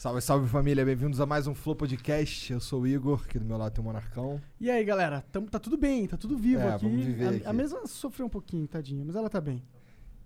Salve, 0.00 0.22
salve 0.22 0.48
família, 0.48 0.82
bem-vindos 0.82 1.20
a 1.20 1.26
mais 1.26 1.46
um 1.46 1.54
Flow 1.54 1.76
Podcast. 1.76 2.50
Eu 2.54 2.58
sou 2.58 2.80
o 2.80 2.86
Igor, 2.86 3.20
aqui 3.22 3.38
do 3.38 3.44
meu 3.44 3.58
lado 3.58 3.70
tem 3.74 3.82
o 3.82 3.86
Monarcão. 3.86 4.40
E 4.58 4.70
aí, 4.70 4.82
galera? 4.82 5.22
Tamo, 5.30 5.46
tá 5.50 5.58
tudo 5.58 5.76
bem, 5.76 6.06
tá 6.06 6.16
tudo 6.16 6.38
vivo 6.38 6.62
É, 6.62 6.72
aqui. 6.72 6.86
vamos 6.86 7.04
viver 7.04 7.26
a, 7.26 7.30
aqui. 7.32 7.46
a 7.46 7.52
mesa 7.52 7.86
sofreu 7.86 8.24
um 8.24 8.30
pouquinho, 8.30 8.66
tadinha, 8.66 9.04
mas 9.04 9.14
ela 9.14 9.28
tá 9.28 9.42
bem. 9.42 9.62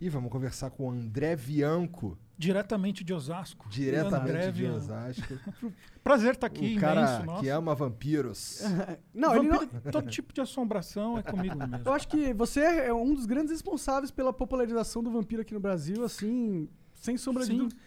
E 0.00 0.08
vamos 0.08 0.30
conversar 0.30 0.70
com 0.70 0.86
o 0.86 0.90
André 0.92 1.34
Bianco, 1.34 2.16
Diretamente 2.38 3.02
de 3.02 3.12
Osasco. 3.12 3.68
diretamente 3.68 4.30
André 4.30 4.52
de 4.52 4.62
Vian. 4.62 4.74
Osasco. 4.76 5.34
Prazer 6.04 6.34
estar 6.34 6.46
aqui, 6.46 6.76
o 6.76 6.80
cara 6.80 7.00
imenso. 7.00 7.26
Nossa. 7.26 7.42
que 7.42 7.48
ama 7.48 7.74
vampiros. 7.74 8.62
Não, 9.12 9.34
ele 9.34 9.48
não, 9.48 9.58
Vampiro- 9.58 9.90
Todo 9.90 10.08
tipo 10.08 10.32
de 10.32 10.40
assombração 10.40 11.18
é 11.18 11.22
comigo 11.24 11.56
mesmo. 11.56 11.80
eu 11.84 11.92
acho 11.92 12.06
que 12.06 12.32
você 12.32 12.60
é 12.60 12.94
um 12.94 13.12
dos 13.12 13.26
grandes 13.26 13.50
responsáveis 13.50 14.12
pela 14.12 14.32
popularização 14.32 15.02
do 15.02 15.10
vampiro 15.10 15.42
aqui 15.42 15.52
no 15.54 15.58
Brasil, 15.60 16.04
assim, 16.04 16.68
sem 16.94 17.16
sombra 17.16 17.42
de 17.44 17.50
Sim. 17.50 17.58
dúvida. 17.58 17.80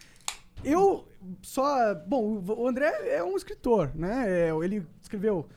Eu 0.64 1.08
só. 1.42 1.96
Bom, 1.96 2.44
o 2.46 2.68
André 2.68 2.92
é 3.10 3.24
um 3.24 3.36
escritor, 3.36 3.92
né? 3.96 4.25
É, 4.28 4.50
Ele 4.64 4.86
escreveu 5.02 5.47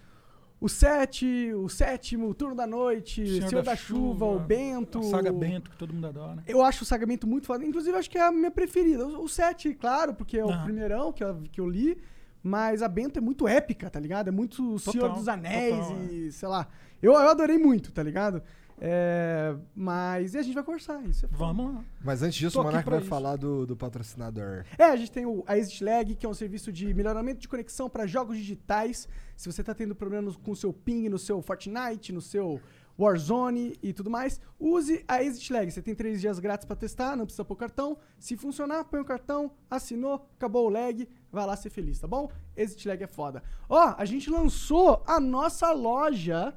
o 0.60 0.68
Sete, 0.68 1.52
o 1.54 1.68
Sétimo, 1.68 2.28
o 2.28 2.34
Turno 2.34 2.54
da 2.54 2.66
Noite, 2.66 3.26
Senhor 3.26 3.48
Senhor, 3.48 3.62
da 3.62 3.73
da, 3.73 3.76
Chuva, 3.76 4.26
o 4.26 4.32
Chuva, 4.34 4.45
Bento. 4.45 4.98
A 4.98 5.02
saga 5.04 5.32
Bento, 5.32 5.70
que 5.70 5.76
todo 5.76 5.95
mundo 5.95 6.06
adora. 6.06 6.45
Eu 6.46 6.62
acho 6.62 6.82
o 6.82 6.86
Sagamento 6.86 7.26
muito 7.26 7.46
foda. 7.46 7.64
Inclusive, 7.64 7.96
acho 7.96 8.10
que 8.10 8.18
é 8.18 8.23
a 8.23 8.30
minha 8.30 8.50
preferida. 8.50 9.06
O 9.06 9.26
7, 9.26 9.73
claro, 9.74 10.12
porque 10.12 10.38
é 10.38 10.45
o 10.45 10.50
Aham. 10.50 10.64
primeirão 10.64 11.12
que 11.12 11.24
eu, 11.24 11.42
que 11.51 11.60
eu 11.60 11.68
li. 11.68 11.96
Mas 12.42 12.82
a 12.82 12.88
Bento 12.88 13.18
é 13.18 13.23
muito 13.23 13.48
épica, 13.48 13.90
tá 13.90 14.01
ligado? 14.01 14.28
É 14.28 14.30
muito 14.30 14.78
Senhor 14.78 15.09
Total, 15.09 15.16
dos 15.16 15.28
Anéis 15.28 15.76
total, 15.76 15.98
é. 15.98 16.04
e, 16.04 16.32
sei 16.32 16.48
lá. 16.48 16.68
Eu, 17.02 17.12
eu 17.12 17.28
adorei 17.28 17.59
muito, 17.59 17.92
tá 17.92 18.02
ligado? 18.02 18.42
É, 18.82 19.54
mas 19.74 20.32
e 20.32 20.38
a 20.38 20.42
gente 20.42 20.54
vai 20.54 20.64
conversar 20.64 21.02
isso. 21.02 21.26
É, 21.26 21.28
foda. 21.28 21.38
Vamos 21.38 21.74
lá. 21.74 21.84
Mas 22.02 22.22
antes 22.22 22.38
disso, 22.38 22.54
Tô 22.54 22.62
o 22.62 22.64
Monark 22.64 22.88
vai 22.88 23.00
isso. 23.00 23.08
falar 23.08 23.36
do, 23.36 23.66
do 23.66 23.76
patrocinador. 23.76 24.64
É, 24.78 24.84
a 24.84 24.96
gente 24.96 25.12
tem 25.12 25.26
o, 25.26 25.44
a 25.46 25.58
Exit 25.58 25.84
Lag, 25.84 26.14
que 26.14 26.24
é 26.24 26.28
um 26.28 26.34
serviço 26.34 26.72
de 26.72 26.92
melhoramento 26.94 27.40
de 27.40 27.48
conexão 27.48 27.90
para 27.90 28.06
jogos 28.06 28.38
digitais. 28.38 29.06
Se 29.36 29.50
você 29.52 29.62
tá 29.62 29.74
tendo 29.74 29.94
problemas 29.94 30.34
com 30.37 30.52
o 30.52 30.56
seu 30.56 30.72
ping 30.72 31.09
no 31.10 31.18
seu 31.18 31.42
Fortnite, 31.42 32.12
no 32.12 32.22
seu 32.22 32.60
Warzone 32.98 33.78
e 33.82 33.92
tudo 33.92 34.10
mais, 34.10 34.40
use 34.59 35.04
a 35.06 35.22
Exit 35.22 35.52
Lag. 35.52 35.70
Você 35.70 35.82
tem 35.82 35.94
três 35.94 36.20
dias 36.20 36.38
grátis 36.38 36.66
para 36.66 36.76
testar, 36.76 37.16
não 37.16 37.24
precisa 37.24 37.44
pôr 37.44 37.56
cartão. 37.56 37.98
Se 38.18 38.37
funcionar, 38.37 38.84
põe 38.84 39.00
o 39.00 39.04
cartão, 39.04 39.50
assinou, 39.70 40.26
acabou 40.37 40.66
o 40.66 40.70
lag, 40.70 41.09
vai 41.30 41.46
lá 41.46 41.56
ser 41.56 41.70
feliz, 41.70 41.98
tá 41.98 42.06
bom? 42.06 42.30
Exit 42.56 42.88
Lag 42.88 43.02
é 43.02 43.06
foda. 43.06 43.42
Ó, 43.68 43.94
a 43.96 44.04
gente 44.04 44.30
lançou 44.30 45.02
a 45.06 45.18
nossa 45.18 45.70
loja 45.72 46.54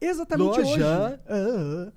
exatamente 0.00 0.60
hoje. 0.60 0.70
Loja? 0.80 1.20
Ah, 1.28 1.92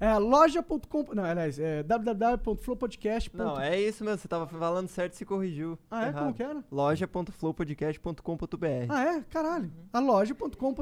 é 0.00 0.18
loja.com. 0.18 1.04
Não, 1.14 1.22
aliás, 1.22 1.56
é 1.60 1.80
www.flowpodcast.com. 1.84 3.38
Não, 3.38 3.60
é 3.60 3.80
isso 3.80 4.02
mesmo, 4.04 4.18
você 4.18 4.26
tava 4.26 4.44
falando 4.48 4.88
certo 4.88 5.12
e 5.12 5.16
se 5.16 5.24
corrigiu. 5.24 5.78
Ah, 5.88 6.06
é? 6.06 6.08
Errado. 6.08 6.22
Como 6.22 6.34
que 6.34 6.42
era? 6.42 6.64
loja.flowpodcast.com.br 6.70 8.66
Ah, 8.88 9.04
é? 9.04 9.20
Caralho. 9.30 9.70
A 9.92 10.00
loja.com. 10.00 10.74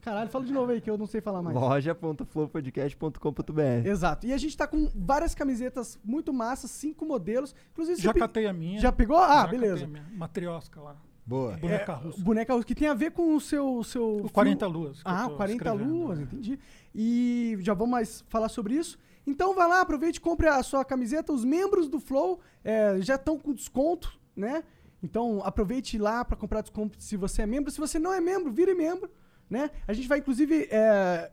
Caralho, 0.00 0.30
fala 0.30 0.44
de 0.44 0.52
novo 0.52 0.70
aí 0.70 0.80
que 0.80 0.88
eu 0.88 0.96
não 0.96 1.06
sei 1.06 1.20
falar 1.20 1.42
mais. 1.42 1.56
loja.flowpodcast.com.br 1.56 3.60
Exato. 3.84 4.24
E 4.26 4.32
a 4.32 4.38
gente 4.38 4.56
tá 4.56 4.66
com 4.68 4.88
várias 4.94 5.34
camisetas 5.34 5.98
muito 6.04 6.32
massas, 6.32 6.70
cinco 6.70 7.04
modelos. 7.04 7.52
Inclusive, 7.72 8.00
Já 8.00 8.12
pe- 8.14 8.20
catei 8.20 8.46
a 8.46 8.52
minha. 8.52 8.78
já 8.80 8.92
pegou? 8.92 9.16
Ah, 9.18 9.28
Já 9.28 9.42
catei 9.44 9.58
beleza. 9.58 9.84
a 9.84 9.88
minha 9.88 10.06
Matriosca 10.12 10.80
lá. 10.80 10.94
Boa. 11.28 11.56
Boneca 11.58 11.92
russa. 11.92 12.22
Boneca 12.22 12.54
russa, 12.54 12.66
que 12.66 12.74
tem 12.74 12.88
a 12.88 12.94
ver 12.94 13.10
com 13.12 13.36
o 13.36 13.40
seu. 13.40 13.84
Seu 13.84 14.04
O 14.08 14.14
filme- 14.16 14.30
40 14.30 14.66
luas. 14.66 15.02
que 15.02 15.08
eu 15.08 15.12
Ah, 15.14 15.28
tô 15.28 15.36
40 15.36 15.64
escrevendo, 15.64 15.94
luas, 15.94 16.18
entendi. 16.20 16.58
E 16.94 17.58
já 17.60 17.74
vamos 17.74 17.90
mais 17.92 18.24
falar 18.28 18.48
sobre 18.48 18.74
isso. 18.74 18.98
Então 19.26 19.54
vai 19.54 19.68
lá, 19.68 19.82
aproveite 19.82 20.16
e 20.16 20.20
compre 20.22 20.48
a 20.48 20.62
sua 20.62 20.82
camiseta. 20.86 21.30
Os 21.32 21.44
membros 21.44 21.86
do 21.86 22.00
Flow 22.00 22.40
é, 22.64 22.98
já 23.02 23.16
estão 23.16 23.38
com 23.38 23.52
desconto, 23.52 24.18
né? 24.34 24.64
Então 25.02 25.42
aproveite 25.44 25.98
lá 25.98 26.24
para 26.24 26.34
comprar 26.36 26.62
desconto 26.62 26.96
se 27.00 27.14
você 27.16 27.42
é 27.42 27.46
membro. 27.46 27.70
Se 27.70 27.78
você 27.78 27.98
não 27.98 28.10
é 28.12 28.20
membro, 28.22 28.50
vire 28.50 28.74
membro, 28.74 29.10
né? 29.50 29.70
A 29.86 29.92
gente 29.92 30.08
vai 30.08 30.20
inclusive 30.20 30.66
é, 30.70 31.30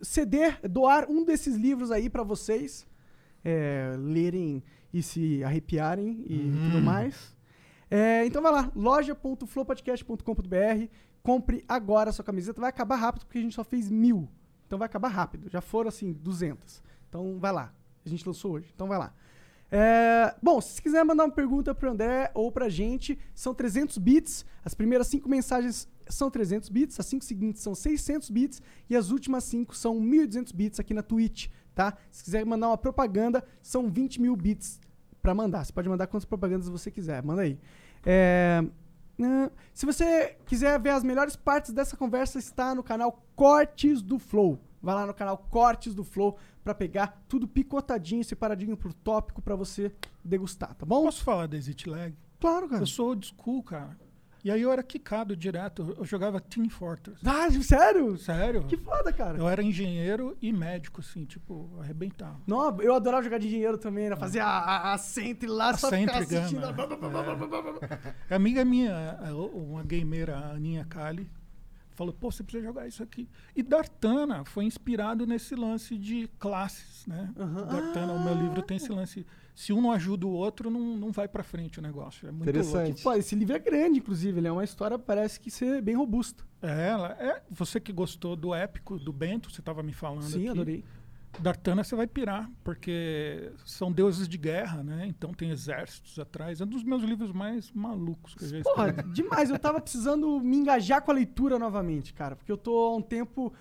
ceder, 0.00 0.58
doar 0.68 1.06
um 1.10 1.22
desses 1.22 1.54
livros 1.54 1.90
aí 1.90 2.08
para 2.08 2.22
vocês 2.22 2.86
é, 3.44 3.94
lerem 3.98 4.62
e 4.92 5.02
se 5.02 5.44
arrepiarem 5.44 6.24
e 6.26 6.50
tudo 6.70 6.82
mais. 6.82 7.34
É, 7.96 8.26
então 8.26 8.42
vai 8.42 8.50
lá, 8.50 8.72
loja.flowpodcast.com.br, 8.74 10.88
compre 11.22 11.64
agora 11.68 12.10
a 12.10 12.12
sua 12.12 12.24
camiseta. 12.24 12.60
Vai 12.60 12.70
acabar 12.70 12.96
rápido 12.96 13.24
porque 13.24 13.38
a 13.38 13.40
gente 13.40 13.54
só 13.54 13.62
fez 13.62 13.88
mil. 13.88 14.28
Então 14.66 14.76
vai 14.76 14.86
acabar 14.86 15.06
rápido. 15.06 15.48
Já 15.48 15.60
foram 15.60 15.90
assim, 15.90 16.12
200. 16.12 16.82
Então 17.08 17.38
vai 17.38 17.52
lá. 17.52 17.72
A 18.04 18.08
gente 18.08 18.26
lançou 18.26 18.54
hoje. 18.54 18.68
Então 18.74 18.88
vai 18.88 18.98
lá. 18.98 19.14
É, 19.70 20.34
bom, 20.42 20.60
se 20.60 20.82
quiser 20.82 21.04
mandar 21.04 21.24
uma 21.24 21.30
pergunta 21.30 21.72
pro 21.72 21.88
André 21.88 22.32
ou 22.34 22.50
pra 22.50 22.68
gente, 22.68 23.16
são 23.32 23.54
300 23.54 23.96
bits. 23.98 24.44
As 24.64 24.74
primeiras 24.74 25.06
cinco 25.06 25.28
mensagens 25.28 25.88
são 26.08 26.28
300 26.28 26.68
bits, 26.70 26.98
as 26.98 27.06
cinco 27.06 27.24
seguintes 27.24 27.62
são 27.62 27.76
600 27.76 28.28
bits 28.28 28.60
e 28.90 28.96
as 28.96 29.12
últimas 29.12 29.44
cinco 29.44 29.72
são 29.72 30.00
1.200 30.00 30.52
bits 30.52 30.80
aqui 30.80 30.92
na 30.92 31.02
Twitch, 31.02 31.46
tá? 31.72 31.96
Se 32.10 32.24
quiser 32.24 32.44
mandar 32.44 32.70
uma 32.70 32.76
propaganda, 32.76 33.44
são 33.62 33.88
20 33.88 34.20
mil 34.20 34.34
bits 34.34 34.80
pra 35.22 35.32
mandar. 35.32 35.64
Você 35.64 35.72
pode 35.72 35.88
mandar 35.88 36.08
quantas 36.08 36.26
propagandas 36.26 36.68
você 36.68 36.90
quiser. 36.90 37.22
Manda 37.22 37.42
aí. 37.42 37.56
É, 38.04 38.62
ah, 39.22 39.50
se 39.72 39.86
você 39.86 40.36
quiser 40.46 40.78
ver 40.80 40.90
as 40.90 41.04
melhores 41.04 41.36
partes 41.36 41.72
dessa 41.72 41.96
conversa, 41.96 42.38
está 42.38 42.74
no 42.74 42.82
canal 42.82 43.24
Cortes 43.34 44.02
do 44.02 44.18
Flow. 44.18 44.58
Vai 44.82 44.94
lá 44.94 45.06
no 45.06 45.14
canal 45.14 45.38
Cortes 45.38 45.94
do 45.94 46.04
Flow 46.04 46.36
pra 46.62 46.74
pegar 46.74 47.24
tudo 47.28 47.48
picotadinho, 47.48 48.24
separadinho 48.24 48.76
por 48.76 48.92
tópico 48.92 49.40
pra 49.40 49.56
você 49.56 49.92
degustar, 50.22 50.74
tá 50.74 50.84
bom? 50.84 51.04
Posso 51.04 51.24
falar 51.24 51.46
da 51.46 51.56
Exit 51.56 51.88
Lag? 51.88 52.14
Claro, 52.40 52.68
cara. 52.68 52.82
Eu 52.82 52.86
sou 52.86 53.08
old 53.08 53.26
school, 53.26 53.62
cara. 53.62 53.96
E 54.44 54.50
aí 54.50 54.60
eu 54.60 54.70
era 54.70 54.82
quicado 54.82 55.34
direto. 55.34 55.94
Eu 55.96 56.04
jogava 56.04 56.38
Team 56.38 56.68
Fortress. 56.68 57.18
Ah, 57.26 57.50
sério? 57.62 58.18
Sério? 58.18 58.64
Que 58.64 58.76
foda, 58.76 59.10
cara. 59.10 59.38
Eu 59.38 59.48
era 59.48 59.62
engenheiro 59.62 60.36
e 60.42 60.52
médico, 60.52 61.00
assim, 61.00 61.24
tipo, 61.24 61.70
arrebentava. 61.80 62.38
Não, 62.46 62.78
eu 62.82 62.94
adorava 62.94 63.22
jogar 63.22 63.38
de 63.38 63.48
dinheiro 63.48 63.78
também, 63.78 64.10
né? 64.10 64.16
Fazer 64.16 64.40
a, 64.40 64.46
a, 64.46 64.92
a 64.92 64.98
Sentry 64.98 65.46
lá, 65.48 65.70
A 65.70 65.76
só 65.78 65.90
ficar 65.90 65.96
Sentry 66.20 66.26
Gun, 66.26 66.38
assistindo. 66.40 66.60
né? 66.60 66.74
A 68.30 68.34
amiga 68.36 68.64
minha, 68.64 69.18
a- 69.18 69.34
uma 69.34 69.82
gameira, 69.82 70.36
a 70.36 70.50
Aninha 70.52 70.84
Kali, 70.84 71.30
falou, 71.92 72.12
pô, 72.12 72.30
você 72.30 72.42
precisa 72.42 72.64
jogar 72.66 72.86
isso 72.86 73.02
aqui. 73.02 73.28
E 73.56 73.62
Dartana 73.62 74.44
foi 74.44 74.64
inspirado 74.64 75.26
nesse 75.26 75.54
lance 75.54 75.96
de 75.96 76.28
classes, 76.38 77.06
né? 77.06 77.32
Dartana, 77.34 78.12
o 78.12 78.22
meu 78.24 78.34
livro 78.34 78.62
tem 78.62 78.76
esse 78.76 78.90
lance. 78.92 79.26
Se 79.54 79.72
um 79.72 79.80
não 79.80 79.92
ajuda 79.92 80.26
o 80.26 80.30
outro, 80.30 80.68
não, 80.68 80.96
não 80.96 81.12
vai 81.12 81.28
pra 81.28 81.42
frente 81.44 81.78
o 81.78 81.82
negócio. 81.82 82.26
É 82.28 82.32
muito 82.32 82.42
Interessante. 82.48 82.86
louco. 82.88 83.02
Pô, 83.02 83.12
esse 83.14 83.34
livro 83.36 83.54
é 83.54 83.58
grande, 83.58 84.00
inclusive. 84.00 84.38
Ele 84.40 84.48
é 84.48 84.52
uma 84.52 84.64
história, 84.64 84.98
parece 84.98 85.38
que 85.38 85.50
ser 85.50 85.80
bem 85.80 85.94
robusta. 85.94 86.42
É, 86.60 86.88
ela, 86.88 87.12
é, 87.20 87.40
você 87.50 87.78
que 87.78 87.92
gostou 87.92 88.34
do 88.34 88.52
épico, 88.52 88.98
do 88.98 89.12
Bento, 89.12 89.50
você 89.52 89.60
estava 89.60 89.82
me 89.82 89.92
falando 89.92 90.22
Sim, 90.24 90.40
aqui. 90.40 90.48
adorei. 90.48 90.84
Dartana 91.40 91.82
você 91.82 91.96
vai 91.96 92.06
pirar, 92.06 92.48
porque 92.62 93.50
são 93.64 93.90
deuses 93.90 94.28
de 94.28 94.38
guerra, 94.38 94.82
né? 94.84 95.04
Então 95.06 95.32
tem 95.32 95.50
exércitos 95.50 96.18
atrás. 96.18 96.60
É 96.60 96.64
um 96.64 96.68
dos 96.68 96.84
meus 96.84 97.02
livros 97.02 97.32
mais 97.32 97.72
malucos 97.72 98.34
que 98.34 98.44
eu 98.44 98.48
já 98.48 98.60
Porra, 98.62 98.88
escrevi. 98.88 99.12
demais. 99.12 99.50
Eu 99.50 99.58
tava 99.58 99.80
precisando 99.80 100.40
me 100.40 100.56
engajar 100.56 101.02
com 101.02 101.10
a 101.10 101.14
leitura 101.14 101.58
novamente, 101.58 102.12
cara. 102.14 102.36
Porque 102.36 102.50
eu 102.52 102.56
tô 102.56 102.76
há 102.76 102.96
um 102.96 103.02
tempo 103.02 103.52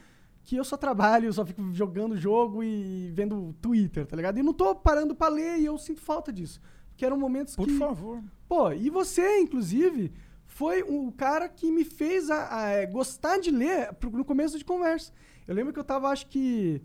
que 0.44 0.56
eu 0.58 0.64
só 0.64 0.76
trabalho, 0.76 1.28
eu 1.28 1.34
só 1.34 1.46
fico 1.46 1.72
jogando 1.72 2.18
jogo 2.18 2.64
e 2.64 3.12
vendo 3.14 3.56
Twitter, 3.62 4.06
tá 4.06 4.16
ligado? 4.16 4.38
E 4.38 4.44
não 4.44 4.54
tô 4.54 4.76
parando 4.76 5.16
pra 5.16 5.30
ler 5.30 5.58
e 5.58 5.66
eu 5.66 5.78
sinto 5.78 6.02
falta 6.02 6.32
disso. 6.32 6.60
Porque 6.90 7.06
eram 7.06 7.18
momentos 7.18 7.56
Por 7.56 7.66
que... 7.66 7.78
favor. 7.78 8.22
Pô, 8.48 8.72
e 8.72 8.90
você, 8.90 9.40
inclusive, 9.40 10.12
foi 10.46 10.84
o 10.84 11.12
cara 11.14 11.48
que 11.48 11.72
me 11.72 11.86
fez 11.86 12.30
a, 12.30 12.58
a, 12.58 12.70
é, 12.70 12.86
gostar 12.86 13.40
de 13.40 13.52
ler 13.52 13.90
no 14.12 14.26
começo 14.26 14.58
de 14.58 14.66
conversa. 14.66 15.12
Eu 15.48 15.56
lembro 15.56 15.74
que 15.74 15.80
eu 15.80 15.84
tava, 15.84 16.10
acho 16.10 16.28
que... 16.28 16.82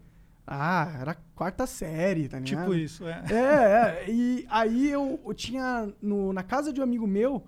Ah, 0.47 0.97
era 0.99 1.15
quarta 1.35 1.67
série, 1.67 2.27
tá 2.27 2.39
ligado? 2.39 2.63
Tipo 2.63 2.75
isso, 2.75 3.07
é. 3.07 3.23
É, 3.31 4.05
é. 4.07 4.11
E 4.11 4.47
aí 4.49 4.89
eu, 4.89 5.21
eu 5.23 5.35
tinha. 5.35 5.93
No, 6.01 6.33
na 6.33 6.43
casa 6.43 6.73
de 6.73 6.81
um 6.81 6.85
amigo 6.85 7.07
meu, 7.07 7.45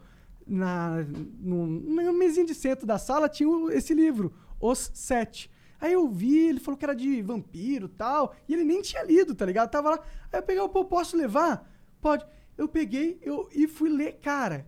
na, 0.47 1.03
no, 1.39 1.67
no 1.67 2.13
mesinho 2.13 2.47
de 2.47 2.55
centro 2.55 2.87
da 2.87 2.99
sala, 2.99 3.27
tinha 3.27 3.49
esse 3.73 3.95
livro, 3.95 4.35
Os 4.61 4.91
Sete. 4.93 5.51
Aí 5.81 5.93
eu 5.93 6.09
vi, 6.09 6.49
ele 6.49 6.61
falou 6.61 6.77
que 6.77 6.85
era 6.85 6.95
de 6.95 7.23
vampiro 7.23 7.87
e 7.87 7.97
tal, 7.97 8.35
e 8.49 8.53
ele 8.55 8.65
nem 8.65 8.83
tinha 8.83 9.03
lido, 9.03 9.35
tá 9.35 9.47
ligado? 9.47 9.71
Tava 9.71 9.91
lá. 9.91 10.01
Aí 10.33 10.39
eu 10.39 10.43
peguei, 10.43 10.69
pô, 10.69 10.85
posso 10.85 11.17
levar? 11.17 11.69
Pode. 12.01 12.27
Eu 12.59 12.69
peguei 12.69 13.19
eu, 13.23 13.49
e 13.55 13.67
fui 13.67 13.89
ler, 13.89 14.19
cara. 14.21 14.67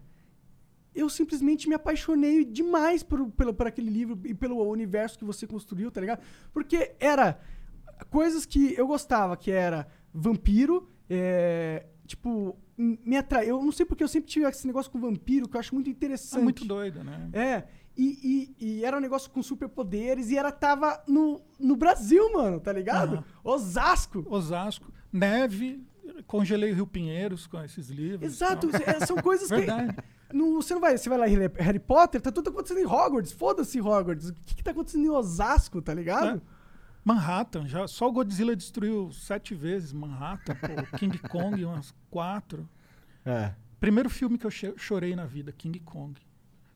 Eu 0.94 1.08
simplesmente 1.08 1.68
me 1.68 1.74
apaixonei 1.74 2.44
demais 2.44 3.02
por, 3.02 3.30
pelo, 3.30 3.54
por 3.54 3.66
aquele 3.66 3.90
livro 3.90 4.18
e 4.24 4.34
pelo 4.34 4.62
universo 4.68 5.18
que 5.18 5.24
você 5.24 5.46
construiu, 5.46 5.90
tá 5.90 6.00
ligado? 6.00 6.22
Porque 6.52 6.94
era 7.00 7.40
coisas 8.10 8.44
que 8.44 8.74
eu 8.76 8.86
gostava, 8.86 9.36
que 9.36 9.50
era 9.50 9.86
vampiro, 10.12 10.90
é, 11.08 11.86
tipo, 12.06 12.58
me 12.76 13.16
atrai. 13.16 13.50
Eu 13.50 13.62
não 13.62 13.72
sei 13.72 13.86
porque 13.86 14.04
eu 14.04 14.08
sempre 14.08 14.30
tive 14.30 14.46
esse 14.46 14.66
negócio 14.66 14.90
com 14.90 14.98
vampiro, 14.98 15.48
que 15.48 15.56
eu 15.56 15.60
acho 15.60 15.74
muito 15.74 15.88
É 15.88 15.90
interessante. 15.90 16.42
muito 16.42 16.64
doido, 16.64 17.02
né? 17.02 17.30
É, 17.32 17.64
e, 17.96 18.54
e, 18.58 18.66
e 18.78 18.84
era 18.84 18.96
um 18.96 19.00
negócio 19.00 19.30
com 19.30 19.42
superpoderes 19.42 20.30
e 20.30 20.36
era 20.38 20.50
tava 20.50 21.02
no, 21.06 21.40
no 21.58 21.76
Brasil, 21.76 22.32
mano, 22.32 22.58
tá 22.60 22.72
ligado? 22.72 23.16
Aham. 23.16 23.24
Osasco. 23.44 24.24
Osasco, 24.28 24.92
neve, 25.12 25.84
congelei 26.26 26.72
o 26.72 26.74
Rio 26.74 26.86
Pinheiros 26.86 27.46
com 27.46 27.62
esses 27.62 27.88
livros. 27.88 28.22
Exato, 28.22 28.66
então. 28.66 28.80
é, 28.86 29.04
são 29.06 29.16
coisas 29.16 29.48
que. 29.48 29.54
Verdade. 29.56 29.96
no- 30.32 30.54
você 30.62 30.74
não 30.74 30.80
vai, 30.80 30.96
você 30.96 31.08
vai 31.08 31.18
lá 31.18 31.28
em 31.28 31.36
Harry- 31.36 31.54
Harry 31.58 31.78
Potter, 31.78 32.20
tá 32.20 32.32
tudo 32.32 32.50
acontecendo 32.50 32.80
em 32.80 32.86
Hogwarts. 32.86 33.32
Foda-se 33.32 33.80
Hogwarts. 33.80 34.30
O 34.30 34.34
que, 34.34 34.54
que 34.56 34.62
tá 34.64 34.70
acontecendo 34.70 35.04
em 35.04 35.10
Osasco, 35.10 35.80
tá 35.82 35.92
ligado? 35.92 36.40
Manhattan, 37.04 37.66
já, 37.66 37.86
só 37.88 38.08
o 38.08 38.12
Godzilla 38.12 38.54
destruiu 38.54 39.10
sete 39.12 39.54
vezes 39.56 39.92
Manhattan, 39.92 40.54
pô, 40.54 40.68
King 40.98 41.18
Kong 41.18 41.64
umas 41.64 41.92
quatro. 42.10 42.68
É. 43.24 43.52
Primeiro 43.80 44.08
filme 44.08 44.38
que 44.38 44.46
eu 44.46 44.50
chorei 44.76 45.16
na 45.16 45.26
vida, 45.26 45.50
King 45.52 45.80
Kong. 45.80 46.14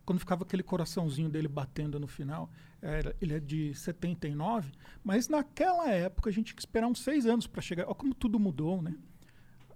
Quando 0.07 0.21
ficava 0.21 0.45
aquele 0.45 0.63
coraçãozinho 0.63 1.29
dele 1.29 1.49
batendo 1.49 1.99
no 2.01 2.07
final. 2.07 2.49
Era- 2.81 3.15
ele 3.21 3.35
é 3.35 3.41
de 3.41 3.75
79, 3.75 4.71
mas 5.03 5.29
naquela 5.29 5.91
época 5.91 6.31
a 6.31 6.33
gente 6.33 6.47
tinha 6.47 6.57
que 6.57 6.63
esperar 6.63 6.87
uns 6.87 7.01
seis 7.03 7.27
anos 7.27 7.47
para 7.49 7.61
chegar. 7.61 7.85
Olha 7.87 7.95
como 7.95 8.15
tudo 8.15 8.39
mudou, 8.39 8.81
né? 8.81 8.95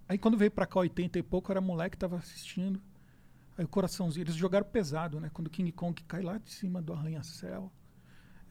Aí 0.07 0.17
quando 0.17 0.37
veio 0.37 0.49
pra 0.51 0.65
cá 0.65 0.79
80 0.79 1.19
e 1.19 1.23
pouco, 1.23 1.51
era 1.51 1.59
moleque, 1.61 1.97
tava 1.97 2.15
assistindo. 2.17 2.81
Aí 3.57 3.65
o 3.65 3.67
coraçãozinho, 3.67 4.23
eles 4.23 4.35
jogaram 4.35 4.65
pesado, 4.65 5.19
né? 5.19 5.29
Quando 5.33 5.49
King 5.49 5.71
Kong 5.73 6.01
cai 6.03 6.21
lá 6.21 6.37
de 6.37 6.49
cima 6.49 6.81
do 6.81 6.93
arranha-céu, 6.93 7.69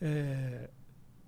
é, 0.00 0.68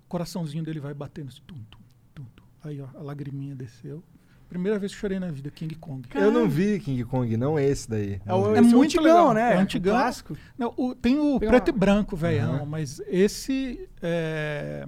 o 0.05 0.08
coraçãozinho 0.08 0.62
dele 0.62 0.81
vai 0.81 0.93
batendo 0.94 1.28
assim, 1.28 1.40
tum, 1.46 1.62
tum, 1.70 1.78
tum, 2.14 2.25
tum. 2.37 2.44
Aí 2.62 2.81
ó, 2.81 2.88
a 2.94 3.02
lagriminha 3.02 3.55
desceu. 3.55 4.05
Primeira 4.52 4.78
vez 4.78 4.93
que 4.93 4.99
chorei 4.99 5.19
na 5.19 5.31
vida, 5.31 5.50
King 5.50 5.75
Kong. 5.76 6.06
Eu 6.14 6.31
não 6.31 6.46
vi 6.46 6.78
King 6.78 7.02
Kong, 7.04 7.37
não 7.38 7.58
esse 7.58 7.88
daí. 7.88 8.20
É, 8.26 8.34
o, 8.34 8.54
É 8.54 8.60
esse 8.60 8.75
muito 8.75 8.84
antigão, 8.99 9.04
legal. 9.04 9.32
né? 9.34 9.54
É 9.54 9.56
antigão. 9.56 9.94
O 9.94 9.99
clássico. 9.99 10.37
Não, 10.58 10.75
o- 10.76 10.94
tem 10.94 11.19
o 11.19 11.38
preto 11.40 11.70
uma- 11.70 11.76
e 11.76 11.78
branco, 11.81 12.14
velhão, 12.14 12.56
Aham. 12.56 12.66
mas 12.66 13.00
esse. 13.06 13.88
É... 14.02 14.87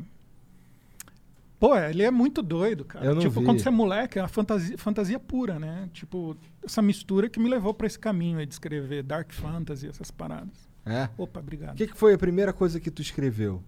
Pô, 1.58 1.74
ele 1.78 2.02
é 2.02 2.10
muito 2.10 2.42
doido, 2.42 2.84
cara. 2.84 3.06
Eu 3.06 3.14
não 3.14 3.22
tipo, 3.22 3.40
vi. 3.40 3.46
quando 3.46 3.58
você 3.60 3.68
é 3.68 3.70
moleque, 3.70 4.18
é 4.18 4.22
uma 4.22 4.28
fantasia, 4.28 4.76
fantasia 4.76 5.18
pura, 5.18 5.58
né? 5.58 5.88
Tipo, 5.94 6.36
essa 6.62 6.82
mistura 6.82 7.26
que 7.30 7.40
me 7.40 7.48
levou 7.48 7.72
pra 7.72 7.86
esse 7.86 7.98
caminho 7.98 8.38
aí 8.38 8.44
de 8.44 8.52
escrever 8.52 9.02
Dark 9.02 9.32
Fantasy, 9.32 9.88
essas 9.88 10.10
paradas. 10.10 10.68
É. 10.84 11.08
Opa, 11.16 11.40
O 11.40 11.42
obrigado. 11.42 11.74
que, 11.76 11.86
que 11.86 11.96
foi 11.96 12.12
a 12.12 12.18
primeira 12.18 12.52
coisa 12.52 12.78
que 12.78 12.90
tu 12.90 13.00
escreveu? 13.00 13.62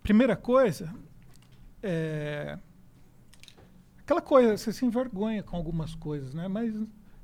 Primeira 0.00 0.36
coisa, 0.36 0.94
é. 1.82 2.56
Aquela 4.12 4.20
coisa, 4.20 4.56
você 4.58 4.72
se 4.74 4.84
envergonha 4.84 5.42
com 5.42 5.56
algumas 5.56 5.94
coisas, 5.94 6.34
né? 6.34 6.46
Mas, 6.46 6.74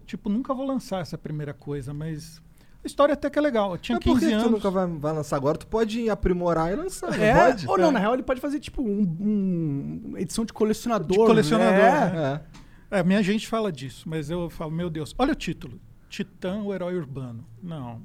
tipo, 0.06 0.30
nunca 0.30 0.54
vou 0.54 0.64
lançar 0.66 1.02
essa 1.02 1.18
primeira 1.18 1.52
coisa, 1.52 1.92
mas. 1.92 2.40
A 2.82 2.86
história 2.86 3.12
até 3.12 3.28
que 3.28 3.38
é 3.38 3.42
legal. 3.42 3.72
Eu 3.72 3.78
tinha 3.78 3.98
por 3.98 4.04
15 4.14 4.20
que 4.20 4.26
que 4.26 4.32
anos. 4.32 4.44
tu 4.46 4.50
nunca 4.52 4.70
vai, 4.70 4.86
vai 4.86 5.12
lançar 5.12 5.36
agora? 5.36 5.58
Tu 5.58 5.66
pode 5.66 6.08
aprimorar 6.08 6.72
e 6.72 6.76
lançar, 6.76 7.10
não 7.10 7.22
É, 7.22 7.34
pode? 7.50 7.68
ou 7.68 7.76
não, 7.76 7.88
É. 7.88 7.90
na 7.90 7.98
real 7.98 8.14
ele 8.14 8.22
pode 8.22 8.40
fazer 8.40 8.58
tipo 8.60 8.80
um, 8.82 9.00
um- 9.20 10.00
uma 10.06 10.20
edição 10.20 10.44
de 10.46 10.52
colecionador. 10.52 11.10
De 11.10 11.16
colecionador, 11.16 11.74
É. 11.84 12.10
né? 12.12 12.40
É. 12.90 13.00
É, 13.00 13.02
minha 13.02 13.22
gente 13.22 13.46
fala 13.46 13.70
disso, 13.70 14.08
mas 14.08 14.30
eu 14.30 14.48
falo, 14.48 14.70
meu 14.70 14.88
Deus, 14.88 15.14
olha 15.18 15.32
o 15.32 15.36
título. 15.36 15.78
Titã, 16.08 16.62
o 16.62 16.72
herói 16.72 16.96
urbano. 16.96 17.44
Não. 17.62 18.00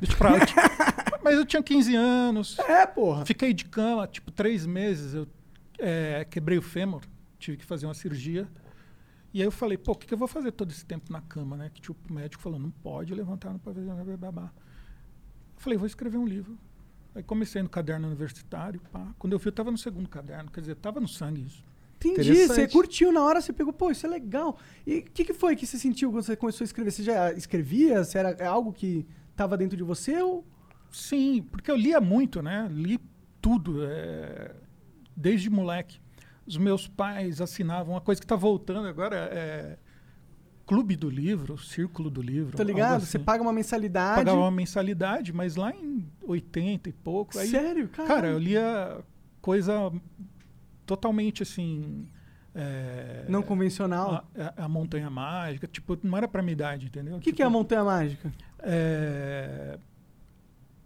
Deixa 0.00 0.16
pra 0.16 0.30
lá. 0.30 0.38
Mas 1.22 1.36
eu 1.36 1.44
tinha 1.44 1.62
15 1.62 1.94
anos, 1.94 2.58
É, 2.60 2.84
porra. 2.86 3.24
fiquei 3.26 3.52
de 3.52 3.66
cama, 3.66 4.06
tipo, 4.08 4.32
três 4.32 4.64
meses. 4.66 5.14
Eu 5.14 5.28
é, 5.78 6.26
quebrei 6.28 6.56
o 6.58 6.62
fêmur, 6.62 7.02
tive 7.40 7.56
que 7.56 7.64
fazer 7.64 7.86
uma 7.86 7.94
cirurgia. 7.94 8.48
E 9.32 9.40
aí 9.40 9.46
eu 9.46 9.52
falei, 9.52 9.78
pô, 9.78 9.92
o 9.92 9.94
que, 9.94 10.06
que 10.06 10.14
eu 10.14 10.18
vou 10.18 10.28
fazer 10.28 10.52
todo 10.52 10.70
esse 10.70 10.84
tempo 10.84 11.12
na 11.12 11.20
cama, 11.20 11.56
né? 11.56 11.70
Que 11.72 11.80
tipo, 11.80 11.96
o 12.08 12.12
médico 12.12 12.42
falou, 12.42 12.58
não 12.58 12.70
pode 12.70 13.14
levantar, 13.14 13.50
não 13.50 13.58
pode 13.58 13.76
fazer 13.78 13.88
nada, 13.88 14.16
babá. 14.16 14.52
Eu 15.56 15.60
falei, 15.60 15.78
vou 15.78 15.86
escrever 15.86 16.18
um 16.18 16.26
livro. 16.26 16.58
Aí 17.14 17.22
comecei 17.22 17.62
no 17.62 17.68
caderno 17.68 18.06
universitário, 18.06 18.80
pá. 18.92 19.12
Quando 19.18 19.32
eu 19.32 19.38
vi, 19.38 19.46
eu 19.46 19.52
tava 19.52 19.70
no 19.70 19.78
segundo 19.78 20.08
caderno, 20.08 20.50
quer 20.50 20.60
dizer, 20.60 20.76
tava 20.76 21.00
no 21.00 21.08
sangue 21.08 21.42
isso. 21.42 21.64
Entendi. 22.04 22.46
Você 22.46 22.66
curtiu 22.66 23.12
na 23.12 23.22
hora, 23.22 23.40
você 23.40 23.52
pegou, 23.52 23.72
pô, 23.72 23.90
isso 23.90 24.06
é 24.06 24.08
legal. 24.08 24.58
E 24.86 24.98
o 24.98 25.02
que, 25.02 25.24
que 25.24 25.34
foi 25.34 25.54
que 25.54 25.66
você 25.66 25.78
sentiu 25.78 26.10
quando 26.10 26.22
você 26.22 26.34
começou 26.34 26.64
a 26.64 26.66
escrever? 26.66 26.90
Você 26.90 27.02
já 27.02 27.32
escrevia? 27.32 28.02
Se 28.04 28.16
era 28.16 28.30
é 28.30 28.46
algo 28.46 28.72
que 28.72 29.06
tava 29.36 29.56
dentro 29.56 29.76
de 29.76 29.82
você 29.82 30.20
ou. 30.22 30.44
Sim, 30.90 31.46
porque 31.50 31.70
eu 31.70 31.76
lia 31.76 32.00
muito, 32.00 32.42
né? 32.42 32.68
Li 32.70 32.98
tudo, 33.40 33.84
é, 33.84 34.54
desde 35.14 35.50
moleque. 35.50 36.00
Os 36.50 36.56
meus 36.56 36.88
pais 36.88 37.40
assinavam 37.40 37.94
uma 37.94 38.00
coisa 38.00 38.20
que 38.20 38.24
está 38.24 38.34
voltando 38.36 38.86
agora, 38.88 39.16
é 39.32 39.76
Clube 40.66 40.96
do 40.96 41.08
Livro, 41.08 41.56
Círculo 41.58 42.10
do 42.10 42.20
Livro. 42.20 42.56
Tá 42.56 42.64
ligado? 42.64 42.96
assim. 42.98 43.06
Você 43.06 43.18
paga 43.18 43.42
uma 43.42 43.52
mensalidade. 43.52 44.16
pagava 44.16 44.38
uma 44.40 44.50
mensalidade, 44.50 45.32
mas 45.32 45.56
lá 45.56 45.72
em 45.74 46.04
80 46.24 46.88
e 46.88 46.92
pouco. 46.92 47.38
Aí, 47.38 47.48
Sério, 47.48 47.88
cara? 47.88 48.08
cara, 48.08 48.26
eu 48.28 48.38
lia 48.38 48.98
coisa 49.40 49.92
totalmente 50.86 51.42
assim. 51.42 52.06
é, 52.54 53.24
Não 53.28 53.42
convencional. 53.42 54.24
a, 54.56 54.64
a 54.64 54.68
Montanha 54.68 55.08
Mágica, 55.10 55.66
tipo, 55.66 55.96
não 56.02 56.16
era 56.18 56.26
pra 56.28 56.42
minha 56.42 56.52
idade, 56.52 56.86
entendeu? 56.86 57.16
O 57.16 57.20
que, 57.20 57.32
que 57.32 57.42
é 57.42 57.46
a 57.46 57.50
Montanha 57.50 57.84
Mágica? 57.84 58.32
É... 58.60 59.78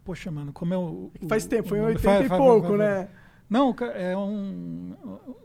Poxa, 0.04 0.30
mano, 0.30 0.52
como 0.52 0.74
é 0.74 0.76
o. 0.76 1.10
Faz 1.28 1.44
o- 1.44 1.48
tempo, 1.48 1.68
foi 1.70 1.78
em 1.78 1.80
nome? 1.82 1.94
80 1.94 2.08
Vai, 2.10 2.24
e 2.24 2.28
pouco, 2.28 2.68
vai. 2.76 2.78
né? 2.78 3.08
Não, 3.48 3.74
é 3.94 4.16
um, 4.16 4.94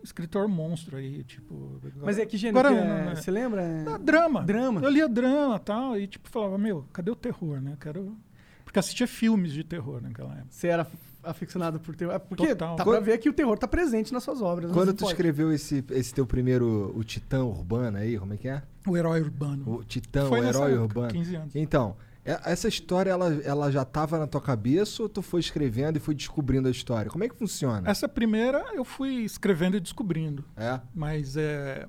escritor 0.04 0.48
monstro 0.48 0.98
aí, 0.98 1.24
tipo. 1.24 1.80
Mas 2.02 2.18
é 2.18 2.26
que 2.26 2.38
gênero 2.38 2.60
Agora, 2.68 2.74
que 2.76 2.82
é? 2.82 2.88
não, 3.04 3.12
é- 3.12 3.16
Você 3.16 3.30
lembra? 3.32 3.62
Ah, 3.88 3.98
drama. 3.98 4.44
Drama. 4.44 4.82
Eu 4.82 4.90
lia 4.90 5.08
drama 5.08 5.58
e 5.58 5.60
tal, 5.60 5.98
e 5.98 6.08
tipo, 6.08 6.30
falava, 6.30 6.58
meu, 6.58 6.86
cadê 6.94 7.12
o 7.12 7.16
terror, 7.16 7.62
né? 7.62 7.76
Quero. 7.80 8.16
Porque 8.64 8.80
assistia 8.80 9.08
filmes 9.08 9.52
de 9.52 9.64
terror 9.64 10.02
naquela 10.02 10.32
época. 10.32 10.48
Você 10.50 10.68
era 10.68 10.88
aficionado 11.24 11.80
por 11.80 11.96
terror? 11.96 12.14
É 12.14 12.20
Porque 12.20 12.48
Total. 12.50 12.76
tá 12.76 12.84
pra 12.84 13.00
ver 13.00 13.18
que 13.18 13.28
o 13.28 13.34
terror 13.34 13.58
tá 13.58 13.68
presente 13.68 14.14
nas 14.14 14.24
suas 14.24 14.42
obras. 14.42 14.72
Quando 14.72 14.94
tu 14.94 15.00
pode. 15.00 15.12
escreveu 15.12 15.52
esse, 15.52 15.84
esse 15.92 16.14
teu 16.14 16.26
primeiro, 16.26 16.94
o 16.96 17.04
Titã 17.04 17.44
Urbano 17.44 17.98
aí, 17.98 18.18
como 18.18 18.34
é 18.34 18.38
que 18.38 18.48
é? 18.48 18.62
O 18.88 18.96
herói 18.96 19.22
urbano. 19.22 19.64
O 19.68 19.84
Titã, 19.84 20.28
Foi 20.28 20.40
o 20.40 20.44
nessa 20.44 20.60
herói 20.60 20.72
época, 20.74 20.84
urbano. 20.84 21.14
15 21.14 21.36
anos. 21.36 21.56
Então, 21.56 21.98
essa 22.46 22.68
história, 22.68 23.10
ela, 23.10 23.34
ela 23.44 23.72
já 23.72 23.86
tava 23.86 24.20
na 24.20 24.28
tua 24.28 24.42
cabeça 24.42 25.04
ou 25.04 25.10
tu 25.10 25.22
foi 25.22 25.40
escrevendo 25.40 25.98
e 25.98 26.00
foi 26.00 26.14
descobrindo 26.14 26.68
a 26.68 26.72
história? 26.72 27.10
Como 27.10 27.24
é 27.24 27.30
que 27.30 27.36
funciona? 27.36 27.90
Essa 27.90 28.08
primeira 28.08 28.66
eu 28.74 28.84
fui 28.84 29.24
escrevendo 29.24 29.78
e 29.78 29.80
descobrindo. 29.80 30.44
É? 30.56 30.80
Mas 30.94 31.38
é, 31.38 31.88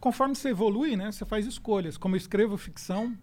conforme 0.00 0.34
você 0.34 0.50
evolui, 0.50 0.96
né, 0.96 1.12
você 1.12 1.24
faz 1.24 1.46
escolhas. 1.46 1.96
Como 1.96 2.14
eu 2.14 2.18
escrevo 2.18 2.56
ficção, 2.56 3.16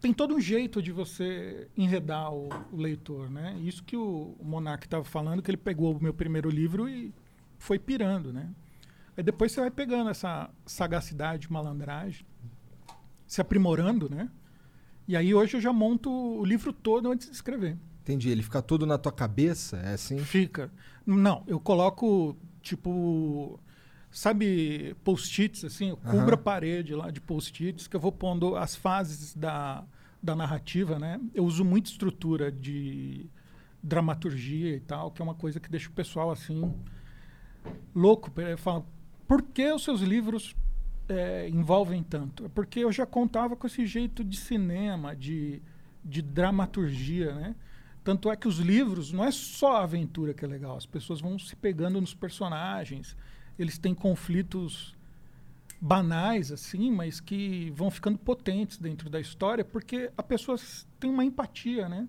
tem 0.00 0.12
todo 0.12 0.34
um 0.34 0.40
jeito 0.40 0.82
de 0.82 0.92
você 0.92 1.68
enredar 1.76 2.32
o, 2.32 2.48
o 2.70 2.76
leitor, 2.76 3.30
né? 3.30 3.56
Isso 3.62 3.82
que 3.82 3.96
o, 3.96 4.36
o 4.38 4.44
Monark 4.44 4.86
estava 4.86 5.02
falando, 5.02 5.42
que 5.42 5.50
ele 5.50 5.56
pegou 5.56 5.96
o 5.96 6.02
meu 6.02 6.12
primeiro 6.12 6.50
livro 6.50 6.86
e 6.86 7.14
foi 7.58 7.78
pirando, 7.78 8.32
né? 8.32 8.50
Aí 9.16 9.22
depois 9.22 9.52
você 9.52 9.60
vai 9.60 9.70
pegando 9.70 10.10
essa 10.10 10.50
sagacidade, 10.66 11.50
malandragem, 11.50 12.26
se 13.26 13.40
aprimorando, 13.40 14.10
né? 14.10 14.28
E 15.06 15.16
aí 15.16 15.34
hoje 15.34 15.56
eu 15.56 15.60
já 15.60 15.72
monto 15.72 16.10
o 16.10 16.44
livro 16.44 16.72
todo 16.72 17.10
antes 17.10 17.28
de 17.28 17.34
escrever. 17.34 17.76
Entendi. 18.02 18.30
Ele 18.30 18.42
fica 18.42 18.60
todo 18.60 18.86
na 18.86 18.98
tua 18.98 19.12
cabeça? 19.12 19.78
É 19.78 19.94
assim? 19.94 20.18
Fica. 20.18 20.70
Não, 21.06 21.42
eu 21.46 21.58
coloco, 21.58 22.36
tipo, 22.62 23.58
sabe, 24.10 24.94
post-its, 25.02 25.64
assim, 25.64 25.90
eu 25.90 25.96
cubro 25.96 26.34
a 26.34 26.38
parede 26.38 26.94
lá 26.94 27.10
de 27.10 27.20
post-its, 27.20 27.86
que 27.86 27.96
eu 27.96 28.00
vou 28.00 28.12
pondo 28.12 28.56
as 28.56 28.76
fases 28.76 29.34
da, 29.34 29.84
da 30.22 30.36
narrativa, 30.36 30.98
né? 30.98 31.20
Eu 31.34 31.44
uso 31.44 31.64
muita 31.64 31.90
estrutura 31.90 32.50
de 32.50 33.26
dramaturgia 33.82 34.76
e 34.76 34.80
tal, 34.80 35.10
que 35.10 35.20
é 35.20 35.24
uma 35.24 35.34
coisa 35.34 35.60
que 35.60 35.70
deixa 35.70 35.88
o 35.88 35.92
pessoal, 35.92 36.30
assim, 36.30 36.74
louco. 37.94 38.32
Eu 38.40 38.56
falo, 38.56 38.86
por 39.26 39.42
que 39.42 39.70
os 39.72 39.82
seus 39.82 40.00
livros 40.00 40.54
é, 41.08 41.48
envolvem 41.48 42.02
tanto? 42.02 42.46
É 42.46 42.48
porque 42.48 42.80
eu 42.80 42.92
já 42.92 43.06
contava 43.06 43.56
com 43.56 43.66
esse 43.66 43.86
jeito 43.86 44.24
de 44.24 44.36
cinema, 44.36 45.14
de, 45.14 45.60
de 46.04 46.22
dramaturgia, 46.22 47.34
né? 47.34 47.54
Tanto 48.02 48.30
é 48.30 48.36
que 48.36 48.46
os 48.46 48.58
livros 48.58 49.12
não 49.12 49.24
é 49.24 49.30
só 49.30 49.76
a 49.76 49.82
aventura 49.82 50.34
que 50.34 50.44
é 50.44 50.48
legal, 50.48 50.76
as 50.76 50.84
pessoas 50.84 51.20
vão 51.20 51.38
se 51.38 51.56
pegando 51.56 52.00
nos 52.00 52.12
personagens, 52.12 53.16
eles 53.58 53.78
têm 53.78 53.94
conflitos 53.94 54.94
banais 55.80 56.52
assim, 56.52 56.90
mas 56.90 57.20
que 57.20 57.70
vão 57.74 57.90
ficando 57.90 58.18
potentes 58.18 58.78
dentro 58.78 59.08
da 59.08 59.20
história, 59.20 59.64
porque 59.64 60.10
a 60.16 60.22
pessoa 60.22 60.58
tem 61.00 61.10
uma 61.10 61.24
empatia, 61.24 61.88
né? 61.88 62.08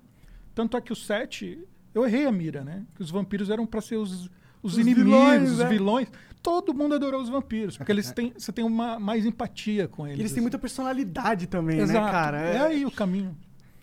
Tanto 0.54 0.76
é 0.76 0.82
que 0.82 0.94
o 0.94 0.96
sete, 0.96 1.66
eu 1.94 2.06
errei 2.06 2.26
a 2.26 2.32
mira, 2.32 2.64
né? 2.64 2.86
Que 2.96 3.02
os 3.02 3.10
vampiros 3.10 3.50
eram 3.50 3.66
para 3.66 3.82
ser 3.82 3.98
os, 3.98 4.30
os, 4.66 4.74
Os 4.74 4.80
inimigos, 4.80 5.04
vilões, 5.04 5.52
os 5.52 5.58
né? 5.60 5.70
vilões. 5.70 6.08
Todo 6.42 6.74
mundo 6.74 6.94
adorou 6.96 7.22
os 7.22 7.30
vampiros, 7.30 7.76
porque 7.78 7.92
eles 7.92 8.12
têm, 8.12 8.32
você 8.38 8.52
tem 8.52 8.64
uma 8.64 9.00
mais 9.00 9.26
empatia 9.26 9.88
com 9.88 10.06
eles. 10.06 10.20
Eles 10.20 10.32
têm 10.32 10.38
assim. 10.38 10.42
muita 10.42 10.60
personalidade 10.60 11.48
também, 11.48 11.80
Exato. 11.80 12.06
né, 12.06 12.12
cara? 12.12 12.40
É 12.42 12.60
aí 12.60 12.86
o 12.86 12.92
caminho. 12.92 13.36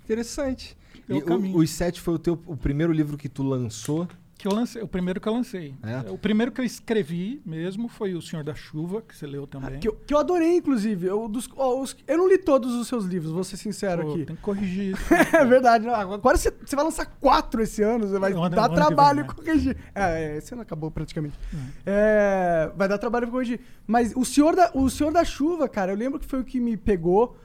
Interessante. 0.05 0.77
É 1.09 1.15
o 1.15 1.17
E 1.17 1.19
o- 1.21 1.25
caminho. 1.25 1.57
os 1.57 1.71
sete 1.71 2.01
foi 2.01 2.15
o 2.15 2.19
teu 2.19 2.41
o 2.47 2.57
primeiro 2.57 2.93
livro 2.93 3.17
que 3.17 3.29
tu 3.29 3.43
lançou? 3.43 4.07
Que 4.42 4.49
eu 4.49 4.52
lancei, 4.54 4.82
o 4.82 4.88
primeiro 4.88 5.20
que 5.20 5.28
eu 5.28 5.32
lancei. 5.32 5.72
É? 5.84 6.11
O 6.11 6.18
primeiro 6.18 6.50
que 6.50 6.61
eu 6.61 6.64
escrevi 6.64 7.40
mesmo 7.46 7.87
foi 7.87 8.12
O 8.14 8.20
Senhor 8.20 8.42
da 8.42 8.56
Chuva, 8.56 9.00
que 9.00 9.16
você 9.16 9.25
leu 9.25 9.44
Ah, 9.44 9.46
também. 9.46 9.78
Que 9.78 9.87
eu, 9.87 9.94
que 9.94 10.12
eu 10.12 10.18
adorei, 10.18 10.56
inclusive. 10.56 11.06
Eu, 11.06 11.28
dos, 11.28 11.49
ó, 11.56 11.80
os- 11.80 11.96
eu 12.08 12.18
não 12.18 12.28
li 12.28 12.37
todos 12.38 12.75
os 12.75 12.88
seus 12.88 13.04
livros, 13.04 13.30
vou 13.30 13.44
ser 13.44 13.56
sincero 13.56 14.02
Pô, 14.02 14.14
aqui. 14.14 14.25
Tem 14.26 14.34
que 14.34 14.42
corrigir 14.42 14.94
isso. 14.94 15.02
É 15.32 15.44
verdade. 15.44 15.87
não, 15.87 15.94
agora 15.94 16.37
você, 16.37 16.50
você 16.50 16.75
vai 16.75 16.84
lançar 16.84 17.06
quatro 17.20 17.62
esse 17.62 17.84
ano, 17.84 18.08
você 18.08 18.18
vai 18.18 18.32
dar 18.50 18.68
trabalho 18.68 19.20
vem, 19.25 19.28
né? 19.28 19.32
corrigir. 19.32 19.76
É, 19.94 20.25
é, 20.34 20.37
esse 20.38 20.52
ano 20.52 20.62
acabou 20.62 20.90
praticamente. 20.90 21.38
É, 21.87 22.68
vai 22.76 22.88
dar 22.88 22.99
trabalho 22.99 23.30
corrigir. 23.30 23.61
Mas 23.87 24.12
o 24.16 24.25
Senhor, 24.25 24.56
da, 24.56 24.72
o 24.75 24.90
Senhor 24.90 25.12
da 25.12 25.25
Chuva, 25.25 25.68
cara, 25.68 25.92
eu 25.92 25.96
lembro 25.96 26.18
que 26.18 26.26
foi 26.26 26.40
o 26.40 26.44
que 26.44 26.58
me 26.58 26.76
pegou. 26.76 27.37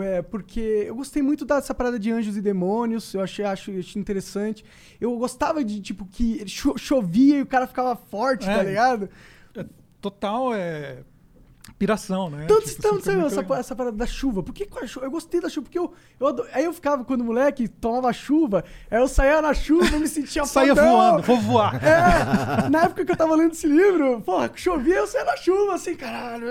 É, 0.00 0.22
porque 0.22 0.84
eu 0.86 0.94
gostei 0.94 1.20
muito 1.22 1.44
dessa 1.44 1.74
parada 1.74 1.98
de 1.98 2.12
anjos 2.12 2.36
e 2.36 2.40
demônios, 2.40 3.12
eu 3.12 3.20
achei, 3.22 3.44
acho, 3.44 3.76
achei 3.76 4.00
interessante. 4.00 4.64
Eu 5.00 5.16
gostava 5.18 5.64
de, 5.64 5.80
tipo, 5.80 6.06
que 6.06 6.46
cho 6.46 6.76
chovia 6.78 7.38
e 7.38 7.42
o 7.42 7.46
cara 7.46 7.66
ficava 7.66 7.96
forte, 7.96 8.48
É. 8.48 8.54
tá 8.56 8.62
ligado? 8.62 9.10
Total 10.00 10.54
é 10.54 10.98
piração, 11.78 12.28
né? 12.30 12.46
Tanto 12.46 12.64
Tipo, 12.68 12.92
muito 12.92 13.26
essa, 13.26 13.44
essa 13.58 13.76
parada 13.76 13.96
da 13.96 14.06
chuva. 14.06 14.42
Por 14.42 14.52
que 14.54 14.66
com 14.66 14.78
a 14.82 14.86
chuva? 14.86 15.06
Eu 15.06 15.10
gostei 15.10 15.40
da 15.40 15.48
chuva, 15.48 15.64
porque 15.64 15.78
eu, 15.78 15.92
eu 16.18 16.26
ado- 16.26 16.46
Aí 16.52 16.64
eu 16.64 16.72
ficava, 16.72 17.04
quando 17.04 17.22
moleque, 17.24 17.68
tomava 17.68 18.12
chuva, 18.12 18.64
aí 18.90 18.98
eu 18.98 19.08
saía 19.08 19.40
na 19.40 19.54
chuva, 19.54 19.86
eu 19.94 20.00
me 20.00 20.08
sentia 20.08 20.44
Saia 20.46 20.74
fodão. 20.74 20.90
voando, 20.96 21.22
vou 21.22 21.40
voar. 21.40 21.74
É, 21.84 22.68
na 22.68 22.82
época 22.84 23.04
que 23.04 23.12
eu 23.12 23.16
tava 23.16 23.34
lendo 23.34 23.52
esse 23.52 23.66
livro, 23.66 24.20
porra, 24.22 24.50
chovia, 24.54 24.96
eu 24.96 25.06
saía 25.06 25.24
na 25.24 25.36
chuva, 25.36 25.74
assim, 25.74 25.94
caralho, 25.94 26.46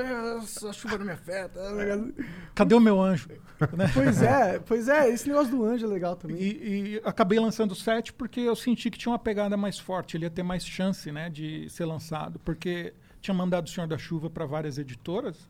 a 0.67 0.73
chuva 0.73 0.97
não 0.97 1.05
me 1.05 1.11
afeta. 1.11 1.59
ligado? 1.71 2.13
Cadê 2.55 2.75
o 2.75 2.79
meu 2.79 3.01
anjo? 3.01 3.29
Né? 3.29 3.37
Pois 3.93 4.21
é, 4.21 4.59
pois 4.59 4.87
é, 4.87 5.09
esse 5.09 5.27
negócio 5.27 5.51
do 5.51 5.65
anjo 5.65 5.85
é 5.85 5.89
legal 5.89 6.15
também. 6.15 6.37
E, 6.37 6.93
e 6.95 7.01
acabei 7.03 7.37
lançando 7.39 7.73
o 7.73 7.75
7 7.75 8.13
porque 8.13 8.39
eu 8.39 8.55
senti 8.55 8.89
que 8.89 8.97
tinha 8.97 9.11
uma 9.11 9.19
pegada 9.19 9.57
mais 9.57 9.77
forte, 9.77 10.15
ele 10.15 10.23
ia 10.25 10.29
ter 10.29 10.43
mais 10.43 10.65
chance 10.65 11.11
né, 11.11 11.29
de 11.29 11.67
ser 11.69 11.83
lançado, 11.85 12.39
porque 12.39 12.93
tinha 13.21 13.33
mandado 13.33 13.67
o 13.67 13.69
Senhor 13.69 13.87
da 13.87 13.97
Chuva 13.97 14.29
para 14.29 14.45
várias 14.45 14.77
editoras. 14.77 15.49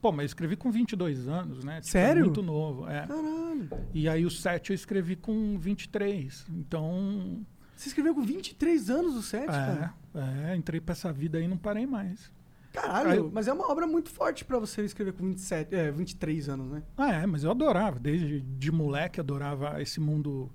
Pô, 0.00 0.10
mas 0.10 0.22
eu 0.22 0.26
escrevi 0.26 0.56
com 0.56 0.70
22 0.70 1.28
anos, 1.28 1.62
né? 1.64 1.76
Tipo, 1.76 1.86
Sério? 1.86 2.24
Muito 2.24 2.42
novo, 2.42 2.88
é. 2.88 3.06
Caralho. 3.06 3.68
E 3.94 4.08
aí 4.08 4.26
o 4.26 4.30
7 4.30 4.70
eu 4.70 4.74
escrevi 4.74 5.14
com 5.14 5.56
23. 5.58 6.44
Então, 6.50 7.46
Você 7.76 7.88
escreveu 7.88 8.12
com 8.14 8.22
23 8.22 8.90
anos 8.90 9.14
o 9.16 9.22
7, 9.22 9.46
cara? 9.46 9.94
é, 10.14 10.52
é, 10.52 10.56
entrei 10.56 10.80
pra 10.80 10.92
essa 10.92 11.12
vida 11.12 11.38
aí 11.38 11.44
e 11.44 11.48
não 11.48 11.56
parei 11.56 11.86
mais. 11.86 12.32
Caralho, 12.72 13.26
Aí 13.26 13.30
mas 13.32 13.46
é 13.48 13.52
uma 13.52 13.70
obra 13.70 13.86
muito 13.86 14.08
forte 14.10 14.44
pra 14.44 14.58
você 14.58 14.82
escrever 14.82 15.12
com 15.12 15.24
27, 15.26 15.74
é, 15.74 15.90
23 15.92 16.48
anos, 16.48 16.70
né? 16.70 16.82
Ah, 16.96 17.12
é, 17.12 17.26
mas 17.26 17.44
eu 17.44 17.50
adorava, 17.50 18.00
desde 18.00 18.40
de 18.40 18.72
moleque 18.72 19.20
adorava 19.20 19.80
esse 19.82 20.00
mundo 20.00 20.50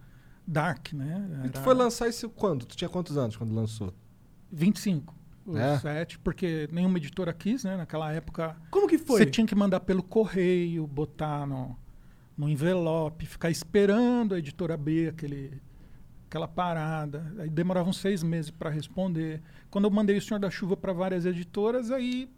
dark, 0.45 0.93
né? 0.93 1.43
E 1.45 1.49
tu 1.49 1.57
Era 1.57 1.63
foi 1.63 1.73
lançar 1.75 2.09
isso 2.09 2.27
quando? 2.29 2.65
Tu 2.65 2.75
tinha 2.75 2.89
quantos 2.89 3.17
anos 3.17 3.37
quando 3.37 3.53
lançou? 3.53 3.93
25. 4.51 5.13
O 5.47 5.57
É? 5.57 5.79
7, 5.79 6.19
porque 6.19 6.67
nenhuma 6.71 6.97
editora 6.97 7.31
quis, 7.31 7.63
né? 7.63 7.77
Naquela 7.77 8.11
época 8.11 8.57
Como 8.69 8.85
que 8.87 8.97
foi? 8.97 9.19
Você 9.19 9.25
tinha 9.25 9.47
que 9.47 9.55
mandar 9.55 9.79
pelo 9.79 10.03
correio, 10.03 10.85
botar 10.85 11.47
no, 11.47 11.73
no 12.37 12.49
envelope, 12.49 13.25
ficar 13.25 13.49
esperando 13.49 14.35
a 14.35 14.39
editora 14.39 14.73
abrir 14.73 15.09
aquele, 15.09 15.61
aquela 16.27 16.49
parada. 16.49 17.33
Aí 17.39 17.49
demorava 17.49 17.89
uns 17.89 17.97
seis 17.97 18.21
meses 18.21 18.51
para 18.51 18.69
responder. 18.69 19.41
Quando 19.71 19.85
eu 19.85 19.91
mandei 19.91 20.17
o 20.17 20.21
Senhor 20.21 20.39
da 20.39 20.49
Chuva 20.49 20.75
para 20.75 20.91
várias 20.91 21.25
editoras, 21.25 21.91
aí 21.91 22.29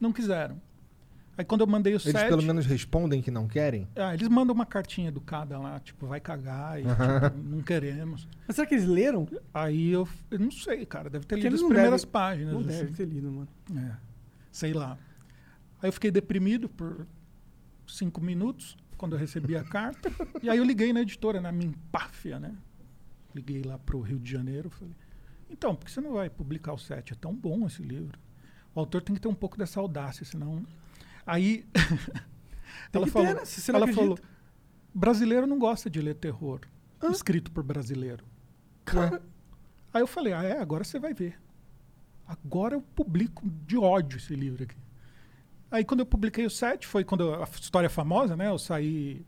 não 0.00 0.12
quiseram. 0.12 0.60
Aí 1.38 1.44
quando 1.44 1.60
eu 1.60 1.66
mandei 1.66 1.92
o 1.92 1.96
Eles 1.96 2.02
sete, 2.04 2.28
pelo 2.28 2.42
menos 2.42 2.64
respondem 2.64 3.20
que 3.20 3.30
não 3.30 3.46
querem? 3.46 3.86
ah, 3.94 4.14
eles 4.14 4.26
mandam 4.28 4.54
uma 4.54 4.64
cartinha 4.64 5.08
educada 5.08 5.58
lá, 5.58 5.78
tipo, 5.80 6.06
vai 6.06 6.18
cagar 6.20 6.80
e 6.80 6.84
tipo, 6.84 7.38
não 7.44 7.60
queremos. 7.62 8.26
Mas 8.46 8.56
será 8.56 8.66
que 8.66 8.74
eles 8.74 8.86
leram? 8.86 9.28
Aí 9.52 9.90
eu, 9.90 10.08
eu 10.30 10.38
não 10.38 10.50
sei, 10.50 10.86
cara, 10.86 11.10
deve 11.10 11.26
ter 11.26 11.34
Porque 11.36 11.42
lido 11.48 11.54
eles 11.56 11.60
as 11.62 11.68
primeiras 11.68 12.00
devem- 12.02 12.12
páginas. 12.12 12.52
Não 12.54 12.60
assim. 12.60 12.68
deve 12.68 12.92
ter 12.94 13.04
lido, 13.06 13.30
mano. 13.30 13.48
É, 13.76 13.96
sei 14.50 14.72
lá. 14.72 14.96
Aí 15.82 15.88
eu 15.88 15.92
fiquei 15.92 16.10
deprimido 16.10 16.68
por 16.70 17.06
cinco 17.86 18.20
minutos 18.22 18.74
quando 18.96 19.12
eu 19.14 19.18
recebi 19.18 19.56
a 19.56 19.62
carta. 19.68 20.10
e 20.42 20.48
aí 20.48 20.56
eu 20.56 20.64
liguei 20.64 20.90
na 20.92 21.02
editora, 21.02 21.38
na 21.40 21.52
minha 21.52 21.68
empáfia, 21.68 22.40
né? 22.40 22.54
Liguei 23.34 23.62
lá 23.62 23.76
pro 23.78 24.00
Rio 24.00 24.18
de 24.18 24.30
Janeiro. 24.32 24.70
Falei, 24.70 24.94
então, 25.50 25.74
por 25.74 25.84
que 25.84 25.90
você 25.92 26.00
não 26.00 26.14
vai 26.14 26.30
publicar 26.30 26.72
o 26.72 26.78
sete? 26.78 27.12
É 27.12 27.16
tão 27.16 27.34
bom 27.34 27.66
esse 27.66 27.82
livro. 27.82 28.18
O 28.74 28.80
autor 28.80 29.02
tem 29.02 29.14
que 29.14 29.20
ter 29.20 29.28
um 29.28 29.34
pouco 29.34 29.58
dessa 29.58 29.78
audácia, 29.78 30.24
senão... 30.24 30.64
Aí 31.26 31.66
Tem 32.92 33.02
ela 33.02 33.06
falou, 33.08 33.28
ter, 33.28 33.34
né? 33.34 33.44
Se 33.44 33.70
ela 33.70 33.80
acredita. 33.80 34.00
falou, 34.00 34.18
brasileiro 34.94 35.46
não 35.46 35.58
gosta 35.58 35.90
de 35.90 36.00
ler 36.00 36.14
terror 36.14 36.60
Hã? 37.02 37.10
escrito 37.10 37.50
por 37.50 37.62
brasileiro. 37.62 38.24
Cara, 38.84 39.20
Aí 39.92 40.02
eu 40.02 40.06
falei, 40.06 40.32
ah, 40.32 40.42
é? 40.42 40.60
Agora 40.60 40.84
você 40.84 40.98
vai 40.98 41.12
ver. 41.14 41.38
Agora 42.26 42.74
eu 42.74 42.82
publico 42.82 43.48
de 43.66 43.76
ódio 43.78 44.18
esse 44.18 44.34
livro 44.34 44.62
aqui. 44.64 44.76
Aí 45.70 45.84
quando 45.84 46.00
eu 46.00 46.06
publiquei 46.06 46.44
o 46.46 46.50
7, 46.50 46.86
foi 46.86 47.02
quando 47.04 47.32
a 47.34 47.44
história 47.44 47.88
famosa, 47.88 48.36
né? 48.36 48.48
Eu 48.48 48.58
saí. 48.58 49.24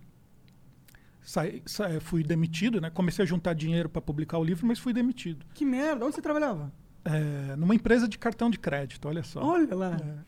saí 1.22 1.62
sa- 1.66 2.00
fui 2.00 2.22
demitido, 2.22 2.80
né? 2.80 2.90
Comecei 2.90 3.22
a 3.22 3.26
juntar 3.26 3.54
dinheiro 3.54 3.88
para 3.88 4.00
publicar 4.02 4.38
o 4.38 4.44
livro, 4.44 4.66
mas 4.66 4.78
fui 4.78 4.92
demitido. 4.92 5.44
que 5.54 5.64
merda. 5.64 6.04
Onde 6.04 6.14
você 6.16 6.22
trabalhava? 6.22 6.72
É, 7.04 7.56
numa 7.56 7.74
empresa 7.74 8.06
de 8.08 8.18
cartão 8.18 8.50
de 8.50 8.58
crédito, 8.58 9.08
olha 9.08 9.22
só. 9.22 9.40
Olha 9.42 9.74
lá. 9.74 9.96
É. 9.96 10.18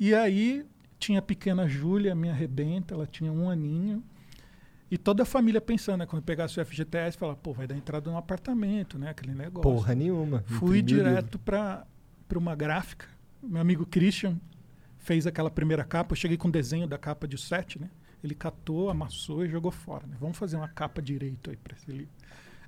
E 0.00 0.14
aí 0.14 0.66
tinha 1.02 1.18
a 1.18 1.22
pequena 1.22 1.66
Júlia, 1.68 2.14
minha 2.14 2.32
rebenta, 2.32 2.94
ela 2.94 3.06
tinha 3.06 3.32
um 3.32 3.50
aninho. 3.50 4.02
E 4.90 4.96
toda 4.98 5.22
a 5.22 5.26
família 5.26 5.60
pensando, 5.60 5.98
né? 6.00 6.06
Quando 6.06 6.20
eu 6.20 6.26
pegasse 6.26 6.60
o 6.60 6.64
FGTS, 6.64 7.16
falava, 7.16 7.38
pô, 7.42 7.52
vai 7.52 7.66
dar 7.66 7.74
entrada 7.76 8.10
num 8.10 8.16
apartamento, 8.16 8.98
né? 8.98 9.10
Aquele 9.10 9.34
negócio. 9.34 9.62
Porra 9.62 9.94
nenhuma. 9.94 10.44
Fui 10.46 10.80
direto 10.82 11.38
para 11.38 11.86
uma 12.36 12.54
gráfica. 12.54 13.06
Meu 13.42 13.60
amigo 13.60 13.84
Christian 13.86 14.38
fez 14.98 15.26
aquela 15.26 15.50
primeira 15.50 15.82
capa. 15.82 16.12
Eu 16.12 16.16
cheguei 16.16 16.36
com 16.36 16.48
o 16.48 16.52
desenho 16.52 16.86
da 16.86 16.98
capa 16.98 17.26
de 17.26 17.38
7, 17.38 17.80
né? 17.80 17.88
Ele 18.22 18.34
catou, 18.34 18.88
amassou 18.90 19.44
e 19.44 19.48
jogou 19.48 19.72
fora. 19.72 20.06
Né? 20.06 20.14
Vamos 20.20 20.36
fazer 20.38 20.56
uma 20.56 20.68
capa 20.68 21.00
direito 21.02 21.50
aí 21.50 21.56
para 21.56 21.74
esse 21.74 21.90
livro. 21.90 22.12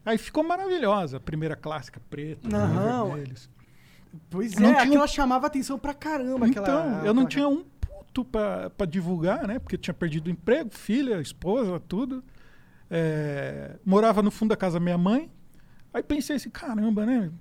Aí 0.04 0.18
ficou 0.18 0.42
maravilhosa. 0.42 1.18
A 1.18 1.20
primeira 1.20 1.54
clássica 1.54 2.00
preta, 2.10 2.48
Não, 2.48 3.06
né, 3.08 3.12
vermelhos. 3.14 3.50
Pois 4.30 4.54
Não 4.54 4.68
é, 4.70 4.72
tinha- 4.74 4.82
aquela 4.84 5.06
chamava 5.06 5.46
atenção 5.46 5.78
pra 5.78 5.92
caramba. 5.92 6.46
Então, 6.48 6.62
aquela, 6.62 7.04
eu 7.04 7.12
não 7.12 7.24
aquela- 7.24 7.28
tinha 7.28 7.48
um 7.48 7.64
para 8.22 8.86
divulgar, 8.86 9.46
né? 9.48 9.58
Porque 9.58 9.78
tinha 9.78 9.94
perdido 9.94 10.28
emprego, 10.28 10.70
filha, 10.70 11.18
esposa, 11.22 11.80
tudo. 11.80 12.22
É, 12.90 13.78
morava 13.84 14.22
no 14.22 14.30
fundo 14.30 14.50
da 14.50 14.56
casa 14.56 14.78
da 14.78 14.84
minha 14.84 14.98
mãe. 14.98 15.30
Aí 15.92 16.02
pensei 16.02 16.36
assim, 16.36 16.50
caramba, 16.50 17.06
né? 17.06 17.32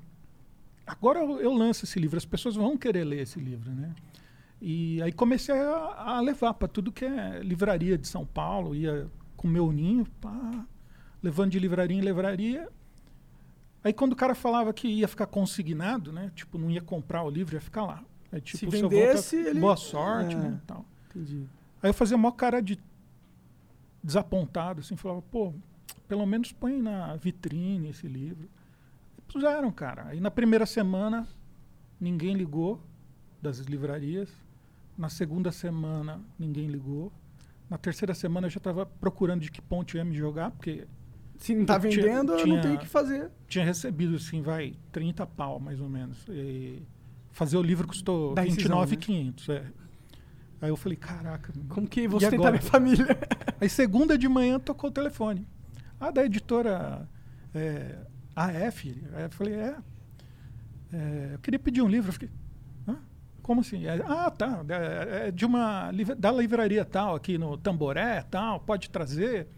Agora 0.88 1.20
eu, 1.20 1.42
eu 1.42 1.54
lanço 1.54 1.84
esse 1.86 2.00
livro, 2.00 2.18
as 2.18 2.26
pessoas 2.26 2.56
vão 2.56 2.78
querer 2.78 3.04
ler 3.04 3.22
esse 3.22 3.40
livro, 3.40 3.72
né? 3.72 3.94
E 4.62 5.02
aí 5.02 5.12
comecei 5.12 5.54
a, 5.54 6.16
a 6.16 6.22
levar 6.22 6.54
para 6.54 6.68
tudo 6.68 6.92
que 6.92 7.04
é 7.04 7.40
livraria 7.40 7.98
de 7.98 8.08
São 8.08 8.26
Paulo, 8.26 8.74
ia 8.74 9.10
com 9.36 9.48
meu 9.48 9.72
ninho, 9.74 10.06
pá, 10.22 10.66
levando 11.22 11.52
de 11.52 11.60
livraria 11.60 11.98
em 11.98 12.02
livraria. 12.02 12.70
Aí 13.84 13.92
quando 13.92 14.14
o 14.14 14.16
cara 14.16 14.34
falava 14.34 14.74
que 14.74 14.88
ia 14.88 15.08
ficar 15.08 15.26
consignado, 15.26 16.14
né? 16.14 16.32
Tipo, 16.34 16.58
não 16.58 16.72
ia 16.72 16.82
comprar 16.82 17.24
o 17.24 17.30
livro, 17.30 17.56
ia 17.56 17.62
ficar 17.62 17.86
lá. 17.86 18.04
Aí, 18.34 18.42
tipo, 18.42 18.58
Se 18.58 18.66
vendesse, 18.66 19.36
voltar- 19.38 19.50
ele- 19.52 19.60
boa 19.62 19.78
sorte, 19.78 20.34
É. 20.36 20.38
né? 20.40 20.60
Tal. 20.68 20.84
Entendi. 21.10 21.46
Aí 21.82 21.90
eu 21.90 21.94
fazia 21.94 22.18
maior 22.18 22.32
cara 22.34 22.62
de 22.62 22.78
desapontado, 24.04 24.82
assim, 24.82 24.96
falava, 24.96 25.22
pô, 25.22 25.54
pelo 26.08 26.26
menos 26.26 26.52
põe 26.52 26.82
na 26.82 27.16
vitrine 27.16 27.90
esse 27.90 28.08
livro. 28.08 28.50
E 29.18 29.22
puseram, 29.32 29.72
cara. 29.72 30.08
Aí 30.08 30.20
na 30.20 30.32
primeira 30.32 30.66
semana, 30.66 31.28
ninguém 32.00 32.34
ligou 32.36 32.82
das 33.42 33.60
livrarias. 33.60 34.30
Na 34.98 35.10
segunda 35.10 35.52
semana, 35.52 36.22
ninguém 36.38 36.68
ligou. 36.68 37.12
Na 37.70 37.78
terceira 37.78 38.14
semana, 38.14 38.48
eu 38.48 38.52
já 38.52 38.58
estava 38.58 38.86
procurando 38.86 39.42
de 39.42 39.52
que 39.52 39.62
ponto 39.62 39.96
eu 39.96 40.00
ia 40.00 40.06
me 40.06 40.16
jogar, 40.16 40.52
porque 40.52 40.88
Se 41.40 41.54
não 41.56 41.66
tá 41.66 41.76
Eu 41.76 41.90
tinha- 41.90 42.06
vendendo, 42.06 42.34
eu 42.34 42.46
não 42.48 42.62
tenho 42.62 42.76
o 42.76 42.78
que 42.80 42.86
fazer. 42.88 43.30
tinha 43.48 43.66
recebido, 43.66 44.16
assim, 44.16 44.42
vai, 44.42 44.76
30 44.92 45.26
pau, 45.26 45.60
mais 45.60 45.82
ou 45.82 45.90
menos. 45.90 46.24
E 46.30 46.82
fazer 47.34 47.58
o 47.58 47.62
livro 47.62 47.88
custou 47.88 48.34
Da 48.34 48.44
rescisão, 48.44 48.80
né? 48.80 48.86
29,500, 48.86 49.50
é. 49.50 49.64
Aí 50.62 50.70
eu 50.70 50.78
falei, 50.78 50.96
caraca. 50.96 51.52
Como 51.68 51.86
que 51.86 52.08
você 52.08 52.30
tentar 52.30 52.48
agora? 52.48 52.52
minha 52.52 52.72
família? 52.72 53.20
Aí 53.60 53.68
segunda 53.68 54.18
de 54.18 54.30
manhã 54.30 54.58
tocou 54.58 54.90
o 54.90 54.94
telefone. 54.94 55.46
Ah, 56.00 56.10
da 56.10 56.24
editora 56.24 57.06
é, 57.54 57.98
AF. 58.34 58.96
Aí 59.14 59.24
eu 59.24 59.30
falei, 59.32 59.56
é, 59.56 59.76
é, 60.94 61.30
Eu 61.34 61.40
queria 61.40 61.60
pedir 61.60 61.82
um 61.82 61.88
livro. 61.88 62.10
Eu 62.10 62.14
fiquei, 62.14 62.30
Hã? 62.88 62.98
Como 63.42 63.60
assim? 63.60 63.86
É, 63.86 64.02
ah, 64.08 64.32
tá. 64.32 64.64
É, 64.70 65.28
é 65.28 65.32
de 65.32 65.46
uma 65.46 65.92
da 66.18 66.32
livraria 66.32 66.86
tal, 66.86 67.16
aqui 67.16 67.38
no 67.38 67.58
Tamboré, 67.58 68.22
tal, 68.32 68.62
pode 68.62 68.90
trazer. 68.90 69.50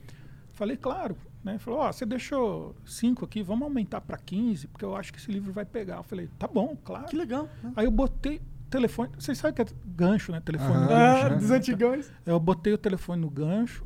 Falei, 0.54 0.76
claro. 0.76 1.16
Né? 1.46 1.60
Falou, 1.60 1.80
ó, 1.82 1.92
você 1.92 2.08
deixou 2.08 2.76
cinco 2.84 3.24
aqui, 3.24 3.44
vamos 3.44 3.62
aumentar 3.66 4.02
para 4.02 4.18
15, 4.18 4.68
porque 4.68 4.84
eu 4.84 4.96
acho 4.96 5.14
que 5.14 5.20
esse 5.20 5.32
livro 5.32 5.54
vai 5.54 5.64
pegar. 5.64 5.98
Eu 5.98 6.04
falei, 6.04 6.28
tá 6.40 6.48
bom, 6.48 6.76
claro. 6.84 7.06
Que 7.06 7.16
legal. 7.16 7.48
né? 7.62 7.72
Aí 7.76 7.86
eu 7.86 7.92
botei 7.92 8.42
telefone. 8.68 9.12
Vocês 9.18 9.38
sabem 9.38 9.54
que 9.54 9.62
é 9.62 9.76
gancho, 9.86 10.32
né? 10.32 10.42
Telefone 10.44 10.72
Aham. 10.74 10.88
gancho. 10.88 11.26
Ah, 11.28 11.30
né? 11.30 11.36
dos 11.38 11.52
antigões. 11.52 12.12
Eu 12.26 12.40
botei 12.40 12.74
o 12.74 12.78
telefone 12.80 13.22
no 13.22 13.30
gancho, 13.30 13.86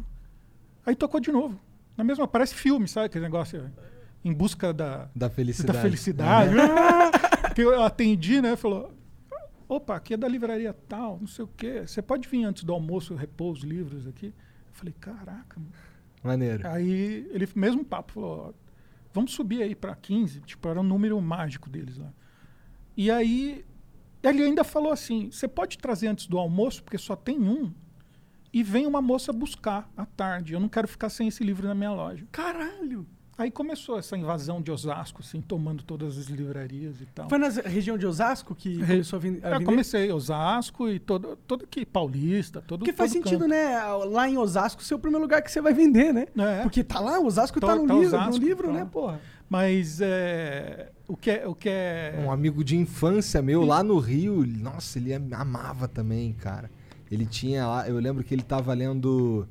aí 0.86 0.96
tocou 0.96 1.20
de 1.20 1.34
novo. 1.34 1.60
Na 1.98 2.04
mesma, 2.06 2.26
parece 2.26 2.56
filme, 2.56 2.88
sabe? 2.88 3.08
Aquele 3.08 3.26
negócio 3.26 3.70
em 4.24 4.32
busca 4.34 4.72
da, 4.74 5.10
Da 5.14 5.30
felicidade. 5.30 5.78
da 5.78 5.82
felicidade. 5.82 6.54
que 7.54 7.62
eu 7.62 7.84
atendi, 7.84 8.42
né? 8.42 8.56
Falou: 8.56 8.94
opa, 9.68 9.98
aqui 9.98 10.14
é 10.14 10.18
da 10.18 10.30
livraria 10.30 10.74
tal, 10.88 11.18
não 11.20 11.28
sei 11.28 11.44
o 11.44 11.50
quê. 11.58 11.84
Você 11.86 12.02
pode 12.02 12.26
vir 12.30 12.46
antes 12.46 12.64
do 12.64 12.72
almoço 12.72 13.16
repor 13.16 13.52
os 13.52 13.64
livros 13.64 14.08
aqui? 14.08 14.28
Eu 14.28 14.74
falei: 14.74 14.96
caraca. 14.98 15.60
mano." 15.60 15.72
Maneiro. 16.24 16.68
Aí 16.68 17.28
ele, 17.32 17.48
mesmo 17.56 17.84
papo, 17.84 18.14
falou: 18.14 18.56
vamos 19.14 19.34
subir 19.34 19.64
aí 19.64 19.76
para 19.76 19.96
15. 19.96 20.42
Tipo, 20.42 20.68
era 20.68 20.80
um 20.80 20.84
número 20.84 21.20
mágico 21.22 21.70
deles 21.70 21.98
lá. 21.98 22.14
E 22.96 23.10
aí 23.10 23.66
ele 24.24 24.44
ainda 24.44 24.64
falou 24.64 24.92
assim: 24.92 25.32
você 25.32 25.48
pode 25.48 25.78
trazer 25.78 26.08
antes 26.08 26.28
do 26.28 26.38
almoço, 26.38 26.84
porque 26.84 26.98
só 26.98 27.16
tem 27.16 27.40
um. 27.40 27.74
e 28.52 28.64
vem 28.64 28.86
uma 28.86 29.02
moça 29.02 29.32
buscar 29.32 29.90
à 29.96 30.06
tarde. 30.06 30.54
Eu 30.54 30.60
não 30.60 30.70
quero 30.70 30.88
ficar 30.88 31.10
sem 31.10 31.28
esse 31.28 31.44
livro 31.44 31.68
na 31.68 31.76
minha 31.76 31.92
loja. 31.92 32.28
Caralho! 32.32 33.08
Aí 33.40 33.50
começou 33.50 33.98
essa 33.98 34.18
invasão 34.18 34.62
de 34.62 34.70
Osasco, 34.70 35.22
assim, 35.22 35.40
tomando 35.40 35.82
todas 35.82 36.18
as 36.18 36.26
livrarias 36.26 37.00
e 37.00 37.06
tal. 37.06 37.30
Foi 37.30 37.38
na 37.38 37.48
região 37.48 37.98
de 37.98 38.06
Osasco 38.06 38.54
que 38.54 38.80
Re- 38.82 38.88
começou 38.96 39.16
a 39.18 39.20
vin- 39.22 39.40
a 39.42 39.48
Eu 39.48 39.52
vender? 39.54 39.66
comecei 39.66 40.12
Osasco 40.12 40.90
e 40.90 41.00
todo, 41.00 41.38
todo 41.48 41.64
aqui, 41.64 41.86
Paulista, 41.86 42.62
todo 42.62 42.80
Porque 42.82 42.92
faz 42.92 43.14
todo 43.14 43.24
sentido, 43.24 43.40
canto. 43.40 43.50
né? 43.50 43.82
Lá 44.12 44.28
em 44.30 44.38
Osasco 44.38 44.84
ser 44.84 44.94
o 44.96 45.00
primeiro 45.00 45.24
lugar 45.24 45.42
que 45.42 45.50
você 45.50 45.62
vai 45.62 45.74
vender, 45.74 46.14
né? 46.14 46.28
É. 46.38 46.64
Porque 46.64 46.84
tá 46.84 47.00
lá, 47.00 47.18
Osasco 47.20 47.62
tá, 47.62 47.68
Tá- 47.68 47.76
no 47.78 47.88
tá 47.88 47.94
livro, 47.94 48.08
Osasco, 48.18 48.32
no 48.32 48.46
livro 48.46 48.68
tá. 48.68 48.74
né, 48.74 48.88
porra? 48.92 49.22
Mas 49.50 50.00
é, 50.02 50.92
o 51.08 51.16
que 51.16 51.32
é. 51.32 51.48
O 51.48 51.56
que 51.56 51.70
é 51.70 52.22
Um 52.24 52.30
amigo 52.32 52.62
de 52.64 52.76
infância 52.76 53.42
meu 53.42 53.64
lá 53.64 53.82
no 53.82 53.98
Rio, 54.00 54.46
nossa, 54.46 55.00
ele 55.00 55.14
amava 55.14 55.88
também, 55.88 56.34
cara. 56.34 56.70
Ele 57.10 57.26
tinha 57.26 57.66
lá, 57.66 57.90
eu 57.90 57.98
lembro 58.00 58.24
que 58.24 58.36
ele 58.36 58.44
tava 58.44 58.74
lendo. 58.74 59.48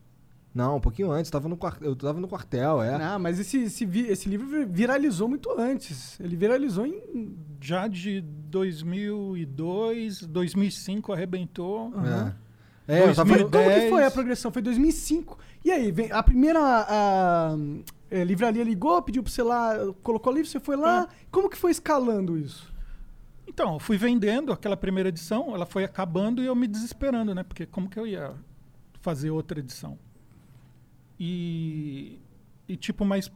Não, 0.55 0.77
um 0.77 0.79
pouquinho 0.79 1.11
antes, 1.11 1.31
tava 1.31 1.49
no 1.49 1.57
quartel, 1.57 1.89
eu 1.89 1.95
tava 1.95 2.21
no 2.21 2.27
quartel, 2.27 2.81
é. 2.81 2.95
Não, 2.97 3.17
mas 3.19 3.39
esse, 3.39 3.63
esse, 3.63 3.83
esse 4.07 4.29
livro 4.29 4.47
viralizou 4.69 5.27
muito 5.27 5.49
antes. 5.59 6.17
Ele 6.19 6.35
viralizou 6.35 6.85
em. 6.85 7.35
Já 7.59 7.87
de 7.87 8.21
2002, 8.21 10.21
2005 10.27 11.11
arrebentou. 11.11 11.91
Aham. 11.95 12.35
É, 12.87 12.99
é 12.99 13.09
eu 13.09 13.15
tava 13.15 13.29
Foi, 13.29 13.39
no- 13.39 13.45
como 13.49 13.63
que 13.63 13.69
2010. 13.69 13.89
foi 13.89 14.03
a 14.05 14.11
progressão? 14.11 14.51
Foi 14.51 14.61
2005. 14.61 15.39
E 15.65 15.71
aí, 15.71 15.91
vem, 15.91 16.11
a 16.11 16.21
primeira 16.21 16.59
a, 16.61 17.57
é, 18.13 18.23
livraria 18.23 18.63
ligou, 18.63 19.01
pediu 19.01 19.23
pra 19.23 19.31
você 19.31 19.41
lá, 19.41 19.75
colocou 20.03 20.31
livro, 20.31 20.47
você 20.47 20.59
foi 20.59 20.75
lá. 20.75 21.09
Como 21.31 21.49
que 21.49 21.57
foi 21.57 21.71
escalando 21.71 22.37
isso? 22.37 22.71
Então, 23.47 23.73
eu 23.73 23.79
fui 23.79 23.97
vendendo 23.97 24.53
aquela 24.53 24.77
primeira 24.77 25.09
edição, 25.09 25.55
ela 25.55 25.65
foi 25.65 25.83
acabando 25.83 26.41
e 26.43 26.45
eu 26.45 26.55
me 26.55 26.67
desesperando, 26.67 27.33
né? 27.33 27.41
Porque 27.41 27.65
como 27.65 27.89
que 27.89 27.99
eu 27.99 28.05
ia 28.05 28.35
fazer 29.01 29.31
outra 29.31 29.59
edição? 29.59 29.97
E, 31.19 32.19
e 32.67 32.77
tipo, 32.77 33.03
mas 33.03 33.31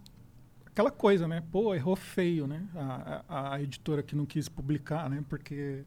aquela 0.68 0.92
coisa, 0.92 1.28
né? 1.28 1.44
Pô, 1.52 1.74
errou 1.74 1.96
feio, 1.96 2.46
né? 2.46 2.64
A, 2.76 3.24
a, 3.28 3.54
a 3.56 3.62
editora 3.64 4.04
que 4.04 4.16
não 4.16 4.28
quis 4.28 4.48
publicar, 4.48 5.10
né? 5.10 5.26
Porque 5.28 5.86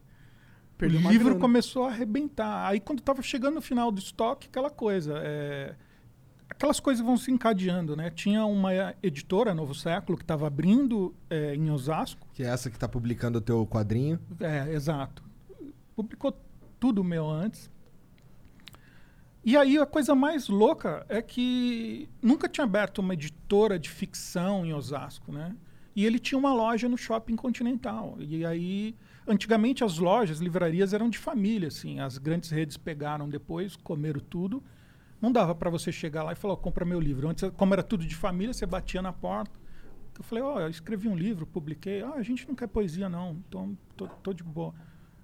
Perdeu 0.77 0.99
o 0.99 1.09
livro 1.09 1.29
grana. 1.29 1.39
começou 1.39 1.85
a 1.85 1.91
arrebentar. 1.91 2.67
Aí 2.67 2.81
quando 2.81 2.99
estava 2.99 3.21
chegando 3.21 3.55
no 3.55 3.61
final 3.61 3.89
do 3.89 3.99
estoque, 3.99 4.47
aquela 4.49 4.69
coisa, 4.69 5.13
é, 5.23 5.75
aquelas 6.61 6.79
coisas 6.79 7.03
vão 7.03 7.17
se 7.17 7.31
encadeando, 7.31 7.95
né? 7.95 8.11
Tinha 8.11 8.45
uma 8.45 8.71
editora, 9.01 9.51
Novo 9.51 9.73
Século, 9.73 10.15
que 10.15 10.23
estava 10.23 10.45
abrindo 10.45 11.13
é, 11.27 11.55
em 11.55 11.71
Osasco, 11.71 12.27
Que 12.35 12.43
é 12.43 12.47
essa 12.47 12.69
que 12.69 12.77
tá 12.77 12.87
publicando 12.87 13.39
o 13.39 13.41
teu 13.41 13.65
quadrinho. 13.65 14.19
é, 14.39 14.71
exato. 14.71 15.23
Publicou 15.95 16.39
tudo 16.79 17.03
meu 17.03 17.27
antes. 17.27 17.69
E 19.43 19.57
aí 19.57 19.79
a 19.79 19.87
coisa 19.87 20.13
mais 20.13 20.47
louca 20.47 21.03
é 21.09 21.19
que 21.19 22.07
nunca 22.21 22.47
tinha 22.47 22.63
aberto 22.63 22.99
uma 22.99 23.15
editora 23.15 23.79
de 23.79 23.89
ficção 23.89 24.63
em 24.63 24.71
Osasco, 24.71 25.31
né? 25.31 25.55
E 25.95 26.05
ele 26.05 26.19
tinha 26.19 26.37
uma 26.37 26.53
loja 26.53 26.87
no 26.87 26.95
Shopping 26.95 27.35
Continental. 27.35 28.17
E 28.19 28.45
aí, 28.45 28.95
antigamente 29.27 29.83
as 29.83 29.97
lojas, 29.97 30.39
livrarias 30.39 30.93
eram 30.93 31.09
de 31.09 31.17
família, 31.17 31.69
assim. 31.69 31.99
As 31.99 32.19
grandes 32.19 32.51
redes 32.51 32.77
pegaram 32.77 33.27
depois, 33.27 33.75
comeram 33.75 34.21
tudo. 34.21 34.63
Não 35.21 35.31
dava 35.31 35.53
para 35.53 35.69
você 35.69 35.91
chegar 35.91 36.23
lá 36.23 36.31
e 36.33 36.35
falar, 36.35 36.53
"Ó, 36.55 36.57
compra 36.57 36.83
meu 36.83 36.99
livro. 36.99 37.29
Antes, 37.29 37.49
como 37.55 37.73
era 37.73 37.83
tudo 37.83 38.05
de 38.05 38.15
família, 38.15 38.53
você 38.53 38.65
batia 38.65 39.01
na 39.01 39.13
porta. 39.13 39.59
Eu 40.17 40.23
falei, 40.23 40.43
ó, 40.43 40.59
eu 40.59 40.69
escrevi 40.69 41.07
um 41.07 41.15
livro, 41.15 41.45
publiquei. 41.47 42.03
Ah, 42.03 42.13
a 42.15 42.21
gente 42.21 42.47
não 42.47 42.53
quer 42.53 42.67
poesia, 42.67 43.07
não. 43.09 43.41
Então, 43.47 43.77
tô, 43.95 44.07
tô 44.07 44.33
de 44.33 44.43
boa. 44.43 44.73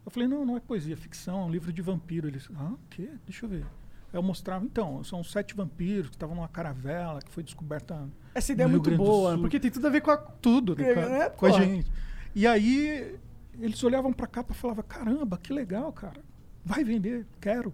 Eu 0.05 0.09
falei, 0.11 0.27
não, 0.27 0.45
não 0.45 0.55
é 0.55 0.59
poesia, 0.59 0.93
é 0.93 0.97
ficção, 0.97 1.41
é 1.41 1.45
um 1.45 1.49
livro 1.51 1.73
de 1.73 1.81
vampiro. 1.81 2.27
Eles, 2.27 2.47
ah, 2.55 2.71
o 2.73 2.79
quê? 2.89 3.09
Deixa 3.25 3.45
eu 3.45 3.49
ver. 3.49 3.65
Eu 4.13 4.23
mostrava, 4.23 4.63
então, 4.63 5.03
são 5.03 5.23
sete 5.23 5.53
vampiros 5.53 6.09
que 6.09 6.15
estavam 6.15 6.35
numa 6.35 6.47
caravela, 6.47 7.21
que 7.21 7.29
foi 7.29 7.43
descoberta 7.43 8.07
Essa 8.33 8.53
ideia 8.53 8.65
é 8.65 8.69
muito 8.69 8.89
boa, 8.95 9.37
porque 9.37 9.59
tem 9.59 9.69
tudo 9.69 9.85
a 9.85 9.89
ver 9.89 10.01
com 10.01 10.09
a. 10.11 10.17
tudo 10.17 10.73
do 10.73 10.81
É, 10.81 10.91
é, 11.25 11.29
com 11.29 11.45
a 11.45 11.49
porra. 11.49 11.63
gente. 11.65 11.91
E 12.33 12.47
aí 12.47 13.19
eles 13.59 13.83
olhavam 13.83 14.13
pra 14.13 14.25
cá 14.25 14.45
e 14.49 14.53
falavam, 14.53 14.83
caramba, 14.87 15.37
que 15.37 15.51
legal, 15.51 15.91
cara. 15.91 16.23
Vai 16.63 16.83
vender, 16.83 17.27
quero. 17.41 17.73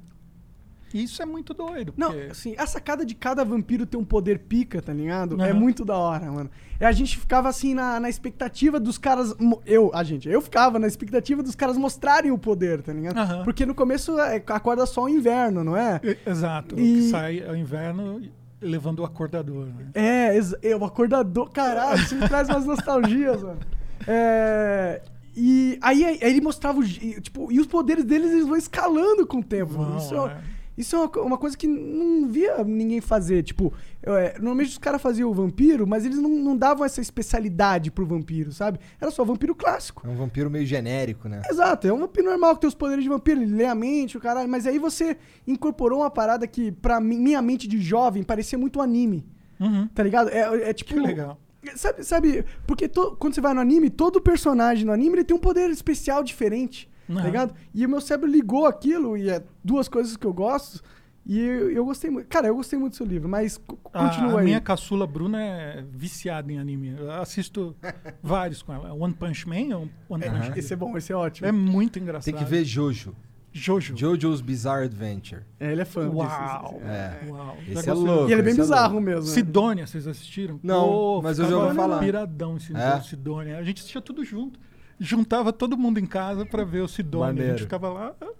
Isso 0.93 1.21
é 1.21 1.25
muito 1.25 1.53
doido. 1.53 1.93
Não, 1.97 2.11
porque- 2.11 2.27
assim, 2.31 2.55
a 2.57 2.67
sacada 2.67 3.05
de 3.05 3.15
cada 3.15 3.43
vampiro 3.43 3.85
ter 3.85 3.97
um 3.97 4.05
poder 4.05 4.39
pica, 4.39 4.81
tá 4.81 4.93
ligado? 4.93 5.41
É 5.41 5.49
Aham. 5.51 5.59
muito 5.59 5.83
da 5.83 5.97
hora, 5.97 6.31
mano. 6.31 6.49
E 6.79 6.85
a 6.85 6.91
gente 6.91 7.17
ficava 7.17 7.49
assim 7.49 7.73
na, 7.73 7.99
na 7.99 8.09
expectativa 8.09 8.79
dos 8.79 8.97
caras. 8.97 9.33
Eu, 9.65 9.91
a 9.93 10.03
gente, 10.03 10.27
eu 10.29 10.41
ficava 10.41 10.77
na 10.77 10.87
expectativa 10.87 11.41
dos 11.41 11.55
caras 11.55 11.77
mostrarem 11.77 12.31
o 12.31 12.37
poder, 12.37 12.81
tá 12.81 12.93
ligado? 12.93 13.17
Aham. 13.17 13.43
Porque 13.43 13.65
no 13.65 13.73
começo 13.73 14.19
é, 14.19 14.43
acorda 14.47 14.85
só 14.85 15.03
o 15.03 15.09
inverno, 15.09 15.63
não 15.63 15.75
é? 15.75 15.99
Exato. 16.25 16.79
E- 16.79 16.95
que 16.95 17.09
sai 17.09 17.43
ao 17.47 17.55
inverno 17.55 18.21
levando 18.61 18.99
o 18.99 19.03
acordador. 19.05 19.65
Né? 19.65 19.87
É, 19.93 20.39
é, 20.69 20.75
o 20.75 20.85
acordador. 20.85 21.49
Caralho, 21.51 22.01
isso 22.01 22.15
me 22.15 22.27
traz 22.27 22.47
umas 22.49 22.65
nostalgias, 22.65 23.41
mano. 23.43 23.59
É. 24.07 25.01
E 25.35 25.79
aí, 25.81 26.05
aí 26.05 26.19
ele 26.21 26.41
mostrava 26.41 26.79
o. 26.79 26.83
Tipo, 26.87 27.51
e 27.51 27.59
os 27.59 27.65
poderes 27.65 28.03
deles 28.05 28.31
eles 28.31 28.45
vão 28.47 28.55
escalando 28.55 29.25
com 29.25 29.37
o 29.39 29.43
tempo. 29.43 29.73
Vão, 29.73 29.97
isso 29.97 30.13
é, 30.15 30.31
é. 30.31 30.37
Isso 30.77 30.95
é 30.95 30.99
uma, 30.99 31.09
uma 31.21 31.37
coisa 31.37 31.57
que 31.57 31.67
não 31.67 32.27
via 32.27 32.63
ninguém 32.63 32.99
fazer. 33.01 33.43
Tipo, 33.43 33.71
é, 34.01 34.35
normalmente 34.39 34.69
os 34.69 34.77
caras 34.77 35.01
faziam 35.01 35.29
o 35.29 35.33
vampiro, 35.33 35.85
mas 35.85 36.05
eles 36.05 36.17
não, 36.17 36.29
não 36.29 36.55
davam 36.57 36.85
essa 36.85 36.99
especialidade 37.01 37.91
pro 37.91 38.05
vampiro, 38.05 38.51
sabe? 38.51 38.79
Era 38.99 39.11
só 39.11 39.23
vampiro 39.23 39.53
clássico. 39.55 40.05
É 40.05 40.09
um 40.09 40.15
vampiro 40.15 40.49
meio 40.49 40.65
genérico, 40.65 41.27
né? 41.29 41.41
Exato, 41.49 41.87
é 41.87 41.93
um 41.93 41.99
vampiro 41.99 42.29
normal 42.29 42.55
que 42.55 42.61
tem 42.61 42.67
os 42.67 42.75
poderes 42.75 43.03
de 43.03 43.09
vampiro, 43.09 43.41
ele 43.41 43.53
lê 43.55 43.65
a 43.65 43.75
mente, 43.75 44.17
o 44.17 44.19
caralho. 44.21 44.49
Mas 44.49 44.65
aí 44.65 44.79
você 44.79 45.17
incorporou 45.47 45.99
uma 46.01 46.09
parada 46.09 46.47
que, 46.47 46.71
pra 46.71 46.99
mim, 46.99 47.19
minha 47.19 47.41
mente 47.41 47.67
de 47.67 47.79
jovem, 47.79 48.23
parecia 48.23 48.57
muito 48.57 48.81
anime. 48.81 49.25
Uhum. 49.59 49.87
Tá 49.87 50.01
ligado? 50.03 50.29
É, 50.29 50.69
é 50.69 50.73
tipo. 50.73 50.93
Que 50.93 50.99
legal. 50.99 51.39
Sabe, 51.77 52.03
sabe 52.03 52.43
porque 52.67 52.89
to- 52.89 53.15
quando 53.17 53.33
você 53.35 53.39
vai 53.39 53.53
no 53.53 53.61
anime, 53.61 53.89
todo 53.89 54.19
personagem 54.19 54.85
no 54.85 54.91
anime 54.91 55.15
ele 55.17 55.23
tem 55.23 55.33
um 55.35 55.39
poder 55.39 55.69
especial 55.69 56.21
diferente, 56.21 56.89
tá 57.07 57.13
Aham. 57.13 57.23
ligado? 57.25 57.53
E 57.73 57.85
o 57.85 57.89
meu 57.89 58.01
cérebro 58.01 58.29
ligou 58.29 58.65
aquilo, 58.65 59.17
e 59.17 59.29
é 59.29 59.43
duas 59.63 59.87
coisas 59.87 60.15
que 60.17 60.25
eu 60.27 60.33
gosto, 60.33 60.81
e 61.25 61.39
eu, 61.39 61.71
eu 61.71 61.85
gostei 61.85 62.09
muito. 62.09 62.27
Cara, 62.27 62.47
eu 62.47 62.55
gostei 62.55 62.77
muito 62.77 62.93
do 62.93 62.95
seu 62.97 63.05
livro, 63.05 63.29
mas 63.29 63.53
c- 63.53 63.61
A, 63.93 64.09
continua 64.09 64.35
a 64.35 64.39
aí. 64.39 64.45
minha 64.45 64.59
caçula 64.61 65.07
Bruna 65.07 65.41
é 65.41 65.83
viciada 65.89 66.51
em 66.51 66.59
anime. 66.59 66.95
Eu 66.97 67.11
assisto 67.13 67.75
vários 68.21 68.61
com 68.61 68.73
ela. 68.73 68.93
One 68.93 69.13
Punch 69.13 69.47
Man 69.47 69.55
é 69.71 69.77
um 69.77 69.89
One 70.09 70.23
Punch 70.23 70.49
Man. 70.49 70.53
Esse 70.57 70.73
é 70.73 70.75
bom, 70.75 70.97
esse 70.97 71.13
é 71.13 71.15
ótimo. 71.15 71.47
É 71.47 71.51
muito 71.51 71.97
engraçado. 71.99 72.25
Tem 72.25 72.33
que 72.35 72.43
ver 72.49 72.65
Jojo. 72.65 73.15
Jojo. 73.55 73.95
Jojo's 73.95 74.41
Bizarre 74.41 74.85
Adventure. 74.85 75.43
É, 75.59 75.71
ele 75.71 75.81
é 75.81 75.85
fã 75.85 76.09
Uau. 76.09 76.75
esse- 76.81 76.85
É. 76.89 77.21
Uau. 77.29 77.57
Esse 77.69 77.87
é 77.89 77.93
louco. 77.93 78.29
E 78.29 78.31
ele 78.33 78.41
é 78.41 78.43
bem 78.43 78.53
é 78.53 78.57
bizarro 78.57 78.93
louco. 78.95 79.05
mesmo. 79.05 79.25
né? 79.25 79.27
Sidônia, 79.31 79.85
vocês 79.87 80.07
assistiram? 80.07 80.59
Não, 80.63 81.21
mas 81.21 81.37
eu 81.37 81.47
já 81.47 81.57
ouvi 81.57 81.75
falar. 81.75 81.99
Piradão 81.99 82.57
esse 82.57 82.75
É? 82.75 82.99
Sidônia. 83.01 83.57
A 83.59 83.63
gente 83.63 83.77
assistia 83.79 84.01
tudo 84.01 84.25
junto. 84.25 84.59
Juntava 84.99 85.51
todo 85.51 85.77
mundo 85.77 85.99
em 85.99 86.05
casa 86.05 86.45
pra 86.45 86.63
ver 86.63 86.81
o 86.81 86.87
Sidônia. 86.87 87.43
A 87.43 87.47
gente 87.49 87.61
ficava 87.63 87.89
lá. 87.89 88.15
ah, 88.21 88.31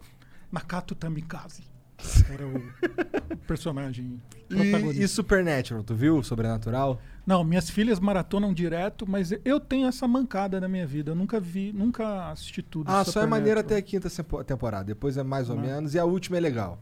Nakato 0.51 0.93
Tamikaze. 0.95 1.63
Era 2.31 2.45
o 2.45 3.37
personagem. 3.47 4.21
E, 4.49 5.01
e 5.03 5.07
Supernatural, 5.07 5.83
tu 5.83 5.95
viu? 5.95 6.21
Sobrenatural? 6.21 6.99
Não, 7.25 7.43
minhas 7.43 7.69
filhas 7.69 7.99
maratonam 7.99 8.53
direto, 8.53 9.09
mas 9.09 9.31
eu 9.45 9.59
tenho 9.59 9.87
essa 9.87 10.07
mancada 10.07 10.59
na 10.59 10.67
minha 10.67 10.85
vida. 10.85 11.11
Eu 11.11 11.15
nunca 11.15 11.39
vi, 11.39 11.71
nunca 11.73 12.29
assisti 12.29 12.61
tudo. 12.61 12.89
Ah, 12.91 13.03
só 13.05 13.21
é 13.21 13.25
maneiro 13.25 13.59
Supernatural. 13.61 13.65
até 13.65 13.75
a 13.77 13.81
quinta 14.11 14.43
temporada. 14.43 14.83
Depois 14.85 15.17
é 15.17 15.23
mais 15.23 15.49
ou 15.49 15.55
Não. 15.55 15.63
menos. 15.63 15.93
E 15.95 15.99
a 15.99 16.05
última 16.05 16.37
é 16.37 16.39
legal. 16.39 16.79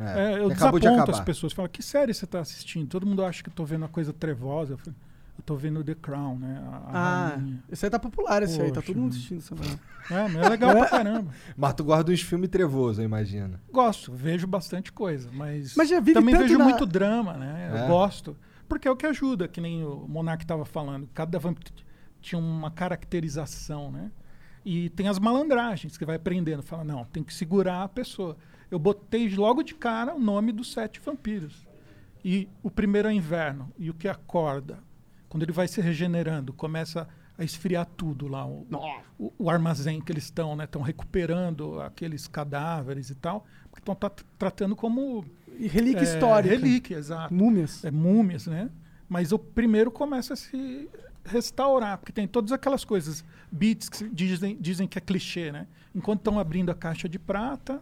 É, 0.00 0.38
eu 0.38 0.48
e 0.48 0.52
acabou 0.52 0.78
de 0.78 0.84
desaponto 0.86 1.02
acabar. 1.02 1.18
as 1.18 1.20
pessoas. 1.24 1.52
Falam, 1.52 1.68
que 1.70 1.82
série 1.82 2.14
você 2.14 2.24
está 2.24 2.40
assistindo? 2.40 2.88
Todo 2.88 3.04
mundo 3.06 3.24
acha 3.24 3.42
que 3.42 3.48
eu 3.50 3.54
tô 3.54 3.64
vendo 3.64 3.82
uma 3.82 3.88
coisa 3.88 4.12
trevosa. 4.12 4.74
Eu, 4.74 4.78
falo, 4.78 4.94
eu 4.96 5.07
tô 5.48 5.56
vendo 5.56 5.82
The 5.82 5.94
Crown, 5.94 6.38
né? 6.38 6.62
A, 6.66 6.76
a 6.76 7.28
Ah, 7.36 7.40
esse 7.70 7.86
aí 7.86 7.90
tá 7.90 7.98
popular, 7.98 8.42
esse 8.42 8.60
aí, 8.60 8.70
tá 8.70 8.82
todo 8.82 8.96
mundo 9.00 9.12
assistindo 9.12 9.38
essa 9.38 9.54
merda. 9.54 9.80
É, 10.10 10.28
mas 10.28 10.36
é 10.36 10.48
legal 10.48 10.72
pra 10.76 10.86
caramba. 10.90 11.30
Mas 11.56 11.74
tu 11.74 11.84
guarda 11.84 12.12
uns 12.12 12.20
filmes 12.20 12.48
trevosos, 12.50 12.98
eu 12.98 13.04
imagino. 13.06 13.58
Gosto, 13.72 14.12
vejo 14.12 14.46
bastante 14.46 14.92
coisa, 14.92 15.30
mas, 15.32 15.74
Mas 15.74 15.88
já 15.88 16.02
também 16.02 16.34
tanto 16.34 16.42
vejo 16.46 16.58
na- 16.58 16.64
muito 16.64 16.84
drama, 16.84 17.32
né? 17.34 17.70
É? 17.72 17.82
Eu 17.84 17.88
gosto. 17.88 18.36
Porque 18.68 18.86
é 18.86 18.90
o 18.90 18.96
que 18.96 19.06
ajuda, 19.06 19.48
que 19.48 19.60
nem 19.60 19.82
o 19.84 20.06
Monark 20.06 20.44
estava 20.44 20.64
falando. 20.66 21.08
Cada 21.14 21.38
vampiro 21.38 21.72
tinha 22.20 22.38
uma 22.38 22.70
caracterização, 22.70 23.90
né? 23.90 24.10
E 24.64 24.90
tem 24.90 25.08
as 25.08 25.18
malandragens 25.18 25.96
que 25.96 26.04
vai 26.04 26.16
aprendendo. 26.16 26.62
Fala, 26.62 26.84
não, 26.84 27.04
tem 27.06 27.22
que 27.24 27.32
segurar 27.32 27.84
a 27.84 27.88
pessoa. 27.88 28.36
Eu 28.70 28.78
botei 28.78 29.26
logo 29.34 29.62
de 29.62 29.74
cara 29.74 30.14
o 30.14 30.18
nome 30.18 30.52
dos 30.52 30.70
sete 30.72 31.00
vampiros. 31.00 31.66
E 32.22 32.48
o 32.62 32.70
primeiro 32.70 33.08
é 33.08 33.12
inverno. 33.14 33.72
E 33.78 33.88
o 33.88 33.94
que 33.94 34.08
acorda? 34.08 34.80
Quando 35.28 35.42
ele 35.42 35.52
vai 35.52 35.68
se 35.68 35.80
regenerando, 35.80 36.52
começa 36.52 37.08
a 37.36 37.44
esfriar 37.44 37.86
tudo 37.96 38.26
lá, 38.26 38.44
o, 38.46 38.66
o, 39.18 39.32
o 39.38 39.50
armazém 39.50 40.00
que 40.00 40.10
eles 40.10 40.24
estão, 40.24 40.56
né? 40.56 40.64
Estão 40.64 40.82
recuperando 40.82 41.80
aqueles 41.80 42.26
cadáveres 42.26 43.10
e 43.10 43.14
tal, 43.14 43.46
porque 43.70 43.80
estão 43.80 43.94
tra- 43.94 44.10
tratando 44.38 44.74
como 44.74 45.24
E 45.58 45.68
relíquia 45.68 46.00
é, 46.00 46.04
histórica. 46.04 46.54
relíquia, 46.54 46.96
exato. 46.96 47.32
Múmias. 47.32 47.84
É, 47.84 47.90
múmias, 47.90 48.46
né? 48.46 48.68
Mas 49.08 49.30
o 49.32 49.38
primeiro 49.38 49.90
começa 49.90 50.34
a 50.34 50.36
se 50.36 50.88
restaurar, 51.24 51.98
porque 51.98 52.12
tem 52.12 52.26
todas 52.26 52.50
aquelas 52.52 52.84
coisas, 52.84 53.24
bits 53.52 53.88
que 53.88 54.08
dizem, 54.08 54.56
dizem 54.60 54.88
que 54.88 54.98
é 54.98 55.00
clichê, 55.00 55.52
né? 55.52 55.66
Enquanto 55.94 56.20
estão 56.20 56.38
abrindo 56.38 56.70
a 56.70 56.74
caixa 56.74 57.08
de 57.08 57.18
prata, 57.18 57.80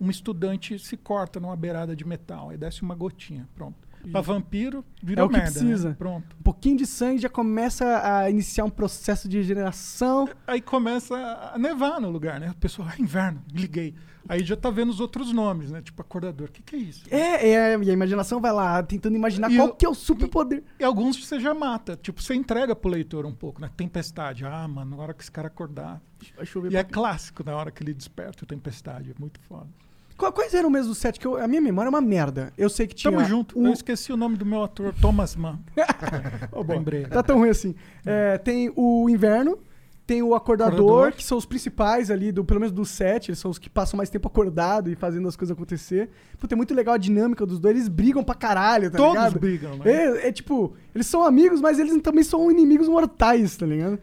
um 0.00 0.10
estudante 0.10 0.78
se 0.78 0.96
corta 0.96 1.40
numa 1.40 1.56
beirada 1.56 1.96
de 1.96 2.04
metal, 2.04 2.50
aí 2.50 2.56
desce 2.56 2.82
uma 2.82 2.94
gotinha, 2.94 3.48
pronto. 3.56 3.76
Para 4.12 4.20
vampiro, 4.20 4.84
virou 5.02 5.22
É 5.24 5.26
o 5.26 5.28
que 5.30 5.36
merda, 5.36 5.50
né? 5.50 5.66
precisa. 5.66 5.94
Pronto. 5.98 6.36
Um 6.38 6.42
pouquinho 6.42 6.76
de 6.76 6.86
sangue 6.86 7.18
já 7.20 7.28
começa 7.28 8.00
a 8.04 8.30
iniciar 8.30 8.64
um 8.64 8.70
processo 8.70 9.28
de 9.28 9.36
regeneração. 9.38 10.28
Aí 10.46 10.60
começa 10.60 11.14
a 11.54 11.58
nevar 11.58 12.00
no 12.00 12.10
lugar, 12.10 12.38
né? 12.40 12.50
O 12.50 12.54
pessoal, 12.56 12.88
ah, 12.90 12.94
inverno, 13.00 13.42
liguei. 13.52 13.94
Aí 14.26 14.42
já 14.42 14.56
tá 14.56 14.70
vendo 14.70 14.88
os 14.88 15.00
outros 15.00 15.32
nomes, 15.32 15.70
né? 15.70 15.82
Tipo 15.82 16.00
acordador. 16.00 16.48
O 16.48 16.50
que, 16.52 16.62
que 16.62 16.76
é 16.76 16.78
isso? 16.78 17.04
É, 17.10 17.46
é, 17.50 17.78
e 17.78 17.90
a 17.90 17.92
imaginação 17.92 18.40
vai 18.40 18.52
lá 18.52 18.82
tentando 18.82 19.14
imaginar 19.16 19.50
E 19.52 19.56
qual 19.56 19.68
o- 19.68 19.74
que 19.74 19.84
é 19.84 19.88
o 19.88 19.94
superpoder. 19.94 20.64
E 20.80 20.84
alguns 20.84 21.22
você 21.22 21.38
já 21.38 21.52
mata. 21.52 21.94
Tipo, 21.94 22.22
você 22.22 22.34
entrega 22.34 22.74
pro 22.74 22.90
leitor 22.90 23.26
um 23.26 23.34
pouco, 23.34 23.60
né? 23.60 23.70
Tempestade. 23.76 24.46
Ah, 24.46 24.66
mano, 24.66 24.96
na 24.96 25.02
hora 25.02 25.12
que 25.12 25.22
esse 25.22 25.30
cara 25.30 25.48
acordar. 25.48 26.00
Vai 26.36 26.46
chover 26.46 26.72
E 26.72 26.76
é 26.76 26.82
pra- 26.82 26.92
clássico 26.94 27.44
na 27.44 27.54
hora 27.54 27.70
que 27.70 27.82
ele 27.82 27.92
desperta 27.92 28.44
o 28.44 28.46
Tempestade. 28.46 29.10
É 29.10 29.14
muito 29.20 29.38
foda. 29.40 29.68
Quais 30.16 30.54
eram 30.54 30.70
mesmo 30.70 30.92
os 30.92 30.98
sete? 30.98 31.18
Que 31.18 31.26
eu- 31.26 31.36
a 31.36 31.46
minha 31.48 31.60
memória 31.60 31.88
é 31.88 31.90
uma 31.90 32.00
merda. 32.00 32.52
Eu 32.56 32.70
sei 32.70 32.86
que 32.86 32.94
tinha. 32.94 33.12
Tamo 33.12 33.24
junto. 33.24 33.58
o- 33.58 33.66
Eu 33.66 33.72
esqueci 33.72 34.12
o 34.12 34.16
nome 34.16 34.36
do 34.36 34.46
meu 34.46 34.62
ator, 34.62 34.94
Thomas 35.00 35.34
Mann. 35.36 35.58
Boa. 36.52 36.64
Lembrei. 36.68 37.04
Tá 37.06 37.22
tão 37.22 37.38
ruim 37.38 37.48
assim. 37.50 37.74
É, 38.06 38.38
tem 38.38 38.72
o 38.76 39.08
inverno, 39.10 39.58
tem 40.06 40.22
o 40.22 40.34
acordador, 40.34 40.74
Acordador. 40.74 41.12
que 41.12 41.24
são 41.24 41.36
os 41.36 41.44
principais 41.44 42.10
ali, 42.10 42.30
do, 42.30 42.44
pelo 42.44 42.60
menos 42.60 42.72
dos 42.72 42.90
sete, 42.90 43.30
eles 43.30 43.38
são 43.38 43.50
os 43.50 43.58
que 43.58 43.68
passam 43.68 43.96
mais 43.96 44.08
tempo 44.08 44.28
acordado 44.28 44.88
e 44.90 44.94
fazendo 44.94 45.26
as 45.26 45.34
coisas 45.34 45.54
acontecer. 45.56 46.08
Puta, 46.38 46.54
é 46.54 46.56
muito 46.56 46.74
legal 46.74 46.94
a 46.94 46.98
dinâmica 46.98 47.44
dos 47.44 47.58
dois, 47.58 47.74
eles 47.74 47.88
brigam 47.88 48.22
pra 48.22 48.34
caralho, 48.34 48.90
tá 48.90 48.98
Todos 48.98 49.14
ligado? 49.14 49.40
brigam, 49.40 49.76
né? 49.78 49.84
É, 49.90 50.28
é 50.28 50.32
tipo, 50.32 50.74
eles 50.94 51.06
são 51.06 51.24
amigos, 51.24 51.60
mas 51.60 51.78
eles 51.78 52.00
também 52.02 52.22
são 52.22 52.50
inimigos 52.50 52.86
mortais, 52.88 53.56
tá 53.56 53.66
ligado? 53.66 53.98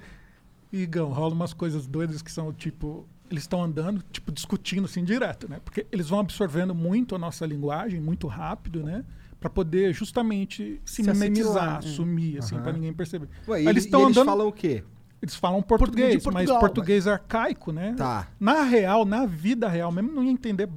E, 0.74 0.86
Gão, 0.86 1.10
rola 1.10 1.34
umas 1.34 1.54
coisas 1.54 1.86
doidas 1.88 2.22
que 2.22 2.32
são, 2.32 2.52
tipo... 2.52 3.06
Eles 3.32 3.44
estão 3.44 3.64
andando, 3.64 4.04
tipo, 4.12 4.32
discutindo, 4.32 4.86
assim, 4.86 5.04
direto, 5.06 5.50
né? 5.50 5.62
Porque 5.64 5.88
eles 5.90 6.10
vão 6.10 6.20
absorvendo 6.20 6.76
muito 6.76 7.16
a 7.16 7.18
nossa 7.18 7.46
linguagem, 7.46 8.02
muito 8.02 8.28
rápido, 8.28 8.84
né? 8.84 9.06
Pra 9.40 9.50
poder 9.50 9.94
justamente 9.94 10.82
se, 10.84 11.02
Se 11.02 11.04
mimetizar, 11.04 11.78
assimilar, 11.78 11.80
é. 11.80 11.82
sumir, 11.82 12.40
assim, 12.40 12.60
pra 12.60 12.74
ninguém 12.74 12.94
perceber. 12.94 13.30
Ué, 13.48 13.64
e 13.64 13.68
eles 13.68 13.86
estão 13.86 14.02
e 14.02 14.04
eles 14.04 14.18
andando... 14.18 14.26
falam 14.28 14.48
o 14.48 14.52
quê? 14.52 14.84
Eles 15.22 15.36
falam 15.36 15.62
Português 15.62 16.18
de 16.18 16.24
português, 16.60 17.06
mas 17.06 17.14
arcaico, 17.14 17.72
né? 17.72 17.94
Tá. 17.96 18.28
Na 18.40 18.64
real, 18.64 19.06
na 19.06 19.26
vida 19.26 19.70
real, 19.70 19.92
mesmo 19.92 20.12
não 20.12 20.24
ia 20.24 20.32
entender 20.32 20.68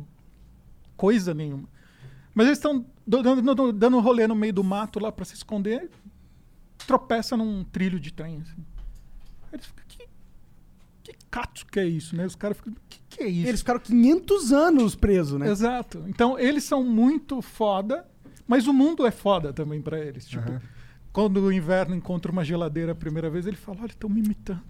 coisa 0.96 1.34
nenhuma. 1.34 1.68
Mas 2.34 2.46
eles 2.46 2.58
estão 2.58 2.84
dando, 3.06 3.42
dando, 3.42 3.72
dando 3.72 3.96
um 3.96 4.00
rolê 4.00 4.26
no 4.26 4.34
meio 4.34 4.52
do 4.52 4.62
mato 4.62 5.00
lá 5.00 5.10
pra 5.10 5.24
se 5.24 5.34
esconder, 5.34 5.90
tropeça 6.86 7.36
num 7.36 7.64
trilho 7.64 7.98
de 7.98 8.12
trem. 8.12 8.42
Assim. 8.42 8.64
Aí 9.44 9.54
eles 9.54 9.66
ficam, 9.66 9.83
cato 11.34 11.66
que 11.66 11.80
é 11.80 11.84
isso, 11.84 12.14
né? 12.14 12.24
Os 12.24 12.36
caras 12.36 12.56
ficam, 12.56 12.72
que 12.88 13.00
que 13.10 13.22
é 13.24 13.26
isso? 13.26 13.48
Eles 13.48 13.60
ficaram 13.60 13.80
500 13.80 14.52
anos 14.52 14.94
presos, 14.94 15.40
né? 15.40 15.50
Exato. 15.50 16.04
Então, 16.06 16.38
eles 16.38 16.62
são 16.62 16.84
muito 16.84 17.42
foda, 17.42 18.06
mas 18.46 18.68
o 18.68 18.72
mundo 18.72 19.04
é 19.04 19.10
foda 19.10 19.52
também 19.52 19.82
pra 19.82 19.98
eles. 19.98 20.28
Tipo, 20.28 20.48
Aham. 20.48 20.60
quando 21.12 21.38
o 21.38 21.52
inverno 21.52 21.96
encontra 21.96 22.30
uma 22.30 22.44
geladeira 22.44 22.92
a 22.92 22.94
primeira 22.94 23.28
vez, 23.28 23.48
ele 23.48 23.56
fala, 23.56 23.78
olha, 23.80 23.90
estão 23.90 24.08
me 24.08 24.20
imitando. 24.20 24.62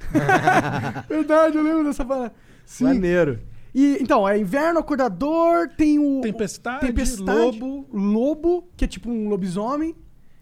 Verdade, 1.07 1.59
eu 1.59 1.63
lembro 1.63 1.85
dessa 1.85 2.03
parada. 2.03 2.35
Sim. 2.65 2.85
Maneiro. 2.85 3.41
E, 3.75 3.99
então, 4.01 4.27
é 4.27 4.39
inverno, 4.39 4.79
acordador, 4.79 5.69
tem 5.77 5.99
o... 5.99 6.23
Tempestade, 6.23 6.87
Tempestade, 6.87 7.61
lobo, 7.61 7.87
lobo, 7.93 8.69
que 8.75 8.87
é 8.87 8.89
tipo 8.89 9.11
um 9.11 9.29
lobisomem, 9.29 9.95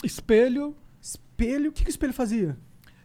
espelho, 0.05 0.77
espelho. 1.01 1.71
O 1.71 1.73
que, 1.73 1.83
que 1.83 1.89
o 1.89 1.91
espelho 1.91 2.13
fazia? 2.13 2.57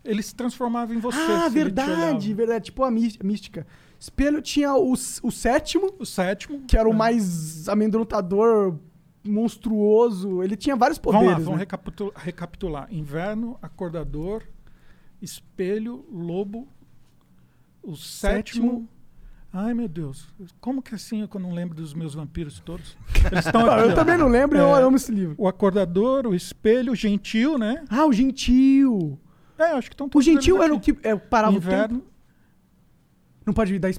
Ele 0.08 0.24
se 0.24 0.34
transformava 0.34 0.94
em 0.96 1.00
você. 1.00 1.18
ah, 1.20 1.50
verdade, 1.50 2.34
verdade. 2.34 2.66
Tipo 2.66 2.84
a 2.84 2.90
mí- 2.92 3.18
mística. 3.24 3.68
Espelho 4.00 4.42
tinha 4.42 4.74
o, 4.76 4.94
o 4.94 5.32
sétimo, 5.32 5.94
O 6.00 6.06
sétimo. 6.06 6.62
que 6.68 6.78
era 6.78 6.88
o 6.88 6.94
é. 6.94 6.96
mais 6.96 7.68
amedrontador, 7.68 8.78
monstruoso. 9.26 10.44
Ele 10.44 10.56
tinha 10.56 10.76
vários 10.76 10.98
Vamos 11.00 11.16
lá, 11.16 11.20
poderes. 11.22 11.44
vamos 11.46 11.58
né? 11.58 11.64
recapitu- 11.64 12.14
recapitular. 12.16 12.88
Inverno, 12.92 13.58
acordador, 13.62 14.44
espelho, 15.22 16.06
lobo, 16.12 16.68
o 17.84 17.96
sétimo. 17.96 18.68
Sétimo. 18.70 18.90
Ai, 19.52 19.74
meu 19.74 19.88
Deus. 19.88 20.28
Como 20.60 20.82
que 20.82 20.94
assim 20.94 21.24
é 21.24 21.28
eu 21.34 21.40
não 21.40 21.52
lembro 21.54 21.74
dos 21.76 21.94
meus 21.94 22.14
vampiros 22.14 22.60
todos? 22.60 22.96
Eles 23.32 23.46
estão 23.46 23.62
eu 23.80 23.96
também 23.96 24.18
não 24.18 24.28
lembro, 24.28 24.58
eu 24.58 24.76
É. 24.76 24.84
amo 24.84 24.98
esse 24.98 25.12
livro. 25.12 25.36
O 25.38 25.48
acordador, 25.48 26.28
o 26.28 26.36
espelho, 26.36 26.92
o 26.92 26.96
gentil, 26.96 27.58
né? 27.58 27.84
Ah, 27.90 28.06
o 28.06 28.14
gentil. 28.14 29.18
É, 29.58 29.72
acho 29.72 29.90
que 29.90 29.94
estão 29.94 30.10
O 30.14 30.22
gentil 30.22 30.62
era 30.62 30.74
o 30.74 30.80
que 30.80 30.98
é, 31.04 31.16
parava 31.16 31.54
o 31.54 31.60
tempo. 31.60 31.68
Inverno. 31.74 32.04
Não 33.46 33.54
pode 33.54 33.72
me 33.72 33.80
dar... 33.80 33.90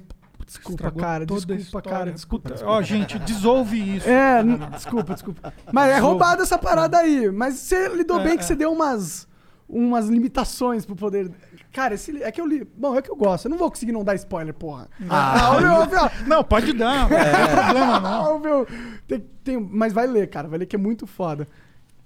Desculpa, 0.45 0.71
estragou 0.87 0.99
cara. 1.01 1.25
Desculpa, 1.27 1.81
cara. 1.81 2.11
Desculpa. 2.11 2.55
Ó, 2.63 2.81
gente, 2.81 3.19
dissolve 3.19 3.97
isso. 3.97 4.09
É, 4.09 4.41
desculpa, 4.71 5.13
desculpa. 5.13 5.53
Mas 5.71 5.91
é 5.91 5.99
roubado 5.99 6.41
essa 6.41 6.57
parada 6.57 6.97
aí. 6.97 7.29
Mas 7.29 7.55
você 7.55 7.87
lidou 7.89 8.19
É, 8.19 8.23
bem 8.23 8.35
que 8.35 8.43
é. 8.43 8.47
você 8.47 8.55
deu 8.55 8.71
umas, 8.71 9.27
umas 9.67 10.07
limitações 10.07 10.87
pro 10.87 10.95
poder. 10.95 11.31
Cara, 11.71 11.93
esse 11.93 12.11
li- 12.11 12.23
é 12.23 12.31
que 12.31 12.41
eu 12.41 12.47
li. 12.47 12.63
Bom, 12.75 12.95
é 12.97 13.01
que 13.01 13.11
eu 13.11 13.15
gosto. 13.15 13.45
Eu 13.45 13.51
não 13.51 13.59
vou 13.59 13.69
conseguir 13.69 13.91
não 13.91 14.03
dar 14.03 14.15
spoiler, 14.15 14.51
porra. 14.55 14.89
Ah, 15.07 15.51
ô, 15.55 15.61
meu, 15.61 15.85
meu, 15.85 16.11
Não, 16.25 16.43
pode 16.43 16.73
dar, 16.73 17.01
não 17.07 17.09
tem 17.09 17.55
problema 17.63 17.99
não. 17.99 18.39
meu, 18.39 18.67
tem, 19.07 19.19
tem- 19.43 19.59
mas 19.59 19.93
vai 19.93 20.07
ler, 20.07 20.27
cara. 20.31 20.47
Vai 20.47 20.57
ler 20.59 20.65
que 20.65 20.75
é 20.75 20.79
muito 20.79 21.05
foda. 21.05 21.47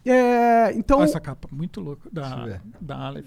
É, 0.05 0.73
então, 0.73 0.97
Olha 0.99 1.05
essa 1.05 1.21
capa, 1.21 1.47
muito 1.49 1.79
louca, 1.79 2.09
da, 2.11 2.59
da 2.81 2.97
Aleph. 3.07 3.25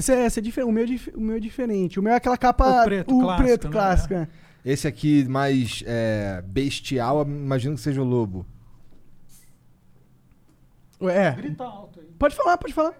Esse 0.00 0.12
é, 0.12 0.26
esse 0.26 0.38
é 0.40 0.42
diferente. 0.42 0.68
O 0.68 0.72
meu, 0.72 0.82
é 0.82 0.86
dif- 0.86 1.12
o 1.14 1.20
meu 1.20 1.36
é 1.36 1.40
diferente. 1.40 2.00
O 2.00 2.02
meu 2.02 2.12
é 2.12 2.16
aquela 2.16 2.36
capa. 2.36 2.82
O 2.82 2.84
preto 2.84 3.18
clássico, 3.18 3.44
preto 3.46 3.64
né? 3.68 3.72
clássico. 3.72 4.14
é. 4.14 4.28
Esse 4.64 4.86
aqui 4.88 5.24
mais 5.24 5.82
é, 5.86 6.42
bestial, 6.44 7.22
imagino 7.26 7.74
que 7.76 7.80
seja 7.80 8.02
o 8.02 8.04
lobo. 8.04 8.44
É. 11.00 11.32
Grita 11.32 11.64
alto 11.64 12.00
aí. 12.00 12.06
Pode 12.18 12.34
falar, 12.34 12.58
pode 12.58 12.74
falar. 12.74 12.94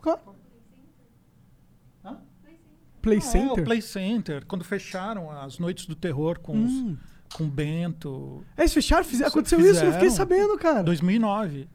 Qual? 0.00 0.36
Hã? 2.04 2.18
Play 3.02 3.16
Ah, 3.16 3.18
É, 3.18 3.22
Center? 3.22 3.62
o 3.62 3.64
Play 3.64 3.82
Center, 3.82 4.46
quando 4.46 4.64
fecharam 4.64 5.30
as 5.30 5.58
noites 5.58 5.86
do 5.86 5.96
terror 5.96 6.38
com, 6.38 6.52
Hum. 6.54 6.96
os, 7.28 7.36
com 7.36 7.48
Bento, 7.48 8.44
É, 8.56 8.62
eles 8.62 8.72
fecharam? 8.72 9.04
Fizeram, 9.04 9.28
aconteceu 9.30 9.58
isso? 9.58 9.80
Eu 9.80 9.86
não 9.86 9.92
fiquei 9.94 10.08
Fizeram. 10.10 10.28
sabendo, 10.28 10.56
cara. 10.58 10.84
2009. 10.84 11.68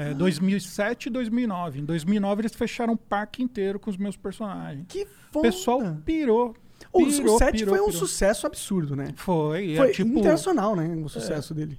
É, 0.00 0.14
2007 0.14 1.06
e 1.06 1.10
2009. 1.10 1.80
Em 1.80 1.84
2009 1.84 2.42
eles 2.42 2.54
fecharam 2.54 2.92
o 2.92 2.96
parque 2.96 3.42
inteiro 3.42 3.80
com 3.80 3.90
os 3.90 3.96
meus 3.96 4.16
personagens. 4.16 4.84
Que 4.88 5.02
O 5.02 5.06
foda. 5.32 5.48
pessoal 5.48 5.96
pirou. 6.04 6.54
O, 6.92 7.04
pirou, 7.04 7.34
o 7.34 7.38
7 7.38 7.52
pirou, 7.58 7.74
foi 7.74 7.80
um 7.82 7.86
pirou. 7.86 7.98
sucesso 7.98 8.46
absurdo, 8.46 8.94
né? 8.94 9.08
Foi, 9.16 9.74
Foi 9.76 9.88
é 9.88 9.92
tipo 9.92 10.16
internacional, 10.18 10.76
né? 10.76 10.86
O 11.04 11.08
sucesso 11.08 11.52
dele. 11.52 11.78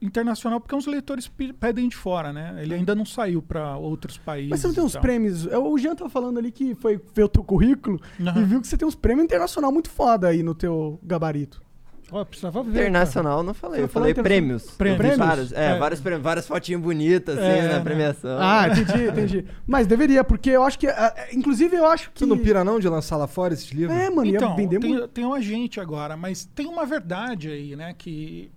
internacional 0.00 0.60
porque 0.60 0.74
os 0.74 0.86
leitores 0.86 1.30
pedem 1.58 1.88
de 1.88 1.96
fora, 1.96 2.32
né? 2.32 2.56
Ele 2.62 2.74
ainda 2.74 2.94
não 2.94 3.04
saiu 3.04 3.42
para 3.42 3.76
outros 3.76 4.16
países. 4.18 4.50
Mas 4.50 4.60
você 4.60 4.66
não 4.68 4.74
tem 4.74 4.84
uns 4.84 4.92
tal. 4.92 5.02
prêmios. 5.02 5.46
é, 5.46 5.58
O 5.58 5.76
Jean 5.78 5.94
tava 5.94 6.10
falando 6.10 6.38
ali 6.38 6.50
que 6.52 6.74
foi 6.74 7.00
ver 7.14 7.24
o 7.24 7.28
teu 7.28 7.42
currículo 7.44 8.00
Aham. 8.20 8.40
e 8.40 8.44
viu 8.44 8.60
que 8.60 8.66
você 8.66 8.76
tem 8.76 8.86
uns 8.86 8.94
prêmios 8.94 9.24
internacional 9.24 9.70
muito 9.72 9.90
foda 9.90 10.28
aí 10.28 10.42
no 10.42 10.54
teu 10.54 10.98
gabarito. 11.02 11.62
Eu 12.12 12.24
precisava 12.24 12.62
ver. 12.62 12.82
Internacional, 12.82 13.42
não 13.42 13.52
falei. 13.52 13.80
Você 13.80 13.84
Eu 13.84 13.88
falei 13.88 14.12
internacional? 14.12 14.40
prêmios. 14.40 14.70
Prêmios. 14.76 15.16
Vários, 15.18 15.52
é, 15.52 15.72
É. 15.74 15.78
vários 15.78 16.00
prêmios, 16.00 16.22
várias 16.22 16.46
fotinhas 16.46 16.80
bonitas, 16.80 17.36
assim, 17.36 17.46
É, 17.46 17.62
na 17.68 17.74
né? 17.78 17.80
premiação. 17.80 18.38
Ah, 18.40 18.68
entendi, 18.68 19.04
entendi. 19.08 19.44
Mas 19.66 19.86
deveria, 19.88 20.22
porque 20.22 20.50
eu 20.50 20.62
acho 20.62 20.78
que. 20.78 20.86
ah, 20.86 21.12
ah, 21.16 21.26
Inclusive, 21.34 21.74
eu 21.76 21.84
acho 21.86 22.10
que. 22.10 22.18
Tu 22.20 22.26
não 22.26 22.38
pira 22.38 22.62
não 22.62 22.78
de 22.78 22.88
lançar 22.88 23.16
lá 23.16 23.26
fora 23.26 23.54
esses 23.54 23.70
livros? 23.72 23.96
É, 23.98 24.08
mano, 24.08 24.26
ia 24.30 24.36
Então, 24.36 24.54
vender 24.54 24.78
tem, 24.78 24.90
muito. 24.90 25.08
tem 25.08 25.24
um 25.24 25.34
agente 25.34 25.80
agora, 25.80 26.16
mas 26.16 26.44
tem 26.44 26.66
uma 26.66 26.86
verdade 26.86 27.50
aí, 27.50 27.74
né? 27.74 27.92
Que 27.98 28.52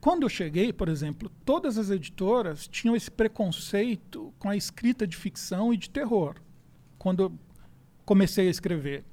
quando 0.00 0.24
eu 0.24 0.28
cheguei, 0.28 0.72
por 0.72 0.88
exemplo, 0.88 1.30
todas 1.44 1.78
as 1.78 1.88
editoras 1.88 2.66
tinham 2.66 2.96
esse 2.96 3.10
preconceito 3.10 4.34
com 4.40 4.48
a 4.50 4.56
escrita 4.56 5.06
de 5.06 5.16
ficção 5.16 5.72
e 5.72 5.76
de 5.76 5.88
terror. 5.88 6.34
Quando 6.98 7.22
eu 7.22 7.32
comecei 8.04 8.48
a 8.48 8.50
escrever. 8.50 9.04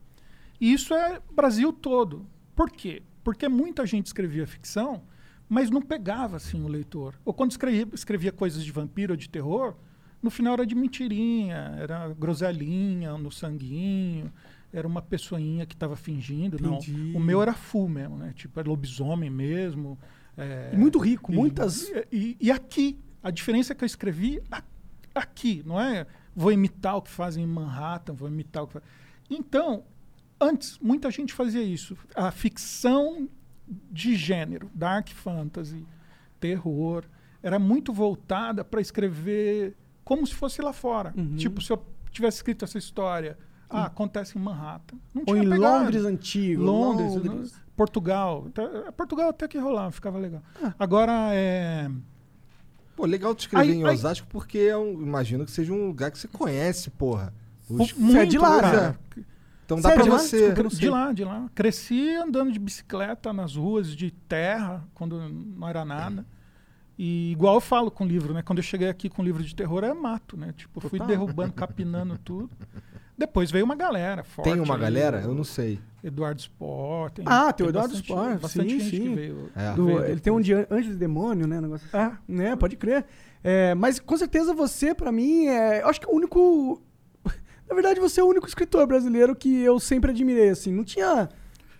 E 0.60 0.73
isso 0.73 0.93
é 0.93 1.19
Brasil 1.31 1.71
todo. 1.71 2.25
Por 2.55 2.69
quê? 2.69 3.01
Porque 3.23 3.47
muita 3.47 3.86
gente 3.86 4.07
escrevia 4.07 4.45
ficção, 4.47 5.03
mas 5.47 5.69
não 5.69 5.81
pegava 5.81 6.38
assim 6.38 6.62
o 6.63 6.67
leitor. 6.67 7.15
Ou 7.25 7.34
quando 7.34 7.51
escrevia, 7.51 7.88
escrevia 7.93 8.31
coisas 8.31 8.63
de 8.63 8.71
vampiro 8.71 9.13
ou 9.13 9.17
de 9.17 9.29
terror, 9.29 9.75
no 10.21 10.29
final 10.29 10.53
era 10.53 10.65
de 10.65 10.75
mentirinha, 10.75 11.75
era 11.79 12.07
groselinha 12.13 13.17
no 13.17 13.31
sanguinho, 13.31 14.31
era 14.73 14.88
uma 14.88 15.01
pessoinha 15.01 15.65
que 15.65 15.73
estava 15.73 15.95
fingindo. 15.95 16.55
Entendi. 16.57 16.93
Não, 16.93 17.17
o 17.17 17.19
meu 17.19 17.41
era 17.41 17.53
full 17.53 17.89
mesmo, 17.89 18.17
né? 18.17 18.31
Tipo, 18.36 18.60
era 18.60 18.69
lobisomem 18.69 19.29
mesmo. 19.29 19.99
é, 20.38 20.75
muito 20.75 20.97
rico, 20.97 21.31
e- 21.31 21.36
muitas. 21.36 21.91
E, 22.12 22.38
e 22.39 22.49
aqui, 22.51 22.97
a 23.21 23.29
diferença 23.29 23.73
é 23.73 23.75
que 23.75 23.84
eu 23.84 23.88
escrevi 23.88 24.41
aqui, 25.13 25.62
não 25.65 25.79
é 25.79 26.07
vou 26.34 26.51
imitar 26.51 26.95
o 26.95 27.01
que 27.01 27.10
fazem 27.12 27.43
em 27.43 27.47
Manhattan, 27.47 28.13
vou 28.13 28.29
imitar 28.29 28.63
o 28.63 28.67
que 28.67 28.73
fazem. 28.73 28.88
Então, 29.29 29.84
antes, 30.41 30.77
muita 30.80 31.10
gente 31.12 31.34
fazia 31.34 31.62
isso. 31.63 31.95
A 32.15 32.32
ficção 32.32 33.30
de 33.91 34.15
gênero, 34.15 34.69
dark 34.73 35.10
fantasy, 35.10 35.86
terror, 36.39 37.04
era 37.41 37.58
muito 37.60 37.93
voltada 37.93 38.63
para 38.63 38.82
escrever 38.82 39.75
como 40.04 40.25
se 40.27 40.34
fosse 40.34 40.62
lá 40.62 40.73
fora. 40.73 41.13
Uhum. 41.15 41.36
Tipo, 41.36 41.62
se 41.62 41.71
eu 41.71 41.82
tivesse 42.12 42.38
escrito 42.38 42.65
essa 42.65 42.77
história, 42.77 43.38
ah, 43.69 43.86
acontece 43.86 44.38
em 44.38 44.41
Manhattan. 44.41 44.97
Não 45.13 45.23
Ou 45.25 45.34
tinha 45.36 45.45
em 45.45 45.49
pegada. 45.49 45.80
Londres 45.86 46.04
antigo. 46.06 46.62
Londres, 46.63 47.15
Londres. 47.15 47.54
né? 47.54 47.60
Portugal. 47.75 48.47
Portugal 48.97 49.30
até 49.30 49.47
que 49.47 49.58
rolava, 49.58 49.91
ficava 49.91 50.17
legal. 50.17 50.43
Ah. 50.62 50.73
Agora, 50.77 51.30
é... 51.34 51.89
Pô, 52.95 53.06
legal 53.06 53.34
tu 53.34 53.39
escrever 53.39 53.71
Aí- 53.71 53.77
em 53.77 53.86
aí- 53.86 53.93
Osasco 53.93 54.27
porque 54.30 54.58
é 54.60 54.77
um, 54.77 55.01
imagino 55.01 55.45
que 55.45 55.51
seja 55.51 55.71
um 55.71 55.88
lugar 55.88 56.12
que 56.12 56.19
você 56.19 56.27
conhece, 56.27 56.89
porra. 56.89 57.34
Os- 57.69 57.93
Você 57.93 58.17
é 58.19 58.25
de 58.25 58.38
lá, 58.38 58.60
cara. 58.62 58.99
Então 59.77 59.81
dá 59.81 59.89
Você 59.89 59.93
é 59.93 59.93
pra 59.95 60.03
de 60.03 60.10
lá? 60.10 60.17
você. 60.17 60.55
Sei. 60.55 60.79
De 60.79 60.89
lá, 60.89 61.12
de 61.13 61.23
lá. 61.23 61.49
Cresci 61.55 62.10
andando 62.15 62.51
de 62.51 62.60
bicicleta 62.60 63.31
nas 63.34 63.55
ruas 63.55 63.95
de 63.95 64.12
terra, 64.12 64.84
quando 64.93 65.17
não 65.29 65.67
era 65.67 65.84
nada. 65.86 66.25
E 66.97 67.31
igual 67.31 67.55
eu 67.55 67.62
falo 67.62 67.89
com 67.89 68.05
livro, 68.05 68.34
né? 68.34 68.41
Quando 68.43 68.60
eu 68.60 68.63
cheguei 68.63 68.88
aqui 68.89 69.10
com 69.10 69.23
livro 69.23 69.41
de 69.43 69.55
terror, 69.55 69.84
é 69.84 69.93
mato, 69.93 70.38
né? 70.38 70.53
Tipo, 70.55 70.79
fui 70.81 70.91
Total. 70.99 71.07
derrubando, 71.07 71.53
capinando 71.53 72.17
tudo. 72.17 72.49
Depois 73.17 73.49
veio 73.51 73.65
uma 73.65 73.75
galera 73.75 74.23
forte. 74.23 74.49
Tem 74.51 74.60
uma 74.60 74.75
aí, 74.75 74.81
galera? 74.81 75.19
o 75.19 75.31
Eu 75.31 75.34
não 75.36 75.43
sei. 75.43 75.79
Eduardo 76.03 76.39
Sport. 76.41 77.13
Tem, 77.13 77.25
Ah, 77.27 77.53
tem 77.53 77.65
o 77.65 77.69
Eduardo 77.69 77.93
bastante- 77.93 78.10
Sport, 78.10 78.41
Bastante 78.41 78.69
sim, 78.71 78.79
gente 78.79 78.89
sim. 78.97 79.01
que 79.10 79.15
veio. 79.15 79.49
É. 79.55 79.73
Do- 79.73 79.86
veio 79.86 80.05
ele 80.05 80.19
tem 80.19 80.34
um 80.34 80.41
de 80.41 80.53
Anjos 80.53 80.93
e 80.93 80.97
Demônio, 80.97 81.47
né? 81.47 81.62
Negócio 81.62 81.88
assim. 81.88 81.97
Ah, 81.97 82.17
né? 82.27 82.55
Pode 82.55 82.75
crer. 82.75 83.05
É, 83.43 83.73
mas 83.75 83.99
com 83.99 84.17
certeza 84.17 84.53
você, 84.53 84.93
pra 84.93 85.12
mim, 85.12 85.45
é. 85.47 85.81
Eu 85.84 85.88
acho 85.88 85.99
que 85.99 86.07
é 86.07 86.10
o 86.10 86.15
único. 86.15 86.81
Na 87.71 87.75
verdade, 87.75 88.01
você 88.01 88.19
é 88.19 88.23
o 88.23 88.27
único 88.27 88.45
escritor 88.45 88.86
brasileiro 88.86 89.34
que 89.34 89.62
eu 89.62 89.79
sempre 89.79 90.12
admirei, 90.12 90.49
assim. 90.49 90.73
Não 90.73 90.84
tinha 90.84 91.29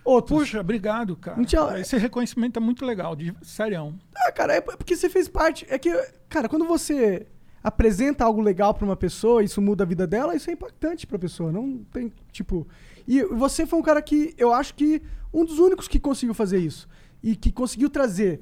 outros. 0.02 0.38
Puxa, 0.38 0.60
obrigado, 0.62 1.14
cara. 1.14 1.36
Não 1.36 1.44
tinha- 1.44 1.78
Esse 1.78 1.98
reconhecimento 1.98 2.56
é 2.56 2.60
muito 2.60 2.82
legal, 2.86 3.14
de 3.14 3.34
serião. 3.42 3.94
Ah, 4.16 4.32
cara, 4.32 4.54
é 4.54 4.60
porque 4.62 4.96
você 4.96 5.10
fez 5.10 5.28
parte. 5.28 5.66
É 5.68 5.78
que, 5.78 5.92
cara, 6.30 6.48
quando 6.48 6.64
você 6.64 7.26
apresenta 7.62 8.24
algo 8.24 8.40
legal 8.40 8.72
pra 8.72 8.86
uma 8.86 8.96
pessoa, 8.96 9.44
isso 9.44 9.60
muda 9.60 9.84
a 9.84 9.86
vida 9.86 10.06
dela, 10.06 10.34
isso 10.34 10.48
é 10.48 10.54
impactante 10.54 11.06
pra 11.06 11.18
pessoa. 11.18 11.52
Não 11.52 11.84
tem, 11.92 12.10
tipo. 12.32 12.66
E 13.06 13.22
você 13.24 13.66
foi 13.66 13.78
um 13.78 13.82
cara 13.82 14.00
que 14.00 14.34
eu 14.38 14.50
acho 14.50 14.74
que 14.74 15.02
um 15.30 15.44
dos 15.44 15.58
únicos 15.58 15.88
que 15.88 16.00
conseguiu 16.00 16.32
fazer 16.34 16.56
isso. 16.58 16.88
E 17.22 17.36
que 17.36 17.52
conseguiu 17.52 17.90
trazer 17.90 18.40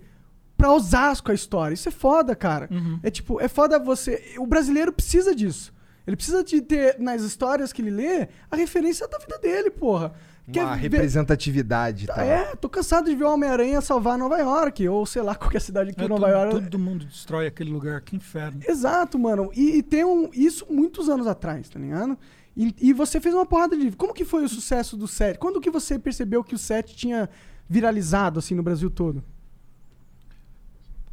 pra 0.56 0.72
Osasco 0.72 1.32
a 1.32 1.34
história. 1.34 1.74
Isso 1.74 1.88
é 1.88 1.92
foda, 1.92 2.36
cara. 2.36 2.68
Uhum. 2.70 3.00
É 3.02 3.10
tipo, 3.10 3.40
é 3.40 3.48
foda 3.48 3.76
você. 3.76 4.34
O 4.38 4.46
brasileiro 4.46 4.92
precisa 4.92 5.34
disso. 5.34 5.74
Ele 6.06 6.16
precisa 6.16 6.42
de 6.42 6.60
ter 6.60 6.98
nas 6.98 7.22
histórias 7.22 7.72
que 7.72 7.82
ele 7.82 7.90
lê 7.90 8.28
a 8.50 8.56
referência 8.56 9.06
da 9.06 9.18
vida 9.18 9.38
dele, 9.38 9.70
porra. 9.70 10.12
Quer 10.52 10.64
Uma 10.64 10.74
representatividade 10.74 12.04
e 12.04 12.06
tal. 12.08 12.20
É, 12.20 12.56
tô 12.56 12.68
cansado 12.68 13.08
de 13.08 13.14
ver 13.14 13.24
o 13.24 13.32
Homem-Aranha 13.32 13.80
salvar 13.80 14.18
Nova 14.18 14.38
York, 14.38 14.88
ou 14.88 15.06
sei 15.06 15.22
lá, 15.22 15.34
qualquer 15.36 15.60
cidade 15.60 15.92
que 15.92 16.02
É, 16.02 16.08
Nova 16.08 16.26
todo, 16.26 16.32
York. 16.32 16.64
todo 16.64 16.78
mundo 16.78 17.04
destrói 17.04 17.46
aquele 17.46 17.70
lugar, 17.70 18.00
que 18.00 18.16
inferno. 18.16 18.60
Exato, 18.66 19.18
mano. 19.18 19.50
E, 19.54 19.76
e 19.76 19.82
tem 19.82 20.04
um, 20.04 20.28
isso 20.32 20.66
muitos 20.68 21.08
anos 21.08 21.26
atrás, 21.26 21.68
tá 21.68 21.78
ligado? 21.78 22.18
E, 22.56 22.74
e 22.80 22.92
você 22.92 23.20
fez 23.20 23.34
uma 23.34 23.46
porrada 23.46 23.76
de 23.76 23.82
livro. 23.82 23.96
Como 23.96 24.12
que 24.12 24.24
foi 24.24 24.44
o 24.44 24.48
sucesso 24.48 24.96
do 24.96 25.06
set? 25.06 25.38
Quando 25.38 25.60
que 25.60 25.70
você 25.70 25.98
percebeu 25.98 26.42
que 26.42 26.54
o 26.54 26.58
set 26.58 26.96
tinha 26.96 27.30
viralizado, 27.68 28.40
assim, 28.40 28.54
no 28.54 28.62
Brasil 28.62 28.90
todo? 28.90 29.22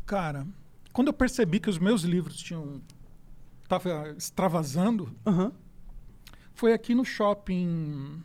Cara, 0.06 0.48
quando 0.92 1.10
eu 1.10 1.14
percebi 1.14 1.60
que 1.60 1.70
os 1.70 1.78
meus 1.78 2.02
livros 2.02 2.38
tinham. 2.38 2.82
Tava 3.68 4.14
extravasando, 4.18 5.10
Aham. 5.26 5.52
foi 6.54 6.74
aqui 6.74 6.96
no 6.96 7.04
shopping. 7.06 8.22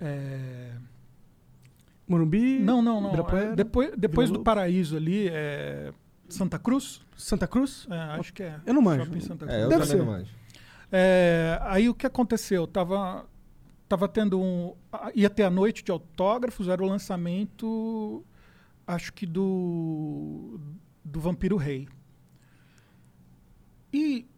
é, 0.00 0.72
Morumbi? 2.08 2.58
Não, 2.60 2.80
não, 2.80 3.00
não. 3.00 3.08
Ibirapuera? 3.08 3.52
é, 3.52 3.56
depois 3.56 3.90
depois 3.96 4.28
Vila 4.28 4.38
do? 4.38 4.44
Paraíso 4.44 4.96
ali, 4.96 5.28
é, 5.28 5.92
Santa 6.28 6.58
Cruz? 6.58 7.00
Santa 7.16 7.46
Cruz? 7.46 7.86
É, 7.90 7.98
acho 8.18 8.32
que 8.32 8.42
é. 8.42 8.60
Eu 8.64 8.74
não 8.74 8.82
manjo. 8.82 9.04
Shopping 9.04 9.20
Santa 9.20 9.46
Cruz. 9.46 9.58
É, 9.58 9.64
eu 9.64 9.68
Deve 9.68 9.86
ser. 9.86 9.96
não 9.96 10.06
manjo. 10.06 10.30
É, 10.92 11.58
aí 11.62 11.88
o 11.88 11.94
que 11.94 12.06
aconteceu? 12.06 12.66
Tava, 12.66 13.26
tava 13.88 14.06
tendo 14.08 14.40
um. 14.40 14.74
Ia 15.14 15.28
ter 15.28 15.42
a 15.42 15.50
noite 15.50 15.82
de 15.82 15.90
autógrafos, 15.90 16.68
era 16.68 16.82
o 16.82 16.86
lançamento, 16.86 18.24
acho 18.86 19.12
que 19.12 19.26
do. 19.26 20.60
do 21.04 21.18
Vampiro 21.20 21.56
Rei. 21.56 21.88
E 23.96 24.28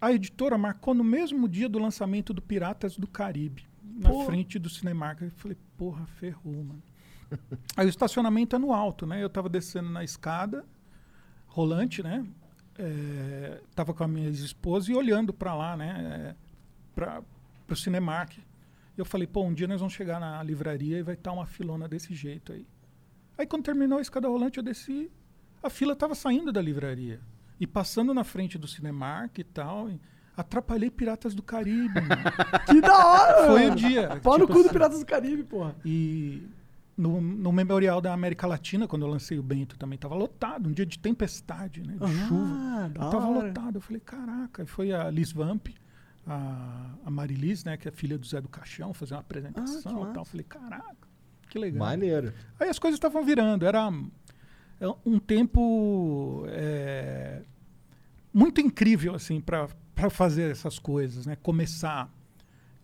a 0.00 0.10
editora 0.10 0.56
marcou 0.56 0.94
no 0.94 1.04
mesmo 1.04 1.46
dia 1.46 1.68
do 1.68 1.78
lançamento 1.78 2.32
do 2.32 2.40
Piratas 2.40 2.96
do 2.96 3.06
Caribe, 3.06 3.68
na 3.82 4.08
Pô. 4.08 4.24
frente 4.24 4.58
do 4.58 4.70
Cinemark. 4.70 5.20
Eu 5.20 5.30
falei, 5.32 5.58
porra, 5.76 6.06
ferrou, 6.06 6.64
mano. 6.64 6.82
Aí 7.76 7.84
o 7.84 7.90
estacionamento 7.90 8.56
é 8.56 8.58
no 8.58 8.72
alto, 8.72 9.04
né? 9.04 9.22
Eu 9.22 9.28
tava 9.28 9.50
descendo 9.50 9.90
na 9.90 10.02
escada, 10.02 10.64
rolante, 11.48 12.02
né? 12.02 12.26
É, 12.78 13.60
tava 13.74 13.92
com 13.92 14.04
a 14.04 14.08
minha 14.08 14.26
ex-esposa 14.26 14.90
e 14.90 14.94
olhando 14.94 15.34
para 15.34 15.54
lá, 15.54 15.76
né? 15.76 16.34
É, 16.34 16.34
para 16.94 17.22
o 17.68 17.76
Cinemark. 17.76 18.38
Eu 18.96 19.04
falei, 19.04 19.26
pô, 19.26 19.44
um 19.44 19.52
dia 19.52 19.68
nós 19.68 19.80
vamos 19.80 19.92
chegar 19.92 20.18
na 20.18 20.42
livraria 20.42 20.98
e 20.98 21.02
vai 21.02 21.14
estar 21.14 21.30
uma 21.30 21.44
filona 21.44 21.86
desse 21.86 22.14
jeito 22.14 22.54
aí. 22.54 22.66
Aí 23.36 23.46
quando 23.46 23.64
terminou 23.64 23.98
a 23.98 24.02
escada 24.02 24.28
rolante, 24.28 24.56
eu 24.56 24.64
desci, 24.64 25.10
a 25.62 25.68
fila 25.68 25.94
tava 25.94 26.14
saindo 26.14 26.50
da 26.50 26.62
livraria. 26.62 27.20
E 27.60 27.66
passando 27.66 28.12
na 28.14 28.24
frente 28.24 28.56
do 28.58 28.66
Cinemark 28.66 29.38
e 29.38 29.44
tal, 29.44 29.90
e 29.90 30.00
atrapalhei 30.36 30.90
Piratas 30.90 31.34
do 31.34 31.42
Caribe. 31.42 31.94
mano. 31.94 32.08
Que 32.66 32.80
da 32.80 33.06
hora! 33.06 33.46
Foi 33.46 33.60
o 33.66 33.68
mano. 33.68 33.76
dia. 33.76 34.20
Pau 34.22 34.38
no 34.38 34.46
tipo 34.46 34.52
cu 34.54 34.58
do 34.60 34.60
assim. 34.66 34.72
Piratas 34.72 34.98
do 35.00 35.04
Caribe, 35.06 35.44
porra. 35.44 35.76
E 35.84 36.48
no, 36.96 37.20
no 37.20 37.52
Memorial 37.52 38.00
da 38.00 38.12
América 38.14 38.46
Latina, 38.46 38.88
quando 38.88 39.02
eu 39.02 39.08
lancei 39.08 39.38
o 39.38 39.42
Bento, 39.42 39.78
também 39.78 39.98
tava 39.98 40.14
lotado, 40.14 40.68
um 40.68 40.72
dia 40.72 40.86
de 40.86 40.98
tempestade, 40.98 41.82
né? 41.82 41.94
De 42.00 42.12
chuva. 42.26 42.54
Ah, 42.56 42.88
da 42.92 43.04
Eu 43.04 43.10
tava 43.10 43.28
hora. 43.28 43.46
lotado. 43.48 43.76
Eu 43.76 43.80
falei, 43.82 44.00
caraca. 44.00 44.62
E 44.62 44.66
foi 44.66 44.92
a 44.92 45.10
Liz 45.10 45.32
Vamp, 45.32 45.68
a, 46.26 46.90
a 47.04 47.10
Marilis, 47.10 47.64
né? 47.64 47.76
Que 47.76 47.88
é 47.88 47.90
filha 47.90 48.16
do 48.16 48.26
Zé 48.26 48.40
do 48.40 48.48
Caixão, 48.48 48.94
fazer 48.94 49.14
uma 49.14 49.20
apresentação 49.20 50.04
Ah, 50.04 50.10
e 50.10 50.12
tal. 50.14 50.22
Eu 50.22 50.26
falei, 50.26 50.44
caraca, 50.44 50.96
que 51.48 51.58
legal. 51.58 51.80
Maneiro. 51.86 52.32
Aí 52.58 52.68
as 52.70 52.78
coisas 52.78 52.96
estavam 52.96 53.22
virando. 53.24 53.66
Era 53.66 53.90
um 55.04 55.18
tempo 55.18 56.44
é, 56.48 57.42
muito 58.32 58.60
incrível, 58.60 59.14
assim, 59.14 59.40
para 59.40 59.68
fazer 60.10 60.50
essas 60.50 60.78
coisas, 60.78 61.26
né? 61.26 61.36
Começar. 61.36 62.10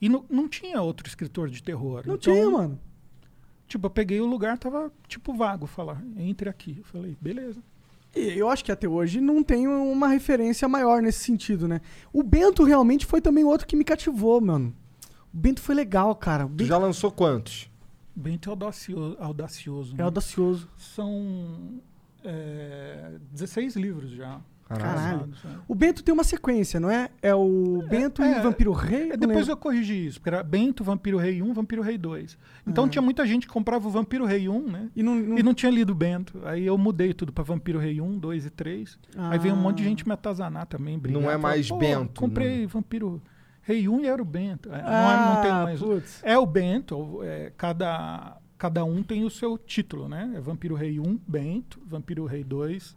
E 0.00 0.09
não, 0.09 0.24
não 0.28 0.48
tinha 0.48 0.82
outro 0.82 1.06
escritor 1.06 1.48
de 1.48 1.62
terror. 1.62 2.02
Não 2.06 2.16
Então, 2.16 2.35
tinha, 2.35 2.50
mano. 2.50 2.78
Tipo, 3.66 3.87
eu 3.87 3.90
peguei 3.90 4.20
o 4.20 4.26
lugar, 4.26 4.59
tava 4.59 4.92
tipo 5.09 5.35
vago, 5.35 5.66
falar, 5.66 6.02
entre 6.16 6.48
aqui. 6.48 6.76
Eu 6.78 6.85
falei, 6.85 7.16
beleza. 7.20 7.61
E 8.14 8.38
eu 8.38 8.48
acho 8.48 8.64
que 8.64 8.72
até 8.72 8.88
hoje 8.88 9.20
não 9.20 9.42
tem 9.42 9.66
uma 9.66 10.09
referência 10.09 10.68
maior 10.68 11.02
nesse 11.02 11.18
sentido, 11.20 11.66
né? 11.66 11.80
O 12.12 12.22
Bento 12.22 12.62
realmente 12.64 13.04
foi 13.04 13.20
também 13.20 13.44
outro 13.44 13.66
que 13.66 13.76
me 13.76 13.85
cativou, 13.85 14.40
mano. 14.40 14.74
O 15.35 15.37
Bento 15.37 15.61
foi 15.61 15.74
legal, 15.74 16.14
cara. 16.14 16.46
Bento 16.46 16.64
já 16.68 16.78
lançou 16.78 17.11
quantos? 17.11 17.70
Bento 18.16 18.48
é 18.48 18.50
audacioso. 18.50 19.16
audacioso 19.20 19.94
é 19.94 19.98
né? 19.98 20.05
audacioso. 20.05 20.68
São 20.76 21.81
é, 22.24 23.12
16 23.33 23.76
livros 23.76 24.11
já. 24.11 24.40
Caralho. 24.68 25.29
né? 25.29 25.61
O 25.68 25.76
Bento 25.76 26.02
tem 26.02 26.12
uma 26.12 26.24
sequência, 26.24 26.81
não 26.81 26.90
é? 26.90 27.09
É 27.22 27.33
o 27.33 27.85
Bento 27.88 28.20
e 28.20 28.24
é. 28.24 28.40
o 28.40 28.42
Vampiro 28.42 28.72
Rei? 28.72 29.02
É, 29.02 29.07
Não 29.11 29.16
depois 29.18 29.37
lembro. 29.46 29.52
eu 29.52 29.57
corrigi 29.57 30.07
isso, 30.09 30.18
porque 30.18 30.29
era 30.31 30.42
Bento, 30.42 30.83
Vampiro 30.83 31.18
Rei 31.18 31.40
1, 31.40 31.52
Vampiro 31.55 31.83
Rei 31.83 31.96
2. 31.96 32.37
Então 32.66 32.85
Ah. 32.85 32.88
tinha 32.88 33.00
muita 33.00 33.24
gente 33.24 33.46
que 33.46 33.52
comprava 33.52 33.87
o 33.87 33.90
Vampiro 33.92 34.24
Rei 34.24 34.48
1, 34.48 34.66
né? 34.68 34.90
E 34.96 35.05
não, 35.05 35.14
não- 35.14 35.38
E 35.38 35.42
não 35.44 35.55
tinha 35.55 35.70
lido 35.70 35.94
Bento. 35.94 36.40
Aí 36.44 36.66
eu 36.66 36.76
mudei 36.76 37.14
tudo 37.14 37.33
pra 37.33 37.44
Vampiro 37.44 37.79
Rei 37.79 38.00
1, 38.00 38.18
2 38.18 38.44
e 38.44 38.50
3. 38.50 38.98
Aí 39.16 39.38
veio 39.38 39.55
um 39.55 39.59
monte 39.59 39.76
de 39.76 39.85
Ah. 39.85 39.88
gente 39.88 40.05
me 40.05 40.12
atazanar 40.14 40.66
também, 40.66 40.98
brigar. 40.98 41.22
Não 41.22 41.31
é 41.31 41.37
mais 41.37 41.68
"Pô, 41.68 41.79
Bento, 41.79 42.18
Comprei 42.20 42.66
Vampiro 42.66 43.22
Rei 43.66 43.88
1 43.88 44.00
e 44.02 44.07
era 44.07 44.22
o 44.22 44.24
Bento. 44.24 44.72
É, 44.72 44.81
não, 44.81 44.88
Ah, 44.88 45.12
é, 45.12 45.35
não 45.35 45.42
tem 45.42 45.50
mais. 45.52 45.81
putz. 45.81 46.20
É 46.22 46.38
o 46.38 46.46
Bento, 46.46 47.20
é, 47.24 47.52
cada, 47.57 48.37
cada 48.57 48.85
um 48.85 49.02
tem 49.02 49.24
o 49.24 49.31
seu 49.31 49.59
título, 49.59 50.09
né? 50.09 50.33
É 50.37 50.40
Vampiro 50.40 50.76
Rei 50.76 51.00
1, 51.00 51.18
Bento, 51.26 51.83
Vampiro 51.85 52.24
Rei 52.26 52.44
2, 52.44 52.96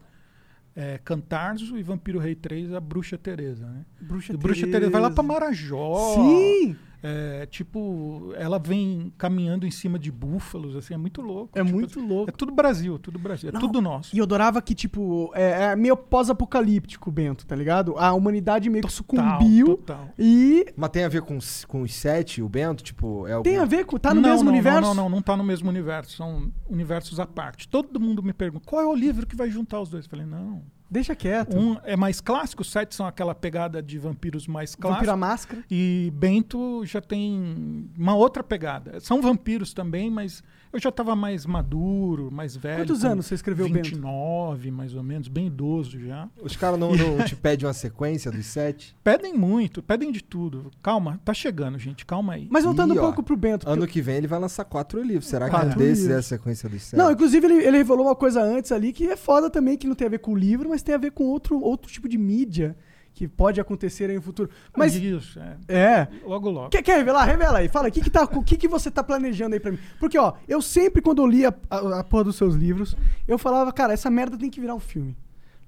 é, 0.75 0.99
Cantarzo 1.03 1.75
e 1.75 1.81
Vampiro 1.81 2.19
Rei 2.19 2.35
3, 2.35 2.71
a 2.73 2.79
Bruxa 2.79 3.17
Teresa, 3.17 3.65
né? 3.65 3.83
Bruxa 3.99 4.33
E 4.33 4.37
Bruxa 4.37 4.67
Teresa 4.67 4.91
vai 4.91 5.01
lá 5.01 5.09
pra 5.09 5.23
Marajó. 5.23 6.13
Sim! 6.15 6.75
É, 7.01 7.45
tipo, 7.45 8.33
ela 8.35 8.59
vem 8.59 9.13
caminhando 9.17 9.65
em 9.65 9.71
cima 9.71 9.97
de 9.97 10.11
búfalos, 10.11 10.75
assim, 10.75 10.93
é 10.93 10.97
muito 10.97 11.21
louco. 11.21 11.57
É 11.57 11.63
Tipo, 11.63 11.75
muito 11.77 11.99
louco. 12.01 12.29
É 12.29 12.33
tudo 12.33 12.51
Brasil, 12.51 12.99
tudo 12.99 13.17
Brasil, 13.17 13.49
é 13.49 13.51
Não, 13.53 13.59
tudo 13.61 13.81
nosso. 13.81 14.13
E 14.15 14.19
eu 14.19 14.23
adorava 14.25 14.61
que, 14.61 14.75
tipo, 14.75 15.31
é, 15.33 15.71
é 15.71 15.75
meio 15.75 15.95
pós-apocalíptico 15.95 17.09
o 17.09 17.13
Bento, 17.13 17.45
tá 17.45 17.55
ligado? 17.55 17.97
A 17.97 18.13
humanidade 18.13 18.69
meio 18.69 18.83
que 18.85 18.91
sucumbiu 18.91 19.77
Total. 19.77 20.09
e 20.17 20.65
Mas 20.75 20.89
tem 20.89 21.03
a 21.03 21.09
ver 21.09 21.21
com, 21.21 21.37
os- 21.37 21.65
com 21.65 21.81
os 21.81 21.93
sete, 21.93 22.41
o 22.41 22.49
Bento? 22.49 22.83
Tipo, 22.83 23.27
é 23.27 23.33
algum... 23.33 23.43
tem 23.43 23.57
a 23.57 23.65
ver 23.65 23.85
com. 23.85 23.97
Tá 23.97 24.13
no 24.13 24.21
não, 24.21 24.29
mesmo 24.29 24.43
não, 24.45 24.51
universo? 24.51 24.81
Não, 24.81 24.93
não, 24.93 25.03
não, 25.03 25.09
não 25.09 25.21
tá 25.21 25.35
no 25.37 25.43
mesmo 25.43 25.69
universo, 25.69 26.15
são 26.17 26.51
universos 26.69 27.19
à 27.19 27.25
parte. 27.25 27.67
Todo 27.67 27.99
mundo 27.99 28.21
me 28.23 28.33
pergunta, 28.33 28.65
qual 28.65 28.81
é 28.81 28.85
o 28.87 28.93
livro 28.95 29.25
que 29.25 29.35
vai 29.35 29.49
juntar 29.49 29.79
os 29.81 29.89
dois? 29.89 30.05
Eu 30.05 30.09
falei, 30.09 30.25
não, 30.25 30.61
Deixa 30.89 31.15
quieto. 31.15 31.55
Um 31.55 31.77
é 31.83 31.95
mais 31.95 32.19
clássico, 32.19 32.61
os 32.63 32.71
sete 32.71 32.95
são 32.95 33.05
aquela 33.05 33.35
pegada 33.35 33.81
de 33.81 33.99
vampiros 33.99 34.47
mais 34.47 34.71
Vampiro 34.71 34.87
à 34.87 34.95
clássica. 34.95 35.17
máscara. 35.17 35.63
E 35.69 36.11
Bento 36.15 36.83
já 36.85 36.99
tem 36.99 37.89
uma 37.97 38.15
outra 38.15 38.43
pegada. 38.43 38.99
São 38.99 39.21
vampiros 39.21 39.73
também, 39.73 40.09
mas 40.09 40.43
eu 40.71 40.79
já 40.79 40.89
estava 40.89 41.15
mais 41.15 41.45
maduro, 41.45 42.31
mais 42.31 42.55
velho. 42.55 42.83
Quantos 42.83 43.03
anos 43.03 43.25
você 43.25 43.35
escreveu 43.35 43.65
o 43.65 43.69
Bento? 43.69 43.89
29, 43.89 44.71
mais 44.71 44.93
ou 44.93 45.01
menos, 45.01 45.27
bem 45.27 45.47
idoso 45.47 45.99
já. 45.99 46.29
Os 46.41 46.55
caras 46.55 46.79
não, 46.79 46.95
não 46.95 47.17
te 47.25 47.35
pedem 47.35 47.65
uma 47.67 47.73
sequência 47.73 48.31
dos 48.31 48.45
sete? 48.45 48.95
Pedem 49.03 49.33
muito, 49.33 49.81
pedem 49.81 50.11
de 50.11 50.23
tudo. 50.23 50.69
Calma, 50.83 51.19
tá 51.25 51.33
chegando, 51.33 51.77
gente, 51.79 52.05
calma 52.05 52.33
aí. 52.33 52.47
Mas 52.51 52.63
voltando 52.65 52.93
Ih, 52.93 52.97
um 52.97 53.01
ó, 53.01 53.05
pouco 53.05 53.23
pro 53.23 53.35
Bento. 53.35 53.67
Ano 53.67 53.87
que 53.87 54.01
vem 54.01 54.17
ele 54.17 54.27
vai 54.27 54.39
lançar 54.39 54.63
quatro 54.65 55.01
livros. 55.01 55.27
Será 55.27 55.45
que 55.45 55.51
Quatro 55.51 55.75
um 55.75 55.77
desses 55.77 56.03
livros. 56.03 56.15
é 56.15 56.19
a 56.19 56.21
sequência 56.23 56.69
dos 56.69 56.81
sete? 56.83 56.99
Não, 56.99 57.11
inclusive 57.11 57.45
ele, 57.47 57.65
ele 57.65 57.77
revelou 57.77 58.05
uma 58.05 58.15
coisa 58.15 58.41
antes 58.41 58.71
ali 58.71 58.93
que 58.93 59.07
é 59.07 59.15
foda 59.15 59.49
também, 59.49 59.77
que 59.77 59.87
não 59.87 59.95
tem 59.95 60.07
a 60.07 60.11
ver 60.11 60.19
com 60.19 60.33
o 60.33 60.37
livro, 60.37 60.69
mas 60.69 60.83
tem 60.83 60.93
a 60.93 60.99
ver 60.99 61.11
com 61.11 61.25
outro, 61.25 61.59
outro 61.59 61.91
tipo 61.91 62.07
de 62.07 62.17
mídia 62.17 62.75
que 63.19 63.27
pode 63.27 63.59
acontecer 63.59 64.09
aí 64.09 64.15
no 64.15 64.21
futuro. 64.21 64.49
Mas, 64.77 64.95
Isso, 64.95 65.41
é. 65.41 65.57
é. 65.67 66.07
Logo, 66.23 66.49
logo. 66.49 66.69
Quer, 66.69 66.81
quer 66.81 66.95
revelar? 66.99 67.25
Revela 67.25 67.57
aí. 67.57 67.67
Fala, 67.67 67.89
o 67.89 67.91
que, 67.91 67.99
que, 67.99 68.09
tá, 68.09 68.23
o 68.23 68.41
que, 68.41 68.55
que 68.55 68.65
você 68.65 68.89
tá 68.89 69.03
planejando 69.03 69.55
aí 69.55 69.59
pra 69.59 69.73
mim? 69.73 69.79
Porque, 69.99 70.17
ó, 70.17 70.35
eu 70.47 70.61
sempre, 70.61 71.01
quando 71.01 71.21
eu 71.21 71.27
lia 71.27 71.53
a, 71.69 71.99
a 71.99 72.03
porra 72.05 72.23
dos 72.23 72.37
seus 72.37 72.55
livros, 72.55 72.95
eu 73.27 73.37
falava, 73.37 73.73
cara, 73.73 73.91
essa 73.91 74.09
merda 74.09 74.37
tem 74.37 74.49
que 74.49 74.61
virar 74.61 74.73
um 74.73 74.79
filme. 74.79 75.17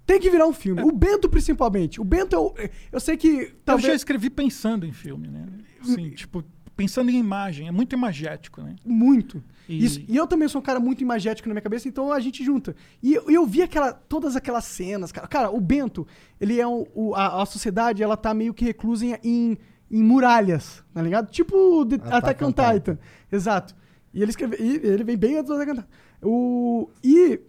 Tem 0.05 0.17
que 0.17 0.29
virar 0.29 0.47
um 0.47 0.53
filme. 0.53 0.81
O 0.81 0.93
Bento, 0.93 1.27
principalmente. 1.27 1.99
O 1.99 2.05
Bento, 2.05 2.33
eu, 2.37 2.55
eu 2.89 3.01
sei 3.01 3.17
que. 3.17 3.27
Eu 3.27 3.41
já 3.41 3.51
Talvez, 3.65 3.95
escrevi 3.95 4.29
pensando 4.29 4.85
em 4.85 4.93
filme, 4.93 5.27
né? 5.27 5.45
Assim, 5.81 6.11
tipo, 6.11 6.45
pensando 6.81 7.09
em 7.11 7.17
imagem. 7.17 7.67
É 7.67 7.71
muito 7.71 7.93
imagético, 7.95 8.61
né? 8.61 8.75
Muito. 8.85 9.43
E- 9.69 9.85
Isso- 9.85 10.01
E 10.07 10.15
eu 10.15 10.25
também 10.27 10.47
sou 10.47 10.59
um 10.59 10.63
cara 10.63 10.79
muito 10.79 11.01
imagético 11.01 11.47
na 11.47 11.53
minha 11.53 11.61
cabeça, 11.61 11.87
então 11.87 12.11
a 12.11 12.19
gente 12.19 12.43
junta. 12.43 12.75
E 13.01 13.13
eu, 13.13 13.29
eu 13.29 13.45
vi 13.45 13.61
aquela, 13.61 13.93
todas 13.93 14.35
aquelas 14.35 14.65
cenas, 14.65 15.11
cara. 15.11 15.27
Cara, 15.27 15.51
o 15.51 15.59
Bento, 15.61 16.05
ele 16.39 16.59
é 16.59 16.67
um. 16.67 16.85
o- 16.93 17.15
a, 17.15 17.41
a 17.41 17.45
sociedade, 17.45 18.01
ela 18.03 18.17
tá 18.17 18.33
meio 18.33 18.53
que 18.53 18.65
reclusa 18.65 19.05
em, 19.05 19.15
em, 19.23 19.57
em 19.89 20.03
muralhas, 20.03 20.83
tá 20.93 21.01
ligado? 21.01 21.29
Tipo 21.31 21.85
The 21.85 21.95
Attack 21.95 22.15
Attack 22.15 22.43
on 22.43 22.47
on 22.47 22.51
Titan. 22.51 22.73
Titan. 22.73 22.97
Exato. 23.31 23.75
E 24.13 24.21
ele 24.21 24.31
escreve. 24.31 24.57
e 24.59 24.75
ele 24.87 25.03
vem 25.03 25.17
bem 25.17 25.35
antes 25.37 25.47
do 25.47 25.53
Attack 25.53 25.71
on 25.71 25.75
Titan. 25.75 25.87
O, 26.23 26.89
e 27.03 27.39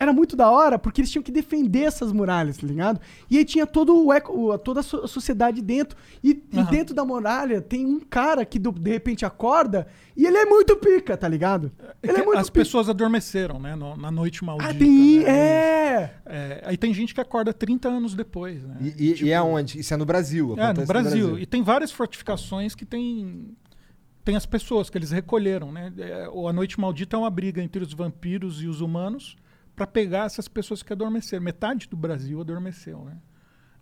era 0.00 0.14
muito 0.14 0.34
da 0.34 0.50
hora 0.50 0.78
porque 0.78 1.02
eles 1.02 1.10
tinham 1.10 1.22
que 1.22 1.30
defender 1.30 1.82
essas 1.82 2.10
muralhas, 2.10 2.56
tá 2.56 2.66
ligado? 2.66 2.98
E 3.30 3.36
aí 3.36 3.44
tinha 3.44 3.66
todo 3.66 4.06
o 4.06 4.10
eco, 4.12 4.56
toda 4.58 4.80
a 4.80 4.82
so- 4.82 5.06
sociedade 5.06 5.60
dentro. 5.60 5.96
E, 6.24 6.42
e 6.50 6.58
Aham. 6.58 6.70
dentro 6.70 6.94
da 6.94 7.04
muralha 7.04 7.60
tem 7.60 7.84
um 7.84 8.00
cara 8.00 8.44
que 8.46 8.58
do- 8.58 8.72
de 8.72 8.90
repente 8.90 9.26
acorda 9.26 9.86
e 10.16 10.24
ele 10.26 10.38
é 10.38 10.46
muito 10.46 10.74
pica, 10.76 11.16
tá 11.18 11.28
ligado? 11.28 11.70
Ele 12.02 12.12
é 12.18 12.24
muito 12.24 12.38
As 12.38 12.48
pica. 12.48 12.60
pessoas 12.64 12.88
adormeceram, 12.88 13.60
né? 13.60 13.76
no- 13.76 13.94
na 13.94 14.10
noite 14.10 14.42
maldita. 14.42 14.70
Ah, 14.70 14.74
tem. 14.74 15.18
né? 15.20 15.24
É! 15.30 16.10
É, 16.24 16.62
Aí 16.64 16.76
tem 16.78 16.94
gente 16.94 17.12
que 17.14 17.20
acorda 17.20 17.52
30 17.52 17.88
anos 17.88 18.14
depois, 18.14 18.62
né? 18.64 18.76
E, 18.80 19.12
e- 19.12 19.24
e 19.24 19.30
é 19.30 19.42
onde? 19.42 19.78
Isso 19.80 19.92
é 19.92 19.96
no 19.98 20.06
Brasil. 20.06 20.54
É, 20.54 20.56
no 20.56 20.62
acontece 20.62 20.86
Brasil. 20.88 21.38
E 21.38 21.44
tem 21.44 21.62
várias 21.62 21.92
fortificações 21.92 22.74
que 22.74 22.86
tem, 22.86 23.50
tem 24.24 24.34
as 24.34 24.46
pessoas 24.46 24.88
que 24.88 24.96
eles 24.96 25.10
recolheram, 25.10 25.70
né? 25.70 25.92
É, 25.98 26.24
A 26.48 26.52
Noite 26.54 26.80
Maldita 26.80 27.16
é 27.16 27.18
uma 27.18 27.28
briga 27.28 27.62
entre 27.62 27.82
os 27.84 27.92
vampiros 27.92 28.62
e 28.62 28.66
os 28.66 28.80
humanos 28.80 29.36
para 29.80 29.86
pegar 29.86 30.26
essas 30.26 30.46
pessoas 30.46 30.82
que 30.82 30.92
adormeceram. 30.92 31.42
Metade 31.42 31.88
do 31.88 31.96
Brasil 31.96 32.38
adormeceu, 32.38 33.02
né? 33.02 33.16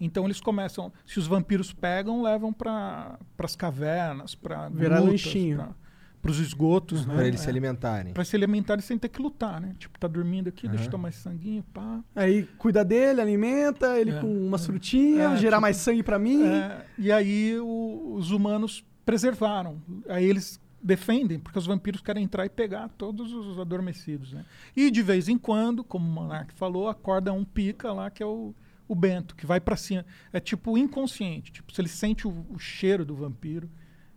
Então 0.01 0.25
eles 0.27 0.41
começam, 0.41 0.93
se 1.05 1.19
os 1.19 1.27
vampiros 1.27 1.73
pegam, 1.73 2.23
levam 2.23 2.53
para 2.53 3.19
as 3.37 3.57
cavernas, 3.57 4.33
para 4.37 4.69
Virar 4.69 5.01
lanchinho. 5.01 5.75
para 6.23 6.31
os 6.31 6.39
esgotos, 6.39 7.05
né? 7.05 7.15
Pra 7.17 7.27
eles 7.27 7.41
se 7.41 7.47
É. 7.47 7.51
alimentarem. 7.51 8.15
Pra 8.15 8.25
se 8.25 8.37
alimentarem 8.37 8.81
sem 8.81 8.97
ter 8.97 9.09
que 9.09 9.21
lutar, 9.21 9.61
né? 9.61 9.75
Tipo, 9.77 9.99
tá 9.99 10.07
dormindo 10.07 10.49
aqui, 10.49 10.69
deixa 10.69 10.85
eu 10.85 10.91
tomar 10.91 11.09
esse 11.09 11.19
sanguinho, 11.19 11.65
pá. 11.75 12.01
Aí 12.15 12.45
cuida 12.59 12.85
dele, 12.85 13.21
alimenta, 13.21 13.99
ele 13.99 14.13
É. 14.13 14.21
com 14.21 14.29
umas 14.47 14.65
frutinhas, 14.65 15.33
É, 15.33 15.37
gerar 15.39 15.57
tipo- 15.57 15.63
mais 15.63 15.77
sangue 15.79 16.05
pra 16.05 16.17
mim. 16.17 16.45
É, 16.47 16.87
e 16.97 17.11
aí 17.11 17.59
o- 17.59 18.15
os 18.15 18.31
humanos 18.31 18.85
preservaram. 19.05 19.83
Aí 20.09 20.25
eles 20.27 20.61
defendem, 20.83 21.39
porque 21.39 21.59
os 21.59 21.67
vampiros 21.67 22.01
querem 22.01 22.25
entrar 22.25 22.47
e 22.47 22.49
pegar 22.49 22.89
todos 22.91 23.33
os 23.33 23.59
adormecidos. 23.59 24.33
Né? 24.33 24.45
E 24.77 24.91
de 24.91 25.03
vez 25.03 25.29
em 25.29 25.37
quando, 25.39 25.83
como 25.83 26.09
o 26.09 26.13
Monark 26.13 26.53
falou, 26.55 26.89
acorda 26.89 27.33
um 27.33 27.45
pica 27.45 27.93
lá, 27.93 28.11
que 28.11 28.23
é 28.23 28.27
o, 28.27 28.55
o 28.87 28.95
Bento, 28.95 29.35
que 29.35 29.47
vai 29.47 29.61
pra 29.61 29.77
cima. 29.77 30.05
É 30.33 30.41
tipo 30.41 30.79
inconsciente. 30.79 31.53
Tipo, 31.53 31.73
se 31.73 31.81
ele 31.81 31.89
sente 31.89 32.27
o, 32.27 32.47
o 32.51 32.59
cheiro 32.59 33.05
do 33.05 33.15
vampiro, 33.15 33.69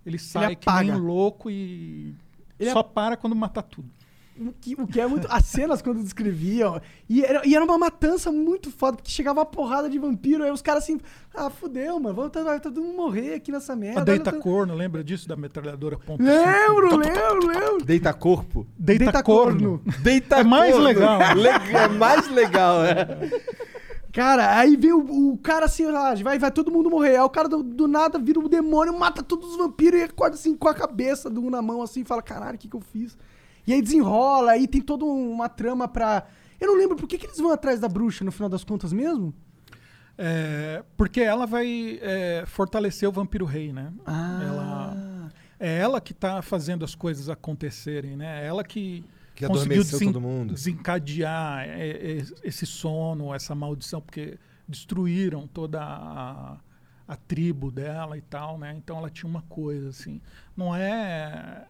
ele 0.06 0.18
sai 0.18 0.56
que 0.56 0.72
nem 0.72 0.92
um 0.92 0.98
louco 0.98 1.50
e 1.50 2.16
Ele 2.60 2.72
só 2.72 2.82
para 2.82 3.16
quando 3.18 3.36
matar 3.36 3.64
tudo. 3.64 3.90
O 4.40 4.54
que, 4.60 4.76
o 4.82 4.88
que 4.88 5.00
é 5.00 5.06
muito. 5.06 5.28
As 5.30 5.46
cenas 5.46 5.82
quando 5.82 6.02
descreviam. 6.02 6.82
E 7.10 7.24
era, 7.24 7.46
e 7.46 7.54
era 7.54 7.64
uma 7.66 7.78
matança 7.78 8.32
muito 8.32 8.72
foda, 8.72 8.96
porque 8.98 9.12
chegava 9.12 9.40
uma 9.42 9.46
porrada 9.46 9.90
de 9.90 10.00
vampiro, 10.00 10.44
aí 10.44 10.50
os 10.52 10.62
caras 10.62 10.84
assim. 10.84 11.00
Ah, 11.36 11.50
fudeu, 11.50 12.00
mano. 12.00 12.16
Vamos 12.16 12.32
tá, 12.32 12.42
vai 12.42 12.60
todo 12.60 12.82
mundo 12.82 12.96
morrer 12.96 13.34
aqui 13.36 13.52
nessa 13.52 13.76
merda. 13.76 14.02
A 14.02 14.04
Deita 14.04 14.32
Corno, 14.34 14.74
lembra 14.74 15.04
disso? 15.04 15.28
Da 15.28 15.36
metralhadora 15.36 15.98
ponto 15.98 16.24
Lembro, 16.24 16.90
cinco? 16.92 16.98
lembro, 16.98 17.48
lembro. 17.48 17.86
Deita 17.86 18.14
corpo. 18.14 18.66
Deita, 18.78 19.04
Deita 19.06 19.24
Corno. 19.24 19.80
corno. 19.80 19.94
Deita 20.02 20.38
É 20.38 20.44
mais 20.44 20.72
corno. 20.72 20.88
legal. 20.88 21.20
Le- 21.36 21.50
É 21.78 21.88
mais 21.90 22.28
legal, 22.30 22.84
é. 22.86 23.30
Cara, 24.14 24.58
aí 24.58 24.76
vem 24.76 24.92
o, 24.92 25.32
o 25.34 25.38
cara 25.38 25.66
assim, 25.66 25.86
ah, 25.86 26.14
vai, 26.22 26.38
vai 26.38 26.52
todo 26.52 26.70
mundo 26.72 26.90
morrer. 26.90 27.12
Aí 27.16 27.22
o 27.22 27.30
cara 27.30 27.48
do, 27.48 27.64
do 27.64 27.88
nada 27.88 28.20
vira 28.20 28.40
um 28.40 28.48
demônio, 28.50 28.98
mata 28.98 29.24
todos 29.24 29.52
os 29.52 29.58
vampiros 29.58 30.00
e 30.02 30.04
acorda 30.04 30.36
assim 30.36 30.54
com 30.56 30.68
a 30.68 30.74
cabeça 30.74 31.30
do 31.30 31.42
um 31.42 31.50
na 31.50 31.62
mão 31.62 31.82
assim 31.82 32.02
e 32.02 32.06
fala: 32.06 32.22
caralho, 32.22 32.56
o 32.56 32.58
que, 32.58 32.68
que 32.68 32.76
eu 32.76 32.82
fiz? 32.82 33.18
E 33.66 33.74
aí 33.74 33.82
desenrola, 33.82 34.52
aí 34.54 34.68
tem 34.68 34.82
toda 34.82 35.06
uma 35.06 35.48
trama 35.50 35.88
pra. 35.88 36.26
Eu 36.60 36.68
não 36.68 36.78
lembro 36.78 36.96
por 36.96 37.08
que, 37.08 37.18
que 37.18 37.26
eles 37.26 37.38
vão 37.38 37.52
atrás 37.52 37.80
da 37.80 37.88
bruxa 37.90 38.24
no 38.24 38.32
final 38.32 38.50
das 38.50 38.64
contas 38.64 38.92
mesmo? 38.94 39.34
É, 40.18 40.84
porque 40.96 41.22
ela 41.22 41.46
vai 41.48 41.98
é, 42.02 42.44
fortalecer 42.46 43.08
o 43.08 43.12
Vampiro 43.12 43.46
Rei, 43.46 43.72
né? 43.74 43.92
Ah. 44.06 44.40
Ela, 44.44 45.32
é 45.60 45.78
ela 45.80 46.02
que 46.02 46.12
está 46.12 46.42
fazendo 46.42 46.86
as 46.86 46.94
coisas 46.94 47.30
acontecerem, 47.30 48.16
né? 48.16 48.44
É 48.44 48.48
ela 48.48 48.64
que, 48.64 49.04
Que 49.34 49.48
conseguiu 49.48 49.74
adormeceu 49.82 50.00
desen- 50.00 50.14
todo 50.14 50.22
mundo. 50.22 50.54
desencadear 50.54 51.68
é, 51.68 51.90
é, 51.90 52.24
esse 52.44 52.66
sono, 52.66 53.34
essa 53.34 53.56
maldição, 53.56 54.02
porque 54.02 54.38
destruíram 54.68 55.48
toda 55.48 55.82
a, 55.82 56.58
a 57.08 57.16
tribo 57.16 57.72
dela 57.72 58.18
e 58.18 58.22
tal, 58.22 58.58
né? 58.60 58.74
Então 58.78 58.98
ela 58.98 59.10
tinha 59.10 59.30
uma 59.30 59.42
coisa 59.44 59.90
assim. 59.90 60.22
Não 60.56 60.76
é, 60.76 61.66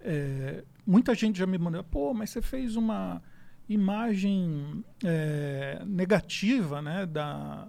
é, 0.00 0.64
muita 0.86 1.14
gente 1.14 1.38
já 1.38 1.46
me 1.46 1.58
mandou, 1.58 1.82
pô, 1.84 2.12
mas 2.14 2.30
você 2.30 2.42
fez 2.42 2.76
uma 2.76 3.22
imagem 3.68 4.84
é, 5.04 5.82
negativa, 5.86 6.82
né? 6.82 7.06
Da 7.06 7.68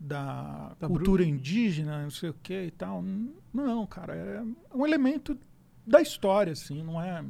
da, 0.00 0.74
Da 0.80 0.88
cultura 0.88 1.22
indígena, 1.22 2.02
não 2.02 2.10
sei 2.10 2.30
o 2.30 2.34
que 2.42 2.64
e 2.64 2.70
tal. 2.70 3.04
Não, 3.52 3.86
cara, 3.86 4.14
é 4.14 4.42
um 4.74 4.86
elemento 4.86 5.38
da 5.86 6.00
história, 6.00 6.54
assim, 6.54 6.82
não 6.82 7.00
é. 7.00 7.22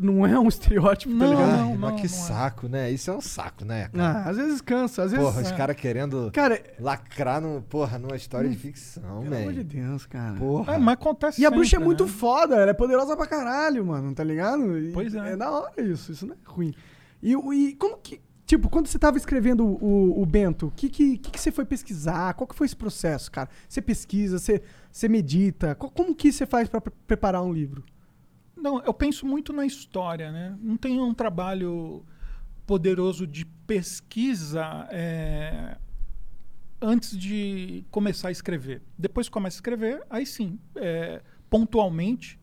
Não 0.00 0.26
é 0.26 0.38
um 0.38 0.48
estereótipo, 0.48 1.12
tá 1.12 1.18
Não, 1.26 1.30
ligado? 1.30 1.56
não, 1.58 1.76
mas 1.76 1.90
que 2.00 2.08
não 2.08 2.14
é. 2.14 2.26
saco, 2.26 2.68
né? 2.68 2.90
Isso 2.90 3.10
é 3.10 3.14
um 3.14 3.20
saco, 3.20 3.64
né? 3.64 3.88
cara? 3.92 4.18
Ah, 4.24 4.30
às 4.30 4.36
vezes 4.36 4.60
cansa, 4.60 5.02
às 5.02 5.12
vezes. 5.12 5.26
porra, 5.26 5.42
os 5.42 5.50
é. 5.52 5.56
caras 5.56 5.76
querendo 5.76 6.30
Cara, 6.32 6.60
lacrar 6.80 7.40
no, 7.40 7.60
porra, 7.62 7.98
numa 7.98 8.16
história 8.16 8.48
de 8.48 8.56
ficção, 8.56 9.22
pelo 9.22 9.36
amor 9.36 9.52
de 9.52 9.62
velho. 9.62 9.64
Deus, 9.64 10.06
cara. 10.06 10.36
Porra. 10.38 10.74
É, 10.74 10.78
mas 10.78 10.94
acontece 10.94 11.40
E 11.40 11.44
a 11.46 11.50
bruxa 11.50 11.68
é 11.68 11.70
sempre, 11.70 11.84
muito 11.84 12.04
né? 12.04 12.10
foda, 12.10 12.56
ela 12.56 12.70
é 12.70 12.74
poderosa 12.74 13.16
pra 13.16 13.26
caralho, 13.26 13.84
mano, 13.84 14.14
tá 14.14 14.24
ligado? 14.24 14.78
E 14.78 14.92
Pois 14.92 15.14
é. 15.14 15.32
É 15.32 15.36
da 15.36 15.50
hora 15.50 15.80
isso, 15.82 16.12
isso 16.12 16.26
não 16.26 16.34
é 16.34 16.38
ruim. 16.44 16.74
E, 17.22 17.32
e 17.34 17.74
como 17.74 17.98
que. 17.98 18.20
Tipo, 18.46 18.68
quando 18.68 18.88
você 18.88 18.98
tava 18.98 19.16
escrevendo 19.16 19.64
o, 19.64 20.20
o 20.20 20.26
Bento, 20.26 20.66
o 20.66 20.70
que, 20.72 20.88
que, 20.88 21.18
que, 21.18 21.30
que 21.30 21.38
você 21.40 21.52
foi 21.52 21.64
pesquisar? 21.64 22.34
Qual 22.34 22.48
que 22.48 22.54
foi 22.56 22.66
esse 22.66 22.74
processo, 22.74 23.30
cara? 23.30 23.48
Você 23.68 23.80
pesquisa, 23.80 24.40
você, 24.40 24.60
você 24.90 25.08
medita? 25.08 25.74
Co- 25.76 25.88
como 25.88 26.12
que 26.16 26.32
você 26.32 26.44
faz 26.46 26.68
pra 26.68 26.80
pre- 26.80 26.92
preparar 27.06 27.44
um 27.44 27.52
livro? 27.52 27.84
Não, 28.60 28.82
eu 28.84 28.92
penso 28.94 29.26
muito 29.26 29.52
na 29.52 29.64
história, 29.66 30.30
né? 30.30 30.56
Não 30.60 30.76
tem 30.76 31.00
um 31.00 31.14
trabalho 31.14 32.04
poderoso 32.66 33.26
de 33.26 33.44
pesquisa 33.44 34.86
é, 34.90 35.76
antes 36.80 37.16
de 37.16 37.84
começar 37.90 38.28
a 38.28 38.30
escrever. 38.32 38.82
Depois 38.98 39.28
que 39.28 39.32
começa 39.32 39.56
a 39.56 39.58
escrever, 39.58 40.02
aí 40.08 40.24
sim, 40.26 40.58
é, 40.76 41.20
pontualmente, 41.48 42.38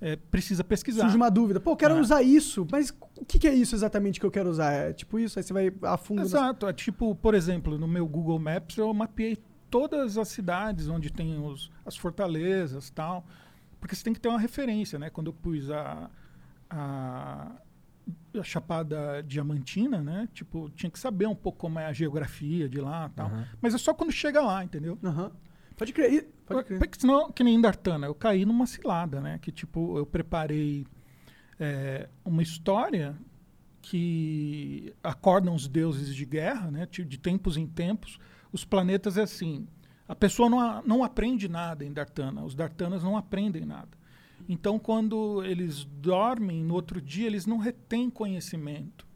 é, 0.00 0.16
precisa 0.16 0.62
pesquisar. 0.62 1.02
Surge 1.02 1.16
uma 1.16 1.30
dúvida. 1.30 1.58
Pô, 1.60 1.76
quero 1.76 1.96
É. 1.96 2.00
usar 2.00 2.22
isso, 2.22 2.66
mas 2.70 2.90
o 3.16 3.24
que, 3.24 3.38
que 3.38 3.48
é 3.48 3.54
isso 3.54 3.74
exatamente 3.74 4.20
que 4.20 4.24
eu 4.26 4.30
quero 4.30 4.48
usar? 4.48 4.72
É 4.72 4.92
tipo 4.92 5.18
isso? 5.18 5.38
Aí 5.38 5.42
você 5.42 5.52
vai 5.52 5.72
a 5.82 5.96
fundo. 5.96 6.18
nas- 6.18 6.28
Exato. 6.28 6.66
É 6.66 6.72
tipo, 6.72 7.14
por 7.16 7.34
exemplo, 7.34 7.76
no 7.76 7.88
meu 7.88 8.06
Google 8.06 8.38
Maps 8.38 8.76
eu 8.78 8.92
mapeei 8.94 9.36
todas 9.68 10.16
as 10.16 10.28
cidades 10.28 10.88
onde 10.88 11.10
tem 11.12 11.38
os, 11.44 11.70
as 11.84 11.96
fortalezas 11.96 12.90
tal. 12.90 13.26
Porque 13.80 13.94
você 13.94 14.04
tem 14.04 14.12
que 14.12 14.20
ter 14.20 14.28
uma 14.28 14.40
referência, 14.40 14.98
né? 14.98 15.10
Quando 15.10 15.28
eu 15.28 15.32
pus 15.32 15.70
a, 15.70 16.10
a, 16.68 17.52
a 18.38 18.42
Chapada 18.42 19.22
Diamantina, 19.22 20.02
né? 20.02 20.28
Tipo, 20.32 20.70
tinha 20.70 20.90
que 20.90 20.98
saber 20.98 21.26
um 21.26 21.34
pouco 21.34 21.58
como 21.58 21.78
é 21.78 21.86
a 21.86 21.92
geografia 21.92 22.68
de 22.68 22.80
lá 22.80 23.08
tal. 23.14 23.26
Aham. 23.26 23.48
Mas 23.60 23.74
é 23.74 23.78
só 23.78 23.94
quando 23.94 24.12
chega 24.12 24.40
lá, 24.40 24.64
entendeu? 24.64 24.98
Aham. 25.02 25.32
Pode 25.76 25.92
crer. 25.92 26.28
Pode 26.44 26.64
crer. 26.64 26.78
Porque 26.78 27.00
senão, 27.00 27.30
que 27.30 27.44
nem 27.44 27.60
Dartana, 27.60 28.06
eu 28.06 28.14
caí 28.14 28.44
numa 28.44 28.66
cilada, 28.66 29.20
né? 29.20 29.38
Que 29.38 29.52
tipo, 29.52 29.96
eu 29.96 30.04
preparei 30.04 30.86
é, 31.58 32.08
uma 32.24 32.42
história 32.42 33.16
que 33.80 34.92
acordam 35.02 35.54
os 35.54 35.68
deuses 35.68 36.14
de 36.14 36.26
guerra, 36.26 36.70
né? 36.70 36.86
De 36.86 37.18
tempos 37.18 37.56
em 37.56 37.66
tempos. 37.66 38.18
Os 38.52 38.64
planetas 38.64 39.16
é 39.16 39.22
assim. 39.22 39.68
A 40.08 40.14
pessoa 40.14 40.48
não, 40.48 40.82
não 40.82 41.04
aprende 41.04 41.48
nada 41.48 41.84
em 41.84 41.92
Dartana. 41.92 42.42
Os 42.42 42.54
Dartanas 42.54 43.02
não 43.02 43.16
aprendem 43.16 43.66
nada. 43.66 43.90
Então, 44.48 44.78
quando 44.78 45.44
eles 45.44 45.84
dormem, 45.84 46.64
no 46.64 46.74
outro 46.74 47.00
dia, 47.00 47.26
eles 47.26 47.44
não 47.44 47.58
retêm 47.58 48.08
conhecimento. 48.08 49.06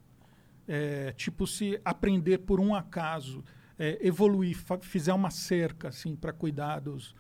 É, 0.68 1.12
tipo, 1.12 1.47
se 1.47 1.80
aprender 1.84 2.38
por 2.38 2.61
um 2.61 2.74
acaso, 2.74 3.43
é, 3.78 3.99
evoluir, 4.07 4.57
fizer 4.82 5.12
uma 5.12 5.30
cerca 5.30 5.88
assim 5.88 6.14
para 6.14 6.32
cuidar 6.32 6.80
dos, 6.80 7.14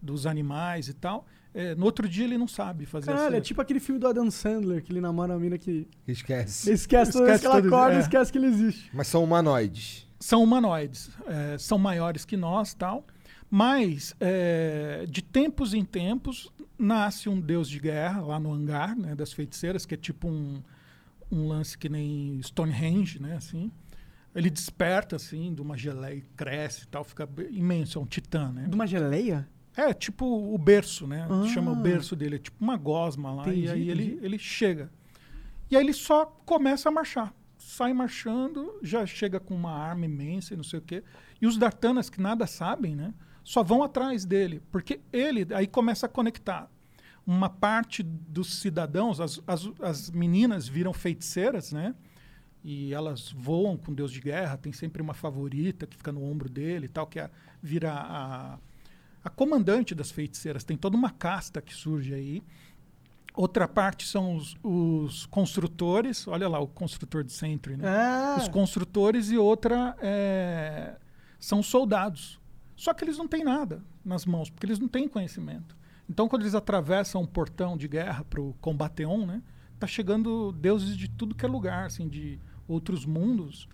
dos 0.00 0.26
animais 0.26 0.88
e 0.88 0.94
tal, 0.94 1.26
é, 1.52 1.74
no 1.74 1.84
outro 1.84 2.08
dia 2.08 2.24
ele 2.24 2.38
não 2.38 2.46
sabe 2.46 2.86
fazer 2.86 3.10
a 3.10 3.14
Caralho, 3.14 3.36
é 3.36 3.40
tipo 3.40 3.60
aquele 3.60 3.80
filme 3.80 4.00
do 4.00 4.06
Adam 4.06 4.30
Sandler, 4.30 4.82
que 4.82 4.92
ele 4.92 5.00
namora 5.00 5.34
uma 5.34 5.40
mina 5.40 5.58
que 5.58 5.88
Esquece. 6.06 6.68
ele 6.68 6.76
esquece 6.76 7.12
toda 7.12 7.26
vez 7.26 7.36
Esquece 7.36 7.60
que 7.60 7.66
ela 7.66 7.76
acorda, 7.76 7.96
é. 7.96 8.00
esquece 8.00 8.32
que 8.32 8.38
ele 8.38 8.46
existe. 8.46 8.90
Mas 8.94 9.08
são 9.08 9.24
humanoides. 9.24 10.08
São 10.20 10.42
humanoides, 10.42 11.10
é, 11.26 11.56
são 11.58 11.78
maiores 11.78 12.26
que 12.26 12.36
nós, 12.36 12.74
tal. 12.74 13.06
Mas 13.50 14.14
é, 14.20 15.04
de 15.08 15.22
tempos 15.22 15.74
em 15.74 15.84
tempos 15.84 16.52
nasce 16.78 17.28
um 17.28 17.40
deus 17.40 17.68
de 17.68 17.80
guerra 17.80 18.20
lá 18.20 18.38
no 18.38 18.52
hangar, 18.52 18.96
né, 18.96 19.14
das 19.14 19.32
feiticeiras, 19.32 19.84
que 19.84 19.94
é 19.94 19.96
tipo 19.96 20.28
um, 20.28 20.62
um 21.32 21.48
lance 21.48 21.76
que 21.76 21.88
nem 21.88 22.40
Stonehenge, 22.42 23.20
né, 23.20 23.36
assim. 23.36 23.72
Ele 24.32 24.48
desperta 24.48 25.16
assim 25.16 25.52
de 25.52 25.60
uma 25.60 25.76
geleia, 25.76 26.22
cresce, 26.36 26.84
e 26.84 26.86
tal, 26.86 27.02
fica 27.02 27.28
imenso, 27.50 27.98
é 27.98 28.02
um 28.02 28.06
titã, 28.06 28.52
né? 28.52 28.66
De 28.68 28.74
uma 28.74 28.86
geleia? 28.86 29.48
É 29.76 29.92
tipo 29.92 30.24
o 30.24 30.56
berço, 30.56 31.06
né? 31.06 31.26
Ah. 31.28 31.46
Chama 31.48 31.72
o 31.72 31.76
berço 31.76 32.14
dele, 32.14 32.36
é 32.36 32.38
tipo 32.38 32.56
uma 32.62 32.76
gosma 32.76 33.32
lá. 33.32 33.42
Entendi, 33.48 33.66
e 33.66 33.70
aí 33.70 33.90
ele, 33.90 34.18
ele 34.22 34.38
chega. 34.38 34.92
E 35.68 35.76
aí 35.76 35.82
ele 35.82 35.92
só 35.92 36.26
começa 36.44 36.88
a 36.88 36.92
marchar. 36.92 37.34
Sai 37.70 37.92
marchando, 37.92 38.80
já 38.82 39.06
chega 39.06 39.38
com 39.38 39.54
uma 39.54 39.70
arma 39.70 40.04
imensa 40.04 40.54
e 40.54 40.56
não 40.56 40.64
sei 40.64 40.80
o 40.80 40.82
quê. 40.82 41.04
E 41.40 41.46
os 41.46 41.56
Dartanas, 41.56 42.10
que 42.10 42.20
nada 42.20 42.44
sabem, 42.44 42.96
né? 42.96 43.14
Só 43.44 43.62
vão 43.62 43.84
atrás 43.84 44.24
dele. 44.24 44.60
Porque 44.72 44.98
ele 45.12 45.46
aí 45.54 45.68
começa 45.68 46.06
a 46.06 46.08
conectar. 46.08 46.68
Uma 47.24 47.48
parte 47.48 48.02
dos 48.02 48.54
cidadãos, 48.54 49.20
as, 49.20 49.40
as, 49.46 49.70
as 49.80 50.10
meninas 50.10 50.66
viram 50.66 50.92
feiticeiras, 50.92 51.70
né? 51.70 51.94
E 52.64 52.92
elas 52.92 53.30
voam 53.30 53.76
com 53.76 53.94
Deus 53.94 54.10
de 54.10 54.20
guerra. 54.20 54.56
Tem 54.56 54.72
sempre 54.72 55.00
uma 55.00 55.14
favorita 55.14 55.86
que 55.86 55.96
fica 55.96 56.10
no 56.10 56.24
ombro 56.24 56.48
dele 56.48 56.86
e 56.86 56.88
tal, 56.88 57.06
que 57.06 57.20
é, 57.20 57.30
vira 57.62 57.92
a, 57.92 58.58
a 59.22 59.30
comandante 59.30 59.94
das 59.94 60.10
feiticeiras. 60.10 60.64
Tem 60.64 60.76
toda 60.76 60.96
uma 60.96 61.10
casta 61.10 61.62
que 61.62 61.72
surge 61.72 62.12
aí. 62.12 62.42
Outra 63.34 63.68
parte 63.68 64.06
são 64.06 64.34
os, 64.36 64.56
os 64.62 65.26
construtores. 65.26 66.26
Olha 66.26 66.48
lá, 66.48 66.58
o 66.58 66.66
construtor 66.66 67.22
de 67.24 67.32
Sentry, 67.32 67.76
né? 67.76 67.88
Ah, 67.88 68.36
Os 68.38 68.48
construtores 68.48 69.30
e 69.30 69.38
outra 69.38 69.96
é, 70.00 70.96
são 71.38 71.62
soldados. 71.62 72.40
Só 72.76 72.92
que 72.94 73.04
eles 73.04 73.18
não 73.18 73.28
têm 73.28 73.44
nada 73.44 73.82
nas 74.04 74.24
mãos, 74.24 74.50
porque 74.50 74.66
eles 74.66 74.78
não 74.78 74.88
têm 74.88 75.08
conhecimento. 75.08 75.76
Então, 76.08 76.28
quando 76.28 76.42
eles 76.42 76.54
atravessam 76.54 77.22
um 77.22 77.26
portão 77.26 77.76
de 77.76 77.86
guerra 77.86 78.24
para 78.24 78.40
o 78.40 78.54
Combateon, 78.60 79.26
né? 79.26 79.42
Tá 79.78 79.86
chegando 79.86 80.52
deuses 80.52 80.96
de 80.96 81.08
tudo 81.08 81.34
que 81.34 81.44
é 81.44 81.48
lugar, 81.48 81.86
assim, 81.86 82.08
de 82.08 82.38
outros 82.66 83.06
mundos, 83.06 83.68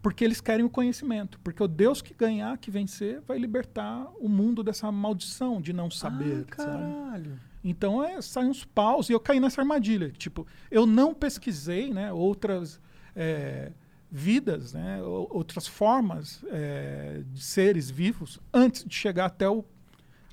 porque 0.00 0.24
eles 0.24 0.40
querem 0.40 0.64
o 0.64 0.70
conhecimento. 0.70 1.38
Porque 1.40 1.62
o 1.62 1.68
Deus 1.68 2.00
que 2.00 2.14
ganhar, 2.14 2.56
que 2.58 2.70
vencer, 2.70 3.20
vai 3.26 3.38
libertar 3.38 4.08
o 4.20 4.28
mundo 4.28 4.62
dessa 4.62 4.90
maldição 4.90 5.60
de 5.60 5.72
não 5.72 5.90
saber, 5.90 6.46
ah, 6.52 6.62
sabe? 6.62 7.30
Então 7.64 8.02
é, 8.02 8.20
saem 8.20 8.48
uns 8.50 8.64
paus 8.64 9.08
e 9.08 9.12
eu 9.12 9.20
caí 9.20 9.38
nessa 9.38 9.60
armadilha. 9.60 10.10
Tipo, 10.10 10.46
eu 10.70 10.84
não 10.86 11.14
pesquisei 11.14 11.92
né, 11.92 12.12
outras 12.12 12.80
é, 13.14 13.72
vidas, 14.10 14.72
né, 14.72 15.00
ou- 15.02 15.28
outras 15.30 15.66
formas 15.66 16.44
é, 16.50 17.22
de 17.32 17.40
seres 17.42 17.88
vivos 17.90 18.40
antes 18.52 18.84
de 18.84 18.94
chegar 18.94 19.26
até 19.26 19.48
o, 19.48 19.64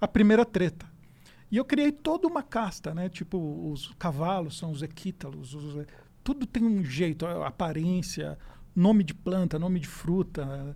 a 0.01 0.07
primeira 0.07 0.43
treta. 0.45 0.88
E 1.51 1.57
eu 1.57 1.65
criei 1.65 1.91
toda 1.91 2.27
uma 2.27 2.43
casta, 2.43 2.93
né? 2.93 3.09
Tipo, 3.09 3.38
os 3.71 3.91
cavalos 3.97 4.55
são 4.57 4.71
os 4.71 4.84
equítalos, 4.84 5.53
os- 5.55 5.86
tudo 6.23 6.45
tem 6.45 6.63
um 6.63 6.84
jeito, 6.84 7.25
aparência, 7.25 8.38
nome 8.75 9.03
de 9.03 9.13
planta, 9.15 9.57
nome 9.57 9.80
de 9.80 9.88
fruta, 9.88 10.75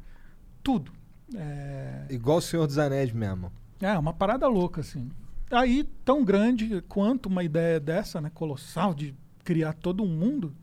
tudo. 0.64 0.92
É, 1.36 2.06
Igual 2.10 2.38
o 2.38 2.42
Senhor 2.42 2.66
dos 2.68 2.78
Anéis 2.78 3.12
mesmo. 3.12 3.52
é, 3.82 3.98
uma 3.98 4.14
parada 4.14 4.48
louca, 4.48 4.82
assim. 4.82 5.12
Aí, 5.54 5.84
tão 6.04 6.24
grande 6.24 6.82
quanto 6.88 7.28
uma 7.28 7.44
ideia 7.44 7.80
dessa, 7.80 8.20
né, 8.20 8.32
colossal, 8.34 8.94
de 8.94 9.14
criar 9.44 9.74
todo 9.74 10.04
um 10.04 10.08
mundo. 10.08 10.56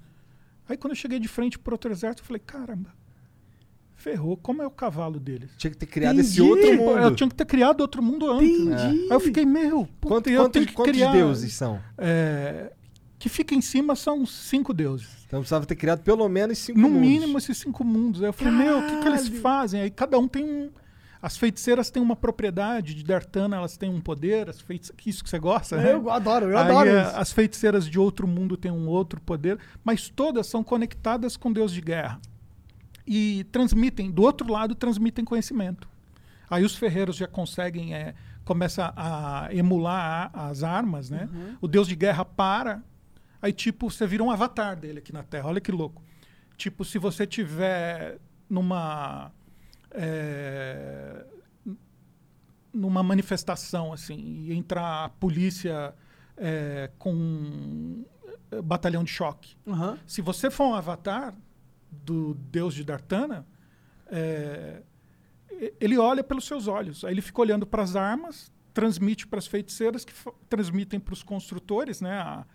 Aí, 0.68 0.76
quando 0.76 0.92
eu 0.92 0.96
cheguei 0.96 1.18
de 1.18 1.28
frente 1.28 1.58
pro 1.58 1.74
outro 1.74 1.90
exército, 1.90 2.22
eu 2.22 2.26
falei, 2.26 2.40
caramba, 2.44 2.90
ferrou, 3.94 4.36
como 4.36 4.62
é 4.62 4.66
o 4.66 4.70
cavalo 4.70 5.20
deles? 5.20 5.50
Tinha 5.58 5.70
que 5.70 5.76
ter 5.76 5.86
criado 5.86 6.14
Entendi. 6.14 6.28
esse 6.28 6.40
outro 6.40 6.76
Pô, 6.78 6.96
Eu 6.96 7.04
mundo. 7.04 7.16
tinha 7.16 7.28
que 7.28 7.34
ter 7.34 7.44
criado 7.44 7.80
outro 7.80 8.02
mundo 8.02 8.30
antes. 8.30 8.64
né? 8.64 8.74
Entendi. 8.84 9.02
Aí 9.02 9.08
eu 9.10 9.20
fiquei, 9.20 9.44
meu, 9.44 9.86
puta, 10.00 10.14
Quanto- 10.14 10.30
eu 10.30 10.42
quantos 10.42 10.52
tenho 10.52 10.66
que 10.66 10.72
quantos 10.72 10.92
criar... 10.92 11.12
deuses 11.12 11.52
são? 11.52 11.80
é, 11.98 12.72
que 13.18 13.28
fica 13.28 13.54
em 13.54 13.60
cima 13.60 13.94
são 13.94 14.24
cinco 14.24 14.72
deuses. 14.72 15.08
Então 15.26 15.40
precisava 15.40 15.66
ter 15.66 15.76
criado 15.76 16.00
pelo 16.02 16.26
menos 16.28 16.56
cinco 16.58 16.78
No 16.80 16.88
mundos. 16.88 17.06
mínimo 17.08 17.36
esses 17.38 17.58
cinco 17.58 17.84
mundos. 17.84 18.22
Aí 18.22 18.28
eu 18.28 18.32
falei, 18.32 18.52
meu, 18.54 18.78
o 18.78 18.82
que, 18.82 19.00
que 19.02 19.08
eles 19.08 19.22
Caralho. 19.24 19.40
fazem? 19.42 19.80
Aí 19.82 19.90
cada 19.90 20.18
um 20.18 20.26
tem 20.26 20.44
um. 20.44 20.70
As 21.22 21.36
feiticeiras 21.36 21.90
têm 21.90 22.02
uma 22.02 22.16
propriedade, 22.16 22.94
de 22.94 23.04
Dartana 23.04 23.56
elas 23.56 23.76
têm 23.76 23.90
um 23.90 24.00
poder, 24.00 24.48
as 24.48 24.60
feiticeiras. 24.60 25.06
Isso 25.06 25.22
que 25.22 25.28
você 25.28 25.38
gosta, 25.38 25.76
né? 25.76 25.92
Eu 25.92 26.08
adoro, 26.10 26.46
eu 26.50 26.56
Aí, 26.58 26.64
adoro 26.64 26.88
é, 26.88 27.02
isso. 27.02 27.16
as 27.16 27.30
feiticeiras 27.32 27.86
de 27.86 27.98
outro 27.98 28.26
mundo 28.26 28.56
têm 28.56 28.70
um 28.70 28.88
outro 28.88 29.20
poder, 29.20 29.58
mas 29.84 30.08
todas 30.08 30.46
são 30.46 30.64
conectadas 30.64 31.36
com 31.36 31.52
Deus 31.52 31.72
de 31.72 31.80
guerra. 31.82 32.18
E 33.06 33.44
transmitem, 33.52 34.10
do 34.10 34.22
outro 34.22 34.50
lado, 34.50 34.74
transmitem 34.74 35.24
conhecimento. 35.24 35.88
Aí 36.48 36.64
os 36.64 36.74
ferreiros 36.74 37.16
já 37.16 37.26
conseguem, 37.28 37.94
é, 37.94 38.14
começa 38.44 38.92
a 38.96 39.48
emular 39.52 40.30
a- 40.32 40.48
as 40.48 40.62
armas, 40.62 41.10
né? 41.10 41.28
Uhum. 41.32 41.56
O 41.60 41.68
Deus 41.68 41.86
de 41.86 41.94
guerra 41.96 42.24
para, 42.24 42.82
aí 43.42 43.52
tipo, 43.52 43.90
você 43.90 44.06
vira 44.06 44.22
um 44.22 44.30
avatar 44.30 44.74
dele 44.74 45.00
aqui 45.00 45.12
na 45.12 45.22
Terra, 45.22 45.48
olha 45.48 45.60
que 45.60 45.70
louco. 45.70 46.02
Tipo, 46.56 46.84
se 46.84 46.98
você 46.98 47.26
tiver 47.26 48.18
numa... 48.48 49.30
é, 49.92 51.24
numa 52.72 53.02
manifestação 53.02 53.92
assim 53.92 54.44
e 54.46 54.52
entrar 54.52 55.04
a 55.04 55.08
polícia 55.08 55.94
é, 56.36 56.90
com 56.98 57.12
um 57.12 58.04
é, 58.50 58.62
batalhão 58.62 59.04
de 59.04 59.10
choque. 59.10 59.56
Aham. 59.66 59.98
Se 60.06 60.22
você 60.22 60.50
for 60.50 60.66
um 60.68 60.74
avatar 60.74 61.34
do 61.90 62.34
deus 62.34 62.74
de 62.74 62.84
Dartana, 62.84 63.46
é, 64.06 64.82
ele 65.80 65.98
olha 65.98 66.22
pelos 66.22 66.44
seus 66.46 66.68
olhos. 66.68 67.04
Aí 67.04 67.12
ele 67.12 67.20
fica 67.20 67.40
olhando 67.40 67.66
para 67.66 67.82
as 67.82 67.96
armas, 67.96 68.52
transmite 68.72 69.26
para 69.26 69.38
as 69.38 69.46
feiticeiras, 69.46 70.04
que 70.04 70.12
transmitem 70.48 71.00
para 71.00 71.12
os 71.12 71.22
construtores, 71.22 72.00
né? 72.00 72.18
A, 72.18 72.46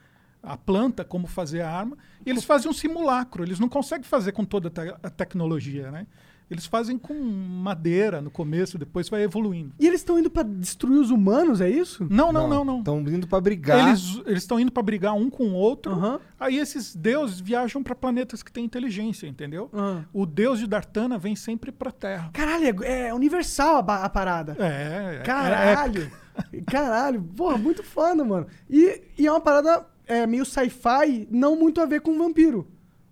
a 0.42 0.58
planta, 0.58 1.04
como 1.04 1.28
fazer 1.28 1.62
a 1.62 1.70
arma. 1.70 1.98
E 2.26 2.30
eles 2.30 2.44
fazem 2.44 2.70
um 2.70 2.74
simulacro. 2.74 3.44
Eles 3.44 3.60
não 3.60 3.68
conseguem 3.68 4.04
fazer 4.06 4.32
com 4.32 4.46
toda 4.46 4.70
a 4.70 4.72
te- 4.72 4.96
a 5.04 5.10
tecnologia, 5.10 5.92
né? 5.92 6.08
Eles 6.50 6.66
fazem 6.66 6.98
com 6.98 7.14
madeira 7.14 8.22
no 8.22 8.30
começo, 8.30 8.78
depois 8.78 9.10
vai 9.10 9.24
evoluindo. 9.24 9.74
E 9.80 9.88
eles 9.88 10.02
estão 10.02 10.20
indo 10.20 10.30
pra 10.30 10.44
destruir 10.44 11.00
os 11.00 11.10
humanos, 11.10 11.60
é 11.60 11.70
isso? 11.70 12.06
Não, 12.10 12.32
não, 12.32 12.48
não, 12.48 12.64
não. 12.64 12.80
Estão 12.80 13.00
indo 13.00 13.28
pra 13.28 13.42
brigar. 13.42 13.90
Eles 14.28 14.44
estão 14.44 14.60
indo 14.60 14.72
para 14.72 14.84
brigar 14.84 15.14
um 15.16 15.30
com 15.30 15.46
o 15.50 15.54
outro. 15.54 15.94
Aham. 15.94 16.20
Aí 16.40 16.58
esses 16.58 16.96
deuses 16.96 17.40
viajam 17.40 17.82
para 17.82 17.96
planetas 17.96 18.44
que 18.44 18.52
têm 18.52 18.64
inteligência, 18.64 19.26
entendeu? 19.28 19.70
Ah. 19.74 20.02
O 20.14 20.26
deus 20.26 20.60
de 20.60 20.68
Dartana 20.68 21.18
vem 21.18 21.36
sempre 21.36 21.72
para 21.72 21.92
Terra. 21.92 22.30
Caralho, 22.32 22.84
é, 22.84 23.08
é 23.08 23.14
universal 23.14 23.84
a, 23.88 24.04
a 24.04 24.10
parada. 24.10 24.56
É, 24.60 25.18
é- 25.20 25.24
Caralho! 25.24 26.12
Caralho, 26.68 27.24
porra, 27.36 27.58
muito 27.58 27.82
foda, 27.84 28.24
mano. 28.24 28.48
E, 28.70 29.02
e 29.18 29.26
é 29.26 29.32
uma 29.32 29.40
parada 29.42 29.86
é, 30.06 30.28
meio 30.28 30.46
sci-fi, 30.46 31.28
não 31.32 31.56
muito 31.56 31.82
a 31.82 31.86
ver 31.86 32.02
com 32.02 32.18
vampiro. 32.18 32.68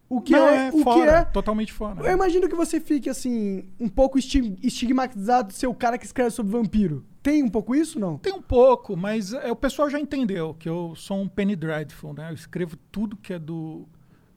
O 0.10 0.22
que 0.22 0.34
não, 0.34 0.47
é, 0.47 0.68
é, 0.68 0.72
o 0.72 0.80
fora, 0.84 1.12
que 1.12 1.18
é. 1.18 1.26
totalmente 1.26 1.74
fora. 1.74 2.01
Eu 2.08 2.14
imagino 2.14 2.47
que 2.47 2.56
você 2.56 2.80
fique 2.80 3.10
assim, 3.10 3.68
um 3.80 3.89
pouco 3.89 4.20
esti- 4.20 4.56
estigmatizado 4.62 5.47
de 5.49 5.56
ser 5.56 5.68
o 5.68 5.74
cara 5.74 5.97
que 5.97 6.06
escreve 6.06 6.30
sobre 6.32 6.51
vampiro. 6.51 7.04
Tem 7.24 7.41
um 7.41 7.49
pouco 7.49 7.74
isso, 7.74 7.99
não? 7.99 8.18
Tem 8.18 8.34
um 8.34 8.41
pouco, 8.41 8.95
mas 8.97 9.34
é, 9.34 9.51
o 9.51 9.56
pessoal 9.56 9.89
já 9.89 9.99
entendeu 9.99 10.54
que 10.60 10.68
eu 10.70 10.93
sou 10.95 11.18
um 11.20 11.28
Penny 11.28 11.56
Dreadful, 11.56 12.14
né? 12.14 12.30
Eu 12.30 12.36
escrevo 12.36 12.76
tudo 12.91 13.16
que 13.16 13.34
é 13.34 13.39
do, 13.39 13.88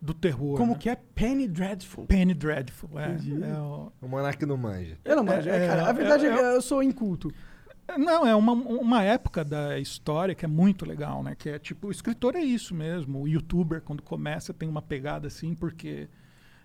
do 0.01 0.15
terror. 0.15 0.57
Como 0.57 0.73
né? 0.73 0.79
que 0.79 0.89
é 0.89 0.97
Penny 1.15 1.49
Dreadful? 1.49 2.07
Penny 2.07 2.33
Dreadful, 2.33 2.91
é. 2.99 3.17
É 3.51 3.59
o- 3.59 3.93
O 4.01 4.09
Monark 4.09 4.47
não 4.47 4.57
manja. 4.57 4.97
Eu 5.05 5.17
não 5.17 5.25
manjo, 5.25 5.49
é, 5.51 5.65
É, 5.65 5.67
cara. 5.67 5.87
A 5.87 5.91
é, 5.91 5.93
verdade 5.93 6.27
é, 6.27 6.31
é- 6.31 6.35
que 6.37 6.41
eu 6.43 6.63
sou 6.63 6.83
inculto. 6.83 7.31
Não, 7.99 8.27
é 8.27 8.35
uma, 8.35 8.53
uma 8.53 9.03
época 9.03 9.45
da 9.45 9.79
história 9.79 10.35
que 10.35 10.45
é 10.45 10.49
muito 10.49 10.85
legal, 10.85 11.23
né? 11.23 11.35
Que 11.35 11.51
é 11.51 11.59
tipo, 11.59 11.89
o 11.89 11.91
escritor 11.91 12.35
é 12.35 12.41
isso 12.43 12.75
mesmo. 12.75 13.23
O 13.23 13.29
youtuber, 13.29 13.81
quando 13.81 14.03
começa, 14.03 14.53
tem 14.53 14.69
uma 14.69 14.83
pegada 14.83 15.29
assim, 15.29 15.55
porque 15.55 16.09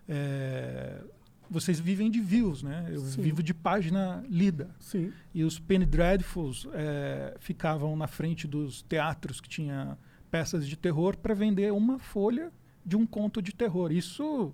é, 0.10 1.02
vocês 1.50 1.80
vivem 1.80 2.10
de 2.10 2.20
views, 2.20 2.64
né? 2.64 2.88
Eu 2.90 3.00
Sim. 3.02 3.22
vivo 3.22 3.44
de 3.44 3.54
página 3.54 4.24
lida. 4.30 4.72
Sim. 4.80 5.14
E 5.34 5.44
os 5.44 5.60
Penny 5.60 5.86
Dreadfuls 5.86 6.68
é, 6.74 7.36
ficavam 7.40 7.96
na 7.96 8.08
frente 8.08 8.48
dos 8.48 8.82
teatros 8.82 9.40
que 9.40 9.48
tinha 9.50 9.98
peças 10.32 10.68
de 10.68 10.76
terror 10.76 11.18
para 11.18 11.34
vender 11.34 11.72
uma 11.72 12.00
folha 12.00 12.52
de 12.86 12.96
um 12.96 13.06
conto 13.06 13.42
de 13.42 13.54
terror. 13.54 13.92
Isso 13.92 14.54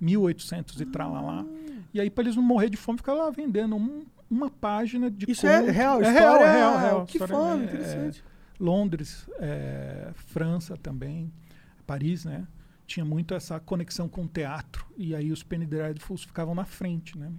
1800 0.00 0.80
e 0.80 0.86
tralalá. 0.86 1.44
E 1.92 2.00
aí, 2.00 2.08
para 2.08 2.24
eles 2.24 2.36
não 2.36 2.42
morrer 2.42 2.70
de 2.70 2.76
fome, 2.76 2.98
ficaram 2.98 3.18
lá 3.18 3.30
vendendo 3.30 3.76
um- 3.76 4.04
uma 4.30 4.50
página 4.50 5.10
de 5.10 5.30
Isso 5.30 5.46
é 5.46 5.70
real, 5.70 6.02
é 6.02 6.08
história. 6.08 6.10
real, 6.12 6.36
é 6.36 6.52
real, 6.52 6.78
real. 6.78 7.06
Que 7.06 7.18
fome, 7.18 7.62
é- 7.62 7.66
interessante. 7.66 8.24
Londres, 8.60 9.28
é, 9.38 10.10
França 10.14 10.76
também, 10.76 11.32
Paris, 11.86 12.24
né? 12.24 12.46
Tinha 12.86 13.04
muito 13.04 13.34
essa 13.34 13.60
conexão 13.60 14.08
com 14.08 14.24
o 14.24 14.28
teatro. 14.28 14.86
E 14.96 15.14
aí 15.14 15.30
os 15.30 15.42
Penny 15.42 15.66
Dreadfuls 15.66 16.24
ficavam 16.24 16.54
na 16.54 16.64
frente, 16.64 17.16
né? 17.16 17.30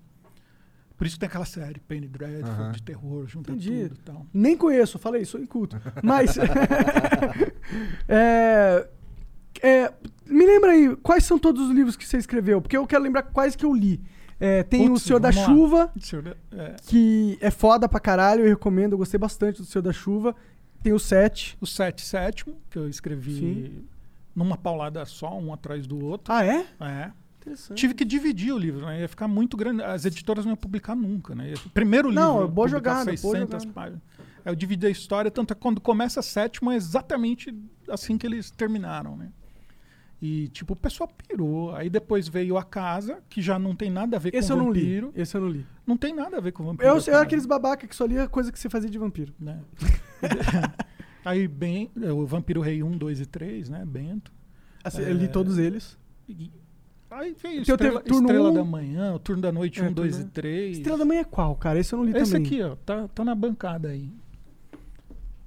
Por 0.95 1.07
isso 1.07 1.17
tem 1.17 1.27
aquela 1.27 1.45
série 1.45 1.79
Penny 1.79 2.07
Dreadful 2.07 2.71
de 2.71 2.83
terror, 2.83 3.25
junta 3.25 3.51
Entendi. 3.51 3.87
tudo 3.87 3.95
e 3.99 4.03
tal. 4.03 4.25
Nem 4.33 4.57
conheço, 4.57 4.99
falei, 4.99 5.23
sou 5.25 5.39
inculto. 5.39 5.79
Mas. 6.03 6.35
é, 8.07 8.87
é, 9.61 9.93
me 10.25 10.45
lembra 10.45 10.71
aí, 10.71 10.95
quais 10.97 11.23
são 11.25 11.39
todos 11.39 11.67
os 11.69 11.73
livros 11.73 11.95
que 11.95 12.05
você 12.05 12.17
escreveu? 12.17 12.61
Porque 12.61 12.75
eu 12.77 12.85
quero 12.85 13.03
lembrar 13.03 13.23
quais 13.23 13.55
que 13.55 13.65
eu 13.65 13.73
li. 13.73 14.01
É, 14.39 14.63
tem 14.63 14.87
Putz, 14.87 15.03
o 15.03 15.05
Senhor 15.05 15.19
da 15.19 15.27
lá. 15.27 15.45
Chuva, 15.45 15.91
Senhor, 15.99 16.37
é, 16.51 16.75
que 16.87 17.37
é 17.41 17.51
foda 17.51 17.89
pra 17.89 17.99
caralho, 17.99 18.43
eu 18.43 18.49
recomendo, 18.49 18.93
eu 18.93 18.97
gostei 18.97 19.19
bastante 19.19 19.57
do 19.61 19.65
Senhor 19.65 19.81
da 19.83 19.91
Chuva. 19.91 20.35
Tem 20.81 20.93
o 20.93 20.99
7. 20.99 21.57
o 21.59 21.67
Sete 21.67 22.05
Sétimo, 22.05 22.55
que 22.69 22.77
eu 22.77 22.87
escrevi 22.87 23.33
Sim. 23.33 23.85
numa 24.33 24.55
paulada 24.55 25.03
só, 25.05 25.37
um 25.37 25.53
atrás 25.53 25.85
do 25.85 26.03
outro. 26.05 26.33
Ah, 26.33 26.45
é? 26.45 26.65
É. 26.79 27.11
Tive 27.73 27.93
que 27.93 28.05
dividir 28.05 28.53
o 28.53 28.57
livro, 28.57 28.85
né? 28.85 29.01
Ia 29.01 29.07
ficar 29.07 29.27
muito 29.27 29.57
grande. 29.57 29.81
As 29.81 30.05
editoras 30.05 30.45
não 30.45 30.51
iam 30.51 30.57
publicar 30.57 30.95
nunca, 30.95 31.33
né? 31.33 31.53
Primeiro 31.73 32.09
livro. 32.09 32.23
Não, 32.23 32.47
boa 32.47 32.67
jogada, 32.67 33.05
boa 33.05 33.17
600 33.17 33.63
jogada. 33.63 33.73
páginas. 33.73 34.01
Aí 34.45 34.51
eu 34.51 34.55
dividi 34.55 34.85
a 34.85 34.89
história, 34.89 35.29
tanto 35.31 35.51
é 35.51 35.55
que 35.55 35.61
quando 35.61 35.81
começa 35.81 36.19
a 36.19 36.23
sétima 36.23 36.73
é 36.73 36.77
exatamente 36.77 37.53
assim 37.89 38.17
que 38.17 38.25
eles 38.25 38.51
terminaram, 38.51 39.17
né? 39.17 39.31
E, 40.21 40.49
tipo, 40.49 40.73
o 40.73 40.75
pessoal 40.75 41.09
pirou. 41.27 41.73
Aí 41.75 41.89
depois 41.89 42.27
veio 42.27 42.57
a 42.57 42.63
casa, 42.63 43.19
que 43.29 43.41
já 43.41 43.57
não 43.57 43.73
tem 43.75 43.89
nada 43.89 44.17
a 44.17 44.19
ver 44.19 44.35
Esse 44.35 44.49
com 44.49 44.53
eu 44.59 44.63
não 44.65 44.71
li. 44.71 44.79
vampiro. 44.81 45.11
Esse 45.15 45.37
eu 45.37 45.41
não 45.41 45.47
li. 45.49 45.65
Não 45.87 45.95
tem 45.97 46.13
nada 46.13 46.37
a 46.37 46.41
ver 46.41 46.51
com 46.51 46.63
vampiro. 46.65 46.89
Eu, 46.89 46.97
eu 46.97 47.13
era 47.13 47.21
aqueles 47.21 47.45
babaca 47.45 47.87
que 47.87 47.95
só 47.95 48.05
lia 48.05 48.27
coisa 48.27 48.51
que 48.51 48.59
você 48.59 48.69
fazia 48.69 48.89
de 48.89 48.97
vampiro. 48.97 49.33
né? 49.39 49.59
Aí, 51.23 51.47
bem, 51.47 51.91
o 51.95 52.25
Vampiro 52.25 52.61
Rei 52.61 52.81
1, 52.81 52.97
2 52.97 53.19
e 53.21 53.25
3, 53.25 53.69
né? 53.69 53.83
Bento. 53.85 54.31
Assim, 54.83 55.01
Eu 55.01 55.13
li 55.13 55.27
todos 55.27 55.57
eles. 55.57 55.97
E- 56.27 56.51
Aí 57.11 57.35
veio 57.41 57.63
Teu 57.65 57.73
Estrela, 57.75 58.01
turno 58.01 58.27
Estrela 58.27 58.51
um- 58.51 58.53
da 58.53 58.63
Manhã, 58.63 59.13
o 59.15 59.19
Turno 59.19 59.41
da 59.41 59.51
Noite 59.51 59.81
É, 59.81 59.83
1, 59.89 59.93
2 59.93 60.13
e 60.15 60.17
turno- 60.19 60.31
3. 60.31 60.77
Estrela 60.77 60.97
da 60.99 61.05
Manhã 61.05 61.21
é 61.21 61.23
qual, 61.23 61.55
cara? 61.55 61.79
Esse 61.79 61.93
eu 61.93 61.97
não 61.97 62.05
li 62.05 62.15
Esse 62.15 62.31
também. 62.33 62.45
aqui, 62.45 62.61
ó, 62.61 62.75
tá, 62.75 63.07
tá 63.07 63.25
na 63.25 63.33
bancada 63.33 63.89
aí. 63.89 64.11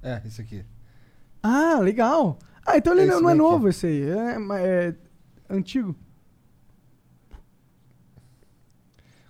É, 0.01 0.21
esse 0.25 0.41
aqui. 0.41 0.63
Ah, 1.41 1.79
legal. 1.79 2.37
Ah, 2.65 2.77
então 2.77 2.93
ele 2.93 3.01
É 3.03 3.05
não, 3.07 3.13
esse 3.15 3.21
não 3.23 3.29
é 3.29 3.33
daqui. 3.33 3.43
novo 3.43 3.67
esse 3.69 3.85
aí. 3.87 4.03
É, 4.09 4.37
é 4.59 4.95
antigo. 5.49 5.95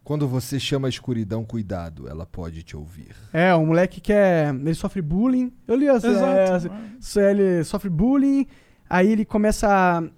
Quando 0.03 0.27
você 0.27 0.59
chama 0.59 0.87
a 0.87 0.89
escuridão, 0.89 1.45
cuidado, 1.45 2.09
ela 2.09 2.25
pode 2.25 2.61
te 2.61 2.75
ouvir. 2.75 3.15
É, 3.31 3.55
um 3.55 3.67
moleque 3.67 4.01
que 4.01 4.11
é. 4.11 4.49
Ele 4.49 4.73
sofre 4.73 5.01
bullying. 5.01 5.51
Eu 5.65 5.75
li 5.75 5.87
essa. 5.87 6.07
Exato. 6.07 6.69
essa- 6.99 7.21
ele 7.21 7.63
sofre 7.63 7.89
bullying. 7.89 8.45
Aí 8.89 9.09
ele 9.11 9.23
começa 9.23 9.67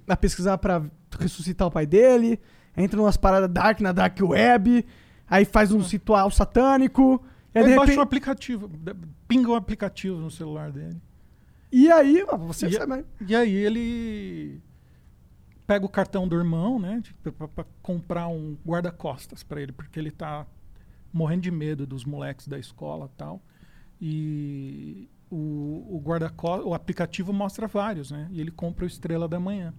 a, 0.08 0.14
a 0.14 0.18
pesquisar 0.18 0.58
pra 0.58 0.84
ressuscitar 1.20 1.68
o 1.68 1.72
pai 1.72 1.86
dele. 1.86 2.40
Entra 2.76 2.98
numas 2.98 3.16
paradas 3.16 3.50
dark 3.50 3.80
na 3.80 3.92
dark 3.92 4.18
web. 4.22 4.84
Aí 5.30 5.46
faz 5.46 5.72
um 5.72 5.80
ritual 5.80 6.32
satânico. 6.32 7.24
Aí, 7.54 7.62
baixa 7.64 7.80
repente- 7.82 7.98
o 8.00 8.02
aplicativo, 8.02 8.72
pinga 9.28 9.50
o 9.52 9.56
aplicativo 9.56 10.18
no 10.18 10.32
celular 10.32 10.72
dele. 10.72 10.98
E 11.72 11.92
aí, 11.92 12.24
você 12.40 12.68
E- 12.68 12.74
sabe. 12.74 13.06
E 13.28 13.36
aí 13.36 13.54
ele 13.54 14.62
pega 15.68 15.86
o 15.86 15.90
cartão 15.90 16.28
do 16.28 16.36
irmão, 16.36 16.80
né? 16.80 17.02
pra 17.56 17.66
comprar 17.82 18.28
um 18.28 18.56
guarda-costas 18.66 19.44
pra 19.44 19.62
ele, 19.62 19.72
porque 19.72 20.00
ele 20.00 20.12
tá 20.12 20.46
morrendo 21.12 21.42
de 21.42 21.52
medo 21.52 21.86
dos 21.88 22.06
moleques 22.06 22.48
da 22.48 22.60
escola 22.60 23.10
tal. 23.18 23.42
E 24.00 25.10
o, 25.32 25.96
o 25.96 26.02
guarda-costas, 26.04 26.66
o 26.68 26.74
aplicativo 26.74 27.34
mostra 27.34 27.68
vários, 27.68 28.12
né? 28.12 28.28
E 28.32 28.40
ele 28.40 28.52
compra 28.52 28.84
o 28.84 28.88
Estrela 28.88 29.28
da 29.28 29.40
Manhã, 29.40 29.74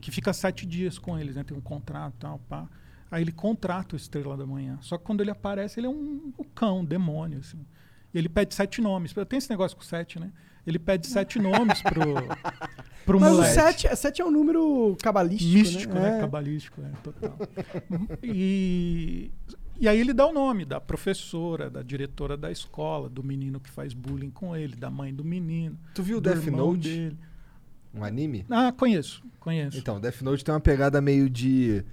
que 0.00 0.10
fica 0.10 0.32
sete 0.32 0.66
dias 0.66 0.98
com 0.98 1.18
eles, 1.18 1.36
né? 1.36 1.44
Tem 1.44 1.56
um 1.56 1.60
contrato 1.60 2.14
e 2.14 2.18
tal, 2.18 2.38
pá. 2.40 2.68
Aí 3.10 3.22
ele 3.22 3.32
contrata 3.32 3.94
o 3.94 3.96
Estrela 3.96 4.36
da 4.36 4.46
Manhã. 4.46 4.78
Só 4.82 4.98
que 4.98 5.04
quando 5.04 5.20
ele 5.20 5.30
aparece, 5.30 5.80
ele 5.80 5.86
é 5.86 5.90
um, 5.90 6.32
um 6.38 6.44
cão, 6.54 6.80
um 6.80 6.84
demônio, 6.84 7.38
assim. 7.40 7.64
E 8.12 8.18
ele 8.18 8.28
pede 8.28 8.54
sete 8.54 8.80
nomes. 8.80 9.12
Tem 9.28 9.38
esse 9.38 9.50
negócio 9.50 9.76
com 9.76 9.82
sete, 9.82 10.18
né? 10.20 10.32
Ele 10.70 10.78
pede 10.78 11.06
sete 11.06 11.38
nomes 11.38 11.82
pro, 11.82 12.00
pro 13.04 13.20
Mas 13.20 13.32
o 13.32 13.34
moleque. 13.36 13.54
7, 13.54 13.96
7 13.96 14.22
é 14.22 14.24
um 14.24 14.30
número 14.30 14.96
cabalístico. 15.02 15.52
Místico, 15.52 15.94
né? 15.94 16.00
né? 16.00 16.16
É. 16.18 16.20
Cabalístico, 16.20 16.80
é, 16.82 16.90
total. 17.02 17.36
e, 18.22 19.30
e 19.78 19.88
aí 19.88 19.98
ele 20.00 20.12
dá 20.12 20.26
o 20.26 20.32
nome 20.32 20.64
da 20.64 20.80
professora, 20.80 21.68
da 21.70 21.82
diretora 21.82 22.36
da 22.36 22.50
escola, 22.50 23.08
do 23.08 23.22
menino 23.22 23.58
que 23.60 23.70
faz 23.70 23.92
bullying 23.94 24.30
com 24.30 24.54
ele, 24.56 24.76
da 24.76 24.90
mãe 24.90 25.12
do 25.14 25.24
menino. 25.24 25.76
Tu 25.94 26.02
viu 26.02 26.20
do 26.20 26.28
Death 26.32 26.46
Note? 26.46 26.88
dele. 26.88 27.18
Um 27.92 28.04
anime? 28.04 28.46
Ah, 28.48 28.72
conheço, 28.72 29.22
conheço. 29.40 29.76
Então, 29.76 30.00
Death 30.00 30.22
Note 30.22 30.44
tem 30.44 30.54
uma 30.54 30.60
pegada 30.60 31.00
meio 31.00 31.28
de. 31.28 31.84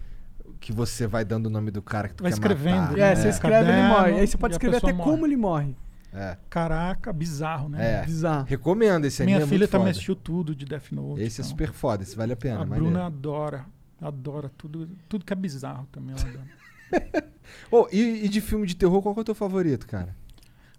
Que 0.59 0.71
você 0.71 1.05
vai 1.05 1.23
dando 1.23 1.47
o 1.47 1.49
nome 1.51 1.69
do 1.71 1.81
cara 1.83 2.07
que 2.09 2.15
tu 2.15 2.23
Vai 2.23 2.31
quer 2.31 2.37
escrevendo, 2.37 2.75
matar. 2.91 2.97
É, 2.97 3.09
né? 3.09 3.15
você 3.15 3.27
É. 3.27 3.29
escreve 3.29 3.55
ele 3.57 3.65
Caderno, 3.67 3.89
morre. 3.89 4.13
Aí 4.19 4.27
você 4.27 4.37
pode 4.37 4.53
e 4.53 4.55
escrever 4.55 4.77
até 4.77 4.91
morre. 4.93 5.11
como 5.11 5.25
ele 5.25 5.37
morre. 5.37 5.75
É. 6.17 6.37
Caraca, 6.49 7.13
bizarro, 7.13 7.69
né? 7.69 8.01
É. 8.01 8.05
Bizarro. 8.05 8.45
Recomendo 8.45 9.05
esse 9.05 9.21
anime. 9.21 9.37
Minha 9.37 9.45
é 9.45 9.47
filha 9.47 9.67
também 9.67 9.85
foda. 9.85 9.91
assistiu 9.91 10.15
tudo 10.15 10.55
de 10.55 10.65
Death 10.65 10.91
Note. 10.91 11.21
Esse 11.21 11.41
é 11.41 11.43
então. 11.43 11.49
super 11.51 11.71
foda, 11.71 12.03
esse 12.03 12.15
vale 12.15 12.33
a 12.33 12.35
pena. 12.35 12.55
A 12.55 12.65
maneiro. 12.65 12.85
Bruna 12.85 13.05
adora, 13.05 13.65
adora 14.01 14.49
tudo, 14.57 14.89
tudo 15.07 15.23
que 15.23 15.31
é 15.31 15.35
bizarro 15.35 15.87
também 15.91 16.15
ela 16.17 16.29
adora. 16.29 17.27
Oh, 17.71 17.87
e, 17.91 18.25
e 18.25 18.29
de 18.29 18.41
filme 18.41 18.67
de 18.67 18.75
terror, 18.75 19.01
qual 19.01 19.13
que 19.13 19.19
é 19.19 19.21
o 19.21 19.25
teu 19.25 19.35
favorito, 19.35 19.87
cara? 19.87 20.13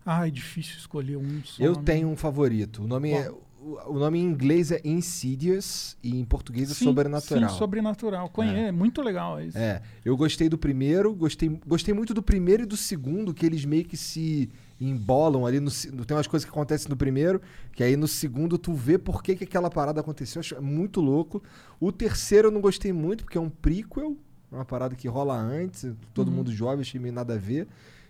Ai, 0.05 0.31
difícil 0.31 0.77
escolher 0.77 1.17
um 1.17 1.43
só. 1.45 1.63
Eu 1.63 1.75
né? 1.77 1.83
tenho 1.85 2.09
um 2.09 2.17
favorito. 2.17 2.83
O 2.83 2.87
nome, 2.87 3.13
é, 3.13 3.31
o, 3.61 3.99
nome 3.99 4.19
em 4.19 4.25
inglês 4.25 4.71
é 4.71 4.81
Insidious 4.85 5.97
e 6.03 6.19
em 6.19 6.25
português 6.25 6.71
é 6.71 6.75
Sim, 6.75 6.87
Sobrenatural. 6.87 7.51
Sim, 7.51 7.59
sobrenatural. 7.59 8.29
Conhe 8.31 8.55
é. 8.55 8.73
muito 8.73 9.03
legal 9.03 9.41
esse. 9.41 9.59
É, 9.59 9.83
eu 10.05 10.17
gostei 10.17 10.49
do 10.49 10.57
primeiro, 10.57 11.15
gostei, 11.15 11.49
gostei 11.67 11.93
muito 11.93 12.15
do 12.15 12.23
primeiro 12.23 12.63
e 12.63 12.67
do 12.67 12.77
segundo, 12.77 13.35
que 13.35 13.45
eles 13.45 13.65
meio 13.65 13.85
que 13.85 13.97
se 13.97 14.51
embolam 14.81 15.45
ali. 15.47 15.61
No, 15.61 15.71
tem 16.05 16.17
umas 16.17 16.27
coisas 16.27 16.45
que 16.45 16.51
acontecem 16.51 16.89
no 16.89 16.97
primeiro, 16.97 17.41
que 17.73 17.83
aí 17.83 17.97
no 17.97 18.07
segundo 18.09 18.57
tu 18.59 18.73
vê 18.75 18.99
por 18.99 19.23
que, 19.23 19.35
que 19.37 19.45
aquela 19.45 19.69
parada 19.71 20.01
aconteceu. 20.01 20.41
Acho 20.41 20.61
muito 20.63 21.01
louco. 21.01 21.43
O 21.81 21.91
terceiro 21.93 22.49
eu 22.49 22.53
não 22.53 22.61
gostei 22.61 22.93
muito, 22.93 23.25
porque 23.25 23.39
é 23.39 23.41
um 23.41 23.51
prequel, 23.51 24.17
uma 24.51 24.65
parada 24.65 24.95
que 24.95 25.09
rola 25.09 25.37
antes, 25.37 25.87
todo 26.15 26.29
Uhum. 26.29 26.35
mundo 26.37 26.53
jovem, 26.53 26.81
achei 26.81 27.01
meio 27.01 27.15
nada 27.15 27.35
a 27.35 27.39
ver. 27.39 27.67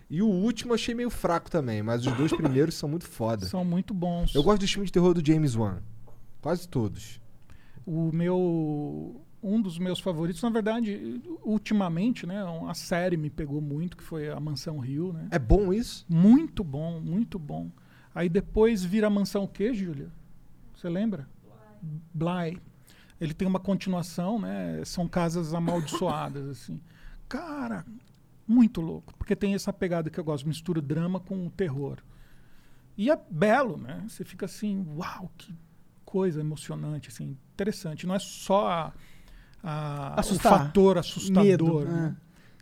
E 0.09 0.21
o 0.23 0.27
último 0.27 0.71
eu 0.71 0.75
achei 0.75 0.95
meio 0.95 1.09
fraco 1.09 1.51
também, 1.51 1.83
mas 1.83 2.05
os 2.05 2.13
dois 2.13 2.31
primeiros 2.37 2.73
são 2.75 2.89
muito 2.89 3.05
foda. 3.07 3.45
São 3.45 3.63
muito 3.63 3.93
bons. 3.93 4.33
Eu 4.33 4.41
gosto 4.41 4.61
dos 4.61 4.71
filmes 4.71 4.87
de 4.89 4.93
terror 4.93 5.13
do 5.13 5.25
James 5.25 5.55
Wan. 5.55 5.77
Quase 6.41 6.67
todos. 6.67 7.19
O 7.85 8.11
meu. 8.11 9.21
Um 9.41 9.61
dos 9.61 9.77
meus 9.77 9.99
favoritos, 9.99 10.41
na 10.43 10.49
verdade, 10.49 11.21
ultimamente, 11.43 12.27
né? 12.27 12.43
A 12.67 12.73
série 12.73 13.15
me 13.15 13.29
pegou 13.29 13.61
muito, 13.61 13.95
que 13.95 14.03
foi 14.03 14.29
a 14.29 14.39
Mansão 14.39 14.79
Rio, 14.79 15.13
né? 15.13 15.29
É 15.31 15.39
bom 15.39 15.73
isso? 15.73 16.05
Muito 16.09 16.63
bom, 16.63 16.99
muito 16.99 17.39
bom. 17.39 17.71
Aí 18.13 18.27
depois 18.27 18.83
vira 18.83 19.07
a 19.07 19.09
Mansão 19.09 19.43
o 19.43 19.47
quê, 19.47 19.73
Júlia? 19.73 20.11
Você 20.75 20.89
lembra? 20.89 21.27
Bly. 22.13 22.61
Ele 23.19 23.33
tem 23.33 23.47
uma 23.47 23.59
continuação, 23.59 24.39
né? 24.39 24.83
São 24.85 25.07
casas 25.07 25.53
amaldiçoadas, 25.53 26.47
assim. 26.49 26.81
Cara, 27.27 27.85
muito 28.47 28.81
louco. 28.81 29.13
Porque 29.17 29.35
tem 29.35 29.53
essa 29.53 29.71
pegada 29.71 30.09
que 30.09 30.19
eu 30.19 30.23
gosto, 30.23 30.47
mistura 30.47 30.81
drama 30.81 31.19
com 31.19 31.49
terror. 31.49 31.99
E 32.97 33.09
é 33.09 33.17
belo, 33.29 33.77
né? 33.77 34.03
Você 34.07 34.25
fica 34.25 34.45
assim, 34.45 34.85
uau, 34.97 35.31
que 35.37 35.55
coisa 36.03 36.39
emocionante, 36.39 37.09
assim, 37.09 37.37
interessante. 37.53 38.07
Não 38.07 38.15
é 38.15 38.19
só 38.19 38.67
a, 38.67 38.93
a- 39.63 40.13
o 40.17 40.19
Assustar. 40.19 40.59
fator 40.65 40.97
assustador. 40.97 41.43
Medo, 41.43 41.79
né? 41.85 42.15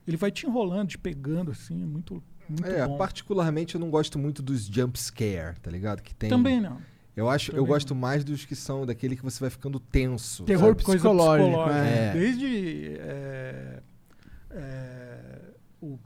Ele 0.08 0.18
vai 0.18 0.32
te 0.32 0.45
enrolando, 0.48 0.89
te 0.89 0.98
pegando, 0.98 1.52
assim, 1.52 1.84
é 1.84 1.86
muito, 1.86 2.24
muito 2.48 2.66
é, 2.66 2.88
bom. 2.88 2.98
particularmente 2.98 3.76
eu 3.76 3.82
não 3.82 3.89
gosto 3.89 4.18
muito 4.18 4.41
dos 4.41 4.66
jump 4.66 4.98
scare, 5.00 5.60
tá 5.60 5.70
ligado? 5.70 6.02
Que 6.02 6.16
tem. 6.16 6.30
Também 6.30 6.62
não. 6.62 6.78
Eu 7.16 7.30
acho, 7.30 7.52
eu 7.52 7.66
gosto 7.66 7.95
mais 7.95 8.24
dos 8.24 8.45
que 8.45 8.56
são 8.56 8.86
daquele 8.86 9.16
que 9.16 9.24
você 9.24 9.39
vai 9.39 9.50
ficando 9.50 9.80
tenso. 9.80 10.43
Terror 10.43 10.68
sabe? 10.70 10.84
Coisa 10.84 11.00
psicológico, 11.00 11.50
psicológica. 11.50 11.86
é. 11.86 12.14
Desde 12.14 12.98
é, 13.00 13.84
é, 14.52 15.39
o, 15.82 16.00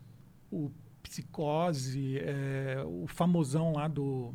o 0.49 0.71
Psicose, 1.03 2.17
é, 2.17 2.81
o 2.85 3.05
famosão 3.07 3.73
lá 3.73 3.87
do 3.89 4.33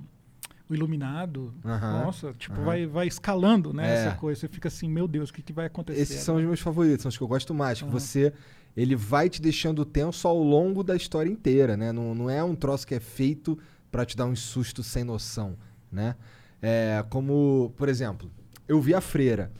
o 0.69 0.75
Iluminado. 0.75 1.55
Aham, 1.64 2.05
Nossa, 2.05 2.35
tipo, 2.35 2.55
aham. 2.55 2.64
vai, 2.64 2.87
vai 2.87 3.07
escalando, 3.07 3.73
né? 3.73 3.89
É. 3.89 3.95
Essa 4.07 4.17
coisa. 4.17 4.41
Você 4.41 4.49
fica 4.49 4.69
assim, 4.69 4.89
meu 4.89 5.07
Deus, 5.07 5.31
o 5.31 5.33
que, 5.33 5.43
que 5.43 5.53
vai 5.53 5.67
acontecer? 5.67 6.01
Esses 6.01 6.23
são 6.23 6.37
os 6.37 6.45
meus 6.45 6.61
favoritos, 6.61 7.03
são 7.03 7.09
os 7.09 7.17
que 7.17 7.23
eu 7.23 7.29
gosto 7.29 7.55
mais. 7.55 7.79
Que 7.79 7.85
Aham. 7.85 7.93
você. 7.93 8.33
Ele 8.77 8.95
vai 8.95 9.31
te 9.31 9.41
deixando 9.41 9.85
tenso 9.87 10.29
ao 10.29 10.37
longo 10.39 10.83
da 10.85 10.95
história 10.95 11.31
inteira, 11.31 11.77
né? 11.77 11.93
Não, 11.93 12.14
não 12.14 12.29
é 12.29 12.45
um 12.45 12.55
troço 12.55 12.87
que 12.87 12.95
é 12.95 13.01
feito 13.01 13.59
pra 13.91 14.05
te 14.05 14.14
dar 14.17 14.27
um 14.27 14.37
susto 14.37 14.83
sem 14.83 15.03
noção, 15.03 15.57
né? 15.91 16.14
É 16.61 17.03
como, 17.09 17.73
por 17.77 17.89
exemplo, 17.89 18.31
eu 18.69 18.79
vi 18.81 18.95
a 18.95 19.01
freira. 19.01 19.51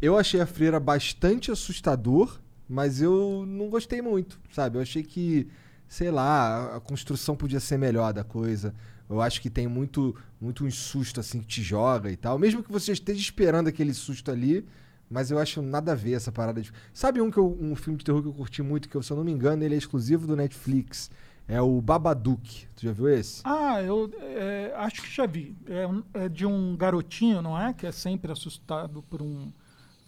Eu 0.00 0.16
achei 0.16 0.40
a 0.40 0.46
freira 0.46 0.78
bastante 0.78 1.50
assustador, 1.50 2.38
mas 2.68 3.02
eu 3.02 3.44
não 3.46 3.68
gostei 3.68 4.00
muito, 4.00 4.40
sabe? 4.52 4.78
Eu 4.78 4.82
achei 4.82 5.02
que, 5.02 5.48
sei 5.88 6.10
lá, 6.12 6.76
a 6.76 6.80
construção 6.80 7.34
podia 7.34 7.58
ser 7.58 7.76
melhor 7.76 8.12
da 8.12 8.22
coisa. 8.22 8.72
Eu 9.10 9.20
acho 9.20 9.42
que 9.42 9.50
tem 9.50 9.66
muito, 9.66 10.14
muito 10.40 10.64
um 10.64 10.70
susto 10.70 11.18
assim 11.18 11.40
que 11.40 11.46
te 11.48 11.62
joga 11.62 12.10
e 12.12 12.16
tal. 12.16 12.38
Mesmo 12.38 12.62
que 12.62 12.70
você 12.70 12.92
esteja 12.92 13.20
esperando 13.20 13.66
aquele 13.66 13.92
susto 13.92 14.30
ali, 14.30 14.64
mas 15.10 15.32
eu 15.32 15.38
acho 15.40 15.60
nada 15.60 15.90
a 15.92 15.94
ver 15.96 16.12
essa 16.12 16.30
parada 16.30 16.62
de. 16.62 16.70
Sabe 16.94 17.20
um, 17.20 17.28
que 17.30 17.38
eu- 17.38 17.58
um 17.60 17.74
filme 17.74 17.98
de 17.98 18.04
terror 18.04 18.22
que 18.22 18.28
eu 18.28 18.32
curti 18.32 18.62
muito, 18.62 18.88
que 18.88 18.96
eu, 18.96 19.02
se 19.02 19.10
eu 19.12 19.16
não 19.16 19.24
me 19.24 19.32
engano, 19.32 19.64
ele 19.64 19.74
é 19.74 19.78
exclusivo 19.78 20.28
do 20.28 20.36
Netflix. 20.36 21.10
É 21.48 21.60
o 21.60 21.80
Babadook. 21.80 22.66
Tu 22.76 22.82
já 22.86 22.92
viu 22.92 23.08
esse? 23.08 23.40
Ah, 23.44 23.82
eu 23.82 24.08
é, 24.20 24.72
acho 24.76 25.02
que 25.02 25.12
já 25.12 25.26
vi. 25.26 25.56
É, 26.14 26.24
é 26.26 26.28
de 26.28 26.46
um 26.46 26.76
garotinho, 26.76 27.42
não 27.42 27.60
é? 27.60 27.72
Que 27.72 27.88
é 27.88 27.92
sempre 27.92 28.30
assustado 28.30 29.02
por 29.02 29.20
um 29.20 29.50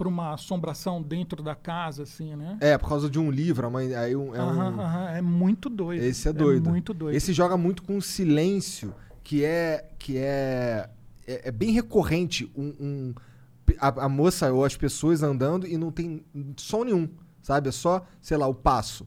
por 0.03 0.09
uma 0.09 0.35
assombração 0.35 1.01
dentro 1.01 1.45
da 1.45 1.55
casa, 1.55 2.03
assim, 2.03 2.35
né? 2.35 2.57
É, 2.61 2.77
por 2.77 2.89
causa 2.89 3.09
de 3.09 3.21
um 3.21 3.31
livro. 3.31 3.65
a 3.65 3.71
mãe- 3.71 3.95
aí 3.95 4.17
um- 4.17 4.35
é 4.35 4.43
um- 4.43 4.81
Aham, 4.81 5.09
é 5.11 5.23
muito 5.23 5.69
doido. 5.71 6.03
Esse 6.03 6.29
é 6.29 6.33
doido. 6.33 6.69
muito 6.69 6.93
doido. 6.93 7.15
Esse 7.15 7.33
joga 7.33 7.57
muito 7.57 7.85
com 7.85 8.01
silêncio, 8.01 8.93
que 9.23 9.45
é 9.45 9.89
que 10.01 10.17
é 10.19 10.91
é, 11.25 11.49
é 11.49 11.53
bem 11.53 11.71
recorrente 11.71 12.51
um, 12.57 12.75
um- 12.81 13.15
a, 13.79 14.07
a 14.07 14.09
moça 14.09 14.53
ou 14.53 14.65
as 14.65 14.77
pessoas 14.77 15.23
andando 15.23 15.69
e 15.69 15.77
não 15.79 15.93
tem 15.93 16.25
som 16.57 16.83
nenhum, 16.83 17.09
sabe? 17.41 17.69
É 17.69 17.73
só, 17.73 18.05
sei 18.21 18.37
lá, 18.37 18.49
o 18.49 18.55
passo. 18.55 19.07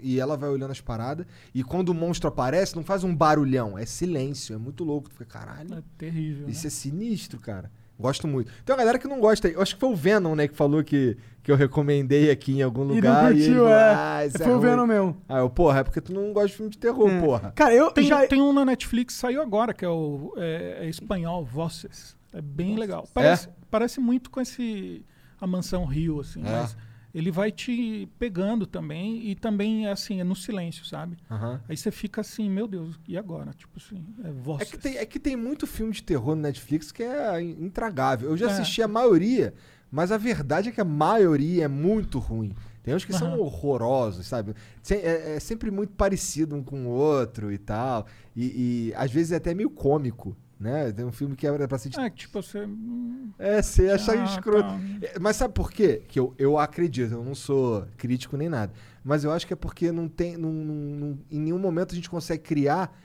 E 0.00 0.18
ela 0.18 0.36
vai 0.36 0.50
olhando 0.50 0.72
as 0.72 0.80
paradas. 0.80 1.24
E 1.54 1.62
quando 1.62 1.90
o 1.90 1.94
monstro 1.94 2.28
aparece, 2.28 2.74
não 2.74 2.82
faz 2.82 3.04
um 3.04 3.14
barulhão, 3.14 3.78
é 3.78 3.86
silêncio. 3.86 4.54
É 4.54 4.58
muito 4.58 4.82
louco. 4.82 5.08
Tu 5.08 5.14
fica, 5.14 5.38
caralho, 5.38 5.72
É 5.74 5.82
terrível. 5.96 6.48
isso 6.48 6.64
né? 6.64 6.66
é 6.66 6.70
sinistro, 6.70 7.38
cara. 7.40 7.70
Gosto 7.98 8.28
muito. 8.28 8.52
Tem 8.64 8.72
uma 8.74 8.78
galera 8.78 8.98
que 8.98 9.08
não 9.08 9.18
gosta. 9.20 9.48
Eu 9.48 9.62
acho 9.62 9.74
que 9.74 9.80
foi 9.80 9.88
o 9.90 9.96
Venom, 9.96 10.34
né, 10.34 10.46
que 10.48 10.54
falou 10.54 10.84
que, 10.84 11.16
que 11.42 11.50
eu 11.50 11.56
recomendei 11.56 12.30
aqui 12.30 12.58
em 12.58 12.62
algum 12.62 12.82
E 12.84 12.86
não 12.88 12.94
lugar. 12.96 13.30
ele 13.30 13.40
curtiu, 13.40 13.54
falou, 13.64 13.68
é. 13.70 13.94
"Ah, 13.94 14.20
Foi 14.36 14.44
é 14.46 14.48
o 14.48 14.52
ruim." 14.58 14.60
Venom 14.68 14.86
mesmo. 14.86 15.16
Ah, 15.28 15.38
eu, 15.38 15.48
porra, 15.50 15.78
é 15.80 15.84
porque 15.84 16.00
tu 16.00 16.12
não 16.12 16.32
gosta 16.32 16.48
de 16.48 16.54
filme 16.54 16.70
de 16.70 16.78
terror, 16.78 17.08
É. 17.10 17.20
porra. 17.20 17.52
Cara, 17.56 17.74
eu 17.74 17.90
Tem, 17.90 18.04
já. 18.04 18.26
tem 18.26 18.42
um 18.42 18.52
na 18.52 18.64
Netflix, 18.66 19.14
saiu 19.14 19.40
agora, 19.40 19.72
que 19.72 19.84
é 19.84 19.88
o 19.88 20.32
é, 20.36 20.78
é 20.82 20.88
espanhol, 20.88 21.44
Voces. 21.44 22.14
É 22.34 22.40
bem 22.42 22.76
legal. 22.76 23.08
Parece, 23.14 23.48
parece 23.70 23.98
muito 23.98 24.30
com 24.30 24.40
esse 24.42 25.02
A 25.40 25.46
Mansão 25.46 25.84
Rio, 25.86 26.20
assim, 26.20 26.40
É. 26.40 26.50
mas 26.50 26.76
ele 27.16 27.30
vai 27.30 27.50
te 27.50 28.06
pegando 28.18 28.66
também, 28.66 29.26
e 29.26 29.34
também, 29.34 29.86
assim, 29.88 30.20
é 30.20 30.24
no 30.24 30.36
silêncio, 30.36 30.84
sabe? 30.84 31.16
Aham. 31.30 31.60
Aí 31.66 31.76
você 31.76 31.90
fica 31.90 32.20
assim, 32.20 32.50
meu 32.50 32.68
Deus, 32.68 33.00
e 33.08 33.16
agora? 33.16 33.52
Tipo 33.56 33.72
assim, 33.78 34.04
é 34.22 34.28
É 34.28 34.32
Voces. 34.32 34.70
que, 34.70 34.78
tem, 34.78 34.96
é 34.98 35.06
que 35.06 35.18
tem 35.18 35.34
muito 35.34 35.66
filme 35.66 35.92
de 35.92 36.02
terror 36.02 36.36
no 36.36 36.42
Netflix 36.42 36.92
que 36.92 37.02
é 37.02 37.40
in- 37.40 37.64
intragável. 37.64 38.28
Eu 38.30 38.36
já 38.36 38.46
É. 38.46 38.48
assisti 38.50 38.82
a 38.82 38.88
maioria, 38.88 39.54
mas 39.90 40.12
a 40.12 40.18
verdade 40.18 40.68
é 40.68 40.72
que 40.72 40.80
a 40.80 40.84
maioria 40.84 41.64
é 41.64 41.68
muito 41.68 42.18
ruim. 42.18 42.52
Tem 42.82 42.94
uns 42.94 43.04
que 43.04 43.12
são 43.12 43.28
Aham. 43.32 43.38
horrorosos, 43.40 44.26
sabe? 44.26 44.54
É, 44.90 45.36
é 45.36 45.40
sempre 45.40 45.70
muito 45.70 45.94
parecido 45.94 46.54
um 46.54 46.62
com 46.62 46.86
o 46.86 46.90
outro 46.90 47.50
e 47.50 47.58
tal. 47.58 48.06
E, 48.36 48.90
e 48.90 48.94
às 48.94 49.10
vezes 49.10 49.32
é 49.32 49.36
até 49.36 49.54
meio 49.54 49.70
cômico, 49.70 50.36
né? 50.58 50.90
Tem 50.92 51.04
um 51.04 51.12
filme 51.12 51.36
que 51.36 51.46
é 51.46 51.66
pra 51.66 51.78
ser... 51.78 51.90
de- 51.90 52.00
É, 52.00 52.08
tipo, 52.10 52.42
você... 52.42 52.64
hum, 52.64 53.30
É, 53.38 53.60
você 53.62 53.90
achar 53.90 54.18
ah, 54.18 54.24
escroto. 54.24 54.68
tá. 54.68 54.80
É, 55.02 55.18
Mas 55.18 55.36
sabe 55.36 55.52
por 55.54 55.70
quê? 55.70 56.02
Que 56.08 56.18
eu, 56.18 56.34
eu 56.38 56.58
acredito, 56.58 57.12
eu 57.12 57.24
não 57.24 57.34
sou 57.34 57.86
crítico 57.96 58.36
nem 58.36 58.48
nada. 58.48 58.72
Mas 59.04 59.22
eu 59.24 59.30
acho 59.32 59.46
que 59.46 59.52
é 59.52 59.56
porque 59.56 59.92
não 59.92 60.08
tem. 60.08 60.36
Não, 60.36 60.50
não- 60.52 60.74
não- 60.74 61.18
em 61.30 61.38
nenhum 61.40 61.58
momento 61.58 61.92
a 61.92 61.94
gente 61.94 62.10
consegue 62.10 62.42
criar 62.42 62.96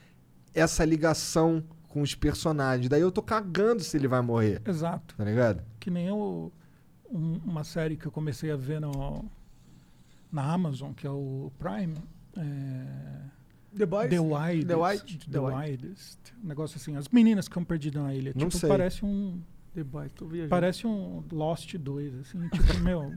essa 0.54 0.84
ligação 0.86 1.64
com 1.88 2.02
os 2.02 2.16
personagens. 2.16 2.88
Daí 2.90 3.02
eu 3.02 3.12
tô 3.12 3.22
cagando 3.22 3.82
se 3.84 3.98
ele 3.98 4.08
vai 4.08 4.22
morrer, 4.22 4.62
Exato. 4.66 5.14
tá 5.16 5.24
ligado? 5.24 5.62
Que 5.80 5.92
nem 5.92 6.08
eu, 6.08 6.52
um- 7.12 7.40
uma 7.46 7.64
série 7.64 7.98
que 7.98 8.06
eu 8.06 8.12
comecei 8.12 8.50
a 8.52 8.56
ver 8.56 8.80
no, 8.80 9.26
na 10.32 10.52
Amazon, 10.54 10.94
que 10.94 11.06
é 11.06 11.10
o 11.12 11.52
Prime. 11.60 11.96
É, 12.38 13.22
The 13.78 13.86
Boys? 13.86 14.10
The 14.10 14.20
Widest. 14.20 14.68
The 14.68 14.76
White? 14.76 15.18
The, 15.18 15.32
The 15.32 15.40
Widest. 15.40 16.18
Um 16.44 16.48
negócio 16.48 16.78
assim. 16.78 16.96
As 16.96 17.08
meninas 17.08 17.48
que 17.48 17.54
ficam 17.54 17.64
perdidas 17.64 18.04
na 18.04 18.14
ilha. 18.14 18.34
Não 18.36 18.48
tipo, 18.48 18.58
sei. 18.60 18.70
parece 18.70 19.06
um. 19.06 19.42
The 19.74 19.84
Boys, 19.84 20.12
tô 20.14 20.26
viajando. 20.26 20.50
Parece 20.50 20.86
um 20.86 21.24
Lost 21.32 21.74
2, 21.74 22.16
assim, 22.16 22.50
tipo, 22.50 22.80
meu. 22.84 23.14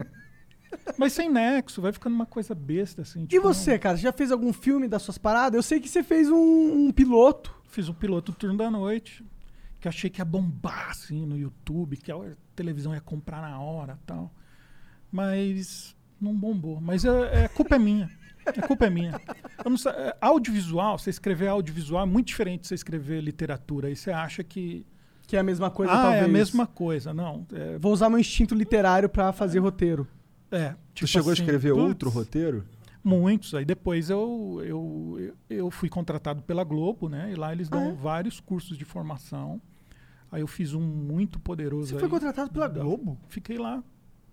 Mas 0.97 1.13
sem 1.13 1.31
nexo, 1.31 1.81
vai 1.81 1.93
ficando 1.93 2.15
uma 2.15 2.27
coisa 2.27 2.55
besta, 2.55 3.03
assim. 3.03 3.25
E 3.25 3.27
tipo, 3.27 3.43
você, 3.43 3.79
cara? 3.79 3.97
Você 3.97 4.03
já 4.03 4.13
fez 4.13 4.31
algum 4.31 4.53
filme 4.53 4.89
das 4.89 5.03
suas 5.03 5.19
paradas? 5.19 5.57
Eu 5.57 5.63
sei 5.63 5.81
que 5.81 5.89
você 5.89 6.03
fez 6.03 6.31
um, 6.31 6.87
um 6.87 6.93
piloto. 6.93 7.55
Fiz 7.69 7.89
o 7.89 7.95
piloto 7.95 8.31
do 8.31 8.39
turno 8.39 8.57
da 8.57 8.71
noite, 8.71 9.25
que 9.81 9.89
achei 9.89 10.09
que 10.09 10.21
ia 10.21 10.25
bombar, 10.25 10.91
assim, 10.91 11.27
no 11.27 11.37
YouTube, 11.37 11.97
que 11.97 12.13
a 12.13 12.17
televisão 12.55 12.95
ia 12.95 13.01
comprar 13.01 13.41
na 13.41 13.59
hora 13.59 13.99
tal. 14.07 14.33
Mas 15.11 15.97
não 16.21 16.35
bombou. 16.35 16.81
Mas 16.81 17.05
é, 17.05 17.45
é 17.45 17.49
culpa 17.49 17.75
é 17.75 17.79
minha. 17.79 18.11
A 18.47 18.67
culpa 18.67 18.87
é 18.87 18.91
minha. 18.91 19.21
Eu 19.65 19.71
não 19.71 19.77
sei, 19.79 19.93
é, 19.93 20.17
audiovisual, 20.21 20.99
você 20.99 21.11
escrever 21.11 21.49
audiovisual 21.49 22.03
é 22.03 22.07
muito 22.07 22.27
diferente 22.29 22.63
de 22.63 22.69
você 22.69 22.75
escrever 22.75 23.21
literatura. 23.21 23.89
Aí 23.89 23.97
você 23.97 24.11
acha 24.11 24.43
que. 24.45 24.87
Que 25.27 25.37
é 25.37 25.41
a 25.41 25.43
mesma 25.43 25.71
coisa, 25.71 25.91
ah, 25.93 26.03
talvez. 26.03 26.23
é 26.23 26.25
a 26.27 26.29
mesma 26.29 26.67
coisa. 26.67 27.15
Não. 27.15 27.47
É. 27.53 27.79
Vou 27.79 27.93
usar 27.93 28.11
meu 28.11 28.19
instinto 28.19 28.55
literário 28.55 29.09
pra 29.09 29.33
fazer 29.33 29.59
roteiro. 29.59 30.07
é, 30.51 30.71
tu 30.71 30.77
tipo 30.97 31.07
chegou 31.09 31.33
assim, 31.33 31.41
a 31.43 31.45
escrever 31.45 31.73
putz, 31.73 31.83
outro 31.89 32.11
roteiro? 32.11 32.65
Muitos. 33.03 33.55
Aí 33.55 33.65
depois 33.65 34.11
eu, 34.11 34.61
eu, 34.65 35.33
eu 35.49 35.71
fui 35.71 35.89
contratado 35.89 36.43
pela 36.43 36.63
Globo, 36.63 37.09
né? 37.09 37.31
E 37.33 37.35
lá 37.35 37.53
eles 37.53 37.69
dão 37.71 37.81
Ah, 37.87 37.89
é? 37.89 37.93
vários 37.93 38.39
cursos 38.41 38.77
de 38.77 38.85
formação. 38.85 39.61
Aí 40.31 40.43
eu 40.43 40.47
fiz 40.47 40.75
um 40.75 40.81
muito 40.81 41.39
poderoso. 41.41 41.89
Você 41.89 41.95
aí. 41.95 42.01
foi 42.01 42.09
contratado 42.09 42.51
pela 42.51 42.69
Da- 42.69 42.83
Globo? 42.83 43.19
Fiquei 43.29 43.57
lá 43.57 43.83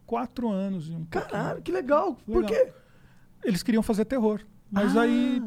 quatro 0.05 0.49
anos 0.49 0.89
e 0.89 0.91
um 0.93 1.05
Caralho, 1.05 1.31
pouquinho. 1.55 1.61
que 1.63 1.71
legal. 1.71 2.15
Por 2.25 2.43
Legal. 2.43 2.65
quê? 2.65 2.73
Eles 3.43 3.63
queriam 3.63 3.83
fazer 3.83 4.05
terror. 4.05 4.41
Mas 4.71 4.95
Ah. 4.95 5.01
aí 5.01 5.41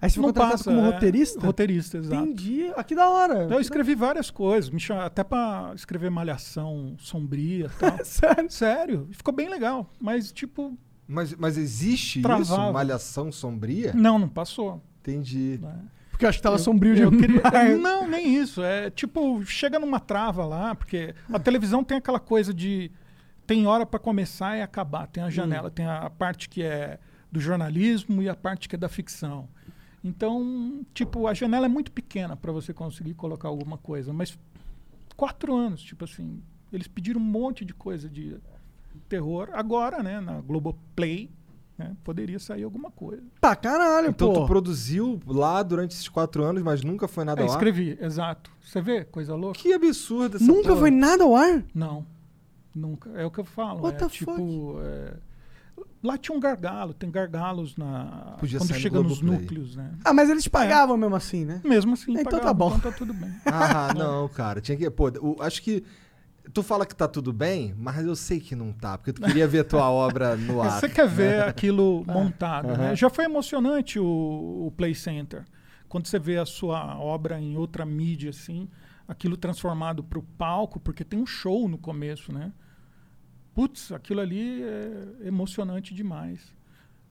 Aí 0.00 0.10
você 0.10 0.16
foi 0.16 0.22
não 0.22 0.28
contratado 0.28 0.52
passa. 0.58 0.64
como 0.64 0.80
é, 0.80 0.90
roteirista? 0.90 1.40
Roteirista, 1.46 1.96
exato. 1.98 2.22
Entendi. 2.22 2.70
Ah, 2.76 2.84
que 2.84 2.94
da 2.94 3.08
hora. 3.08 3.44
Então 3.44 3.56
eu 3.56 3.60
escrevi 3.60 3.94
várias 3.94 4.30
coisas, 4.30 4.68
me 4.70 4.78
chama, 4.78 5.04
até 5.06 5.24
pra 5.24 5.72
escrever 5.74 6.10
malhação 6.10 6.94
sombria 6.98 7.66
e 7.66 7.78
tal. 7.78 7.98
Sério? 8.04 8.50
Sério, 8.50 9.08
ficou 9.12 9.32
bem 9.32 9.48
legal. 9.48 9.90
Mas, 9.98 10.30
tipo, 10.30 10.76
Mas, 11.08 11.34
mas 11.34 11.56
existe 11.56 12.18
isso? 12.18 12.28
Travava. 12.28 12.72
Malhação 12.72 13.32
sombria? 13.32 13.92
não, 13.94 14.18
não 14.18 14.28
passou. 14.28 14.82
Entendi. 15.00 15.58
né? 15.62 15.74
Porque 16.10 16.24
eu 16.24 16.28
acho 16.28 16.38
que 16.38 16.42
tava 16.42 16.56
Eu- 16.56 16.60
sombrio 16.60 16.96
eu 16.96 17.10
demais. 17.10 17.42
queria- 17.42 17.42
Não, 17.78 18.06
nem 18.08 18.36
isso. 18.36 18.62
É 18.62 18.88
tipo, 18.90 19.42
chega 19.44 19.78
numa 19.78 19.98
trava 20.00 20.44
lá, 20.46 20.74
porque 20.74 21.14
a 21.32 21.38
televisão 21.38 21.82
tem 21.82 21.96
aquela 21.98 22.20
coisa 22.20 22.52
de. 22.54 22.90
Tem 23.46 23.66
hora 23.66 23.84
pra 23.84 23.98
começar 23.98 24.56
e 24.56 24.62
acabar. 24.62 25.06
Tem 25.06 25.22
a 25.22 25.28
janela, 25.30 25.70
tem 25.70 25.86
a 25.86 26.08
parte 26.10 26.48
que 26.48 26.62
é 26.62 26.98
do 27.34 27.40
jornalismo 27.40 28.22
e 28.22 28.28
a 28.28 28.34
parte 28.36 28.68
que 28.68 28.76
é 28.76 28.78
da 28.78 28.88
ficção. 28.88 29.48
Então, 30.02 30.84
tipo, 30.94 31.26
a 31.26 31.34
janela 31.34 31.66
é 31.66 31.68
muito 31.68 31.90
pequena 31.90 32.36
pra 32.36 32.52
você 32.52 32.72
conseguir 32.72 33.14
colocar 33.14 33.48
alguma 33.48 33.76
coisa. 33.76 34.12
Mas 34.12 34.38
quatro 35.16 35.54
anos, 35.56 35.82
tipo 35.82 36.04
assim, 36.04 36.40
eles 36.72 36.86
pediram 36.86 37.20
um 37.20 37.24
monte 37.24 37.64
de 37.64 37.74
coisa 37.74 38.08
de 38.08 38.36
terror. 39.08 39.48
Agora, 39.52 40.00
né, 40.02 40.20
na 40.20 40.40
Globoplay, 40.40 41.28
né, 41.76 41.96
poderia 42.04 42.38
sair 42.38 42.62
alguma 42.62 42.90
coisa. 42.90 43.22
Pra 43.40 43.56
caralho, 43.56 44.10
Então 44.10 44.32
pô. 44.32 44.42
tu 44.42 44.46
produziu 44.46 45.20
lá 45.26 45.60
durante 45.62 45.92
esses 45.92 46.08
quatro 46.08 46.44
anos, 46.44 46.62
mas 46.62 46.82
nunca 46.84 47.08
foi 47.08 47.24
nada 47.24 47.40
É, 47.40 47.44
ao 47.44 47.50
ar? 47.50 47.54
escrevi, 47.56 47.98
exato. 48.00 48.52
Você 48.62 48.80
vê, 48.80 49.04
coisa 49.04 49.34
louca? 49.34 49.58
Que 49.58 49.72
absurdo 49.72 50.36
essa 50.36 50.46
Nunca 50.46 50.68
porra. 50.68 50.80
foi 50.80 50.90
nada 50.92 51.24
ao 51.24 51.34
ar? 51.34 51.64
Não, 51.74 52.06
nunca. 52.74 53.10
É 53.10 53.24
o 53.24 53.30
que 53.30 53.40
eu 53.40 53.44
falo. 53.44 53.80
What 53.82 53.96
é, 53.96 53.98
the 54.06 54.08
tipo, 54.08 54.76
é, 54.82 55.14
lá 56.02 56.16
tinha 56.18 56.36
um 56.36 56.40
gargalo, 56.40 56.92
tem 56.94 57.10
gargalos 57.10 57.76
na 57.76 58.36
Podia 58.38 58.58
quando 58.58 58.70
no 58.70 58.74
chega 58.76 59.00
nos 59.02 59.20
Globoplay. 59.20 59.40
núcleos, 59.40 59.76
né? 59.76 59.92
Ah, 60.04 60.12
mas 60.12 60.28
eles 60.30 60.44
te 60.44 60.50
pagavam 60.50 60.96
mesmo 60.96 61.16
assim, 61.16 61.44
né? 61.44 61.60
Mesmo 61.64 61.94
assim, 61.94 62.12
Então 62.12 62.24
pagava, 62.24 62.42
tá 62.44 62.54
bom. 62.54 62.66
Então 62.76 62.80
tá 62.92 62.92
tudo 62.92 63.12
bem. 63.14 63.30
Ah, 63.46 63.92
não, 63.96 64.28
cara. 64.28 64.60
Tinha 64.60 64.76
que. 64.76 64.88
Pô, 64.90 65.08
o- 65.20 65.36
acho 65.40 65.62
que. 65.62 65.82
Tu 66.52 66.62
fala 66.62 66.84
que 66.84 66.94
tá 66.94 67.08
tudo 67.08 67.32
bem, 67.32 67.74
mas 67.78 68.04
eu 68.04 68.14
sei 68.14 68.38
que 68.38 68.54
não 68.54 68.70
tá, 68.70 68.98
porque 68.98 69.14
tu 69.14 69.22
queria 69.22 69.48
ver 69.48 69.64
tua 69.64 69.88
obra 69.90 70.36
no 70.36 70.60
ar. 70.62 70.78
Você 70.78 70.88
quer 70.90 71.08
ver 71.08 71.42
aquilo 71.42 72.04
montado, 72.06 72.68
né? 72.76 72.88
Aham. 72.88 72.94
Já 72.96 73.08
foi 73.08 73.24
emocionante 73.24 73.98
o, 73.98 74.66
o 74.66 74.72
Play 74.76 74.94
Center. 74.94 75.44
Quando 75.88 76.06
você 76.06 76.18
vê 76.18 76.36
a 76.38 76.44
sua 76.44 76.98
obra 76.98 77.40
em 77.40 77.56
outra 77.56 77.86
mídia, 77.86 78.28
assim, 78.28 78.68
aquilo 79.08 79.36
transformado 79.38 80.04
para 80.04 80.18
o 80.18 80.22
palco, 80.22 80.78
porque 80.78 81.02
tem 81.02 81.18
um 81.18 81.24
show 81.26 81.66
no 81.66 81.78
começo, 81.78 82.30
né? 82.30 82.52
Putz, 83.54 83.92
aquilo 83.92 84.20
ali 84.20 84.62
é 84.62 85.28
emocionante 85.28 85.94
demais. 85.94 86.52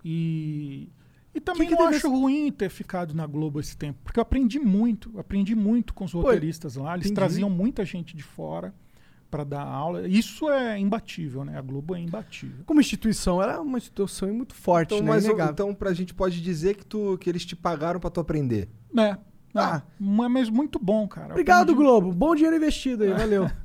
E, 0.04 0.89
e 1.34 1.39
também 1.39 1.68
que 1.68 1.76
não 1.76 1.86
teve 1.86 1.96
acho 1.98 2.10
ruim 2.12 2.52
ter 2.52 2.70
ficado 2.70 3.14
na 3.14 3.26
Globo 3.26 3.60
esse 3.60 3.78
tempo, 3.78 4.00
porque 4.04 4.20
eu 4.20 4.22
aprendi 4.22 4.60
muito, 4.60 5.18
aprendi 5.18 5.56
muito 5.56 5.94
com 5.94 6.04
os 6.06 6.12
roteiristas 6.14 6.76
lá. 6.76 6.94
Eles 6.94 7.06
entendi. 7.06 7.16
traziam 7.16 7.50
muita 7.50 7.86
gente 7.86 8.16
de 8.16 8.24
fora 8.24 8.74
para 9.32 9.44
dar 9.44 9.62
aula. 9.64 10.08
Isso 10.08 10.50
é 10.50 10.78
imbatível, 10.78 11.44
né? 11.46 11.58
A 11.58 11.62
Globo 11.62 11.96
é 11.96 12.00
imbatível. 12.02 12.64
Como 12.66 12.80
instituição, 12.82 13.41
era 13.41 13.60
uma 13.62 13.78
instituição 13.78 14.32
muito 14.34 14.54
forte, 14.54 14.94
Então, 14.94 15.06
né? 15.06 15.12
mas, 15.12 15.26
Inegável. 15.26 15.54
então 15.54 15.74
pra 15.74 15.94
gente 15.94 16.14
pode 16.14 16.41
dizer 16.41 16.76
que, 16.76 16.86
tu, 16.86 17.18
que 17.18 17.30
eles 17.30 17.46
te 17.46 17.56
pagaram 17.56 18.00
pra 18.00 18.10
tu 18.10 18.20
aprender. 18.20 18.70
É. 18.98 19.18
Ah. 19.56 19.78
Ah, 19.78 19.84
mas 20.00 20.50
muito 20.50 20.78
bom, 20.80 21.08
cara. 21.08 21.30
Obrigado, 21.32 21.72
aprendi- 21.72 21.80
Globo. 21.82 22.12
Bom 22.12 22.36
dinheiro 22.36 22.58
investido 22.58 23.04
aí, 23.06 23.14
valeu. 23.14 23.50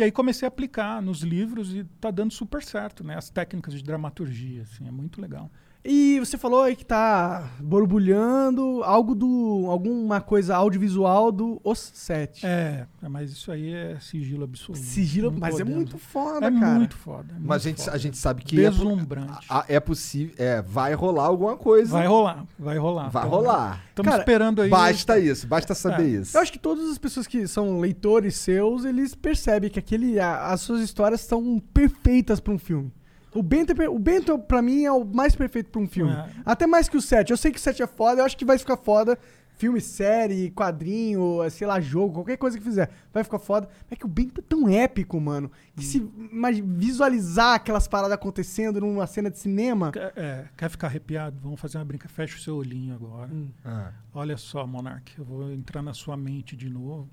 E 0.00 0.02
aí 0.02 0.10
comecei 0.10 0.46
a 0.46 0.48
aplicar 0.48 1.02
nos 1.02 1.20
livros 1.20 1.74
e 1.74 1.84
tá 2.00 2.10
dando 2.10 2.32
super 2.32 2.62
certo, 2.62 3.04
né? 3.04 3.18
As 3.18 3.28
técnicas 3.28 3.74
de 3.74 3.82
dramaturgia, 3.82 4.62
assim, 4.62 4.88
é 4.88 4.90
muito 4.90 5.20
legal. 5.20 5.50
E 5.82 6.20
você 6.20 6.36
falou 6.36 6.60
aí 6.62 6.76
que 6.76 6.84
tá 6.84 7.48
borbulhando 7.58 8.82
algo 8.84 9.14
do. 9.14 9.64
alguma 9.70 10.20
coisa 10.20 10.54
audiovisual 10.54 11.32
do 11.32 11.58
Os 11.64 11.78
Sete. 11.94 12.44
É, 12.44 12.86
mas 13.08 13.32
isso 13.32 13.50
aí 13.50 13.72
é 13.72 13.96
sigilo 13.98 14.44
absoluto. 14.44 14.82
Sigilo, 14.82 15.32
mas 15.32 15.58
é 15.58 15.64
muito 15.64 15.96
foda, 15.96 16.46
É 16.46 16.50
cara. 16.50 16.74
muito 16.78 16.96
foda. 16.96 17.34
é 17.34 17.38
Mas 17.40 17.62
a 17.62 17.68
muito 17.68 17.78
gente, 17.78 17.84
foda. 17.86 17.96
a 17.96 17.98
gente 17.98 18.18
sabe 18.18 18.42
que 18.44 18.62
é, 18.62 18.68
Deslumbrante. 18.70 19.46
a- 19.48 19.64
é 19.68 19.80
possível. 19.80 20.34
É, 20.36 20.60
vai 20.60 20.92
rolar 20.92 21.24
alguma 21.24 21.56
coisa. 21.56 21.92
Vai 21.92 22.06
rolar, 22.06 22.44
vai 22.58 22.76
rolar. 22.76 23.08
Vai 23.08 23.26
Então, 23.26 23.38
rolar. 23.38 23.82
Estamos 23.88 24.10
Cara, 24.10 24.22
esperando 24.22 24.60
aí. 24.62 24.68
Basta 24.70 25.18
isso, 25.18 25.46
basta 25.46 25.74
saber 25.74 26.04
É. 26.04 26.20
isso. 26.20 26.36
Eu 26.36 26.42
acho 26.42 26.52
que 26.52 26.58
todas 26.58 26.90
as 26.90 26.98
pessoas 26.98 27.26
que 27.26 27.46
são 27.48 27.80
leitores 27.80 28.36
seus, 28.36 28.84
eles 28.84 29.14
percebem 29.14 29.70
que 29.70 29.78
aquele, 29.78 30.20
a- 30.20 30.48
as 30.48 30.60
suas 30.60 30.82
histórias 30.82 31.22
são 31.22 31.58
perfeitas 31.72 32.38
pra 32.38 32.52
um 32.52 32.58
filme. 32.58 32.92
O 33.34 33.42
Bento, 33.42 33.80
é 33.80 33.88
o 33.88 33.98
Bento, 33.98 34.38
pra 34.38 34.60
mim, 34.60 34.84
é 34.84 34.92
o 34.92 35.04
mais 35.04 35.36
perfeito 35.36 35.70
pra 35.70 35.80
um 35.80 35.86
filme. 35.86 36.12
É. 36.12 36.28
Até 36.44 36.66
mais 36.66 36.88
que 36.88 36.96
o 36.96 37.00
7. 37.00 37.30
Eu 37.30 37.36
sei 37.36 37.50
que 37.52 37.58
o 37.58 37.60
7 37.60 37.82
é 37.82 37.86
foda, 37.86 38.20
eu 38.20 38.24
acho 38.24 38.36
que 38.36 38.44
vai 38.44 38.58
ficar 38.58 38.76
foda. 38.76 39.16
Filme, 39.56 39.78
série, 39.78 40.50
quadrinho, 40.52 41.38
sei 41.50 41.66
lá, 41.66 41.78
jogo, 41.80 42.14
qualquer 42.14 42.38
coisa 42.38 42.56
que 42.56 42.64
fizer. 42.64 42.90
Vai 43.12 43.22
ficar 43.22 43.38
foda. 43.38 43.68
Mas 43.82 43.92
é 43.92 43.96
que 43.96 44.06
o 44.06 44.08
Bento 44.08 44.40
é 44.40 44.42
tão 44.42 44.66
épico, 44.66 45.20
mano. 45.20 45.52
Que 45.76 45.84
se 45.84 45.98
imagi- 45.98 46.62
visualizar 46.62 47.56
aquelas 47.56 47.86
paradas 47.86 48.14
acontecendo 48.14 48.80
numa 48.80 49.06
cena 49.06 49.30
de 49.30 49.38
cinema. 49.38 49.92
Quer, 49.92 50.12
é, 50.16 50.46
quer 50.56 50.70
ficar 50.70 50.86
arrepiado? 50.86 51.38
Vamos 51.42 51.60
fazer 51.60 51.76
uma 51.76 51.84
brinca. 51.84 52.08
Fecha 52.08 52.36
o 52.38 52.40
seu 52.40 52.56
olhinho 52.56 52.94
agora. 52.94 53.30
Hum. 53.30 53.48
Ah. 53.62 53.92
Olha 54.14 54.38
só, 54.38 54.66
Monark, 54.66 55.12
eu 55.18 55.24
vou 55.26 55.52
entrar 55.52 55.82
na 55.82 55.92
sua 55.92 56.16
mente 56.16 56.56
de 56.56 56.70
novo. 56.70 57.06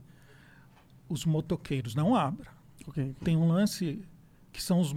Os 1.09 1.25
motoqueiros, 1.25 1.95
não 1.95 2.15
abra. 2.15 2.49
Ok. 2.87 3.13
Tem 3.25 3.35
um 3.35 3.47
lance 3.49 4.01
que 4.53 4.63
são 4.63 4.79
os 4.79 4.93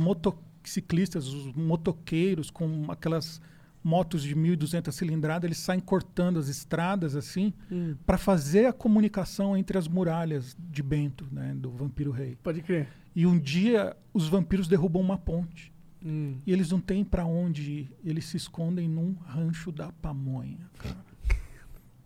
motociclistas, 0.61 1.27
os 1.29 1.53
motoqueiros 1.55 2.51
com 2.51 2.87
aquelas 2.91 3.41
motos 3.83 4.23
de 4.23 4.37
1.200 4.37 4.93
cilindradas, 4.93 5.45
eles 5.47 5.59
saem 5.59 5.81
cortando 5.81 6.39
as 6.39 6.49
estradas 6.49 7.17
assim 7.17 7.53
Hum, 7.73 7.97
para 8.05 8.19
fazer 8.19 8.67
a 8.67 8.73
comunicação 8.75 9.57
entre 9.57 9.79
as 9.79 9.89
muralhas 9.89 10.55
de 10.59 10.83
Bento, 10.83 11.27
né, 11.33 11.55
do 11.57 11.71
Vampiro 11.71 12.11
Rei. 12.11 12.37
pode 12.43 12.61
crer. 12.61 12.89
E 13.17 13.27
um 13.27 13.39
dia 13.39 13.97
os 14.13 14.29
vampiros 14.29 14.69
derrubam 14.69 15.01
uma 15.03 15.17
ponte. 15.19 15.73
Hum. 16.05 16.37
E 16.47 16.53
eles 16.53 16.71
não 16.71 16.81
têm 16.81 17.05
para 17.05 17.25
onde 17.27 17.63
ir. 17.73 17.97
Eles 18.05 18.25
se 18.27 18.37
escondem 18.37 18.89
num 18.89 19.15
rancho 19.27 19.73
da 19.73 19.91
pamonha. 19.93 20.71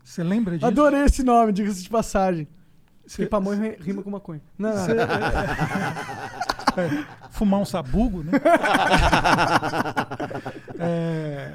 Você 0.02 0.22
lembra 0.22 0.54
disso? 0.56 0.66
Adorei 0.66 1.02
esse 1.04 1.22
nome, 1.22 1.52
diga-se 1.52 1.82
de 1.82 1.88
passagem. 1.90 2.46
Cê- 3.06 3.18
Porque 3.24 3.26
pamonha 3.26 3.60
ri- 3.60 3.76
rima 3.82 4.02
com 4.02 4.10
maconha. 4.10 4.40
Não, 4.58 4.74
não. 4.74 4.84
cê- 4.86 4.92
é, 4.92 4.96
fumar 7.30 7.60
um 7.60 7.64
sabugo, 7.64 8.22
né? 8.22 8.32
É, 10.78 11.52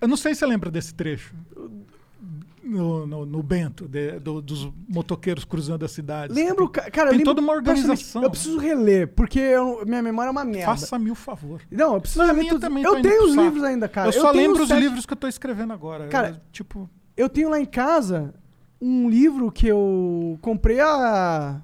eu 0.00 0.08
não 0.08 0.16
sei 0.16 0.34
se 0.34 0.40
você 0.40 0.46
lembra 0.46 0.70
desse 0.70 0.94
trecho. 0.94 1.34
No, 2.62 3.06
no, 3.06 3.24
no 3.24 3.42
Bento, 3.42 3.88
de- 3.88 4.18
do- 4.20 4.42
dos 4.42 4.70
motoqueiros 4.86 5.42
cruzando 5.44 5.86
a 5.86 5.88
cidade. 5.88 6.34
Lembro, 6.34 6.68
ca- 6.68 6.90
cara, 6.90 7.06
eu 7.08 7.10
Tem 7.12 7.18
lembro 7.20 7.24
toda 7.34 7.40
uma 7.40 7.54
organização. 7.54 8.22
Eu 8.22 8.28
preciso 8.30 8.58
reler, 8.58 9.08
porque 9.08 9.38
eu- 9.38 9.86
minha 9.86 10.02
memória 10.02 10.28
é 10.28 10.30
uma 10.32 10.44
merda. 10.44 10.66
Faça-me 10.66 11.10
o 11.10 11.14
favor. 11.14 11.62
Não, 11.70 11.94
eu 11.94 12.00
preciso 12.00 12.20
Não, 12.26 12.34
reler 12.34 12.48
tudo. 12.50 12.60
também 12.60 12.84
Eu 12.84 13.00
tenho 13.00 13.22
os 13.24 13.30
saco. 13.30 13.42
livros 13.42 13.64
ainda, 13.64 13.88
cara. 13.88 14.08
eu 14.08 14.12
só 14.12 14.32
tenho 14.32 14.48
lembro 14.48 14.62
os 14.64 14.68
sete- 14.68 14.80
livros 14.80 15.06
que 15.06 15.12
eu 15.14 15.16
tô 15.16 15.26
escrevendo 15.28 15.72
agora. 15.72 16.08
Cara, 16.08 16.28
Eu, 16.30 16.36
tipo, 16.52 16.90
Eu 17.16 17.28
tenho 17.30 17.48
lá 17.48 17.58
em 17.58 17.64
casa 17.64 18.34
um 18.80 19.08
livro 19.08 19.50
que 19.50 19.66
eu 19.66 20.38
comprei 20.42 20.78
há 20.78 21.58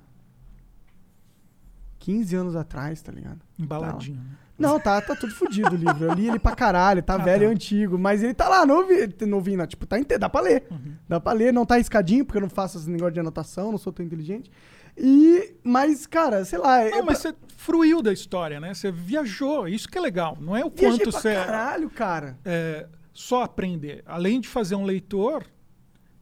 15 2.05 2.37
anos 2.37 2.55
atrás, 2.55 3.01
tá 3.01 3.11
ligado? 3.11 3.39
embaladinho. 3.59 4.19
né? 4.19 4.37
Não, 4.59 4.79
tá, 4.79 5.01
tá 5.01 5.17
tudo 5.17 5.35
fodido 5.35 5.71
o 5.71 5.75
livro. 5.75 6.05
Eu 6.05 6.13
li 6.13 6.29
ele 6.29 6.39
pra 6.39 6.55
caralho, 6.55 7.03
tá 7.03 7.15
Ah, 7.17 7.19
velho 7.19 7.45
e 7.45 7.47
tá. 7.47 7.53
antigo. 7.53 7.99
Mas 7.99 8.23
ele 8.23 8.35
tá 8.35 8.47
lá, 8.47 8.67
novinho, 8.67 9.09
novinho 9.27 9.59
não, 9.59 9.67
tipo, 9.67 9.87
tá 9.87 9.99
inteiro, 9.99 10.21
dá 10.21 10.29
pra 10.29 10.43
ler. 10.43 10.65
Uhum. 10.71 10.93
Dá 11.09 11.19
pra 11.19 11.33
ler, 11.33 11.53
não 11.53 11.65
tá 11.65 11.77
riscadinho, 11.77 12.25
porque 12.25 12.37
eu 12.37 12.43
não 12.43 12.51
faço 12.51 12.77
esse 12.77 12.91
negócio 12.91 13.15
de 13.15 13.21
anotação, 13.21 13.71
não 13.71 13.79
sou 13.79 13.91
tão 13.93 14.05
inteligente. 14.05 14.51
E, 14.97 15.55
mas, 15.65 16.07
cara, 16.07 16.45
sei 16.45 16.59
lá. 16.59 16.79
Não, 16.85 16.99
é 16.99 17.03
mas 17.03 17.19
você 17.19 17.35
fruiu 17.57 18.03
da 18.03 18.13
história, 18.13 18.61
né? 18.61 18.75
Você 18.75 18.93
viajou, 18.93 19.67
isso 19.67 19.89
que 19.89 19.97
é 19.97 20.01
legal. 20.01 20.37
Não 20.39 20.55
é 20.55 20.65
o 20.65 20.71
viajei 20.71 20.99
quanto 20.99 21.11
pra 21.11 21.21
você 21.21 21.35
caralho, 21.35 21.91
cara. 21.91 22.39
é, 22.45 22.87
só 23.15 23.43
aprender. 23.43 24.03
Além 24.07 24.41
de 24.41 24.49
fazer 24.49 24.75
um 24.75 24.85
leitor, 24.85 25.45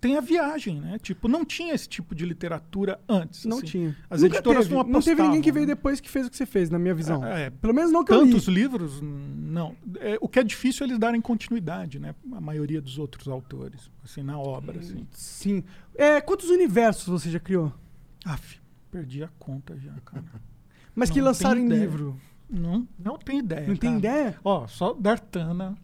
tem 0.03 0.17
a 0.17 0.21
viagem, 0.21 0.81
né? 0.81 0.99
Tipo, 0.99 1.29
não 1.29 1.45
tinha 1.45 1.73
esse 1.73 1.89
tipo 1.89 2.13
de 2.13 2.27
literatura 2.27 3.01
antes. 3.09 3.45
Não 3.45 3.59
assim. 3.59 3.67
tinha. 3.67 3.97
As 4.11 4.21
Nunca 4.21 4.35
editoras 4.35 4.65
teve. 4.65 4.75
não 4.75 4.83
Não 4.83 5.01
teve 5.01 5.23
ninguém 5.23 5.41
que 5.41 5.49
apostavam, 5.51 5.55
veio 5.55 5.67
né? 5.69 5.75
depois 5.77 6.01
que 6.01 6.11
fez 6.11 6.27
o 6.27 6.31
que 6.31 6.37
você 6.37 6.45
fez, 6.45 6.69
na 6.71 6.79
minha 6.79 6.93
visão. 6.93 7.25
É, 7.25 7.45
é, 7.45 7.51
Pelo 7.51 7.73
menos 7.73 7.93
não 7.93 8.03
que. 8.05 8.13
Tantos 8.13 8.49
livros, 8.49 9.01
não. 9.01 9.77
É, 10.01 10.19
o 10.21 10.29
que 10.29 10.41
é 10.41 10.43
difícil 10.43 10.85
é 10.85 10.89
eles 10.89 10.99
darem 10.99 11.21
continuidade, 11.21 12.01
né? 12.01 12.17
A 12.33 12.41
maioria 12.41 12.83
dos 12.83 12.99
outros 12.99 13.29
autores, 13.29 13.89
assim, 14.03 14.25
na 14.25 14.37
obra, 14.37 14.81
assim. 14.81 15.07
Sim. 15.13 15.63
É, 15.95 16.21
quantos 16.21 16.51
universos 16.51 17.07
você 17.07 17.31
já 17.31 17.39
criou? 17.39 17.73
Aff, 18.25 18.59
perdi 18.91 19.23
a 19.23 19.29
conta 19.39 19.79
já, 19.79 19.95
cara. 20.05 20.25
Mas 20.97 21.11
que 21.11 21.21
Não 21.21 21.27
lançaram 21.27 21.61
tenho 21.61 21.73
em 21.73 21.79
livro. 21.79 22.21
Não, 22.51 22.89
não 22.99 23.17
tenho 23.19 23.39
ideia. 23.39 23.69
Não 23.69 23.77
tem 23.77 24.01
cara. 24.01 24.17
ideia? 24.17 24.41
Ó, 24.43 24.67
só 24.67 24.93
Dartana. 24.95 25.77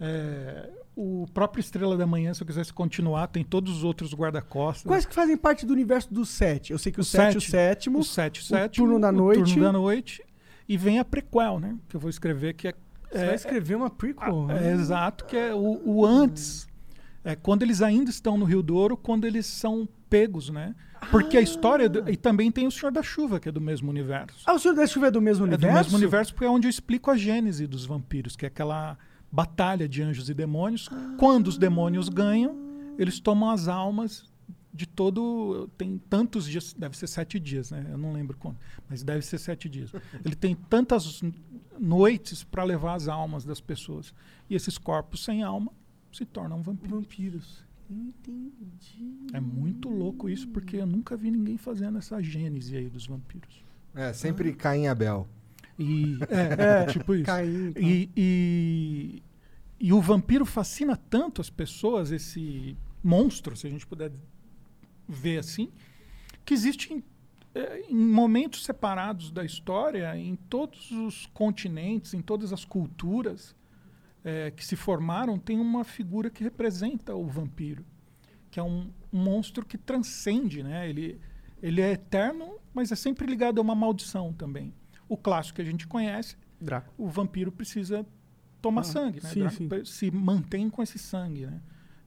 é, 0.00 0.70
o 1.02 1.26
próprio 1.32 1.60
Estrela 1.60 1.96
da 1.96 2.06
Manhã, 2.06 2.34
se 2.34 2.42
eu 2.42 2.46
quisesse 2.46 2.72
continuar, 2.72 3.26
tem 3.28 3.42
todos 3.44 3.74
os 3.78 3.84
outros 3.84 4.12
guarda-costas. 4.12 4.84
Quais 4.86 5.06
que 5.06 5.14
fazem 5.14 5.36
parte 5.36 5.64
do 5.64 5.72
universo 5.72 6.12
do 6.12 6.24
sete? 6.26 6.72
Eu 6.72 6.78
sei 6.78 6.92
que 6.92 6.98
o, 6.98 7.02
O 7.02 7.04
sete, 7.04 7.38
o 7.38 7.40
sete. 7.40 7.50
sétimo. 7.50 7.98
O 8.00 8.04
7, 8.04 8.40
o 8.40 8.42
o 8.42 8.46
7. 8.46 8.76
Turno 8.76 9.00
da 9.00 9.10
Noite. 9.10 9.54
Turno 9.54 9.62
da 9.62 9.72
Noite. 9.72 10.22
E 10.68 10.76
vem 10.76 10.98
a 10.98 11.04
prequel, 11.04 11.58
né? 11.58 11.76
Que 11.88 11.96
eu 11.96 12.00
vou 12.00 12.10
escrever, 12.10 12.54
que 12.54 12.68
é. 12.68 12.74
Você 13.10 13.18
é- 13.18 13.26
vai 13.26 13.34
escrever 13.34 13.74
uma 13.76 13.90
prequel. 13.90 14.46
é, 14.50 14.60
né? 14.60 14.72
exato, 14.72 15.24
que 15.24 15.36
é 15.36 15.54
o, 15.54 15.80
o 15.84 16.04
antes. 16.06 16.68
É 17.24 17.34
quando 17.36 17.62
eles 17.62 17.82
ainda 17.82 18.08
estão 18.10 18.38
no 18.38 18.44
Rio 18.44 18.62
Douro, 18.62 18.96
quando 18.96 19.26
eles 19.26 19.46
são 19.46 19.88
pegos, 20.08 20.48
né? 20.50 20.74
Porque 21.10 21.36
a 21.36 21.40
história. 21.40 21.88
do- 21.88 22.08
e 22.10 22.16
também 22.16 22.50
tem 22.52 22.66
o 22.66 22.70
Senhor 22.70 22.92
da 22.92 23.02
Chuva, 23.02 23.40
que 23.40 23.48
é 23.48 23.52
do 23.52 23.60
mesmo 23.60 23.90
universo. 23.90 24.42
Ah, 24.46 24.52
o 24.54 24.58
Senhor 24.58 24.74
da 24.74 24.86
Chuva 24.86 25.08
é 25.08 25.10
do 25.10 25.20
mesmo 25.20 25.44
É 25.44 25.48
universo? 25.48 25.72
do 25.74 25.76
mesmo 25.84 25.96
universo 25.98 26.32
porque 26.34 26.44
é 26.44 26.50
onde 26.50 26.66
eu 26.66 26.70
explico 26.70 27.10
a 27.10 27.16
gênese 27.16 27.66
dos 27.66 27.84
vampiros, 27.86 28.36
que 28.36 28.44
é 28.44 28.48
aquela 28.48 28.96
batalha 29.30 29.88
de 29.88 30.02
anjos 30.02 30.28
e 30.28 30.34
demônios. 30.34 30.88
Quando 31.18 31.48
os 31.48 31.58
demônios 31.58 32.08
ganham, 32.08 32.56
eles 32.98 33.20
tomam 33.20 33.50
as 33.50 33.68
almas 33.68 34.30
de 34.72 34.86
todo. 34.86 35.68
Tem 35.76 35.98
tantos 36.08 36.46
dias, 36.46 36.72
deve 36.72 36.96
ser 36.96 37.06
sete 37.06 37.38
dias, 37.38 37.70
né? 37.70 37.86
Eu 37.90 37.98
não 37.98 38.12
lembro 38.12 38.36
quanto, 38.36 38.58
mas 38.88 39.02
deve 39.02 39.22
ser 39.22 39.38
sete 39.38 39.68
dias. 39.68 39.92
Ele 40.24 40.34
tem 40.34 40.54
tantas 40.54 41.22
noites 41.78 42.44
para 42.44 42.64
levar 42.64 42.94
as 42.94 43.08
almas 43.08 43.44
das 43.44 43.60
pessoas. 43.60 44.14
E 44.48 44.54
esses 44.54 44.78
corpos 44.78 45.24
sem 45.24 45.42
alma 45.42 45.72
se 46.12 46.24
tornam 46.24 46.62
vampiros. 46.62 46.90
Vampiros. 46.90 47.70
Entendi. 47.90 49.16
É 49.32 49.40
muito 49.40 49.88
louco 49.88 50.28
isso, 50.28 50.46
porque 50.48 50.76
eu 50.76 50.86
nunca 50.86 51.16
vi 51.16 51.30
ninguém 51.30 51.56
fazendo 51.56 51.98
essa 51.98 52.22
gênese 52.22 52.76
aí 52.76 52.88
dos 52.88 53.06
vampiros. 53.06 53.64
É, 53.94 54.12
sempre 54.12 54.52
Caim 54.52 54.82
e 54.82 54.88
Abel. 54.88 55.26
E, 55.80 56.18
é, 56.28 56.82
É, 56.82 56.86
tipo 56.86 57.14
isso. 57.14 57.24
Tá. 57.24 57.42
E, 57.42 58.10
e, 58.14 59.22
e 59.80 59.92
o 59.92 60.00
vampiro 60.00 60.44
fascina 60.44 60.94
tanto 60.94 61.40
as 61.40 61.48
pessoas, 61.48 62.12
esse 62.12 62.76
monstro, 63.02 63.56
se 63.56 63.66
a 63.66 63.70
gente 63.70 63.86
puder 63.86 64.12
ver 65.08 65.38
assim, 65.38 65.72
que 66.44 66.52
existe 66.52 66.92
em, 66.92 67.02
eh, 67.54 67.86
em 67.88 67.96
momentos 67.96 68.64
separados 68.64 69.30
da 69.30 69.42
história, 69.42 70.14
em 70.16 70.36
todos 70.36 70.90
os 70.90 71.26
continentes, 71.26 72.12
em 72.12 72.20
todas 72.20 72.52
as 72.52 72.64
culturas 72.64 73.56
eh, 74.22 74.52
que 74.54 74.64
se 74.64 74.76
formaram, 74.76 75.38
tem 75.38 75.58
uma 75.58 75.82
figura 75.82 76.28
que 76.28 76.44
representa 76.44 77.14
o 77.14 77.26
vampiro, 77.26 77.84
que 78.50 78.60
é 78.60 78.62
um, 78.62 78.92
um 79.10 79.18
monstro 79.18 79.64
que 79.64 79.78
transcende, 79.78 80.62
né? 80.62 80.88
Ele, 80.88 81.18
ele 81.62 81.80
é 81.80 81.92
eterno, 81.92 82.58
mas 82.74 82.92
é 82.92 82.96
sempre 82.96 83.26
ligado 83.26 83.58
a 83.58 83.62
uma 83.62 83.74
maldição 83.74 84.32
também. 84.32 84.74
O 85.10 85.16
clássico 85.16 85.56
que 85.56 85.62
a 85.62 85.64
gente 85.64 85.86
conhece 85.86 86.36
Drácula. 86.60 86.94
o 86.96 87.08
vampiro 87.08 87.50
precisa 87.50 88.06
tomar 88.62 88.82
Ah, 88.82 88.84
sangue, 88.84 89.20
né? 89.22 89.28
sim, 89.28 89.48
sim. 89.50 89.68
Se 89.84 90.10
mantém 90.10 90.70
com 90.70 90.82
esse 90.82 90.98
sangue, 90.98 91.46
né? 91.46 91.60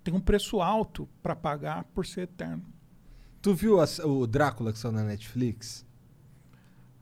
Tem 0.04 0.14
um 0.14 0.20
preço 0.20 0.62
alto 0.62 1.08
para 1.22 1.36
pagar 1.36 1.84
por 1.94 2.06
ser 2.06 2.22
eterno. 2.22 2.64
Tu 3.42 3.54
viu 3.54 3.82
a- 3.82 3.86
o 4.06 4.26
Drácula 4.26 4.72
que 4.72 4.80
saiu 4.80 4.92
na 4.94 5.04
Netflix? 5.04 5.86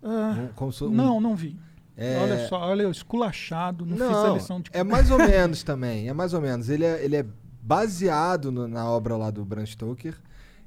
Ah, 0.04 0.49
Um- 0.60 0.86
um- 0.88 0.89
não, 0.91 1.20
não 1.22 1.36
vi. 1.36 1.60
é- 1.95 2.18
Olha 2.18 2.47
só, 2.47 2.60
olha, 2.62 2.84
eu 2.84 2.91
esculachado, 2.91 3.86
não, 3.86 3.95
fiz 3.97 4.08
a 4.18 4.28
Não, 4.28 4.34
lição 4.36 4.62
de 4.62 4.72
é 4.74 4.84
mais 4.84 5.12
ou 5.12 5.20
menos 5.20 5.62
também. 5.64 6.10
É 6.10 6.14
mais 6.14 6.34
ou 6.34 6.41
menos. 6.41 6.70
Ele 6.70 6.84
é, 6.86 7.04
ele 7.04 7.16
é 7.18 7.26
baseado 7.62 8.52
no- 8.52 8.68
na 8.68 8.89
obra 8.89 9.16
lá 9.16 9.30
do 9.30 9.45
Bram 9.45 9.66
Stoker. 9.66 10.20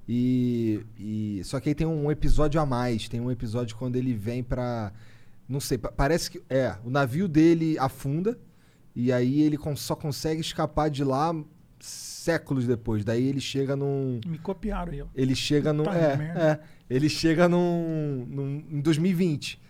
E, 0.08 0.84
e 0.98 1.40
só 1.44 1.58
que 1.58 1.70
aí 1.70 1.74
tem 1.74 1.86
um 1.86 2.10
episódio 2.10 2.60
a 2.60 2.66
mais. 2.66 3.08
Tem 3.08 3.20
um 3.20 3.30
episódio 3.30 3.74
quando 3.76 3.96
ele 3.96 4.12
vem 4.14 4.42
pra. 4.44 4.92
Não 5.48 5.60
sei, 5.60 5.78
pa- 5.78 5.92
parece 5.92 6.30
que. 6.30 6.42
É, 6.48 6.76
o 6.84 6.90
navio 6.90 7.28
dele 7.28 7.78
afunda. 7.78 8.38
E 8.96 9.12
aí 9.12 9.42
ele 9.42 9.58
só 9.76 9.94
consegue 9.96 10.40
escapar 10.40 10.88
de 10.88 11.02
lá 11.02 11.34
séculos 11.80 12.66
depois. 12.66 13.04
Daí 13.04 13.26
ele 13.26 13.40
chega 13.40 13.74
num. 13.76 14.20
Me 14.26 14.38
copiaram 14.38 14.92
aí, 14.92 15.02
ó. 15.02 15.06
Ele 15.14 15.34
chega 15.34 15.72
num. 15.72 15.84
É, 15.84 16.14
é. 16.36 16.60
Ele 16.88 17.08
chega 17.08 17.48
num, 17.48 18.24
num. 18.28 18.64
Em 18.70 18.80
2020. 18.80 19.60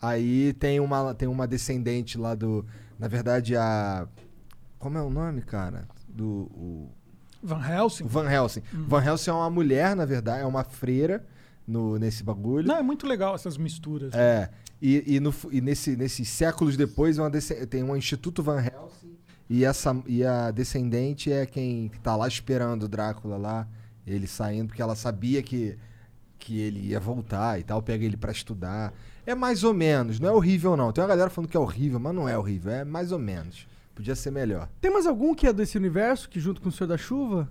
Aí 0.00 0.52
tem 0.54 0.78
uma, 0.78 1.14
tem 1.14 1.26
uma 1.28 1.46
descendente 1.46 2.18
lá 2.18 2.34
do. 2.34 2.64
Na 2.98 3.08
verdade, 3.08 3.56
a. 3.56 4.06
Como 4.78 4.98
é 4.98 5.02
o 5.02 5.10
nome, 5.10 5.42
cara? 5.42 5.88
Do. 6.08 6.26
O, 6.54 6.90
Van 7.42 7.60
Helsing. 7.66 8.06
Van 8.06 8.30
Helsing. 8.30 8.62
Van 8.72 9.02
Helsing 9.04 9.30
é 9.30 9.32
uma 9.32 9.50
mulher, 9.50 9.94
na 9.94 10.04
verdade, 10.04 10.42
é 10.42 10.46
uma 10.46 10.64
freira 10.64 11.24
no, 11.66 11.98
nesse 11.98 12.22
bagulho. 12.24 12.66
Não, 12.66 12.76
é 12.76 12.82
muito 12.82 13.06
legal 13.06 13.34
essas 13.34 13.56
misturas. 13.56 14.12
É. 14.14 14.50
E, 14.80 15.16
e, 15.16 15.20
no, 15.20 15.34
e 15.50 15.60
nesse, 15.60 15.96
nesses 15.96 16.28
séculos 16.28 16.76
depois 16.76 17.18
uma 17.18 17.30
tem 17.68 17.82
um 17.82 17.96
Instituto 17.96 18.42
Van 18.42 18.60
Helsing 18.60 19.16
e, 19.48 19.64
essa, 19.64 19.96
e 20.06 20.24
a 20.24 20.50
descendente 20.50 21.32
é 21.32 21.46
quem 21.46 21.90
tá 22.02 22.16
lá 22.16 22.26
esperando 22.26 22.84
o 22.84 22.88
Drácula 22.88 23.36
lá, 23.36 23.68
ele 24.06 24.26
saindo, 24.26 24.68
porque 24.68 24.82
ela 24.82 24.96
sabia 24.96 25.42
que, 25.42 25.78
que 26.38 26.58
ele 26.58 26.88
ia 26.88 27.00
voltar 27.00 27.58
e 27.58 27.62
tal, 27.62 27.80
pega 27.80 28.04
ele 28.04 28.16
pra 28.16 28.32
estudar. 28.32 28.92
É 29.24 29.34
mais 29.34 29.64
ou 29.64 29.72
menos, 29.72 30.18
não 30.20 30.28
é 30.28 30.32
horrível 30.32 30.76
não. 30.76 30.92
Tem 30.92 31.02
uma 31.02 31.08
galera 31.08 31.30
falando 31.30 31.50
que 31.50 31.56
é 31.56 31.60
horrível, 31.60 31.98
mas 32.00 32.14
não 32.14 32.28
é 32.28 32.36
horrível, 32.36 32.72
é 32.72 32.84
mais 32.84 33.12
ou 33.12 33.18
menos. 33.18 33.66
Podia 33.94 34.14
ser 34.14 34.30
melhor. 34.30 34.68
Tem 34.80 34.90
mais 34.90 35.06
algum 35.06 35.34
que 35.34 35.46
é 35.46 35.52
desse 35.52 35.78
universo, 35.78 36.28
que 36.28 36.38
junto 36.38 36.60
com 36.60 36.68
o 36.68 36.72
Senhor 36.72 36.88
da 36.88 36.98
Chuva? 36.98 37.50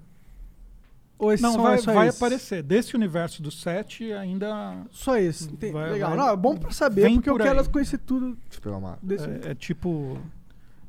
Ou 1.18 1.32
esse 1.32 1.42
Não, 1.42 1.54
só, 1.54 1.62
vai, 1.62 1.76
é 1.76 1.78
só 1.78 1.94
vai 1.94 2.08
esse? 2.10 2.18
aparecer. 2.18 2.62
Desse 2.64 2.96
universo 2.96 3.42
do 3.42 3.50
7 3.50 4.12
ainda 4.12 4.86
Só 4.92 5.18
esse. 5.18 5.48
Tem- 5.56 5.72
Vai- 5.72 5.92
legal. 5.92 6.10
vai- 6.10 6.20
Não, 6.20 6.30
é 6.30 6.36
bom 6.36 6.58
pra 6.58 6.72
saber, 6.72 7.10
porque 7.14 7.30
eu 7.30 7.36
por 7.38 7.44
quero 7.44 7.60
aí. 7.60 7.68
conhecer 7.70 7.98
tudo 8.00 8.36
Deixa 8.46 8.58
eu 8.58 8.62
pegar 8.62 8.78
uma. 8.78 9.00
é, 9.48 9.52
é 9.52 9.56
tipo. 9.56 10.18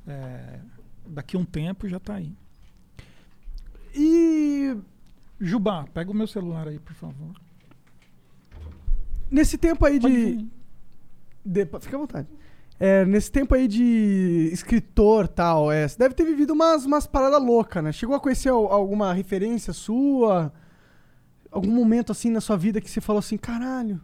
é, 0.06 0.58
daqui 1.06 1.36
um 1.36 1.44
tempo 1.44 1.88
já 1.88 2.00
tá 2.00 2.14
aí. 2.14 2.32
E 3.94 4.76
Jubá, 5.40 5.86
pega 5.94 6.10
o 6.10 6.14
meu 6.14 6.26
celular 6.26 6.66
aí, 6.68 6.78
por 6.78 6.94
favor. 6.94 7.30
nesse 9.30 9.56
tempo 9.58 9.84
aí 9.86 10.00
Pode 10.00 10.14
de, 10.14 10.48
de- 11.44 11.66
Fica 11.80 11.96
à 11.96 12.00
vontade. 12.00 12.28
É, 12.78 13.06
nesse 13.06 13.30
tempo 13.32 13.54
aí 13.54 13.66
de 13.66 14.50
escritor 14.52 15.26
tal, 15.28 15.72
é, 15.72 15.88
você 15.88 15.98
deve 15.98 16.14
ter 16.14 16.24
vivido 16.24 16.52
umas, 16.52 16.84
umas 16.84 17.06
paradas 17.06 17.42
loucas, 17.42 17.82
né? 17.82 17.90
Chegou 17.92 18.14
a 18.14 18.20
conhecer 18.20 18.50
al- 18.50 18.70
alguma 18.70 19.12
referência 19.14 19.72
sua? 19.72 20.52
Algum 21.50 21.70
momento 21.70 22.12
assim 22.12 22.28
na 22.30 22.40
sua 22.40 22.56
vida 22.56 22.80
que 22.80 22.90
você 22.90 23.00
falou 23.00 23.20
assim, 23.20 23.38
caralho, 23.38 23.98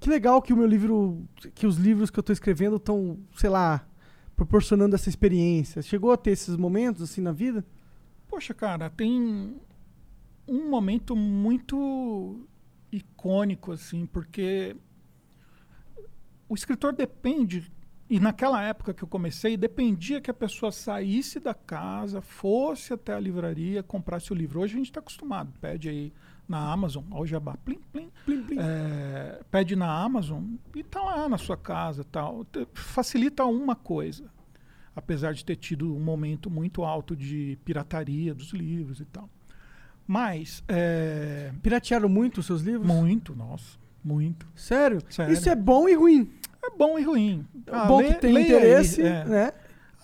que 0.00 0.08
legal 0.08 0.40
que 0.40 0.52
o 0.54 0.56
meu 0.56 0.66
livro, 0.66 1.22
que 1.54 1.66
os 1.66 1.76
livros 1.76 2.08
que 2.10 2.18
eu 2.18 2.22
tô 2.22 2.32
escrevendo 2.32 2.76
estão, 2.76 3.18
sei 3.36 3.50
lá, 3.50 3.86
proporcionando 4.34 4.94
essa 4.94 5.08
experiência. 5.10 5.82
Chegou 5.82 6.12
a 6.12 6.16
ter 6.16 6.30
esses 6.30 6.56
momentos 6.56 7.02
assim 7.02 7.20
na 7.20 7.32
vida? 7.32 7.62
Poxa, 8.26 8.54
cara, 8.54 8.88
tem 8.88 9.54
um 10.48 10.70
momento 10.70 11.14
muito 11.14 12.40
icônico, 12.90 13.72
assim, 13.72 14.06
porque 14.06 14.76
o 16.48 16.54
escritor 16.54 16.92
depende, 16.92 17.70
e 18.08 18.20
naquela 18.20 18.62
época 18.62 18.94
que 18.94 19.02
eu 19.02 19.08
comecei, 19.08 19.56
dependia 19.56 20.20
que 20.20 20.30
a 20.30 20.34
pessoa 20.34 20.70
saísse 20.70 21.40
da 21.40 21.54
casa, 21.54 22.20
fosse 22.20 22.92
até 22.92 23.14
a 23.14 23.20
livraria, 23.20 23.82
comprasse 23.82 24.32
o 24.32 24.34
livro. 24.34 24.60
Hoje 24.60 24.74
a 24.74 24.76
gente 24.78 24.86
está 24.86 25.00
acostumado, 25.00 25.52
pede 25.60 25.88
aí 25.88 26.12
na 26.48 26.70
Amazon, 26.72 27.04
ó 27.10 27.22
o 27.22 27.26
jabá, 27.26 27.56
plim, 27.64 27.80
plim, 27.92 28.08
Plim, 28.24 28.42
plim. 28.44 28.56
é, 28.60 29.40
pede 29.50 29.74
na 29.74 29.90
Amazon 29.90 30.44
e 30.76 30.84
tá 30.84 31.02
lá 31.02 31.28
na 31.28 31.36
sua 31.36 31.56
casa 31.56 32.04
tal. 32.04 32.46
Facilita 32.72 33.44
uma 33.44 33.74
coisa. 33.74 34.30
Apesar 34.94 35.34
de 35.34 35.44
ter 35.44 35.56
tido 35.56 35.94
um 35.94 36.00
momento 36.00 36.48
muito 36.48 36.82
alto 36.84 37.14
de 37.14 37.58
pirataria 37.64 38.32
dos 38.32 38.52
livros 38.52 38.98
e 39.00 39.04
tal. 39.04 39.28
Mas, 40.06 40.62
é, 40.68 41.52
Piratearam 41.62 42.08
muito 42.08 42.38
os 42.38 42.46
seus 42.46 42.62
livros? 42.62 42.86
muito, 42.86 43.34
nossa, 43.34 43.76
muito. 44.06 44.46
Sério? 44.54 45.00
Sério. 45.10 45.32
Isso 45.32 45.48
é 45.50 45.54
bom 45.56 45.88
e 45.88 45.94
ruim. 45.94 46.30
É 46.64 46.70
bom 46.76 46.98
e 46.98 47.02
ruim. 47.02 47.46
É 47.66 47.70
Ah, 47.74 47.84
bom 47.86 47.98
lê- 47.98 48.14
que 48.14 48.20
tem 48.20 48.32
leia 48.32 48.46
aí, 48.46 48.62
interesse, 48.62 49.02
é. 49.02 49.24
né? 49.24 49.52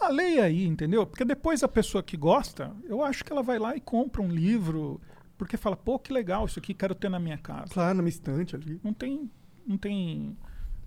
Ah, 0.01 0.09
leia 0.09 0.45
aí, 0.45 0.67
entendeu? 0.67 1.07
Porque 1.07 1.25
depois 1.25 1.63
a 1.63 1.69
pessoa 1.69 2.03
que 2.03 2.17
gosta, 2.17 2.73
eu 2.89 3.03
acho 3.05 3.25
que 3.25 3.33
ela 3.33 3.43
vai 3.43 3.59
lá 3.59 3.77
e 3.77 3.81
compra 3.81 4.21
um 4.21 4.29
livro, 4.29 5.01
porque 5.39 5.57
fala, 5.57 5.77
pô, 5.77 5.99
que 5.99 6.13
legal, 6.13 6.45
isso 6.47 6.59
aqui 6.59 6.75
quero 6.75 6.95
ter 6.95 7.09
na 7.09 7.21
minha 7.21 7.39
casa. 7.39 7.73
Claro, 7.73 7.95
na 7.95 8.03
minha 8.03 8.11
estante 8.11 8.57
ali. 8.57 8.81
Não 8.83 8.93
tem. 8.93 9.31
Não 9.67 9.77
tem. 9.79 10.37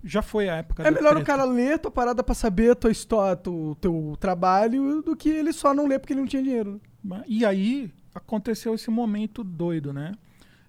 Já 0.03 0.21
foi 0.21 0.49
a 0.49 0.57
época 0.57 0.83
É 0.83 0.91
melhor 0.91 1.13
o 1.13 1.15
treta. 1.15 1.25
cara 1.25 1.45
ler 1.45 1.79
tua 1.79 1.89
parada 1.89 2.21
pra 2.23 2.35
saber 2.35 2.71
a 2.71 2.75
tua 2.75 2.91
história, 2.91 3.35
teu, 3.37 3.75
teu 3.81 4.15
trabalho, 4.19 5.01
do 5.01 5.15
que 5.15 5.29
ele 5.29 5.51
só 5.53 5.73
não 5.73 5.87
ler 5.87 5.97
porque 5.99 6.13
ele 6.13 6.19
não 6.19 6.27
tinha 6.27 6.43
dinheiro. 6.43 6.79
Mas- 7.03 7.23
E 7.27 7.43
aí 7.45 7.91
aconteceu 8.13 8.75
esse 8.75 8.89
momento 8.91 9.43
doido, 9.43 9.91
né? 9.93 10.11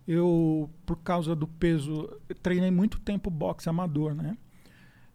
Eu, 0.07 0.71
por 0.85 0.97
causa 0.99 1.35
do 1.35 1.47
peso, 1.49 2.09
treinei 2.43 2.71
muito 2.71 3.01
tempo 3.01 3.29
boxe 3.31 3.69
amador, 3.69 4.15
né? 4.15 4.37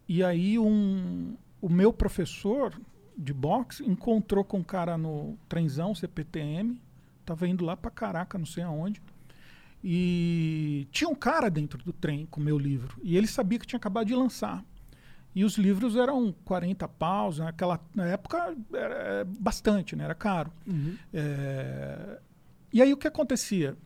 E 0.08 0.24
aí 0.24 0.60
um, 0.60 1.38
o 1.62 1.70
meu 1.70 1.94
professor 1.94 2.74
de 3.18 3.34
boxe 3.34 3.84
encontrou 3.90 4.44
com 4.44 4.60
um 4.60 4.64
cara 4.64 4.98
no 4.98 5.38
trenzão 5.48 5.96
CPTM, 5.96 6.82
tava 7.26 7.48
indo 7.48 7.64
lá 7.64 7.78
pra 7.78 7.90
caraca, 7.92 8.38
não 8.38 8.46
sei 8.46 8.64
aonde. 8.64 9.02
E 9.84 10.88
tinha 10.92 11.10
um 11.10 11.16
cara 11.16 11.50
dentro 11.50 11.84
do 11.84 11.92
trem 11.94 12.26
com 12.28 12.40
o 12.40 12.44
meu 12.44 12.58
livro. 12.58 12.98
E 13.02 13.18
ele 13.18 13.28
sabia 13.28 13.58
que 13.58 13.66
tinha 13.66 13.78
acabado 13.78 14.08
de 14.08 14.16
lançar. 14.16 14.64
E 15.34 15.46
os 15.46 15.58
livros 15.58 15.96
eram 15.96 16.36
40 16.44 16.88
paus, 16.90 17.40
naquela 17.40 17.80
na 17.96 18.06
época 18.06 18.54
era 18.74 19.26
bastante, 19.40 19.96
né? 19.96 20.04
Era 20.04 20.14
caro. 20.16 20.52
É, 21.14 22.20
E 22.74 22.82
aí 22.82 22.92
o 22.94 22.98
que 22.98 23.08
acontecia? 23.08 23.78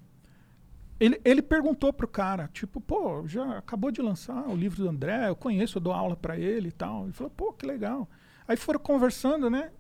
Ele, 1.00 1.20
ele 1.26 1.42
perguntou 1.42 1.92
pro 1.92 2.08
cara, 2.08 2.50
tipo, 2.54 2.80
pô, 2.80 3.28
já 3.28 3.58
acabou 3.58 3.92
de 3.92 4.02
lançar 4.02 4.48
o 4.48 4.56
livro 4.56 4.84
do 4.84 4.90
André, 4.90 5.28
eu 5.28 5.36
conheço, 5.36 5.78
eu 5.78 5.82
dou 5.82 5.94
aula 5.94 6.16
para 6.16 6.38
ele 6.38 6.70
e 6.70 6.72
tal. 6.72 7.04
Ele 7.04 7.12
falou, 7.12 7.32
pô, 7.32 7.52
que 7.52 7.66
legal. 7.66 8.10
Aí 8.48 8.56
foram 8.56 8.80
conversando, 8.80 9.50
né? 9.50 9.72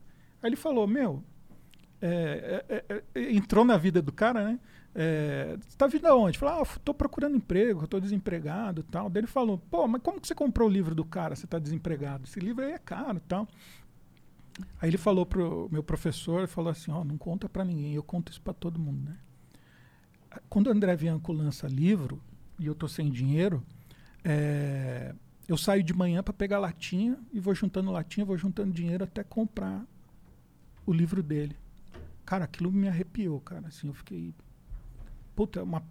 Aí 0.43 0.49
ele 0.49 0.57
falou, 0.57 0.86
meu, 0.86 1.24
é, 2.01 2.63
é, 2.68 2.86
é, 2.89 3.03
é, 3.16 3.34
entrou 3.34 3.63
na 3.63 3.78
vida 3.78 4.01
do 4.01 4.11
cara, 4.11 4.43
né? 4.43 4.59
É, 4.93 5.57
tá 5.78 5.88
vindo 5.88 6.05
aonde? 6.05 6.38
Falou, 6.38 6.61
ah, 6.61 6.80
tô 6.84 6.93
procurando 6.93 7.36
emprego, 7.36 7.88
tô 7.88 7.99
desempregado 7.99 8.82
e 8.82 8.84
tal. 8.84 9.09
Daí 9.09 9.22
ele 9.22 9.28
falou, 9.28 9.57
pô, 9.57 9.88
mas 9.88 10.01
como 10.01 10.20
que 10.20 10.28
você 10.28 10.36
comprou 10.36 10.68
o 10.68 10.72
livro 10.72 10.93
do 10.93 11.05
cara, 11.05 11.36
você 11.36 11.47
tá 11.47 11.59
desempregado? 11.59 12.26
Esse 12.26 12.39
livro 12.39 12.63
aí 12.63 12.74
é 12.74 12.78
caro 12.78 13.18
e 13.18 13.22
tal. 13.22 13.47
Aí 14.82 14.89
ele 14.89 14.97
falou 14.97 15.26
pro 15.26 15.70
meu 15.72 15.84
professor, 15.84 16.39
ele 16.39 16.47
falou 16.47 16.72
assim, 16.72 16.91
ó, 16.91 17.03
não 17.03 17.18
conta 17.18 17.47
para 17.49 17.63
ninguém, 17.63 17.93
eu 17.93 18.03
conto 18.03 18.32
isso 18.32 18.41
para 18.41 18.53
todo 18.53 18.80
mundo, 18.80 19.09
né? 19.09 19.18
Quando 20.49 20.67
o 20.67 20.71
André 20.71 20.95
Bianco 20.95 21.31
lança 21.31 21.67
livro 21.67 22.21
e 22.59 22.65
eu 22.65 22.75
tô 22.75 22.88
sem 22.88 23.09
dinheiro, 23.09 23.63
é, 24.23 25.13
eu 25.47 25.57
saio 25.57 25.83
de 25.83 25.93
manhã 25.93 26.23
para 26.23 26.33
pegar 26.33 26.59
latinha 26.59 27.17
e 27.31 27.39
vou 27.39 27.53
juntando 27.53 27.91
latinha, 27.91 28.25
vou 28.25 28.38
juntando 28.38 28.73
dinheiro 28.73 29.03
até 29.03 29.23
comprar 29.23 29.86
o 30.86 30.93
livro 30.93 31.21
dele. 31.21 31.57
Cara, 32.25 32.45
aquilo 32.45 32.71
me 32.71 32.88
arrepiou, 32.88 33.39
cara. 33.39 33.67
Assim, 33.67 33.88
eu 33.88 33.93
fiquei. 33.93 34.33
Puta, 35.36 35.59
é 35.59 35.63
uma. 35.63 35.83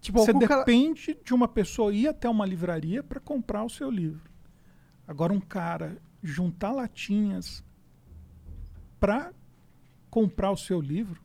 Tipo, 0.00 0.18
Você 0.18 0.32
algum 0.32 0.46
cara... 0.46 0.64
depende 0.64 1.16
de 1.24 1.34
uma 1.34 1.46
pessoa 1.46 1.94
ir 1.94 2.08
até 2.08 2.28
uma 2.28 2.46
livraria 2.46 3.02
para 3.02 3.20
comprar 3.20 3.62
o 3.62 3.70
seu 3.70 3.90
livro. 3.90 4.28
Agora, 5.06 5.32
um 5.32 5.40
cara 5.40 5.98
juntar 6.22 6.72
latinhas 6.72 7.62
para 8.98 9.32
comprar 10.10 10.50
o 10.50 10.56
seu 10.56 10.80
livro, 10.80 11.22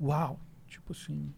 uau! 0.00 0.40
Tipo 0.78 0.92
assim, 0.92 1.34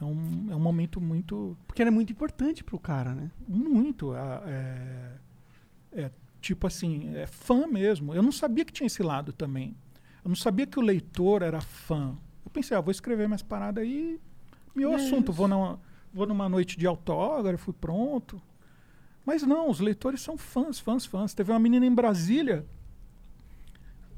é 0.00 0.04
um, 0.04 0.46
é 0.50 0.56
um 0.56 0.60
momento 0.60 1.00
muito. 1.00 1.56
Porque 1.66 1.80
era 1.80 1.90
muito 1.90 2.12
importante 2.12 2.64
pro 2.64 2.78
cara, 2.78 3.14
né? 3.14 3.30
Muito. 3.46 4.12
É, 4.14 5.16
é, 5.92 6.10
tipo 6.40 6.66
assim, 6.66 7.14
é 7.14 7.26
fã 7.26 7.66
mesmo. 7.66 8.12
Eu 8.12 8.22
não 8.22 8.32
sabia 8.32 8.64
que 8.64 8.72
tinha 8.72 8.86
esse 8.88 9.02
lado 9.02 9.32
também. 9.32 9.76
Eu 10.24 10.28
não 10.28 10.36
sabia 10.36 10.66
que 10.66 10.78
o 10.78 10.82
leitor 10.82 11.42
era 11.42 11.60
fã. 11.60 12.16
Eu 12.44 12.50
pensei, 12.50 12.76
ah, 12.76 12.80
vou 12.80 12.90
escrever 12.90 13.26
minhas 13.28 13.42
paradas 13.42 13.82
aí, 13.84 14.20
meu 14.74 14.92
É 14.92 14.96
assunto. 14.96 15.30
isso. 15.30 15.32
Vou, 15.32 15.48
numa, 15.48 15.80
vou 16.12 16.26
numa 16.26 16.48
noite 16.48 16.76
de 16.78 16.86
autógrafo, 16.86 17.72
pronto. 17.72 18.40
Mas 19.24 19.42
não, 19.42 19.70
os 19.70 19.80
leitores 19.80 20.20
são 20.20 20.36
fãs, 20.36 20.78
fãs, 20.80 21.06
fãs. 21.06 21.32
Teve 21.32 21.52
uma 21.52 21.58
menina 21.60 21.86
em 21.86 21.94
Brasília 21.94 22.66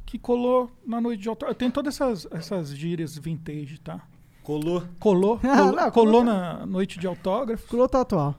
que 0.06 0.18
colou 0.18 0.70
na 0.86 1.00
noite 1.00 1.20
de 1.22 1.28
autógrafo. 1.28 1.58
Tem 1.58 1.70
todas 1.70 2.00
essas, 2.00 2.26
essas 2.32 2.74
gírias 2.76 3.16
vintage, 3.18 3.78
tá? 3.78 4.06
Colou. 4.42 4.82
Colou, 4.98 5.40
Ah, 5.44 5.56
colou, 5.56 5.72
não, 5.72 5.90
colou 5.90 5.90
colou- 5.90 6.24
na 6.24 6.66
noite 6.66 6.98
de 6.98 7.06
autógrafo. 7.06 7.66
Colou 7.68 7.88
tá 7.88 8.00
atual. 8.00 8.34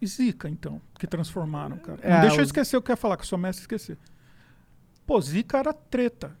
E 0.00 0.06
Zica, 0.06 0.48
então, 0.48 0.80
que 0.98 1.06
transformaram, 1.06 1.76
cara. 1.78 1.98
É, 2.02 2.14
Não 2.14 2.20
deixa 2.22 2.36
eu 2.38 2.44
esquecer 2.44 2.76
o 2.76 2.82
que 2.82 2.90
eu 2.90 2.94
ia 2.94 2.96
falar, 2.96 3.16
que 3.16 3.22
eu 3.22 3.26
sou 3.28 3.38
mestre 3.38 3.62
esquecer. 3.62 3.96
Pô, 5.06 5.20
Zica 5.20 5.58
era 5.58 5.72
treta. 5.72 6.36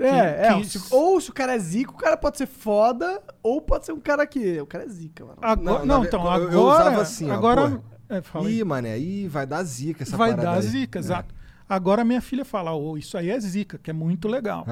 É, 0.00 0.46
é. 0.48 0.54
que- 0.56 0.64
se- 0.66 0.94
ou 0.94 1.20
se 1.20 1.28
o 1.30 1.34
cara 1.34 1.54
é 1.54 1.58
zica, 1.58 1.90
o 1.90 1.96
cara 1.96 2.16
pode 2.16 2.38
ser 2.38 2.46
foda, 2.46 3.22
ou 3.42 3.60
pode 3.60 3.84
ser 3.84 3.92
um 3.92 4.00
cara 4.00 4.26
que. 4.26 4.58
O 4.60 4.66
cara 4.66 4.84
é 4.84 4.88
zica, 4.88 5.22
mano. 5.24 5.38
Agora, 5.42 5.78
Não, 5.80 5.86
não, 5.86 6.04
então, 6.04 6.22
eu- 6.24 6.30
agora. 6.30 6.52
eu 6.52 6.62
usava 6.62 7.02
assim, 7.02 7.30
ó, 7.30 7.34
agora 7.34 7.70
pô. 7.70 7.80
é, 8.08 8.22
fala 8.22 8.48
aí. 8.48 8.58
Ih, 8.60 8.64
mané, 8.64 8.98
ih, 8.98 9.28
vai 9.28 9.46
dar 9.46 9.62
zica 9.62 10.02
essa 10.02 10.16
vai 10.16 10.30
parada 10.30 10.48
dar 10.48 10.54
aí. 10.56 10.62
zica, 10.62 10.98
É. 10.98 11.00
exato. 11.00 11.34
Agora 11.74 12.04
minha 12.04 12.20
filha 12.20 12.44
fala, 12.44 12.74
oh, 12.74 12.98
isso 12.98 13.16
aí 13.16 13.30
é 13.30 13.40
zica, 13.40 13.78
que 13.78 13.88
é 13.88 13.94
muito 13.94 14.28
legal. 14.28 14.66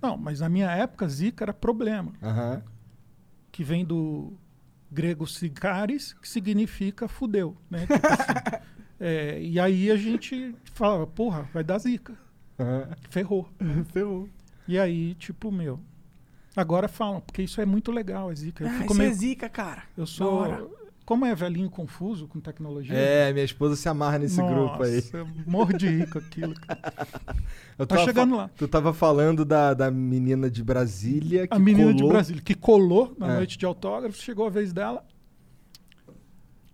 Não, 0.00 0.16
mas 0.16 0.38
na 0.38 0.48
minha 0.48 0.70
época, 0.70 1.08
zica 1.08 1.44
era 1.44 1.52
problema, 1.52 2.12
que 3.50 3.64
vem 3.64 3.84
do 3.84 4.32
grego 4.90 5.26
sicaris, 5.26 6.12
que 6.12 6.28
significa 6.28 7.08
fudeu, 7.08 7.56
né? 7.68 7.80
Tipo 7.86 8.06
assim. 8.06 8.66
É, 8.98 9.38
e 9.42 9.60
aí 9.60 9.90
a 9.90 9.96
gente 9.96 10.54
falava, 10.72 11.06
porra, 11.06 11.46
vai 11.52 11.62
dar 11.62 11.76
zica, 11.76 12.16
ferrou. 13.10 13.46
Ferrou. 13.92 14.26
E 14.66 14.78
aí, 14.78 15.14
tipo, 15.16 15.52
meu. 15.52 15.78
Agora 16.56 16.88
falam, 16.88 17.20
porque 17.20 17.42
isso 17.42 17.60
é 17.60 17.66
muito 17.66 17.92
legal, 17.92 18.32
é 18.32 18.34
zica. 18.34 18.64
Eu 18.64 18.70
Ah, 18.70 18.84
isso 18.86 18.94
é 18.94 18.96
meio. 18.96 19.14
zica, 19.14 19.50
cara. 19.50 19.82
Eu 19.94 20.06
sou. 20.06 20.78
Como 21.06 21.24
é 21.24 21.34
velhinho 21.36 21.70
confuso 21.70 22.26
com 22.26 22.40
tecnologia. 22.40 22.92
É, 22.94 23.32
minha 23.32 23.44
esposa 23.44 23.76
se 23.76 23.88
amarra 23.88 24.18
nesse 24.18 24.42
grupo 24.42 24.82
aí. 24.82 24.96
Nossa, 24.96 25.24
morro 25.46 25.72
de 25.72 25.86
rir 25.88 26.10
com 26.10 26.18
aquilo. 26.18 26.52
Eu 27.78 27.86
Tá 27.86 27.98
chegando 27.98 28.34
lá. 28.36 28.48
Tu 28.56 28.66
tava 28.66 28.92
falando 28.92 29.44
da, 29.44 29.72
da 29.72 29.88
menina 29.90 30.50
de 30.50 30.64
Brasília 30.64 31.46
que 31.46 31.54
A 31.54 31.58
menina 31.60 31.92
de 31.94 31.98
colou- 32.00 32.12
Brasília, 32.12 32.42
que 32.42 32.54
colou 32.56 33.14
na 33.18 33.32
É. 33.32 33.36
noite 33.36 33.56
de 33.56 33.64
autógrafos, 33.64 34.20
chegou 34.20 34.46
a 34.46 34.50
vez 34.50 34.72
dela. 34.72 35.06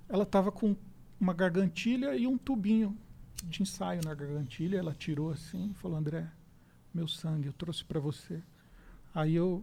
Ela 0.09 0.25
tava 0.25 0.51
com 0.51 0.75
uma 1.21 1.35
gargantilha 1.35 2.17
e 2.17 2.27
um 2.27 2.39
tubinho 2.39 2.97
de 3.45 3.63
ensaio 3.63 4.01
na 4.05 4.15
gargantilha. 4.15 4.79
Ela 4.79 4.95
tirou 4.95 5.31
assim 5.31 5.73
e 5.73 5.75
falou: 5.75 5.99
André, 5.99 6.27
meu 6.95 7.07
sangue, 7.07 7.49
eu 7.49 7.53
trouxe 7.53 7.85
pra 7.85 8.01
você. 8.01 8.41
Aí 9.15 9.35
eu. 9.35 9.63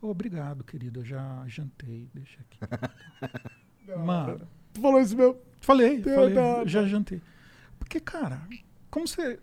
"Oh, 0.00 0.08
obrigado, 0.10 0.62
querido, 0.64 1.00
eu 1.00 1.04
já 1.04 1.44
jantei, 1.48 2.08
deixa 2.14 2.38
aqui. 2.40 2.58
Mano, 4.04 4.40
Tu 4.72 4.80
falou 4.80 5.00
isso 5.00 5.16
mesmo. 5.16 5.36
falei, 5.60 5.98
Meu 5.98 6.14
falei, 6.14 6.34
Deus. 6.34 6.70
já 6.70 6.84
jantei. 6.86 7.20
Porque, 7.78 7.98
cara, 8.00 8.40
como 8.90 9.06
você 9.08 9.38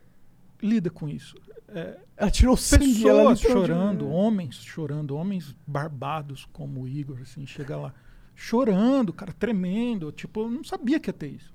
lida 0.62 0.90
com 0.90 1.08
isso? 1.10 1.36
É, 1.70 1.98
Ela 2.16 2.32
tirou 2.32 2.54
o 2.54 2.58
sangue. 2.58 2.94
pessoas 2.94 3.40
chorando, 3.42 4.08
homens 4.10 4.56
chorando, 4.56 5.16
homens 5.18 5.54
barbados 5.66 6.48
como 6.54 6.82
o 6.84 6.88
Igor, 6.88 7.20
assim, 7.22 7.46
chega 7.46 7.76
lá 7.76 7.94
chorando, 8.40 9.12
cara, 9.12 9.34
tremendo, 9.34 10.12
tipo, 10.12 10.42
eu 10.42 10.50
não 10.50 10.64
sabia 10.64 11.00
que 11.00 11.10
ia 11.10 11.14
ter 11.14 11.28
isso. 11.28 11.52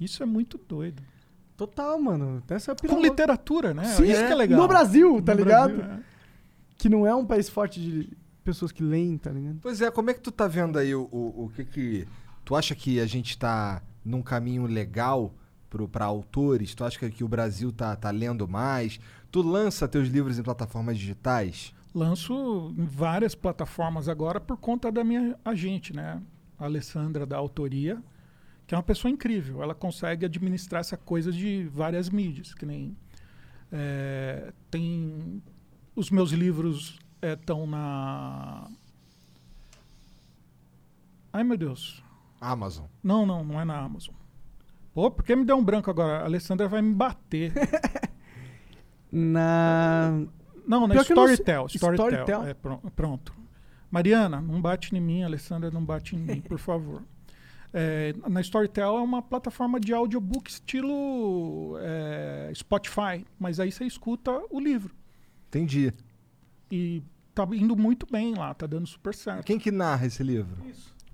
Isso 0.00 0.22
é 0.22 0.26
muito 0.26 0.56
doido. 0.56 1.02
Total, 1.56 1.98
mano. 2.00 2.42
Essa 2.48 2.70
é 2.70 2.74
a 2.74 2.88
Com 2.88 3.00
literatura, 3.02 3.74
né? 3.74 3.84
Sim, 3.86 4.04
isso 4.04 4.24
que 4.26 4.32
é 4.32 4.34
legal. 4.34 4.60
No 4.60 4.68
Brasil, 4.68 5.20
tá 5.22 5.34
No 5.34 5.42
ligado? 5.42 5.74
Brasil, 5.74 5.92
é. 5.94 6.00
Que 6.78 6.88
não 6.88 7.06
é 7.06 7.14
um 7.14 7.26
país 7.26 7.48
forte 7.48 7.80
de 7.80 8.16
pessoas 8.46 8.70
que 8.70 8.82
leem, 8.82 9.18
tá 9.18 9.30
ligado? 9.30 9.58
Pois 9.60 9.80
é, 9.82 9.90
como 9.90 10.08
é 10.08 10.14
que 10.14 10.20
tu 10.20 10.30
tá 10.30 10.46
vendo 10.46 10.78
aí 10.78 10.94
o, 10.94 11.08
o, 11.10 11.44
o 11.44 11.48
que 11.50 11.64
que... 11.64 12.08
Tu 12.44 12.54
acha 12.54 12.74
que 12.76 13.00
a 13.00 13.06
gente 13.06 13.36
tá 13.36 13.82
num 14.04 14.22
caminho 14.22 14.66
legal 14.66 15.34
pro, 15.68 15.88
pra 15.88 16.04
autores? 16.04 16.74
Tu 16.74 16.84
acha 16.84 16.96
que, 16.96 17.10
que 17.10 17.24
o 17.24 17.28
Brasil 17.28 17.72
tá, 17.72 17.94
tá 17.96 18.10
lendo 18.10 18.46
mais? 18.46 19.00
Tu 19.32 19.42
lança 19.42 19.88
teus 19.88 20.08
livros 20.08 20.38
em 20.38 20.42
plataformas 20.44 20.96
digitais? 20.96 21.74
Lanço 21.92 22.72
em 22.78 22.84
várias 22.84 23.34
plataformas 23.34 24.08
agora 24.08 24.40
por 24.40 24.56
conta 24.56 24.92
da 24.92 25.02
minha 25.02 25.36
agente, 25.44 25.92
né? 25.92 26.22
A 26.56 26.66
Alessandra 26.66 27.26
da 27.26 27.36
autoria, 27.36 28.00
que 28.64 28.74
é 28.74 28.78
uma 28.78 28.84
pessoa 28.84 29.10
incrível. 29.10 29.60
Ela 29.60 29.74
consegue 29.74 30.24
administrar 30.24 30.80
essa 30.80 30.96
coisa 30.96 31.32
de 31.32 31.68
várias 31.72 32.08
mídias, 32.08 32.54
que 32.54 32.64
nem 32.64 32.96
é, 33.72 34.52
tem 34.70 35.42
os 35.96 36.10
meus 36.10 36.30
livros 36.30 36.98
estão 37.22 37.66
na 37.66 38.68
Ai 41.32 41.44
meu 41.44 41.56
Deus. 41.56 42.02
Amazon. 42.40 42.86
Não, 43.02 43.26
não, 43.26 43.44
não 43.44 43.60
é 43.60 43.64
na 43.64 43.78
Amazon. 43.78 44.14
Pô, 44.94 45.10
por 45.10 45.24
que 45.24 45.36
me 45.36 45.44
deu 45.44 45.56
um 45.56 45.64
branco 45.64 45.90
agora? 45.90 46.20
A 46.22 46.24
Alessandra 46.24 46.68
vai 46.68 46.80
me 46.80 46.94
bater. 46.94 47.52
Na. 49.12 50.10
Não, 50.66 50.86
na 50.86 50.94
Pior 50.94 51.06
eu 51.08 51.16
não 51.16 51.28
Storytel. 51.28 51.66
Storytel. 51.66 52.06
Storytel? 52.08 52.44
É, 52.44 52.54
pro- 52.54 52.78
pronto. 52.94 53.32
Mariana, 53.90 54.40
não 54.40 54.60
bate 54.60 54.94
em 54.96 55.00
mim, 55.00 55.22
Alessandra, 55.22 55.70
não 55.70 55.84
bate 55.84 56.16
em 56.16 56.18
mim, 56.18 56.40
por 56.40 56.58
favor. 56.58 57.02
É, 57.72 58.14
na 58.28 58.40
Storytel 58.40 58.96
é 58.98 59.00
uma 59.00 59.22
plataforma 59.22 59.78
de 59.78 59.94
audiobook 59.94 60.50
estilo 60.50 61.76
é, 61.80 62.50
Spotify, 62.54 63.24
mas 63.38 63.60
aí 63.60 63.70
você 63.70 63.84
escuta 63.84 64.32
o 64.50 64.58
livro. 64.58 64.94
Entendi. 65.48 65.92
E 66.70 67.02
tá 67.34 67.46
indo 67.52 67.76
muito 67.76 68.06
bem 68.10 68.34
lá, 68.34 68.54
tá 68.54 68.66
dando 68.66 68.86
super 68.86 69.14
certo. 69.14 69.44
Quem 69.44 69.58
que 69.58 69.70
narra 69.70 70.06
esse 70.06 70.22
livro? 70.22 70.56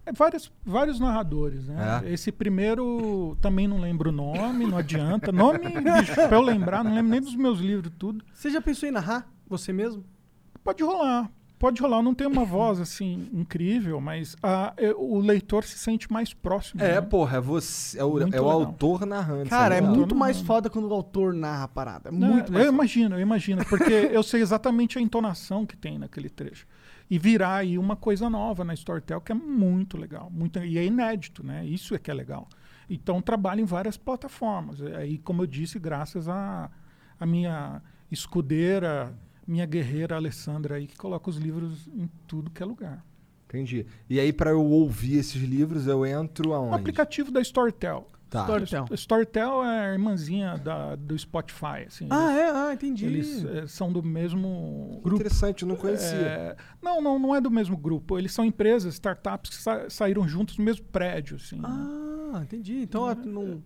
É 0.05 0.13
vários, 0.13 0.53
vários 0.65 0.99
narradores, 0.99 1.67
né? 1.67 2.03
É? 2.05 2.13
Esse 2.13 2.33
primeiro 2.33 3.37
também 3.41 3.69
não 3.69 3.81
lembro 3.81 4.11
o 4.11 4.13
nome, 4.13 4.67
não 4.67 4.79
adianta. 4.79 5.31
Nome, 5.33 5.59
bicho, 5.59 6.15
pra 6.15 6.37
eu 6.37 6.43
lembrar, 6.43 6.83
não 6.83 6.93
lembro 6.93 7.11
nem 7.11 7.21
dos 7.21 7.37
meus 7.37 7.61
livros, 7.61 7.93
tudo. 7.99 8.25
Você 8.33 8.51
já 8.51 8.61
pensou 8.61 8.89
em 8.89 8.93
narrar? 8.93 9.31
Você 9.47 9.73
mesmo? 9.73 10.05
Pode 10.65 10.83
rolar. 10.83 11.31
Pode 11.63 11.81
rolar. 11.81 11.99
Eu 11.99 12.03
não 12.03 12.13
tenho 12.13 12.29
uma 12.29 12.45
voz 12.45 12.81
assim 12.81 13.29
incrível, 13.33 14.01
mas 14.01 14.35
a- 14.43 14.75
eu- 14.77 15.01
o 15.01 15.21
leitor 15.21 15.63
se 15.63 15.79
sente 15.79 16.13
mais 16.13 16.35
próximo. 16.35 16.83
É, 16.83 16.95
né? 16.97 17.01
porra, 17.01 17.37
é 17.37 17.41
você. 17.41 18.01
É 18.01 18.05
o, 18.05 18.19
é 18.21 18.41
o 18.41 18.51
autor 18.51 19.07
narrando. 19.07 19.49
Cara, 19.49 19.77
é 19.77 19.81
sabe? 19.81 19.97
muito 19.97 20.11
Não, 20.11 20.19
mais 20.19 20.39
não. 20.39 20.45
foda 20.45 20.69
quando 20.69 20.89
o 20.89 20.93
autor 20.93 21.33
narra 21.33 21.63
a 21.65 21.69
parada. 21.69 22.09
É 22.09 22.13
muito 22.13 22.53
mais 22.53 22.65
Eu 22.65 22.73
foda. 22.73 22.83
imagino, 22.83 23.15
eu 23.15 23.21
imagino, 23.21 23.65
porque 23.67 23.93
eu 23.93 24.25
sei 24.25 24.41
exatamente 24.43 24.99
a 24.99 25.01
entonação 25.01 25.65
que 25.65 25.77
tem 25.77 25.99
naquele 26.01 26.29
trecho. 26.29 26.67
E 27.09 27.17
virar 27.17 27.57
aí 27.59 27.79
uma 27.79 27.95
coisa 27.95 28.29
nova 28.29 28.65
na 28.65 28.75
Storytel 28.75 29.21
que 29.21 29.31
é 29.31 29.35
muito 29.37 29.97
legal. 29.97 30.29
Muito, 30.33 30.59
e 30.59 30.77
é 30.79 30.85
inédito, 30.85 31.47
né? 31.47 31.65
Isso 31.65 31.95
é 31.95 31.99
que 32.01 32.11
é 32.11 32.15
legal. 32.15 32.49
Então 32.91 33.23
trabalho 33.23 33.61
em 33.61 33.65
várias 33.65 33.97
plataformas. 33.97 34.83
Aí, 34.83 35.17
como 35.19 35.43
eu 35.43 35.47
disse, 35.47 35.79
graças 35.79 36.29
a, 36.29 36.69
a 37.21 37.25
minha 37.25 37.81
escudeira, 38.11 39.15
minha 39.53 39.67
guerreira 39.67 40.17
Alessandra 40.17 40.77
aí, 40.77 40.87
que 40.87 40.97
coloca 40.97 41.29
os 41.31 41.37
livros 41.37 41.87
em 41.95 42.09
tudo 42.27 42.51
que 42.51 42.63
é 42.63 42.67
lugar. 42.67 43.05
Entendi. 43.49 43.87
E 44.09 44.19
aí, 44.19 44.33
pra 44.33 44.51
eu 44.51 44.65
ouvir 44.65 45.19
esses 45.19 45.43
livros, 45.43 45.87
eu 45.87 46.07
entro 46.07 46.51
O 46.51 46.55
aonde? 46.55 46.75
aplicativo 46.77 47.31
da 47.31 47.41
Storytel. 47.43 48.09
Tá. 48.31 48.41
Storytel. 48.45 48.87
Storytel 48.93 49.63
é 49.63 49.89
a 49.89 49.93
irmãzinha 49.93 50.57
da, 50.57 50.97
do 50.97 51.19
Spotify. 51.19 51.85
Assim, 51.87 52.07
Ah, 52.09 52.31
eles, 52.33 52.41
é? 52.41 52.51
Ah, 52.51 52.73
entendi. 52.73 53.05
eles 53.05 53.45
eh, 53.45 53.67
são 53.67 53.93
do 53.93 54.03
mesmo 54.03 55.03
Interessante, 55.05 55.65
eu 55.65 55.69
não 55.69 55.77
conhecia. 55.77 56.17
É, 56.17 56.57
não, 56.81 57.03
não, 57.03 57.19
não 57.19 57.35
é 57.37 57.43
do 57.43 57.51
mesmo 57.51 57.77
grupo. 57.77 58.19
Eles 58.19 58.33
são 58.33 58.43
empresas, 58.43 58.95
startups 58.95 59.51
que 59.51 59.57
sa- 59.63 59.91
saíram 59.91 60.27
juntos 60.27 60.57
no 60.57 60.65
mesmo 60.65 60.87
prédio, 60.87 61.37
assim. 61.37 61.57
né? 61.57 61.69
Ah, 61.69 62.41
entendi. 62.43 62.81
Então 62.81 63.07
é, 63.11 63.15
não, 63.15 63.63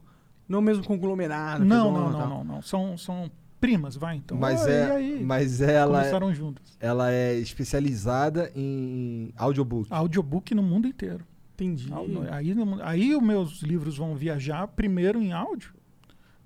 não 0.48 0.58
é 0.58 0.62
o 0.62 0.64
mesmo 0.64 0.82
conglomerado. 0.84 1.64
não, 1.64 1.76
é 1.90 1.92
não, 2.00 2.08
e 2.08 2.12
não, 2.12 2.28
não, 2.28 2.44
não. 2.44 2.60
São, 2.62 2.98
são 2.98 3.30
primas, 3.60 3.96
vai 3.96 4.16
então. 4.16 4.36
mas, 4.36 4.64
Ah, 4.66 4.70
é, 4.70 4.90
aí? 4.96 5.24
mas 5.24 5.60
ela, 5.60 5.98
Começaram 6.00 6.34
juntas. 6.34 6.76
ela 6.80 7.10
é 7.10 7.34
especializada 7.34 8.50
em 8.54 9.32
audiobook. 9.36 9.88
Audiobook 9.92 10.54
no 10.54 10.62
mundo 10.62 10.86
inteiro. 10.86 11.24
Entendi. 11.54 11.88
Aí, 12.30 12.54
aí 12.82 13.14
os 13.14 13.22
meus 13.22 13.62
livros 13.62 13.96
vão 13.96 14.14
viajar 14.14 14.66
primeiro 14.68 15.20
em 15.22 15.32
áudio, 15.32 15.72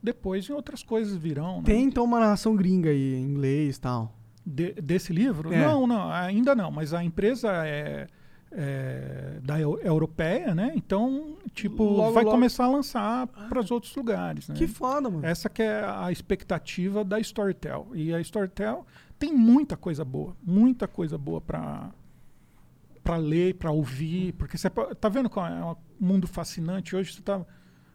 depois 0.03 0.49
em 0.49 0.53
outras 0.53 0.83
coisas 0.83 1.17
virão. 1.17 1.57
né? 1.59 1.63
Tem 1.65 1.85
então 1.85 2.05
uma 2.05 2.21
narração 2.21 2.55
gringa 2.55 2.91
aí, 2.91 3.15
em 3.17 3.23
inglês 3.25 3.77
e 3.77 3.81
tal. 3.81 4.17
De- 4.47 4.73
desse 4.75 5.13
livro? 5.13 5.53
É. 5.53 5.59
Não, 5.67 5.87
não, 5.87 6.11
ainda 6.11 6.55
não. 6.55 6.71
Mas 6.71 6.95
a 6.95 7.03
empresa 7.05 7.49
é, 7.67 8.07
é 8.53 9.39
da 9.43 9.61
eu- 9.61 9.79
europeia, 9.81 10.55
né? 10.55 10.73
Então, 10.75 11.37
tipo, 11.55 11.85
Logo, 11.85 12.13
vai 12.13 12.25
logo. 12.25 12.35
começar 12.37 12.65
a 12.65 12.69
lançar 12.69 13.27
para 13.27 13.61
os 13.61 13.71
outros 13.71 13.95
lugares, 13.95 14.49
né? 14.49 14.55
Que 14.55 14.67
foda, 14.67 15.09
mano. 15.09 15.25
Essa 15.25 15.49
que 15.49 15.63
é 15.63 15.85
a 15.85 16.11
expectativa 16.11 17.05
da 17.05 17.19
Storytel. 17.21 17.89
E 17.95 18.13
a 18.13 18.21
Storytel 18.21 18.85
tem 19.19 19.33
muita 19.33 19.77
coisa 19.77 20.05
boa, 20.05 20.37
muita 20.43 20.89
coisa 20.89 21.17
boa 21.17 21.41
para 21.41 21.91
para 23.03 23.17
ler, 23.17 23.55
para 23.55 23.71
ouvir, 23.71 24.35
porque 24.35 24.59
você 24.59 24.69
tá 24.69 25.09
vendo 25.09 25.31
como 25.31 25.47
é 25.47 25.65
um 25.65 25.75
mundo 25.99 26.27
fascinante 26.29 26.95
hoje 26.95 27.15
você 27.15 27.23
tá 27.23 27.45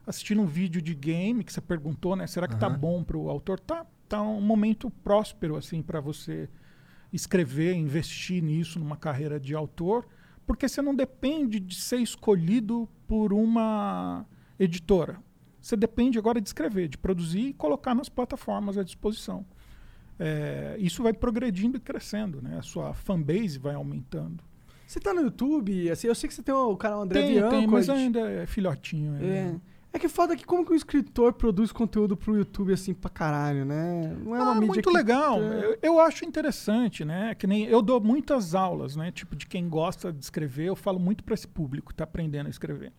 assistindo 0.06 0.42
um 0.42 0.46
vídeo 0.48 0.82
de 0.82 0.96
game 0.96 1.44
que 1.44 1.54
você 1.54 1.62
perguntou, 1.62 2.16
né? 2.16 2.26
Será 2.28 2.48
que 2.48 2.56
tá 2.58 2.66
Aham. 2.68 2.78
bom 2.78 3.04
para 3.04 3.16
o 3.16 3.30
autor? 3.30 3.60
Tá, 3.60 3.86
tá 4.10 4.22
um 4.22 4.42
momento 4.42 4.90
próspero 4.90 5.56
assim 5.56 5.82
para 5.82 6.00
você 6.02 6.50
escrever, 7.14 7.76
investir 7.76 8.42
nisso 8.44 8.80
numa 8.80 8.98
carreira 8.98 9.40
de 9.40 9.54
autor, 9.56 10.08
porque 10.46 10.68
você 10.68 10.82
não 10.82 10.96
depende 10.96 11.60
de 11.60 11.76
ser 11.76 11.98
escolhido 11.98 12.88
por 13.08 13.34
uma 13.34 14.26
editora. 14.60 15.20
Você 15.62 15.76
depende 15.76 16.20
agora 16.20 16.40
de 16.40 16.48
escrever, 16.48 16.88
de 16.88 16.98
produzir 16.98 17.48
e 17.48 17.54
colocar 17.54 17.96
nas 17.96 18.08
plataformas 18.08 18.78
à 18.78 18.84
disposição. 18.84 19.46
É, 20.20 20.76
isso 20.80 21.04
vai 21.04 21.12
progredindo 21.12 21.78
e 21.78 21.80
crescendo, 21.80 22.42
né? 22.42 22.58
A 22.58 22.62
sua 22.62 22.94
fanbase 22.94 23.58
vai 23.58 23.76
aumentando. 23.76 24.44
Você 24.88 25.00
tá 25.00 25.14
no 25.14 25.22
YouTube, 25.22 25.90
assim, 25.90 26.08
eu 26.08 26.16
sei 26.16 26.28
que 26.28 26.34
você 26.36 26.44
tem 26.44 26.54
o 26.54 26.78
canal 26.78 27.02
André 27.02 27.22
Tem, 27.22 27.34
Bianco. 27.34 27.50
tem, 27.50 27.68
mas 27.68 27.90
ainda 27.90 28.20
é 28.30 28.46
filhotinho. 28.46 29.16
É. 29.16 29.40
ainda. 29.40 29.62
É 29.96 30.00
que 30.00 30.10
foda 30.10 30.36
que 30.36 30.44
como 30.46 30.66
que 30.66 30.74
um 30.74 30.76
escritor 30.76 31.32
produz 31.34 31.72
conteúdo 31.72 32.18
pro 32.18 32.36
YouTube 32.36 32.74
assim 32.74 32.94
pra 32.94 33.10
caralho, 33.10 33.64
né? 33.64 34.14
Não 34.22 34.36
é 34.36 34.42
uma 34.42 34.52
Ah, 34.52 34.56
mídia 34.56 34.68
muito 34.68 34.90
que- 34.90 34.96
legal. 34.98 35.42
É. 35.42 35.66
Eu, 35.66 35.78
eu 35.82 36.00
acho 36.02 36.26
interessante, 36.26 37.06
né? 37.06 37.34
Que 37.34 37.48
nem 37.48 37.64
eu 37.64 37.82
dou 37.82 38.02
muitas 38.02 38.54
aulas, 38.54 38.98
né? 38.98 39.10
Tipo 39.10 39.38
de 39.38 39.48
quem 39.48 39.70
gosta 39.70 40.12
de 40.12 40.22
escrever, 40.22 40.66
eu 40.66 40.76
falo 40.76 41.00
muito 41.00 41.24
para 41.24 41.34
esse 41.34 41.48
público 41.48 41.90
que 41.90 41.96
tá 41.96 42.04
aprendendo 42.04 42.48
a 42.48 42.50
escrever. 42.50 42.92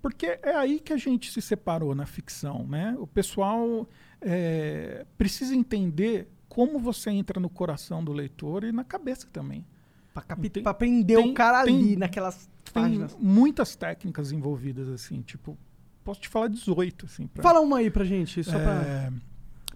Porque 0.00 0.38
é 0.40 0.54
aí 0.54 0.78
que 0.78 0.92
a 0.92 0.96
gente 0.96 1.32
se 1.32 1.42
separou 1.42 1.96
na 1.96 2.06
ficção, 2.06 2.64
né? 2.68 2.94
O 3.00 3.08
pessoal 3.08 3.88
é, 4.20 5.04
precisa 5.18 5.52
entender 5.52 6.28
como 6.48 6.78
você 6.78 7.10
entra 7.10 7.40
no 7.40 7.48
coração 7.50 8.04
do 8.04 8.12
leitor 8.12 8.62
e 8.62 8.70
na 8.70 8.84
cabeça 8.84 9.26
também. 9.32 9.66
Pra, 10.14 10.22
capi- 10.22 10.48
Tem- 10.48 10.62
pra 10.62 10.72
prender 10.72 11.16
tem- 11.18 11.30
o 11.32 11.34
cara 11.34 11.64
tem- 11.64 11.76
ali 11.76 11.96
naquelas 11.96 12.48
Tem 12.72 12.72
páginas. 12.84 13.16
muitas 13.20 13.74
técnicas 13.74 14.30
envolvidas, 14.30 14.88
assim, 14.88 15.20
tipo, 15.22 15.58
posso 16.06 16.20
te 16.20 16.28
falar 16.28 16.48
18, 16.48 17.04
assim. 17.04 17.26
pra- 17.26 17.42
Fala 17.42 17.60
uma 17.60 17.78
aí 17.78 17.90
pra 17.90 18.04
gente, 18.04 18.42
só 18.42 18.52
pra... 18.58 18.82
É, 18.82 19.12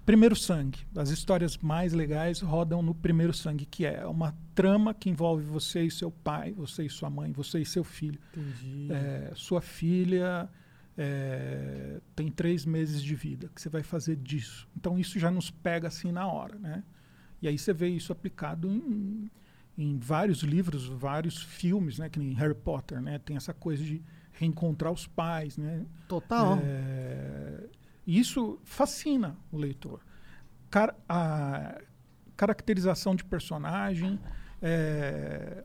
Primeiro 0.07 0.35
Sangue. 0.35 0.79
As 0.97 1.11
histórias 1.11 1.59
mais 1.59 1.93
legais 1.93 2.41
rodam 2.41 2.81
no 2.83 2.95
Primeiro 2.95 3.33
Sangue, 3.35 3.65
que 3.67 3.85
é 3.85 4.05
uma 4.07 4.35
trama 4.55 4.95
que 4.95 5.11
envolve 5.11 5.45
você 5.45 5.85
e 5.85 5.91
seu 5.91 6.11
pai, 6.11 6.53
você 6.53 6.85
e 6.87 6.91
sua 6.91 7.09
mãe, 7.11 7.31
você 7.33 7.61
e 7.61 7.67
seu 7.67 7.85
filho. 7.85 8.19
Entendi. 8.35 8.89
É, 8.91 9.31
sua 9.37 9.61
filha 9.61 10.49
é, 10.97 12.01
tem 12.17 12.29
três 12.31 12.65
meses 12.65 13.03
de 13.03 13.15
vida. 13.15 13.51
Que 13.55 13.61
você 13.61 13.69
vai 13.69 13.83
fazer 13.83 14.17
disso? 14.17 14.67
Então 14.77 14.99
isso 14.99 15.19
já 15.19 15.31
nos 15.31 15.51
pega 15.51 15.89
assim 15.89 16.11
na 16.11 16.27
hora, 16.27 16.57
né? 16.59 16.83
E 17.43 17.47
aí 17.49 17.57
você 17.57 17.73
vê 17.73 17.89
isso 17.89 18.11
aplicado 18.13 18.69
em, 18.71 19.31
em 19.79 19.99
vários 19.99 20.43
livros, 20.43 20.87
vários 20.87 21.41
filmes, 21.43 21.99
né? 21.99 22.09
Que 22.09 22.19
nem 22.19 22.33
Harry 22.33 22.55
Potter, 22.55 23.01
né? 23.01 23.19
Tem 23.19 23.37
essa 23.37 23.55
coisa 23.55 23.83
de 23.85 24.03
reencontrar 24.41 24.91
os 24.91 25.07
pais, 25.07 25.59
né? 25.59 25.85
Total. 26.09 26.59
É, 26.63 27.69
isso 28.07 28.59
fascina 28.65 29.37
o 29.53 29.59
leitor. 29.59 30.01
Car- 30.71 30.97
a 31.07 31.79
caracterização 32.37 33.15
de 33.15 33.23
personagem, 33.23 34.19
é, 34.63 35.63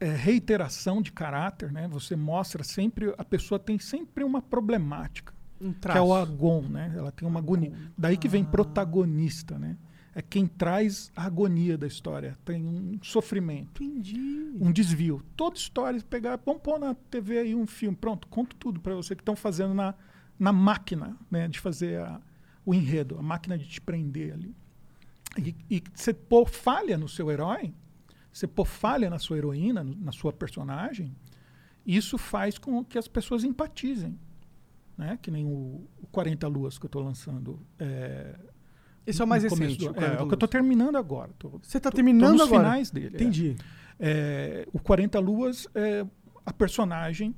é, 0.00 0.14
reiteração 0.16 1.00
de 1.00 1.12
caráter, 1.12 1.70
né? 1.70 1.86
Você 1.88 2.16
mostra 2.16 2.64
sempre, 2.64 3.14
a 3.16 3.24
pessoa 3.24 3.56
tem 3.58 3.78
sempre 3.78 4.24
uma 4.24 4.42
problemática, 4.42 5.32
Um 5.60 5.72
que 5.72 5.96
é 5.96 6.00
o 6.00 6.12
agon, 6.12 6.62
né? 6.62 6.92
Ela 6.96 7.12
tem 7.12 7.26
uma 7.28 7.38
agonia. 7.38 7.72
Daí 7.96 8.16
que 8.16 8.26
vem 8.26 8.42
Ah. 8.42 8.46
protagonista, 8.46 9.56
né? 9.60 9.76
É 10.14 10.20
quem 10.20 10.46
traz 10.46 11.10
a 11.16 11.24
agonia 11.24 11.78
da 11.78 11.86
história, 11.86 12.36
tem 12.44 12.62
um 12.66 12.98
sofrimento 13.02 13.82
Entendi. 13.82 14.16
um 14.60 14.70
desvio. 14.70 15.22
Toda 15.34 15.56
história, 15.56 15.98
pegar, 16.02 16.38
vamos 16.44 16.60
pôr 16.62 16.78
na 16.78 16.94
TV 16.94 17.38
aí 17.38 17.54
um 17.54 17.66
filme, 17.66 17.96
pronto, 17.96 18.28
conto 18.28 18.54
tudo 18.56 18.78
para 18.78 18.94
você 18.94 19.14
que 19.16 19.22
estão 19.22 19.34
fazendo 19.34 19.72
na, 19.72 19.94
na 20.38 20.52
máquina 20.52 21.16
né, 21.30 21.48
de 21.48 21.58
fazer 21.58 21.98
a- 22.00 22.20
o 22.64 22.74
enredo, 22.74 23.18
a 23.18 23.22
máquina 23.22 23.56
de 23.56 23.66
te 23.66 23.80
prender 23.80 24.34
ali. 24.34 24.54
E, 25.38 25.54
e 25.70 25.82
você 25.94 26.12
pôr 26.12 26.46
falha 26.46 26.98
no 26.98 27.08
seu 27.08 27.30
herói, 27.30 27.72
você 28.30 28.46
pôr 28.46 28.66
falha 28.66 29.08
na 29.08 29.18
sua 29.18 29.38
heroína, 29.38 29.82
no- 29.82 29.96
na 29.96 30.12
sua 30.12 30.30
personagem, 30.32 31.16
isso 31.86 32.18
faz 32.18 32.58
com 32.58 32.84
que 32.84 32.98
as 32.98 33.08
pessoas 33.08 33.44
empatizem. 33.44 34.18
Né? 34.96 35.18
Que 35.22 35.30
nem 35.30 35.46
o, 35.46 35.88
o 36.02 36.06
40 36.12 36.46
Luas 36.48 36.78
que 36.78 36.84
eu 36.84 36.88
estou 36.88 37.02
lançando. 37.02 37.58
É, 37.78 38.38
Esse 39.06 39.20
é 39.20 39.24
o 39.24 39.28
mais 39.28 39.42
no 39.42 39.48
recente. 39.50 39.78
do- 39.78 39.86
o 39.86 39.90
é, 39.90 39.94
40 39.94 40.14
é 40.14 40.22
o 40.22 40.26
que 40.28 40.32
eu 40.32 40.36
estou 40.36 40.48
terminando 40.48 40.96
agora. 40.96 41.30
Tô, 41.38 41.58
Você 41.62 41.80
tá 41.80 41.90
tô- 41.90 41.96
terminando 41.96 42.26
tô 42.26 42.32
nos 42.32 42.42
agora? 42.42 42.62
finais 42.64 42.90
dele. 42.90 43.16
é. 43.16 43.20
Entendi. 43.20 43.56
É, 43.98 44.68
o 44.72 44.78
40 44.78 45.18
Luas, 45.18 45.66
é, 45.74 46.04
a 46.46 46.52
personagem, 46.52 47.34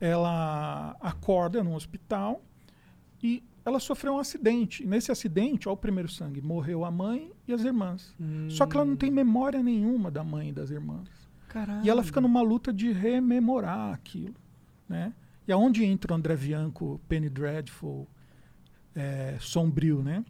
ela 0.00 0.96
acorda 1.00 1.62
num 1.62 1.74
hospital 1.74 2.42
e 3.22 3.42
ela 3.64 3.78
sofreu 3.78 4.14
um 4.14 4.18
acidente. 4.18 4.84
Nesse 4.84 5.12
acidente, 5.12 5.68
ó, 5.68 5.72
o 5.72 5.76
primeiro 5.76 6.08
sangue, 6.08 6.40
morreu 6.40 6.84
a 6.84 6.90
mãe 6.90 7.30
e 7.46 7.52
as 7.52 7.62
irmãs. 7.62 8.14
Só 8.48 8.66
que 8.66 8.76
ela 8.76 8.84
não 8.84 8.96
tem 8.96 9.10
memória 9.10 9.62
nenhuma 9.62 10.10
da 10.10 10.24
mãe 10.24 10.48
e 10.48 10.52
das 10.52 10.70
irmãs. 10.70 11.08
Caralho. 11.48 11.84
E 11.84 11.90
ela 11.90 12.02
fica 12.02 12.20
numa 12.20 12.40
luta 12.42 12.72
de 12.72 12.90
rememorar 12.92 13.92
aquilo, 13.94 14.34
né? 14.88 15.12
E 15.46 15.52
aonde 15.52 15.84
entra 15.84 16.12
o 16.12 16.16
André 16.16 16.34
Bianco, 16.36 17.00
Penny 17.08 17.28
Dreadful, 17.28 18.08
é, 18.94 19.36
Sombrio, 19.38 20.02
né? 20.02 20.24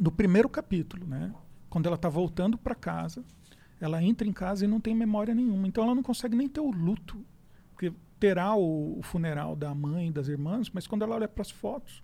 No 0.00 0.10
primeiro 0.10 0.48
capítulo, 0.48 1.06
né? 1.06 1.32
Quando 1.70 1.86
ela 1.86 1.96
está 1.96 2.08
voltando 2.08 2.56
para 2.58 2.74
casa, 2.74 3.24
ela 3.80 4.02
entra 4.02 4.26
em 4.26 4.32
casa 4.32 4.64
e 4.64 4.68
não 4.68 4.80
tem 4.80 4.94
memória 4.94 5.34
nenhuma. 5.34 5.66
Então 5.66 5.84
ela 5.84 5.94
não 5.94 6.02
consegue 6.02 6.36
nem 6.36 6.48
ter 6.48 6.60
o 6.60 6.70
luto, 6.70 7.16
porque 7.72 7.92
terá 8.18 8.54
o, 8.54 8.98
o 8.98 9.02
funeral 9.02 9.54
da 9.56 9.74
mãe 9.74 10.08
e 10.08 10.10
das 10.10 10.28
irmãs, 10.28 10.70
mas 10.72 10.86
quando 10.86 11.02
ela 11.02 11.14
olha 11.16 11.28
para 11.28 11.42
as 11.42 11.50
fotos, 11.50 12.02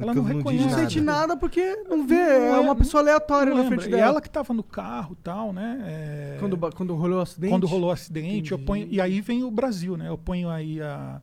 ela 0.00 0.14
não 0.14 0.22
reconhece. 0.22 0.64
Não 0.64 0.70
nada. 0.70 0.82
sente 0.82 1.00
nada 1.00 1.36
porque 1.36 1.76
não 1.88 2.06
vê. 2.06 2.14
Não 2.16 2.54
é 2.54 2.56
é- 2.56 2.60
uma 2.60 2.74
pessoa 2.74 3.02
aleatória 3.02 3.54
na 3.54 3.64
frente 3.64 3.86
E 3.86 3.90
dela. 3.90 4.02
ela 4.02 4.20
que 4.20 4.28
estava 4.28 4.54
no 4.54 4.62
carro, 4.62 5.16
tal, 5.22 5.52
né? 5.52 5.80
É, 5.84 6.36
Quando, 6.40 6.56
quando 6.74 6.94
rolou 6.94 7.18
o 7.18 7.22
acidente? 7.22 7.50
quando 7.52 7.66
rolou 7.66 7.90
o 7.90 7.92
acidente, 7.92 8.56
ponho, 8.58 8.86
e 8.90 9.00
aí 9.00 9.20
vem 9.20 9.44
o 9.44 9.50
Brasil, 9.50 9.96
né? 9.96 10.08
Eu 10.08 10.16
ponho 10.16 10.48
aí 10.48 10.80
a, 10.80 11.20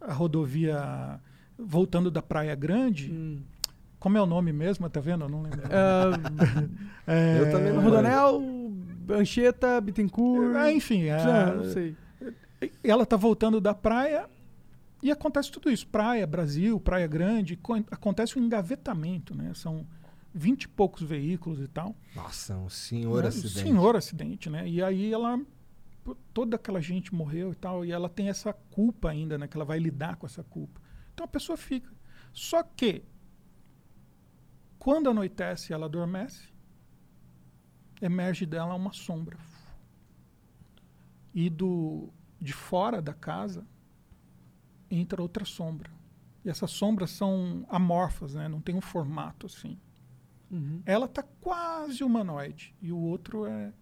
a 0.00 0.12
rodovia 0.12 1.20
voltando 1.58 2.10
da 2.10 2.22
Praia 2.22 2.54
Grande. 2.54 3.10
Hum. 3.10 3.38
Como 4.04 4.18
é 4.18 4.20
o 4.20 4.26
nome 4.26 4.52
mesmo? 4.52 4.86
Tá 4.90 5.00
vendo? 5.00 5.24
Eu 5.24 5.30
não 5.30 5.40
lembro. 5.40 5.62
Ah, 5.64 6.10
É, 7.10 7.40
Eu 7.40 7.50
também 7.50 7.72
não 7.72 7.82
Rodonel, 7.82 8.38
Anchieta, 9.10 9.80
Bittencourt. 9.80 10.54
é, 10.56 10.72
enfim, 10.74 11.04
é, 11.04 11.14
Ah, 11.22 11.54
não 11.54 11.64
sei. 11.64 11.96
ela 12.82 13.06
tá 13.06 13.16
voltando 13.16 13.62
da 13.62 13.72
praia 13.74 14.28
e 15.02 15.10
acontece 15.10 15.50
tudo 15.50 15.70
isso. 15.70 15.86
Praia, 15.86 16.26
Brasil, 16.26 16.78
Praia 16.78 17.06
Grande, 17.06 17.56
co- 17.56 17.76
acontece 17.90 18.38
um 18.38 18.42
engavetamento, 18.42 19.34
né? 19.34 19.52
São 19.54 19.86
vinte 20.34 20.64
e 20.64 20.68
poucos 20.68 21.02
veículos 21.02 21.58
e 21.60 21.66
tal. 21.68 21.96
Nossa, 22.14 22.54
um 22.58 22.68
senhor 22.68 23.22
né? 23.22 23.28
acidente. 23.30 23.58
Senhor 23.60 23.96
acidente, 23.96 24.50
né? 24.50 24.68
E 24.68 24.82
aí 24.82 25.14
ela 25.14 25.40
toda 26.34 26.56
aquela 26.56 26.82
gente 26.82 27.14
morreu 27.14 27.52
e 27.52 27.54
tal, 27.54 27.84
e 27.86 27.90
ela 27.90 28.10
tem 28.10 28.28
essa 28.28 28.52
culpa 28.52 29.08
ainda, 29.08 29.38
né? 29.38 29.48
Que 29.48 29.56
ela 29.56 29.64
vai 29.64 29.78
lidar 29.78 30.16
com 30.16 30.26
essa 30.26 30.42
culpa. 30.42 30.78
Então 31.14 31.24
a 31.24 31.28
pessoa 31.28 31.56
fica. 31.56 31.90
Só 32.34 32.62
que 32.62 33.02
quando 34.84 35.08
anoitece 35.08 35.72
e 35.72 35.74
ela 35.74 35.86
adormece, 35.86 36.46
emerge 38.02 38.44
dela 38.44 38.74
uma 38.74 38.92
sombra. 38.92 39.38
E 41.32 41.48
do 41.48 42.12
de 42.38 42.52
fora 42.52 43.00
da 43.00 43.14
casa 43.14 43.66
entra 44.90 45.22
outra 45.22 45.46
sombra. 45.46 45.90
E 46.44 46.50
essas 46.50 46.70
sombras 46.70 47.08
são 47.08 47.64
amorfas, 47.70 48.34
né? 48.34 48.46
Não 48.46 48.60
tem 48.60 48.74
um 48.74 48.80
formato 48.82 49.46
assim. 49.46 49.80
Uhum. 50.50 50.82
Ela 50.84 51.08
tá 51.08 51.22
quase 51.40 52.04
humanoide 52.04 52.74
e 52.82 52.92
o 52.92 52.98
outro 52.98 53.46
é 53.46 53.72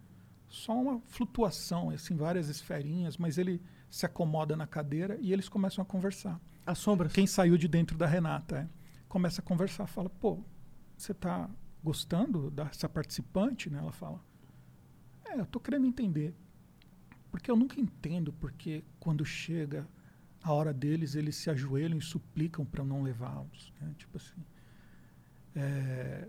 só 0.47 0.71
uma 0.71 1.01
flutuação, 1.01 1.89
assim, 1.89 2.15
várias 2.15 2.47
esferinhas, 2.47 3.17
mas 3.17 3.37
ele 3.37 3.61
se 3.89 4.05
acomoda 4.05 4.55
na 4.55 4.65
cadeira 4.65 5.17
e 5.19 5.33
eles 5.33 5.49
começam 5.49 5.81
a 5.81 5.85
conversar. 5.85 6.39
As 6.65 6.77
sombras. 6.77 7.11
Quem 7.11 7.27
saiu 7.27 7.57
de 7.57 7.67
dentro 7.67 7.97
da 7.97 8.07
Renata 8.07 8.59
é, 8.59 8.69
começa 9.09 9.41
a 9.41 9.43
conversar, 9.43 9.85
fala: 9.85 10.09
"Pô, 10.09 10.41
você 10.97 11.13
tá 11.13 11.49
gostando 11.83 12.49
dessa 12.51 12.87
participante?", 12.87 13.69
né? 13.69 13.79
Ela 13.79 13.91
fala: 13.91 14.23
"É, 15.25 15.39
eu 15.39 15.45
tô 15.45 15.59
querendo 15.59 15.85
entender. 15.85 16.35
Porque 17.31 17.49
eu 17.49 17.55
nunca 17.55 17.79
entendo 17.79 18.31
porque 18.33 18.83
quando 18.99 19.25
chega 19.25 19.87
a 20.43 20.51
hora 20.51 20.73
deles, 20.73 21.15
eles 21.15 21.35
se 21.35 21.49
ajoelham 21.49 21.97
e 21.97 22.01
suplicam 22.01 22.65
para 22.65 22.83
não 22.83 23.01
levá-los, 23.01 23.73
né? 23.79 23.93
Tipo 23.97 24.17
assim. 24.17 24.43
É, 25.55 26.27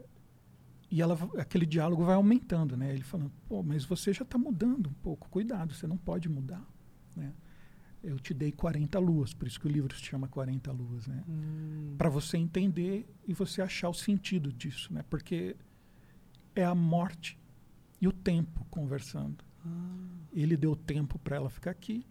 e 0.91 1.03
ela, 1.03 1.19
aquele 1.39 1.67
diálogo 1.67 2.05
vai 2.05 2.15
aumentando, 2.15 2.77
né? 2.77 2.93
Ele 2.93 3.03
falando, 3.03 3.33
pô, 3.49 3.62
mas 3.62 3.85
você 3.85 4.12
já 4.12 4.23
está 4.23 4.39
mudando 4.39 4.89
um 4.89 4.93
pouco, 4.95 5.29
cuidado, 5.29 5.75
você 5.75 5.87
não 5.87 5.97
pode 5.97 6.29
mudar, 6.29 6.65
né? 7.17 7.35
Eu 8.05 8.19
te 8.19 8.35
dei 8.35 8.53
40 8.53 8.99
luas, 8.99 9.33
por 9.33 9.49
isso 9.49 9.59
que 9.59 9.67
o 9.67 9.71
livro 9.71 9.97
se 9.97 10.05
chama 10.05 10.29
40 10.29 10.71
luas, 10.72 11.07
né? 11.07 11.25
Hum. 11.29 11.95
Para 11.97 12.11
você 12.11 12.37
entender 12.37 13.09
e 13.26 13.33
você 13.33 13.63
achar 13.63 13.89
o 13.89 13.95
sentido 13.95 14.53
disso, 14.53 14.93
né? 14.93 15.03
Porque 15.09 15.57
é 16.55 16.64
a 16.64 16.75
morte 16.75 17.39
e 18.01 18.07
o 18.07 18.13
tempo 18.13 18.67
conversando. 18.71 19.43
Ele 20.33 20.57
deu 20.57 20.76
tempo 20.76 21.18
para 21.18 21.37
ela 21.37 21.49
ficar 21.49 21.71
aqui 21.71 22.05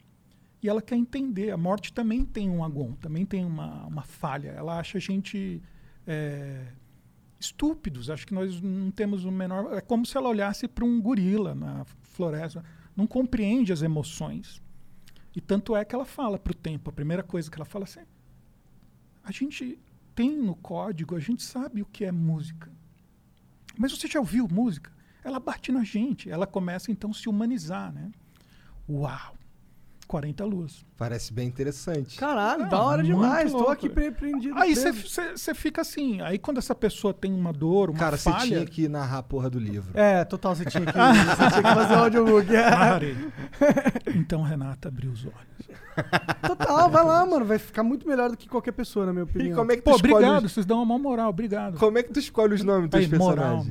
e 0.61 0.69
ela 0.69 0.81
quer 0.81 0.95
entender. 0.95 1.51
A 1.51 1.57
morte 1.57 1.93
também 1.93 2.25
tem 2.25 2.49
um 2.49 2.63
agon, 2.63 2.93
também 2.93 3.25
tem 3.25 3.45
uma, 3.45 3.85
uma 3.85 4.03
falha. 4.03 4.49
Ela 4.49 4.79
acha 4.79 4.97
a 4.97 5.01
gente 5.01 5.61
é, 6.07 6.67
estúpidos. 7.39 8.09
Acho 8.09 8.25
que 8.25 8.33
nós 8.33 8.61
não 8.61 8.89
temos 8.89 9.25
o 9.25 9.31
menor. 9.31 9.73
É 9.73 9.81
como 9.81 10.05
se 10.05 10.17
ela 10.17 10.29
olhasse 10.29 10.67
para 10.67 10.85
um 10.85 11.01
gorila 11.01 11.53
na 11.53 11.83
floresta. 12.01 12.63
Não 12.95 13.05
compreende 13.05 13.73
as 13.73 13.81
emoções. 13.81 14.62
E 15.35 15.41
tanto 15.41 15.75
é 15.75 15.83
que 15.83 15.95
ela 15.95 16.05
fala 16.05 16.37
para 16.37 16.51
o 16.51 16.55
tempo. 16.55 16.89
A 16.89 16.93
primeira 16.93 17.23
coisa 17.23 17.49
que 17.49 17.57
ela 17.57 17.65
fala 17.65 17.85
é 17.85 17.87
assim: 17.87 18.05
a 19.23 19.31
gente 19.31 19.79
tem 20.13 20.37
no 20.37 20.55
código, 20.55 21.15
a 21.15 21.19
gente 21.19 21.43
sabe 21.43 21.81
o 21.81 21.85
que 21.85 22.05
é 22.05 22.11
música. 22.11 22.71
Mas 23.77 23.91
você 23.91 24.07
já 24.07 24.19
ouviu 24.19 24.47
música? 24.47 24.91
Ela 25.23 25.39
bate 25.39 25.71
na 25.71 25.83
gente. 25.83 26.29
Ela 26.29 26.45
começa 26.45 26.91
então 26.91 27.11
a 27.11 27.13
se 27.13 27.27
humanizar, 27.27 27.91
né? 27.91 28.11
Uau! 28.87 29.35
40 30.13 30.45
luas. 30.45 30.85
Parece 30.95 31.33
bem 31.33 31.47
interessante. 31.47 32.19
Caralho, 32.19 32.65
Ah, 32.65 32.67
da 32.67 32.79
hora 32.83 33.01
demais. 33.01 33.51
Tô 33.51 33.57
louco. 33.57 33.71
aqui 33.71 33.89
pre- 33.89 34.11
prendido. 34.11 34.55
Aí 34.59 34.75
você 34.75 35.55
fica 35.55 35.81
assim. 35.81 36.21
Aí 36.21 36.37
quando 36.37 36.59
essa 36.59 36.75
pessoa 36.75 37.11
tem 37.15 37.33
uma 37.33 37.51
dor, 37.51 37.89
uma 37.89 37.97
Cara, 37.97 38.15
você 38.15 38.29
falha. 38.29 38.45
tinha 38.45 38.65
que 38.65 38.87
narrar 38.87 39.17
a 39.17 39.23
porra 39.23 39.49
do 39.49 39.57
livro. 39.57 39.89
É, 39.95 40.23
total, 40.23 40.53
você 40.55 40.65
tinha 40.65 40.85
que, 40.85 40.91
você 40.93 41.49
tinha 41.49 41.63
que 41.63 41.73
fazer 41.73 41.93
o 41.95 41.97
audiobook. 41.97 42.45
Narrarei. 42.53 43.17
então 44.13 44.43
Renata 44.43 44.87
abriu 44.89 45.09
os 45.11 45.25
olhos. 45.25 45.33
Total, 46.45 46.89
vai 46.91 47.03
lá, 47.03 47.25
mano. 47.25 47.43
Vai 47.45 47.57
ficar 47.57 47.81
muito 47.81 48.07
melhor 48.07 48.29
do 48.29 48.37
que 48.37 48.47
qualquer 48.47 48.71
pessoa, 48.73 49.07
na 49.07 49.13
minha 49.13 49.23
opinião. 49.25 49.51
E 49.51 49.55
como 49.55 49.71
é 49.71 49.75
que 49.77 49.81
tu 49.81 49.89
Pô, 49.89 49.95
obrigado, 49.95 50.45
os... 50.45 50.51
vocês 50.51 50.65
dão 50.65 50.77
uma 50.77 50.85
mão 50.85 50.99
moral, 50.99 51.29
obrigado. 51.31 51.79
Como 51.79 51.97
é 51.97 52.03
que 52.03 52.13
tu 52.13 52.19
escolhe 52.19 52.53
os 52.53 52.63
nomes 52.63 52.87
dos 52.87 52.99
Aí, 52.99 53.17
moral. 53.17 53.65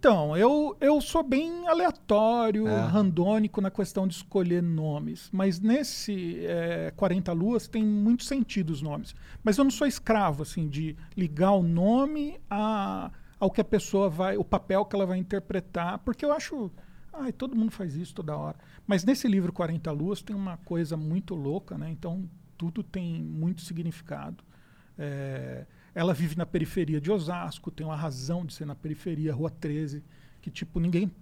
Então, 0.00 0.34
eu, 0.34 0.74
eu 0.80 0.98
sou 1.02 1.22
bem 1.22 1.68
aleatório, 1.68 2.66
É. 2.66 2.80
randônico 2.86 3.60
na 3.60 3.70
questão 3.70 4.08
de 4.08 4.14
escolher 4.14 4.62
nomes. 4.62 5.28
Mas 5.30 5.60
nesse 5.60 6.40
é, 6.46 6.90
40 6.96 7.30
Luas 7.34 7.68
tem 7.68 7.84
muito 7.84 8.24
sentido 8.24 8.70
os 8.70 8.80
nomes. 8.80 9.14
Mas 9.44 9.58
eu 9.58 9.64
não 9.64 9.70
sou 9.70 9.86
escravo, 9.86 10.42
assim, 10.42 10.66
de 10.70 10.96
ligar 11.14 11.52
o 11.52 11.62
nome 11.62 12.40
a, 12.48 13.10
ao 13.38 13.50
que 13.50 13.60
a 13.60 13.64
pessoa 13.64 14.08
vai, 14.08 14.38
o 14.38 14.44
papel 14.44 14.86
que 14.86 14.96
ela 14.96 15.04
vai 15.04 15.18
interpretar, 15.18 15.98
porque 15.98 16.24
eu 16.24 16.32
acho. 16.32 16.70
Ai, 17.12 17.30
todo 17.30 17.54
mundo 17.54 17.70
faz 17.70 17.94
isso 17.94 18.14
toda 18.14 18.34
hora. 18.34 18.56
Mas 18.86 19.04
nesse 19.04 19.28
livro 19.28 19.52
40 19.52 19.92
Luas 19.92 20.22
tem 20.22 20.34
uma 20.34 20.56
coisa 20.56 20.96
muito 20.96 21.34
louca, 21.34 21.76
né? 21.76 21.90
Então 21.90 22.24
tudo 22.56 22.82
tem 22.82 23.22
muito 23.22 23.60
significado. 23.60 24.42
É, 24.98 25.66
ela 26.00 26.14
vive 26.14 26.34
na 26.36 26.46
periferia 26.46 27.00
de 27.00 27.10
Osasco, 27.10 27.70
tem 27.70 27.86
uma 27.86 27.94
razão 27.96 28.46
de 28.46 28.54
ser 28.54 28.64
na 28.64 28.74
periferia, 28.74 29.34
Rua 29.34 29.50
13, 29.50 30.02
que 30.40 30.50
tipo, 30.50 30.80
ninguém 30.80 31.12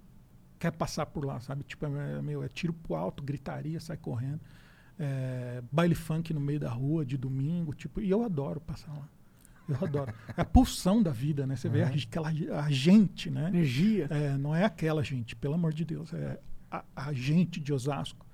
quer 0.59 0.71
passar 0.71 1.07
por 1.07 1.25
lá, 1.25 1.41
sabe? 1.41 1.65
Tipo, 1.65 1.87
é, 1.87 2.23
meu, 2.23 2.43
é 2.45 2.49
tiro 2.49 2.73
pro 2.73 2.95
alto, 2.95 3.23
gritaria, 3.23 3.81
sai 3.81 3.97
correndo. 3.97 4.41
É, 4.99 5.63
baile 5.71 5.95
funk 5.95 6.33
no 6.33 6.41
meio 6.41 6.61
da 6.61 6.71
rua 6.71 7.05
de 7.05 7.17
domingo, 7.17 7.75
tipo, 7.75 8.01
e 8.01 8.09
eu 8.09 8.23
adoro 8.25 8.61
passar 8.61 8.93
lá. 8.93 9.09
Eu 9.69 9.77
adoro. 9.85 10.15
É 10.37 10.41
a 10.41 10.45
pulsão 10.45 11.03
da 11.03 11.11
vida, 11.11 11.47
né? 11.47 11.57
Você 11.57 11.69
vê 11.69 11.83
a- 11.83 11.89
aquela 11.89 12.29
a 12.65 12.71
gente, 12.71 13.31
né? 13.31 13.49
Energia. 13.49 14.07
É, 14.11 14.37
não 14.39 14.55
é 14.55 14.65
aquela 14.65 15.03
gente, 15.03 15.35
pelo 15.37 15.55
amor 15.55 15.73
de 15.73 15.85
Deus, 15.85 16.13
é 16.15 16.41
a, 16.71 16.85
a 16.97 17.13
gente 17.13 17.61
de 17.61 17.73
Osasco. 17.73 18.25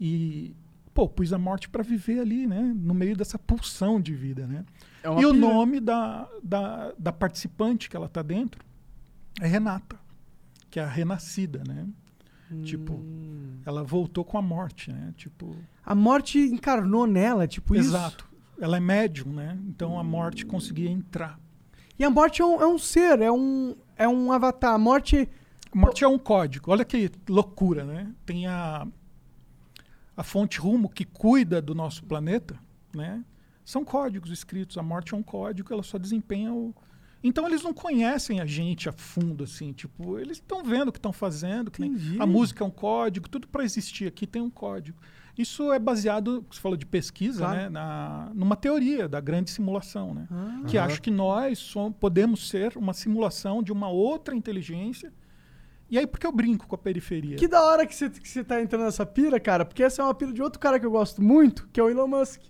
E, 0.00 0.54
pô, 0.92 1.08
pus 1.08 1.32
a 1.32 1.38
morte 1.38 1.68
para 1.68 1.82
viver 1.82 2.18
ali, 2.20 2.46
né? 2.46 2.60
No 2.74 2.94
meio 2.94 3.16
dessa 3.16 3.38
pulsão 3.38 4.00
de 4.00 4.14
vida, 4.14 4.46
né? 4.46 4.64
É 5.06 5.10
uma 5.10 5.20
E 5.22 5.26
o 5.26 5.32
nome 5.32 5.78
da, 5.78 6.28
da, 6.42 6.92
da 6.98 7.12
participante 7.12 7.88
que 7.88 7.96
ela 7.96 8.08
tá 8.08 8.22
dentro 8.22 8.60
é 9.40 9.46
Renata, 9.46 9.96
que 10.68 10.80
é 10.80 10.82
a 10.82 10.88
renascida, 10.88 11.62
né? 11.66 11.86
Tipo, 12.64 12.94
Hum. 12.94 13.58
ela 13.64 13.82
voltou 13.84 14.24
com 14.24 14.36
a 14.38 14.42
morte, 14.42 14.92
né? 14.92 15.12
Tipo, 15.16 15.54
A 15.84 15.94
morte 15.94 16.38
encarnou 16.38 17.06
nela, 17.06 17.46
tipo 17.46 17.74
isso. 17.74 17.88
exato. 17.90 18.28
Ela 18.60 18.78
é 18.78 18.80
médium, 18.80 19.32
né? 19.32 19.58
Então 19.68 19.98
a 19.98 20.02
morte 20.04 20.44
conseguia 20.46 20.90
entrar. 20.90 21.38
E 21.98 22.04
a 22.04 22.10
morte 22.10 22.42
é 22.42 22.44
um, 22.44 22.60
é 22.60 22.66
um 22.66 22.78
ser, 22.78 23.20
é 23.20 23.30
um, 23.30 23.76
é 23.96 24.08
um 24.08 24.32
avatar. 24.32 24.74
A 24.74 24.78
morte. 24.78 25.28
A 25.72 25.76
morte 25.78 26.02
é 26.04 26.08
um 26.08 26.18
código. 26.18 26.70
Olha 26.72 26.84
que 26.84 27.10
loucura, 27.28 27.84
né? 27.84 28.12
Tem 28.24 28.46
a, 28.46 28.86
a 30.16 30.22
fonte 30.22 30.58
rumo 30.58 30.88
que 30.88 31.04
cuida 31.04 31.60
do 31.62 31.74
nosso 31.74 32.04
planeta, 32.04 32.58
né? 32.94 33.22
São 33.66 33.84
códigos 33.84 34.30
escritos. 34.30 34.78
A 34.78 34.82
morte 34.82 35.12
é 35.12 35.16
um 35.16 35.22
código, 35.22 35.70
ela 35.74 35.82
só 35.82 35.98
desempenha 35.98 36.54
o. 36.54 36.74
Então 37.22 37.46
eles 37.46 37.62
não 37.62 37.74
conhecem 37.74 38.40
a 38.40 38.46
gente 38.46 38.88
a 38.88 38.92
fundo, 38.92 39.42
assim, 39.44 39.72
tipo, 39.72 40.18
eles 40.18 40.36
estão 40.36 40.62
vendo 40.62 40.88
o 40.88 40.92
que 40.92 40.98
estão 40.98 41.12
fazendo, 41.12 41.70
que 41.70 41.82
a 42.20 42.26
música 42.26 42.62
é 42.62 42.66
um 42.66 42.70
código, 42.70 43.28
tudo 43.28 43.48
para 43.48 43.64
existir 43.64 44.06
aqui 44.06 44.26
tem 44.26 44.40
um 44.40 44.50
código. 44.50 44.96
Isso 45.36 45.72
é 45.72 45.78
baseado, 45.78 46.46
você 46.48 46.60
falou 46.60 46.76
de 46.78 46.86
pesquisa, 46.86 47.40
Claro. 47.40 47.56
né, 47.58 47.68
na, 47.68 48.30
numa 48.32 48.54
teoria 48.54 49.08
da 49.08 49.20
grande 49.20 49.50
simulação, 49.50 50.14
né? 50.14 50.28
Ah. 50.30 50.62
que 50.68 50.78
Aham. 50.78 50.86
acho 50.86 51.02
que 51.02 51.10
nós 51.10 51.58
som- 51.58 51.90
podemos 51.92 52.48
ser 52.48 52.76
uma 52.76 52.92
simulação 52.94 53.62
de 53.62 53.72
uma 53.72 53.88
outra 53.88 54.34
inteligência. 54.34 55.12
E 55.90 55.98
aí, 55.98 56.06
porque 56.06 56.26
eu 56.26 56.32
brinco 56.32 56.66
com 56.66 56.74
a 56.74 56.78
periferia? 56.78 57.36
Que 57.36 57.46
da 57.48 57.62
hora 57.64 57.86
que 57.86 57.94
você, 57.94 58.08
que 58.08 58.28
você 58.28 58.42
tá 58.44 58.60
entrando 58.62 58.84
nessa 58.84 59.04
pira, 59.04 59.38
cara, 59.40 59.64
porque 59.64 59.82
essa 59.82 60.00
é 60.00 60.04
uma 60.04 60.14
pira 60.14 60.32
de 60.32 60.42
outro 60.42 60.58
cara 60.60 60.78
que 60.80 60.86
eu 60.86 60.90
gosto 60.90 61.20
muito, 61.22 61.68
que 61.72 61.78
é 61.80 61.82
o 61.82 61.90
Elon 61.90 62.06
Musk. 62.08 62.40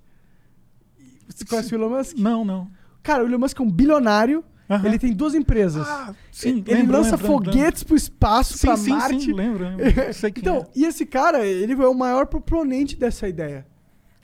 Você 1.29 1.45
conhece 1.45 1.75
o 1.75 1.77
Elon 1.77 1.91
Musk? 1.91 2.17
Não, 2.17 2.45
não. 2.45 2.71
Cara, 3.03 3.25
o 3.25 3.27
Elon 3.27 3.39
Musk 3.39 3.59
é 3.59 3.63
um 3.63 3.71
bilionário, 3.71 4.45
ele 4.85 4.99
tem 4.99 5.13
duas 5.13 5.35
empresas. 5.35 5.87
Ah, 5.87 6.15
sim, 6.33 6.65
ele 6.67 6.75
lembro, 6.75 6.97
lança 6.97 7.17
lembro, 7.17 7.27
foguetes 7.27 7.85
pro 7.85 7.97
espaço, 7.97 8.59
Sim, 8.59 8.67
pra 8.67 8.77
sim, 8.77 8.91
Marte. 8.91 9.21
sim, 9.21 9.33
lembro. 9.33 9.65
lembro. 9.65 9.85
Então, 10.37 10.57
é. 10.57 10.67
e 10.75 10.85
esse 10.85 11.07
cara, 11.07 11.47
ele 11.47 11.73
é 11.73 11.89
o 11.89 11.95
maior 11.95 12.27
proponente 12.27 12.97
dessa 12.97 13.29
ideia. 13.29 13.67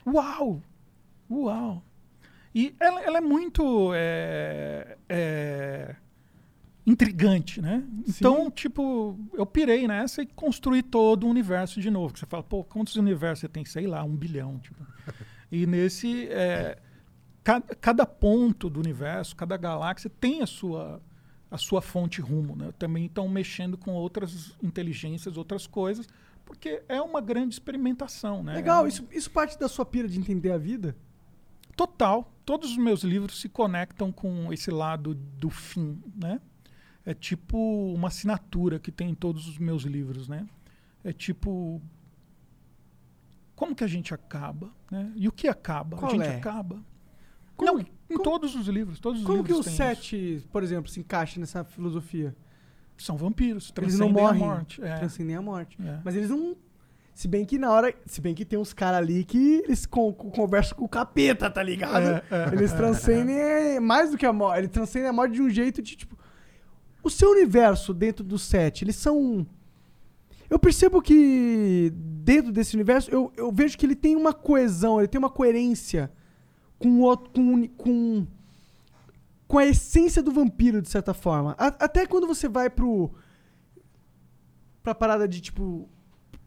Uau! 0.05 0.61
Uau! 1.31 1.83
E 2.53 2.75
ela, 2.79 3.01
ela 3.01 3.17
é 3.17 3.21
muito 3.21 3.91
é, 3.95 4.97
é, 5.09 5.95
intrigante, 6.85 7.61
né? 7.61 7.83
Então, 8.07 8.51
tipo, 8.51 9.17
eu 9.33 9.45
pirei 9.45 9.87
nessa 9.87 10.21
e 10.21 10.27
construí 10.27 10.83
todo 10.83 11.25
o 11.25 11.29
universo 11.29 11.79
de 11.81 11.89
novo. 11.89 12.13
Que 12.13 12.19
você 12.19 12.25
fala, 12.25 12.43
pô, 12.43 12.63
quantos 12.63 12.95
universos 12.95 13.39
você 13.39 13.47
tem? 13.47 13.65
Sei 13.65 13.87
lá, 13.87 14.03
um 14.03 14.15
bilhão. 14.15 14.59
Tipo. 14.59 14.85
E 15.51 15.65
nesse, 15.65 16.27
é, 16.29 16.77
ca- 17.43 17.61
cada 17.61 18.05
ponto 18.05 18.69
do 18.69 18.79
universo, 18.79 19.35
cada 19.35 19.57
galáxia 19.57 20.09
tem 20.09 20.41
a 20.41 20.45
sua, 20.47 21.01
a 21.51 21.57
sua 21.57 21.81
fonte 21.81 22.21
rumo, 22.21 22.55
né? 22.55 22.71
Também 22.77 23.05
estão 23.05 23.27
mexendo 23.27 23.77
com 23.77 23.91
outras 23.93 24.55
inteligências, 24.61 25.37
outras 25.37 25.67
coisas, 25.67 26.07
porque 26.45 26.81
é 26.87 27.01
uma 27.01 27.21
grande 27.21 27.55
experimentação, 27.55 28.43
né? 28.43 28.53
Legal, 28.55 28.87
isso, 28.87 29.07
isso 29.11 29.29
parte 29.31 29.57
da 29.59 29.67
sua 29.67 29.85
pira 29.85 30.07
de 30.07 30.19
entender 30.19 30.51
a 30.51 30.57
vida? 30.57 30.95
Total. 31.75 32.31
Todos 32.45 32.71
os 32.71 32.77
meus 32.77 33.03
livros 33.03 33.39
se 33.39 33.49
conectam 33.49 34.11
com 34.11 34.51
esse 34.51 34.69
lado 34.69 35.15
do 35.15 35.49
fim, 35.49 36.01
né? 36.15 36.39
É 37.05 37.13
tipo 37.13 37.57
uma 37.93 38.07
assinatura 38.09 38.79
que 38.79 38.91
tem 38.91 39.09
em 39.09 39.15
todos 39.15 39.47
os 39.47 39.57
meus 39.57 39.83
livros, 39.83 40.27
né? 40.27 40.45
É 41.03 41.11
tipo 41.11 41.81
como 43.55 43.75
que 43.75 43.83
a 43.83 43.87
gente 43.87 44.13
acaba, 44.13 44.71
né? 44.89 45.11
E 45.15 45.27
o 45.27 45.31
que 45.31 45.47
acaba? 45.47 45.97
Qual 45.97 46.11
a 46.11 46.15
gente 46.15 46.25
é? 46.27 46.37
acaba. 46.37 46.81
Como- 47.55 47.71
Não, 47.73 47.79
em 47.81 47.85
como- 48.09 48.23
todos 48.23 48.55
os 48.55 48.67
livros, 48.67 48.99
todos 48.99 49.21
os 49.21 49.25
Como 49.27 49.43
que 49.43 49.53
o 49.53 49.61
sete, 49.63 50.43
por 50.51 50.63
exemplo, 50.63 50.89
se 50.89 50.99
encaixa 50.99 51.39
nessa 51.39 51.63
filosofia? 51.63 52.35
são 52.97 53.17
vampiros, 53.17 53.73
Eles 53.77 53.97
não 53.97 54.13
transcendem 54.13 54.23
morrem, 54.23 54.41
a 54.41 54.45
morte. 54.45 54.83
É, 54.83 54.95
transcendem 54.97 55.35
a 55.35 55.41
morte. 55.41 55.77
é. 55.81 55.99
Mas 56.05 56.15
eles 56.15 56.29
não. 56.29 56.55
Se 57.13 57.27
bem 57.27 57.43
que 57.45 57.57
na 57.57 57.69
hora. 57.71 57.93
Se 58.05 58.21
bem 58.21 58.33
que 58.33 58.45
tem 58.45 58.57
uns 58.57 58.71
caras 58.73 58.99
ali 58.99 59.23
que 59.25 59.61
eles 59.65 59.85
con- 59.85 60.13
con- 60.13 60.31
conversam 60.31 60.77
com 60.77 60.85
o 60.85 60.89
capeta, 60.89 61.49
tá 61.49 61.61
ligado? 61.61 62.03
É, 62.05 62.23
é, 62.31 62.53
eles 62.53 62.71
é, 62.71 62.75
transcendem 62.77 63.79
mais 63.79 64.11
do 64.11 64.17
que 64.17 64.25
a 64.25 64.31
morte. 64.33 64.59
Eles 64.59 64.71
transcendem 64.71 65.09
a 65.09 65.13
morte 65.13 65.33
de 65.33 65.41
um 65.41 65.49
jeito 65.49 65.81
de 65.81 65.95
tipo. 65.95 66.17
O 67.03 67.09
seu 67.09 67.31
universo 67.31 67.93
dentro 67.93 68.23
do 68.23 68.39
set, 68.39 68.83
eles 68.83 68.95
são. 68.95 69.45
Eu 70.49 70.57
percebo 70.59 71.01
que 71.01 71.91
dentro 71.95 72.51
desse 72.51 72.75
universo, 72.75 73.09
eu, 73.11 73.31
eu 73.35 73.51
vejo 73.51 73.77
que 73.77 73.85
ele 73.85 73.95
tem 73.95 74.15
uma 74.15 74.33
coesão, 74.33 74.99
ele 74.99 75.07
tem 75.07 75.19
uma 75.19 75.29
coerência 75.29 76.11
com 76.83 76.99
outro. 77.01 77.31
Com, 77.33 77.67
com, 77.69 78.27
com 79.47 79.57
a 79.57 79.65
essência 79.65 80.21
do 80.21 80.31
vampiro, 80.31 80.81
de 80.81 80.89
certa 80.89 81.13
forma. 81.13 81.55
A- 81.57 81.67
até 81.85 82.05
quando 82.05 82.27
você 82.27 82.47
vai 82.49 82.69
pro. 82.69 83.11
pra 84.81 84.93
parada 84.95 85.27
de 85.27 85.41
tipo. 85.41 85.87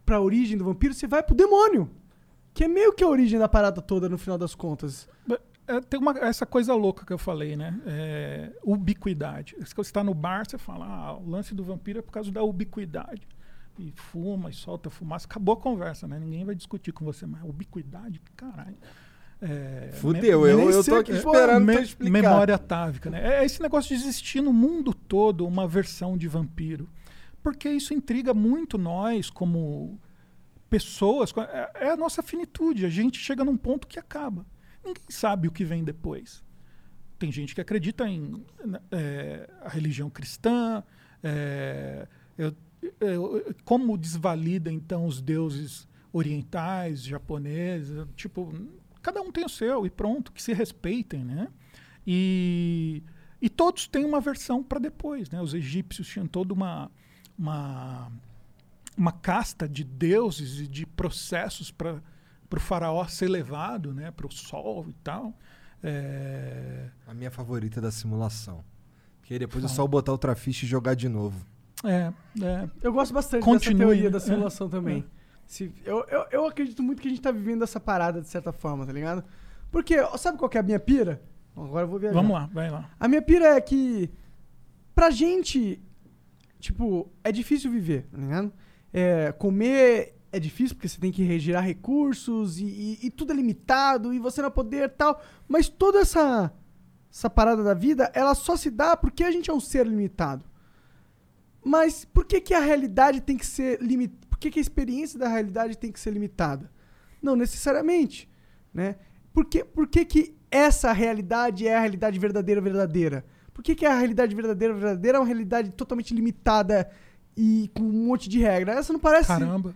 pra 0.04 0.20
origem 0.20 0.56
do 0.56 0.64
vampiro, 0.64 0.94
você 0.94 1.06
vai 1.06 1.22
pro 1.22 1.34
demônio. 1.34 1.90
Que 2.54 2.64
é 2.64 2.68
meio 2.68 2.92
que 2.94 3.04
a 3.04 3.08
origem 3.08 3.38
da 3.38 3.48
parada 3.48 3.82
toda 3.82 4.08
no 4.08 4.16
final 4.16 4.38
das 4.38 4.54
contas. 4.54 5.08
É, 5.68 5.80
tem 5.80 5.98
uma, 6.00 6.12
essa 6.18 6.46
coisa 6.46 6.72
louca 6.74 7.04
que 7.04 7.12
eu 7.12 7.18
falei, 7.18 7.56
né? 7.56 7.78
É, 7.84 8.52
ubiquidade. 8.64 9.56
Se 9.66 9.74
você 9.74 9.90
está 9.90 10.02
no 10.04 10.14
bar, 10.14 10.48
você 10.48 10.56
fala, 10.56 10.86
ah, 10.86 11.16
o 11.18 11.28
lance 11.28 11.54
do 11.54 11.64
vampiro 11.64 11.98
é 11.98 12.02
por 12.02 12.12
causa 12.12 12.30
da 12.30 12.42
ubiquidade. 12.42 13.26
E 13.78 13.92
fuma 13.94 14.48
e 14.48 14.54
solta 14.54 14.88
fumaça. 14.88 15.26
Acabou 15.26 15.54
a 15.54 15.56
conversa, 15.60 16.06
né? 16.08 16.18
Ninguém 16.18 16.44
vai 16.46 16.54
discutir 16.54 16.92
com 16.92 17.04
você, 17.04 17.26
mas 17.26 17.42
ubiquidade, 17.44 18.22
caralho. 18.36 18.76
É, 19.40 19.90
Fudeu, 19.92 20.46
eu, 20.46 20.70
eu 20.70 20.82
tô 20.84 20.94
aqui 20.96 21.12
esperando 21.12 21.64
me- 21.66 21.80
explicar. 21.82 22.10
memória 22.10 22.54
atávica, 22.54 23.10
né? 23.10 23.40
É 23.40 23.44
esse 23.44 23.60
negócio 23.60 23.88
de 23.94 24.02
existir 24.02 24.40
no 24.40 24.52
mundo 24.52 24.94
todo 24.94 25.46
uma 25.46 25.68
versão 25.68 26.16
de 26.16 26.26
vampiro. 26.26 26.88
Porque 27.42 27.68
isso 27.68 27.92
intriga 27.92 28.32
muito 28.32 28.78
nós 28.78 29.28
como 29.30 30.00
pessoas. 30.70 31.32
É, 31.52 31.86
é 31.86 31.90
a 31.90 31.96
nossa 31.96 32.22
finitude. 32.22 32.86
A 32.86 32.88
gente 32.88 33.18
chega 33.18 33.44
num 33.44 33.56
ponto 33.56 33.86
que 33.86 33.98
acaba. 33.98 34.46
Ninguém 34.84 35.04
sabe 35.08 35.48
o 35.48 35.52
que 35.52 35.64
vem 35.64 35.84
depois. 35.84 36.42
Tem 37.18 37.30
gente 37.30 37.54
que 37.54 37.60
acredita 37.60 38.08
em 38.08 38.42
é, 38.90 39.48
a 39.62 39.68
religião 39.68 40.08
cristã, 40.10 40.82
é, 41.22 42.06
eu- 42.36 42.54
eu- 43.00 43.54
como 43.64 43.96
desvalida 43.96 44.70
então 44.72 45.06
os 45.06 45.20
deuses 45.22 45.86
orientais, 46.12 47.02
japoneses, 47.02 48.06
tipo, 48.16 48.52
cada 49.06 49.20
um 49.22 49.30
tem 49.30 49.44
o 49.44 49.48
seu 49.48 49.86
e 49.86 49.90
pronto, 49.90 50.32
que 50.32 50.42
se 50.42 50.52
respeitem, 50.52 51.24
né? 51.24 51.48
E, 52.06 53.02
e 53.40 53.48
todos 53.48 53.86
têm 53.86 54.04
uma 54.04 54.20
versão 54.20 54.62
para 54.62 54.78
depois, 54.80 55.30
né? 55.30 55.40
Os 55.40 55.54
egípcios 55.54 56.08
tinham 56.08 56.26
toda 56.26 56.52
uma, 56.52 56.90
uma 57.38 58.10
uma 58.96 59.12
casta 59.12 59.68
de 59.68 59.84
deuses 59.84 60.58
e 60.60 60.66
de 60.66 60.86
processos 60.86 61.70
para 61.70 62.00
o 62.50 62.60
faraó 62.60 63.06
ser 63.06 63.28
levado 63.28 63.92
né, 63.92 64.10
para 64.10 64.26
o 64.26 64.32
sol 64.32 64.86
e 64.88 64.92
tal. 65.04 65.34
É, 65.82 66.88
A 67.06 67.12
minha 67.14 67.30
favorita 67.30 67.78
é 67.78 67.82
da 67.82 67.90
simulação. 67.90 68.64
Que 69.22 69.34
aí 69.34 69.38
depois 69.38 69.62
é 69.64 69.68
Fala. 69.68 69.76
só 69.76 69.86
botar 69.86 70.12
outra 70.12 70.34
ficha 70.34 70.64
e 70.64 70.68
jogar 70.68 70.94
de 70.94 71.08
novo. 71.08 71.44
é, 71.84 72.12
é, 72.42 72.68
Eu 72.82 72.92
gosto 72.92 73.12
bastante 73.12 73.44
Continue, 73.44 73.74
dessa 73.74 73.84
teoria 73.86 74.04
né? 74.04 74.10
da 74.10 74.20
simulação 74.20 74.66
É, 74.66 74.70
também. 74.70 75.04
Se- 75.46 75.72
eu, 75.84 76.04
eu, 76.08 76.26
eu 76.30 76.46
acredito 76.46 76.82
muito 76.82 77.00
que 77.00 77.08
a 77.08 77.10
gente 77.10 77.20
tá 77.22 77.30
vivendo 77.30 77.62
essa 77.62 77.78
parada 77.80 78.20
de 78.20 78.28
certa 78.28 78.52
forma, 78.52 78.84
tá 78.84 78.92
ligado? 78.92 79.24
Porque, 79.70 79.96
sabe 80.18 80.38
qual 80.38 80.48
que 80.48 80.56
é 80.56 80.60
a 80.60 80.64
minha 80.64 80.80
pira? 80.80 81.22
Agora 81.56 81.84
eu 81.84 81.88
vou 81.88 81.98
viajar. 81.98 82.14
vamos 82.16 82.32
lá, 82.32 82.46
vai 82.52 82.70
lá. 82.70 82.90
A 83.00 83.08
minha 83.08 83.22
pira 83.22 83.56
é 83.56 83.60
que, 83.60 84.10
pra 84.94 85.10
gente, 85.10 85.80
tipo, 86.58 87.10
é 87.24 87.30
difícil 87.32 87.70
viver, 87.70 88.06
tá 88.10 88.18
ligado? 88.18 88.52
É, 88.92 89.32
comer 89.32 90.14
é 90.32 90.38
difícil 90.40 90.74
porque 90.76 90.88
você 90.88 91.00
tem 91.00 91.10
que 91.12 91.22
regirar 91.22 91.60
recursos 91.60 92.58
e, 92.58 92.64
e- 92.64 92.98
e 93.06 93.10
tudo 93.10 93.32
é 93.32 93.36
limitado 93.36 94.12
e 94.12 94.18
você 94.18 94.42
não 94.42 94.50
poder 94.50 94.90
tal. 94.90 95.22
Mas 95.48 95.68
toda 95.68 96.00
essa, 96.00 96.52
essa 97.10 97.30
parada 97.30 97.62
da 97.62 97.72
vida, 97.72 98.10
ela 98.14 98.34
só 98.34 98.56
se 98.56 98.70
dá 98.70 98.96
porque 98.96 99.24
a 99.24 99.30
gente 99.30 99.50
é 99.50 99.54
um 99.54 99.60
ser 99.60 99.86
limitado. 99.86 100.44
Mas 101.64 102.04
por 102.04 102.24
que, 102.26 102.40
que 102.40 102.54
a 102.54 102.60
realidade 102.60 103.20
tem 103.20 103.36
que 103.36 103.46
ser 103.46 103.80
limitada? 103.80 104.25
Por 104.36 104.40
que, 104.40 104.50
que 104.50 104.58
a 104.58 104.62
experiência 104.62 105.18
da 105.18 105.28
realidade 105.28 105.78
tem 105.78 105.90
que 105.90 105.98
ser 105.98 106.10
limitada? 106.10 106.70
Não 107.22 107.34
necessariamente, 107.34 108.30
né? 108.72 108.96
Por 109.32 109.46
que, 109.46 109.64
por 109.64 109.88
que, 109.88 110.04
que 110.04 110.36
essa 110.50 110.92
realidade 110.92 111.66
é 111.66 111.74
a 111.74 111.80
realidade 111.80 112.18
verdadeira 112.18 112.60
verdadeira? 112.60 113.24
Por 113.54 113.64
que, 113.64 113.74
que 113.74 113.86
a 113.86 113.98
realidade 113.98 114.34
verdadeira 114.34 114.74
verdadeira 114.74 115.16
é 115.16 115.20
uma 115.20 115.26
realidade 115.26 115.70
totalmente 115.70 116.12
limitada 116.12 116.90
e 117.34 117.70
com 117.72 117.82
um 117.82 118.06
monte 118.08 118.28
de 118.28 118.38
regra? 118.38 118.72
Essa 118.72 118.92
não 118.92 119.00
parece 119.00 119.28
Caramba. 119.28 119.74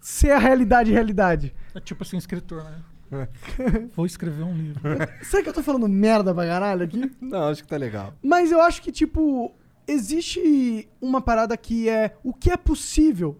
ser 0.00 0.30
a 0.30 0.38
realidade 0.38 0.90
realidade. 0.90 1.54
É 1.74 1.80
tipo 1.80 2.02
assim, 2.02 2.16
escritor, 2.16 2.64
né? 2.64 2.82
Vou 3.94 4.06
escrever 4.06 4.42
um 4.42 4.56
livro. 4.56 4.80
Será 5.22 5.42
que 5.42 5.50
eu 5.50 5.54
tô 5.54 5.62
falando 5.62 5.86
merda 5.86 6.34
pra 6.34 6.46
caralho 6.46 6.84
aqui? 6.84 7.10
Não, 7.20 7.48
acho 7.48 7.62
que 7.62 7.68
tá 7.68 7.76
legal. 7.76 8.14
Mas 8.22 8.50
eu 8.50 8.62
acho 8.62 8.80
que, 8.80 8.90
tipo, 8.90 9.54
existe 9.86 10.88
uma 10.98 11.20
parada 11.20 11.54
que 11.58 11.90
é 11.90 12.16
o 12.24 12.32
que 12.32 12.50
é 12.50 12.56
possível. 12.56 13.38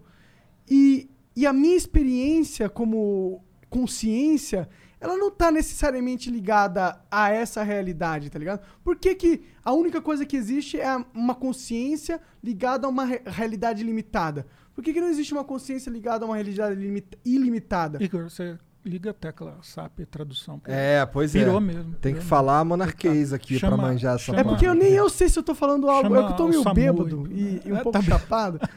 E, 0.69 1.09
e 1.35 1.45
a 1.47 1.53
minha 1.53 1.75
experiência 1.75 2.69
como 2.69 3.43
consciência, 3.69 4.67
ela 4.99 5.15
não 5.17 5.31
tá 5.31 5.51
necessariamente 5.51 6.29
ligada 6.29 6.99
a 7.09 7.29
essa 7.31 7.63
realidade, 7.63 8.29
tá 8.29 8.37
ligado? 8.37 8.61
Por 8.83 8.95
que, 8.97 9.15
que 9.15 9.41
a 9.63 9.71
única 9.73 10.01
coisa 10.01 10.25
que 10.25 10.35
existe 10.35 10.79
é 10.79 10.95
uma 11.13 11.33
consciência 11.35 12.19
ligada 12.43 12.85
a 12.87 12.89
uma 12.89 13.05
re- 13.05 13.21
realidade 13.25 13.83
limitada? 13.83 14.45
Por 14.73 14.83
que, 14.83 14.93
que 14.93 15.01
não 15.01 15.07
existe 15.09 15.33
uma 15.33 15.43
consciência 15.43 15.89
ligada 15.89 16.25
a 16.25 16.27
uma 16.27 16.35
realidade 16.35 16.75
limita- 16.75 17.17
ilimitada? 17.25 18.01
Igor, 18.03 18.23
você 18.29 18.57
liga 18.85 19.11
a 19.11 19.13
tecla 19.13 19.57
SAP 19.61 19.99
tradução. 20.09 20.61
É, 20.65 21.05
pois 21.05 21.33
Pirou 21.33 21.57
é. 21.57 21.59
mesmo. 21.59 21.93
Tem 21.95 22.13
que 22.13 22.19
pirou 22.19 22.29
falar 22.29 22.63
monarquês 22.65 23.31
aqui 23.33 23.57
Chama- 23.59 23.77
pra 23.77 23.87
manjar 23.87 24.15
essa 24.15 24.23
chama- 24.25 24.39
É 24.39 24.43
porque 24.43 24.65
eu 24.65 24.73
nem 24.73 24.91
eu 24.93 25.09
sei 25.09 25.27
se 25.29 25.37
eu 25.37 25.43
tô 25.43 25.53
falando 25.53 25.89
algo. 25.89 26.15
É 26.15 26.23
que 26.25 26.31
eu 26.31 26.35
tô 26.35 26.51
Chama 26.51 26.73
meio 26.73 26.93
bêbado 26.93 27.27
e, 27.31 27.61
e 27.65 27.71
um 27.71 27.77
É, 27.77 27.83
pouco 27.83 27.91
tá 27.97 28.01
chapado. 28.01 28.59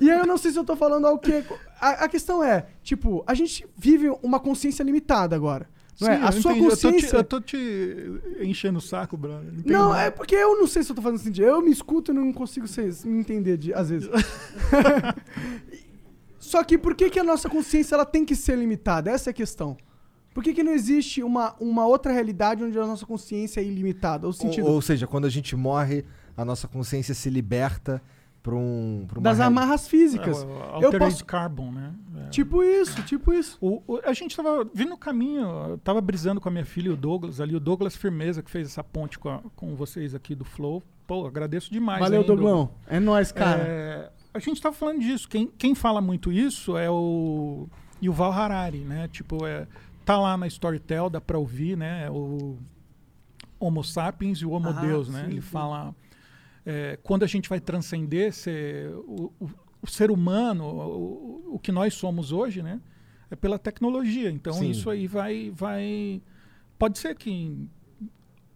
E 0.00 0.10
aí 0.10 0.18
eu 0.18 0.26
não 0.26 0.38
sei 0.38 0.52
se 0.52 0.58
eu 0.58 0.64
tô 0.64 0.76
falando 0.76 1.06
algo 1.06 1.20
que. 1.20 1.44
A, 1.80 2.04
a 2.04 2.08
questão 2.08 2.42
é, 2.42 2.66
tipo, 2.82 3.22
a 3.26 3.34
gente 3.34 3.66
vive 3.76 4.08
uma 4.22 4.38
consciência 4.40 4.82
limitada 4.82 5.34
agora. 5.34 5.68
Não 6.00 6.08
é? 6.08 6.16
Sim, 6.16 6.22
A 6.22 6.26
eu 6.28 6.32
sua 6.40 6.52
entendi. 6.52 6.66
Eu 6.66 6.70
tô 6.70 6.76
te- 6.76 6.92
consciência. 6.92 7.16
Eu 7.16 7.24
tô, 7.24 7.40
te, 7.40 8.20
enchendo 8.42 8.78
o 8.78 8.80
saco, 8.80 9.16
brother. 9.16 9.48
Entendi. 9.52 9.72
Não, 9.72 9.94
é 9.94 10.10
porque 10.10 10.36
eu 10.36 10.56
não 10.58 10.66
sei 10.66 10.82
se 10.84 10.90
eu 10.92 10.96
tô 10.96 11.02
fazendo 11.02 11.18
sentido. 11.20 11.44
Eu 11.44 11.60
me 11.60 11.72
escuto 11.72 12.12
e 12.12 12.14
não 12.14 12.32
consigo 12.32 12.68
ser- 12.68 12.94
me 13.04 13.18
entender 13.18 13.56
de, 13.56 13.74
às 13.74 13.90
vezes. 13.90 14.08
Só 16.38 16.62
que 16.64 16.78
por 16.78 16.94
que, 16.94 17.10
que 17.10 17.18
a 17.18 17.24
nossa 17.24 17.48
consciência 17.48 17.94
ela 17.94 18.06
tem 18.06 18.24
que 18.24 18.34
ser 18.36 18.56
limitada? 18.56 19.10
Essa 19.10 19.30
é 19.30 19.32
a 19.32 19.34
questão. 19.34 19.76
Por 20.32 20.42
que, 20.44 20.54
que 20.54 20.62
não 20.62 20.72
existe 20.72 21.22
uma, 21.22 21.54
uma 21.58 21.84
outra 21.86 22.12
realidade 22.12 22.62
onde 22.62 22.78
a 22.78 22.86
nossa 22.86 23.04
consciência 23.04 23.60
é 23.60 23.64
ilimitada? 23.64 24.24
O 24.26 24.28
Ou, 24.28 24.32
sentido 24.32 24.66
ou 24.68 24.80
seja, 24.80 25.06
quando 25.06 25.26
a 25.26 25.30
gente 25.30 25.56
morre, 25.56 26.04
a 26.36 26.44
nossa 26.44 26.68
consciência 26.68 27.12
se 27.12 27.28
liberta 27.28 28.00
pra 28.48 28.56
um. 28.56 29.04
Pra 29.06 29.18
uma 29.18 29.22
das 29.24 29.40
amarras 29.40 29.86
físicas. 29.88 30.42
É, 30.42 30.76
o 30.78 30.82
eu 30.82 30.98
posso. 30.98 31.24
Carbon, 31.24 31.70
né? 31.70 31.92
É. 32.26 32.28
Tipo 32.30 32.62
isso, 32.62 33.02
tipo 33.02 33.32
isso. 33.32 33.58
O- 33.60 33.82
o- 33.86 34.00
a 34.04 34.12
gente 34.12 34.34
tava 34.34 34.64
vindo 34.74 34.90
no 34.90 34.96
caminho, 34.96 35.42
eu 35.70 35.78
tava 35.78 36.00
brisando 36.00 36.40
com 36.40 36.48
a 36.48 36.52
minha 36.52 36.64
filha 36.64 36.88
e 36.88 36.92
o 36.92 36.96
Douglas 36.96 37.40
ali, 37.40 37.54
o 37.54 37.60
Douglas 37.60 37.94
Firmeza, 37.96 38.42
que 38.42 38.50
fez 38.50 38.68
essa 38.68 38.82
ponte 38.82 39.18
com, 39.18 39.28
a- 39.28 39.40
com 39.54 39.74
vocês 39.74 40.14
aqui 40.14 40.34
do 40.34 40.44
Flow. 40.44 40.82
Pô, 41.06 41.26
agradeço 41.26 41.70
demais. 41.70 42.00
Valeu, 42.00 42.24
Douglão. 42.24 42.70
É 42.86 42.98
nóis, 42.98 43.32
cara. 43.32 43.62
É, 43.62 44.10
a 44.32 44.38
gente 44.38 44.60
tava 44.60 44.74
falando 44.74 45.00
disso. 45.00 45.28
Quem, 45.28 45.46
quem 45.58 45.74
fala 45.74 46.00
muito 46.00 46.30
isso 46.32 46.76
é 46.76 46.90
o 46.90 47.66
Yuval 48.02 48.32
Harari, 48.32 48.78
né? 48.80 49.08
Tipo, 49.08 49.46
é, 49.46 49.66
tá 50.04 50.18
lá 50.18 50.36
na 50.36 50.46
Storytel, 50.46 51.08
dá 51.10 51.20
pra 51.20 51.38
ouvir, 51.38 51.76
né? 51.76 52.04
É 52.06 52.10
O 52.10 52.56
Homo 53.60 53.82
Sapiens 53.82 54.38
e 54.38 54.46
o 54.46 54.50
Homo 54.52 54.68
Ah, 54.68 54.72
Deus, 54.72 55.08
né? 55.08 55.20
sim, 55.24 55.30
Ele 55.32 55.42
sim. 55.42 55.48
fala... 55.48 55.94
é, 56.70 56.98
quando 57.02 57.22
a 57.22 57.26
gente 57.26 57.48
vai 57.48 57.58
transcender 57.60 58.30
ser, 58.32 58.90
o, 59.06 59.32
o- 59.40 59.50
o 59.80 59.86
ser 59.86 60.10
humano, 60.10 60.64
o, 60.66 61.54
o 61.54 61.58
que 61.58 61.72
nós 61.72 61.94
somos 61.94 62.30
hoje, 62.30 62.62
né? 62.62 62.78
É 63.30 63.36
pela 63.36 63.58
tecnologia. 63.58 64.30
Então 64.30 64.52
Sim. 64.52 64.70
isso 64.70 64.90
aí 64.90 65.06
vai, 65.06 65.50
vai... 65.54 66.20
Pode 66.78 66.98
ser 66.98 67.14
que 67.14 67.30
em 67.30 67.68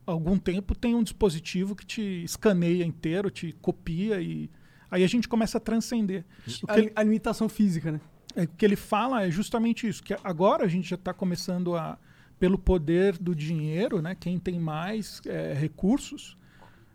algum 0.07 0.37
tempo 0.37 0.75
tenha 0.75 0.97
um 0.97 1.03
dispositivo 1.03 1.75
que 1.75 1.87
te 1.87 2.03
escaneia 2.23 2.85
inteiro, 2.85 3.31
te 3.31 3.53
copia 3.63 4.21
e... 4.21 4.51
Aí 4.91 5.03
a 5.03 5.07
gente 5.07 5.27
começa 5.27 5.57
a 5.57 5.61
transcender. 5.61 6.23
O 6.47 6.71
A, 6.71 6.79
ele, 6.79 6.93
a 6.95 7.03
limitação 7.03 7.49
física, 7.49 7.91
né? 7.93 8.01
é, 8.37 8.43
o 8.43 8.49
que 8.49 8.65
ele 8.65 8.77
fala 8.77 9.25
é 9.25 9.31
justamente 9.31 9.87
isso, 9.89 10.03
que 10.03 10.15
agora 10.23 10.65
a 10.65 10.69
gente 10.69 10.87
já 10.89 10.97
está 10.97 11.15
começando 11.15 11.75
a, 11.77 11.99
pelo 12.39 12.59
poder 12.59 13.17
do 13.17 13.35
dinheiro, 13.35 14.03
né? 14.03 14.15
Quem 14.15 14.39
tem 14.39 14.59
mais 14.61 15.23
é, 15.27 15.55
recursos 15.55 16.37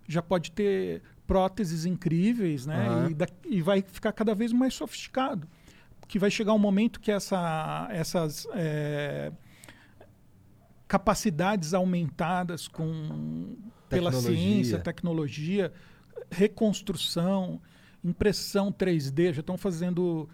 já 0.07 0.21
pode 0.21 0.51
ter 0.51 1.01
próteses 1.25 1.85
incríveis, 1.85 2.65
né? 2.65 2.87
Aham. 2.87 3.09
E, 3.09 3.13
da- 3.13 3.27
e 3.45 3.61
vai 3.61 3.81
ficar 3.81 4.11
cada 4.13 4.33
vez 4.33 4.53
mais 4.53 4.73
sofisticado. 4.73 5.47
Que 6.07 6.17
vai 6.17 6.31
chegar 6.31 6.53
um 6.53 6.59
momento 6.59 6.99
que 7.01 7.11
essa, 7.11 7.87
essas 7.91 8.47
é, 8.53 9.31
capacidades 10.87 11.73
aumentadas 11.73 12.67
com 12.67 13.55
pela 13.89 14.11
ciência, 14.11 14.79
tecnologia, 14.79 15.71
reconstrução, 16.29 17.61
impressão 18.03 18.71
3D, 18.71 19.33
já 19.33 19.39
estão 19.41 19.57
fazendo 19.57 20.29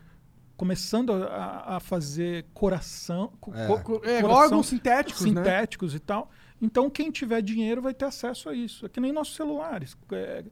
começando 0.55 1.11
a- 1.13 1.75
a, 1.75 1.79
fazer 1.79 2.45
coração, 2.53 3.33
co- 3.41 3.53
É. 3.55 3.67
co- 3.67 3.79
Co- 3.79 4.01
é, 4.05 4.21
coração 4.21 4.43
órgãos 4.43 4.67
sintéticos, 4.67 5.21
né? 5.25 5.27
sintéticos 5.43 5.95
e 5.95 5.99
tal. 5.99 6.29
Então 6.65 6.89
quem 6.89 7.11
tiver 7.11 7.41
dinheiro 7.41 7.81
vai 7.81 7.93
ter 7.93 8.05
acesso 8.05 8.47
a 8.49 8.53
isso. 8.55 8.85
É 8.85 8.89
que 8.89 8.99
nem 9.01 9.11
nossos 9.11 9.35
celulares. 9.35 9.97
É, 10.13 10.43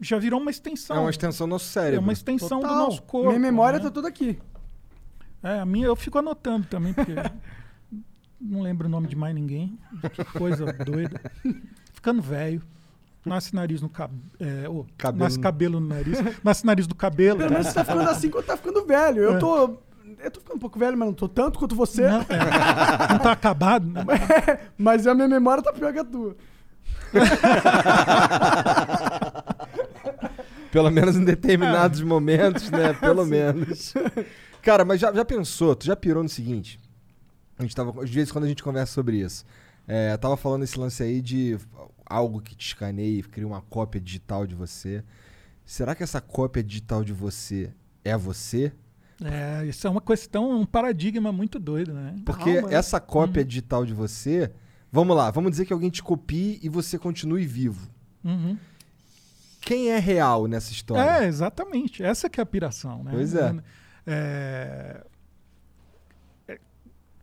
já 0.00 0.18
virou 0.18 0.40
uma 0.40 0.50
extensão. 0.50 0.96
É 0.96 1.00
uma 1.00 1.10
extensão 1.10 1.46
do 1.46 1.50
nosso 1.50 1.66
É 1.66 1.82
cérebro. 1.82 2.00
uma 2.02 2.12
extensão 2.12 2.58
do 2.58 2.66
Total. 2.66 2.78
nosso 2.86 3.02
corpo. 3.02 3.28
Minha 3.28 3.38
memória 3.38 3.78
né? 3.78 3.84
tá 3.84 3.90
toda 3.92 4.08
aqui. 4.08 4.38
É, 5.42 5.60
a 5.60 5.64
minha 5.64 5.86
eu 5.86 5.94
fico 5.94 6.18
anotando 6.18 6.66
também, 6.66 6.92
porque 6.92 7.12
não 8.40 8.60
lembro 8.60 8.88
o 8.88 8.90
nome 8.90 9.06
de 9.06 9.14
mais 9.14 9.34
ninguém. 9.34 9.78
Que 10.12 10.24
coisa 10.36 10.72
doida. 10.72 11.20
Ficando 11.92 12.20
velho. 12.20 12.60
Nasce 13.24 13.54
nariz 13.54 13.80
no 13.80 13.88
cabelo. 13.88 14.20
É, 14.38 14.68
ô, 14.68 14.84
Cabelo 14.98 15.24
Nasce 15.24 15.36
no- 15.38 15.42
cabelo 15.42 15.80
no 15.80 15.86
nariz. 15.88 16.18
Nasce 16.42 16.66
nariz 16.66 16.86
do 16.86 16.94
cabelo. 16.94 17.38
Pelo 17.38 17.50
menos 17.52 17.68
você 17.68 17.72
tá 17.74 17.84
ficando 17.84 18.10
assim 18.10 18.28
quando 18.30 18.44
tá 18.46 18.56
ficando 18.56 18.84
velho. 18.84 19.22
Eu 19.22 19.38
tô. 19.38 19.78
Eu 20.24 20.30
tô 20.30 20.40
ficando 20.40 20.56
um 20.56 20.60
pouco 20.60 20.78
velho, 20.78 20.96
mas 20.96 21.06
não 21.06 21.14
tô 21.14 21.28
tanto 21.28 21.58
quanto 21.58 21.76
você. 21.76 22.08
Não, 22.08 22.22
é. 22.22 23.08
Não 23.10 23.18
tá 23.18 23.32
acabado, 23.32 23.86
né? 23.86 24.02
Mas 24.78 25.06
a 25.06 25.14
minha 25.14 25.28
memória 25.28 25.62
tá 25.62 25.70
pior 25.72 25.92
que 25.92 25.98
a 25.98 26.04
tua. 26.04 26.34
Pelo 30.72 30.90
menos 30.90 31.14
em 31.14 31.24
determinados 31.24 32.00
momentos, 32.00 32.70
né? 32.70 32.94
Pelo 32.98 33.26
menos. 33.26 33.94
Cara, 34.60 34.84
mas 34.84 35.00
já, 35.00 35.12
já 35.12 35.24
pensou, 35.24 35.76
tu 35.76 35.86
já 35.86 35.94
pirou 35.94 36.22
no 36.22 36.28
seguinte? 36.28 36.80
A 37.58 37.62
gente 37.62 37.76
tava. 37.76 38.02
Às 38.02 38.10
vezes 38.10 38.32
quando 38.32 38.44
a 38.44 38.48
gente 38.48 38.62
conversa 38.62 38.92
sobre 38.92 39.18
isso. 39.18 39.44
É, 39.86 40.16
tava 40.16 40.36
falando 40.36 40.64
esse 40.64 40.78
lance 40.78 41.02
aí 41.02 41.20
de 41.20 41.58
algo 42.06 42.40
que 42.40 42.56
te 42.56 42.68
escaneia 42.68 43.20
e 43.20 43.22
cria 43.22 43.46
uma 43.46 43.60
cópia 43.60 44.00
digital 44.00 44.46
de 44.46 44.54
você. 44.54 45.04
Será 45.64 45.94
que 45.94 46.02
essa 46.02 46.20
cópia 46.20 46.62
digital 46.62 47.04
de 47.04 47.12
você 47.12 47.72
é 48.02 48.16
você? 48.16 48.72
É, 49.22 49.64
isso 49.66 49.86
é 49.86 49.90
uma 49.90 50.00
questão, 50.00 50.50
um 50.60 50.64
paradigma 50.66 51.30
muito 51.32 51.58
doido, 51.58 51.92
né? 51.92 52.16
Porque 52.24 52.54
Calma, 52.54 52.68
né? 52.68 52.74
essa 52.74 52.98
cópia 53.00 53.44
digital 53.44 53.84
de 53.86 53.92
você. 53.94 54.50
Vamos 54.90 55.16
lá, 55.16 55.30
vamos 55.30 55.50
dizer 55.50 55.66
que 55.66 55.72
alguém 55.72 55.90
te 55.90 56.02
copie 56.02 56.58
e 56.62 56.68
você 56.68 56.98
continue 56.98 57.44
vivo. 57.46 57.88
Uhum. 58.24 58.56
Quem 59.60 59.90
é 59.90 59.98
real 59.98 60.46
nessa 60.46 60.72
história? 60.72 61.24
É, 61.24 61.26
exatamente. 61.26 62.02
Essa 62.02 62.28
que 62.28 62.38
é 62.40 62.42
a 62.42 62.46
piração, 62.46 63.02
né? 63.02 63.10
Pois 63.12 63.34
é. 63.34 63.54
É, 64.06 65.04
é 66.48 66.58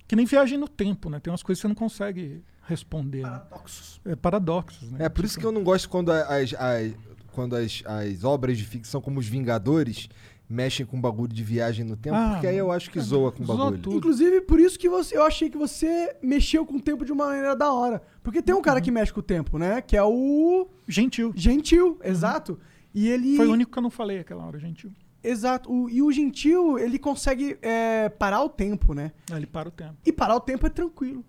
Que 0.07 0.15
nem 0.15 0.25
viagem 0.25 0.57
no 0.57 0.67
tempo, 0.67 1.09
né? 1.09 1.19
Tem 1.19 1.31
umas 1.31 1.43
coisas 1.43 1.59
que 1.59 1.61
você 1.63 1.67
não 1.67 1.75
consegue 1.75 2.43
responder. 2.67 3.23
né? 3.23 3.29
Paradoxos. 3.29 4.01
É 4.05 4.15
paradoxos, 4.15 4.91
né? 4.91 5.05
É 5.05 5.09
por 5.09 5.23
isso 5.25 5.39
que 5.39 5.45
eu 5.45 5.51
não 5.51 5.63
gosto 5.63 5.87
quando 5.89 6.11
as, 6.11 6.53
as- 6.53 6.93
quando 7.31 7.55
as, 7.55 7.81
as 7.85 8.23
obras 8.23 8.57
de 8.57 8.65
ficção 8.65 8.99
como 8.99 9.19
Os 9.19 9.27
Vingadores 9.27 10.09
mexem 10.51 10.85
com 10.85 10.99
bagulho 10.99 11.31
de 11.33 11.43
viagem 11.43 11.85
no 11.85 11.95
tempo, 11.95 12.15
Ah, 12.15 12.31
porque 12.33 12.47
aí 12.47 12.57
eu 12.57 12.71
acho 12.71 12.91
que 12.91 12.99
zoa 12.99 13.31
com 13.31 13.43
bagulho. 13.43 13.77
tudo. 13.79 13.95
Inclusive, 13.97 14.41
por 14.41 14.59
isso 14.59 14.77
que 14.77 14.89
você, 14.89 15.15
eu 15.17 15.23
achei 15.23 15.49
que 15.49 15.57
você 15.57 16.15
mexeu 16.21 16.65
com 16.65 16.75
o 16.75 16.81
tempo 16.81 17.05
de 17.05 17.11
uma 17.11 17.25
maneira 17.27 17.55
da 17.55 17.71
hora. 17.71 18.01
Porque 18.23 18.41
tem 18.41 18.53
um 18.53 18.61
cara 18.61 18.81
que 18.81 18.91
mexe 18.91 19.11
com 19.13 19.19
o 19.19 19.23
tempo, 19.23 19.57
né? 19.57 19.81
Que 19.81 19.95
é 19.97 20.03
o 20.03 20.67
Gentil. 20.87 21.31
Gentil, 21.35 21.97
exato. 22.03 22.59
E 22.93 23.07
ele. 23.07 23.37
Foi 23.37 23.47
o 23.47 23.51
único 23.53 23.71
que 23.71 23.77
eu 23.77 23.83
não 23.83 23.89
falei 23.89 24.19
aquela 24.19 24.45
hora, 24.45 24.59
gentil. 24.59 24.91
Exato. 25.23 25.71
O- 25.71 25.89
e 25.89 26.01
o 26.01 26.11
Gentil, 26.11 26.77
ele 26.79 26.99
consegue 26.99 27.57
é, 27.61 28.09
parar 28.09 28.43
o 28.43 28.49
tempo, 28.49 28.93
né? 28.93 29.11
Ele 29.33 29.45
para 29.45 29.69
o 29.69 29.71
tempo. 29.71 29.95
E 30.05 30.11
parar 30.11 30.35
o 30.35 30.39
tempo 30.41 30.65
é 30.67 30.69
tranquilo. 30.69 31.23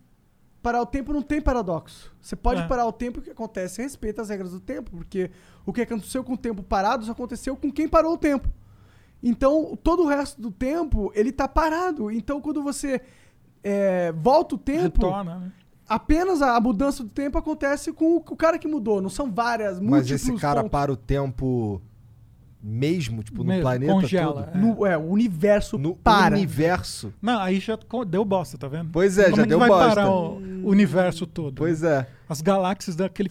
Parar 0.62 0.80
o 0.80 0.86
tempo 0.86 1.12
não 1.12 1.22
tem 1.22 1.40
paradoxo. 1.40 2.12
Você 2.20 2.36
pode 2.36 2.62
É. 2.62 2.66
parar 2.66 2.86
o 2.86 2.92
tempo 2.92 3.18
e 3.18 3.20
o 3.20 3.22
que 3.22 3.30
acontece? 3.30 3.82
Respeita 3.82 4.22
as 4.22 4.28
regras 4.28 4.52
do 4.52 4.60
tempo, 4.60 4.90
porque 4.92 5.30
o 5.66 5.72
que 5.72 5.82
aconteceu 5.82 6.22
com 6.22 6.34
o 6.34 6.36
tempo 6.38 6.62
parado 6.62 7.04
só 7.04 7.12
aconteceu 7.12 7.56
com 7.56 7.70
quem 7.70 7.88
parou 7.88 8.14
o 8.14 8.18
tempo. 8.18 8.48
Então, 9.22 9.78
todo 9.82 10.02
o 10.02 10.06
resto 10.08 10.40
do 10.40 10.50
tempo, 10.50 11.12
ele 11.14 11.30
tá 11.30 11.46
parado. 11.46 12.10
Então, 12.10 12.40
quando 12.40 12.62
você 12.62 13.00
é, 13.62 14.12
volta 14.12 14.54
o 14.56 14.58
tempo, 14.58 15.06
Retorna, 15.06 15.38
né? 15.38 15.52
apenas 15.88 16.42
a, 16.42 16.56
a 16.56 16.60
mudança 16.60 17.04
do 17.04 17.08
tempo 17.10 17.38
acontece 17.38 17.92
com 17.92 18.16
o, 18.16 18.20
com 18.20 18.34
o 18.34 18.36
cara 18.36 18.58
que 18.58 18.66
mudou. 18.66 19.00
Não 19.00 19.08
são 19.10 19.30
várias, 19.30 19.78
Mas 19.78 19.88
múltiplos 20.08 20.10
esse 20.22 20.32
cara 20.40 20.60
pontos. 20.62 20.70
para 20.72 20.92
o 20.92 20.96
tempo 20.96 21.80
mesmo, 22.64 23.22
tipo, 23.24 23.42
no 23.42 23.48
Mesmo, 23.48 23.62
planeta 23.62 23.92
congela, 23.92 24.44
todo? 24.44 24.56
é. 24.56 24.60
No, 24.60 24.86
é, 24.86 24.96
o 24.96 25.02
universo 25.10 25.76
No 25.78 25.96
para. 25.96 26.36
universo. 26.36 27.12
Não, 27.20 27.40
aí 27.40 27.58
já 27.58 27.76
deu 28.06 28.24
bosta, 28.24 28.56
tá 28.56 28.68
vendo? 28.68 28.90
Pois 28.92 29.18
é, 29.18 29.24
Como 29.24 29.36
já 29.36 29.42
é 29.42 29.44
que 29.44 29.48
deu 29.48 29.58
vai 29.58 29.68
bosta. 29.68 29.88
parar 29.96 30.10
o 30.10 30.36
universo 30.68 31.26
todo? 31.26 31.56
Pois 31.56 31.82
é. 31.82 32.06
As 32.28 32.40
galáxias 32.40 32.94
daquele 32.94 33.30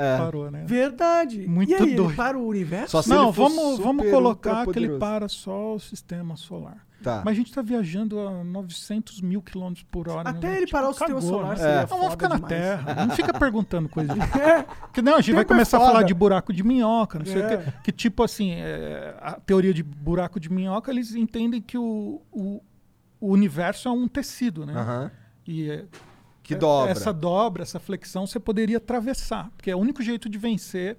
é. 0.00 0.18
parou, 0.18 0.50
né? 0.50 0.64
Verdade. 0.66 1.46
Muito 1.46 1.70
e 1.70 1.74
aí, 1.74 1.82
ele 1.82 1.94
doido. 1.94 2.16
para 2.16 2.38
o 2.38 2.46
universo? 2.46 2.90
Só 2.92 3.02
se 3.02 3.08
Não, 3.08 3.30
vamos, 3.30 3.78
vamos 3.78 4.10
colocar 4.10 4.66
que 4.66 4.78
ele 4.78 4.98
para 4.98 5.28
só 5.28 5.74
o 5.74 5.78
sistema 5.80 6.36
solar. 6.36 6.86
Tá. 7.02 7.22
Mas 7.24 7.32
a 7.32 7.36
gente 7.36 7.52
tá 7.52 7.62
viajando 7.62 8.20
a 8.20 8.44
900 8.44 9.22
mil 9.22 9.40
quilômetros 9.40 9.86
por 9.90 10.06
hora. 10.08 10.28
Até 10.28 10.48
né? 10.48 10.56
ele 10.58 10.66
Tipo, 10.66 10.72
parar 10.78 10.90
o 10.90 10.92
sistema 10.92 11.20
solar 11.22 11.50
né? 11.50 11.56
seria 11.56 11.72
É. 11.72 11.80
Não, 11.80 11.86
vamos 11.86 12.10
ficar 12.10 12.28
na 12.28 12.34
demais. 12.34 12.52
Terra. 12.52 13.06
Não 13.06 13.16
fica 13.16 13.32
perguntando 13.32 13.88
coisa 13.88 14.12
de... 14.12 14.20
É. 14.38 14.62
Porque 14.62 15.00
não, 15.00 15.14
a 15.14 15.20
gente 15.22 15.34
vai 15.34 15.44
Tempo 15.44 15.52
é 15.52 15.56
começar 15.56 15.78
a 15.78 15.80
foda. 15.80 15.92
falar 15.92 16.04
de 16.04 16.12
buraco 16.12 16.52
de 16.52 16.62
minhoca, 16.62 17.18
não 17.18 17.24
sei 17.24 17.40
É. 17.40 17.46
o 17.46 17.48
quê. 17.48 17.72
Que 17.84 17.92
tipo 17.92 18.22
assim, 18.22 18.52
é, 18.52 19.16
a 19.18 19.32
teoria 19.32 19.72
de 19.72 19.82
buraco 19.82 20.38
de 20.38 20.52
minhoca, 20.52 20.90
eles 20.90 21.14
entendem 21.14 21.62
que 21.62 21.78
o, 21.78 22.20
o, 22.30 22.60
o 23.18 23.32
universo 23.32 23.88
é 23.88 23.92
um 23.92 24.06
tecido, 24.06 24.66
né? 24.66 24.74
Aham. 24.76 25.10
E 25.46 25.70
é, 25.70 25.84
Que 26.50 26.54
é- 26.54 26.58
dobra. 26.58 26.92
essa 26.92 27.12
dobra, 27.12 27.62
essa 27.62 27.78
flexão, 27.80 28.26
você 28.26 28.38
poderia 28.40 28.76
atravessar. 28.76 29.50
Porque 29.56 29.70
é 29.70 29.74
o 29.76 29.78
único 29.78 30.02
jeito 30.02 30.28
de 30.28 30.38
vencer 30.38 30.96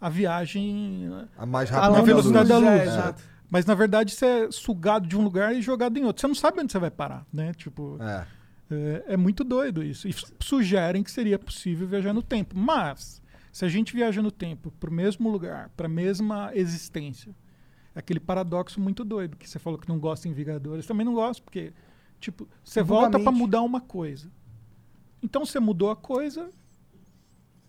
a 0.00 0.08
viagem. 0.08 1.08
né? 1.08 1.28
A 1.36 1.46
mais 1.46 1.70
A 1.70 1.74
rápida 1.74 1.90
na 1.92 1.98
longa 1.98 2.06
velocidade 2.06 2.48
da 2.48 2.58
luz, 2.58 2.70
luz. 2.70 2.94
é, 3.04 3.08
É. 3.10 3.14
Mas 3.48 3.64
na 3.64 3.74
verdade 3.74 4.12
você 4.12 4.26
é 4.26 4.50
sugado 4.50 5.06
de 5.06 5.16
um 5.16 5.22
lugar 5.22 5.54
e 5.54 5.62
jogado 5.62 5.96
em 5.98 6.04
outro. 6.04 6.20
Você 6.20 6.26
não 6.26 6.34
sabe 6.34 6.60
onde 6.60 6.72
você 6.72 6.78
vai 6.80 6.90
parar, 6.90 7.24
né? 7.32 7.52
Tipo, 7.54 7.96
É. 8.00 8.26
é, 8.70 9.04
é 9.14 9.16
muito 9.16 9.44
doido 9.44 9.82
isso. 9.84 10.08
E 10.08 10.12
su- 10.12 10.26
sugerem 10.40 11.02
que 11.02 11.10
seria 11.10 11.38
possível 11.38 11.86
viajar 11.86 12.12
no 12.12 12.22
tempo. 12.22 12.58
Mas, 12.58 13.22
se 13.52 13.64
a 13.64 13.68
gente 13.68 13.94
viaja 13.94 14.20
no 14.20 14.32
tempo 14.32 14.72
para 14.80 14.90
o 14.90 14.92
mesmo 14.92 15.30
lugar, 15.30 15.70
para 15.76 15.86
a 15.86 15.88
mesma 15.88 16.50
existência, 16.54 17.32
é 17.94 18.00
aquele 18.00 18.18
paradoxo 18.20 18.80
muito 18.80 19.04
doido 19.04 19.36
que 19.36 19.48
você 19.48 19.58
falou 19.60 19.78
que 19.78 19.88
não 19.88 19.98
gosta 20.00 20.28
em 20.28 20.32
Vingadores. 20.32 20.84
Também 20.84 21.06
não 21.06 21.14
gosto, 21.14 21.42
porque, 21.44 21.72
tipo, 22.18 22.48
você 22.64 22.82
volta 22.82 23.18
para 23.20 23.30
mudar 23.32 23.62
uma 23.62 23.80
coisa. 23.80 24.28
Então 25.26 25.44
você 25.44 25.58
mudou 25.58 25.90
a 25.90 25.96
coisa, 25.96 26.48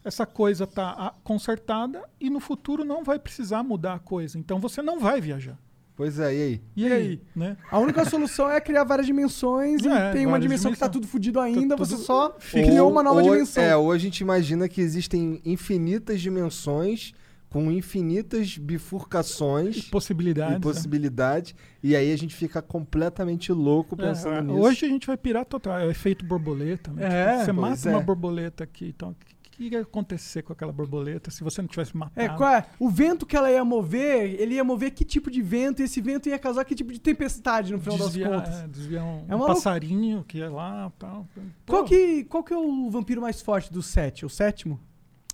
essa 0.04 0.26
coisa 0.28 0.64
está 0.66 1.14
consertada 1.24 2.04
e 2.22 2.30
no 2.30 2.40
futuro 2.40 2.86
não 2.86 3.04
vai 3.04 3.18
precisar 3.18 3.64
mudar 3.64 3.96
a 3.96 4.00
coisa. 4.00 4.38
Então 4.38 4.60
você 4.60 4.80
não 4.82 5.00
vai 5.00 5.20
viajar. 5.20 5.58
Pois 5.96 6.20
é, 6.20 6.32
e 6.36 6.42
aí? 6.44 6.62
E, 6.76 6.82
E 6.84 6.86
aí? 6.86 6.94
aí? 6.94 7.22
Né? 7.36 7.58
A 7.72 7.80
única 7.80 8.06
solução 8.06 8.48
é 8.48 8.62
criar 8.62 8.84
várias 8.84 9.08
dimensões 9.08 9.82
e 9.84 9.88
É, 9.88 10.12
tem 10.14 10.28
uma 10.28 10.40
dimensão 10.40 10.72
que 10.72 10.78
tá 10.78 10.88
tudo 10.88 11.08
fudido 11.08 11.40
ainda, 11.40 11.76
tudo- 11.76 11.88
você 11.88 11.98
só 11.98 12.36
Fica- 12.38 12.68
criou 12.68 12.92
uma 12.92 13.02
nova 13.02 13.24
ou, 13.24 13.32
dimensão. 13.32 13.64
É, 13.64 13.76
ou 13.76 13.92
a 13.92 13.98
gente 13.98 14.20
imagina 14.20 14.70
que 14.70 14.80
existem 14.80 15.42
infinitas 15.44 16.22
dimensões 16.22 17.14
com 17.49 17.72
infinitas 17.72 18.57
bifurcações 18.57 19.90
Possibilidades. 19.90 20.52
e 20.52 20.56
né? 20.56 20.60
possibilidades. 20.61 21.56
E 21.82 21.95
aí 21.95 22.11
a 22.11 22.18
gente 22.18 22.36
fica 22.36 22.61
completamente 22.61 23.52
louco 23.52 23.95
pensando 23.95 24.36
É, 24.38 24.41
nisso. 24.41 24.60
Hoje 24.60 24.86
a 24.86 24.90
gente 24.90 25.07
vai 25.07 25.18
pirar 25.18 25.45
total. 25.45 25.78
É 25.80 25.86
o 25.86 25.90
efeito 25.91 26.26
borboleta. 26.26 26.91
Né? 26.91 27.06
É, 27.06 27.32
Tipo, 27.34 27.45
você 27.45 27.52
mata 27.53 27.90
é. 27.90 27.91
uma 27.94 28.02
borboleta 28.02 28.64
aqui. 28.64 28.88
Então, 28.95 29.11
o 29.11 29.15
que, 29.15 29.36
que 29.52 29.64
ia 29.76 29.82
acontecer 29.82 30.41
com 30.44 30.52
aquela 30.52 30.72
borboleta 30.74 31.32
se 31.32 31.44
você 31.44 31.61
não 31.61 31.69
tivesse 31.69 31.95
matado? 31.95 32.19
É, 32.19 32.30
qual 32.30 32.49
é? 32.53 32.65
O 32.80 32.90
vento 32.90 33.26
que 33.26 33.36
ela 33.38 33.49
ia 33.49 33.64
mover, 33.64 34.40
ele 34.40 34.56
ia 34.56 34.64
mover 34.64 34.91
que 34.91 35.06
tipo 35.06 35.32
de 35.32 35.41
vento, 35.41 35.82
e 35.82 35.86
esse 35.86 36.02
vento 36.02 36.28
ia 36.30 36.38
causar 36.38 36.65
que 36.65 36.76
tipo 36.76 36.91
de 36.91 36.99
tempestade 36.99 37.72
no 37.72 37.80
final 37.80 37.98
desviar, 37.98 38.30
das 38.32 38.41
contas. 38.49 38.60
é, 38.64 38.68
desviar 38.68 39.06
um, 39.06 39.26
É 39.28 39.36
um 39.36 39.45
passarinho 39.45 40.24
que 40.28 40.41
é 40.41 40.49
lá 40.49 40.91
tal. 40.99 41.26
Qual, 41.65 41.86
que, 41.86 42.26
qual 42.26 42.44
que 42.44 42.53
é 42.53 42.57
o 42.57 42.90
vampiro 42.91 43.22
mais 43.22 43.41
forte 43.41 43.72
dos 43.72 43.86
sete? 43.88 44.26
O 44.26 44.30
sétimo? 44.30 44.80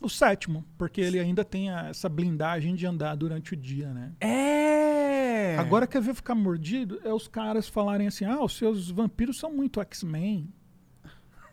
O 0.03 0.09
sétimo, 0.09 0.65
porque 0.77 0.99
ele 0.99 1.17
ainda 1.17 1.45
tem 1.45 1.69
a- 1.69 1.87
essa 1.87 2.09
blindagem 2.09 2.75
de 2.75 2.85
andar 2.85 3.15
durante 3.15 3.53
o 3.53 3.55
dia, 3.57 3.93
né? 3.93 4.11
É! 4.19 5.55
Agora 5.57 5.87
quer 5.87 6.01
ver 6.01 6.13
ficar 6.13 6.35
mordido? 6.35 6.99
É 7.05 7.13
os 7.13 7.27
caras 7.27 7.69
falarem 7.69 8.05
assim: 8.07 8.25
ah, 8.25 8.43
os 8.43 8.57
seus 8.57 8.91
vampiros 8.91 9.39
são 9.39 9.51
muito 9.53 9.79
X-Men. 9.79 10.49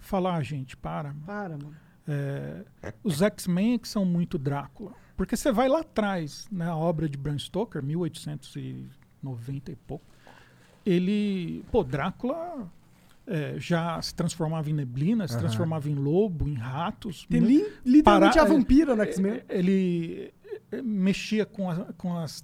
Falar, 0.01 0.35
ah, 0.37 0.43
gente, 0.43 0.77
para. 0.77 1.11
mano. 1.13 1.25
Para, 1.27 1.51
mano. 1.59 1.77
É, 2.09 2.65
os 3.05 3.23
X-Men 3.23 3.75
é 3.75 3.79
que 3.79 3.87
são 3.89 4.05
muito 4.05 4.37
Drácula. 4.37 4.93
Porque 5.17 5.37
você 5.37 5.53
vai 5.53 5.69
lá 5.69 5.81
atrás, 5.81 6.49
na 6.51 6.77
obra 6.77 7.09
de 7.09 7.17
Bram 7.17 7.39
Stoker, 7.39 7.83
1890 7.83 9.71
e 9.71 9.77
pouco, 9.77 10.05
ele. 10.85 11.65
Pô, 11.71 11.85
Drácula 11.85 12.69
é, 13.33 13.55
já 13.61 14.03
se 14.03 14.13
transformava 14.15 14.69
em 14.69 14.73
neblina, 14.73 15.27
se 15.29 15.35
Aham. 15.35 15.41
transformava 15.43 15.89
em 15.89 15.95
lobo, 15.95 16.49
em 16.49 16.55
ratos. 16.55 17.27
Tem 17.31 17.41
né? 17.41 17.47
li, 17.47 17.67
literalmente 17.85 18.35
Para- 18.35 18.43
a 18.43 18.45
vampira 18.47 18.97
no 18.97 19.03
X-Men. 19.03 19.43
É, 19.49 19.59
Ele 19.59 20.35
é, 20.73 20.83
mexia 20.83 21.47
com, 21.47 21.71
a- 21.71 21.93
com 21.97 22.17
as 22.19 22.43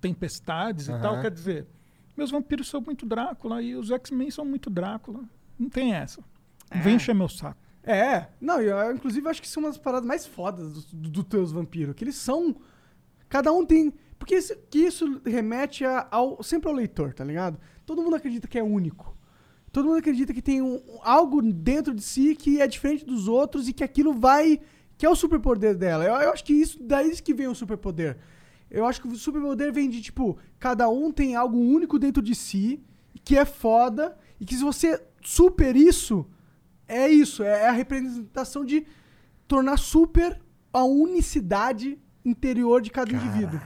tempestades 0.00 0.88
e 0.88 0.92
Aham. 0.92 1.00
tal. 1.00 1.20
Quer 1.20 1.30
dizer, 1.30 1.66
meus 2.16 2.30
vampiros 2.30 2.68
são 2.68 2.80
muito 2.80 3.06
Drácula 3.06 3.62
e 3.62 3.74
os 3.74 3.90
X-Men 3.90 4.30
são 4.30 4.44
muito 4.44 4.68
Drácula. 4.70 5.24
Não 5.58 5.68
tem 5.70 5.94
essa. 5.94 6.22
Não 6.74 6.82
Vem 6.82 6.96
encher 6.96 7.14
meu 7.14 7.28
saco. 7.28 7.58
É, 7.82 8.26
não, 8.40 8.60
eu, 8.60 8.76
eu, 8.76 8.94
inclusive 8.94 9.28
acho 9.28 9.40
que 9.40 9.48
são 9.48 9.62
uma 9.62 9.68
das 9.70 9.78
paradas 9.78 10.06
mais 10.06 10.26
fodas 10.26 10.72
dos 10.72 10.84
do, 10.92 11.08
do 11.08 11.24
teus 11.24 11.52
vampiros, 11.52 11.94
que 11.94 12.04
eles 12.04 12.16
são. 12.16 12.56
Cada 13.28 13.52
um 13.52 13.64
tem. 13.64 13.92
Porque 14.18 14.34
isso, 14.36 14.54
que 14.70 14.78
isso 14.80 15.20
remete 15.24 15.84
a- 15.84 16.06
ao, 16.10 16.42
sempre 16.42 16.68
ao 16.68 16.74
leitor, 16.74 17.14
tá 17.14 17.24
ligado? 17.24 17.58
Todo 17.86 18.02
mundo 18.02 18.16
acredita 18.16 18.48
que 18.48 18.58
é 18.58 18.62
único. 18.62 19.15
Todo 19.76 19.88
mundo 19.88 19.98
acredita 19.98 20.32
que 20.32 20.40
tem 20.40 20.62
um, 20.62 20.80
algo 21.02 21.42
dentro 21.42 21.94
de 21.94 22.00
si 22.00 22.34
que 22.34 22.62
é 22.62 22.66
diferente 22.66 23.04
dos 23.04 23.28
outros 23.28 23.68
e 23.68 23.74
que 23.74 23.84
aquilo 23.84 24.14
vai. 24.14 24.58
que 24.96 25.04
é 25.04 25.10
o 25.10 25.14
superpoder 25.14 25.76
dela. 25.76 26.02
Eu, 26.02 26.14
eu 26.14 26.32
acho 26.32 26.42
que 26.42 26.54
isso 26.54 26.78
daí 26.82 27.14
que 27.20 27.34
vem 27.34 27.46
o 27.46 27.54
superpoder. 27.54 28.16
Eu 28.70 28.86
acho 28.86 29.02
que 29.02 29.06
o 29.06 29.14
superpoder 29.14 29.70
vem 29.74 29.90
de, 29.90 30.00
tipo, 30.00 30.38
cada 30.58 30.88
um 30.88 31.12
tem 31.12 31.36
algo 31.36 31.58
único 31.58 31.98
dentro 31.98 32.22
de 32.22 32.34
si, 32.34 32.82
que 33.22 33.36
é 33.36 33.44
foda, 33.44 34.16
e 34.40 34.46
que 34.46 34.54
se 34.54 34.64
você 34.64 34.98
super 35.22 35.76
isso, 35.76 36.24
é 36.88 37.06
isso, 37.10 37.42
é 37.42 37.68
a 37.68 37.72
representação 37.72 38.64
de 38.64 38.86
tornar 39.46 39.76
super 39.76 40.40
a 40.72 40.84
unicidade 40.84 41.98
interior 42.24 42.80
de 42.80 42.90
cada 42.90 43.12
indivíduo. 43.12 43.60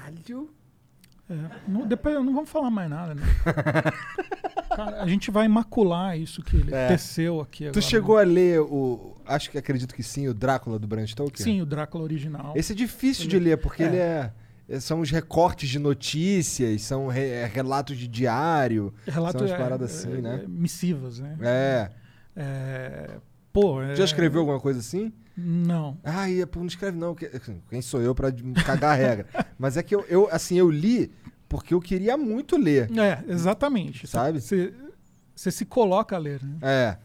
É, 1.31 1.35
não, 1.69 1.87
depois 1.87 2.15
não 2.17 2.35
vamos 2.35 2.51
falar 2.51 2.71
mais 2.71 2.91
nada, 2.91 3.15
né? 3.15 3.23
Cara, 4.75 5.03
a 5.03 5.07
gente 5.07 5.31
vai 5.31 5.47
macular 5.49 6.19
isso 6.19 6.43
que 6.43 6.57
ele 6.57 6.75
É. 6.75 6.89
teceu 6.89 7.41
aqui 7.41 7.65
agora. 7.65 7.75
Tu 7.81 7.83
chegou 7.83 8.19
a 8.19 8.23
ler 8.23 8.61
o. 8.61 9.17
Acho 9.27 9.51
que 9.51 9.59
acredito 9.59 9.95
que 9.95 10.03
sim, 10.03 10.29
o 10.29 10.35
Drácula 10.35 10.79
do 10.79 10.87
Bram 10.87 11.07
Stoker? 11.07 11.43
Sim, 11.43 11.61
o 11.61 11.67
Drácula 11.67 12.05
original. 12.05 12.53
Esse 12.57 12.73
é 12.73 12.75
difícil 12.77 13.29
de 13.29 13.39
ler, 13.39 13.59
porque 13.59 13.83
É. 13.83 13.87
ele 13.87 13.97
é. 13.97 14.33
é- 14.69 14.81
São 14.81 15.01
os 15.01 15.11
recortes 15.11 15.69
de 15.69 15.79
notícias, 15.79 16.83
são 16.83 17.09
re- 17.09 17.29
é 17.29 17.47
relatos 17.47 17.97
de 17.97 18.07
diário. 18.07 18.93
Relato 19.07 19.39
são 19.39 19.47
umas 19.47 19.51
é- 19.53 19.57
paradas 19.63 19.91
é- 19.91 19.95
assim, 20.09 20.21
né? 20.21 20.45
missivas, 20.49 21.19
né? 21.19 21.37
É. 21.43 21.91
É, 22.37 23.11
pô, 23.53 23.83
é- 23.83 23.97
Já 23.97 24.05
escreveu 24.05 24.41
alguma 24.41 24.61
coisa 24.61 24.79
assim? 24.79 25.13
Não. 25.43 25.99
Ah, 26.05 26.29
ia, 26.29 26.47
pô, 26.47 26.61
não 26.61 26.67
escreve 26.67 26.99
não. 26.99 27.17
assim, 27.35 27.63
Quem 27.69 27.81
sou 27.81 28.01
eu 28.03 28.15
pra 28.15 28.31
de- 28.31 28.43
cagar 28.65 28.93
a 28.93 28.95
regra? 28.95 29.27
Mas 29.59 29.77
é 29.77 29.83
que 29.83 29.95
eu, 29.95 30.05
eu, 30.09 30.29
assim, 30.31 30.57
eu 30.59 30.71
li 30.71 31.11
porque 31.49 31.73
eu 31.75 31.81
queria 31.81 32.17
muito 32.17 32.57
ler. 32.57 32.89
É, 32.99 33.25
exatamente. 33.33 34.07
Sabe? 34.07 34.41
Você 34.41 35.51
se 35.51 35.65
coloca 35.65 36.15
a 36.17 36.19
ler, 36.19 36.43
né? 36.43 36.59
É. 36.63 36.97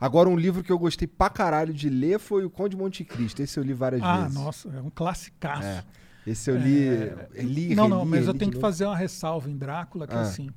Agora, 0.00 0.28
um 0.28 0.36
livro 0.36 0.62
que 0.62 0.70
eu 0.70 0.78
gostei 0.78 1.08
pra 1.08 1.28
caralho 1.28 1.72
de 1.74 1.88
ler 1.88 2.18
foi 2.20 2.44
o 2.44 2.50
Conde 2.50 2.76
de 2.76 2.82
Monte 2.82 3.04
Cristo. 3.04 3.40
Esse 3.42 3.58
eu 3.58 3.64
li 3.64 3.72
várias 3.72 4.00
Ah, 4.02 4.18
vezes. 4.22 4.34
nossa, 4.34 4.68
é 4.68 4.80
um 4.80 4.90
classicaço. 4.90 5.66
É. 5.66 5.82
Esse 6.26 6.50
eu 6.50 6.56
li. 6.58 6.86
É, 6.86 7.42
li 7.42 7.74
não, 7.74 7.88
não, 7.88 7.98
reli, 8.00 8.10
mas 8.10 8.26
eu 8.26 8.34
tenho 8.34 8.50
que 8.50 8.56
novo. 8.58 8.66
fazer 8.66 8.84
uma 8.84 8.96
ressalva 8.96 9.50
em 9.50 9.56
Drácula, 9.56 10.06
que 10.06 10.14
é 10.14 10.18
Ah. 10.18 10.20
assim. 10.20 10.50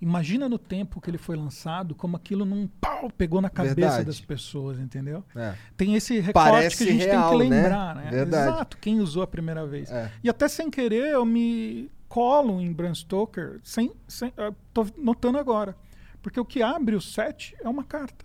Imagina 0.00 0.48
no 0.48 0.58
tempo 0.58 1.00
que 1.00 1.10
ele 1.10 1.18
foi 1.18 1.36
lançado, 1.36 1.94
como 1.94 2.16
aquilo 2.16 2.46
não 2.46 2.66
pau, 2.80 3.10
pegou 3.10 3.40
na 3.42 3.50
cabeça 3.50 3.74
Verdade. 3.74 4.04
das 4.04 4.20
pessoas, 4.20 4.78
entendeu? 4.78 5.22
É. 5.36 5.54
Tem 5.76 5.94
esse 5.94 6.18
recorte 6.20 6.50
Parece 6.50 6.76
que 6.78 6.90
a 6.90 6.92
gente 6.92 7.04
real, 7.04 7.30
tem 7.30 7.38
que 7.40 7.48
né? 7.48 7.62
lembrar, 7.62 7.94
né? 7.96 8.10
Verdade. 8.10 8.50
Exato, 8.50 8.78
quem 8.78 9.00
usou 9.00 9.22
a 9.22 9.26
primeira 9.26 9.66
vez. 9.66 9.90
É. 9.90 10.10
E 10.24 10.30
até 10.30 10.48
sem 10.48 10.70
querer 10.70 11.12
eu 11.12 11.24
me 11.26 11.90
colo 12.08 12.60
em 12.60 12.72
Bram 12.72 12.94
Stoker 12.94 13.60
sem, 13.62 13.92
sem 14.08 14.32
tô 14.72 14.86
notando 14.96 15.38
agora. 15.38 15.76
Porque 16.22 16.40
o 16.40 16.44
que 16.44 16.62
abre 16.62 16.96
o 16.96 17.00
set 17.00 17.54
é 17.60 17.68
uma 17.68 17.84
carta. 17.84 18.24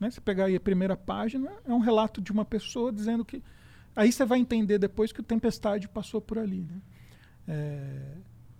Né? 0.00 0.10
Você 0.10 0.20
pegar 0.20 0.46
aí 0.46 0.56
a 0.56 0.60
primeira 0.60 0.96
página, 0.96 1.50
é 1.64 1.72
um 1.72 1.78
relato 1.78 2.20
de 2.20 2.32
uma 2.32 2.44
pessoa 2.44 2.92
dizendo 2.92 3.24
que. 3.24 3.42
Aí 3.94 4.12
você 4.12 4.26
vai 4.26 4.38
entender 4.38 4.78
depois 4.78 5.10
que 5.10 5.20
o 5.20 5.22
Tempestade 5.22 5.88
passou 5.88 6.20
por 6.20 6.38
ali. 6.38 6.60
Né? 6.60 6.80
É, 7.48 8.00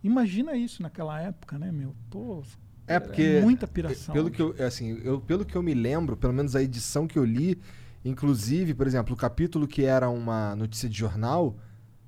imagina 0.06 0.56
isso 0.56 0.82
naquela 0.82 1.20
época, 1.20 1.58
né, 1.58 1.70
meu? 1.72 1.94
Pô, 2.10 2.42
É 2.86 2.98
porque 3.00 3.40
muita 3.42 3.66
piração. 3.66 4.12
Pelo 4.14 4.30
que 4.30 4.40
eu, 4.40 4.54
assim, 4.64 5.00
eu, 5.04 5.20
pelo 5.20 5.44
que 5.44 5.56
eu 5.56 5.62
me 5.62 5.74
lembro, 5.74 6.16
pelo 6.16 6.32
menos 6.32 6.54
a 6.56 6.62
edição 6.62 7.06
que 7.06 7.18
eu 7.18 7.24
li, 7.24 7.58
inclusive, 8.04 8.74
por 8.74 8.86
exemplo, 8.86 9.14
o 9.14 9.16
capítulo 9.16 9.66
que 9.66 9.84
era 9.84 10.08
uma 10.08 10.54
notícia 10.56 10.88
de 10.88 10.96
jornal, 10.96 11.56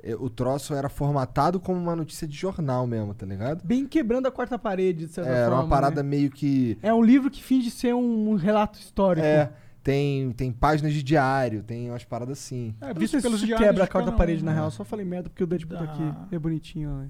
eh, 0.02 0.14
o 0.14 0.30
troço 0.30 0.74
era 0.74 0.88
formatado 0.88 1.58
como 1.58 1.80
uma 1.80 1.96
notícia 1.96 2.26
de 2.26 2.36
jornal 2.36 2.86
mesmo, 2.86 3.12
tá 3.14 3.26
ligado? 3.26 3.64
Bem 3.64 3.86
quebrando 3.86 4.26
a 4.26 4.30
quarta 4.30 4.58
parede, 4.58 5.06
de 5.06 5.12
certa 5.12 5.30
Era 5.30 5.46
forma. 5.48 5.64
uma 5.64 5.68
parada 5.68 6.02
né? 6.02 6.08
meio 6.08 6.30
que 6.30 6.78
É 6.82 6.92
um 6.94 7.02
livro 7.02 7.30
que 7.30 7.42
finge 7.42 7.70
ser 7.70 7.94
um, 7.94 8.30
um 8.30 8.34
relato 8.36 8.78
histórico. 8.78 9.26
é, 9.26 9.50
tem 9.82 10.30
tem 10.32 10.52
páginas 10.52 10.92
de 10.92 11.02
diário, 11.02 11.62
tem 11.62 11.90
umas 11.90 12.04
paradas 12.04 12.38
assim. 12.38 12.74
É, 12.80 12.92
não 12.92 13.00
visto 13.00 13.20
pelos 13.20 13.40
diários 13.40 13.66
quebra 13.66 13.82
a 13.84 13.86
de 13.86 13.92
quarta 13.92 14.12
parede, 14.12 14.44
na 14.44 14.52
né? 14.52 14.58
real. 14.58 14.70
Só 14.70 14.84
falei 14.84 15.04
merda 15.04 15.28
porque 15.30 15.42
o 15.42 15.46
Deadpool 15.46 15.78
tá 15.78 15.84
aqui. 15.84 16.34
É 16.34 16.38
bonitinho, 16.38 16.90
né? 16.90 17.08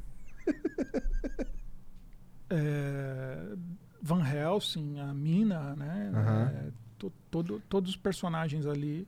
é, 2.51 3.55
Van 4.03 4.23
Helsing, 4.27 5.01
a 5.01 5.13
Mina, 5.13 5.75
né? 5.77 6.11
Aham. 6.15 6.43
É, 6.55 6.71
to- 6.99 7.13
todo- 7.31 7.63
todos 7.69 7.91
os 7.91 7.97
personagens 7.97 8.67
ali 8.67 9.07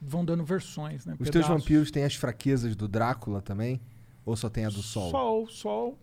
vão 0.00 0.24
dando 0.24 0.44
versões, 0.44 1.04
né? 1.06 1.14
Os 1.18 1.28
teus 1.30 1.44
pedaços. 1.44 1.62
vampiros 1.62 1.90
têm 1.90 2.04
as 2.04 2.14
fraquezas 2.14 2.76
do 2.76 2.86
Drácula 2.88 3.40
também? 3.42 3.80
Ou 4.24 4.36
só 4.36 4.48
tem 4.50 4.64
a 4.64 4.68
do 4.68 4.82
Sol? 4.82 5.10
Sol, 5.10 5.48
sol. 5.48 5.98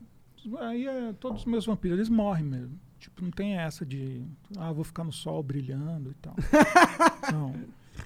Aí 0.59 0.87
é, 0.87 1.13
todos 1.13 1.41
os 1.41 1.45
meus 1.45 1.65
vampiros, 1.65 1.97
eles 1.97 2.09
morrem 2.09 2.43
mesmo. 2.45 2.77
Tipo, 2.99 3.21
não 3.23 3.31
tem 3.31 3.57
essa 3.57 3.85
de, 3.85 4.25
ah, 4.57 4.71
vou 4.71 4.83
ficar 4.85 5.03
no 5.03 5.11
sol 5.11 5.43
brilhando 5.43 6.11
e 6.11 6.13
tal. 6.15 6.33
não. 7.33 7.53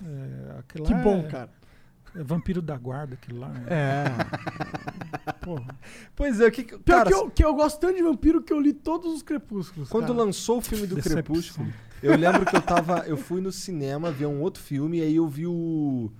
É, 0.04 0.64
Que 0.68 0.82
bom, 0.96 1.20
é- 1.20 1.28
cara. 1.28 1.50
É 2.16 2.24
vampiro 2.24 2.64
da 2.64 2.76
guarda, 2.78 3.14
aquilo 3.14 3.40
lá. 3.42 3.50
né? 3.50 3.66
É. 3.70 4.06
Porra. 5.48 5.76
Pois 6.16 6.42
é, 6.42 6.48
o 6.48 6.52
que, 6.52 6.64
que- 6.64 6.78
Pior 6.78 6.98
cara, 6.98 7.10
que, 7.10 7.16
eu, 7.16 7.30
que 7.30 7.46
eu 7.46 7.54
gosto 7.56 7.80
tanto 7.80 7.96
de 7.96 8.04
vampiro 8.04 8.42
que 8.44 8.52
eu 8.52 8.60
li 8.60 8.74
todos 8.74 9.14
os 9.14 9.22
crepúsculos. 9.24 9.88
Quando 9.90 10.08
cara. 10.08 10.20
lançou 10.26 10.58
o 10.58 10.62
filme 10.62 10.86
do 10.86 10.96
Decepção. 10.96 11.24
Crepúsculo, 11.24 11.68
eu 12.04 12.18
lembro 12.18 12.46
que 12.46 12.56
eu 12.56 12.62
tava. 12.62 13.00
Eu 13.08 13.16
fui 13.16 13.40
no 13.40 13.52
cinema 13.52 14.12
ver 14.12 14.26
um 14.26 14.42
outro 14.42 14.62
filme 14.62 14.98
e 14.98 15.02
aí 15.02 15.16
eu 15.16 15.28
vi 15.28 15.48
o. 15.48 16.12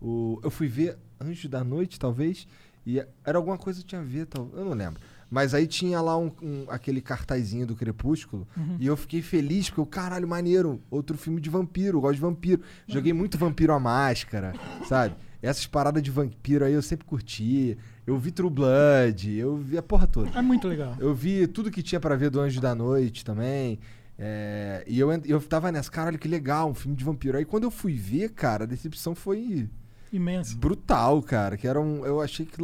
o 0.00 0.40
eu 0.44 0.50
fui 0.50 0.68
ver 0.68 0.96
Anjo 1.20 1.48
da 1.48 1.64
Noite, 1.64 1.98
talvez. 1.98 2.46
E 2.86 3.04
era 3.24 3.36
alguma 3.36 3.58
coisa 3.58 3.80
que 3.80 3.86
tinha 3.86 4.00
a 4.00 4.04
ver, 4.04 4.26
tal, 4.26 4.48
eu 4.54 4.64
não 4.64 4.72
lembro. 4.72 5.00
Mas 5.28 5.52
aí 5.54 5.66
tinha 5.66 6.00
lá 6.00 6.16
um, 6.16 6.30
um- 6.40 6.66
aquele 6.68 7.00
cartazinho 7.00 7.66
do 7.66 7.74
Crepúsculo. 7.74 8.46
Uhum. 8.56 8.76
E 8.78 8.86
eu 8.86 8.96
fiquei 8.96 9.20
feliz, 9.22 9.68
porque 9.68 9.80
o 9.80 9.86
caralho, 9.86 10.28
maneiro. 10.28 10.80
Outro 10.88 11.18
filme 11.18 11.40
de 11.40 11.50
vampiro, 11.50 11.98
eu 11.98 12.02
gosto 12.02 12.14
de 12.14 12.20
vampiro. 12.20 12.62
Joguei 12.86 13.12
muito 13.12 13.36
Vampiro 13.36 13.72
à 13.72 13.80
Máscara, 13.80 14.52
sabe? 14.88 15.16
Essas 15.42 15.66
paradas 15.66 16.00
de 16.02 16.12
vampiro 16.12 16.64
aí 16.64 16.72
eu 16.74 16.82
sempre 16.82 17.04
curti. 17.04 17.76
Eu 18.06 18.16
vi 18.18 18.30
True 18.30 18.48
Blood, 18.50 19.32
eu 19.36 19.56
vi 19.56 19.76
a 19.76 19.82
porra 19.82 20.06
toda. 20.06 20.30
É 20.38 20.40
muito 20.42 20.68
legal. 20.68 20.94
Eu 21.00 21.12
vi 21.14 21.46
tudo 21.46 21.70
que 21.70 21.82
tinha 21.82 22.00
pra 22.00 22.14
ver 22.14 22.30
do 22.30 22.40
Anjo 22.40 22.60
da 22.60 22.74
Noite 22.74 23.24
também. 23.24 23.78
É, 24.18 24.84
e 24.86 24.98
eu, 24.98 25.10
eu 25.26 25.40
tava 25.42 25.70
nessa, 25.72 25.90
caralho, 25.90 26.18
que 26.18 26.28
legal, 26.28 26.70
um 26.70 26.74
filme 26.74 26.96
de 26.96 27.04
vampiro. 27.04 27.36
Aí 27.36 27.44
quando 27.44 27.64
eu 27.64 27.70
fui 27.70 27.94
ver, 27.94 28.30
cara, 28.30 28.64
a 28.64 28.66
decepção 28.66 29.14
foi 29.14 29.68
Imenso. 30.12 30.56
brutal, 30.56 31.20
cara. 31.22 31.56
Que 31.56 31.66
era 31.66 31.80
um. 31.80 32.06
Eu 32.06 32.20
achei 32.20 32.46
que. 32.46 32.56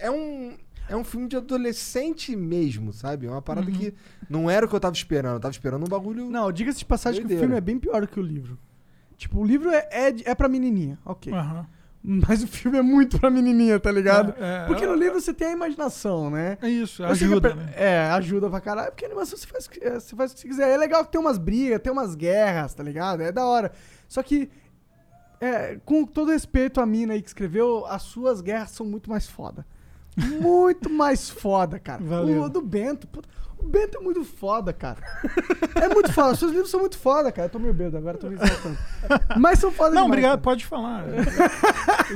É 0.00 0.10
um. 0.10 0.56
É 0.90 0.96
um 0.96 1.04
filme 1.04 1.28
de 1.28 1.36
adolescente 1.36 2.34
mesmo, 2.34 2.92
sabe? 2.94 3.26
É 3.26 3.30
uma 3.30 3.42
parada 3.42 3.70
Uhum. 3.70 3.76
que 3.76 3.94
não 4.28 4.50
era 4.50 4.64
o 4.64 4.68
que 4.68 4.74
eu 4.74 4.80
tava 4.80 4.94
esperando. 4.94 5.34
Eu 5.34 5.40
tava 5.40 5.52
esperando 5.52 5.82
um 5.84 5.88
bagulho. 5.88 6.28
Não, 6.30 6.50
diga-se 6.50 6.78
de 6.78 6.84
passagem 6.86 7.20
que 7.20 7.26
o 7.26 7.28
Doideira. 7.28 7.46
filme 7.46 7.56
é 7.58 7.60
bem 7.60 7.78
pior 7.78 8.00
do 8.00 8.08
que 8.08 8.18
o 8.18 8.22
livro. 8.22 8.58
Tipo, 9.16 9.40
o 9.40 9.44
livro 9.44 9.68
é, 9.70 9.86
é, 9.90 10.14
é 10.30 10.34
pra 10.34 10.48
menininha, 10.48 10.98
ok. 11.04 11.32
Aham. 11.32 11.66
Mas 12.02 12.42
o 12.42 12.46
filme 12.46 12.78
é 12.78 12.82
muito 12.82 13.18
pra 13.18 13.28
menininha, 13.28 13.78
tá 13.80 13.90
ligado? 13.90 14.32
É, 14.38 14.62
é, 14.62 14.66
Porque 14.66 14.86
no 14.86 14.94
é- 14.94 14.96
livro 14.96 15.20
você 15.20 15.34
tem 15.34 15.48
a 15.48 15.52
imaginação, 15.52 16.30
né? 16.30 16.56
É 16.62 16.68
isso, 16.68 17.04
ajuda, 17.04 17.54
né? 17.54 17.72
É, 17.76 18.00
ajuda 18.12 18.48
pra 18.48 18.60
caralho. 18.60 18.90
Porque 18.92 19.04
a 19.04 19.08
animação 19.08 19.36
você 19.36 19.46
faz, 19.46 19.66
o 19.66 19.70
que- 19.70 19.84
é, 19.84 19.98
você 19.98 20.14
faz 20.16 20.30
o 20.30 20.34
que 20.34 20.40
você 20.42 20.48
quiser. 20.48 20.70
É 20.70 20.76
legal 20.76 21.04
que 21.04 21.10
tem 21.12 21.20
umas 21.20 21.36
brigas, 21.38 21.80
tem 21.80 21.92
umas 21.92 22.14
guerras, 22.14 22.72
tá 22.72 22.82
ligado? 22.82 23.22
É 23.22 23.32
da 23.32 23.44
hora. 23.44 23.72
Só 24.08 24.22
que, 24.22 24.48
é, 25.40 25.78
com 25.84 26.04
todo 26.04 26.30
respeito 26.30 26.80
à 26.80 26.86
mina 26.86 27.14
aí 27.14 27.20
que 27.20 27.28
escreveu, 27.28 27.84
as 27.86 28.02
suas 28.02 28.40
guerras 28.40 28.70
são 28.70 28.86
muito 28.86 29.10
mais 29.10 29.26
foda. 29.28 29.66
Muito 30.40 30.88
mais 30.90 31.28
foda, 31.28 31.78
cara. 31.78 32.02
Valeu. 32.02 32.42
O 32.42 32.48
do 32.48 32.62
Bento, 32.62 33.06
puta, 33.08 33.28
o 33.58 33.68
Bento 33.68 33.98
é 33.98 34.00
muito 34.00 34.24
foda, 34.24 34.72
cara. 34.72 35.00
É 35.74 35.88
muito 35.88 36.12
foda. 36.12 36.32
Os 36.32 36.38
seus 36.38 36.52
livros 36.52 36.70
são 36.70 36.80
muito 36.80 36.98
foda, 36.98 37.30
cara. 37.30 37.46
Eu 37.46 37.50
tô 37.50 37.58
meio 37.58 37.74
bêbado 37.74 37.96
agora, 37.98 38.18
tô 38.18 38.28
me 38.28 38.34
exaltando. 38.34 38.78
Mas 39.38 39.58
são 39.58 39.70
foda 39.70 39.90
Não, 39.90 40.02
demais, 40.02 40.08
obrigado, 40.08 40.30
cara. 40.30 40.40
pode 40.42 40.66
falar. 40.66 41.04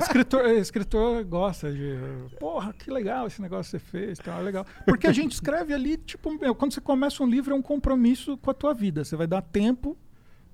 escritor, 0.01 0.47
escritor 0.51 1.25
gosta 1.25 1.73
de. 1.73 1.99
Porra, 2.39 2.73
que 2.73 2.91
legal 2.91 3.27
esse 3.27 3.41
negócio 3.43 3.79
que 3.79 3.85
você 3.85 3.91
fez, 3.91 4.19
tá 4.19 4.39
é 4.39 4.43
legal. 4.43 4.67
Porque 4.87 5.07
a 5.07 5.13
gente 5.13 5.33
escreve 5.33 5.75
ali, 5.75 5.97
tipo, 5.97 6.33
meu, 6.39 6.55
quando 6.55 6.73
você 6.73 6.81
começa 6.81 7.23
um 7.23 7.27
livro, 7.27 7.53
é 7.53 7.57
um 7.57 7.63
compromisso 7.63 8.37
com 8.39 8.51
a 8.51 8.55
tua 8.55 8.73
vida. 8.73 9.05
Você 9.05 9.17
vai 9.17 9.27
dar 9.27 9.43
tempo 9.43 9.97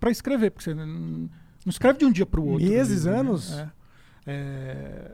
pra 0.01 0.11
escrever, 0.11 0.51
porque 0.51 0.65
você 0.65 0.75
não, 0.75 1.29
escreve 1.67 1.99
de 1.99 2.05
um 2.05 2.13
dia 2.13 2.27
pro 2.27 2.45
outro. 2.45 2.67
Meses, 2.67 3.05
livro, 3.05 3.11
né? 3.11 3.19
anos? 3.19 3.53
É. 3.53 3.71
É, 4.31 5.13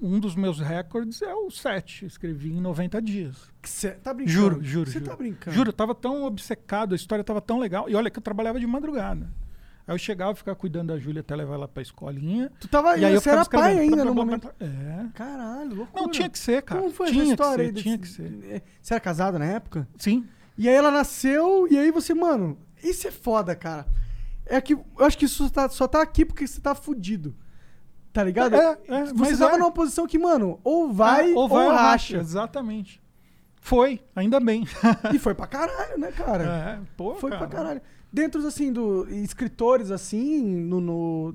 um- 0.00 0.20
dos 0.20 0.34
meus 0.36 0.60
recordes 0.60 1.20
é 1.22 1.34
o 1.34 1.50
7. 1.50 2.04
Escrevi 2.06 2.50
em 2.52 2.60
90 2.60 3.00
dias. 3.00 3.36
Cê 3.62 3.90
tá 3.92 4.12
brincando. 4.12 4.32
Juro, 4.38 4.62
juro. 4.62 4.90
Você 4.90 5.00
tá 5.00 5.16
brincando. 5.16 5.56
Juro, 5.56 5.68
eu 5.70 5.72
tava 5.72 5.94
tão 5.94 6.24
obcecado, 6.24 6.92
a 6.92 6.96
história 6.96 7.24
tava 7.24 7.40
tão 7.40 7.58
legal. 7.58 7.88
E 7.88 7.94
olha 7.94 8.10
que 8.10 8.18
eu 8.18 8.22
trabalhava 8.22 8.58
de 8.60 8.66
madrugada. 8.66 9.30
Aí 9.86 9.94
eu 9.94 9.98
chegava, 9.98 10.34
ficava 10.34 10.54
cuidando 10.54 10.88
da 10.88 10.98
Júlia 10.98 11.20
até 11.20 11.34
levar 11.34 11.54
ela 11.54 11.66
pra 11.68 11.82
escolinha. 11.82 12.52
Tu 12.60 12.68
tava 12.68 12.98
e 12.98 13.04
aí 13.06 13.14
eu 13.14 13.20
você 13.22 13.30
era 13.30 13.44
pai 13.46 13.78
ainda 13.78 14.04
no 14.04 14.14
momento. 14.14 14.50
É. 14.60 15.06
Caralho, 15.14 15.74
loucura. 15.74 16.02
Não, 16.02 16.10
tinha 16.10 16.28
que 16.28 16.38
ser, 16.38 16.62
cara. 16.62 16.80
Como 16.80 16.92
foi 16.92 17.06
tinha 17.08 17.22
essa 17.22 17.32
história 17.32 17.68
que 17.72 17.74
ser, 17.78 17.82
tinha 17.82 17.98
que 17.98 18.08
ser. 18.08 18.38
É, 18.50 18.62
Você 18.82 18.92
era 18.92 19.00
casado 19.00 19.38
na 19.38 19.46
época? 19.46 19.88
Sim. 19.96 20.26
E 20.58 20.68
aí 20.68 20.74
ela 20.74 20.90
nasceu, 20.90 21.66
e 21.70 21.78
aí 21.78 21.90
você, 21.90 22.12
mano, 22.12 22.58
isso 22.84 23.08
é 23.08 23.10
foda, 23.10 23.56
cara. 23.56 23.86
É 24.44 24.60
que 24.60 24.74
eu 24.74 24.84
acho 25.00 25.16
que 25.16 25.24
isso 25.24 25.48
tá- 25.50 25.68
só 25.70 25.88
tá 25.88 26.02
aqui 26.02 26.24
porque 26.24 26.46
você 26.46 26.60
tá 26.60 26.74
fudido. 26.74 27.34
Tá 28.12 28.24
ligado? 28.24 28.54
É, 28.56 28.78
é, 28.88 29.04
você 29.06 29.12
mas 29.14 29.38
tava 29.38 29.54
é. 29.54 29.58
numa 29.58 29.70
posição 29.72 30.06
que, 30.06 30.18
mano, 30.18 30.58
ou 30.64 30.92
vai 30.92 31.32
Ah, 31.32 31.36
ou, 31.36 31.48
vai 31.48 31.66
ou 31.66 31.72
racha. 31.72 32.16
Exatamente. 32.18 33.00
Foi, 33.60 34.00
ainda 34.16 34.40
bem. 34.40 34.66
E 35.14 35.18
foi 35.18 35.34
pra 35.34 35.46
caralho, 35.46 35.98
né, 35.98 36.10
cara? 36.12 36.44
É, 36.44 36.78
pô, 36.96 37.14
foi 37.16 37.30
cara. 37.30 37.46
pra 37.46 37.56
caralho. 37.58 37.82
Dentro, 38.10 38.44
assim, 38.46 38.72
do 38.72 39.06
escritores, 39.10 39.90
assim, 39.90 40.42
no, 40.42 40.80
no, 40.80 41.34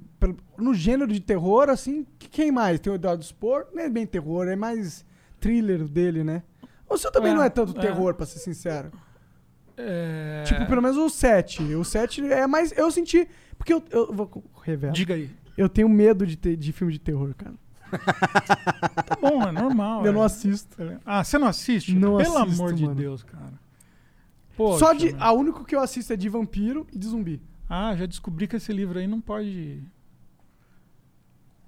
no 0.57 0.73
gênero 0.73 1.11
de 1.13 1.19
terror, 1.19 1.69
assim, 1.69 2.05
que- 2.17 2.27
quem 2.27 2.51
mais? 2.51 2.79
Tem 2.79 2.91
o 2.91 2.95
Eduardo 2.95 3.23
Spor, 3.23 3.67
não 3.73 3.83
é 3.83 3.89
bem 3.89 4.07
terror, 4.07 4.47
é 4.47 4.55
mais 4.55 5.05
thriller 5.39 5.83
dele, 5.87 6.23
né? 6.23 6.41
O 6.89 6.97
seu 6.97 7.11
também 7.11 7.31
É, 7.31 7.35
não 7.35 7.43
é 7.43 7.49
tanto 7.49 7.77
é. 7.77 7.81
terror, 7.81 8.15
pra 8.15 8.25
ser 8.25 8.39
sincero. 8.39 8.91
É, 9.77 10.43
Tipo, 10.45 10.65
pelo 10.65 10.81
menos 10.81 10.97
o 10.97 11.09
7. 11.09 11.75
O 11.75 11.83
7 11.83 12.25
é 12.31 12.45
mais. 12.47 12.71
Eu 12.77 12.89
senti. 12.91 13.27
Porque 13.57 13.73
eu, 13.73 13.83
eu 13.91 14.11
vou 14.13 14.43
revelar. 14.63 14.93
Diga 14.93 15.13
aí. 15.15 15.29
Eu 15.57 15.69
tenho 15.69 15.87
medo 15.87 16.25
de, 16.25 16.35
ter, 16.35 16.55
de 16.55 16.71
filme 16.71 16.93
de 16.93 16.99
terror, 16.99 17.33
cara. 17.35 17.55
Tá 19.05 19.15
bom, 19.21 19.43
é 19.43 19.51
normal. 19.51 20.03
Eu 20.03 20.11
é. 20.11 20.15
não 20.15 20.23
assisto. 20.23 20.75
Ah, 21.05 21.23
você 21.23 21.37
não 21.37 21.47
assiste? 21.47 21.93
Não 21.93 22.17
Pelo 22.17 22.37
assisto, 22.37 22.61
amor 22.61 22.73
de 22.73 22.83
mano. 22.83 22.95
Deus, 22.95 23.23
cara. 23.23 23.53
Poxa, 24.57 24.79
Só 24.79 24.93
de. 24.93 25.13
meu. 25.13 25.21
A 25.21 25.31
único 25.31 25.63
que 25.63 25.75
eu 25.75 25.79
assisto 25.79 26.11
é 26.13 26.15
de 26.15 26.29
vampiro 26.29 26.87
e 26.91 26.97
de 26.97 27.07
zumbi. 27.07 27.41
Ah, 27.69 27.95
já 27.95 28.05
descobri 28.05 28.47
que 28.47 28.55
esse 28.55 28.71
livro 28.73 28.99
aí 28.99 29.07
não 29.07 29.21
pode. 29.21 29.83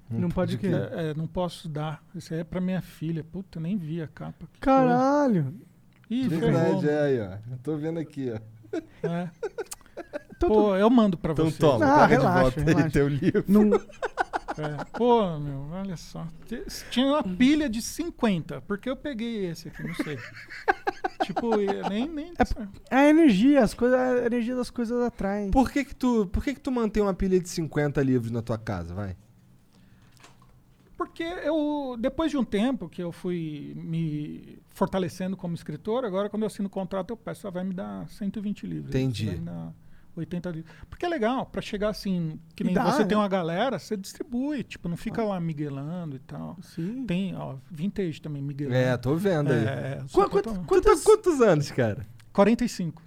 Não 0.09 0.29
pode 0.29 0.55
o 0.55 0.59
quê? 0.59 0.67
É, 0.67 1.09
é, 1.09 1.13
não 1.13 1.25
posso 1.25 1.67
dar. 1.67 2.03
Esse 2.15 2.33
aí 2.33 2.41
é 2.41 2.43
pra 2.43 2.61
minha 2.61 2.81
filha. 2.81 3.23
Puta, 3.23 3.57
eu 3.57 3.61
nem 3.61 3.77
vi 3.77 4.01
a 4.01 4.07
capa. 4.07 4.47
Que 4.53 4.59
Caralho. 4.59 5.43
coisa. 5.43 5.57
Ih. 6.09 6.27
Verdade, 6.27 6.89
é 6.89 7.01
aí, 7.01 7.19
ó. 7.19 7.51
Eu 7.51 7.57
tô 7.63 7.75
vendo 7.75 7.99
aqui, 7.99 8.31
ó. 8.31 8.77
É. 9.07 9.29
Então, 10.37 10.49
Pô, 10.49 10.75
eu 10.75 10.89
mando 10.89 11.17
pra 11.17 11.31
Então 11.31 11.49
você. 11.49 11.57
toma, 11.57 11.85
Ah, 11.85 12.07
pega 12.07 12.19
relaxa, 12.21 12.37
de 12.37 12.41
volta 12.41 12.61
relaxa. 12.61 12.85
aí 12.87 12.91
teu 12.91 13.07
livro. 13.07 13.43
não, 13.47 13.69
É. 14.57 14.85
Pô, 14.97 15.37
meu, 15.37 15.67
olha 15.73 15.97
só. 15.97 16.25
Tinha 16.89 17.05
uma 17.07 17.23
pilha 17.23 17.67
de 17.69 17.81
50. 17.81 18.61
Por 18.61 18.77
que 18.77 18.89
eu 18.89 18.95
peguei 18.95 19.47
esse 19.47 19.67
aqui? 19.67 19.83
Não 19.83 19.93
sei. 19.95 20.17
tipo, 21.25 21.57
nem. 21.89 22.07
nem 22.07 22.33
é 22.89 22.95
a 22.95 23.09
energia, 23.09 23.61
as 23.63 23.73
coisas, 23.73 23.99
a 23.99 24.25
energia 24.25 24.55
das 24.55 24.69
coisas 24.69 25.01
atraem. 25.01 25.51
Por 25.51 25.69
que 25.69 25.83
que 25.83 25.93
tu, 25.93 26.27
por 26.27 26.41
que 26.41 26.53
que 26.53 26.61
tu 26.61 26.71
mantém 26.71 27.03
uma 27.03 27.13
pilha 27.13 27.37
de 27.37 27.49
50 27.49 28.01
livros 28.01 28.31
na 28.31 28.41
tua 28.41 28.57
casa, 28.57 28.93
vai? 28.93 29.17
Porque 30.97 31.23
eu, 31.23 31.97
depois 31.99 32.31
de 32.31 32.37
um 32.37 32.43
tempo 32.45 32.87
que 32.87 33.03
eu 33.03 33.11
fui 33.11 33.73
me 33.75 34.57
fortalecendo 34.69 35.35
como 35.35 35.53
escritor, 35.53 36.05
agora 36.05 36.29
quando 36.29 36.43
eu 36.43 36.47
assino 36.47 36.67
o 36.67 36.71
contrato 36.71 37.09
eu 37.11 37.17
peço, 37.17 37.45
ah, 37.47 37.51
vai 37.51 37.65
me 37.65 37.73
dar 37.73 38.07
120 38.07 38.65
livros. 38.65 38.89
Entendi. 38.95 39.25
Vai 39.25 39.35
me 39.35 39.41
dar 39.41 39.73
80 40.15 40.49
livros. 40.49 40.73
Porque 40.89 41.05
é 41.05 41.09
legal, 41.09 41.45
pra 41.45 41.61
chegar 41.61 41.89
assim, 41.89 42.39
que 42.55 42.63
nem 42.63 42.73
dá, 42.73 42.85
você 42.91 42.99
né? 42.99 43.05
tem 43.05 43.17
uma 43.17 43.27
galera, 43.27 43.77
você 43.79 43.95
distribui, 43.97 44.63
tipo, 44.63 44.87
não 44.89 44.97
fica 44.97 45.23
lá 45.23 45.39
miguelando 45.39 46.15
e 46.15 46.19
tal. 46.19 46.57
Sim. 46.61 47.05
Tem, 47.05 47.35
ó, 47.35 47.55
vintage 47.69 48.21
também, 48.21 48.41
miguelando. 48.41 48.75
É, 48.77 48.95
tô 48.97 49.15
vendo 49.15 49.51
aí. 49.51 49.65
É, 49.65 50.01
Qu- 50.03 50.07
que 50.13 50.19
eu 50.19 50.29
quantas- 50.29 50.53
tô- 50.53 50.63
quantas- 50.63 51.03
Quantos 51.03 51.41
anos, 51.41 51.71
cara? 51.71 52.05
45. 52.33 53.01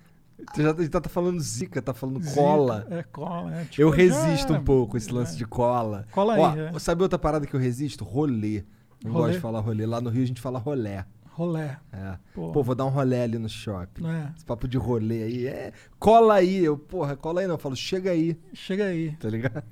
Tu 0.54 0.62
já 0.62 0.72
tá, 0.88 1.00
tá 1.00 1.08
falando 1.08 1.40
zica, 1.40 1.82
tá 1.82 1.92
falando 1.92 2.22
Zica, 2.22 2.34
cola. 2.40 2.86
É, 2.90 3.02
cola. 3.02 3.54
É, 3.56 3.64
tipo, 3.64 3.82
Eu 3.82 3.90
já 3.90 3.96
resisto 3.96 4.54
é. 4.54 4.58
um 4.58 4.62
pouco 4.62 4.96
esse 4.96 5.12
lance 5.12 5.34
É. 5.34 5.36
de 5.38 5.44
cola. 5.44 6.06
Cola 6.12 6.34
aí, 6.34 6.40
Ó, 6.40 6.76
é. 6.76 6.78
Sabe 6.78 7.02
outra 7.02 7.18
parada 7.18 7.44
que 7.44 7.54
eu 7.54 7.58
resisto? 7.60 8.04
Rolê. 8.04 8.62
Não 9.04 9.10
Rolê? 9.12 9.24
gosto 9.26 9.34
de 9.36 9.40
falar 9.40 9.58
rolê. 9.60 9.84
Lá 9.84 10.00
no 10.00 10.10
Rio 10.10 10.22
a 10.22 10.26
gente 10.26 10.40
fala 10.40 10.58
rolé. 10.58 11.04
Rolé. 11.38 11.78
É. 11.92 12.18
Pô. 12.34 12.50
Pô, 12.50 12.64
vou 12.64 12.74
dar 12.74 12.84
um 12.84 12.88
rolê 12.88 13.22
ali 13.22 13.38
no 13.38 13.48
shopping. 13.48 14.04
É. 14.08 14.32
Esse 14.34 14.44
papo 14.44 14.66
de 14.66 14.76
rolê 14.76 15.22
aí. 15.22 15.46
É. 15.46 15.72
Cola 15.96 16.34
aí. 16.34 16.64
Eu, 16.64 16.76
porra, 16.76 17.16
cola 17.16 17.40
aí 17.40 17.46
não. 17.46 17.54
Eu 17.54 17.58
falo, 17.58 17.76
chega 17.76 18.10
aí. 18.10 18.36
Chega 18.52 18.86
aí. 18.86 19.16
Tá 19.20 19.30
ligado? 19.30 19.62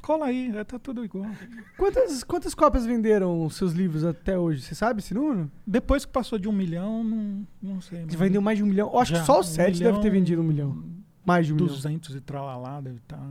Cola 0.00 0.26
aí, 0.26 0.50
é, 0.56 0.64
tá 0.64 0.80
tudo 0.80 1.04
igual. 1.04 1.30
Quantas, 1.78 2.24
quantas 2.24 2.54
cópias 2.54 2.84
venderam 2.84 3.46
os 3.46 3.54
seus 3.54 3.72
livros 3.72 4.04
até 4.04 4.36
hoje? 4.36 4.62
Você 4.62 4.74
sabe 4.74 5.00
esse 5.00 5.14
número? 5.14 5.48
Depois 5.64 6.04
que 6.04 6.10
passou 6.10 6.40
de 6.40 6.48
um 6.48 6.52
milhão, 6.52 7.04
não, 7.04 7.46
não 7.62 7.80
sei. 7.80 8.04
Mas 8.04 8.14
vendeu 8.14 8.42
mais 8.42 8.58
de 8.58 8.64
um 8.64 8.66
milhão? 8.66 8.90
Eu 8.92 8.98
acho 8.98 9.12
já, 9.12 9.20
que 9.20 9.26
só 9.26 9.36
o 9.36 9.40
um 9.40 9.44
7 9.44 9.78
deve 9.78 10.00
ter 10.00 10.10
vendido 10.10 10.42
um 10.42 10.44
milhão. 10.44 10.84
Mais 11.24 11.46
de 11.46 11.52
um 11.52 11.56
milhão. 11.56 11.68
200 11.68 12.16
e 12.16 12.20
tralalá 12.20 12.80
deve 12.80 12.96
estar. 12.96 13.22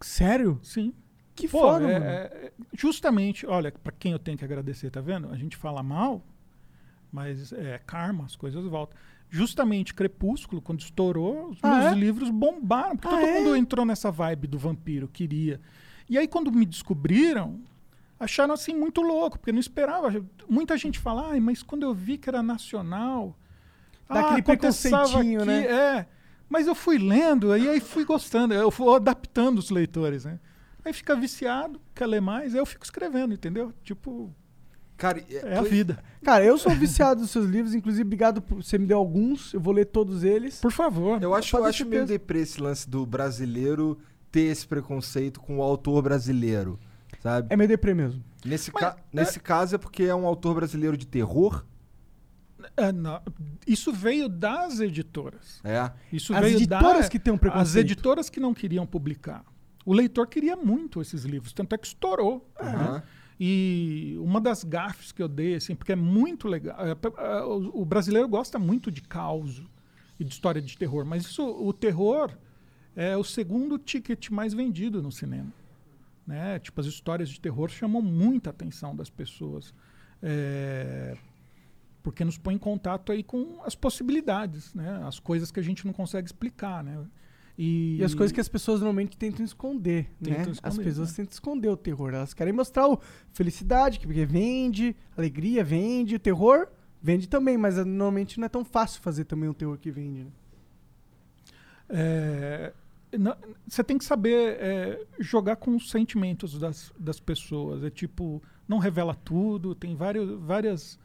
Sério? 0.00 0.58
Sim. 0.62 0.92
Que 1.34 1.48
Pô, 1.48 1.60
foda, 1.60 1.88
é- 1.88 1.92
mano. 1.98 2.04
é- 2.04 2.52
justamente, 2.72 3.46
olha, 3.46 3.72
pra 3.72 3.92
quem 3.92 4.12
eu 4.12 4.18
tenho 4.18 4.38
que 4.38 4.44
agradecer, 4.44 4.90
tá 4.90 5.00
vendo? 5.00 5.28
A 5.30 5.36
gente 5.36 5.56
fala 5.56 5.82
mal, 5.82 6.22
mas 7.10 7.52
é 7.52 7.80
karma, 7.84 8.24
as 8.24 8.36
coisas 8.36 8.64
voltam. 8.64 8.96
Justamente 9.28 9.94
Crepúsculo, 9.94 10.62
quando 10.62 10.80
estourou, 10.80 11.50
os 11.50 11.58
Ah, 11.60 11.68
meus 11.68 11.92
é? 11.92 11.94
livros 11.94 12.30
bombaram, 12.30 12.96
porque 12.96 13.08
Ah, 13.14 13.18
todo 13.18 13.28
é? 13.28 13.32
mundo 13.32 13.56
entrou 13.56 13.84
nessa 13.84 14.10
vibe 14.10 14.46
do 14.46 14.58
vampiro, 14.58 15.08
queria. 15.08 15.60
E 16.08 16.16
aí, 16.16 16.28
quando 16.28 16.52
me 16.52 16.64
descobriram, 16.64 17.60
acharam 18.20 18.54
assim 18.54 18.74
muito 18.74 19.00
louco, 19.00 19.38
porque 19.38 19.50
não 19.50 19.58
esperava. 19.58 20.24
Muita 20.48 20.76
gente 20.76 20.98
fala, 21.00 21.30
ai, 21.30 21.40
mas 21.40 21.62
quando 21.62 21.82
eu 21.82 21.92
vi 21.94 22.16
que 22.16 22.28
era 22.28 22.42
nacional. 22.42 23.36
Dá 24.08 24.20
ah, 24.20 24.42
preconceitinho, 24.42 25.40
aqui", 25.40 25.50
né? 25.50 25.64
É. 25.66 26.06
Mas 26.48 26.66
eu 26.66 26.74
fui 26.74 26.98
lendo, 26.98 27.56
e 27.56 27.68
aí 27.68 27.80
fui 27.80 28.04
gostando, 28.04 28.54
eu 28.54 28.70
fui 28.70 28.94
adaptando 28.94 29.58
os 29.58 29.70
leitores, 29.70 30.24
né? 30.24 30.38
Aí 30.84 30.92
fica 30.92 31.16
viciado, 31.16 31.80
quer 31.94 32.06
ler 32.06 32.20
mais, 32.20 32.52
aí 32.54 32.60
eu 32.60 32.66
fico 32.66 32.84
escrevendo, 32.84 33.32
entendeu? 33.32 33.72
Tipo, 33.82 34.34
Cara, 34.96 35.22
é 35.28 35.56
a 35.56 35.62
vida. 35.62 35.98
Cara, 36.22 36.44
eu 36.44 36.56
sou 36.58 36.72
viciado 36.72 37.22
dos 37.22 37.30
seus 37.30 37.46
livros, 37.46 37.74
inclusive, 37.74 38.02
obrigado 38.04 38.40
por 38.42 38.62
você 38.62 38.78
me 38.78 38.86
deu 38.86 38.98
alguns, 38.98 39.52
eu 39.54 39.60
vou 39.60 39.72
ler 39.74 39.86
todos 39.86 40.22
eles. 40.22 40.60
Por 40.60 40.70
favor. 40.70 41.20
Eu 41.22 41.34
acho, 41.34 41.56
eu 41.56 41.64
acho 41.64 41.84
meio 41.86 42.06
deprê 42.06 42.40
esse 42.40 42.60
lance 42.60 42.88
do 42.88 43.04
brasileiro 43.04 43.98
ter 44.30 44.42
esse 44.42 44.66
preconceito 44.66 45.40
com 45.40 45.58
o 45.58 45.62
autor 45.62 46.02
brasileiro, 46.02 46.78
sabe? 47.20 47.48
É 47.50 47.56
meio 47.56 47.68
deprê 47.68 47.92
mesmo. 47.94 48.22
Nesse, 48.44 48.70
Mas, 48.72 48.82
ca- 48.82 48.96
nesse 49.12 49.40
caso 49.40 49.74
é 49.74 49.78
porque 49.78 50.02
é 50.04 50.14
um 50.14 50.26
autor 50.26 50.54
brasileiro 50.54 50.96
de 50.96 51.06
terror, 51.06 51.64
É, 52.76 52.90
não, 52.92 53.20
isso 53.66 53.92
veio 53.92 54.28
das 54.28 54.80
editoras. 54.80 55.60
é. 55.64 55.90
Isso 56.12 56.34
As 56.34 56.40
veio 56.40 56.56
editoras 56.56 57.04
da, 57.06 57.08
que 57.10 57.18
têm 57.18 57.32
um 57.32 57.36
As 57.36 57.40
preconceito. 57.40 57.84
editoras 57.84 58.30
que 58.30 58.38
não 58.40 58.54
queriam 58.54 58.86
publicar. 58.86 59.44
O 59.84 59.92
leitor 59.92 60.26
queria 60.26 60.56
muito 60.56 61.00
esses 61.00 61.24
livros, 61.24 61.52
tanto 61.52 61.74
é 61.74 61.78
que 61.78 61.86
estourou. 61.86 62.50
Aham. 62.60 63.02
E 63.38 64.16
uma 64.20 64.40
das 64.40 64.62
gafes 64.62 65.10
que 65.10 65.22
eu 65.22 65.28
dei, 65.28 65.56
assim, 65.56 65.74
porque 65.74 65.92
é 65.92 65.96
muito 65.96 66.46
legal. 66.46 66.76
é, 66.80 66.90
é, 66.92 67.42
o, 67.42 67.82
o 67.82 67.84
brasileiro 67.84 68.28
gosta 68.28 68.58
muito 68.58 68.90
de 68.90 69.02
caos 69.02 69.62
e 70.18 70.24
de 70.24 70.32
história 70.32 70.62
de 70.62 70.78
terror, 70.78 71.04
mas 71.04 71.24
isso, 71.24 71.44
o 71.44 71.72
terror 71.72 72.30
é 72.94 73.16
o 73.16 73.24
segundo 73.24 73.76
ticket 73.76 74.30
mais 74.30 74.54
vendido 74.54 75.02
no 75.02 75.10
cinema. 75.10 75.52
Né? 76.26 76.58
Tipo, 76.60 76.80
as 76.80 76.86
histórias 76.86 77.28
de 77.28 77.40
terror 77.40 77.68
chamam 77.68 78.00
muita 78.00 78.50
atenção 78.50 78.94
das 78.94 79.10
pessoas. 79.10 79.74
É, 80.22 81.16
porque 82.02 82.24
nos 82.24 82.38
põe 82.38 82.54
em 82.54 82.58
contato 82.58 83.10
aí 83.10 83.22
com 83.22 83.60
as 83.64 83.74
possibilidades, 83.74 84.72
né? 84.74 85.02
As 85.06 85.18
coisas 85.18 85.50
que 85.50 85.58
a 85.58 85.62
gente 85.62 85.86
não 85.86 85.92
consegue 85.92 86.26
explicar, 86.26 86.84
né? 86.84 87.02
E, 87.56 87.98
E 88.00 88.04
as 88.04 88.14
coisas 88.14 88.32
que 88.32 88.40
as 88.40 88.48
pessoas 88.48 88.80
normalmente 88.80 89.16
tentam 89.16 89.44
esconder, 89.44 90.10
Tentam 90.22 90.44
né? 90.46 90.50
esconder, 90.52 90.68
as 90.68 90.78
pessoas 90.78 91.10
né? 91.10 91.16
tentam 91.16 91.32
esconder 91.32 91.68
o 91.68 91.76
terror. 91.76 92.12
Elas 92.12 92.34
querem 92.34 92.52
mostrar 92.52 92.88
o 92.88 92.98
felicidade, 93.32 94.00
que 94.00 94.06
porque 94.06 94.26
vende, 94.26 94.96
alegria 95.16 95.62
vende, 95.62 96.16
o 96.16 96.18
terror 96.18 96.66
vende 97.00 97.28
também, 97.28 97.56
mas 97.56 97.76
normalmente 97.76 98.38
não 98.40 98.46
é 98.46 98.48
tão 98.48 98.64
fácil 98.64 99.00
fazer 99.02 99.24
também 99.24 99.48
o 99.48 99.54
terror 99.54 99.78
que 99.78 99.90
vende. 99.90 100.24
Né? 100.24 100.30
É, 101.88 102.72
Você 103.68 103.84
tem 103.84 103.98
que 103.98 104.04
saber 104.04 104.56
é, 104.58 105.06
jogar 105.20 105.56
com 105.56 105.76
os 105.76 105.90
sentimentos 105.90 106.58
das, 106.58 106.92
das 106.98 107.20
pessoas. 107.20 107.84
É 107.84 107.90
tipo, 107.90 108.42
não 108.66 108.78
revela 108.78 109.14
tudo, 109.14 109.74
tem 109.74 109.94
vários, 109.94 110.28
várias. 110.40 110.98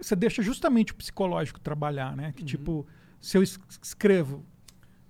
Você 0.00 0.16
deixa 0.16 0.42
justamente 0.42 0.92
o 0.92 0.96
psicológico 0.96 1.60
trabalhar, 1.60 2.16
né? 2.16 2.32
Que 2.34 2.42
tipo, 2.44 2.86
se 3.20 3.36
eu 3.36 3.42
es- 3.42 3.58
escrevo, 3.82 4.44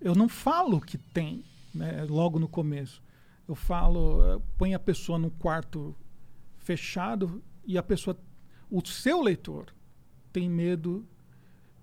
eu 0.04 0.14
não 0.14 0.28
falo 0.28 0.80
que 0.82 0.98
tem, 0.98 1.42
né? 1.74 2.04
Logo 2.04 2.38
no 2.38 2.46
começo. 2.46 3.02
Eu 3.48 3.54
falo, 3.54 4.22
eh, 4.22 4.40
põe 4.58 4.74
a 4.74 4.78
pessoa 4.78 5.18
num 5.18 5.30
quarto 5.30 5.96
fechado 6.58 7.42
e 7.64 7.78
a 7.78 7.82
pessoa, 7.82 8.16
o 8.70 8.86
seu 8.86 9.22
leitor, 9.22 9.74
tem 10.30 10.48
medo 10.48 11.06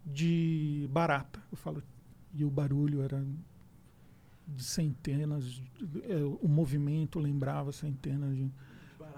de 0.05 0.87
barata. 0.91 1.41
Eu 1.51 1.57
falo, 1.57 1.81
e 2.31 2.45
o 2.45 2.49
barulho 2.49 3.01
era 3.01 3.25
de 4.47 4.63
centenas, 4.63 5.59
eh, 6.03 6.23
o 6.41 6.47
movimento 6.47 7.19
lembrava 7.19 7.71
centenas 7.71 8.35
de 8.37 8.51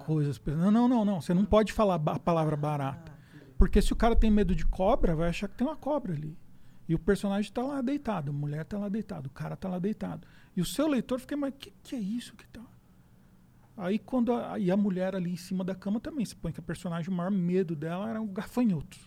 coisas. 0.05 0.41
Não, 0.45 0.71
não, 0.71 0.87
não, 0.87 1.03
não. 1.03 1.21
Você 1.21 1.33
não 1.33 1.45
pode 1.45 1.73
falar 1.73 1.95
a 1.95 2.19
palavra 2.19 2.55
barata. 2.55 3.11
Porque 3.57 3.81
se 3.81 3.91
o 3.91 3.97
cara 3.97 4.15
tem 4.15 4.31
medo 4.31 4.55
de 4.55 4.65
cobra, 4.65 5.13
vai 5.13 5.29
achar 5.29 5.49
que 5.49 5.57
tem 5.57 5.67
uma 5.67 5.75
cobra 5.75 6.13
ali. 6.13 6.37
E 6.87 6.93
o 6.93 6.99
personagem 6.99 7.49
está 7.49 7.61
lá 7.61 7.81
deitado, 7.81 8.31
a 8.31 8.33
mulher 8.33 8.61
está 8.61 8.77
lá 8.77 8.89
deitada, 8.89 9.27
o 9.27 9.31
cara 9.31 9.53
está 9.53 9.69
lá 9.69 9.79
deitado. 9.79 10.27
E 10.55 10.61
o 10.61 10.65
seu 10.65 10.87
leitor 10.87 11.19
fica, 11.19 11.35
mas 11.37 11.53
o 11.53 11.57
que, 11.57 11.71
que 11.81 11.95
é 11.95 11.99
isso 11.99 12.35
que 12.35 12.45
tá? 12.47 12.63
Aí 13.75 13.97
quando 13.97 14.33
a, 14.33 14.59
e 14.59 14.69
a 14.69 14.77
mulher 14.77 15.15
ali 15.15 15.31
em 15.31 15.37
cima 15.37 15.63
da 15.63 15.73
cama 15.73 15.99
também, 15.99 16.25
se 16.25 16.35
põe 16.35 16.51
que 16.51 16.59
a 16.59 16.63
personagem, 16.63 17.09
o 17.09 17.13
maior 17.13 17.31
medo 17.31 17.75
dela 17.75 18.09
era 18.09 18.21
o 18.21 18.27
gafanhotos. 18.27 18.99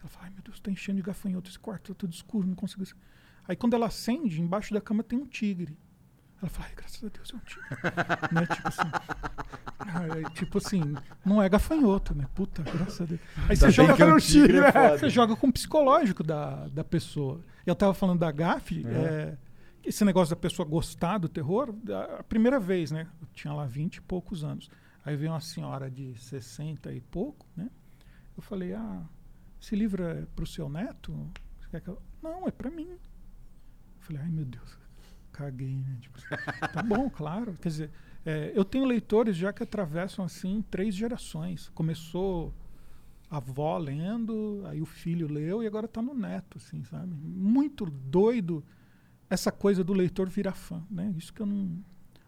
Ela 0.00 0.08
fala, 0.08 0.26
ai 0.26 0.32
meu 0.32 0.42
Deus, 0.42 0.58
tá 0.58 0.70
enchendo 0.70 0.96
de 0.96 1.02
gafanhotos 1.02 1.52
esse 1.52 1.58
quarto, 1.58 1.92
tá 1.92 1.98
tudo 1.98 2.12
escuro, 2.12 2.46
não 2.46 2.54
consigo. 2.54 2.82
acender." 2.82 3.02
Aí 3.46 3.54
quando 3.54 3.74
ela 3.74 3.86
acende, 3.86 4.40
embaixo 4.40 4.74
da 4.74 4.80
cama 4.80 5.02
tem 5.02 5.18
um 5.18 5.26
tigre. 5.26 5.78
Ela 6.42 6.50
fala, 6.50 6.68
ai, 6.68 6.74
graças 6.76 7.04
a 7.04 7.08
Deus 7.08 7.32
é 7.32 7.36
um 7.36 7.40
tigre. 7.40 8.32
né? 8.32 8.46
Tipo 8.46 8.68
assim. 8.68 8.90
Aí, 9.78 10.30
tipo 10.34 10.58
assim, 10.58 10.94
não 11.24 11.42
é 11.42 11.48
gafanhoto, 11.48 12.14
né? 12.14 12.26
Puta, 12.34 12.62
graças 12.62 13.00
a 13.00 13.04
Deus. 13.04 13.20
Aí 13.48 13.56
você 13.56 13.70
joga, 13.70 13.94
que 13.94 14.02
é 14.02 14.06
um 14.06 14.10
com- 14.12 14.18
tigre, 14.18 14.58
é 14.58 14.72
foda. 14.72 14.98
você 14.98 15.08
joga 15.10 15.36
com 15.36 15.46
o 15.46 15.52
psicológico 15.52 16.22
da, 16.24 16.66
da 16.68 16.82
pessoa. 16.84 17.40
Eu 17.64 17.74
tava 17.76 17.94
falando 17.94 18.18
da 18.20 18.30
GAF, 18.32 18.84
é, 18.86 19.36
esse 19.84 20.04
negócio 20.04 20.34
da 20.34 20.40
pessoa 20.40 20.66
gostar 20.68 21.18
do 21.18 21.28
terror, 21.28 21.74
a 22.18 22.22
primeira 22.24 22.58
vez, 22.58 22.90
né? 22.90 23.06
Eu 23.20 23.28
tinha 23.32 23.52
lá 23.54 23.64
20 23.66 23.96
e 23.96 24.00
poucos 24.00 24.42
anos. 24.44 24.68
Aí 25.04 25.16
veio 25.16 25.32
uma 25.32 25.40
senhora 25.40 25.90
de 25.90 26.16
60 26.20 26.92
e 26.92 27.00
pouco, 27.00 27.46
né? 27.56 27.68
Eu 28.36 28.42
falei, 28.42 28.72
ah, 28.74 29.02
esse 29.60 29.74
livro 29.76 30.02
é 30.04 30.24
pro 30.34 30.46
seu 30.46 30.68
neto? 30.68 31.12
Você 31.60 31.68
quer 31.70 31.80
que 31.80 31.88
eu-" 31.88 32.00
Não, 32.22 32.46
é 32.46 32.50
para 32.50 32.70
mim. 32.70 32.88
Eu 32.90 32.98
falei, 34.00 34.22
ai 34.22 34.28
meu 34.30 34.44
Deus, 34.44 34.78
caguei, 35.32 35.76
né? 35.76 35.96
Tipo, 36.00 36.18
tá 36.72 36.82
bom, 36.82 37.08
claro. 37.10 37.54
Quer 37.60 37.68
dizer, 37.68 37.90
é, 38.24 38.52
eu 38.54 38.64
tenho 38.64 38.84
leitores 38.84 39.36
já 39.36 39.52
que 39.52 39.62
atravessam 39.62 40.24
assim 40.24 40.64
três 40.70 40.94
gerações. 40.94 41.70
Começou 41.74 42.52
a 43.30 43.38
avó 43.38 43.78
lendo, 43.78 44.62
aí 44.66 44.80
o 44.82 44.86
filho 44.86 45.26
leu 45.26 45.62
e 45.62 45.66
agora 45.66 45.88
tá 45.88 46.02
no 46.02 46.14
neto, 46.14 46.58
assim, 46.58 46.84
sabe? 46.84 47.14
Muito 47.14 47.86
doido 47.86 48.62
essa 49.30 49.50
coisa 49.50 49.82
do 49.82 49.94
leitor 49.94 50.28
virar 50.28 50.52
fã, 50.52 50.82
né? 50.90 51.12
Isso 51.16 51.32
que 51.32 51.40
eu 51.40 51.46
não 51.46 51.78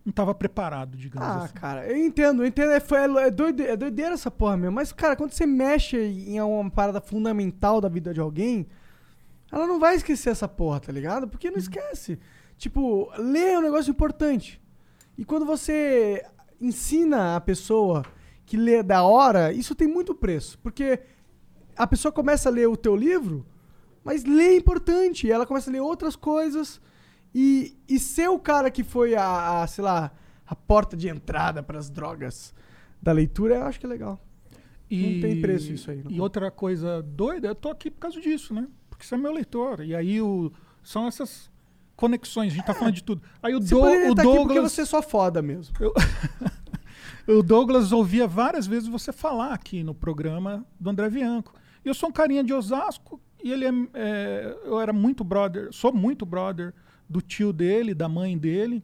não 0.06 0.10
estava 0.10 0.34
preparado, 0.34 0.98
digamos 0.98 1.26
Ah, 1.26 1.44
assim. 1.44 1.54
cara, 1.54 1.86
eu 1.90 1.96
entendo, 1.96 2.42
eu 2.42 2.46
entendo. 2.46 2.72
É, 2.72 2.78
foi- 2.78 2.98
é, 2.98 3.30
doide, 3.30 3.62
é 3.62 3.74
doideira 3.74 4.12
essa 4.12 4.30
porra 4.30 4.54
mesmo. 4.54 4.74
Mas, 4.74 4.92
cara, 4.92 5.16
quando 5.16 5.30
você 5.32 5.46
mexe 5.46 5.96
em 5.96 6.38
uma 6.42 6.70
parada 6.70 7.00
fundamental 7.00 7.80
da 7.80 7.88
vida 7.88 8.12
de 8.12 8.20
alguém, 8.20 8.66
ela 9.50 9.66
não 9.66 9.80
vai 9.80 9.94
esquecer 9.96 10.28
essa 10.28 10.46
porra, 10.46 10.78
tá 10.78 10.92
ligado? 10.92 11.26
Porque 11.26 11.50
não 11.50 11.56
esquece. 11.56 12.18
Tipo, 12.56 13.10
ler 13.18 13.54
é 13.54 13.58
um 13.58 13.62
negócio 13.62 13.90
importante. 13.90 14.60
E 15.16 15.24
quando 15.24 15.44
você 15.44 16.24
ensina 16.60 17.36
a 17.36 17.40
pessoa 17.40 18.04
que 18.46 18.56
lê 18.56 18.82
da 18.82 19.02
hora, 19.02 19.52
isso 19.52 19.74
tem 19.74 19.88
muito 19.88 20.14
preço. 20.14 20.58
Porque 20.58 21.00
a 21.76 21.86
pessoa 21.86 22.12
começa 22.12 22.48
a 22.48 22.52
ler 22.52 22.68
o 22.68 22.76
teu 22.76 22.94
livro, 22.94 23.46
mas 24.02 24.24
ler 24.24 24.52
é 24.52 24.56
importante. 24.56 25.26
E 25.26 25.30
ela 25.30 25.46
começa 25.46 25.70
a 25.70 25.72
ler 25.72 25.80
outras 25.80 26.16
coisas. 26.16 26.80
E, 27.34 27.76
e 27.88 27.98
ser 27.98 28.28
o 28.28 28.38
cara 28.38 28.70
que 28.70 28.84
foi 28.84 29.14
a, 29.14 29.62
a, 29.62 29.66
sei 29.66 29.82
lá, 29.82 30.12
a 30.46 30.54
porta 30.54 30.96
de 30.96 31.08
entrada 31.08 31.62
para 31.62 31.78
as 31.78 31.90
drogas 31.90 32.54
da 33.02 33.12
leitura, 33.12 33.56
eu 33.56 33.62
acho 33.64 33.80
que 33.80 33.86
é 33.86 33.88
legal. 33.88 34.24
Não 34.90 35.20
tem 35.20 35.40
preço 35.40 35.72
isso 35.72 35.90
aí, 35.90 36.02
não. 36.02 36.10
E 36.10 36.20
outra 36.20 36.50
coisa 36.50 37.02
doida, 37.02 37.48
eu 37.48 37.54
tô 37.54 37.70
aqui 37.70 37.90
por 37.90 38.00
causa 38.00 38.20
disso, 38.20 38.54
né? 38.54 38.68
Porque 38.88 39.04
você 39.04 39.14
é 39.14 39.18
meu 39.18 39.32
leitor. 39.32 39.80
E 39.80 39.94
aí 39.94 40.20
o, 40.20 40.52
são 40.82 41.08
essas 41.08 41.50
conexões, 41.96 42.52
a 42.52 42.56
gente 42.56 42.66
tá 42.66 42.74
falando 42.74 42.94
de 42.94 43.02
tudo. 43.02 43.22
Aí 43.42 43.54
o, 43.54 43.60
Você 43.60 43.74
Do- 43.74 43.80
o 43.80 43.86
estar 43.86 43.96
aqui 44.02 44.14
porque 44.14 44.22
Douglas. 44.22 44.72
você 44.72 44.80
é 44.82 44.84
só 44.84 45.00
foda 45.02 45.40
mesmo. 45.42 45.74
O 47.26 47.42
Douglas 47.42 47.92
ouvia 47.92 48.26
várias 48.26 48.66
vezes 48.66 48.88
você 48.88 49.12
falar 49.12 49.52
aqui 49.52 49.82
no 49.82 49.94
programa 49.94 50.64
do 50.78 50.90
André 50.90 51.08
Bianco. 51.10 51.54
E 51.84 51.88
eu 51.88 51.94
sou 51.94 52.08
um 52.08 52.12
carinha 52.12 52.42
de 52.42 52.52
Osasco 52.52 53.20
e 53.42 53.52
ele 53.52 53.66
é, 53.66 53.70
é, 53.94 54.56
eu 54.64 54.80
era 54.80 54.92
muito 54.92 55.22
brother, 55.22 55.68
sou 55.72 55.92
muito 55.92 56.24
brother 56.24 56.72
do 57.08 57.20
tio 57.20 57.52
dele, 57.52 57.94
da 57.94 58.08
mãe 58.08 58.36
dele. 58.38 58.82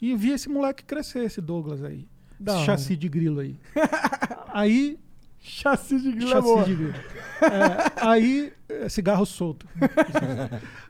E 0.00 0.14
vi 0.14 0.30
esse 0.32 0.48
moleque 0.48 0.84
crescer, 0.84 1.24
esse 1.24 1.40
Douglas 1.40 1.82
aí. 1.82 2.06
Da 2.40 2.54
esse 2.56 2.64
chassi 2.64 2.96
de 2.96 3.08
grilo 3.08 3.40
aí. 3.40 3.58
aí. 4.52 4.98
Chassi 5.40 5.98
de 6.00 6.10
grilo 6.12 6.30
é 6.30 6.32
Chassi 6.34 6.42
boa. 6.48 6.64
de 6.64 6.74
grilo. 6.74 6.94
É, 6.94 8.06
aí, 8.06 8.52
é, 8.68 8.88
cigarro 8.88 9.24
solto. 9.26 9.66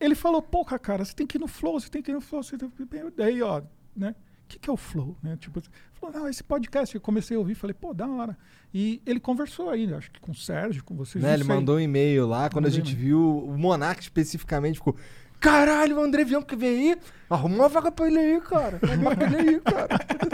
Ele 0.00 0.14
falou, 0.14 0.42
porra, 0.42 0.78
cara, 0.78 1.04
você 1.04 1.14
tem 1.14 1.26
que 1.26 1.38
ir 1.38 1.40
no 1.40 1.48
flow, 1.48 1.78
você 1.78 1.88
tem 1.88 2.02
que 2.02 2.10
ir 2.10 2.14
no 2.14 2.20
flow. 2.20 2.42
Você 2.42 2.58
tem 2.58 2.68
que... 2.68 2.84
Daí, 3.16 3.42
ó, 3.42 3.62
né? 3.96 4.14
O 4.44 4.48
que, 4.48 4.58
que 4.58 4.68
é 4.68 4.72
o 4.72 4.76
flow? 4.76 5.16
Né? 5.22 5.36
Tipo, 5.38 5.62
falou, 5.94 6.14
não, 6.14 6.28
esse 6.28 6.44
podcast. 6.44 6.94
Eu 6.94 7.00
comecei 7.00 7.36
a 7.36 7.40
ouvir, 7.40 7.54
falei, 7.54 7.74
pô, 7.74 7.94
da 7.94 8.06
hora. 8.06 8.36
E 8.72 9.00
ele 9.06 9.18
conversou 9.18 9.70
aí, 9.70 9.92
acho 9.94 10.10
que 10.10 10.20
com 10.20 10.32
o 10.32 10.34
Sérgio, 10.34 10.84
com 10.84 10.94
vocês. 10.94 11.22
Né, 11.22 11.34
ele 11.34 11.44
sei. 11.44 11.54
mandou 11.54 11.76
um 11.76 11.80
e-mail 11.80 12.26
lá, 12.26 12.50
quando 12.50 12.66
a 12.66 12.70
gente 12.70 12.94
né? 12.94 13.00
viu 13.00 13.38
o 13.38 13.56
Monark 13.56 14.02
especificamente 14.02 14.76
ficou. 14.76 14.96
Caralho, 15.40 15.98
o 15.98 16.02
André 16.02 16.24
Vião 16.24 16.42
que 16.42 16.56
vem 16.56 16.92
aí. 16.92 16.98
Arruma 17.28 17.54
uma 17.54 17.68
vaga 17.68 17.90
pra 17.90 18.06
ele 18.06 18.18
aí, 18.18 18.40
cara. 18.40 18.80
Arruma 18.82 19.14
pra 19.14 19.26
ele 19.26 19.36
aí, 19.36 19.60
cara. 19.60 19.88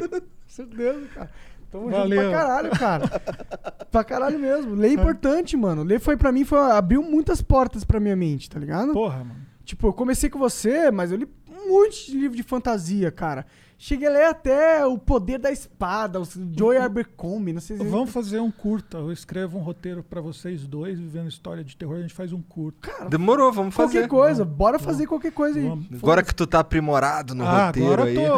certeza, 0.47 1.07
cara. 1.15 1.31
Tamo 1.71 1.85
junto 1.85 1.97
Valeu. 1.97 2.31
pra 2.31 2.39
caralho, 2.39 2.71
cara. 2.71 3.09
pra 3.91 4.05
caralho 4.05 4.39
mesmo. 4.39 4.75
Ler 4.75 4.89
é 4.89 4.93
importante, 4.93 5.57
mano. 5.57 5.83
Ler 5.83 6.01
foi 6.01 6.17
pra 6.17 6.33
mim, 6.33 6.45
foi, 6.45 6.59
abriu 6.59 7.03
muitas 7.03 7.41
portas 7.41 7.85
pra 7.85 8.01
minha 8.01 8.17
mente, 8.17 8.51
tá 8.51 8.59
ligado? 8.59 8.93
Porra, 8.93 9.19
mano. 9.19 9.50
Tipo, 9.71 9.87
eu 9.87 9.93
comecei 9.93 10.29
com 10.29 10.37
você, 10.37 10.91
mas 10.91 11.13
eu 11.13 11.19
li 11.19 11.29
um 11.49 11.69
monte 11.69 12.11
de 12.11 12.19
livro 12.19 12.37
de 12.37 12.43
fantasia, 12.43 13.09
cara. 13.13 13.47
Cheguei 13.79 14.09
a 14.09 14.11
ler 14.11 14.25
até 14.25 14.85
O 14.85 14.99
Poder 14.99 15.39
da 15.39 15.53
Espada, 15.53 16.21
o 16.21 16.27
Joey 16.59 16.77
Abercrombie, 16.77 17.53
não 17.53 17.61
sei 17.61 17.77
se... 17.77 17.85
Vamos 17.85 18.11
fazer 18.11 18.41
um 18.41 18.51
curta. 18.51 18.99
Eu 18.99 19.13
escrevo 19.13 19.59
um 19.59 19.63
roteiro 19.63 20.03
pra 20.03 20.21
vocês 20.21 20.67
dois, 20.67 20.99
vivendo 20.99 21.29
história 21.29 21.63
de 21.63 21.77
terror. 21.77 21.99
A 21.99 22.03
gente 22.03 22.13
faz 22.13 22.33
um 22.33 22.43
curta. 22.43 22.91
Demorou, 23.09 23.53
vamos 23.53 23.73
fazer. 23.73 24.01
Qualquer 24.01 24.09
coisa, 24.09 24.45
bora 24.45 24.77
fazer 24.81 25.07
qualquer 25.07 25.31
coisa 25.31 25.61
aí. 25.61 25.69
Vamos. 25.69 25.87
Agora 25.95 26.25
que 26.25 26.35
tu 26.35 26.49
tá 26.49 26.59
aprimorado 26.59 27.33
no 27.33 27.47
ah, 27.47 27.67
roteiro 27.67 27.93
agora 27.93 28.11
aí. 28.11 28.17
eu 28.17 28.33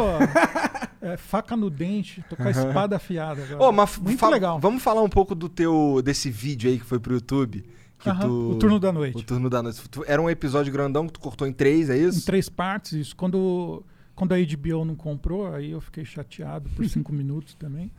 tô. 1.01 1.01
é, 1.07 1.17
faca 1.17 1.57
no 1.57 1.71
dente, 1.71 2.23
tô 2.29 2.35
com 2.35 2.43
a 2.43 2.51
espada 2.51 2.97
afiada 2.97 3.41
agora. 3.41 3.63
Ô, 3.63 3.71
mas 3.71 3.97
Muito 3.97 4.19
fa- 4.19 4.29
legal. 4.29 4.59
Vamos 4.59 4.83
falar 4.83 5.01
um 5.01 5.09
pouco 5.09 5.33
do 5.33 5.49
teu 5.49 5.99
desse 6.05 6.29
vídeo 6.29 6.69
aí 6.69 6.77
que 6.77 6.85
foi 6.85 6.99
pro 6.99 7.15
YouTube. 7.15 7.65
Aham, 8.05 8.27
tu- 8.27 8.49
O 8.51 8.55
turno 8.59 8.79
da 8.79 8.91
noite. 8.91 9.17
O 9.17 9.23
turno 9.23 9.49
da 9.49 9.61
noite. 9.63 9.81
Era 10.05 10.21
um 10.21 10.29
episódio 10.29 10.71
grandão 10.73 11.07
que 11.07 11.13
tu 11.13 11.19
cortou 11.19 11.47
em 11.47 11.53
três, 11.53 11.89
é 11.89 11.97
Em 11.97 12.07
isso? 12.07 12.25
três 12.25 12.49
partes, 12.49 12.93
isso. 12.93 13.15
Quando, 13.15 13.83
quando 14.15 14.33
a 14.33 14.37
HBO 14.37 14.85
não 14.85 14.95
comprou, 14.95 15.47
aí 15.53 15.71
eu 15.71 15.81
fiquei 15.81 16.03
chateado 16.05 16.69
por 16.71 16.85
cinco 16.87 17.11
minutos 17.13 17.53
também. 17.55 17.91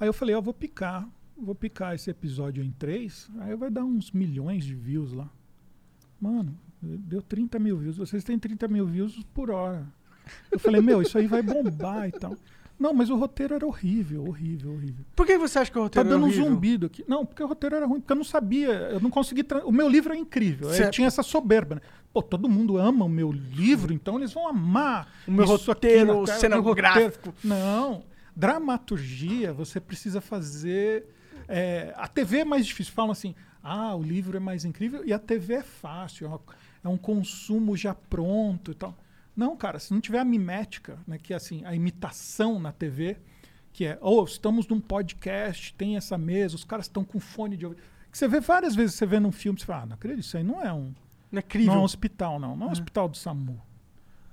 Aí 0.00 0.08
eu 0.08 0.12
falei, 0.12 0.34
ó, 0.34 0.40
vou 0.40 0.54
picar. 0.54 1.08
Vou 1.36 1.54
picar 1.54 1.94
esse 1.94 2.08
episódio 2.08 2.62
em 2.62 2.70
três, 2.70 3.28
aí 3.40 3.56
vai 3.56 3.68
dar 3.70 3.82
uns 3.84 4.12
milhões 4.12 4.64
de 4.64 4.74
views 4.76 5.12
lá. 5.12 5.28
Mano, 6.20 6.56
deu 6.80 7.20
30 7.20 7.58
mil 7.58 7.76
views. 7.78 7.96
Vocês 7.96 8.22
têm 8.22 8.38
30 8.38 8.68
mil 8.68 8.86
views 8.86 9.20
por 9.34 9.50
hora. 9.50 9.84
Eu 10.52 10.58
falei, 10.60 10.80
meu, 10.80 11.02
isso 11.02 11.18
aí 11.18 11.26
vai 11.26 11.42
bombar 11.42 12.08
e 12.08 12.12
tal. 12.12 12.36
Não, 12.78 12.92
mas 12.92 13.10
o 13.10 13.16
roteiro 13.16 13.54
era 13.54 13.64
horrível, 13.66 14.24
horrível, 14.26 14.72
horrível. 14.72 15.04
Por 15.14 15.24
que 15.24 15.38
você 15.38 15.58
acha 15.60 15.70
que 15.70 15.78
o 15.78 15.82
Tá 15.88 16.00
roteiro 16.00 16.08
é 16.08 16.10
dando 16.12 16.22
um 16.24 16.26
horrível? 16.26 16.44
zumbido 16.46 16.86
aqui. 16.86 17.04
Não, 17.06 17.24
porque 17.24 17.42
o 17.42 17.46
roteiro 17.46 17.76
era 17.76 17.86
ruim, 17.86 18.00
porque 18.00 18.12
eu 18.12 18.16
não 18.16 18.24
sabia, 18.24 18.68
eu 18.70 18.98
não 19.00 19.10
consegui. 19.10 19.44
tra- 19.44 19.64
O 19.64 19.70
meu 19.70 19.88
livro 19.88 20.12
é 20.12 20.16
incrível. 20.16 20.68
Eu 20.68 20.74
Certo. 20.74 20.92
tinha 20.94 21.06
essa 21.06 21.22
soberba, 21.22 21.76
né? 21.76 21.80
Pô, 22.12 22.20
todo 22.22 22.48
mundo 22.48 22.76
ama 22.78 23.04
o 23.04 23.08
meu 23.08 23.30
livro, 23.30 23.92
então 23.92 24.16
eles 24.18 24.32
vão 24.32 24.48
amar. 24.48 25.08
O 25.28 25.30
meu 25.30 25.44
aqui 25.44 25.64
roteiro 25.66 26.24
cara, 26.24 26.38
cenográfico. 26.38 27.26
roteiro. 27.30 27.34
Não. 27.44 28.02
Dramaturgia, 28.34 29.52
você 29.52 29.80
precisa 29.80 30.20
fazer. 30.20 31.06
é, 31.48 31.92
a 31.96 32.06
TV 32.08 32.38
é 32.38 32.44
mais 32.44 32.66
difícil. 32.66 32.92
Falam 32.92 33.10
assim: 33.12 33.34
ah, 33.62 33.94
o 33.94 34.02
livro 34.02 34.36
é 34.36 34.40
mais 34.40 34.64
incrível 34.64 35.02
e 35.04 35.12
a 35.12 35.18
TV 35.18 35.54
é 35.54 35.62
fácil, 35.62 36.26
é 36.26 36.28
uma- 36.28 36.40
é 36.84 36.88
um 36.88 36.96
consumo 36.96 37.76
já 37.76 37.94
pronto 37.94 38.70
e 38.70 38.74
tal. 38.74 38.96
Não, 39.34 39.56
cara, 39.56 39.78
se 39.78 39.92
não 39.92 40.00
tiver 40.00 40.18
a 40.18 40.24
mimética, 40.24 40.98
né, 41.06 41.18
que 41.18 41.32
é 41.32 41.36
assim, 41.36 41.64
a 41.64 41.74
imitação 41.74 42.58
na 42.58 42.70
TV, 42.70 43.16
que 43.72 43.86
é, 43.86 43.98
oh, 44.00 44.22
estamos 44.24 44.66
num 44.66 44.80
podcast, 44.80 45.74
tem 45.74 45.96
essa 45.96 46.18
mesa, 46.18 46.54
os 46.54 46.64
caras 46.64 46.86
estão 46.86 47.04
com 47.04 47.18
fone 47.18 47.56
de 47.56 47.64
ouvido. 47.64 47.82
Que 48.10 48.18
você 48.18 48.28
vê 48.28 48.40
várias 48.40 48.74
vezes, 48.74 48.94
você 48.94 49.06
vê 49.06 49.18
num 49.18 49.32
filme, 49.32 49.58
você 49.58 49.64
fala, 49.64 49.82
ah, 49.84 49.86
não 49.86 49.94
acredito, 49.94 50.24
isso 50.24 50.36
aí 50.36 50.44
não 50.44 50.60
é 50.62 50.72
um, 50.72 50.94
Não 51.30 51.38
é 51.38 51.40
incrível. 51.40 51.72
não 51.72 51.78
é 51.78 51.82
um 51.82 51.84
hospital, 51.84 52.38
não. 52.38 52.54
Não 52.54 52.66
é 52.66 52.68
um 52.68 52.72
hospital 52.72 53.08
do 53.08 53.16
SAMU. 53.16 53.58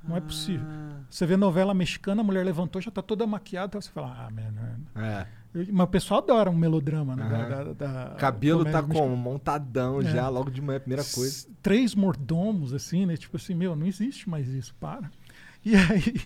Não 0.04 0.16
é 0.18 0.22
possível. 0.22 0.68
Você 1.10 1.26
vê 1.26 1.38
novela 1.38 1.74
mexicana, 1.74 2.22
a 2.22 2.24
mulher 2.24 2.46
levantou, 2.46 2.82
já 2.82 2.92
tá 2.92 3.02
toda 3.02 3.26
maquiada, 3.28 3.68
então 3.68 3.82
você 3.82 3.90
fala, 3.90 4.26
ah, 4.26 4.30
mano. 4.30 4.88
É. 4.96 5.28
Mas 5.54 5.84
o 5.84 5.88
pessoal 5.88 6.22
adora 6.22 6.50
um 6.50 6.56
melodrama, 6.56 7.16
né? 7.16 7.24
Aham. 7.24 7.50
da- 7.50 7.64
da- 7.74 8.10
da 8.10 8.16
Cabelo 8.16 8.64
tá 8.64 8.72
comédia 8.72 8.82
como? 8.88 9.10
mexicana. 9.10 9.16
Montadão 9.32 10.02
É. 10.02 10.06
já, 10.06 10.30
logo 10.30 10.52
de 10.52 10.62
manhã, 10.62 10.80
primeira 10.80 11.04
coisa. 11.04 11.28
S- 11.30 11.50
Três 11.62 11.96
mordomos, 11.96 12.74
assim, 12.74 13.06
né? 13.06 13.18
Tipo 13.18 13.38
assim, 13.38 13.56
meu, 13.56 13.76
não 13.76 13.88
existe 13.88 14.30
mais 14.30 14.48
isso, 14.48 14.76
para. 14.80 15.10
E 15.66 15.76
aí, 15.76 16.22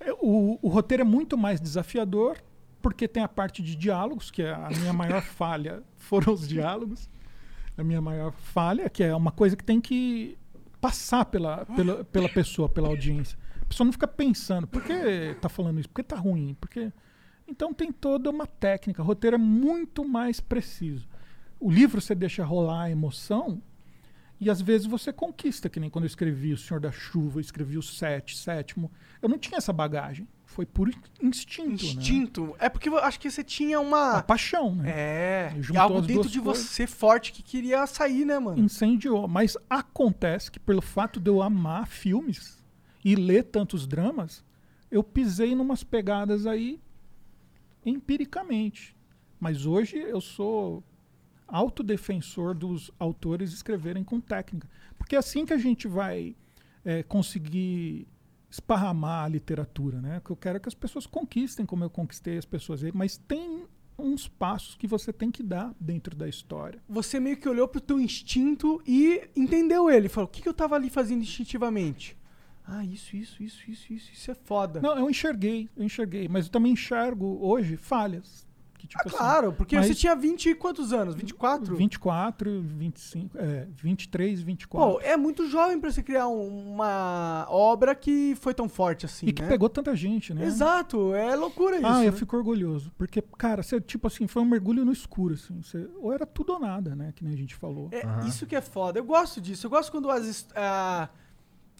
é, 0.00 0.10
o, 0.20 0.58
o 0.62 0.68
roteiro 0.68 1.02
é 1.02 1.04
muito 1.04 1.36
mais 1.36 1.60
desafiador, 1.60 2.38
porque 2.80 3.06
tem 3.06 3.22
a 3.22 3.28
parte 3.28 3.62
de 3.62 3.74
diálogos, 3.76 4.30
que 4.30 4.40
é 4.42 4.52
a 4.54 4.70
minha 4.70 4.92
maior 4.92 5.20
falha, 5.36 5.82
foram 5.96 6.32
os 6.32 6.46
diálogos. 6.48 7.10
A 7.76 7.82
minha 7.84 8.00
maior 8.00 8.32
falha, 8.32 8.88
que 8.88 9.02
é 9.02 9.14
uma 9.14 9.32
coisa 9.32 9.54
que 9.56 9.64
tem 9.64 9.80
que 9.80 10.38
passar 10.80 11.24
pela, 11.26 11.66
pela, 11.66 12.04
pela 12.04 12.28
pessoa, 12.28 12.68
pela 12.68 12.88
audiência. 12.88 13.36
A 13.60 13.64
pessoa 13.66 13.84
não 13.84 13.92
fica 13.92 14.06
pensando, 14.06 14.66
por 14.66 14.82
que 14.82 15.34
tá 15.40 15.48
falando 15.48 15.80
isso? 15.80 15.88
Por 15.88 15.96
que 15.96 16.02
tá 16.04 16.16
ruim? 16.16 16.56
Por 16.60 16.70
que... 16.70 16.92
Então 17.46 17.72
tem 17.74 17.92
toda 17.92 18.30
uma 18.30 18.46
técnica. 18.46 19.02
O 19.02 19.04
roteiro 19.04 19.36
é 19.36 19.38
muito 19.38 20.04
mais 20.04 20.40
preciso. 20.40 21.08
O 21.60 21.70
livro 21.70 22.00
você 22.00 22.14
deixa 22.14 22.44
rolar 22.44 22.84
a 22.84 22.90
emoção 22.90 23.62
e 24.40 24.50
às 24.50 24.60
vezes 24.60 24.86
você 24.86 25.12
conquista, 25.12 25.68
que 25.68 25.78
nem 25.78 25.88
quando 25.88 26.04
eu 26.04 26.08
escrevi 26.08 26.52
O 26.52 26.58
Senhor 26.58 26.80
da 26.80 26.90
Chuva, 26.90 27.40
escrevi 27.40 27.78
o 27.78 27.82
Sete, 27.82 28.36
Sétimo. 28.36 28.90
Eu 29.22 29.28
não 29.28 29.38
tinha 29.38 29.58
essa 29.58 29.72
bagagem. 29.72 30.28
Foi 30.44 30.66
por 30.66 30.88
instinto. 31.20 31.84
Né? 31.84 31.90
Instinto. 31.90 32.54
É 32.58 32.68
porque 32.68 32.88
eu 32.88 32.98
acho 32.98 33.18
que 33.18 33.30
você 33.30 33.42
tinha 33.42 33.80
uma. 33.80 34.18
A 34.18 34.22
paixão, 34.22 34.74
né? 34.74 34.90
É, 34.90 35.54
Juntou 35.60 35.82
algo 35.82 36.02
dentro 36.02 36.28
de 36.28 36.40
coisas. 36.40 36.64
você 36.64 36.86
forte 36.86 37.32
que 37.32 37.42
queria 37.42 37.86
sair, 37.86 38.24
né, 38.24 38.38
mano? 38.38 38.60
Incendiou. 38.60 39.26
Mas 39.26 39.56
acontece 39.68 40.50
que 40.50 40.60
pelo 40.60 40.82
fato 40.82 41.18
de 41.18 41.30
eu 41.30 41.42
amar 41.42 41.86
filmes 41.86 42.62
e 43.04 43.16
ler 43.16 43.44
tantos 43.44 43.86
dramas, 43.86 44.44
eu 44.90 45.02
pisei 45.02 45.54
numas 45.54 45.82
pegadas 45.82 46.46
aí 46.46 46.78
empiricamente. 47.84 48.96
Mas 49.38 49.66
hoje 49.66 49.96
eu 49.96 50.20
sou 50.20 50.82
autodefensor 51.46 52.54
dos 52.54 52.90
autores 52.98 53.52
escreverem 53.52 54.02
com 54.02 54.20
técnica. 54.20 54.68
Porque 54.96 55.14
é 55.14 55.18
assim 55.18 55.44
que 55.44 55.52
a 55.52 55.58
gente 55.58 55.86
vai 55.86 56.34
é, 56.84 57.02
conseguir 57.02 58.06
esparramar 58.50 59.24
a 59.24 59.28
literatura, 59.28 60.00
né? 60.00 60.20
Que 60.24 60.30
eu 60.30 60.36
quero 60.36 60.60
que 60.60 60.68
as 60.68 60.74
pessoas 60.74 61.06
conquistem 61.06 61.66
como 61.66 61.84
eu 61.84 61.90
conquistei 61.90 62.38
as 62.38 62.44
pessoas 62.44 62.82
mas 62.92 63.16
tem 63.16 63.66
uns 63.98 64.26
passos 64.26 64.74
que 64.74 64.86
você 64.86 65.12
tem 65.12 65.30
que 65.30 65.42
dar 65.42 65.74
dentro 65.78 66.16
da 66.16 66.28
história. 66.28 66.82
Você 66.88 67.20
meio 67.20 67.36
que 67.36 67.48
olhou 67.48 67.68
pro 67.68 67.80
teu 67.80 68.00
instinto 68.00 68.82
e 68.86 69.28
entendeu 69.36 69.90
ele. 69.90 70.08
Falou, 70.08 70.28
o 70.28 70.30
que, 70.30 70.42
que 70.42 70.48
eu 70.48 70.54
tava 70.54 70.74
ali 70.74 70.90
fazendo 70.90 71.22
instintivamente? 71.22 72.16
Ah, 72.66 72.84
isso, 72.84 73.14
isso, 73.14 73.42
isso, 73.42 73.70
isso, 73.70 73.92
isso, 73.92 74.12
isso 74.12 74.30
é 74.30 74.34
foda. 74.34 74.80
Não, 74.80 74.98
eu 74.98 75.10
enxerguei, 75.10 75.68
eu 75.76 75.84
enxerguei, 75.84 76.28
mas 76.28 76.46
eu 76.46 76.52
também 76.52 76.72
enxergo 76.72 77.38
hoje 77.42 77.76
falhas. 77.76 78.44
Que, 78.78 78.88
tipo 78.88 79.02
ah, 79.02 79.06
assim, 79.06 79.16
claro, 79.16 79.52
porque 79.52 79.76
mas- 79.76 79.86
você 79.86 79.94
tinha 79.94 80.14
20 80.14 80.50
e 80.50 80.54
quantos 80.54 80.92
anos? 80.92 81.14
24? 81.14 81.74
24, 81.74 82.60
25, 82.62 83.38
é, 83.38 83.66
23, 83.82 84.42
24. 84.42 84.92
Pô, 84.94 85.00
é 85.00 85.16
muito 85.16 85.48
jovem 85.48 85.80
pra 85.80 85.90
você 85.90 86.02
criar 86.02 86.28
um- 86.28 86.72
uma 86.74 87.46
obra 87.48 87.94
que 87.94 88.34
foi 88.36 88.52
tão 88.52 88.68
forte 88.68 89.06
assim, 89.06 89.26
e 89.26 89.32
que 89.32 89.40
né? 89.42 89.48
pegou 89.48 89.70
tanta 89.70 89.94
gente, 89.96 90.34
né? 90.34 90.44
Exato, 90.44 91.14
é 91.14 91.34
loucura 91.34 91.76
isso. 91.76 91.86
Ah, 91.86 92.04
eu 92.04 92.12
né? 92.12 92.18
fico 92.18 92.36
orgulhoso. 92.36 92.92
Porque, 92.98 93.22
cara, 93.38 93.62
você, 93.62 93.80
tipo 93.80 94.06
assim, 94.06 94.26
foi 94.26 94.42
um 94.42 94.46
mergulho 94.46 94.84
no 94.84 94.92
escuro, 94.92 95.34
assim. 95.34 95.62
Você, 95.62 95.88
ou 95.98 96.12
era 96.12 96.26
tudo 96.26 96.52
ou 96.52 96.60
nada, 96.60 96.94
né? 96.94 97.12
Que 97.14 97.24
nem 97.24 97.32
a 97.32 97.36
gente 97.36 97.54
falou. 97.54 97.88
É, 97.90 98.04
Aham. 98.04 98.26
Isso 98.26 98.46
que 98.46 98.54
é 98.56 98.60
foda. 98.60 98.98
Eu 98.98 99.04
gosto 99.04 99.40
disso. 99.40 99.66
Eu 99.66 99.70
gosto 99.70 99.90
quando 99.90 100.10
as, 100.10 100.46
ah, 100.54 101.08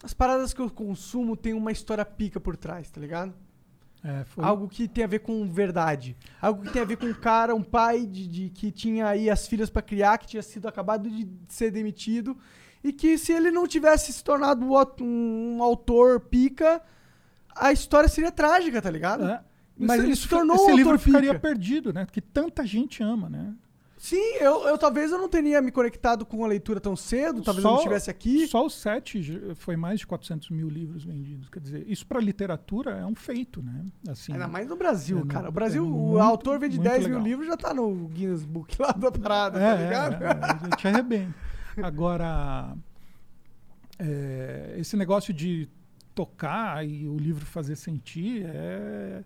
as 0.05 0.13
paradas 0.13 0.53
que 0.53 0.61
eu 0.61 0.69
consumo 0.69 1.35
tem 1.35 1.53
uma 1.53 1.71
história 1.71 2.05
pica 2.05 2.39
por 2.39 2.55
trás, 2.55 2.89
tá 2.91 3.01
ligado? 3.01 3.33
É, 4.03 4.23
foi, 4.25 4.43
Algo 4.45 4.67
que 4.69 4.87
tem 4.87 5.03
a 5.03 5.07
ver 5.07 5.19
com 5.19 5.49
verdade. 5.51 6.15
Algo 6.39 6.61
que 6.63 6.71
tem 6.71 6.81
a 6.81 6.85
ver 6.85 6.95
com 6.97 7.07
um 7.07 7.13
cara, 7.13 7.55
um 7.55 7.63
pai 7.63 8.05
de, 8.05 8.27
de- 8.27 8.49
que 8.51 8.71
tinha 8.71 9.07
aí 9.07 9.31
as 9.31 9.47
filhas 9.47 9.67
pra 9.69 9.81
criar, 9.81 10.19
que 10.19 10.27
tinha 10.27 10.43
sido 10.43 10.67
acabado 10.67 11.09
de 11.09 11.27
ser 11.49 11.71
demitido. 11.71 12.37
E 12.83 12.93
que 12.93 13.17
se 13.17 13.31
ele 13.33 13.49
não 13.49 13.65
tivesse 13.67 14.13
se 14.13 14.23
tornado 14.23 14.63
um 14.63 14.77
au- 14.77 14.95
um 15.01 15.63
autor 15.63 16.19
pica, 16.19 16.79
a 17.55 17.71
história 17.71 18.07
seria 18.07 18.31
trágica, 18.31 18.79
tá 18.79 18.91
ligado? 18.91 19.25
É. 19.25 19.41
Mas 19.75 20.03
ele 20.03 20.15
se 20.15 20.27
tornou 20.29 20.55
Esse 20.55 20.71
um 20.71 20.75
livro 20.75 20.91
autor 20.93 21.03
ficaria 21.03 21.33
pica. 21.33 21.39
perdido, 21.41 21.91
né? 21.91 22.05
Que 22.09 22.21
tanta 22.21 22.63
gente 22.65 23.01
ama, 23.01 23.27
né? 23.27 23.55
Sim, 24.05 24.35
eu, 24.39 24.67
eu 24.67 24.77
talvez 24.77 25.11
eu 25.11 25.17
não 25.17 25.27
teria 25.27 25.59
me 25.63 25.71
conectado 25.71 26.27
com 26.27 26.45
a 26.45 26.47
leitura 26.47 26.79
tão 26.79 26.95
cedo, 26.95 27.41
talvez 27.41 27.65
eu 27.65 27.71
não 27.71 27.77
estivesse 27.77 28.07
aqui. 28.11 28.45
Só 28.47 28.63
o 28.63 28.69
7 28.69 29.55
foi 29.55 29.75
mais 29.75 29.99
de 30.01 30.05
400 30.05 30.51
mil 30.51 30.69
livros 30.69 31.03
vendidos. 31.03 31.49
Quer 31.49 31.59
dizer, 31.59 31.85
isso 31.87 32.05
para 32.05 32.19
literatura 32.19 32.91
é 32.91 33.05
um 33.05 33.15
feito, 33.15 33.63
né? 33.63 33.83
Assim, 34.07 34.33
Ainda 34.33 34.47
mais 34.47 34.67
no 34.69 34.75
Brasil, 34.75 35.19
É, 35.19 35.25
cara. 35.33 35.49
O 35.49 35.51
Brasil, 35.51 35.83
é 35.83 35.87
o 35.87 35.89
muito- 35.89 36.19
autor 36.19 36.59
vende 36.59 36.75
muito 36.77 36.87
10 36.87 36.99
mil 37.07 37.15
legal. 37.15 37.23
livros 37.23 37.47
já 37.47 37.57
tá 37.57 37.73
no 37.73 37.95
Guinness 38.09 38.45
Book 38.45 38.75
lá 38.79 38.91
da 38.91 39.11
parada, 39.11 39.59
é, 39.59 39.75
tá 39.75 39.83
ligado? 39.83 40.23
É, 40.23 40.27
é, 40.27 40.29
a 40.29 40.69
gente 40.69 40.87
arrebenta. 40.87 41.33
Agora, 41.81 42.75
é, 43.97 44.75
esse 44.77 44.95
negócio 44.95 45.33
de 45.33 45.67
tocar 46.13 46.85
e 46.87 47.07
o 47.07 47.17
livro 47.17 47.45
fazer 47.45 47.75
sentir, 47.75 48.45
é, 48.45 49.23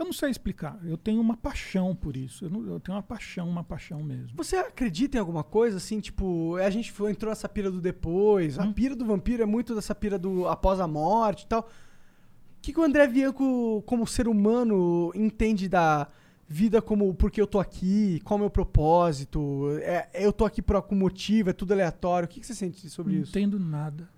eu 0.00 0.06
não 0.06 0.12
sei 0.12 0.30
explicar. 0.30 0.78
Eu 0.84 0.96
tenho 0.96 1.20
uma 1.20 1.36
paixão 1.36 1.94
por 1.94 2.16
isso. 2.16 2.44
Eu, 2.46 2.50
não- 2.50 2.66
eu 2.66 2.80
tenho 2.80 2.96
uma 2.96 3.02
paixão, 3.02 3.48
uma 3.48 3.62
paixão 3.62 4.02
mesmo. 4.02 4.36
Você 4.36 4.56
acredita 4.56 5.16
em 5.16 5.20
alguma 5.20 5.44
coisa, 5.44 5.76
assim, 5.76 6.00
tipo, 6.00 6.56
a 6.56 6.70
gente 6.70 6.90
foi- 6.90 7.10
entrou 7.10 7.30
nessa 7.30 7.48
pira 7.48 7.70
do 7.70 7.80
depois, 7.80 8.58
a 8.58 8.64
Hum. 8.64 8.72
pira 8.72 8.96
do 8.96 9.04
vampiro 9.04 9.42
é 9.42 9.46
muito 9.46 9.74
dessa 9.74 9.94
pira 9.94 10.18
do 10.18 10.48
após 10.48 10.80
a 10.80 10.86
morte 10.88 11.42
e 11.42 11.46
tal. 11.46 11.60
O 11.62 12.62
que, 12.62 12.72
que 12.72 12.80
o 12.80 12.82
André 12.82 13.06
Bianco, 13.06 13.82
como 13.86 14.06
ser 14.06 14.26
humano, 14.28 15.10
entende 15.14 15.68
da 15.68 16.08
vida 16.46 16.82
como 16.82 17.14
porque 17.14 17.40
eu 17.40 17.46
tô 17.46 17.58
aqui, 17.60 18.20
qual 18.24 18.36
é 18.36 18.40
o 18.40 18.42
meu 18.44 18.50
propósito, 18.50 19.68
é, 19.82 20.08
eu 20.14 20.32
tô 20.32 20.44
aqui 20.44 20.60
por 20.60 20.76
algum 20.76 20.96
motivo, 20.96 21.48
é 21.50 21.52
tudo 21.52 21.72
aleatório. 21.72 22.26
O 22.26 22.28
que, 22.28 22.40
que 22.40 22.46
você 22.46 22.54
sente 22.54 22.88
sobre 22.90 23.14
não 23.14 23.20
isso? 23.22 23.30
entendo 23.30 23.58
nada. 23.58 24.08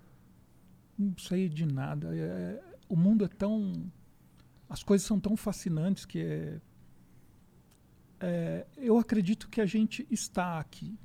Não 0.97 1.13
sei 1.17 1.47
de 1.47 1.65
nada. 1.65 2.09
É- 2.15 2.59
o 2.89 2.95
mundo 2.95 3.23
é 3.25 3.27
tão. 3.27 3.73
As 4.73 4.81
coisas 4.81 5.05
são 5.05 5.19
tão 5.19 5.37
fascinantes 5.37 6.03
que 6.03 6.17
é, 6.19 6.59
é, 8.19 8.65
eu 8.75 8.97
acredito 8.97 9.47
que 9.47 9.61
a 9.61 9.67
gente 9.67 10.07
está 10.09 10.59
aqui. 10.59 10.97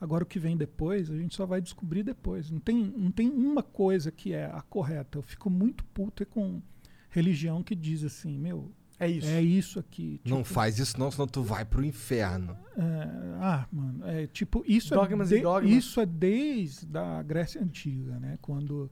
Agora 0.00 0.22
o 0.22 0.26
que 0.26 0.38
vem 0.38 0.56
depois, 0.56 1.10
a 1.10 1.16
gente 1.16 1.34
só 1.34 1.44
vai 1.44 1.60
descobrir 1.60 2.04
depois. 2.04 2.48
Não 2.48 2.60
tem, 2.60 2.76
não 2.96 3.10
tem 3.10 3.28
uma 3.28 3.64
coisa 3.64 4.12
que 4.12 4.32
é 4.32 4.44
a 4.46 4.60
correta. 4.62 5.18
Eu 5.18 5.22
fico 5.22 5.50
muito 5.50 5.82
puto 5.86 6.22
é 6.22 6.26
com 6.26 6.62
religião 7.10 7.64
que 7.64 7.74
diz 7.74 8.04
assim, 8.04 8.38
meu, 8.38 8.70
É 9.00 9.08
isso. 9.08 9.26
é 9.26 9.42
isso 9.42 9.78
aqui. 9.80 10.20
Não 10.24 10.44
tipo, 10.44 10.54
faz 10.54 10.78
isso 10.78 10.96
não, 11.00 11.10
senão 11.10 11.26
tu 11.26 11.42
vai 11.42 11.64
pro 11.64 11.84
inferno. 11.84 12.56
é, 12.76 13.38
ah, 13.40 13.66
mano, 13.72 14.06
é 14.06 14.28
tipo, 14.28 14.62
isso 14.68 14.94
Dogmas 14.94 15.32
é 15.32 15.34
e 15.34 15.38
de- 15.38 15.42
dogmas. 15.42 15.72
isso 15.72 16.00
é 16.00 16.06
desde 16.06 16.96
a 16.96 17.20
Grécia 17.24 17.60
Antiga, 17.60 18.20
né? 18.20 18.38
Quando 18.40 18.88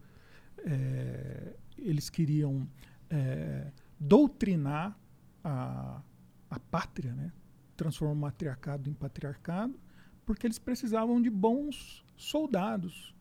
é, 0.65 1.55
eles 1.79 2.11
queriam 2.11 2.67
é, 3.15 3.71
doutrinar 3.99 4.99
a, 5.43 6.03
a 6.51 6.59
pátria, 6.59 7.15
né? 7.15 7.33
Transformar 7.77 8.13
o 8.13 8.17
matriarcado 8.17 8.91
em 8.91 8.93
patriarcado, 8.93 9.79
porque 10.27 10.47
eles 10.47 10.59
precisavam 10.59 11.23
de 11.23 11.31
bons 11.31 12.05
soldados 12.17 13.15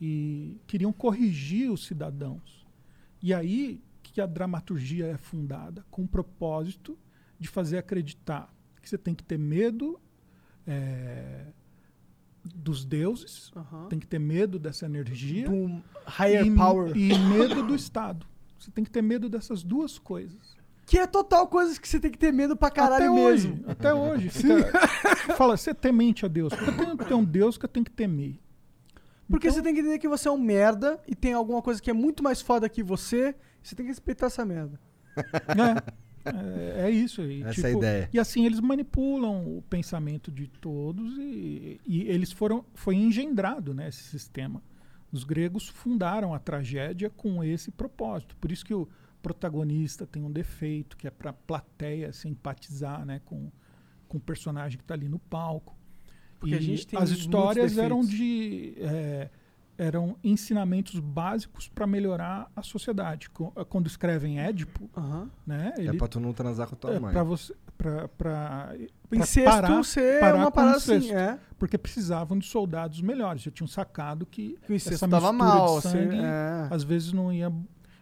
e 0.00 0.60
queriam 0.66 0.92
corrigir 0.92 1.70
os 1.70 1.84
cidadãos. 1.84 2.66
E 3.20 3.34
aí 3.34 3.82
que 4.02 4.20
a 4.20 4.26
dramaturgia 4.26 5.06
é 5.06 5.16
fundada 5.16 5.84
com 5.90 6.02
o 6.02 6.08
propósito 6.08 6.98
de 7.38 7.48
fazer 7.48 7.78
acreditar 7.78 8.52
que 8.80 8.88
você 8.88 8.96
tem 8.96 9.14
que 9.14 9.22
ter 9.22 9.38
medo 9.38 10.00
é, 10.66 11.52
dos 12.42 12.84
deuses, 12.84 13.52
tem 13.90 13.98
que 13.98 14.06
ter 14.06 14.18
medo 14.18 14.58
dessa 14.58 14.86
energia 14.86 15.48
Do 15.48 15.82
higher 16.06 16.46
e, 16.46 16.54
power. 16.54 16.96
e 16.96 17.18
medo 17.18 17.66
do 17.66 17.74
Estado. 17.74 18.26
Você 18.58 18.70
tem 18.70 18.84
que 18.84 18.90
ter 18.90 19.02
medo 19.02 19.28
dessas 19.28 19.62
duas 19.62 19.98
coisas. 19.98 20.56
Que 20.86 20.98
é 20.98 21.06
total 21.06 21.46
coisas 21.46 21.78
que 21.78 21.86
você 21.86 22.00
tem 22.00 22.10
que 22.10 22.16
ter 22.18 22.32
medo 22.32 22.56
pra 22.56 22.70
caralho 22.70 23.04
até 23.04 23.14
mesmo. 23.14 23.52
hoje, 23.54 23.64
até 23.68 23.92
hoje. 23.94 24.28
Fica, 24.30 24.88
fala, 25.36 25.56
você 25.56 25.70
é 25.70 25.74
temente 25.74 26.24
a 26.24 26.28
Deus. 26.28 26.52
Porque 26.54 26.70
eu 26.70 26.76
tenho 26.76 26.96
que 26.96 27.04
ter 27.04 27.14
um 27.14 27.24
Deus 27.24 27.58
que 27.58 27.64
eu 27.64 27.68
tenho 27.68 27.84
que 27.84 27.90
temer. 27.92 28.38
Porque 29.28 29.46
Então- 29.48 29.56
você 29.56 29.62
tem 29.62 29.74
que 29.74 29.80
entender 29.80 29.98
que 29.98 30.08
você 30.08 30.28
é 30.28 30.30
um 30.30 30.38
merda 30.38 30.98
e 31.06 31.14
tem 31.14 31.34
alguma 31.34 31.60
coisa 31.60 31.80
que 31.82 31.90
é 31.90 31.92
muito 31.92 32.22
mais 32.22 32.40
foda 32.40 32.66
que 32.68 32.82
você, 32.82 33.34
você 33.62 33.76
tem 33.76 33.84
que 33.84 33.90
respeitar 33.90 34.26
essa 34.26 34.44
merda. 34.44 34.80
É, 36.24 36.84
é, 36.84 36.88
é 36.88 36.90
isso 36.90 37.22
aí. 37.22 37.42
Essa 37.42 37.68
é 37.68 37.70
a 37.70 37.76
ideia. 37.76 38.10
E 38.12 38.18
assim, 38.18 38.44
eles 38.44 38.60
manipulam 38.60 39.56
o 39.56 39.62
pensamento 39.62 40.30
de 40.30 40.46
todos 40.46 41.16
e, 41.16 41.80
e 41.86 42.02
eles 42.02 42.32
foram. 42.32 42.64
Foi 42.74 42.96
engendrado 42.96 43.72
né, 43.72 43.88
esse 43.88 44.02
sistema. 44.02 44.62
Os 45.10 45.24
gregos 45.24 45.68
fundaram 45.68 46.34
a 46.34 46.38
tragédia 46.38 47.08
com 47.10 47.42
esse 47.42 47.70
propósito. 47.70 48.36
Por 48.36 48.52
isso 48.52 48.64
que 48.64 48.74
o 48.74 48.88
protagonista 49.22 50.06
tem 50.06 50.22
um 50.22 50.30
defeito, 50.30 50.96
que 50.96 51.06
é 51.06 51.10
para 51.10 51.30
a 51.30 51.32
plateia 51.32 52.12
simpatizar 52.12 53.04
né, 53.04 53.20
com, 53.24 53.50
com 54.06 54.18
o 54.18 54.20
personagem 54.20 54.78
que 54.78 54.84
está 54.84 54.94
ali 54.94 55.08
no 55.08 55.18
palco. 55.18 55.76
Porque 56.38 56.56
tem 56.56 56.98
as 56.98 57.10
histórias 57.10 57.76
eram 57.78 58.00
de. 58.00 58.74
é, 58.78 59.30
eram 59.78 60.16
ensinamentos 60.24 60.98
básicos 60.98 61.68
para 61.68 61.86
melhorar 61.86 62.50
a 62.56 62.62
sociedade. 62.62 63.30
Co- 63.30 63.52
Quando 63.68 63.86
escrevem 63.86 64.40
Édipo, 64.40 64.90
Aham. 64.96 65.30
né? 65.46 65.72
É 65.78 65.82
Ele, 65.82 65.96
pra 65.96 66.08
tu 66.08 66.18
não 66.18 66.32
transar 66.32 66.66
com 66.66 66.74
tua 66.76 66.94
é, 66.94 66.98
mãe. 66.98 67.12
pra 67.12 67.22
você, 67.22 67.54
pra 67.76 68.74
incesto 69.12 69.44
parar- 69.50 69.84
ser 69.84 70.20
parar 70.20 70.36
uma 70.36 70.46
com 70.46 70.50
parada 70.52 70.76
assim, 70.78 71.12
é. 71.12 71.38
porque 71.58 71.78
precisavam 71.78 72.38
de 72.38 72.46
soldados 72.46 73.00
melhores. 73.00 73.42
Já 73.42 73.50
tinham 73.52 73.68
sacado 73.68 74.26
que 74.26 74.58
Que 74.66 74.72
o 74.72 74.74
incesto 74.74 75.06
mistura 75.06 75.32
mal. 75.32 75.66
de 75.76 75.82
você- 75.82 75.88
sangue 75.90 76.16
é. 76.16 76.68
às 76.70 76.82
vezes 76.82 77.12
não 77.12 77.32
ia, 77.32 77.52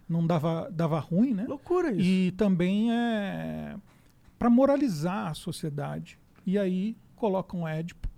não 0.09 0.27
dava, 0.27 0.71
dava 0.73 0.99
ruim, 0.99 1.35
né? 1.35 1.45
Loucura 1.47 1.93
isso. 1.93 2.01
E 2.01 2.31
também 2.33 2.91
é 2.91 3.77
para 4.39 4.49
moralizar 4.49 5.29
a 5.29 5.35
sociedade. 5.35 6.19
E 6.47 6.59
aí 6.59 6.97
colocam 7.15 7.67
Édipo, 7.69 8.09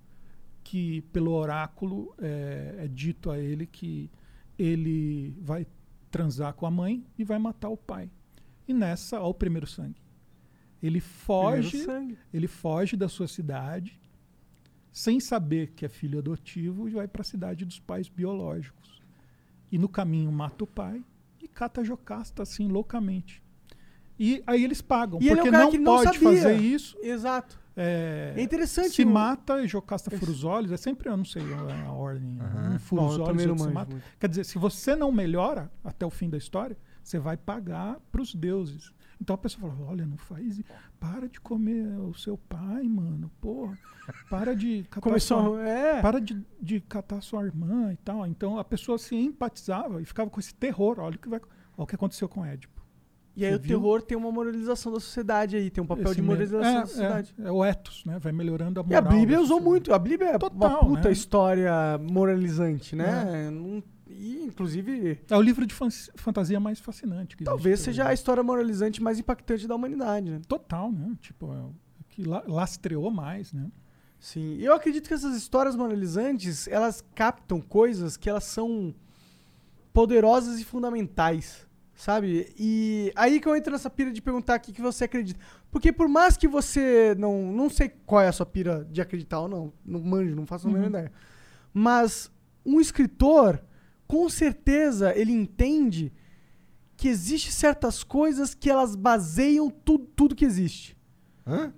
que 0.69 1.01
pelo 1.11 1.31
oráculo 1.31 2.13
é, 2.19 2.75
é 2.81 2.87
dito 2.87 3.31
a 3.31 3.39
ele 3.39 3.65
que 3.65 4.07
ele 4.55 5.35
vai 5.41 5.65
transar 6.11 6.53
com 6.53 6.63
a 6.67 6.69
mãe 6.69 7.03
e 7.17 7.23
vai 7.23 7.39
matar 7.39 7.69
o 7.69 7.75
pai. 7.75 8.07
E 8.67 8.73
nessa, 8.73 9.19
ó, 9.19 9.31
o 9.31 9.33
primeiro 9.33 9.65
sangue. 9.65 9.99
Ele 10.81 10.99
foge, 10.99 11.79
sangue. 11.79 12.19
ele 12.31 12.47
foge 12.47 12.95
da 12.95 13.09
sua 13.09 13.27
cidade 13.27 13.99
sem 14.91 15.19
saber 15.19 15.71
que 15.71 15.87
é 15.87 15.89
filho 15.89 16.19
adotivo 16.19 16.87
e 16.87 16.91
vai 16.91 17.07
para 17.07 17.23
a 17.23 17.25
cidade 17.25 17.65
dos 17.65 17.79
pais 17.79 18.07
biológicos. 18.07 19.01
E 19.71 19.77
no 19.79 19.89
caminho 19.89 20.31
mata 20.31 20.65
o 20.65 20.67
pai 20.67 21.03
e 21.41 21.47
cata 21.47 21.83
Jocasta 21.83 22.43
assim 22.43 22.67
loucamente. 22.67 23.41
E 24.19 24.43
aí 24.45 24.63
eles 24.63 24.83
pagam, 24.83 25.17
E 25.19 25.29
ele 25.29 25.39
é 25.39 25.43
um 25.43 25.51
porque 25.51 25.79
não 25.79 25.95
pode 25.95 26.19
sabia. 26.19 26.41
fazer 26.41 26.57
isso. 26.61 26.95
Exato. 27.01 27.59
É, 27.81 28.33
É 28.35 28.41
interessante. 28.41 28.89
se 28.91 29.03
o- 29.03 29.09
mata 29.09 29.61
e 29.61 29.67
Jocasta 29.67 30.11
fura 30.11 30.31
os 30.31 30.43
olhos, 30.43 30.71
é 30.71 30.77
sempre, 30.77 31.07
eu 31.09 31.15
não 31.15 31.23
sei 31.25 31.41
a 31.53 31.91
ordem, 31.91 32.37
Aham. 32.41 32.75
um 32.75 32.79
fura 32.79 33.01
Bom, 33.03 33.07
os 33.07 33.17
olhos 33.19 33.43
e 33.43 33.47
outro 33.49 33.63
se 33.65 33.71
mata. 33.73 33.91
muito. 33.93 34.05
Quer 34.19 34.27
dizer, 34.29 34.43
se 34.43 34.57
você 34.57 34.95
não 34.95 35.11
melhora 35.11 35.71
até 35.83 36.05
o 36.05 36.09
fim 36.09 36.29
da 36.29 36.37
história, 36.37 36.77
você 37.01 37.17
vai 37.17 37.37
pagar 37.37 37.97
para 38.11 38.21
os 38.21 38.35
deuses. 38.35 38.91
Então 39.21 39.33
a 39.33 39.37
pessoa 39.37 39.71
fala: 39.71 39.89
olha, 39.89 40.05
não 40.05 40.17
faz 40.17 40.59
isso. 40.59 40.69
Para 40.99 41.27
de 41.27 41.39
comer 41.41 41.85
o 41.99 42.13
seu 42.13 42.37
pai, 42.37 42.83
mano. 42.83 43.29
Porra. 43.41 43.77
Para 44.29 44.55
de 44.55 44.83
catar, 44.91 45.01
Começou. 45.01 45.43
sua, 45.43 45.67
É. 45.67 46.01
para 46.01 46.19
de, 46.21 46.41
de 46.61 46.79
catar 46.81 47.21
sua 47.21 47.45
irmã 47.45 47.91
e 47.93 47.97
tal. 47.97 48.25
Então 48.25 48.57
a 48.57 48.63
pessoa 48.63 48.97
se 48.97 49.15
empatizava 49.15 50.01
e 50.01 50.05
ficava 50.05 50.29
com 50.29 50.39
esse 50.39 50.53
terror. 50.53 50.99
Olha 50.99 51.15
o 51.15 51.19
que, 51.19 51.27
vai, 51.29 51.39
olha 51.39 51.83
o 51.83 51.87
que 51.87 51.95
aconteceu 51.95 52.27
com 52.29 52.45
Édipo. 52.45 52.78
E 53.39 53.45
aí 53.45 53.51
Você 53.51 53.57
o 53.57 53.59
viu? 53.61 53.77
terror 53.79 54.01
tem 54.01 54.17
uma 54.17 54.31
moralização 54.31 54.91
da 54.91 54.99
sociedade 54.99 55.55
aí, 55.55 55.69
tem 55.69 55.83
um 55.83 55.87
papel 55.87 56.05
Esse 56.07 56.15
de 56.15 56.21
moralização 56.21 56.69
é, 56.77 56.79
da 56.81 56.85
sociedade. 56.85 57.33
É, 57.39 57.47
é 57.47 57.51
o 57.51 57.63
ethos, 57.63 58.03
né? 58.05 58.19
Vai 58.19 58.31
melhorando 58.31 58.79
a 58.79 58.83
E 58.89 58.95
a 58.95 59.01
moral. 59.01 59.17
Bíblia 59.19 59.39
usou 59.41 59.59
muito. 59.61 59.93
A 59.93 59.99
Bíblia 59.99 60.29
é 60.29 60.31
uma 60.33 60.39
Total, 60.39 60.79
puta 60.85 61.07
né? 61.07 61.11
história 61.11 61.71
moralizante, 62.01 62.95
né? 62.95 63.49
Não- 63.51 63.81
E, 64.11 64.43
inclusive, 64.43 65.21
É 65.29 65.37
o 65.37 65.41
livro 65.41 65.65
de 65.67 65.73
fan- 65.73 65.87
fantasia 66.15 66.59
mais 66.59 66.79
fascinante. 66.79 67.37
Talvez 67.43 67.79
seja 67.79 68.07
a 68.07 68.13
história 68.13 68.41
moralizante 68.43 69.01
mais 69.01 69.19
impactante 69.19 69.67
da 69.67 69.75
humanidade, 69.75 70.29
né? 70.31 70.41
Total, 70.47 70.91
né? 70.91 71.15
Tipo, 71.21 71.53
é 71.53 71.59
o 71.61 71.73
que 72.09 72.23
la- 72.23 72.43
lastreou 72.47 73.09
mais, 73.11 73.53
né? 73.53 73.71
Sim. 74.19 74.55
E 74.55 74.65
eu 74.65 74.73
acredito 74.73 75.07
que 75.07 75.13
essas 75.13 75.35
histórias 75.37 75.75
moralizantes, 75.75 76.67
elas 76.67 77.01
captam 77.15 77.61
coisas 77.61 78.17
que 78.17 78.27
elas 78.29 78.43
são 78.45 78.93
poderosas 79.93 80.59
e 80.59 80.65
fundamentais, 80.65 81.65
sabe? 81.99 82.53
E 82.57 83.11
aí 83.13 83.41
que 83.41 83.47
eu 83.47 83.55
entro 83.57 83.73
nessa 83.73 83.89
pira 83.89 84.09
de 84.09 84.21
perguntar 84.21 84.57
o 84.57 84.61
que, 84.61 84.71
que 84.71 84.81
você 84.81 85.03
acredita. 85.03 85.37
Porque 85.69 85.91
por 85.91 86.07
mais 86.07 86.37
que 86.37 86.47
você 86.47 87.13
não... 87.19 87.51
Não 87.51 87.69
sei 87.69 87.89
qual 88.05 88.21
é 88.21 88.29
a 88.29 88.31
sua 88.31 88.45
pira 88.45 88.87
de 88.89 89.01
acreditar 89.01 89.41
ou 89.41 89.49
não. 89.49 89.73
Não 89.85 89.99
manjo, 89.99 90.33
não 90.33 90.45
faço 90.45 90.67
a 90.67 90.71
menor 90.71 90.83
Uhum. 90.83 90.89
ideia. 90.89 91.11
Mas 91.73 92.31
um 92.65 92.79
escritor, 92.79 93.61
com 94.07 94.29
certeza, 94.29 95.13
ele 95.13 95.33
entende 95.33 96.13
que 96.95 97.09
existe 97.09 97.51
certas 97.51 98.01
coisas 98.01 98.53
que 98.55 98.69
elas 98.69 98.95
baseiam 98.95 99.69
tudo, 99.69 100.05
tudo 100.15 100.35
que 100.35 100.45
existe. 100.45 100.97
Hã? 101.45 101.73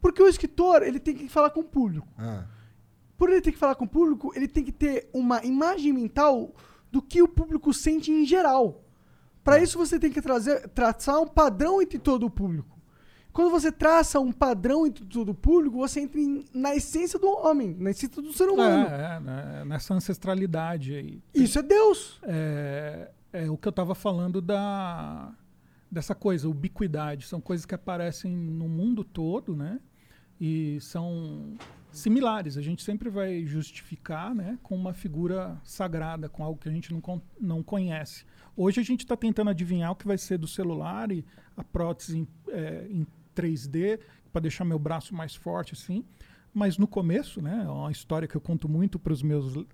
Porque 0.00 0.22
o 0.22 0.28
escritor, 0.28 0.82
ele 0.84 1.00
tem 1.00 1.14
que 1.16 1.28
falar 1.28 1.50
com 1.50 1.60
o 1.60 1.64
público. 1.64 2.06
Ah. 2.16 2.44
Por 3.16 3.28
ele 3.28 3.40
ter 3.40 3.50
que 3.52 3.58
falar 3.58 3.74
com 3.74 3.84
o 3.86 3.88
público, 3.88 4.32
ele 4.36 4.46
tem 4.46 4.62
que 4.64 4.72
ter 4.72 5.08
uma 5.12 5.44
imagem 5.44 5.92
mental 5.92 6.54
do 6.92 7.02
que 7.02 7.22
o 7.22 7.28
público 7.28 7.72
sente 7.74 8.10
em 8.12 8.24
geral. 8.24 8.81
Para 9.44 9.58
isso 9.60 9.76
você 9.78 9.98
tem 9.98 10.10
que 10.12 10.22
trazer, 10.22 10.68
traçar 10.68 11.20
um 11.20 11.26
padrão 11.26 11.82
entre 11.82 11.98
todo 11.98 12.26
o 12.26 12.30
público. 12.30 12.70
Quando 13.32 13.50
você 13.50 13.72
traça 13.72 14.20
um 14.20 14.30
padrão 14.30 14.86
em 14.86 14.92
tudo 14.92 15.32
público, 15.34 15.78
você 15.78 16.00
entra 16.00 16.20
em- 16.20 16.44
na 16.52 16.76
essência 16.76 17.18
do 17.18 17.26
homem, 17.28 17.74
na 17.78 17.90
essência 17.90 18.20
do 18.20 18.32
ser 18.32 18.48
humano. 18.48 18.86
É, 18.86 19.16
é, 19.16 19.20
né, 19.20 19.64
nessa 19.64 19.94
ancestralidade 19.94 20.94
aí. 20.94 21.22
Isso 21.34 21.58
é 21.58 21.62
Deus. 21.62 22.20
É, 22.24 23.10
é 23.32 23.50
o 23.50 23.56
que 23.56 23.66
eu 23.66 23.70
estava 23.70 23.94
falando 23.94 24.40
da 24.40 25.32
dessa 25.90 26.14
coisa, 26.14 26.48
ubiquidade. 26.48 27.26
São 27.26 27.38
coisas 27.40 27.66
que 27.66 27.74
aparecem 27.74 28.34
no 28.34 28.66
mundo 28.68 29.02
todo, 29.04 29.54
né? 29.56 29.78
E 30.40 30.78
são 30.80 31.54
similares. 31.92 32.56
A 32.56 32.62
gente 32.62 32.82
sempre 32.82 33.08
vai 33.08 33.46
justificar, 33.46 34.34
né, 34.34 34.58
com 34.62 34.74
uma 34.74 34.92
figura 34.92 35.60
sagrada, 35.62 36.28
com 36.28 36.42
algo 36.42 36.58
que 36.58 36.68
a 36.68 36.72
gente 36.72 36.92
não, 36.92 37.00
con- 37.00 37.20
não 37.40 37.62
conhece. 37.62 38.24
Hoje 38.56 38.80
a 38.80 38.82
gente 38.82 39.00
está 39.00 39.16
tentando 39.16 39.50
adivinhar 39.50 39.92
o 39.92 39.96
que 39.96 40.06
vai 40.06 40.18
ser 40.18 40.38
do 40.38 40.46
celular 40.46 41.10
e 41.12 41.24
a 41.56 41.62
prótese 41.62 42.18
em, 42.18 42.28
é, 42.48 42.86
em 42.90 43.06
3D 43.34 44.00
para 44.32 44.40
deixar 44.42 44.64
meu 44.64 44.78
braço 44.78 45.14
mais 45.14 45.34
forte, 45.34 45.74
assim. 45.74 46.04
Mas 46.54 46.76
no 46.76 46.86
começo, 46.86 47.40
né, 47.40 47.62
é 47.64 47.68
uma 47.68 47.90
história 47.90 48.28
que 48.28 48.36
eu 48.36 48.40
conto 48.40 48.68
muito 48.68 48.98
para 48.98 49.12
os 49.12 49.22
meus 49.22 49.64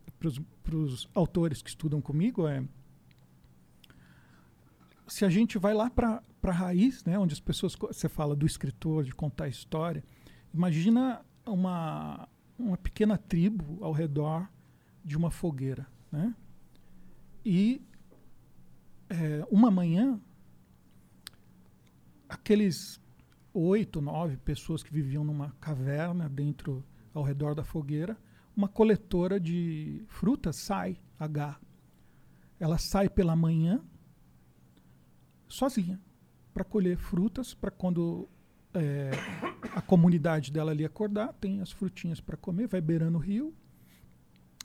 para 0.65 0.77
os 0.77 1.09
autores 1.15 1.62
que 1.62 1.70
estudam 1.70 2.01
comigo 2.01 2.47
é 2.47 2.62
se 5.07 5.24
a 5.24 5.31
gente 5.31 5.59
vai 5.59 5.73
lá 5.73 5.89
para 5.89 6.23
a 6.43 6.53
raiz, 6.53 7.05
né, 7.05 7.19
onde 7.19 7.32
as 7.32 7.40
pessoas 7.40 7.74
você 7.74 8.09
fala 8.09 8.36
do 8.36 8.47
escritor 8.47 9.05
de 9.05 9.12
contar 9.12 9.45
a 9.45 9.49
história, 9.49 10.05
imagina 10.53 11.24
uma 11.50 12.28
uma 12.58 12.76
pequena 12.76 13.16
tribo 13.16 13.78
ao 13.84 13.92
redor 13.92 14.48
de 15.04 15.16
uma 15.16 15.30
fogueira, 15.30 15.86
né? 16.10 16.34
E 17.44 17.80
é, 19.08 19.46
uma 19.50 19.70
manhã 19.70 20.20
aqueles 22.28 23.00
oito, 23.54 24.00
nove 24.00 24.36
pessoas 24.36 24.82
que 24.82 24.92
viviam 24.92 25.24
numa 25.24 25.52
caverna 25.60 26.28
dentro, 26.28 26.84
ao 27.14 27.22
redor 27.22 27.54
da 27.54 27.64
fogueira, 27.64 28.16
uma 28.54 28.68
coletora 28.68 29.40
de 29.40 30.04
frutas 30.08 30.56
sai, 30.56 31.00
H. 31.18 31.58
Ela 32.60 32.76
sai 32.76 33.08
pela 33.08 33.34
manhã, 33.34 33.80
sozinha, 35.48 36.00
para 36.52 36.64
colher 36.64 36.96
frutas, 36.96 37.54
para 37.54 37.70
quando 37.70 38.28
é, 38.74 39.10
a 39.74 39.81
comunidade 39.81 40.51
dela 40.51 40.70
ali 40.73 40.85
acordar, 40.85 41.32
tem 41.35 41.61
as 41.61 41.70
frutinhas 41.70 42.20
para 42.20 42.36
comer, 42.36 42.66
vai 42.66 42.81
beirando 42.81 43.19
o 43.19 43.20
rio. 43.20 43.55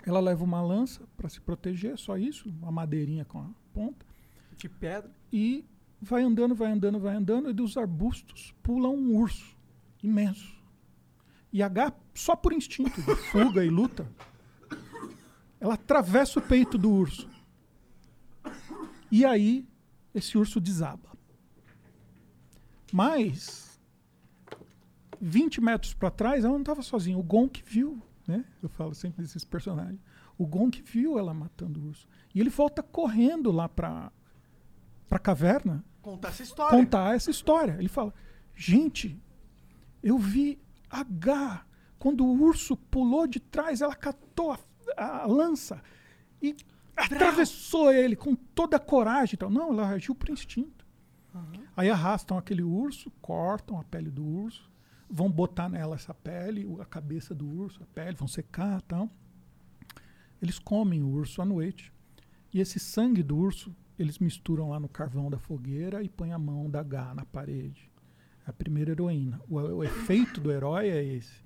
Ela 0.05 0.19
leva 0.19 0.43
uma 0.43 0.61
lança 0.61 1.07
para 1.15 1.29
se 1.29 1.39
proteger, 1.39 1.97
só 1.97 2.17
isso, 2.17 2.49
uma 2.49 2.71
madeirinha 2.71 3.23
com 3.23 3.39
a 3.39 3.49
ponta 3.73 4.05
De 4.57 4.67
pedra. 4.67 5.09
e 5.31 5.65
vai 6.01 6.23
andando, 6.23 6.53
vai 6.53 6.71
andando, 6.71 6.99
vai 6.99 7.15
andando, 7.15 7.49
e 7.49 7.53
dos 7.53 7.77
arbustos 7.77 8.53
pula 8.61 8.89
um 8.89 9.15
urso 9.15 9.55
imenso. 10.01 10.61
E 11.51 11.63
H, 11.63 11.93
só 12.13 12.35
por 12.35 12.51
instinto 12.51 13.01
de 13.01 13.15
fuga 13.31 13.63
e 13.63 13.69
luta, 13.69 14.05
ela 15.59 15.75
atravessa 15.75 16.39
o 16.39 16.41
peito 16.41 16.77
do 16.77 16.91
urso. 16.91 17.29
E 19.09 19.23
aí, 19.23 19.65
esse 20.13 20.37
urso 20.37 20.59
desaba. 20.59 21.13
Mas, 22.91 23.62
20 25.25 25.61
metros 25.61 25.93
para 25.93 26.11
trás, 26.11 26.43
ela 26.43 26.53
não 26.53 26.59
estava 26.59 26.81
sozinha. 26.81 27.17
O 27.17 27.23
Gonk 27.23 27.63
viu, 27.65 28.01
né? 28.27 28.43
Eu 28.61 28.67
falo 28.67 28.93
sempre 28.93 29.21
desses 29.21 29.45
personagens. 29.45 29.99
O 30.37 30.45
Gonk 30.45 30.81
viu 30.81 31.17
ela 31.17 31.33
matando 31.33 31.79
o 31.79 31.87
urso. 31.87 32.07
E 32.35 32.41
ele 32.41 32.49
volta 32.49 32.83
correndo 32.83 33.51
lá 33.51 33.69
para 33.69 34.11
para 35.07 35.19
caverna 35.19 35.85
Contar 36.01 36.29
essa 36.29 36.41
história. 36.43 36.77
contar 36.77 37.15
essa 37.15 37.31
história. 37.31 37.75
Ele 37.79 37.87
fala: 37.87 38.13
gente, 38.53 39.21
eu 40.01 40.17
vi 40.17 40.59
H 40.89 41.65
quando 41.97 42.25
o 42.25 42.41
urso 42.41 42.75
pulou 42.75 43.25
de 43.25 43.39
trás, 43.39 43.79
ela 43.81 43.95
catou 43.95 44.51
a, 44.51 44.59
a 44.97 45.25
lança 45.25 45.81
e 46.41 46.53
atravessou 46.97 47.93
ele 47.93 48.15
com 48.15 48.35
toda 48.35 48.75
a 48.75 48.79
coragem. 48.79 49.35
e 49.35 49.37
tal. 49.37 49.49
Não, 49.49 49.69
ela 49.71 49.87
agiu 49.87 50.13
por 50.13 50.29
instinto. 50.29 50.83
Aí 51.75 51.89
arrastam 51.89 52.37
aquele 52.37 52.61
urso, 52.61 53.09
cortam 53.21 53.79
a 53.79 53.83
pele 53.83 54.11
do 54.11 54.23
urso, 54.23 54.69
vão 55.09 55.29
botar 55.29 55.69
nela 55.69 55.95
essa 55.95 56.13
pele, 56.13 56.67
a 56.79 56.85
cabeça 56.85 57.33
do 57.35 57.47
urso, 57.47 57.81
a 57.83 57.85
pele, 57.87 58.15
vão 58.17 58.27
secar 58.27 58.81
tal. 58.81 59.09
Eles 60.41 60.59
comem 60.59 61.01
o 61.03 61.07
urso 61.09 61.41
à 61.41 61.45
noite. 61.45 61.91
E 62.53 62.59
esse 62.59 62.79
sangue 62.79 63.23
do 63.23 63.37
urso, 63.37 63.75
eles 63.97 64.19
misturam 64.19 64.69
lá 64.69 64.79
no 64.79 64.89
carvão 64.89 65.29
da 65.29 65.39
fogueira 65.39 66.03
e 66.03 66.09
põem 66.09 66.33
a 66.33 66.39
mão 66.39 66.69
da 66.69 66.81
H 66.81 67.13
na 67.15 67.25
parede. 67.25 67.89
É 68.45 68.49
a 68.49 68.53
primeira 68.53 68.91
heroína. 68.91 69.39
O, 69.49 69.55
o 69.55 69.83
efeito 69.83 70.41
do 70.41 70.51
herói 70.51 70.89
é 70.89 71.03
esse. 71.03 71.41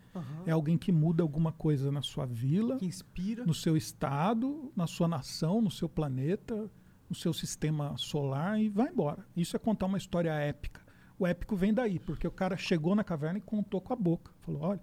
É 0.48 0.52
alguém 0.52 0.80
que 0.80 0.92
muda 0.92 1.22
alguma 1.22 1.52
coisa 1.52 1.92
na 1.92 2.02
sua 2.02 2.26
vila, 2.26 2.78
Que 2.78 2.88
inspira. 2.88 3.46
no 3.46 3.54
seu 3.54 3.78
estado, 3.78 4.72
na 4.76 4.88
sua 4.88 5.08
nação, 5.08 5.62
no 5.62 5.70
seu 5.70 5.88
planeta, 5.88 6.68
no 7.08 7.16
seu 7.16 7.32
sistema 7.32 7.96
solar 7.98 8.60
e 8.60 8.68
vai 8.68 8.90
embora. 8.90 9.24
Isso 9.36 9.56
é 9.56 9.60
contar 9.60 9.86
uma 9.86 9.98
história 9.98 10.32
épica. 10.34 10.82
O 11.20 11.26
épico 11.26 11.56
vem 11.56 11.74
daí, 11.74 12.00
porque 12.00 12.28
o 12.28 12.32
cara 12.32 12.56
chegou 12.58 12.94
na 12.96 13.04
caverna 13.04 13.40
e 13.40 13.42
contou 13.42 13.82
com 13.82 13.92
a 13.94 13.96
boca. 13.96 14.32
Falou, 14.42 14.62
olha, 14.62 14.82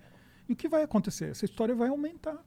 e 0.49 0.53
o 0.53 0.57
que 0.57 0.69
vai 0.69 0.83
acontecer? 0.83 1.31
Essa 1.31 1.45
história 1.45 1.75
vai 1.75 1.89
aumentar. 1.89 2.39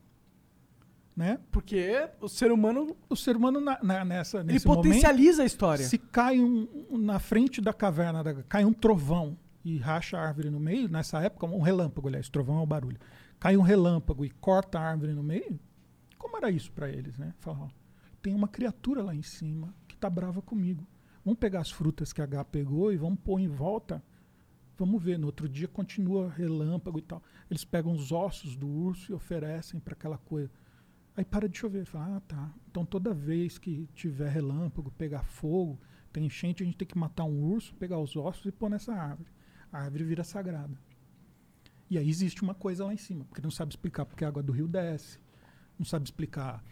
Né? 1.15 1.39
Porque 1.51 2.07
o 2.21 2.27
ser 2.29 2.51
humano 2.51 2.95
O 3.09 3.15
ser 3.15 3.35
humano 3.35 3.59
na- 3.59 3.79
na- 3.81 4.05
nessa, 4.05 4.39
ele 4.41 4.59
potencializa 4.59 5.37
a 5.37 5.43
momento, 5.43 5.47
história. 5.51 5.83
se 5.85 5.97
cai 5.97 6.39
um, 6.39 6.67
um- 6.91 6.97
na 6.99 7.17
frente 7.17 7.59
da 7.59 7.73
caverna, 7.73 8.23
da- 8.23 8.43
cai 8.43 8.63
um 8.63 8.71
trovão 8.73 9.35
e 9.65 9.77
racha 9.79 10.15
a 10.17 10.21
árvore 10.21 10.51
no 10.51 10.59
meio, 10.59 10.87
nessa 10.87 11.19
época, 11.23 11.47
um 11.47 11.61
relâmpago, 11.61 12.07
aliás, 12.07 12.29
trovão 12.29 12.59
é 12.59 12.61
o 12.61 12.67
barulho. 12.67 12.99
Cai 13.39 13.57
um 13.57 13.61
relâmpago 13.63 14.23
e 14.25 14.29
corta 14.29 14.77
a 14.79 14.83
árvore 14.83 15.13
no 15.13 15.23
meio, 15.23 15.59
como 16.19 16.37
era 16.37 16.51
isso 16.51 16.71
para 16.71 16.87
eles, 16.87 17.17
né? 17.17 17.33
Falar, 17.39 17.61
ó, 17.63 17.67
tem 18.21 18.35
uma 18.35 18.47
criatura 18.47 19.01
lá 19.01 19.15
em 19.15 19.23
cima 19.23 19.73
que 19.87 19.97
tá 19.97 20.09
brava 20.11 20.39
comigo. 20.41 20.85
Vamos 21.27 21.41
pegar 21.41 21.59
as 21.59 21.69
frutas 21.69 22.13
que 22.13 22.21
a 22.21 22.23
H 22.23 22.45
pegou 22.45 22.89
e 22.93 22.95
vamos 22.95 23.19
pôr 23.19 23.37
em 23.37 23.49
volta. 23.49 24.01
Vamos 24.77 25.03
ver, 25.03 25.19
no 25.19 25.25
outro 25.25 25.49
dia 25.49 25.67
continua 25.67 26.29
relâmpago 26.29 26.99
e 26.99 27.01
tal. 27.01 27.21
Eles 27.51 27.65
pegam 27.65 27.91
os 27.91 28.13
ossos 28.13 28.55
do 28.55 28.65
urso 28.65 29.11
e 29.11 29.13
oferecem 29.13 29.77
para 29.77 29.93
aquela 29.93 30.17
coisa. 30.17 30.49
Aí 31.17 31.25
para 31.25 31.49
de 31.49 31.57
chover. 31.57 31.85
Fala, 31.85 32.15
ah, 32.15 32.21
tá. 32.21 32.53
Então 32.71 32.85
toda 32.85 33.13
vez 33.13 33.57
que 33.57 33.89
tiver 33.93 34.29
relâmpago, 34.29 34.89
pegar 34.91 35.21
fogo, 35.21 35.77
tem 36.13 36.27
enchente, 36.27 36.63
a 36.63 36.65
gente 36.65 36.77
tem 36.77 36.87
que 36.87 36.97
matar 36.97 37.25
um 37.25 37.43
urso, 37.43 37.75
pegar 37.75 37.99
os 37.99 38.15
ossos 38.15 38.45
e 38.45 38.51
pôr 38.53 38.69
nessa 38.69 38.93
árvore. 38.93 39.29
A 39.69 39.79
árvore 39.79 40.05
vira 40.05 40.23
sagrada. 40.23 40.79
E 41.89 41.97
aí 41.97 42.07
existe 42.07 42.41
uma 42.41 42.55
coisa 42.55 42.85
lá 42.85 42.93
em 42.93 42.97
cima, 42.97 43.25
porque 43.25 43.41
não 43.41 43.51
sabe 43.51 43.73
explicar 43.73 44.05
porque 44.05 44.23
a 44.23 44.29
água 44.29 44.41
do 44.41 44.53
rio 44.53 44.65
desce. 44.65 45.19
Não 45.77 45.85
sabe 45.85 46.05
explicar 46.05 46.63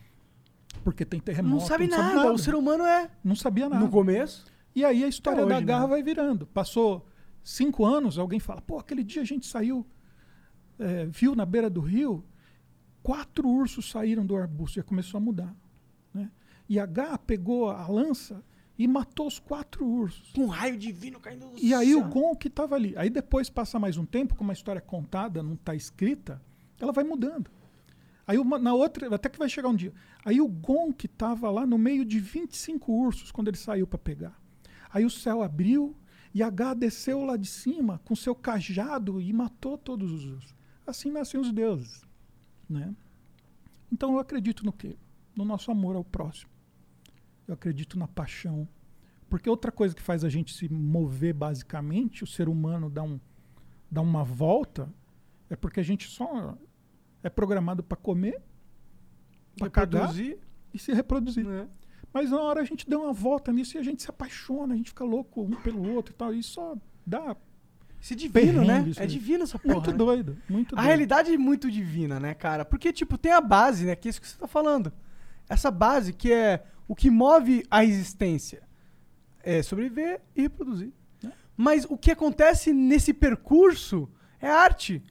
porque 0.84 1.06
tem 1.06 1.20
terremoto. 1.20 1.56
não 1.56 1.68
sabe 1.68 1.88
nada. 1.88 2.32
O 2.32 2.38
ser 2.38 2.56
humano 2.56 2.84
é 2.84 3.10
Não 3.24 3.36
sabia 3.36 3.70
nada. 3.70 3.84
no 3.84 3.90
começo. 3.90 4.46
E 4.76 4.84
aí 4.84 5.04
a 5.04 5.08
história 5.08 5.40
Até 5.42 5.50
da 5.50 5.58
hoje, 5.58 5.66
garra 5.66 5.84
né? 5.84 5.90
vai 5.90 6.04
virando. 6.04 6.46
Passou 6.48 7.08
cinco 7.44 7.86
anos, 7.86 8.18
alguém 8.18 8.40
fala, 8.40 8.62
pô, 8.62 8.78
aquele 8.80 9.04
dia 9.04 9.22
a 9.22 9.26
gente 9.26 9.46
saiu, 9.46 9.86
é, 10.78 11.06
viu 11.06 11.36
na 11.36 11.46
beira 11.46 11.70
do 11.70 11.80
rio, 11.80 12.26
quatro 13.02 13.48
ursos 13.48 13.90
saíram 13.90 14.26
do 14.26 14.36
arbusto, 14.36 14.76
já 14.76 14.84
começou 14.84 15.18
a 15.18 15.22
mudar. 15.22 15.56
Né? 16.14 16.30
E 16.68 16.80
a 16.80 16.86
garra 16.86 17.18
pegou 17.18 17.70
a 17.70 17.88
lança 17.88 18.44
e 18.78 18.88
matou 18.88 19.28
os 19.28 19.40
quatro 19.40 19.86
ursos. 19.86 20.32
Com 20.34 20.42
um 20.42 20.48
raio 20.48 20.78
divino 20.78 21.20
caindo 21.20 21.48
do 21.52 21.58
E 21.58 21.74
aí 21.74 21.96
o 21.96 22.04
Gon 22.10 22.36
que 22.36 22.48
estava 22.48 22.76
ali. 22.76 22.94
Aí 22.98 23.10
depois 23.10 23.50
passa 23.50 23.80
mais 23.80 23.96
um 23.96 24.06
tempo, 24.06 24.36
como 24.36 24.52
a 24.52 24.54
história 24.54 24.80
é 24.80 24.82
contada, 24.82 25.42
não 25.42 25.54
está 25.54 25.74
escrita, 25.74 26.42
ela 26.80 26.92
vai 26.92 27.04
mudando. 27.04 27.50
Aí 28.28 28.38
uma, 28.38 28.58
na 28.58 28.74
outra, 28.74 29.14
até 29.14 29.30
que 29.30 29.38
vai 29.38 29.48
chegar 29.48 29.70
um 29.70 29.76
dia. 29.76 29.94
Aí 30.24 30.42
o 30.42 30.48
Gon 30.48 30.92
que 30.92 31.06
estava 31.06 31.50
lá 31.52 31.66
no 31.66 31.78
meio 31.78 32.04
de 32.04 32.20
25 32.20 32.92
ursos 32.92 33.32
quando 33.32 33.50
ele 33.50 33.58
saiu 33.58 33.86
para 33.86 34.00
pegar. 34.00 34.40
Aí 34.92 35.06
o 35.06 35.10
céu 35.10 35.44
abriu 35.44 35.96
e 36.34 36.42
H 36.42 36.74
desceu 36.74 37.24
lá 37.24 37.38
de 37.38 37.48
cima 37.48 38.02
com 38.04 38.16
seu 38.16 38.34
cajado 38.34 39.22
e 39.22 39.32
matou 39.32 39.78
todos 39.78 40.12
os 40.12 40.26
ursos. 40.26 40.56
Assim 40.86 41.12
nascem 41.12 41.40
os 41.40 41.52
deuses, 41.52 42.02
né? 42.70 42.96
Então 43.92 44.14
eu 44.14 44.20
acredito 44.20 44.66
no 44.66 44.74
quê? 44.74 44.98
No 45.36 45.46
nosso 45.46 45.72
amor 45.72 45.96
ao 45.96 46.04
próximo. 46.04 46.50
Eu 47.48 47.54
acredito 47.54 47.98
na 47.98 48.08
paixão. 48.08 48.68
Porque 49.30 49.50
outra 49.50 49.72
coisa 49.72 49.96
que 49.96 50.02
faz 50.02 50.24
a 50.24 50.30
gente 50.30 50.54
se 50.54 50.68
mover 50.72 51.34
basicamente, 51.34 52.24
o 52.24 52.28
ser 52.28 52.50
humano 52.50 52.90
dá, 52.90 53.04
um, 53.04 53.20
dá 53.90 54.02
uma 54.02 54.24
volta, 54.24 54.92
é 55.50 55.56
porque 55.56 55.80
a 55.80 55.84
gente 55.84 56.08
só 56.08 56.58
é 57.26 57.30
programado 57.30 57.82
para 57.84 57.98
comer, 57.98 58.40
para 59.58 59.68
cagar 59.70 60.02
Reproduzir, 60.04 60.38
e 60.72 60.78
se 60.78 60.94
reproduzir. 60.94 61.44
né? 61.44 61.68
Mas 62.14 62.30
na 62.30 62.40
hora 62.40 62.62
a 62.62 62.64
gente 62.64 62.88
dá 62.88 63.00
uma 63.00 63.12
volta 63.12 63.52
nisso 63.52 63.76
e 63.76 63.80
a 63.80 63.84
gente 63.84 64.04
se 64.04 64.10
apaixona, 64.10 64.76
a 64.76 64.78
gente 64.78 64.90
fica 64.90 65.04
louco 65.04 65.42
um 65.42 65.56
pelo 65.62 65.92
outro 65.92 66.14
e 66.14 66.16
tal. 66.16 66.34
E 66.34 66.40
isso 66.40 66.62
dá 67.06 67.36
Isso 68.00 68.14
é 68.14 68.16
divino, 68.16 68.64
né? 68.64 68.86
É 68.98 69.02
aí. 69.02 69.08
divino 69.08 69.44
essa 69.44 69.58
porra. 69.58 69.74
muito 69.74 69.92
né? 69.92 69.98
doido, 69.98 70.38
muito 70.48 70.76
A 70.76 70.78
doido. 70.78 70.88
realidade 70.88 71.34
é 71.34 71.38
muito 71.38 71.72
divina, 71.72 72.20
né, 72.20 72.36
cara? 72.36 72.64
Porque, 72.64 72.94
tipo, 72.94 73.18
tem 73.18 73.32
a 73.32 73.42
base, 73.42 73.86
né? 73.86 73.96
Que 73.96 74.08
é 74.08 74.10
isso 74.12 74.22
que 74.22 74.28
você 74.28 74.38
tá 74.38 74.48
falando. 74.48 74.94
Essa 75.50 75.72
base 75.72 76.14
que 76.14 76.32
é 76.32 76.64
o 76.88 76.96
que 76.96 77.10
move 77.10 77.66
a 77.72 77.84
existência. 77.84 78.62
É 79.44 79.64
sobreviver 79.64 80.22
e 80.36 80.44
reproduzir. 80.44 80.94
Mas 81.58 81.86
o 81.90 81.98
que 81.98 82.12
acontece 82.12 82.72
nesse 82.72 83.14
percurso 83.14 84.08
é 84.40 84.50
arte. 84.50 85.02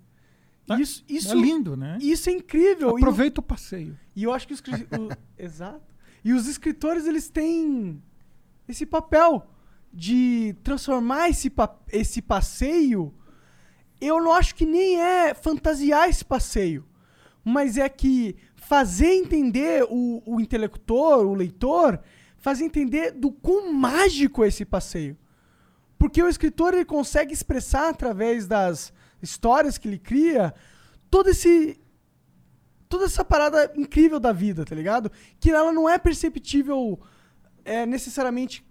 Ah, 0.69 0.81
Isso, 0.81 1.05
isso, 1.09 1.32
é 1.32 1.35
lindo, 1.35 1.77
né? 1.77 1.99
isso 2.01 2.28
é 2.31 2.32
incrível. 2.32 2.91
E 2.91 2.93
o- 2.93 2.97
Aproveita 2.97 3.41
o 3.41 3.45
passeio. 3.45 3.99
E 4.16 4.23
eu 4.24 4.32
acho 4.32 4.47
que 4.49 4.55
os 4.55 4.61
o- 4.61 4.62
exato. 5.39 5.95
E 6.24 6.32
os 6.32 6.47
escritores 6.47 7.07
eles 7.07 7.28
têm 7.28 8.03
esse 8.66 8.86
papel 8.86 9.47
de 9.93 10.57
transformar 10.65 11.28
esse, 11.28 11.51
pa- 11.51 11.78
esse 11.93 12.23
passeio. 12.23 13.12
Eu 14.01 14.23
não 14.23 14.32
acho 14.32 14.55
que 14.55 14.65
nem 14.65 15.01
é 15.01 15.35
fantasiar 15.35 16.09
esse 16.09 16.24
passeio, 16.24 16.85
mas 17.45 17.77
é 17.77 17.89
que 17.89 18.35
fazer 18.57 19.12
entender 19.15 19.85
o, 19.91 20.23
o 20.24 20.41
intelector, 20.41 21.27
o 21.27 21.35
leitor, 21.35 22.01
fazer 22.39 22.65
entender 22.65 23.12
do 23.12 23.31
quão 23.31 23.70
mágico 23.73 24.43
é 24.43 24.49
esse 24.49 24.65
passeio. 24.65 25.16
Porque 25.99 26.23
o 26.23 26.28
escritor 26.28 26.73
ele 26.74 26.85
consegue 26.86 27.32
expressar 27.35 27.91
através 27.91 28.47
das 28.47 28.93
histórias 29.24 29.76
que 29.76 29.88
ele 29.88 29.98
cria 29.98 30.55
todo 31.10 31.28
esse 31.28 31.80
toda 32.88 33.06
essa 33.06 33.24
parada 33.24 33.72
incrível 33.74 34.20
da 34.20 34.32
vida, 34.32 34.64
tá 34.64 34.74
ligado? 34.74 35.10
Que 35.40 35.51
ela 35.51 35.72
não 35.72 35.88
é 35.88 35.98
perceptível 35.98 37.01
é, 37.64 37.84
necessariamente 37.84 38.64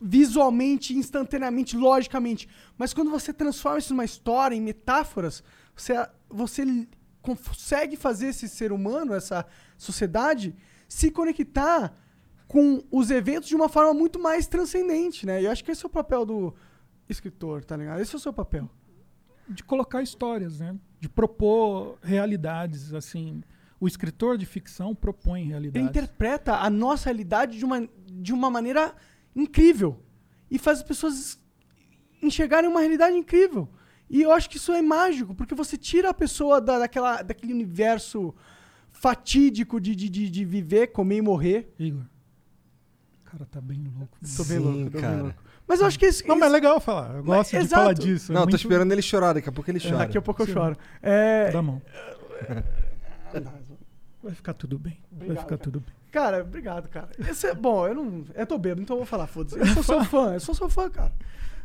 visualmente, 0.00 0.94
instantaneamente, 0.94 1.74
logicamente. 1.74 2.46
Mas 2.76 2.92
quando 2.92 3.10
você 3.10 3.32
transforma 3.32 3.78
isso 3.78 3.94
numa 3.94 4.04
história, 4.04 4.54
em 4.54 4.60
metáforas, 4.60 5.42
você, 5.74 5.94
você 6.28 6.86
consegue 7.22 7.96
fazer 7.96 8.28
esse 8.28 8.48
ser 8.48 8.70
humano, 8.70 9.14
essa 9.14 9.46
sociedade, 9.78 10.54
se 10.86 11.10
conectar 11.10 11.96
com 12.46 12.84
os 12.90 13.10
eventos 13.10 13.48
de 13.48 13.56
uma 13.56 13.68
forma 13.68 13.94
muito 13.94 14.18
mais 14.18 14.46
transcendente, 14.46 15.24
né? 15.24 15.40
E 15.40 15.46
eu 15.46 15.50
acho 15.50 15.64
que 15.64 15.70
esse 15.70 15.84
é 15.84 15.86
o 15.86 15.90
papel 15.90 16.26
do 16.26 16.54
escritor, 17.08 17.64
tá 17.64 17.76
ligado? 17.76 18.00
Esse 18.00 18.14
é 18.14 18.18
o 18.18 18.20
seu 18.20 18.32
papel. 18.32 18.68
De 19.48 19.62
colocar 19.64 20.02
histórias, 20.02 20.60
né? 20.60 20.76
De 21.00 21.08
propor 21.08 21.98
realidades, 22.02 22.92
assim. 22.94 23.42
O 23.80 23.86
escritor 23.86 24.38
de 24.38 24.46
ficção 24.46 24.94
propõe 24.94 25.42
Ele 25.42 25.50
realidades. 25.50 25.88
interpreta 25.88 26.56
a 26.56 26.70
nossa 26.70 27.06
realidade 27.06 27.58
de 27.58 27.64
uma, 27.64 27.88
de 28.10 28.32
uma 28.32 28.48
maneira 28.50 28.94
incrível. 29.36 30.00
E 30.50 30.58
faz 30.58 30.78
as 30.78 30.84
pessoas 30.84 31.38
enxergarem 32.22 32.70
uma 32.70 32.80
realidade 32.80 33.16
incrível. 33.16 33.68
E 34.08 34.22
eu 34.22 34.32
acho 34.32 34.48
que 34.48 34.56
isso 34.56 34.72
é 34.72 34.80
mágico, 34.80 35.34
porque 35.34 35.54
você 35.54 35.76
tira 35.76 36.10
a 36.10 36.14
pessoa 36.14 36.60
da, 36.60 36.78
daquela, 36.78 37.22
daquele 37.22 37.52
universo 37.52 38.34
fatídico 38.90 39.80
de, 39.80 39.94
de, 39.94 40.08
de, 40.08 40.30
de 40.30 40.44
viver, 40.44 40.88
comer 40.88 41.16
e 41.16 41.22
morrer. 41.22 41.74
Igor, 41.78 42.02
o 43.20 43.24
cara 43.24 43.44
tá 43.46 43.60
bem 43.60 43.82
louco. 43.84 44.16
Tô 44.20 44.44
bem 44.44 44.58
Sim, 44.58 44.58
louco, 44.58 44.84
tô 44.84 44.90
bem 44.90 45.00
cara. 45.00 45.22
louco. 45.22 45.43
Mas 45.66 45.80
eu 45.80 45.86
acho 45.86 45.98
que 45.98 46.04
esse. 46.06 46.26
Não, 46.28 46.36
mas 46.36 46.48
é 46.48 46.52
legal 46.52 46.78
falar. 46.80 47.14
Eu 47.16 47.24
gosto 47.24 47.50
de 47.52 47.56
exato. 47.56 47.82
falar 47.82 47.92
disso. 47.94 48.32
é 48.32 48.34
Não, 48.34 48.42
tô 48.42 48.48
muito- 48.50 48.56
esperando 48.60 48.92
ele 48.92 49.00
chorar, 49.02 49.32
daqui 49.32 49.48
a 49.48 49.52
pouco 49.52 49.70
ele 49.70 49.80
chora. 49.80 49.96
Daqui 49.98 50.18
a 50.18 50.22
pouco 50.22 50.42
eu 50.42 50.46
Sim. 50.46 50.52
choro. 50.52 50.76
É, 51.02 51.50
Dá 51.50 51.58
a 51.58 51.62
mão. 51.62 51.80
Vai 54.22 54.34
ficar 54.34 54.54
tudo 54.54 54.78
bem. 54.78 54.98
Vai 55.10 55.16
Obrigado, 55.28 55.36
ficar 55.44 55.48
cara. 55.48 55.58
tudo 55.62 55.80
bem. 55.80 55.94
Cara, 56.10 56.40
obrigado, 56.42 56.88
cara. 56.88 57.10
Esse 57.18 57.48
é, 57.48 57.54
bom, 57.54 57.86
eu 57.86 57.94
não. 57.94 58.24
Eu 58.34 58.46
tô 58.46 58.56
bêbado, 58.56 58.80
então 58.82 58.94
eu 58.94 59.00
vou 59.00 59.06
falar, 59.06 59.26
foda-se. 59.26 59.58
Eu 59.58 59.66
sou 59.66 59.82
seu 59.84 60.04
fã, 60.04 60.34
eu 60.34 60.40
sou 60.40 60.54
seu 60.54 60.68
fã, 60.70 60.88
cara. 60.88 61.12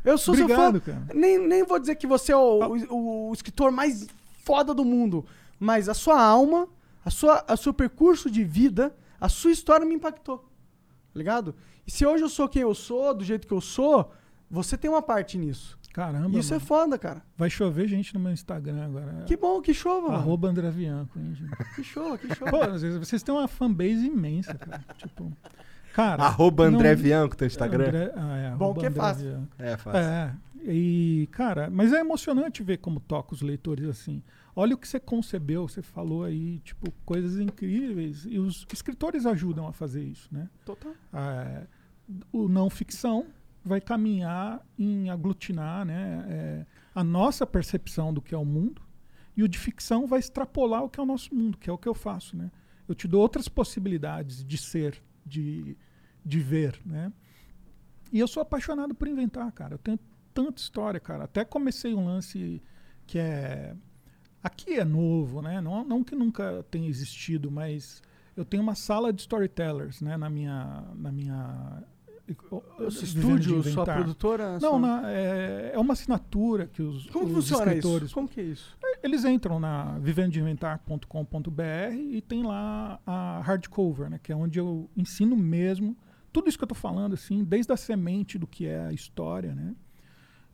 Eu 0.03 0.17
sou 0.17 0.33
Obrigado, 0.33 0.81
seu 0.83 0.93
fã. 0.93 1.01
cara. 1.01 1.05
Nem, 1.19 1.37
nem 1.37 1.63
vou 1.63 1.79
dizer 1.79 1.95
que 1.95 2.07
você 2.07 2.31
é 2.31 2.35
o, 2.35 2.59
o, 2.89 3.29
o 3.29 3.33
escritor 3.33 3.71
mais 3.71 4.07
foda 4.43 4.73
do 4.73 4.83
mundo, 4.83 5.25
mas 5.59 5.87
a 5.87 5.93
sua 5.93 6.21
alma, 6.21 6.67
a 7.05 7.09
sua, 7.09 7.43
a 7.47 7.55
seu 7.55 7.73
percurso 7.73 8.29
de 8.29 8.43
vida, 8.43 8.93
a 9.21 9.29
sua 9.29 9.51
história 9.51 9.85
me 9.85 9.93
impactou. 9.95 10.39
Tá 10.39 11.17
ligado? 11.17 11.55
E 11.89 11.91
se 11.91 12.05
hoje 12.05 12.23
eu 12.23 12.29
sou 12.29 12.47
quem 12.47 12.61
eu 12.61 12.75
sou, 12.75 13.15
do 13.15 13.23
jeito 13.23 13.47
que 13.47 13.53
eu 13.53 13.59
sou, 13.59 14.11
você 14.47 14.77
tem 14.77 14.91
uma 14.91 15.01
parte 15.01 15.39
nisso. 15.39 15.75
Caramba, 15.91 16.37
Isso 16.37 16.53
é 16.53 16.57
mano. 16.57 16.67
foda, 16.67 16.99
cara. 16.99 17.23
Vai 17.35 17.49
chover 17.49 17.87
gente 17.87 18.13
no 18.13 18.19
meu 18.19 18.31
Instagram 18.31 18.85
agora. 18.85 19.23
Que 19.25 19.35
bom, 19.35 19.59
que 19.59 19.73
show, 19.73 19.99
mano. 20.03 20.13
Arroba 20.13 20.49
André 20.49 20.69
Bianco, 20.69 21.17
hein, 21.17 21.33
gente? 21.33 21.49
Que 21.75 21.83
show, 21.83 22.15
que 22.15 22.27
show. 22.35 22.47
Pô, 22.47 22.61
às 22.61 22.83
vezes 22.83 22.99
vocês 22.99 23.23
têm 23.23 23.33
uma 23.33 23.47
fanbase 23.47 24.05
imensa, 24.05 24.53
cara. 24.53 24.85
Tipo, 24.99 25.35
cara. 25.95 26.21
Arroba 26.25 26.65
André 26.65 26.95
não- 26.95 27.01
Bianco, 27.01 27.35
teu 27.35 27.47
Instagram. 27.47 27.87
André- 27.87 28.13
ah, 28.15 28.37
é, 28.37 28.51
Bom 28.55 28.75
que 28.75 28.85
é 28.85 28.89
André 28.89 29.01
fácil. 29.01 29.25
Bianco. 29.31 29.47
É, 29.57 29.77
fácil. 29.77 29.99
É, 29.99 30.35
e, 30.71 31.27
cara, 31.31 31.71
mas 31.71 31.91
é 31.91 31.99
emocionante 32.01 32.61
ver 32.61 32.77
como 32.77 32.99
toca 32.99 33.33
os 33.33 33.41
leitores 33.41 33.89
assim. 33.89 34.21
Olha 34.55 34.75
o 34.75 34.77
que 34.77 34.87
você 34.87 34.99
concebeu, 34.99 35.67
você 35.67 35.81
falou 35.81 36.23
aí, 36.23 36.59
tipo, 36.59 36.91
coisas 37.03 37.39
incríveis. 37.39 38.27
E 38.29 38.37
os 38.37 38.67
escritores 38.71 39.25
ajudam 39.25 39.67
a 39.67 39.73
fazer 39.73 40.03
isso, 40.03 40.27
né? 40.31 40.47
Total. 40.63 40.91
É, 41.13 41.63
o 42.31 42.47
não 42.47 42.69
ficção 42.69 43.27
vai 43.63 43.79
caminhar 43.81 44.65
em 44.77 45.09
aglutinar 45.09 45.85
né, 45.85 46.25
é, 46.27 46.65
a 46.95 47.03
nossa 47.03 47.45
percepção 47.45 48.13
do 48.13 48.21
que 48.21 48.33
é 48.33 48.37
o 48.37 48.45
mundo 48.45 48.81
e 49.35 49.43
o 49.43 49.47
de 49.47 49.57
ficção 49.57 50.07
vai 50.07 50.19
extrapolar 50.19 50.83
o 50.83 50.89
que 50.89 50.99
é 50.99 51.03
o 51.03 51.05
nosso 51.05 51.33
mundo, 51.33 51.57
que 51.57 51.69
é 51.69 51.73
o 51.73 51.77
que 51.77 51.87
eu 51.87 51.93
faço. 51.93 52.35
Né? 52.35 52.51
Eu 52.87 52.95
te 52.95 53.07
dou 53.07 53.21
outras 53.21 53.47
possibilidades 53.47 54.43
de 54.43 54.57
ser, 54.57 55.01
de, 55.25 55.77
de 56.25 56.39
ver. 56.39 56.79
Né? 56.85 57.13
E 58.11 58.19
eu 58.19 58.27
sou 58.27 58.41
apaixonado 58.41 58.95
por 58.95 59.07
inventar, 59.07 59.51
cara. 59.51 59.75
Eu 59.75 59.77
tenho 59.77 59.99
tanta 60.33 60.61
história, 60.61 60.99
cara. 60.99 61.25
Até 61.25 61.45
comecei 61.45 61.93
um 61.93 62.05
lance 62.05 62.61
que 63.05 63.19
é. 63.19 63.75
Aqui 64.41 64.75
é 64.75 64.85
novo, 64.85 65.41
né? 65.41 65.59
Não, 65.61 65.83
não 65.83 66.03
que 66.03 66.15
nunca 66.15 66.65
tenha 66.71 66.87
existido, 66.87 67.51
mas 67.51 68.01
eu 68.35 68.45
tenho 68.45 68.63
uma 68.63 68.75
sala 68.75 69.11
de 69.11 69.21
storytellers, 69.21 70.01
né? 70.01 70.17
Na 70.17 70.29
minha. 70.29 70.83
Na 70.95 71.11
minha 71.11 71.83
De 72.33 73.03
estúdio, 73.03 73.63
sua 73.63 73.83
produtora. 73.85 74.53
Não, 74.53 74.59
sua... 74.59 74.79
na- 74.79 75.11
é, 75.11 75.71
é 75.73 75.79
uma 75.79 75.93
assinatura 75.93 76.67
que 76.67 76.81
os, 76.81 77.05
Como 77.09 77.25
os 77.25 77.31
funciona 77.33 77.65
escritores 77.65 78.05
isso? 78.05 78.13
Como 78.13 78.27
que 78.27 78.39
é 78.39 78.43
isso? 78.43 78.77
eles 79.01 79.23
entram 79.25 79.59
na 79.59 79.97
vivendodeinventar.com.br 79.99 81.93
e 81.95 82.21
tem 82.21 82.43
lá 82.43 82.99
a 83.05 83.41
hardcover, 83.41 84.09
né, 84.09 84.19
que 84.21 84.31
é 84.31 84.35
onde 84.35 84.59
eu 84.59 84.89
ensino 84.95 85.35
mesmo 85.35 85.95
tudo 86.31 86.47
isso 86.47 86.57
que 86.57 86.63
eu 86.63 86.67
estou 86.67 86.77
falando, 86.77 87.13
assim, 87.13 87.43
desde 87.43 87.71
a 87.73 87.77
semente 87.77 88.37
do 88.37 88.45
que 88.45 88.65
é 88.67 88.85
a 88.85 88.93
história, 88.93 89.55
né? 89.55 89.75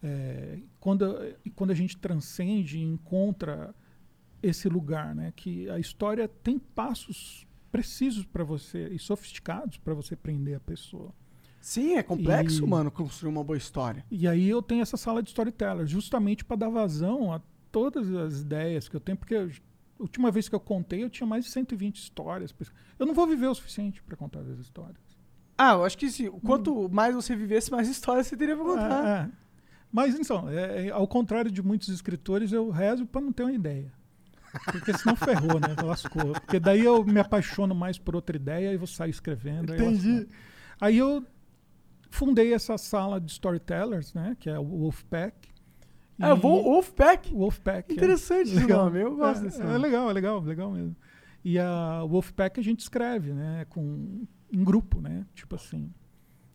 É, 0.01 0.59
quando, 0.79 1.17
quando 1.55 1.71
a 1.71 1.73
gente 1.73 1.97
transcende 1.97 2.77
e 2.77 2.83
encontra 2.83 3.75
esse 4.41 4.69
lugar, 4.69 5.13
né, 5.13 5.33
que 5.35 5.69
a 5.69 5.77
história 5.79 6.27
tem 6.27 6.57
passos 6.59 7.45
precisos 7.71 8.23
para 8.25 8.43
você 8.43 8.87
e 8.89 8.99
sofisticados 8.99 9.77
para 9.77 9.93
você 9.93 10.15
prender 10.15 10.55
a 10.55 10.59
pessoa. 10.61 11.13
Sim, 11.65 11.95
é 11.95 12.03
complexo, 12.03 12.63
E- 12.63 12.67
mano, 12.69 12.91
construir 12.91 13.31
uma 13.31 13.43
boa 13.43 13.57
história. 13.57 14.05
E 14.11 14.27
aí 14.27 14.47
eu 14.47 14.61
tenho 14.61 14.83
essa 14.83 14.97
sala 14.97 15.23
de 15.23 15.29
storyteller, 15.29 15.87
justamente 15.87 16.45
para 16.45 16.57
dar 16.57 16.69
vazão 16.69 17.33
a 17.33 17.41
todas 17.71 18.07
as 18.13 18.41
ideias 18.41 18.87
que 18.87 18.95
eu 18.95 18.99
tenho, 18.99 19.17
porque 19.17 19.33
eu- 19.33 19.49
a 19.99 20.03
última 20.03 20.29
vez 20.29 20.47
que 20.47 20.53
eu 20.53 20.59
contei 20.59 21.03
eu 21.03 21.09
tinha 21.09 21.25
mais 21.25 21.43
de 21.43 21.49
120 21.49 21.95
histórias. 21.95 22.53
Eu 22.99 23.07
não 23.07 23.15
vou 23.15 23.25
viver 23.25 23.47
o 23.47 23.55
suficiente 23.55 24.03
para 24.03 24.15
contar 24.15 24.41
as 24.41 24.59
histórias. 24.59 24.99
Ah, 25.57 25.71
eu 25.73 25.83
acho 25.85 25.97
que 25.97 26.07
sim. 26.11 26.29
Quanto 26.45 26.87
mais 26.87 27.15
você 27.15 27.35
vivesse, 27.35 27.71
mais 27.71 27.89
histórias 27.89 28.27
você 28.27 28.37
teria 28.37 28.55
pra 28.55 28.63
contar. 28.63 29.07
É, 29.07 29.21
é. 29.23 29.29
Mas 29.91 30.13
então, 30.19 30.47
é, 30.47 30.85
é, 30.85 30.89
ao 30.91 31.07
contrário 31.07 31.49
de 31.49 31.63
muitos 31.63 31.89
escritores, 31.89 32.51
eu 32.51 32.69
rezo 32.69 33.07
para 33.07 33.21
não 33.21 33.31
ter 33.31 33.41
uma 33.41 33.53
ideia. 33.53 33.91
Porque 34.71 34.95
senão 34.95 35.15
ferrou, 35.15 35.59
né? 35.59 35.69
Lascou. 35.83 36.33
Porque 36.33 36.59
daí 36.59 36.85
eu 36.85 37.03
me 37.03 37.19
apaixono 37.19 37.73
mais 37.73 37.97
por 37.97 38.15
outra 38.15 38.35
ideia 38.35 38.71
e 38.71 38.77
vou 38.77 38.85
sair 38.85 39.09
escrevendo. 39.09 39.73
Entendi. 39.73 40.27
Aí 40.79 40.97
eu 40.97 41.25
fundei 42.09 42.53
essa 42.53 42.77
sala 42.77 43.19
de 43.19 43.31
storytellers, 43.31 44.13
né? 44.13 44.35
Que 44.39 44.49
é 44.49 44.59
o 44.59 44.63
Wolfpack. 44.63 45.49
Ah, 46.19 46.29
eu 46.29 46.37
vou 46.37 46.63
Wolfpack. 46.63 47.33
Wolfpack. 47.33 47.91
é. 47.91 47.93
Interessante 47.93 48.49
esse 48.49 48.59
Legal. 48.59 48.85
nome, 48.85 49.01
eu 49.01 49.15
gosto 49.15 49.41
é, 49.41 49.45
desse 49.45 49.61
é 49.61 49.65
nome. 49.65 49.77
legal, 49.77 50.09
é 50.09 50.13
legal, 50.13 50.39
legal 50.41 50.71
mesmo. 50.71 50.95
E 51.43 51.59
a 51.59 52.03
Wolfpack 52.03 52.59
a 52.59 52.63
gente 52.63 52.79
escreve, 52.79 53.33
né? 53.33 53.65
Com, 53.69 54.25
em 54.51 54.63
grupo, 54.63 55.01
né? 55.01 55.25
Tipo 55.35 55.55
assim, 55.55 55.91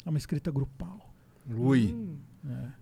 é 0.05 0.09
uma 0.09 0.19
escrita 0.19 0.51
grupal. 0.51 1.15
Ui. 1.49 1.93
Hum. 1.93 2.17
né? 2.43 2.73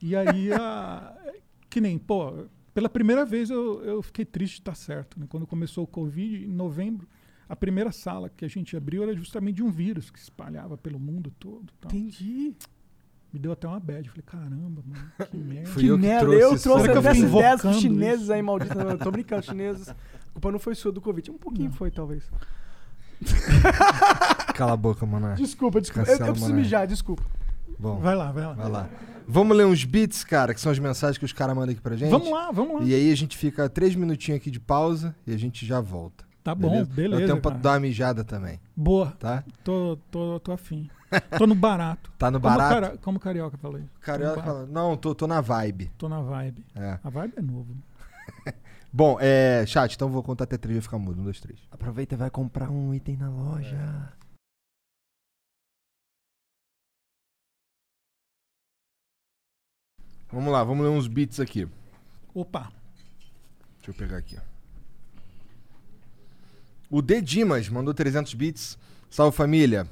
E 0.00 0.16
aí, 0.16 0.52
a, 0.52 1.16
que 1.68 1.80
nem, 1.80 1.98
pô, 1.98 2.46
pela 2.74 2.88
primeira 2.88 3.24
vez 3.24 3.50
eu, 3.50 3.82
eu 3.84 4.02
fiquei 4.02 4.24
triste 4.24 4.54
de 4.54 4.60
estar 4.62 4.74
certo. 4.74 5.20
Né? 5.20 5.26
Quando 5.28 5.46
começou 5.46 5.84
o 5.84 5.86
Covid, 5.86 6.44
em 6.44 6.52
novembro, 6.52 7.06
a 7.52 7.56
primeira 7.56 7.92
sala 7.92 8.30
que 8.34 8.46
a 8.46 8.48
gente 8.48 8.74
abriu 8.74 9.02
era 9.02 9.14
justamente 9.14 9.56
de 9.56 9.62
um 9.62 9.70
vírus 9.70 10.10
que 10.10 10.18
se 10.18 10.24
espalhava 10.24 10.78
pelo 10.78 10.98
mundo 10.98 11.30
todo. 11.38 11.70
tal. 11.78 11.90
Entendi. 11.92 12.54
Me 13.30 13.38
deu 13.38 13.52
até 13.52 13.68
uma 13.68 13.78
bad. 13.78 14.06
Eu 14.08 14.12
falei, 14.12 14.24
caramba, 14.26 14.82
mano, 14.86 15.12
que 15.30 15.36
merda. 15.36 15.68
Fui 15.68 15.84
eu 15.90 15.96
que 15.96 16.02
merda, 16.06 16.20
trouxe 16.26 16.42
eu 16.42 16.54
isso. 16.54 16.62
trouxe 16.62 16.88
eu 16.88 16.94
dessas 16.94 17.16
fiquei 17.18 17.28
ideias 17.28 17.52
invocando 17.60 17.78
chineses 17.80 18.22
isso? 18.22 18.32
aí, 18.32 18.40
malditos. 18.42 18.76
Não, 18.76 18.90
eu 18.90 18.98
tô 18.98 19.10
brincando, 19.10 19.42
chineses. 19.44 19.88
A 19.90 19.94
culpa 20.32 20.50
não 20.50 20.58
foi 20.58 20.74
sua 20.74 20.90
do 20.92 21.00
Covid. 21.02 21.30
Um 21.30 21.36
pouquinho 21.36 21.68
Não. 21.68 21.76
foi, 21.76 21.90
talvez. 21.90 22.24
Cala 24.54 24.72
a 24.72 24.76
boca, 24.76 25.04
mano. 25.04 25.34
Desculpa, 25.34 25.78
desculpa. 25.78 26.08
Eu, 26.08 26.12
Cancela, 26.12 26.28
eu 26.28 26.32
preciso 26.32 26.52
mano. 26.52 26.62
mijar, 26.62 26.86
desculpa. 26.86 27.22
Bom, 27.78 27.98
Vai 28.00 28.14
lá, 28.14 28.32
vai 28.32 28.44
lá. 28.46 28.52
vai 28.54 28.70
lá. 28.70 28.88
Vamos 29.28 29.56
ler 29.56 29.66
uns 29.66 29.84
beats, 29.84 30.24
cara, 30.24 30.52
que 30.54 30.60
são 30.60 30.72
as 30.72 30.78
mensagens 30.78 31.18
que 31.18 31.24
os 31.24 31.32
caras 31.32 31.54
mandam 31.54 31.72
aqui 31.72 31.80
pra 31.80 31.96
gente? 31.96 32.10
Vamos 32.10 32.30
lá, 32.30 32.50
vamos 32.50 32.80
lá. 32.80 32.86
E 32.86 32.94
aí 32.94 33.10
a 33.12 33.14
gente 33.14 33.36
fica 33.36 33.68
três 33.68 33.94
minutinhos 33.94 34.40
aqui 34.40 34.50
de 34.50 34.58
pausa 34.60 35.14
e 35.26 35.32
a 35.34 35.38
gente 35.38 35.64
já 35.66 35.80
volta. 35.80 36.24
Tá 36.42 36.54
bom, 36.54 36.84
beleza. 36.84 37.22
Eu 37.22 37.26
tenho 37.28 37.40
pra 37.40 37.52
cara. 37.52 37.62
dar 37.62 37.70
uma 37.74 37.80
mijada 37.80 38.24
também, 38.24 38.60
Boa. 38.74 39.12
tá? 39.12 39.44
Tô, 39.62 39.96
tô, 40.10 40.40
tô 40.40 40.52
afim. 40.52 40.90
Tô 41.38 41.46
no 41.46 41.54
barato. 41.54 42.10
Tá 42.18 42.30
no 42.30 42.40
Como, 42.40 42.56
barato? 42.56 42.74
cara- 42.74 42.98
como 42.98 43.20
carioca 43.20 43.56
falei. 43.58 43.84
Carioca 44.00 44.42
fala, 44.42 44.66
não, 44.66 44.96
tô, 44.96 45.14
tô 45.14 45.26
na 45.26 45.40
vibe. 45.40 45.92
Tô 45.98 46.08
na 46.08 46.20
vibe. 46.20 46.64
É. 46.74 46.98
A 47.04 47.10
vibe 47.10 47.34
é 47.36 47.42
novo. 47.42 47.76
Bom, 48.92 49.18
é. 49.20 49.64
Chat, 49.66 49.94
então 49.94 50.08
vou 50.08 50.22
contar 50.22 50.44
até 50.44 50.56
três 50.58 50.76
e 50.76 50.80
vai 50.80 50.82
ficar 50.82 50.98
mudo. 50.98 51.20
Um, 51.20 51.24
dois, 51.24 51.38
três. 51.40 51.60
Aproveita 51.70 52.14
e 52.14 52.18
vai 52.18 52.28
comprar 52.30 52.70
um 52.70 52.92
item 52.92 53.16
na 53.16 53.28
loja. 53.30 54.12
Vamos 60.30 60.52
lá, 60.52 60.64
vamos 60.64 60.84
ler 60.84 60.90
uns 60.92 61.06
beats 61.06 61.38
aqui. 61.40 61.68
Opa. 62.34 62.72
Deixa 63.76 63.90
eu 63.90 63.94
pegar 63.94 64.16
aqui. 64.18 64.36
ó. 64.38 64.51
O 66.92 67.00
D 67.00 67.22
Dimas 67.22 67.70
mandou 67.70 67.94
300 67.94 68.34
bits. 68.34 68.78
Salve 69.08 69.34
família. 69.34 69.86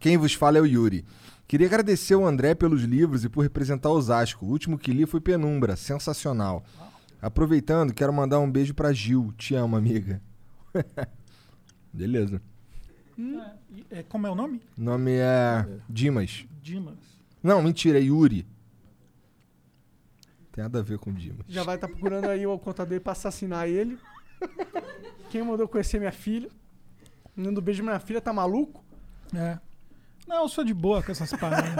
Quem 0.00 0.16
vos 0.16 0.32
fala 0.32 0.56
é 0.56 0.60
o 0.62 0.64
Yuri. 0.66 1.04
Queria 1.46 1.66
agradecer 1.66 2.14
ao 2.14 2.26
André 2.26 2.54
pelos 2.54 2.82
livros 2.84 3.22
e 3.22 3.28
por 3.28 3.42
representar 3.42 3.90
Osasco. 3.90 4.46
O 4.46 4.48
último 4.48 4.78
que 4.78 4.92
li 4.92 5.04
foi 5.04 5.20
Penumbra, 5.20 5.76
sensacional. 5.76 6.64
Aproveitando, 7.20 7.92
quero 7.92 8.14
mandar 8.14 8.38
um 8.38 8.50
beijo 8.50 8.72
pra 8.72 8.94
Gil. 8.94 9.30
Te 9.36 9.54
amo, 9.54 9.76
amiga. 9.76 10.22
Beleza. 11.92 12.40
É, 13.18 13.52
e- 13.70 13.86
é, 13.90 14.02
como 14.02 14.26
é 14.26 14.30
o 14.30 14.34
nome? 14.34 14.62
O 14.78 14.80
nome 14.82 15.10
é 15.12 15.66
Dimas. 15.86 16.46
Dimas. 16.62 16.96
Não, 17.42 17.60
mentira, 17.60 17.98
é 17.98 18.02
Yuri. 18.04 18.46
Tem 20.52 20.62
nada 20.64 20.78
a 20.78 20.82
ver 20.82 20.98
com 20.98 21.12
Dimas. 21.12 21.44
Já 21.46 21.62
vai 21.62 21.74
estar 21.74 21.88
procurando 21.88 22.24
aí 22.26 22.46
o 22.46 22.58
conta 22.58 22.86
dele 22.86 23.00
pra 23.00 23.12
assassinar 23.12 23.68
ele. 23.68 23.98
Quem 25.30 25.42
mandou 25.42 25.68
conhecer 25.68 25.98
minha 25.98 26.12
filha? 26.12 26.48
Mandando 27.36 27.60
beijo 27.62 27.82
pra 27.82 27.92
minha 27.92 28.00
filha, 28.00 28.20
tá 28.20 28.32
maluco? 28.32 28.84
É. 29.34 29.58
Não, 30.26 30.42
eu 30.42 30.48
sou 30.48 30.64
de 30.64 30.74
boa 30.74 31.02
com 31.02 31.12
essas 31.12 31.32
paradas. 31.32 31.70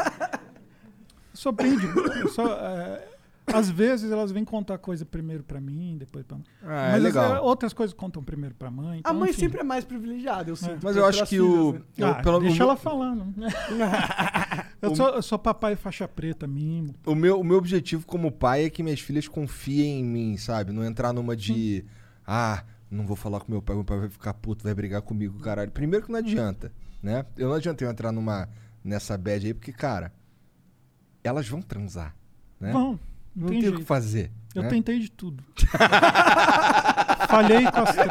Eu 1.32 1.34
sou 1.34 1.52
bem 1.52 1.76
de 1.76 1.86
boa. 1.88 2.08
Eu 2.18 2.28
sou, 2.28 2.46
é, 2.52 3.06
às 3.46 3.68
vezes 3.68 4.10
elas 4.10 4.30
vêm 4.30 4.44
contar 4.44 4.78
coisa 4.78 5.04
primeiro 5.04 5.42
pra 5.42 5.60
mim, 5.60 5.96
depois 5.98 6.24
pra 6.24 6.36
mãe. 6.36 6.46
Ah, 6.62 6.88
é 6.88 6.92
Mas 6.92 7.02
legal. 7.02 7.32
as- 7.34 7.42
outras 7.42 7.72
coisas 7.72 7.94
contam 7.94 8.22
primeiro 8.22 8.54
pra 8.54 8.70
mãe. 8.70 8.96
A 8.96 9.00
então, 9.00 9.14
mãe 9.14 9.30
enfim. 9.30 9.40
sempre 9.40 9.60
é 9.60 9.64
mais 9.64 9.84
privilegiada, 9.84 10.50
eu 10.50 10.56
sinto. 10.56 10.78
Mas 10.82 10.94
pelas 10.94 10.96
eu 10.96 11.06
acho 11.06 11.22
que 11.24 11.36
filhas, 11.36 11.48
o. 11.50 11.72
né? 11.72 11.80
eu, 11.98 12.06
Ah, 12.08 12.14
pelo- 12.22 12.40
deixa 12.40 12.62
o, 12.62 12.66
ela 12.66 12.76
falando. 12.76 13.34
eu, 14.82 14.90
O- 14.92 14.96
sou, 14.96 15.08
eu 15.08 15.22
sou 15.22 15.38
papai 15.38 15.76
faixa 15.76 16.06
preta, 16.08 16.46
mimo. 16.46 16.94
O 17.04 17.14
meu, 17.14 17.40
o 17.40 17.44
meu 17.44 17.56
objetivo 17.58 18.06
como 18.06 18.30
pai 18.30 18.64
é 18.64 18.70
que 18.70 18.82
minhas 18.82 19.00
filhas 19.00 19.26
confiem 19.28 20.00
em 20.00 20.04
mim, 20.04 20.36
sabe? 20.36 20.72
Não 20.72 20.84
entrar 20.84 21.12
numa 21.12 21.36
de. 21.36 21.84
Ah, 22.32 22.62
não 22.88 23.04
vou 23.04 23.16
falar 23.16 23.40
com 23.40 23.50
meu 23.50 23.60
pai, 23.60 23.74
meu 23.74 23.84
pai 23.84 23.98
vai 23.98 24.08
ficar 24.08 24.32
puto, 24.34 24.62
vai 24.62 24.72
brigar 24.72 25.02
comigo, 25.02 25.40
caralho. 25.40 25.70
Primeiro 25.72 26.06
que 26.06 26.12
não 26.12 26.18
adianta, 26.20 26.72
né? 27.02 27.26
Eu 27.36 27.48
não 27.48 27.56
adianta 27.56 27.82
eu 27.82 27.90
entrar 27.90 28.12
numa, 28.12 28.48
nessa 28.84 29.18
bad 29.18 29.44
aí, 29.44 29.52
porque, 29.52 29.72
cara, 29.72 30.12
elas 31.24 31.48
vão 31.48 31.60
transar, 31.60 32.14
né? 32.60 32.72
Não, 32.72 32.92
não 32.92 33.00
não 33.34 33.48
tem, 33.48 33.60
tem 33.62 33.70
o 33.70 33.76
que 33.78 33.84
fazer. 33.84 34.30
Eu 34.54 34.62
né? 34.62 34.68
tentei 34.68 35.00
de 35.00 35.10
tudo. 35.10 35.42
Falhei 37.28 37.64
com 37.70 37.80
as 37.80 37.92
três. 37.94 38.08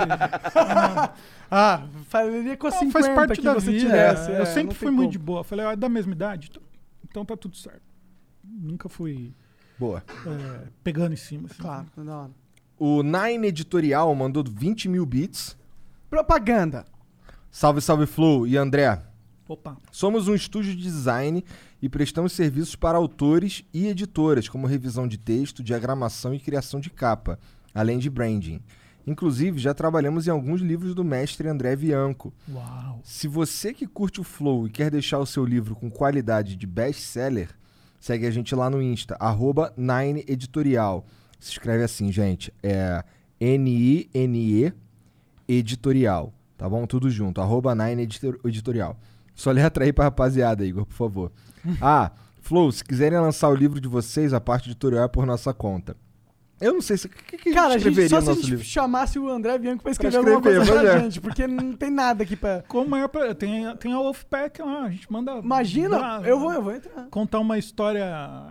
Ah, 0.56 1.14
Ah, 1.52 1.88
faria 2.10 2.56
com 2.58 2.68
a 2.68 2.70
não, 2.70 2.78
50 2.80 2.92
faz 2.92 3.16
parte 3.16 3.42
da 3.42 3.54
você 3.54 3.72
vida. 3.72 3.86
tivesse. 3.86 4.32
eu 4.32 4.42
é, 4.44 4.46
sempre 4.46 4.76
fui 4.76 4.92
muito 4.92 5.00
como. 5.08 5.12
de 5.12 5.18
boa. 5.20 5.44
Falei, 5.44 5.66
ah, 5.66 5.72
é 5.72 5.76
da 5.76 5.90
mesma 5.90 6.12
idade? 6.12 6.48
Então- 6.50 6.64
Então 7.10 7.26
tá 7.26 7.36
tudo 7.36 7.58
certo. 7.58 7.82
Nunca 8.44 8.88
fui 8.90 9.34
Boa. 9.80 10.04
é, 10.28 10.68
pegando 10.84 11.14
em 11.14 11.18
cima. 11.18 11.48
assim. 11.50 11.62
Claro, 11.62 11.88
tá 11.96 12.04
da 12.04 12.18
hora. 12.18 12.32
O 12.80 13.04
Nine 13.04 13.46
Editorial 13.46 14.16
mandou 14.16 14.42
20 14.42 14.88
mil 14.88 15.06
bits. 15.06 15.58
Propaganda. 16.10 16.86
Salve, 17.52 17.82
salve, 17.82 18.06
Flow 18.06 18.48
e 18.48 18.56
André. 18.56 19.02
Opa. 19.50 19.76
Somos 19.92 20.30
um 20.30 20.34
estúdio 20.34 20.74
de 20.74 20.82
design 20.82 21.44
e 21.82 21.90
prestamos 21.90 22.32
serviços 22.32 22.78
para 22.78 22.98
autores 22.98 23.66
e 23.74 23.88
editoras, 23.88 24.48
como 24.48 24.66
revisão 24.66 25.10
de 25.10 25.18
texto, 25.18 25.62
diagramação 25.62 26.34
e 26.34 26.40
criação 26.40 26.80
de 26.80 26.90
capa, 26.90 27.38
além 27.76 28.00
de 28.00 28.10
branding. 28.10 28.62
Inclusive, 29.06 29.60
já 29.60 29.74
trabalhamos 29.74 30.28
em 30.28 30.32
alguns 30.32 30.62
livros 30.62 30.96
do 30.96 31.04
mestre 31.04 31.50
André 31.50 31.76
Bianco. 31.76 32.34
Uau. 32.50 33.02
Se 33.04 33.28
você 33.28 33.74
que 33.74 33.88
curte 33.88 34.22
o 34.22 34.24
Flow 34.24 34.68
e 34.68 34.70
quer 34.70 34.90
deixar 34.90 35.20
o 35.20 35.26
seu 35.26 35.44
livro 35.44 35.76
com 35.76 35.92
qualidade 35.92 36.56
de 36.56 36.66
best-seller, 36.66 37.50
segue 38.00 38.26
a 38.26 38.32
gente 38.32 38.56
lá 38.56 38.70
no 38.70 38.82
Insta, 38.82 39.18
arroba 39.20 39.74
Nine 39.76 40.24
Editorial. 40.30 41.06
Se 41.40 41.52
escreve 41.52 41.84
assim, 41.84 42.12
gente, 42.12 42.54
é 42.62 43.04
N-I-N-E 43.40 44.74
Editorial, 45.48 46.34
tá 46.58 46.68
bom? 46.70 46.86
Tudo 46.86 47.10
junto, 47.10 47.42
arroba 47.42 47.74
Nine 47.74 48.04
Editor- 48.04 48.40
Editorial. 48.46 48.98
Só 49.34 49.52
letra 49.52 49.86
aí 49.86 49.94
pra 49.94 50.06
rapaziada, 50.06 50.66
Igor, 50.66 50.86
por 50.86 50.96
favor. 50.96 51.32
Ah, 51.82 52.12
Flow, 52.42 52.72
se 52.72 52.84
quiserem 52.84 53.20
lançar 53.20 53.50
o 53.50 53.56
livro 53.56 53.80
de 53.82 53.88
vocês, 53.88 54.34
a 54.34 54.40
parte 54.42 54.70
editorial 54.70 55.04
é 55.04 55.08
por 55.08 55.26
nossa 55.26 55.54
conta. 55.54 55.96
Eu 56.60 56.74
não 56.74 56.82
sei 56.82 56.98
se... 56.98 57.08
O 57.08 57.10
que, 57.10 57.38
que 57.38 57.54
Cara, 57.54 57.76
a 57.76 57.78
gente 57.78 57.96
gente, 57.96 58.10
só 58.10 58.18
no 58.18 58.22
se 58.24 58.30
a 58.32 58.34
gente 58.34 58.50
livro? 58.50 58.66
chamasse 58.66 59.18
o 59.20 59.30
André 59.30 59.58
Bianco 59.58 59.82
pra 59.84 59.92
escrever 59.92 60.18
escrever, 60.18 60.36
alguma 60.36 60.56
coisa 60.66 60.72
pra 60.82 60.94
é. 60.94 61.00
gente, 61.02 61.22
porque 61.22 61.48
não 61.48 61.74
tem 61.74 61.90
nada 61.90 62.24
aqui 62.24 62.36
pra... 62.36 62.64
Como 62.68 62.96
é 62.98 63.08
pra, 63.08 63.34
tem, 63.34 63.74
tem 63.78 63.94
a 63.94 63.98
Wolfpack 63.98 64.62
lá, 64.62 64.84
a 64.84 64.90
gente 64.90 65.10
manda. 65.12 65.38
Imagina, 65.38 66.22
eu 66.26 66.38
vou, 66.40 66.52
eu 66.52 66.62
vou 66.62 66.74
entrar. 66.76 67.08
Contar 67.10 67.40
uma 67.40 67.58
história 67.58 68.04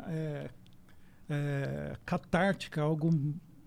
é, 0.09 0.49
é, 1.29 1.97
catártica, 2.05 2.81
algo 2.83 3.11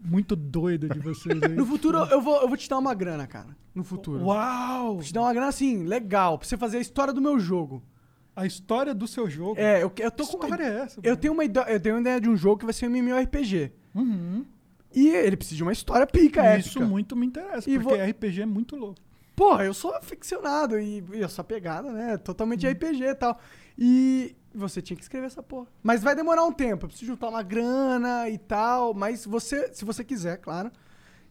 muito 0.04 0.36
doido 0.36 0.90
de 0.90 1.00
vocês 1.00 1.42
aí. 1.44 1.54
No 1.56 1.66
futuro, 1.66 2.00
eu 2.06 2.22
vou, 2.22 2.42
eu 2.42 2.48
vou 2.48 2.58
te 2.58 2.68
dar 2.70 2.78
uma 2.80 2.94
grana, 2.94 3.28
cara. 3.28 3.56
No 3.74 3.84
futuro. 3.84 4.24
Uau! 4.26 4.96
Vou 4.96 5.04
te 5.04 5.14
dar 5.14 5.22
uma 5.22 5.32
grana, 5.34 5.48
assim, 5.50 5.84
legal, 5.84 6.38
pra 6.38 6.48
você 6.48 6.58
fazer 6.58 6.78
a 6.78 6.82
história 6.82 7.14
do 7.14 7.22
meu 7.22 7.40
jogo. 7.40 7.84
A 8.36 8.46
história 8.46 8.94
do 8.96 9.08
seu 9.08 9.30
jogo. 9.30 9.60
É, 9.60 9.84
eu, 9.84 9.92
eu 9.98 10.12
tô 10.12 10.26
que 10.26 10.38
com... 10.38 10.44
história 10.44 10.64
é 10.64 10.80
essa? 10.82 11.00
Eu 11.04 11.16
tenho, 11.18 11.34
uma 11.34 11.44
ide- 11.46 11.60
eu 11.68 11.80
tenho 11.80 11.96
uma 11.96 12.02
ideia 12.02 12.20
de 12.20 12.30
um 12.30 12.36
jogo 12.36 12.58
que 12.60 12.66
vai 12.66 12.74
ser 12.74 12.88
um 12.88 12.96
MMORPG. 12.96 13.72
Uhum. 13.94 14.46
E 14.94 15.10
ele 15.10 15.38
precisa 15.38 15.58
de 15.58 15.64
uma 15.64 15.72
história 15.72 16.08
pica, 16.08 16.58
Isso 16.58 16.70
épica. 16.80 16.86
muito 16.86 17.16
me 17.16 17.26
interessa, 17.28 17.70
E 17.70 17.78
porque 17.80 17.96
vo- 17.98 18.04
RPG 18.04 18.42
é 18.42 18.46
muito 18.46 18.76
louco. 18.76 19.00
Porra, 19.36 19.64
eu 19.66 19.74
sou 19.74 19.94
aficionado 19.96 20.80
e, 20.80 21.04
e 21.14 21.24
essa 21.24 21.44
pegada, 21.44 21.92
né? 21.92 22.18
Totalmente 22.18 22.66
Uhum. 22.66 22.72
RPG 22.74 23.04
e 23.04 23.16
tal. 23.16 23.40
E 23.78 24.36
você 24.54 24.82
tinha 24.82 24.98
que 24.98 25.04
escrever 25.04 25.28
essa 25.28 25.44
porra. 25.44 25.68
Mas 25.82 26.04
vai 26.04 26.16
demorar 26.16 26.44
um 26.46 26.52
tempo. 26.52 26.86
Eu 26.86 26.90
preciso 26.90 27.12
juntar 27.12 27.30
uma 27.30 27.44
grana 27.44 28.30
e 28.30 28.38
tal. 28.38 28.94
Mas 28.94 29.26
você, 29.26 29.74
se 29.74 29.86
você 29.86 30.04
quiser, 30.04 30.38
claro. 30.38 30.70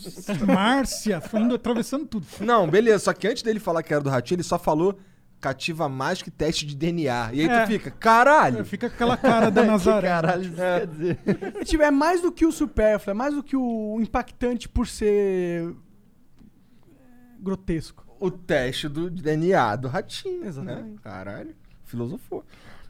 Márcia, 0.46 1.20
foi 1.20 1.40
indo 1.40 1.54
atravessando 1.56 2.06
tudo. 2.06 2.26
Não, 2.40 2.66
beleza. 2.66 3.00
Só 3.00 3.12
que 3.12 3.28
antes 3.28 3.42
dele 3.42 3.60
falar 3.60 3.82
que 3.82 3.92
era 3.92 4.02
do 4.02 4.08
Ratinho, 4.08 4.36
ele 4.36 4.42
só 4.44 4.58
falou 4.58 4.98
cativa 5.38 5.86
mais 5.88 6.22
que 6.22 6.30
teste 6.30 6.64
de 6.64 6.74
DNA. 6.74 7.30
E 7.34 7.40
aí 7.42 7.48
É. 7.50 7.64
tu 7.64 7.66
fica, 7.66 7.90
caralho! 7.90 8.64
Fica 8.64 8.86
aquela 8.86 9.16
cara 9.18 9.50
da 9.50 9.62
Nazaré. 9.66 10.08
Caralho, 10.08 10.42
isso 10.44 10.54
quer 10.56 10.86
dizer. 10.86 11.18
É, 11.60 11.64
tipo, 11.64 11.82
é 11.82 11.90
mais 11.90 12.22
do 12.22 12.32
que 12.32 12.46
o 12.46 12.52
supérfluo, 12.52 13.10
é 13.10 13.14
mais 13.14 13.34
do 13.34 13.42
que 13.42 13.56
o 13.56 13.98
impactante 14.00 14.68
por 14.70 14.86
ser 14.86 15.68
é, 15.68 17.42
grotesco. 17.42 18.06
O 18.22 18.30
teste 18.30 18.88
do 18.88 19.10
DNA 19.10 19.74
do 19.74 19.88
Ratinho. 19.88 20.46
Exatamente. 20.46 20.90
Né? 20.90 20.96
Caralho, 21.02 21.56
filosofou. 21.84 22.44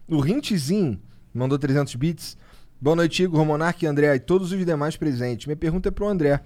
O 0.07 0.19
Rintzinho 0.19 1.01
mandou 1.33 1.57
300 1.57 1.95
bits. 1.95 2.37
Boa 2.79 2.95
noite, 2.95 3.23
Igor, 3.23 3.43
Monark 3.43 3.83
e 3.83 3.87
André 3.87 4.13
e 4.13 4.19
todos 4.19 4.51
os 4.51 4.63
demais 4.63 4.95
presentes. 4.95 5.47
Minha 5.47 5.57
pergunta 5.57 5.89
é 5.89 5.91
pro 5.91 6.07
André. 6.07 6.39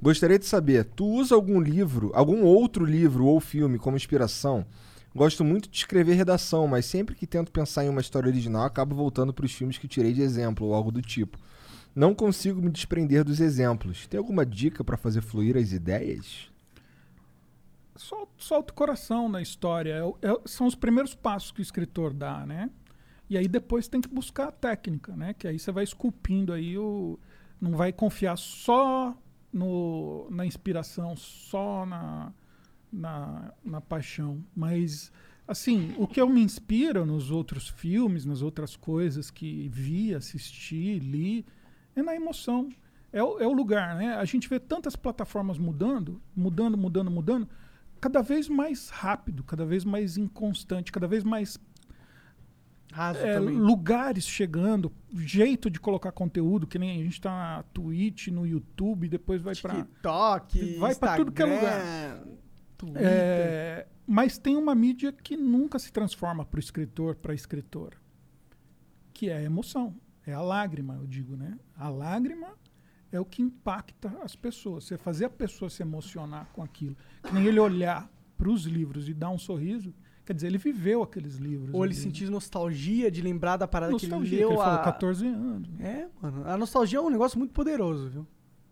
Gostaria 0.00 0.38
de 0.38 0.46
saber, 0.46 0.84
tu 0.84 1.04
usa 1.04 1.34
algum 1.34 1.60
livro, 1.60 2.12
algum 2.14 2.44
outro 2.44 2.84
livro 2.84 3.24
ou 3.24 3.40
filme 3.40 3.76
como 3.76 3.96
inspiração? 3.96 4.64
Gosto 5.12 5.42
muito 5.42 5.68
de 5.68 5.76
escrever 5.76 6.14
redação, 6.14 6.68
mas 6.68 6.86
sempre 6.86 7.16
que 7.16 7.26
tento 7.26 7.50
pensar 7.50 7.86
em 7.86 7.88
uma 7.88 8.00
história 8.00 8.28
original, 8.28 8.62
acabo 8.62 8.94
voltando 8.94 9.34
para 9.34 9.46
os 9.46 9.52
filmes 9.52 9.78
que 9.78 9.88
tirei 9.88 10.12
de 10.12 10.22
exemplo 10.22 10.64
ou 10.64 10.74
algo 10.74 10.92
do 10.92 11.02
tipo. 11.02 11.36
Não 11.92 12.14
consigo 12.14 12.62
me 12.62 12.70
desprender 12.70 13.24
dos 13.24 13.40
exemplos. 13.40 14.06
Tem 14.06 14.16
alguma 14.16 14.46
dica 14.46 14.84
para 14.84 14.96
fazer 14.96 15.22
fluir 15.22 15.56
as 15.56 15.72
ideias? 15.72 16.47
Solta, 17.98 18.32
solta 18.38 18.72
o 18.72 18.76
coração 18.76 19.28
na 19.28 19.42
história. 19.42 19.92
É 20.22 20.28
é- 20.28 20.40
são 20.46 20.66
os 20.66 20.74
primeiros 20.74 21.14
passos 21.14 21.50
que 21.52 21.60
o 21.60 21.62
escritor 21.62 22.14
dá, 22.14 22.46
né? 22.46 22.70
E 23.28 23.36
aí 23.36 23.46
depois 23.46 23.88
tem 23.88 24.00
que 24.00 24.08
buscar 24.08 24.48
a 24.48 24.52
técnica, 24.52 25.14
né? 25.14 25.34
Que 25.34 25.46
aí 25.48 25.58
você 25.58 25.70
vai 25.70 25.84
esculpindo 25.84 26.52
aí 26.52 26.78
o... 26.78 27.18
Não 27.60 27.72
vai 27.72 27.92
confiar 27.92 28.36
só 28.38 29.16
no, 29.52 30.28
na 30.30 30.46
inspiração, 30.46 31.16
só 31.16 31.84
na, 31.84 32.32
na, 32.90 33.52
na 33.64 33.80
paixão. 33.80 34.42
Mas, 34.54 35.12
assim, 35.46 35.94
o 35.98 36.06
que 36.06 36.20
eu 36.20 36.28
me 36.28 36.40
inspiro 36.40 37.04
nos 37.04 37.30
outros 37.30 37.68
filmes, 37.68 38.24
nas 38.24 38.42
outras 38.42 38.76
coisas 38.76 39.30
que 39.30 39.68
vi, 39.68 40.14
assisti, 40.14 41.00
li, 41.00 41.44
é 41.96 42.02
na 42.02 42.14
emoção. 42.14 42.68
É 43.12 43.22
o, 43.22 43.38
é 43.40 43.46
o 43.46 43.52
lugar, 43.52 43.96
né? 43.96 44.14
A 44.14 44.24
gente 44.24 44.48
vê 44.48 44.60
tantas 44.60 44.94
plataformas 44.94 45.58
mudando, 45.58 46.20
mudando, 46.36 46.76
mudando, 46.76 47.10
mudando, 47.10 47.48
cada 48.00 48.22
vez 48.22 48.48
mais 48.48 48.88
rápido, 48.88 49.42
cada 49.44 49.64
vez 49.64 49.84
mais 49.84 50.16
inconstante, 50.16 50.90
cada 50.92 51.06
vez 51.06 51.24
mais 51.24 51.58
é, 53.22 53.38
lugares 53.38 54.26
chegando, 54.26 54.92
jeito 55.14 55.68
de 55.70 55.78
colocar 55.78 56.10
conteúdo, 56.12 56.66
que 56.66 56.78
nem 56.78 57.00
a 57.00 57.04
gente 57.04 57.20
tá 57.20 57.30
na 57.30 57.62
Twitch, 57.74 58.28
no 58.28 58.46
YouTube, 58.46 59.08
depois 59.08 59.42
vai 59.42 59.54
pra. 59.54 59.74
TikTok, 59.74 60.78
vai 60.78 60.94
pra 60.94 61.16
tudo 61.16 61.32
que 61.32 61.42
é 61.42 62.20
Twitter. 62.76 63.02
É, 63.02 63.86
mas 64.06 64.38
tem 64.38 64.56
uma 64.56 64.74
mídia 64.74 65.12
que 65.12 65.36
nunca 65.36 65.78
se 65.78 65.92
transforma 65.92 66.44
para 66.44 66.56
o 66.56 66.60
escritor, 66.60 67.16
para 67.16 67.32
a 67.32 67.34
escritora, 67.34 67.96
que 69.12 69.28
é 69.28 69.36
a 69.36 69.42
emoção, 69.42 69.94
é 70.26 70.32
a 70.32 70.40
lágrima, 70.40 70.94
eu 70.94 71.06
digo, 71.06 71.36
né? 71.36 71.58
A 71.76 71.88
lágrima 71.88 72.54
é 73.10 73.18
o 73.20 73.24
que 73.24 73.42
impacta 73.42 74.16
as 74.22 74.34
pessoas. 74.36 74.84
Você 74.84 74.96
fazer 74.98 75.26
a 75.26 75.30
pessoa 75.30 75.70
se 75.70 75.82
emocionar 75.82 76.48
com 76.52 76.62
aquilo, 76.62 76.96
que 77.22 77.32
nem 77.34 77.46
ele 77.46 77.58
olhar 77.60 78.10
para 78.36 78.48
os 78.50 78.64
livros 78.64 79.08
e 79.08 79.14
dar 79.14 79.30
um 79.30 79.38
sorriso, 79.38 79.92
quer 80.24 80.32
dizer, 80.34 80.46
ele 80.48 80.58
viveu 80.58 81.02
aqueles 81.02 81.36
livros. 81.36 81.70
Ou 81.74 81.84
ele 81.84 81.92
ali. 81.94 82.02
sentir 82.02 82.28
nostalgia 82.30 83.10
de 83.10 83.20
lembrar 83.22 83.56
da 83.56 83.66
parada 83.66 83.92
nostalgia, 83.92 84.18
que 84.20 84.28
que 84.28 84.34
ele 84.34 84.40
leu 84.42 84.50
ele 84.50 84.58
falou 84.58 84.80
há... 84.80 84.84
14 84.84 85.26
anos. 85.26 85.68
É, 85.80 86.06
mano. 86.22 86.42
A 86.46 86.56
nostalgia 86.56 86.98
é 86.98 87.02
um 87.02 87.10
negócio 87.10 87.38
muito 87.38 87.52
poderoso, 87.52 88.08
viu? 88.10 88.26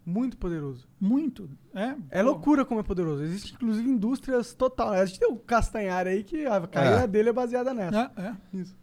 Muito 0.05 0.37
poderoso. 0.39 0.87
Muito. 1.01 1.51
É, 1.75 1.97
É 2.11 2.23
pô, 2.23 2.31
loucura 2.31 2.65
como 2.65 2.79
é 2.79 2.83
poderoso. 2.85 3.25
Existe, 3.25 3.55
inclusive, 3.55 3.89
indústrias 3.89 4.55
total. 4.55 4.91
A 4.93 5.05
gente 5.05 5.19
tem 5.19 5.29
o 5.29 5.35
Castanhari 5.37 6.11
aí, 6.11 6.23
que 6.23 6.47
a 6.47 6.65
carreira 6.69 7.01
É. 7.03 7.07
dele 7.09 7.31
é 7.31 7.33
baseada 7.33 7.75
nessa. 7.75 8.13
É, 8.17 8.23
é. 8.23 8.37
Isso. 8.53 8.77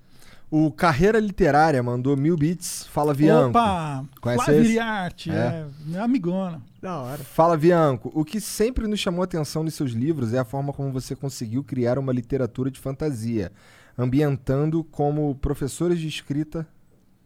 O 0.55 0.71
Carreira 0.71 1.19
Literária 1.19 1.81
mandou 1.81 2.15
mil 2.15 2.38
bits. 2.38 2.85
Fala, 2.91 3.11
Vianco. 3.11 3.57
Opa! 3.57 4.05
Conhece 4.21 4.45
Flávia 4.45 4.61
esse? 4.61 4.69
Iriarte, 4.69 5.31
É. 5.31 5.34
é. 5.34 5.65
minha 5.84 6.03
amigona. 6.03 6.61
Da 6.80 6.99
hora. 6.99 7.23
Fala, 7.23 7.57
Vianco. 7.57 8.11
O 8.13 8.23
que 8.23 8.39
sempre 8.39 8.85
nos 8.88 8.99
chamou 8.99 9.21
a 9.21 9.23
atenção 9.23 9.63
nos 9.63 9.73
seus 9.73 9.93
livros 9.93 10.31
é 10.31 10.38
a 10.38 10.45
forma 10.45 10.71
como 10.71 10.91
você 10.91 11.15
conseguiu 11.15 11.63
criar 11.63 11.97
uma 11.97 12.13
literatura 12.13 12.69
de 12.69 12.80
fantasia, 12.80 13.51
ambientando 13.97 14.84
como 14.84 15.34
professores 15.35 15.99
de 15.99 16.07
escrita 16.07 16.67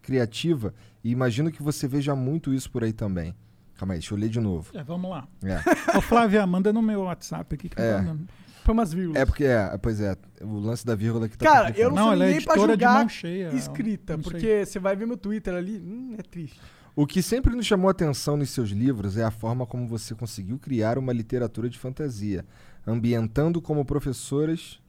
criativa, 0.01 0.73
e 1.03 1.11
imagino 1.11 1.51
que 1.51 1.61
você 1.61 1.85
veja 1.85 2.15
muito 2.15 2.53
isso 2.53 2.71
por 2.71 2.81
aí 2.81 2.93
também. 2.93 3.35
Calma 3.77 3.93
aí, 3.95 3.99
deixa 3.99 4.13
eu 4.13 4.17
ler 4.17 4.29
de 4.29 4.39
novo. 4.39 4.71
É, 4.73 4.81
vamos 4.83 5.11
lá. 5.11 5.27
É, 5.43 5.59
Ô, 5.97 6.01
Flávia, 6.01 6.47
manda 6.47 6.71
no 6.71 6.81
meu 6.81 7.01
WhatsApp 7.01 7.55
aqui 7.55 7.67
que 7.67 7.81
É. 7.81 7.91
eu 7.95 7.97
tô 7.97 8.03
dando. 8.05 8.27
Foi 8.67 8.73
umas 8.73 8.91
vírgulas. 8.91 9.21
é 9.21 9.25
porque 9.25 9.45
é, 9.45 9.77
pois 9.77 10.01
é, 10.01 10.13
o 10.41 10.59
lance 10.59 10.85
da 10.85 10.93
vírgula 10.93 11.29
que 11.29 11.37
tá 11.37 11.45
Cara, 11.45 11.73
eu 11.77 11.87
não, 11.87 11.95
Não, 11.95 12.03
sou 12.03 12.11
ela 12.11 12.25
é 12.25 12.27
ninguém 12.27 12.43
pra 12.43 12.53
editora 12.53 12.75
de 12.75 12.83
julgar 12.83 13.09
cheia. 13.09 13.53
escrita, 13.53 14.17
não 14.17 14.23
sei. 14.23 14.31
porque 14.31 14.65
você 14.65 14.77
vai 14.77 14.93
ver 14.93 15.07
meu 15.07 15.15
Twitter 15.15 15.53
ali, 15.53 15.77
hum, 15.77 16.15
é 16.17 16.21
triste. 16.21 16.59
O 16.93 17.07
que 17.07 17.21
sempre 17.21 17.55
nos 17.55 17.65
chamou 17.65 17.87
a 17.87 17.91
atenção 17.91 18.35
nos 18.35 18.49
seus 18.49 18.71
livros 18.71 19.15
é 19.15 19.23
a 19.23 19.31
forma 19.31 19.65
como 19.65 19.87
você 19.87 20.13
conseguiu 20.13 20.59
criar 20.59 20.97
uma 20.97 21.13
literatura 21.13 21.69
de 21.69 21.79
fantasia, 21.79 22.43
ambientando 22.85 23.61
como 23.61 23.85
professoras 23.85 24.81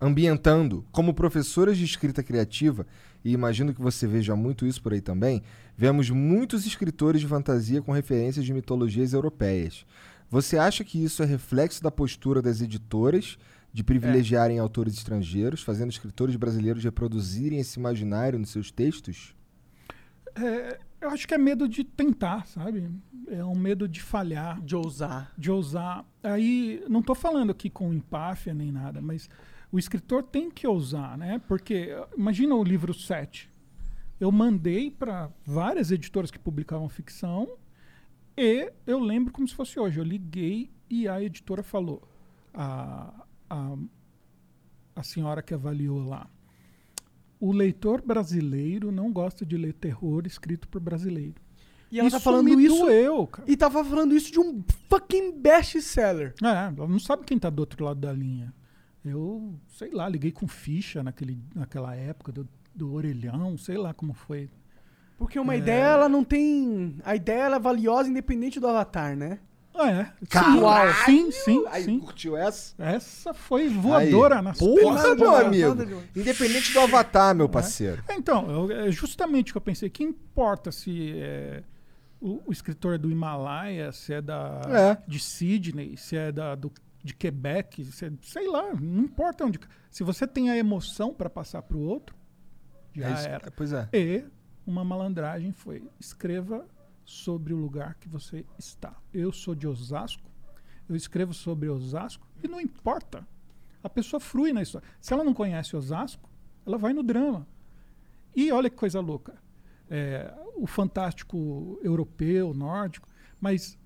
ambientando 0.00 0.84
como 0.92 1.12
professoras 1.12 1.76
de 1.76 1.84
escrita 1.84 2.22
criativa, 2.22 2.86
e 3.24 3.32
imagino 3.32 3.74
que 3.74 3.80
você 3.80 4.06
veja 4.06 4.36
muito 4.36 4.66
isso 4.66 4.80
por 4.82 4.92
aí 4.92 5.00
também, 5.00 5.42
vemos 5.76 6.08
muitos 6.10 6.66
escritores 6.66 7.20
de 7.20 7.26
fantasia 7.26 7.82
com 7.82 7.90
referências 7.90 8.44
de 8.44 8.52
mitologias 8.52 9.12
europeias. 9.12 9.84
Você 10.30 10.58
acha 10.58 10.84
que 10.84 11.02
isso 11.02 11.22
é 11.22 11.26
reflexo 11.26 11.82
da 11.82 11.90
postura 11.90 12.42
das 12.42 12.60
editoras 12.60 13.38
de 13.72 13.82
privilegiarem 13.82 14.58
autores 14.58 14.94
estrangeiros, 14.94 15.62
fazendo 15.62 15.90
escritores 15.90 16.36
brasileiros 16.36 16.84
reproduzirem 16.84 17.58
esse 17.58 17.78
imaginário 17.78 18.38
nos 18.38 18.50
seus 18.50 18.70
textos? 18.70 19.34
É, 20.34 20.78
eu 21.00 21.10
acho 21.10 21.26
que 21.26 21.34
é 21.34 21.38
medo 21.38 21.68
de 21.68 21.84
tentar, 21.84 22.46
sabe? 22.46 22.90
É 23.28 23.44
um 23.44 23.54
medo 23.54 23.88
de 23.88 24.00
falhar, 24.00 24.60
De 24.60 24.76
ousar. 24.76 25.32
de 25.36 25.50
ousar. 25.50 26.04
Aí, 26.22 26.84
não 26.88 27.00
estou 27.00 27.14
falando 27.14 27.50
aqui 27.50 27.70
com 27.70 27.92
empáfia 27.92 28.52
nem 28.52 28.70
nada, 28.72 29.00
mas 29.00 29.28
o 29.70 29.78
escritor 29.78 30.22
tem 30.22 30.50
que 30.50 30.66
ousar, 30.66 31.16
né? 31.16 31.40
Porque, 31.46 31.94
imagina 32.16 32.54
o 32.54 32.64
livro 32.64 32.92
7. 32.92 33.50
Eu 34.20 34.32
mandei 34.32 34.90
para 34.90 35.30
várias 35.44 35.90
editoras 35.90 36.30
que 36.30 36.38
publicavam 36.38 36.88
ficção 36.88 37.48
e 38.38 38.72
eu 38.86 38.98
lembro 38.98 39.32
como 39.32 39.48
se 39.48 39.54
fosse 39.54 39.78
hoje. 39.78 39.98
Eu 39.98 40.04
liguei 40.04 40.70
e 40.88 41.08
a 41.08 41.22
editora 41.22 41.62
falou, 41.62 42.02
a, 42.54 43.26
a, 43.50 43.76
a 44.94 45.02
senhora 45.02 45.42
que 45.42 45.52
avaliou 45.52 45.98
lá, 45.98 46.28
o 47.40 47.52
leitor 47.52 48.02
brasileiro 48.02 48.90
não 48.90 49.12
gosta 49.12 49.44
de 49.44 49.56
ler 49.56 49.72
terror 49.74 50.26
escrito 50.26 50.68
por 50.68 50.80
brasileiro. 50.80 51.40
E 51.90 51.98
ela 51.98 52.08
isso 52.08 52.16
tá 52.16 52.22
falando 52.22 52.60
isso. 52.60 52.76
doeu, 52.76 53.26
cara. 53.26 53.50
E 53.50 53.56
tava 53.56 53.84
falando 53.84 54.14
isso 54.14 54.30
de 54.30 54.38
um 54.38 54.62
fucking 54.88 55.40
best-seller. 55.40 56.34
É, 56.42 56.46
ela 56.46 56.88
não 56.88 56.98
sabe 56.98 57.24
quem 57.24 57.38
tá 57.38 57.48
do 57.48 57.60
outro 57.60 57.84
lado 57.84 58.00
da 58.00 58.12
linha. 58.12 58.52
Eu, 59.04 59.54
sei 59.68 59.90
lá, 59.90 60.08
liguei 60.08 60.30
com 60.30 60.46
ficha 60.46 61.02
naquele, 61.02 61.38
naquela 61.54 61.94
época 61.94 62.30
do, 62.30 62.48
do 62.74 62.92
orelhão, 62.92 63.56
sei 63.56 63.78
lá 63.78 63.94
como 63.94 64.12
foi. 64.12 64.50
Porque 65.18 65.38
uma 65.38 65.54
É. 65.54 65.58
ideia, 65.58 65.82
ela 65.84 66.08
não 66.08 66.22
tem. 66.24 66.96
A 67.04 67.14
ideia 67.16 67.42
ela 67.42 67.56
é 67.56 67.60
valiosa 67.60 68.08
independente 68.08 68.58
do 68.60 68.66
avatar, 68.68 69.16
né? 69.16 69.40
Ah, 69.74 69.90
é. 69.90 70.12
Caralho! 70.28 70.92
Sim, 71.04 71.30
sim, 71.30 71.64
Aí, 71.68 71.84
sim. 71.84 71.98
curtiu 72.00 72.36
essa? 72.36 72.74
Essa 72.82 73.34
foi 73.34 73.68
voadora 73.68 74.36
Aí. 74.38 74.42
nas 74.42 74.58
Porra, 74.58 75.14
meu 75.14 75.34
amigo. 75.36 76.02
Independente 76.16 76.72
do 76.72 76.80
avatar, 76.80 77.34
meu 77.34 77.48
parceiro. 77.48 78.02
É, 78.08 78.14
Então, 78.14 78.50
eu- 78.50 78.72
é 78.86 78.90
justamente 78.90 79.50
o 79.50 79.54
que 79.54 79.58
eu 79.58 79.62
pensei. 79.62 79.88
Que 79.90 80.02
importa 80.02 80.72
se 80.72 81.12
é, 81.16 81.62
o, 82.20 82.40
o 82.46 82.52
escritor 82.52 82.94
é 82.94 82.98
do 82.98 83.08
Himalaia, 83.10 83.92
se 83.92 84.14
é, 84.14 84.20
da, 84.20 84.62
É. 84.68 84.98
de 85.08 85.20
Sydney, 85.20 85.96
se 85.96 86.16
é 86.16 86.32
da, 86.32 86.56
do, 86.56 86.72
de 87.04 87.14
Quebec, 87.14 87.84
se 87.84 88.04
é- 88.04 88.12
sei 88.22 88.48
lá, 88.48 88.72
não 88.80 89.04
importa 89.04 89.44
onde. 89.44 89.60
Se 89.90 90.02
você 90.02 90.26
tem 90.26 90.50
a 90.50 90.56
emoção 90.56 91.14
para 91.14 91.30
passar 91.30 91.62
para 91.62 91.76
o 91.76 91.80
outro, 91.82 92.16
já 92.96 93.08
É 93.10 93.12
isso- 93.12 93.28
era. 93.28 93.50
Pois 93.56 93.72
é. 93.72 93.88
E 93.92 94.24
uma 94.68 94.84
malandragem 94.84 95.50
foi: 95.50 95.82
escreva 95.98 96.68
sobre 97.04 97.54
o 97.54 97.56
lugar 97.56 97.94
que 97.94 98.08
você 98.08 98.44
está. 98.58 98.94
Eu 99.12 99.32
sou 99.32 99.54
de 99.54 99.66
Osasco, 99.66 100.30
eu 100.86 100.94
escrevo 100.94 101.32
sobre 101.32 101.68
Osasco 101.68 102.28
e 102.42 102.46
não 102.46 102.60
importa. 102.60 103.26
A 103.82 103.88
pessoa 103.88 104.20
frui 104.20 104.52
na 104.52 104.60
história. 104.60 104.86
Se 105.00 105.14
ela 105.14 105.24
não 105.24 105.32
conhece 105.32 105.74
Osasco, 105.74 106.28
ela 106.66 106.76
vai 106.76 106.92
no 106.92 107.02
drama. 107.02 107.46
E 108.36 108.52
olha 108.52 108.68
que 108.68 108.76
coisa 108.76 109.00
louca. 109.00 109.40
É, 109.88 110.34
o 110.54 110.66
fantástico 110.66 111.80
europeu, 111.82 112.52
nórdico, 112.52 113.08
mas 113.40 113.78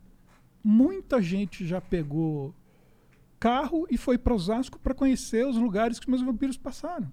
muita 0.65 1.23
gente 1.23 1.65
já 1.65 1.81
pegou 1.81 2.53
carro 3.39 3.87
e 3.89 3.97
foi 3.97 4.19
para 4.19 4.35
Osasco 4.35 4.81
para 4.81 4.95
conhecer 4.95 5.47
os 5.47 5.57
lugares 5.57 6.01
que 6.01 6.11
meus 6.11 6.23
vampiros 6.23 6.57
passaram. 6.57 7.13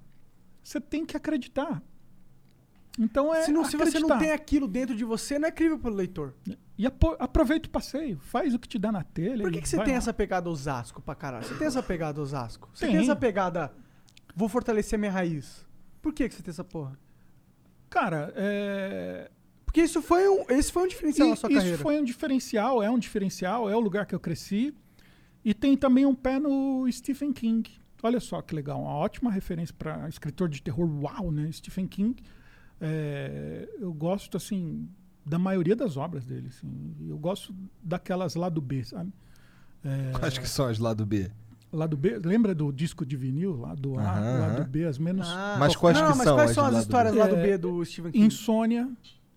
Você 0.64 0.82
tem 0.82 1.06
que 1.06 1.16
acreditar. 1.16 1.84
Então 3.00 3.34
é 3.34 3.44
se, 3.44 3.52
não, 3.54 3.64
se 3.64 3.78
você 3.78 3.98
não 3.98 4.20
tem 4.20 4.32
aquilo 4.32 4.68
dentro 4.68 4.94
de 4.94 5.06
você, 5.06 5.40
não 5.40 5.48
é 5.48 5.52
crível 5.52 5.80
pelo 5.80 5.96
leitor. 5.96 6.36
E 6.78 6.86
aproveita 6.86 7.70
o 7.70 7.72
passeio, 7.72 8.20
faz 8.20 8.54
o 8.54 8.60
que 8.60 8.68
te 8.68 8.78
dá 8.78 8.92
na 8.92 9.04
telha. 9.04 9.42
Por 9.44 9.52
que, 9.54 9.62
que 9.62 9.70
você 9.70 9.78
tem 9.78 9.94
lá. 9.94 9.98
essa 9.98 10.14
pegada 10.14 10.50
Osasco 10.50 11.02
pra 11.02 11.16
caralho? 11.16 11.46
Você 11.46 11.56
tem 11.56 11.68
essa 11.68 11.82
pegada 11.82 12.22
Osasco? 12.22 12.70
Você 12.74 12.86
Tem. 12.86 12.96
tem 12.96 13.04
essa 13.04 13.16
pegada. 13.16 13.74
Vou 14.36 14.50
fortalecer 14.50 15.00
minha 15.00 15.12
raiz. 15.12 15.66
Por 16.02 16.14
que, 16.14 16.28
que 16.28 16.36
você 16.36 16.44
tem 16.44 16.52
essa 16.52 16.64
porra? 16.64 17.00
Cara, 17.90 18.34
é... 18.36 19.32
Porque 19.66 19.82
isso 19.82 20.02
foi 20.02 20.28
um, 20.28 20.46
esse 20.50 20.72
foi 20.72 20.84
um 20.84 20.88
diferencial 20.88 21.28
e- 21.28 21.30
na 21.32 21.36
sua 21.38 21.50
isso 21.50 21.58
carreira. 21.60 21.78
foi 21.78 22.00
um 22.02 22.04
diferencial, 22.04 22.84
é 22.84 22.90
um 22.90 23.00
diferencial, 23.00 23.70
é 23.70 23.76
o 23.76 23.80
lugar 23.80 24.06
que 24.06 24.14
eu 24.16 24.20
cresci. 24.20 24.74
E 25.44 25.54
tem 25.54 25.78
também 25.78 26.06
um 26.06 26.16
pé 26.16 26.38
no 26.40 26.86
Stephen 26.92 27.32
King. 27.32 27.70
Olha 28.04 28.20
só 28.20 28.42
que 28.42 28.54
legal, 28.54 28.82
uma 28.82 28.94
ótima 28.94 29.32
referência 29.32 29.74
para 29.78 30.08
escritor 30.10 30.50
de 30.50 30.62
terror. 30.62 30.90
Uau, 31.02 31.32
né? 31.32 31.50
Stephen 31.52 31.88
King. 31.88 32.22
É, 32.82 33.68
eu 33.80 33.94
gosto, 33.94 34.38
assim, 34.38 34.88
da 35.26 35.38
maioria 35.38 35.76
das 35.76 35.98
obras 35.98 36.26
dele. 36.26 36.48
Assim. 36.48 36.96
Eu 37.08 37.18
gosto 37.18 37.54
daquelas 37.84 38.36
lá 38.36 38.50
do 38.50 38.62
B, 38.62 38.84
sabe? 38.84 39.12
É, 39.84 40.12
Acho 40.26 40.42
que 40.42 40.48
são 40.50 40.68
as 40.68 40.80
lá 40.80 40.94
do 40.94 41.06
B. 41.06 41.30
Lado 41.72 41.96
B, 41.96 42.18
lembra 42.18 42.56
do 42.56 42.72
disco 42.72 43.06
de 43.06 43.16
vinil, 43.16 43.56
lado 43.56 43.96
A, 44.00 44.02
Aham, 44.18 44.40
lado. 44.40 44.64
B, 44.70 44.86
as 44.86 44.98
menos. 44.98 45.28
Ah, 45.30 45.56
Mas 45.60 45.76
quais 45.76 45.96
não, 46.02 46.12
que 46.12 46.18
mas 46.18 46.24
são 46.24 46.36
quais 46.36 46.50
as 46.50 46.56
são 46.56 46.64
do 46.64 46.68
as 46.68 46.74
lado 46.74 46.82
histórias 46.84 47.14
B? 47.14 47.20
lá 47.20 47.28
do 47.28 47.36
É, 47.36 47.44
B 47.44 47.58
do 47.60 47.86
Stephen 47.86 48.12
King? 48.12 48.26
Insônia, 48.26 48.90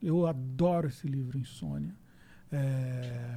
eu 0.02 0.26
adoro 0.26 0.88
esse 0.88 1.06
livro, 1.06 1.36
Insônia. 1.38 1.94
É, 2.50 3.36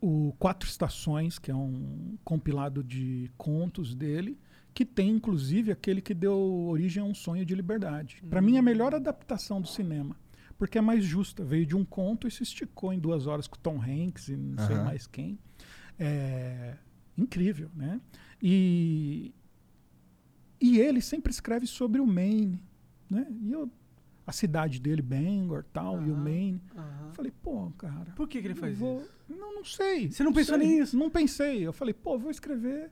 o 0.00 0.34
Quatro 0.38 0.66
Estações, 0.66 1.38
que 1.38 1.50
é 1.50 1.54
um 1.54 2.16
compilado 2.24 2.82
de 2.82 3.30
contos 3.36 3.94
dele, 3.94 4.38
que 4.74 4.84
tem 4.84 5.08
inclusive 5.10 5.70
aquele 5.70 6.00
que 6.02 6.12
deu 6.12 6.36
origem 6.68 7.00
a 7.02 7.06
um 7.06 7.14
sonho 7.14 7.44
de 7.46 7.54
liberdade. 7.54 8.20
Para 8.28 8.42
mim, 8.42 8.56
é 8.56 8.58
a 8.58 8.62
melhor 8.62 8.92
adaptação 8.94 9.60
do 9.60 9.68
cinema, 9.68 10.16
porque 10.58 10.76
é 10.78 10.80
mais 10.80 11.04
justa. 11.04 11.44
Veio 11.44 11.64
de 11.64 11.76
um 11.76 11.84
conto 11.84 12.26
e 12.26 12.30
se 12.30 12.42
esticou 12.42 12.92
em 12.92 12.98
duas 12.98 13.26
horas 13.28 13.46
com 13.46 13.56
Tom 13.56 13.80
Hanks 13.80 14.28
e 14.28 14.36
não 14.36 14.66
sei 14.66 14.74
Aham. 14.76 14.84
mais 14.84 15.06
quem. 15.06 15.38
É 15.98 16.76
incrível, 17.16 17.70
né? 17.76 18.00
E, 18.42 19.32
e 20.60 20.78
ele 20.80 21.00
sempre 21.00 21.30
escreve 21.30 21.66
sobre 21.66 22.00
o 22.00 22.06
Maine, 22.06 22.60
né? 23.08 23.26
E 23.42 23.52
eu, 23.52 23.70
a 24.26 24.32
cidade 24.32 24.80
dele, 24.80 25.02
Bangor, 25.02 25.64
tal, 25.72 26.02
e 26.04 26.10
o. 26.10 26.16
Maine. 26.16 26.60
Falei, 27.12 27.30
pô, 27.42 27.70
cara. 27.78 28.10
Por 28.16 28.26
que, 28.26 28.40
que 28.40 28.46
ele 28.48 28.54
faz 28.54 28.76
vou- 28.76 29.00
isso? 29.02 29.10
Não, 29.28 29.54
não 29.54 29.64
sei. 29.64 30.10
Você 30.10 30.24
não 30.24 30.32
pensou 30.32 30.58
sei. 30.58 30.66
nisso? 30.66 30.96
Não 30.98 31.08
pensei. 31.10 31.64
Eu 31.64 31.72
falei, 31.72 31.94
pô, 31.94 32.18
vou 32.18 32.30
escrever 32.30 32.90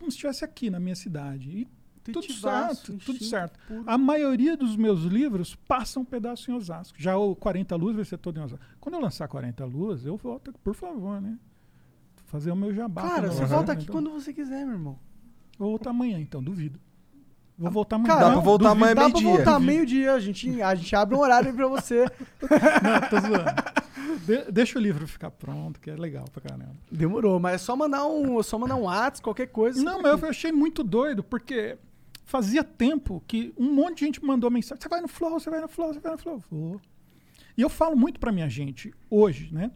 como 0.00 0.10
se 0.10 0.16
estivesse 0.16 0.44
aqui 0.44 0.70
na 0.70 0.80
minha 0.80 0.96
cidade. 0.96 1.50
E 1.50 1.68
tudo 2.12 2.32
certo, 2.32 2.96
tudo 3.04 3.22
certo. 3.22 3.58
puro. 3.68 3.84
A 3.86 3.98
maioria 3.98 4.56
dos 4.56 4.74
meus 4.74 5.02
livros 5.02 5.54
passam 5.54 6.02
um 6.02 6.04
pedaço 6.04 6.50
em 6.50 6.54
Osasco. 6.54 6.96
Já 7.00 7.16
o 7.16 7.36
40 7.36 7.76
Luz 7.76 7.94
vai 7.94 8.04
ser 8.04 8.16
todo 8.18 8.38
em 8.38 8.42
Osasco. 8.42 8.64
Quando 8.80 8.94
eu 8.94 9.00
lançar 9.00 9.28
40 9.28 9.64
Luz, 9.66 10.04
eu 10.04 10.16
volto, 10.16 10.52
por 10.64 10.74
favor, 10.74 11.20
né? 11.20 11.38
Fazer 12.26 12.50
o 12.50 12.56
meu 12.56 12.72
jabá. 12.72 13.02
Cara, 13.02 13.28
você 13.28 13.44
volta 13.44 13.72
aqui 13.72 13.82
então. 13.82 13.94
quando 13.94 14.10
você 14.10 14.32
quiser, 14.32 14.64
meu 14.64 14.74
irmão. 14.74 14.98
Vou 15.58 15.68
voltar 15.70 15.90
amanhã, 15.90 16.18
então, 16.18 16.42
duvido. 16.42 16.80
Vou 17.58 17.70
voltar 17.70 17.96
amanhã. 17.96 18.14
Cara, 18.14 18.26
Dá 18.26 18.32
pra 18.32 18.40
voltar 18.40 18.70
amanhã 18.70 18.94
Dá 18.94 19.02
pra 19.02 19.10
meio-dia. 19.10 19.34
voltar 19.36 19.60
meio-dia, 19.60 20.12
a 20.14 20.20
gente, 20.20 20.62
a 20.62 20.74
gente 20.74 20.96
abre 20.96 21.14
um 21.14 21.18
horário 21.20 21.50
aí 21.50 21.54
pra 21.54 21.68
você. 21.68 22.06
Não, 22.82 23.08
tô 23.10 23.20
zoando. 23.20 23.79
De- 24.18 24.50
deixa 24.50 24.78
o 24.78 24.82
livro 24.82 25.06
ficar 25.06 25.30
pronto, 25.30 25.80
que 25.80 25.90
é 25.90 25.96
legal 25.96 26.24
pra 26.32 26.40
caramba. 26.42 26.76
Demorou, 26.90 27.38
mas 27.40 27.54
é 27.54 27.58
só 27.58 27.74
mandar 27.76 28.06
um, 28.06 28.42
só 28.42 28.58
mandar 28.58 28.76
um 28.76 28.82
WhatsApp, 28.82 29.22
qualquer 29.22 29.46
coisa. 29.48 29.82
Não, 29.82 30.02
mas 30.02 30.22
eu 30.22 30.28
achei 30.28 30.52
muito 30.52 30.82
doido, 30.84 31.22
porque 31.22 31.76
fazia 32.24 32.62
tempo 32.62 33.22
que 33.26 33.52
um 33.58 33.72
monte 33.72 33.98
de 33.98 34.04
gente 34.06 34.24
mandou 34.24 34.50
mensagem. 34.50 34.80
Você 34.80 34.88
vai 34.88 35.00
no 35.00 35.08
Flow, 35.08 35.38
você 35.40 35.50
vai 35.50 35.60
no 35.60 35.68
Flow, 35.68 35.92
você 35.92 36.00
vai 36.00 36.12
no 36.12 36.18
Flow. 36.18 36.42
Vou. 36.50 36.80
E 37.56 37.62
eu 37.62 37.68
falo 37.68 37.96
muito 37.96 38.18
pra 38.20 38.30
minha 38.32 38.48
gente 38.48 38.92
hoje, 39.10 39.52
né? 39.52 39.70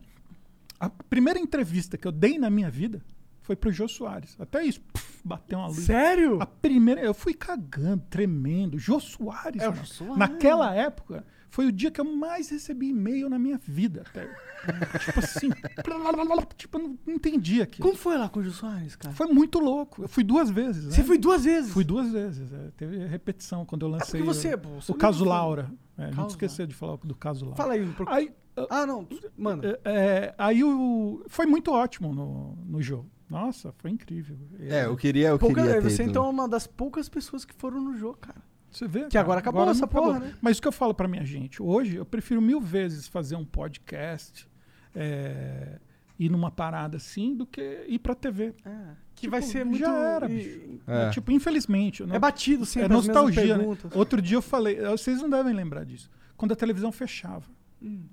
A 0.79 0.89
primeira 0.89 1.39
entrevista 1.39 1.97
que 1.99 2.07
eu 2.07 2.13
dei 2.13 2.39
na 2.39 2.51
minha 2.51 2.71
vida 2.71 3.03
foi 3.43 3.55
pro 3.57 3.71
Jô 3.73 3.87
Soares. 3.89 4.37
Até 4.39 4.65
isso, 4.65 4.81
puf, 4.81 5.21
bateu 5.25 5.59
uma 5.59 5.69
luz. 5.69 5.81
Sério? 5.85 6.41
A 6.41 6.47
primeira, 6.47 7.01
eu 7.03 7.13
fui 7.13 7.35
cagando, 7.35 8.03
tremendo. 8.09 8.79
Jô 8.79 8.99
Soares, 9.01 9.63
É, 9.63 9.69
o 9.69 9.73
mano. 9.73 9.85
Jô 9.85 9.93
Soares. 9.93 10.17
naquela 10.17 10.75
época, 10.75 11.25
foi 11.55 11.67
o 11.67 11.73
dia 11.73 11.89
que 11.89 12.01
eu 12.01 12.05
mais 12.05 12.49
recebi 12.51 12.89
e-mail 12.89 13.29
na 13.31 13.39
minha 13.39 13.57
vida. 13.59 14.03
Até. 14.09 14.29
tipo 15.05 15.19
assim, 15.21 15.51
tipo, 15.51 16.77
eu 16.79 16.79
não 16.81 16.99
não 17.07 17.15
entendi 17.15 17.63
aquilo. 17.63 17.87
Como 17.87 17.97
foi 17.97 18.19
lá 18.19 18.29
com 18.29 18.41
o 18.41 18.43
Gil 18.43 18.51
Soares, 18.53 18.97
cara? 18.97 19.15
Foi 19.15 19.29
muito 19.29 19.61
louco. 19.61 20.03
Eu 20.03 20.09
fui 20.09 20.25
duas 20.25 20.51
vezes. 20.51 20.87
Você 20.93 21.01
né? 21.03 21.07
foi 21.07 21.17
duas 21.17 21.45
vezes? 21.45 21.73
Fui 21.73 21.85
duas 21.85 22.11
vezes. 22.11 22.53
é. 22.53 22.71
Teve 22.77 23.07
repetição 23.07 23.65
quando 23.65 23.87
eu 23.87 23.91
lancei 23.91 24.21
porque 24.21 24.35
você- 24.35 24.55
o, 24.55 24.59
pô, 24.59 24.69
você 24.71 24.91
o 24.91 24.95
lembra 24.95 25.07
caso 25.09 25.19
do- 25.25 25.31
Laura. 25.31 25.71
É, 25.97 26.07
a 26.07 26.11
gente 26.11 26.31
esqueceu 26.31 26.67
de 26.67 26.75
falar 26.75 26.97
do 27.05 27.15
caso 27.15 27.45
Laura. 27.45 27.57
Fala 27.57 27.75
aí. 27.75 27.87
pouco. 27.93 28.11
Aí, 28.13 28.33
Ah, 28.69 28.85
não. 28.85 29.07
Mano. 29.39 29.63
é, 29.65 29.79
é, 29.85 30.35
aí 30.37 30.65
o, 30.65 31.23
foi 31.29 31.47
muito 31.47 31.71
ótimo 31.71 32.13
no, 32.13 32.57
no 32.67 32.83
jogo. 32.83 33.09
Nossa, 33.31 33.73
foi 33.79 33.91
incrível. 33.93 34.37
É, 34.61 34.87
eu 34.87 34.97
queria, 34.97 35.29
eu 35.29 35.39
pouca- 35.39 35.63
queria 35.63 35.81
ter 35.81 35.89
você 35.91 36.03
ido. 36.03 36.11
então 36.11 36.27
é 36.27 36.29
uma 36.31 36.49
das 36.49 36.67
poucas 36.67 37.09
pessoas 37.09 37.45
que 37.45 37.55
foram 37.55 37.81
no 37.81 37.97
jogo, 37.97 38.19
cara. 38.21 38.43
Você 38.77 38.89
vê? 38.89 39.07
Que 39.07 39.17
agora 39.17 39.39
acabou 39.41 39.69
essa 39.71 39.83
não 39.83 39.89
porra, 39.89 40.19
né? 40.19 40.35
Mas 40.41 40.59
o 40.59 40.63
que 40.63 40.69
eu 40.69 40.73
falo 40.73 40.93
pra 40.95 41.07
minha 41.07 41.25
gente, 41.25 41.63
hoje 41.63 41.97
eu 41.97 42.05
prefiro 42.05 42.43
mil 42.43 42.61
vezes 42.61 43.07
fazer 43.07 43.37
um 43.37 43.45
podcast, 43.45 44.49
é, 44.95 45.79
ir 46.19 46.29
numa 46.31 46.51
parada 46.51 46.97
assim, 46.97 47.35
do 47.37 47.47
que 47.47 47.85
ir 47.89 47.99
pra 48.01 48.15
TV. 48.15 48.53
É, 48.65 48.71
que 49.15 49.23
Tipo, 49.23 49.31
vai 49.31 49.43
ser 49.43 49.65
muito. 49.65 49.79
já 49.79 49.97
era, 49.97 50.31
e- 50.31 50.35
bicho. 50.35 50.81
É. 50.87 51.11
Tipo, 51.11 51.31
infelizmente. 51.31 52.05
não- 52.05 52.15
É 52.15 52.19
batido 52.19 52.65
é 52.65 52.67
sempre 52.67 52.89
mesmas 52.89 53.07
nostalgia, 53.07 53.57
né? 53.59 53.65
Outro 53.95 54.21
dia 54.21 54.37
eu 54.37 54.43
falei, 54.43 54.81
vocês 54.83 55.21
não 55.23 55.31
devem 55.31 55.53
lembrar 55.55 55.85
disso. 55.85 56.11
Quando 56.37 56.53
a 56.53 56.57
televisão 56.57 56.91
fechava. 56.91 57.49
Hum. 57.81 58.07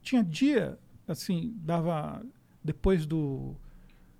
Tinha 0.00 0.24
dia, 0.24 0.78
assim, 1.06 1.52
dava 1.58 2.24
depois 2.64 3.04
do 3.04 3.54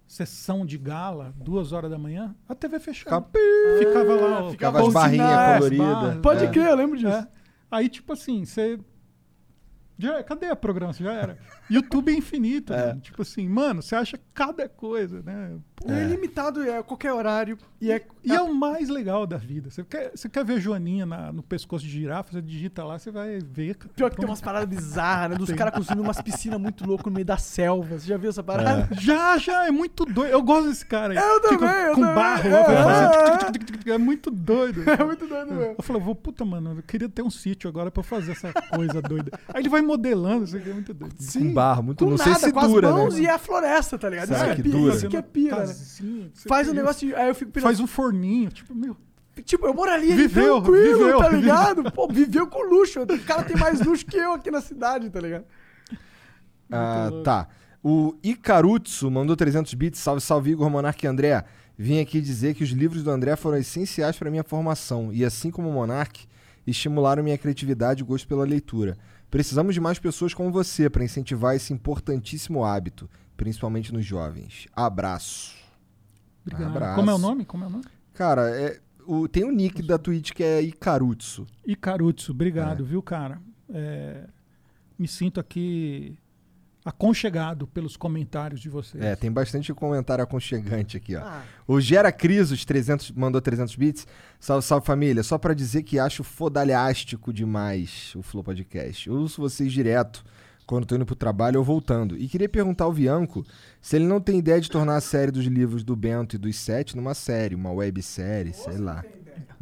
sessão 0.09 0.64
de 0.64 0.78
gala, 0.78 1.32
duas 1.36 1.70
horas 1.72 1.90
da 1.90 1.98
manhã, 1.98 2.35
a 2.48 2.55
TV 2.55 2.80
fechava. 2.80 3.28
Ficava- 3.30 3.78
Ficava 3.78 4.14
lá, 4.14 4.43
ó, 4.44 4.51
Ficava 4.51 4.80
as 4.86 4.93
barrinhas 4.93 5.56
coloridas. 5.59 6.16
Pode 6.22 6.44
é. 6.44 6.51
crer, 6.51 6.66
eu 6.70 6.76
lembro 6.76 6.97
disso. 6.98 7.12
É. 7.12 7.28
Aí, 7.70 7.89
tipo 7.90 8.14
assim, 8.14 8.44
você. 8.44 8.80
Já, 9.98 10.22
cadê 10.22 10.46
a 10.46 10.56
programação? 10.56 11.04
Já 11.06 11.12
era. 11.12 11.38
YouTube 11.68 12.12
é 12.12 12.14
infinito. 12.16 12.72
É. 12.78 12.94
né? 12.94 13.00
Tipo 13.02 13.22
assim, 13.22 13.48
mano, 13.48 13.82
você 13.82 13.96
acha 13.96 14.18
cada 14.32 14.68
coisa, 14.68 15.20
né? 15.22 15.56
Pô, 15.74 15.90
E 15.90 15.92
é 15.92 16.04
ilimitado, 16.04 16.62
é 16.62 16.78
a 16.78 16.82
qualquer 16.82 17.12
horário. 17.12 17.58
E 17.80 17.90
é. 17.90 18.04
E 18.24 18.32
é 18.32 18.40
o 18.40 18.54
mais 18.54 18.88
legal 18.88 19.26
da 19.26 19.36
vida. 19.36 19.70
Você 19.70 19.82
quer, 19.84 20.10
você 20.14 20.28
quer 20.28 20.44
ver 20.44 20.60
Joaninha 20.60 21.04
na- 21.06 21.32
no 21.32 21.42
pescoço 21.42 21.84
de 21.84 21.90
girafa, 21.90 22.32
você 22.32 22.42
digita 22.42 22.84
lá, 22.84 22.98
você 22.98 23.10
vai 23.10 23.38
ver. 23.40 23.74
cara. 23.76 23.92
Pior 23.94 24.10
que 24.10 24.16
tem 24.16 24.26
umas 24.26 24.40
paradas 24.40 24.68
bizarras, 24.68 25.30
né? 25.30 25.36
Dos 25.36 25.52
caras 25.52 25.74
construindo 25.74 26.02
umas 26.02 26.20
piscinas 26.20 26.60
muito 26.60 26.86
loucas 26.86 27.06
no 27.06 27.12
meio 27.12 27.24
da 27.26 27.36
selva. 27.36 27.98
Você 27.98 28.06
já 28.06 28.16
viu 28.16 28.30
essa 28.30 28.42
parada? 28.42 28.88
Já, 29.00 29.36
já, 29.38 29.66
é 29.66 29.70
muito 29.70 30.04
doido. 30.04 30.30
Eu 30.32 30.42
gosto 30.42 30.68
desse 30.68 30.84
cara 30.86 31.12
aí. 31.14 31.18
Eu 31.18 31.40
também, 31.40 31.58
Fica 31.58 31.80
eu 31.80 31.94
com 31.94 32.00
também. 32.02 32.14
barro, 32.14 32.48
É, 32.48 33.88
é, 33.88 33.90
é. 33.90 33.94
é 33.94 33.98
muito 33.98 34.30
doido. 34.30 34.82
É 34.98 35.04
muito 35.04 35.26
doido 35.26 35.54
mesmo. 35.54 35.74
Eu 35.78 35.82
falei, 35.82 36.02
vou, 36.02 36.14
puta, 36.14 36.44
mano, 36.44 36.74
eu 36.78 36.82
queria 36.82 37.08
ter 37.08 37.22
um 37.22 37.30
sítio 37.30 37.68
agora 37.68 37.90
pra 37.90 38.00
eu 38.00 38.04
fazer 38.04 38.32
essa 38.32 38.52
coisa 38.52 39.00
doida. 39.02 39.30
Aí 39.48 39.62
ele 39.62 39.68
vai 39.68 39.80
modelando, 39.89 40.44
isso 40.44 40.56
aqui 40.56 40.70
é 40.70 40.73
muito 40.73 40.94
doido. 40.94 41.15
Com 41.32 41.52
barro, 41.52 41.82
muito. 41.82 42.05
Com 42.05 42.10
não 42.10 42.16
nada, 42.16 42.35
sei 42.35 42.48
se 42.48 42.52
com 42.52 42.60
as 42.60 42.69
dura, 42.69 42.90
mãos 42.90 43.15
né? 43.15 43.23
e 43.23 43.28
a 43.28 43.39
floresta, 43.39 43.98
tá 43.98 44.09
ligado? 44.09 44.28
Será 44.28 44.52
isso 44.52 44.62
que 44.62 44.69
é 44.69 44.70
dura? 44.70 44.82
pira, 44.82 44.94
isso 44.97 45.09
que 45.09 45.16
é 45.16 45.23
pira, 45.23 45.56
né? 45.56 45.66
Casinha, 45.66 46.31
sei 46.35 46.48
Faz 46.48 46.69
um 46.69 46.73
negócio 46.74 47.09
de. 47.09 47.15
Aí 47.15 47.28
eu 47.28 47.35
fico 47.35 47.51
pensando. 47.51 47.69
Faz 47.69 47.81
um 47.81 47.86
forninho, 47.86 48.51
tipo, 48.51 48.74
meu. 48.74 48.97
Tipo, 49.44 49.66
eu 49.66 49.74
moraria 49.74 50.12
ali 50.12 50.23
Viveu, 50.23 50.60
tranquilo, 50.60 50.98
viveu, 50.98 51.19
tá 51.19 51.24
viveu. 51.28 51.40
ligado? 51.40 51.93
Pô, 51.93 52.09
viveu 52.09 52.47
com 52.47 52.62
luxo. 52.62 53.01
O 53.02 53.19
cara 53.20 53.43
tem 53.44 53.56
mais 53.56 53.81
luxo 53.81 54.05
que 54.05 54.16
eu 54.16 54.32
aqui 54.32 54.51
na 54.51 54.60
cidade, 54.60 55.09
tá 55.10 55.20
ligado? 55.20 55.44
Ah, 56.70 57.10
tá. 57.24 57.48
O 57.82 58.15
Icarutsu 58.23 59.10
mandou 59.10 59.36
300 59.36 59.73
bits. 59.74 60.01
Salve, 60.01 60.20
salve, 60.20 60.51
Igor, 60.51 60.69
Monark 60.69 61.05
e 61.05 61.09
André. 61.09 61.44
Vim 61.77 62.01
aqui 62.01 62.20
dizer 62.20 62.55
que 62.55 62.65
os 62.65 62.70
livros 62.70 63.05
do 63.05 63.10
André 63.10 63.36
foram 63.36 63.56
essenciais 63.56 64.16
para 64.19 64.31
minha 64.31 64.43
formação 64.43 65.12
e, 65.12 65.24
assim 65.24 65.51
como 65.51 65.69
o 65.69 65.73
Monark, 65.73 66.27
estimularam 66.66 67.23
minha 67.23 67.39
criatividade 67.39 68.02
e 68.02 68.05
gosto 68.05 68.27
pela 68.27 68.44
leitura. 68.44 68.98
Precisamos 69.30 69.74
de 69.74 69.80
mais 69.80 69.98
pessoas 69.98 70.32
como 70.32 70.50
você 70.50 70.88
para 70.88 71.05
incentivar 71.05 71.55
esse 71.55 71.72
importantíssimo 71.72 72.64
hábito, 72.64 73.09
principalmente 73.36 73.92
nos 73.92 74.05
jovens. 74.05 74.66
Abraço. 74.74 75.56
Obrigado. 76.42 76.70
Abraço. 76.70 76.96
Como 76.96 77.10
é 77.10 77.14
o 77.14 77.18
nome? 77.18 77.44
Como 77.44 77.64
é 77.64 77.66
o 77.66 77.70
nome? 77.70 77.84
Cara, 78.14 78.48
é, 78.50 78.80
o, 79.06 79.28
tem 79.28 79.44
o 79.44 79.50
nick 79.50 79.82
da 79.82 79.98
Twitch 79.98 80.32
que 80.32 80.42
é 80.42 80.62
Icarutsu. 80.62 81.46
Icarutsu, 81.66 82.32
obrigado, 82.32 82.84
viu, 82.84 83.02
cara? 83.02 83.40
É, 83.68 84.26
me 84.98 85.06
sinto 85.06 85.38
aqui 85.38 86.18
aconchegado 86.89 87.66
pelos 87.66 87.97
comentários 87.97 88.60
de 88.60 88.69
vocês. 88.69 89.02
É, 89.02 89.15
tem 89.15 89.31
bastante 89.31 89.73
comentário 89.74 90.24
aconchegante 90.24 90.97
aqui, 90.97 91.16
ó. 91.16 91.20
Ah, 91.23 91.43
O 91.66 91.81
Gera 91.81 92.10
Crisos 92.10 92.65
300, 92.65 93.10
mandou 93.12 93.40
300 93.40 93.77
bits. 93.77 94.06
Salve, 94.40 94.65
salve 94.65 94.86
família. 94.86 95.23
Só 95.23 95.36
pra 95.39 95.55
dizer 95.55 95.82
que 95.82 95.98
acho 95.98 96.24
fodalhástico 96.24 97.32
demais 97.32 98.12
o 98.16 98.23
Flow 98.23 98.43
Podcast. 98.43 99.09
Eu 99.09 99.15
uso 99.16 99.40
vocês 99.43 99.73
direto 99.73 100.24
quando 100.66 100.86
tô 100.86 100.94
indo 100.97 101.06
pro 101.06 101.15
trabalho 101.16 101.59
ou 101.59 101.65
voltando. 101.65 102.16
E 102.16 102.27
queria 102.28 102.48
perguntar 102.48 102.85
ao 102.85 102.93
Bianco 102.93 103.44
se 103.81 103.97
ele 103.97 104.06
não 104.06 104.20
tem 104.20 104.39
ideia 104.39 104.60
de 104.60 104.70
tornar 104.70 104.97
a 104.97 105.01
série 105.01 105.31
dos 105.31 105.44
livros 105.47 105.82
do 105.85 105.94
Bento 105.97 106.36
e 106.36 106.39
dos 106.39 106.56
Sete 106.56 106.97
numa 106.97 107.15
série, 107.15 107.55
uma 107.55 107.70
websérie, 107.73 108.52
sei 108.52 108.77
lá. 108.78 109.05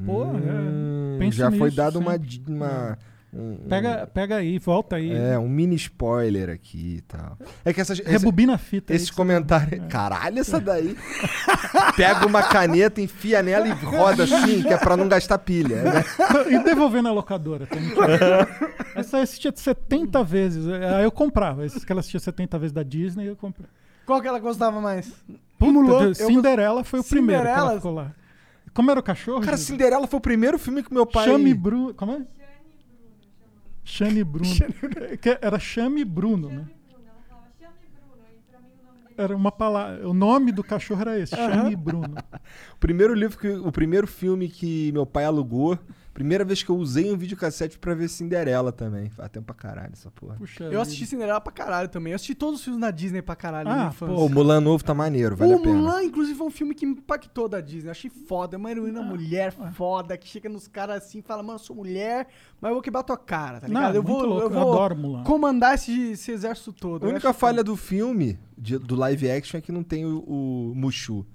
Pô, 0.05 0.24
Hum, 0.27 1.19
é, 1.20 1.31
já 1.31 1.51
foi 1.51 1.70
dado 1.70 1.98
uma, 1.98 2.19
uma 2.48 2.98
um- 3.36 3.52
um- 3.64 3.68
Pega, 3.68 4.06
pega 4.12 4.36
aí, 4.36 4.58
volta 4.58 4.96
aí. 4.96 5.12
é, 5.12 5.38
um 5.38 5.48
mini 5.48 5.74
spoiler 5.76 6.48
aqui 6.50 6.96
e 6.98 7.00
tal. 7.02 7.36
É 7.64 7.72
que 7.72 7.80
essas, 7.80 7.98
esse- 8.00 8.08
Rebobina 8.10 8.54
a 8.54 8.58
fita. 8.58 8.92
aí 8.92 8.96
esse 8.96 9.12
comentário. 9.12 9.82
Caralho, 9.88 10.38
essa 10.38 10.58
daí. 10.60 10.96
Pega 11.96 12.26
uma 12.26 12.42
caneta, 12.42 13.00
enfia 13.00 13.42
nela 13.42 13.68
e 13.68 13.72
roda 13.72 14.24
assim, 14.24 14.62
que 14.62 14.68
é 14.72 14.76
pra 14.76 14.96
não 14.96 15.08
gastar 15.08 15.38
pilha. 15.38 15.82
Né? 15.82 16.04
e 16.50 16.58
devolver 16.64 17.02
na 17.02 17.12
locadora. 17.12 17.66
Tá 17.66 17.76
Essa 18.96 19.18
eu 19.18 19.22
assistia 19.22 19.52
70 19.54 20.22
vezes. 20.24 20.66
Aí 20.66 21.04
eu 21.04 21.10
comprava. 21.10 21.64
Essas 21.64 21.84
que 21.84 21.92
ela 21.92 22.00
assistia 22.00 22.20
70 22.20 22.58
vezes 22.58 22.72
da 22.72 22.82
Disney, 22.82 23.26
eu 23.28 23.36
comprava. 23.36 23.68
qual 24.06 24.20
que 24.22 24.28
ela 24.28 24.38
gostava 24.38 24.80
mais? 24.80 25.12
Puta, 25.58 26.14
Cinderela 26.14 26.84
foi 26.84 27.00
o 27.00 27.04
primeiro 27.04 27.42
que 27.42 27.48
Cinderela? 27.48 27.70
ela 27.70 27.76
ficou 27.76 27.92
lá. 27.94 28.12
Como 28.74 28.90
era 28.90 29.00
o 29.00 29.02
cachorro? 29.02 29.40
Cara, 29.40 29.56
gente? 29.56 29.66
Cinderela 29.66 30.06
foi 30.06 30.18
o 30.18 30.20
primeiro 30.20 30.58
filme 30.58 30.82
que 30.82 30.92
meu 30.92 31.06
pai. 31.06 31.24
Chame 31.24 31.54
Bruno. 31.54 31.94
Como 31.94 32.12
é? 32.12 32.20
Chame 33.86 34.24
Bruno. 34.24 34.50
Era 35.40 35.58
Chame 35.60 36.04
Bruno, 36.04 36.48
né? 36.48 36.66
Bruno, 36.90 37.08
ela 37.08 37.22
falava 37.28 37.46
chame 37.58 37.72
Bruno, 37.94 38.24
e 38.34 38.50
pra 38.50 38.60
mim 38.60 38.68
o 38.80 38.84
nome 38.84 39.02
dele 39.04 39.14
Era 39.16 39.36
uma 39.36 39.52
palavra. 39.52 40.08
O 40.08 40.12
nome 40.12 40.50
do 40.50 40.64
cachorro 40.64 41.00
era 41.02 41.18
esse, 41.18 41.36
Chame 41.36 41.76
Bruno. 41.76 42.14
O 42.74 42.78
primeiro 42.78 43.14
livro 43.14 43.38
que. 43.38 43.48
O 43.48 43.72
primeiro 43.72 44.06
filme 44.06 44.48
que 44.48 44.90
meu 44.92 45.06
pai 45.06 45.24
alugou. 45.24 45.78
Primeira 46.16 46.47
vez 46.47 46.62
que 46.62 46.70
eu 46.70 46.76
usei 46.78 47.12
um 47.12 47.16
videocassete 47.18 47.78
pra 47.78 47.94
ver 47.94 48.09
Cinderela 48.09 48.72
também. 48.72 49.10
Faz 49.10 49.28
tempo 49.28 49.44
pra 49.44 49.55
caralho 49.55 49.90
essa 49.93 50.10
porra. 50.10 50.36
Puxa 50.36 50.64
Eu 50.64 50.70
vida. 50.70 50.80
assisti 50.80 51.05
Cinderela 51.05 51.43
pra 51.43 51.52
caralho 51.52 51.90
também. 51.90 52.12
Eu 52.12 52.16
assisti 52.16 52.34
todos 52.34 52.60
os 52.60 52.64
filmes 52.64 52.80
da 52.80 52.90
Disney 52.90 53.20
pra 53.20 53.36
caralho 53.36 53.68
na 53.68 53.88
Ah. 53.88 53.93
Pô, 53.93 54.06
o 54.24 54.28
Mulan 54.30 54.62
novo 54.62 54.82
tá 54.82 54.94
maneiro, 54.94 55.36
vale 55.36 55.52
o 55.52 55.59
a 55.59 55.60
pena. 55.60 55.74
Mulan, 55.74 56.02
inclusive, 56.05 56.38
foi 56.38 56.47
um 56.47 56.51
filme 56.51 56.74
que 56.74 56.86
me 56.86 56.93
impactou 56.93 57.51
da 57.51 57.60
Disney. 57.60 57.88
Eu 57.88 57.90
achei 57.90 58.09
foda. 58.10 58.56
É 58.56 58.59
uma 58.59 58.70
heroína 58.70 59.02
mulher 59.02 59.55
Ah. 59.60 59.70
foda 59.72 60.16
que 60.16 60.26
chega 60.26 60.48
nos 60.48 60.66
caras 60.66 61.05
assim 61.05 61.18
e 61.18 61.22
fala: 61.22 61.43
Mano, 61.43 61.56
eu 61.56 61.62
sou 61.62 61.76
mulher, 61.76 62.26
mas 62.62 62.70
eu 62.70 62.74
vou 62.76 62.82
quebrar 62.82 63.02
tua 63.02 63.18
cara, 63.18 63.60
tá 63.60 63.68
Não, 63.68 63.74
ligado? 63.82 63.97
eu, 63.97 64.02
muito 64.02 64.16
vou, 64.18 64.26
louco, 64.26 64.40
eu 64.40 64.47
eu 64.47 64.51
vou 64.64 64.72
adoro 64.72 64.97
Mulan. 64.97 65.22
comandar 65.22 65.74
esse, 65.74 66.12
esse 66.12 66.30
exército 66.32 66.72
todo. 66.72 67.02
A 67.05 67.06
Eu 67.09 67.10
única 67.10 67.34
falha 67.34 67.62
do 67.62 67.76
filme, 67.76 68.38
de- 68.56 68.78
do 68.78 68.94
live 68.97 69.30
action, 69.30 69.59
é 69.59 69.60
que 69.60 69.70
não 69.70 69.82
tem 69.82 70.06
o, 70.06 70.20
o 70.26 70.72
Mushu. 70.74 71.26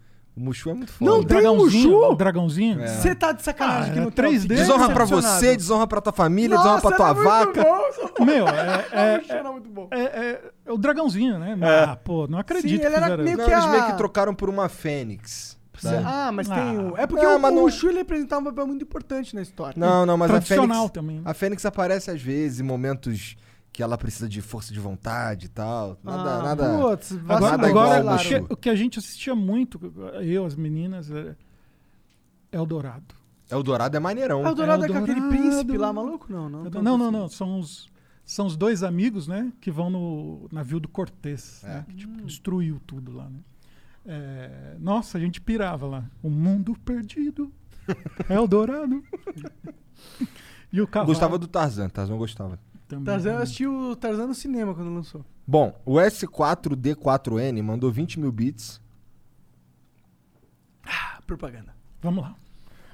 O 0.42 0.46
Mushu 0.46 0.72
é 0.72 0.74
muito 0.74 0.92
foda. 0.92 1.12
Não 1.12 1.20
O 1.20 1.24
tem 1.24 1.38
dragãozinho, 1.38 1.90
Mushu? 1.92 2.12
o 2.12 2.16
dragãozinho. 2.16 2.82
É. 2.82 2.88
Você 2.88 3.14
tá 3.14 3.32
de 3.32 3.44
sacanagem 3.44 3.92
Ah, 3.92 3.94
que 3.94 4.00
é 4.00 4.02
não 4.02 4.10
tem 4.10 4.26
3D, 4.26 4.48
Desonra 4.48 4.90
pra 4.90 5.06
você, 5.06 5.56
desonra 5.56 5.86
pra 5.86 6.02
tua 6.02 6.12
família, 6.12 6.58
desonra 6.58 6.82
pra 6.82 6.92
tua 6.98 7.14
vaca. 7.14 7.64
bom, 7.64 8.26
Meu, 8.26 8.48
é, 8.50 8.86
é, 8.92 9.18
Mushu 9.20 9.32
era 9.34 9.52
muito 9.52 9.70
bom. 9.70 9.88
é, 9.92 10.00
é- 10.02 10.42
é 10.66 10.72
o 10.72 10.78
dragãozinho, 10.78 11.38
né? 11.38 11.56
É. 11.62 11.84
Ah, 11.84 11.96
pô, 11.96 12.26
não 12.28 12.40
acredito 12.40 12.72
Sim, 12.72 12.80
que 12.80 12.86
ele 12.86 12.96
era 12.96 13.04
fizeram 13.06 13.24
meio 13.24 13.34
isso. 13.36 13.38
Não, 13.38 13.46
que 13.46 13.52
eles 13.52 13.64
a- 13.66 13.70
meio 13.72 13.86
que 13.86 13.98
trocaram 13.98 14.34
por 14.34 14.50
uma 14.50 14.68
fênix. 14.68 15.60
sabe? 15.78 16.04
Ah, 16.06 16.32
mas 16.32 16.50
Ah. 16.50 16.56
tem 16.56 16.78
um. 16.80 16.98
É 16.98 17.06
porque 17.08 17.26
Não, 17.26 17.38
o, 17.38 17.40
mas 17.40 17.52
o 17.52 17.56
não- 17.56 17.62
Mushu 17.64 17.90
ele 17.90 17.98
representava 18.00 18.42
um 18.42 18.46
papel 18.46 18.68
muito 18.68 18.84
importante 18.84 19.34
na 19.36 19.42
história. 19.42 19.74
Não, 19.78 20.06
não, 20.06 20.16
mas 20.18 20.30
a 20.30 20.34
Tradicional 20.34 20.68
fênix, 20.78 20.92
também. 20.92 21.16
né? 21.18 21.22
a 21.26 21.34
fênix 21.34 21.66
aparece 21.66 22.12
às 22.12 22.22
vezes 22.22 22.60
em 22.60 22.64
momentos 22.64 23.36
que 23.74 23.82
ela 23.82 23.98
precisa 23.98 24.28
de 24.28 24.42
força 24.42 24.74
de 24.74 24.80
vontade 24.80 25.46
e 25.46 25.50
tal. 25.50 25.98
Nada, 26.04 26.34
Ah, 26.40 26.44
nada. 26.44 26.78
Putz, 26.78 27.12
Agora, 27.14 27.58
nada 27.58 27.68
agora 27.68 28.16
o, 28.16 28.20
que, 28.20 28.54
o 28.54 28.58
que 28.58 28.70
a 28.70 28.76
gente 28.76 29.00
assistia 29.00 29.34
muito, 29.34 29.80
eu, 30.22 30.46
as 30.46 30.56
meninas, 30.56 31.10
é 31.10 31.36
Eldorado. 32.52 33.16
Eldorado 33.50 33.96
é 33.96 34.00
maneirão. 34.00 34.46
Ah, 34.46 34.52
o 34.52 34.56
Dourado 34.56 34.86
é 34.86 34.88
com 34.88 34.98
aquele 34.98 35.22
príncipe 35.28 35.78
lá, 35.78 35.92
maluco? 35.92 36.28
Não, 36.32 36.50
não. 36.50 36.64
Não, 36.64 36.98
não, 36.98 37.12
não. 37.12 37.28
São 37.28 37.60
os, 37.60 37.90
são 38.26 38.46
os 38.46 38.56
dois 38.56 38.82
amigos, 38.82 39.28
né? 39.28 39.52
Que 39.60 39.70
vão 39.70 39.90
no 39.90 40.48
navio 40.52 40.80
do 40.80 40.88
Cortez, 40.88 41.62
É. 41.64 41.68
né, 41.68 41.86
que 41.90 41.96
tipo, 41.96 42.22
destruiu 42.24 42.82
tudo 42.88 43.12
lá, 43.12 43.30
né? 43.30 43.40
É, 44.06 44.78
nossa, 44.80 45.18
a 45.18 45.22
gente 45.22 45.40
pirava 45.42 45.86
lá. 45.86 46.06
O 46.24 46.30
mundo 46.30 46.76
perdido. 46.86 47.52
Eldorado. 48.30 49.04
e 50.72 50.82
o 50.82 50.88
cavalo 50.88 51.08
Gostava 51.12 51.38
do 51.38 51.48
Tarzan, 51.48 51.90
Tarzan 51.90 52.18
gostava. 52.18 52.58
Também. 52.92 53.06
Tarzan, 53.06 53.32
eu 53.32 53.38
assisti 53.40 53.66
o 53.68 53.96
Tarzan 53.96 54.28
no 54.28 54.36
cinema 54.36 54.74
quando 54.76 54.94
lançou. 54.94 55.26
Bom, 55.48 55.80
o 55.86 55.96
S4D4N 55.96 57.62
mandou 57.64 57.92
20 57.92 58.20
mil 58.20 58.32
bits. 58.32 58.80
Ah, 60.86 61.20
propaganda. 61.26 61.74
Vamos 62.02 62.24
lá. 62.24 62.36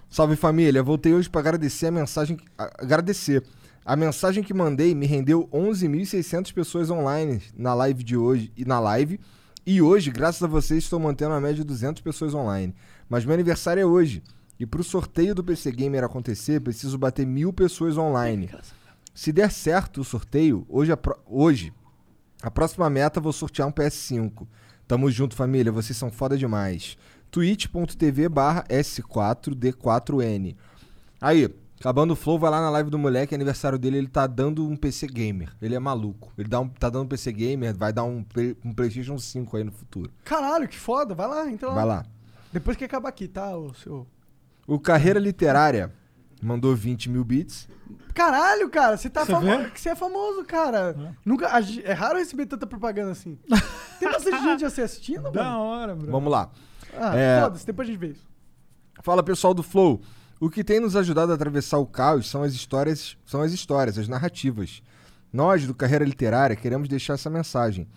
Salve 0.10 0.36
família, 0.36 0.82
voltei 0.82 1.14
hoje 1.14 1.30
pra 1.30 1.42
agradecer 1.42 1.88
a 1.88 1.92
mensagem. 1.92 2.38
a- 2.58 2.72
Agradecer. 2.80 3.44
A 3.86 3.96
mensagem 3.96 4.44
que 4.44 4.54
mandei 4.54 4.94
me 4.94 5.06
rendeu 5.06 5.48
11.600 5.52 6.52
pessoas 6.54 6.90
online 6.90 7.42
na 7.56 7.74
live 7.74 8.04
de 8.04 8.18
hoje 8.18 8.52
e 8.56 8.66
na 8.66 8.80
live. 8.80 9.20
E 9.66 9.82
hoje, 9.82 10.12
graças 10.12 10.42
a 10.44 10.48
vocês, 10.48 10.84
estou 10.84 11.00
mantendo 11.00 11.34
a 11.34 11.42
média 11.42 11.56
de 11.58 11.64
200 11.64 12.02
pessoas 12.02 12.34
online. 12.34 12.74
Mas 13.10 13.26
meu 13.26 13.34
aniversário 13.34 13.82
é 13.82 13.86
hoje. 13.86 14.22
E 14.60 14.66
pro 14.66 14.84
sorteio 14.84 15.36
do 15.36 15.44
PC 15.44 15.72
Gamer 15.72 16.04
acontecer, 16.04 16.60
preciso 16.62 16.98
bater 16.98 17.26
mil 17.26 17.54
pessoas 17.54 17.98
online. 17.98 18.50
Se 19.18 19.32
der 19.32 19.52
certo 19.52 20.02
o 20.02 20.04
sorteio, 20.04 20.64
hoje, 20.70 20.92
a 20.92 20.96
pro- 20.96 21.20
hoje 21.26 21.74
a 22.44 22.52
próxima 22.52 22.88
meta 22.88 23.20
vou 23.20 23.34
sortear 23.34 23.68
um 23.68 23.72
PS5. 23.72 24.46
Tamo 24.88 25.10
junto, 25.10 25.36
família. 25.36 25.72
Vocês 25.72 25.98
são 25.98 26.12
foda 26.12 26.38
demais. 26.38 26.96
twitch.tv 27.32 28.30
barra 28.30 28.64
S4D4N. 28.70 30.56
Aí, 31.20 31.50
acabando 31.80 32.14
o 32.14 32.16
flow, 32.16 32.38
vai 32.38 32.52
lá 32.52 32.62
na 32.62 32.70
live 32.70 32.92
do 32.92 33.00
moleque, 33.00 33.34
aniversário 33.34 33.80
dele, 33.80 33.98
ele 33.98 34.08
tá 34.08 34.28
dando 34.28 34.70
um 34.70 34.76
PC 34.78 35.08
Gamer. 35.08 35.50
Ele 35.60 35.74
é 35.74 35.80
maluco. 35.80 36.32
Ele 36.38 36.48
dá 36.48 36.60
um, 36.60 36.70
tá 36.70 36.88
dando 36.88 37.06
um 37.06 37.08
PC 37.08 37.34
Gamer, 37.34 37.76
vai 37.76 37.92
dar 37.92 38.04
um, 38.04 38.24
um 38.64 38.72
PlayStation 38.72 39.18
5 39.18 39.58
aí 39.58 39.64
no 39.64 39.72
futuro. 39.72 40.12
Caralho, 40.26 40.68
que 40.68 40.78
foda. 40.78 41.16
Vai 41.16 41.28
lá, 41.28 41.50
entra 41.50 41.70
lá. 41.70 41.74
Vai 41.74 41.86
lá. 41.86 42.06
Depois 42.54 42.78
que 42.78 42.84
acabar 42.86 43.10
aqui, 43.10 43.28
tá, 43.28 43.58
o 43.58 43.74
seu... 43.74 44.06
O 44.68 44.80
Carreira 44.80 45.20
Literária 45.20 45.92
mandou 46.42 46.76
20 46.76 47.10
mil 47.10 47.24
bits. 47.24 47.68
Caralho, 48.14 48.70
cara, 48.70 48.98
você 48.98 49.10
tá 49.10 49.26
Você 49.26 49.32
famoso. 49.32 49.58
vê? 49.64 49.72
Você 49.76 49.90
é 49.90 49.96
famoso, 49.96 50.44
cara. 50.44 50.96
É. 51.00 51.12
Nunca, 51.24 51.48
a 51.56 51.60
é 51.84 51.94
raro 51.94 52.18
receber 52.18 52.46
tanta 52.48 52.66
propaganda 52.66 53.12
assim. 53.12 53.38
Tem 54.00 54.12
bastante 54.12 54.42
gente 54.44 54.66
assim 54.66 54.82
assistindo, 54.82 55.30
Da 55.32 55.44
mano. 55.44 55.60
hora, 55.60 55.96
bro. 55.96 56.12
Vamos 56.12 56.32
lá. 56.32 56.50
Ah, 56.98 57.16
É. 57.16 57.42
foda-se, 57.42 57.66
depois 57.66 57.88
a 57.88 57.92
gente 57.92 58.00
vê 58.00 58.08
isso. 58.08 58.28
Fala 59.04 59.22
pessoal 59.22 59.54
do 59.54 59.62
Flow. 59.62 60.02
O 60.40 60.50
que 60.50 60.64
tem 60.64 60.80
nos 60.80 60.96
ajudado 60.96 61.32
a 61.32 61.36
atravessar 61.36 61.78
o 61.80 61.86
caos 61.86 62.28
são 62.30 62.44
as 62.44 62.54
histórias, 62.54 63.18
são 63.26 63.42
as 63.42 63.52
histórias, 63.52 63.98
as 63.98 64.08
narrativas. 64.08 64.82
Nós 65.32 65.66
do 65.68 65.74
Carreira 65.76 66.06
Literária 66.06 66.56
queremos 66.56 66.88
deixar 66.88 67.14
essa 67.14 67.30
mensagem. 67.30 67.88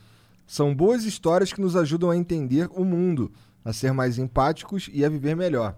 São 0.46 0.74
boas 0.74 1.04
histórias 1.04 1.52
que 1.52 1.60
nos 1.60 1.76
ajudam 1.76 2.10
a 2.10 2.16
entender 2.16 2.68
o 2.72 2.84
mundo, 2.84 3.30
a 3.64 3.72
ser 3.72 3.92
mais 3.92 4.18
empáticos 4.18 4.88
e 4.92 5.04
a 5.04 5.08
viver 5.08 5.36
melhor. 5.36 5.76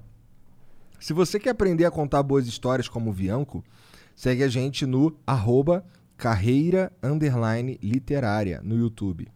Se 1.02 1.12
você 1.12 1.40
quer 1.40 1.50
aprender 1.50 1.84
a 1.84 1.90
contar 1.90 2.22
boas 2.22 2.46
histórias 2.46 2.88
como 2.88 3.10
o 3.10 3.12
Vianco, 3.12 3.64
segue 4.14 4.44
a 4.44 4.48
gente 4.48 4.86
no 4.86 5.12
arroba 5.26 5.84
carreira 6.16 6.92
underline 7.02 7.76
literária 7.82 8.60
no 8.62 8.76
YouTube. 8.76 9.26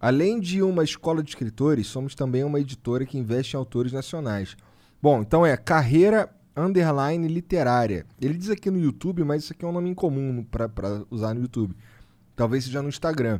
Além 0.00 0.40
de 0.40 0.62
uma 0.62 0.82
escola 0.82 1.22
de 1.22 1.28
escritores, 1.28 1.86
somos 1.86 2.14
também 2.14 2.42
uma 2.44 2.58
editora 2.58 3.04
que 3.04 3.18
investe 3.18 3.54
em 3.54 3.58
autores 3.58 3.92
nacionais. 3.92 4.56
Bom, 5.02 5.20
então 5.20 5.44
é 5.44 5.54
carreira 5.54 6.34
underline 6.56 7.28
literária. 7.28 8.06
Ele 8.18 8.38
diz 8.38 8.48
aqui 8.48 8.70
no 8.70 8.80
YouTube, 8.80 9.22
mas 9.22 9.44
isso 9.44 9.52
aqui 9.52 9.66
é 9.66 9.68
um 9.68 9.72
nome 9.72 9.90
incomum 9.90 10.42
para 10.42 11.04
usar 11.10 11.34
no 11.34 11.42
YouTube. 11.42 11.76
Talvez 12.34 12.64
seja 12.64 12.80
no 12.80 12.88
Instagram. 12.88 13.38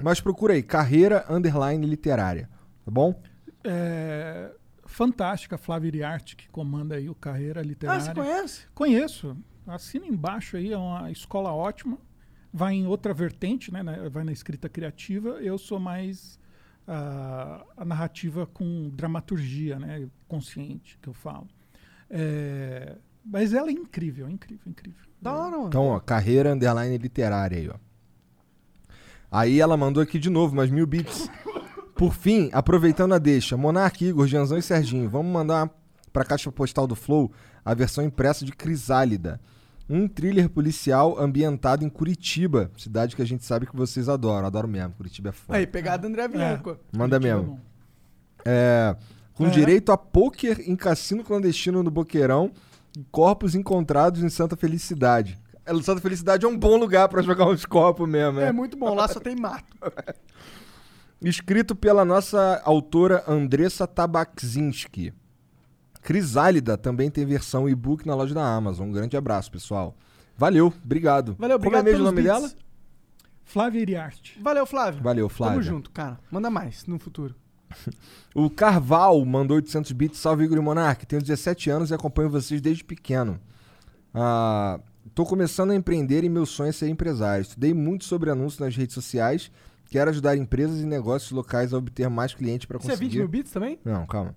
Mas 0.00 0.20
procura 0.20 0.54
aí, 0.54 0.62
carreira 0.62 1.24
underline 1.28 1.84
literária. 1.84 2.48
Tá 2.84 2.92
bom? 2.92 3.20
É, 3.64 4.52
fantástica, 4.94 5.56
Flávia 5.58 5.88
Iriarte, 5.88 6.36
que 6.36 6.48
comanda 6.48 6.96
aí 6.96 7.08
o 7.08 7.14
Carreira 7.14 7.60
Ah, 7.60 7.64
Literária. 7.64 8.00
você 8.00 8.14
conhece? 8.14 8.66
Conheço. 8.74 9.36
Assina 9.66 10.06
embaixo 10.06 10.56
aí, 10.56 10.72
é 10.72 10.76
uma 10.76 11.10
escola 11.10 11.52
ótima. 11.52 11.98
Vai 12.52 12.74
em 12.74 12.86
outra 12.86 13.14
vertente, 13.14 13.72
né? 13.72 13.82
na- 13.82 14.08
Vai 14.08 14.24
na 14.24 14.32
escrita 14.32 14.68
criativa. 14.68 15.30
Eu 15.40 15.56
sou 15.58 15.78
mais 15.80 16.38
ah, 16.86 17.64
a 17.76 17.84
narrativa 17.84 18.46
com 18.46 18.90
dramaturgia, 18.90 19.78
né? 19.78 20.08
Consciente, 20.28 20.98
que 21.00 21.08
eu 21.08 21.14
falo. 21.14 21.46
É, 22.10 22.96
mas 23.24 23.54
ela 23.54 23.68
é 23.68 23.72
incrível, 23.72 24.28
incrível, 24.28 24.64
incrível. 24.66 25.00
Da 25.20 25.32
hora, 25.32 25.50
mano. 25.56 25.68
Então, 25.68 25.86
ó, 25.86 26.00
carreira 26.00 26.52
underline 26.52 26.98
literária 26.98 27.56
aí, 27.56 27.68
ó. 27.68 27.74
Aí 29.30 29.60
ela 29.60 29.76
mandou 29.78 30.02
aqui 30.02 30.18
de 30.18 30.28
novo, 30.28 30.54
mais 30.54 30.70
mil 30.70 30.86
bits. 30.86 31.30
Por 32.02 32.14
fim, 32.14 32.50
aproveitando 32.52 33.14
a 33.14 33.18
deixa, 33.18 33.56
Monark, 33.56 34.04
Igor, 34.04 34.26
Janzão 34.26 34.58
e 34.58 34.62
Serginho, 34.62 35.08
vamos 35.08 35.32
mandar 35.32 35.70
pra 36.12 36.24
caixa 36.24 36.50
postal 36.50 36.84
do 36.84 36.96
Flow 36.96 37.30
a 37.64 37.74
versão 37.74 38.02
impressa 38.02 38.44
de 38.44 38.50
Crisálida. 38.50 39.40
Um 39.88 40.08
thriller 40.08 40.48
policial 40.50 41.16
ambientado 41.16 41.84
em 41.84 41.88
Curitiba, 41.88 42.72
cidade 42.76 43.14
que 43.14 43.22
a 43.22 43.24
gente 43.24 43.44
sabe 43.44 43.68
que 43.68 43.76
vocês 43.76 44.08
adoram. 44.08 44.48
Adoro 44.48 44.66
mesmo, 44.66 44.94
Curitiba 44.94 45.28
é 45.28 45.32
foda. 45.32 45.56
Aí, 45.56 45.64
pegada 45.64 46.08
André 46.08 46.26
Bianco. 46.26 46.76
Manda 46.90 47.20
Curitiba 47.20 47.38
é 47.38 47.40
mesmo. 47.40 47.60
É, 48.44 48.96
com 49.34 49.46
É. 49.46 49.50
direito 49.50 49.92
a 49.92 49.96
pôquer 49.96 50.58
em 50.68 50.74
cassino 50.74 51.22
clandestino 51.22 51.84
no 51.84 51.90
Boqueirão 51.92 52.50
e 52.98 53.04
corpos 53.12 53.54
encontrados 53.54 54.24
em 54.24 54.28
Santa 54.28 54.56
Felicidade. 54.56 55.38
É, 55.64 55.72
Santa 55.80 56.00
Felicidade 56.00 56.44
é 56.44 56.48
um 56.48 56.58
bom 56.58 56.76
lugar 56.76 57.08
pra 57.08 57.22
jogar 57.22 57.46
uns 57.46 57.64
copos 57.64 58.08
mesmo, 58.08 58.40
É. 58.40 58.48
é. 58.48 58.52
muito 58.52 58.76
bom, 58.76 58.92
lá 58.92 59.06
só 59.06 59.20
tem 59.20 59.36
mato. 59.36 59.64
Escrito 61.22 61.74
pela 61.74 62.04
nossa 62.04 62.60
autora 62.64 63.22
Andressa 63.28 63.86
Tabakzinski. 63.86 65.12
Crisálida 66.02 66.76
também 66.76 67.10
tem 67.10 67.24
versão 67.24 67.68
e-book 67.68 68.06
na 68.06 68.14
loja 68.14 68.34
da 68.34 68.44
Amazon. 68.44 68.88
Um 68.88 68.92
grande 68.92 69.16
abraço, 69.16 69.50
pessoal. 69.50 69.96
Valeu, 70.36 70.72
obrigado. 70.84 71.36
Valeu, 71.38 71.58
Como 71.58 71.76
é 71.76 71.78
obrigado 71.78 71.84
mesmo 71.84 72.00
o 72.00 72.04
nome 72.06 72.22
beats. 72.22 72.40
dela? 72.40 72.52
Flávia 73.44 73.80
Iriarte. 73.80 74.40
Valeu, 74.42 74.66
Flávio. 74.66 75.02
Valeu, 75.02 75.28
Flávia. 75.28 75.54
Tamo 75.54 75.62
junto, 75.62 75.90
cara. 75.90 76.18
Manda 76.30 76.50
mais 76.50 76.86
no 76.86 76.98
futuro. 76.98 77.34
O 78.34 78.48
Carval 78.48 79.22
mandou 79.26 79.56
800 79.56 79.92
bits. 79.92 80.18
Salve, 80.18 80.44
Igor 80.44 80.56
e 80.56 80.60
Monark. 80.60 81.04
Tenho 81.06 81.20
17 81.20 81.68
anos 81.68 81.90
e 81.90 81.94
acompanho 81.94 82.30
vocês 82.30 82.60
desde 82.62 82.82
pequeno. 82.82 83.38
Ah, 84.14 84.80
tô 85.14 85.26
começando 85.26 85.70
a 85.70 85.74
empreender 85.74 86.24
e 86.24 86.30
meu 86.30 86.46
sonho 86.46 86.70
é 86.70 86.72
ser 86.72 86.88
empresário. 86.88 87.42
Estudei 87.42 87.74
muito 87.74 88.04
sobre 88.06 88.30
anúncios 88.30 88.58
nas 88.58 88.74
redes 88.74 88.94
sociais. 88.94 89.50
Quero 89.92 90.08
ajudar 90.08 90.34
empresas 90.38 90.80
e 90.80 90.86
negócios 90.86 91.30
locais 91.32 91.74
a 91.74 91.76
obter 91.76 92.08
mais 92.08 92.32
clientes 92.32 92.64
para 92.64 92.78
Você 92.78 92.92
é 92.92 92.96
20 92.96 92.98
conseguir... 92.98 93.18
mil 93.18 93.28
bits 93.28 93.52
também? 93.52 93.78
Não, 93.84 94.06
calma. 94.06 94.34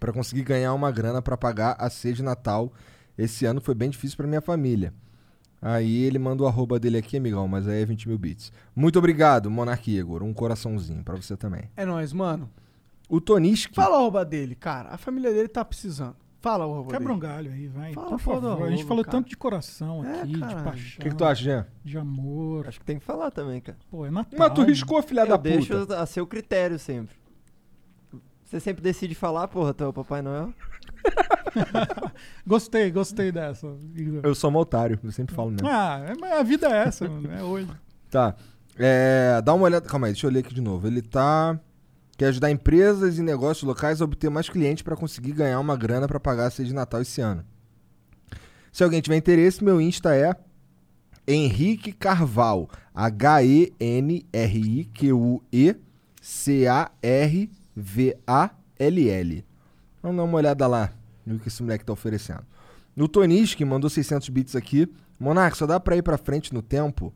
Para 0.00 0.14
conseguir 0.14 0.44
ganhar 0.44 0.72
uma 0.72 0.90
grana 0.90 1.20
para 1.20 1.36
pagar 1.36 1.76
a 1.78 1.90
ceia 1.90 2.14
de 2.14 2.22
Natal. 2.22 2.72
Esse 3.18 3.44
ano 3.44 3.60
foi 3.60 3.74
bem 3.74 3.90
difícil 3.90 4.16
para 4.16 4.26
minha 4.26 4.40
família. 4.40 4.94
Aí 5.60 6.04
ele 6.04 6.18
manda 6.18 6.42
o 6.42 6.46
arroba 6.46 6.80
dele 6.80 6.96
aqui, 6.96 7.18
amigão, 7.18 7.46
mas 7.46 7.68
aí 7.68 7.82
é 7.82 7.84
20 7.84 8.08
mil 8.08 8.16
bits. 8.16 8.50
Muito 8.74 8.98
obrigado, 8.98 9.50
Monark 9.50 9.94
Igor. 9.94 10.22
Um 10.22 10.32
coraçãozinho 10.32 11.04
pra 11.04 11.16
você 11.16 11.36
também. 11.36 11.70
É 11.76 11.84
nóis, 11.84 12.10
mano. 12.14 12.50
O 13.10 13.20
Toniski. 13.20 13.74
Fala 13.74 13.96
o 13.96 13.98
arroba 13.98 14.24
dele, 14.24 14.54
cara. 14.54 14.88
A 14.88 14.96
família 14.96 15.34
dele 15.34 15.48
tá 15.48 15.62
precisando. 15.62 16.16
Fala 16.44 16.66
o 16.66 16.74
arroba 16.74 16.90
Quebra 16.90 17.10
um 17.10 17.18
galho 17.18 17.50
aí, 17.50 17.68
vai. 17.68 17.94
Fala 17.94 18.06
Por 18.08 18.14
a 18.16 18.18
porra 18.18 18.40
do 18.42 18.48
favor. 18.50 18.68
A 18.68 18.70
gente 18.70 18.84
falou 18.84 19.02
cara. 19.02 19.16
tanto 19.16 19.30
de 19.30 19.36
coração 19.38 20.04
É, 20.04 20.20
aqui, 20.20 20.32
de 20.34 20.40
paixão. 20.40 20.98
O 20.98 21.02
que, 21.02 21.08
que 21.08 21.14
tu 21.16 21.24
acha, 21.24 21.42
Jean? 21.42 21.66
De 21.82 21.96
amor. 21.96 22.68
Acho 22.68 22.78
que 22.80 22.84
tem 22.84 22.98
que 22.98 23.04
falar 23.04 23.30
também, 23.30 23.62
cara. 23.62 23.78
Pô, 23.90 24.04
é 24.04 24.10
Natal. 24.10 24.38
Mas 24.38 24.52
tu 24.52 24.62
riscou, 24.62 25.02
filha 25.02 25.22
Eu 25.22 25.26
da 25.28 25.36
deixo 25.38 25.74
puta. 25.74 25.98
a 25.98 26.04
seu 26.04 26.26
critério 26.26 26.78
sempre. 26.78 27.16
Você 28.44 28.60
sempre 28.60 28.82
decide 28.82 29.14
falar, 29.14 29.48
porra, 29.48 29.72
tu 29.72 29.84
é 29.84 29.86
o 29.86 29.92
Papai 29.94 30.20
Noel. 30.20 30.52
Gostei, 32.46 32.90
gostei 32.90 33.32
dessa. 33.32 33.66
Eu 34.22 34.34
sou 34.34 34.50
um 34.50 34.56
otário, 34.56 34.98
eu 35.02 35.12
sempre 35.12 35.34
falo 35.34 35.50
mesmo. 35.50 35.66
Ah, 35.66 36.04
é- 36.06 36.14
mas 36.20 36.32
a 36.32 36.42
vida 36.42 36.66
é 36.68 36.86
essa, 36.88 37.08
mano. 37.08 37.32
É 37.32 37.42
hoje. 37.42 37.70
Tá. 38.10 38.34
É, 38.78 39.40
dá 39.42 39.54
uma 39.54 39.64
olhada. 39.64 39.86
Calma 39.88 40.08
aí, 40.08 40.12
deixa 40.12 40.26
eu 40.26 40.30
ler 40.30 40.40
aqui 40.40 40.52
de 40.54 40.60
novo. 40.60 40.86
Ele 40.86 41.00
tá. 41.00 41.58
Quer 42.16 42.26
ajudar 42.26 42.50
empresas 42.50 43.18
e 43.18 43.22
negócios 43.22 43.64
locais 43.64 44.00
a 44.00 44.04
obter 44.04 44.30
mais 44.30 44.48
clientes 44.48 44.82
para 44.82 44.96
conseguir 44.96 45.32
ganhar 45.32 45.58
uma 45.58 45.76
grana 45.76 46.06
para 46.06 46.20
pagar 46.20 46.46
a 46.46 46.50
ceia 46.50 46.68
de 46.68 46.74
Natal 46.74 47.02
esse 47.02 47.20
ano. 47.20 47.44
Se 48.72 48.84
alguém 48.84 49.00
tiver 49.00 49.16
interesse, 49.16 49.62
meu 49.62 49.80
Insta 49.80 50.14
é 50.14 50.34
Henrique 51.26 51.92
Carval. 51.92 52.68
H-E-N-R-I-Q-U-E 52.94 53.74
C-A-R-V-A-L-L. 56.24 57.54
Vamos 60.02 60.16
dar 60.16 60.22
uma 60.22 60.36
olhada 60.36 60.66
lá 60.66 60.90
no 61.26 61.38
que 61.38 61.48
esse 61.48 61.62
moleque 61.62 61.84
tá 61.84 61.92
oferecendo. 61.92 62.44
O 62.96 63.06
Tonis, 63.08 63.54
que 63.54 63.64
mandou 63.64 63.90
600 63.90 64.28
bits 64.30 64.56
aqui. 64.56 64.88
Monark, 65.20 65.56
só 65.56 65.66
dá 65.66 65.78
pra 65.78 65.96
ir 65.96 66.02
pra 66.02 66.16
frente 66.16 66.54
no 66.54 66.62
tempo? 66.62 67.12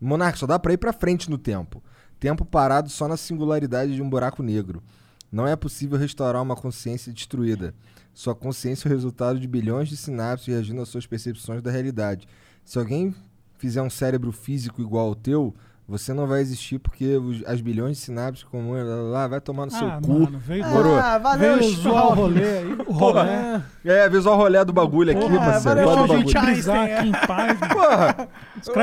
Monark, 0.00 0.38
só 0.38 0.46
dá 0.46 0.58
pra 0.58 0.72
ir 0.72 0.78
pra 0.78 0.92
frente 0.92 1.28
no 1.28 1.36
tempo. 1.36 1.82
Tempo 2.18 2.44
parado 2.44 2.90
só 2.90 3.06
na 3.06 3.16
singularidade 3.16 3.94
de 3.94 4.02
um 4.02 4.10
buraco 4.10 4.42
negro. 4.42 4.82
Não 5.30 5.46
é 5.46 5.54
possível 5.54 5.98
restaurar 5.98 6.42
uma 6.42 6.56
consciência 6.56 7.12
destruída. 7.12 7.74
Sua 8.12 8.34
consciência 8.34 8.88
é 8.88 8.90
o 8.90 8.94
resultado 8.94 9.38
de 9.38 9.46
bilhões 9.46 9.88
de 9.88 9.96
sinapses 9.96 10.48
reagindo 10.48 10.80
às 10.80 10.88
suas 10.88 11.06
percepções 11.06 11.62
da 11.62 11.70
realidade. 11.70 12.26
Se 12.64 12.78
alguém 12.78 13.14
fizer 13.58 13.82
um 13.82 13.90
cérebro 13.90 14.32
físico 14.32 14.80
igual 14.80 15.08
ao 15.08 15.14
teu, 15.14 15.54
você 15.88 16.12
não 16.12 16.26
vai 16.26 16.40
existir 16.42 16.78
porque 16.78 17.16
os- 17.16 17.42
as 17.46 17.60
bilhões 17.62 17.96
de 17.96 18.02
sinapses 18.02 18.44
comuns 18.44 18.84
lá, 19.10 19.26
vai 19.26 19.40
tomar 19.40 19.64
no 19.64 19.72
seu 19.72 19.86
ah, 19.88 19.98
cu. 20.04 20.12
mano, 20.12 20.38
veio, 20.38 20.66
Moro. 20.66 20.94
Ah, 20.96 21.16
valeu, 21.16 21.56
veio 21.58 21.72
Schwab. 21.74 22.14
rolê 22.14 22.44
aí. 22.44 22.72
O 22.86 22.94
Porra. 22.98 23.22
rolê. 23.22 23.62
É, 23.84 24.08
visual 24.08 24.36
rolé 24.36 24.62
do 24.64 24.72
bagulho 24.72 25.12
aqui, 25.12 25.20
Porra, 25.20 25.38
parceiro. 25.38 25.80
valeu, 25.80 25.86
Deixa 25.86 26.02
a 26.04 26.06
bagulho. 26.06 26.28
gente 26.28 26.44
brisar 26.44 26.84
aqui 26.84 27.08
em 27.08 27.12
paz. 27.12 27.58
Porra! 27.72 28.28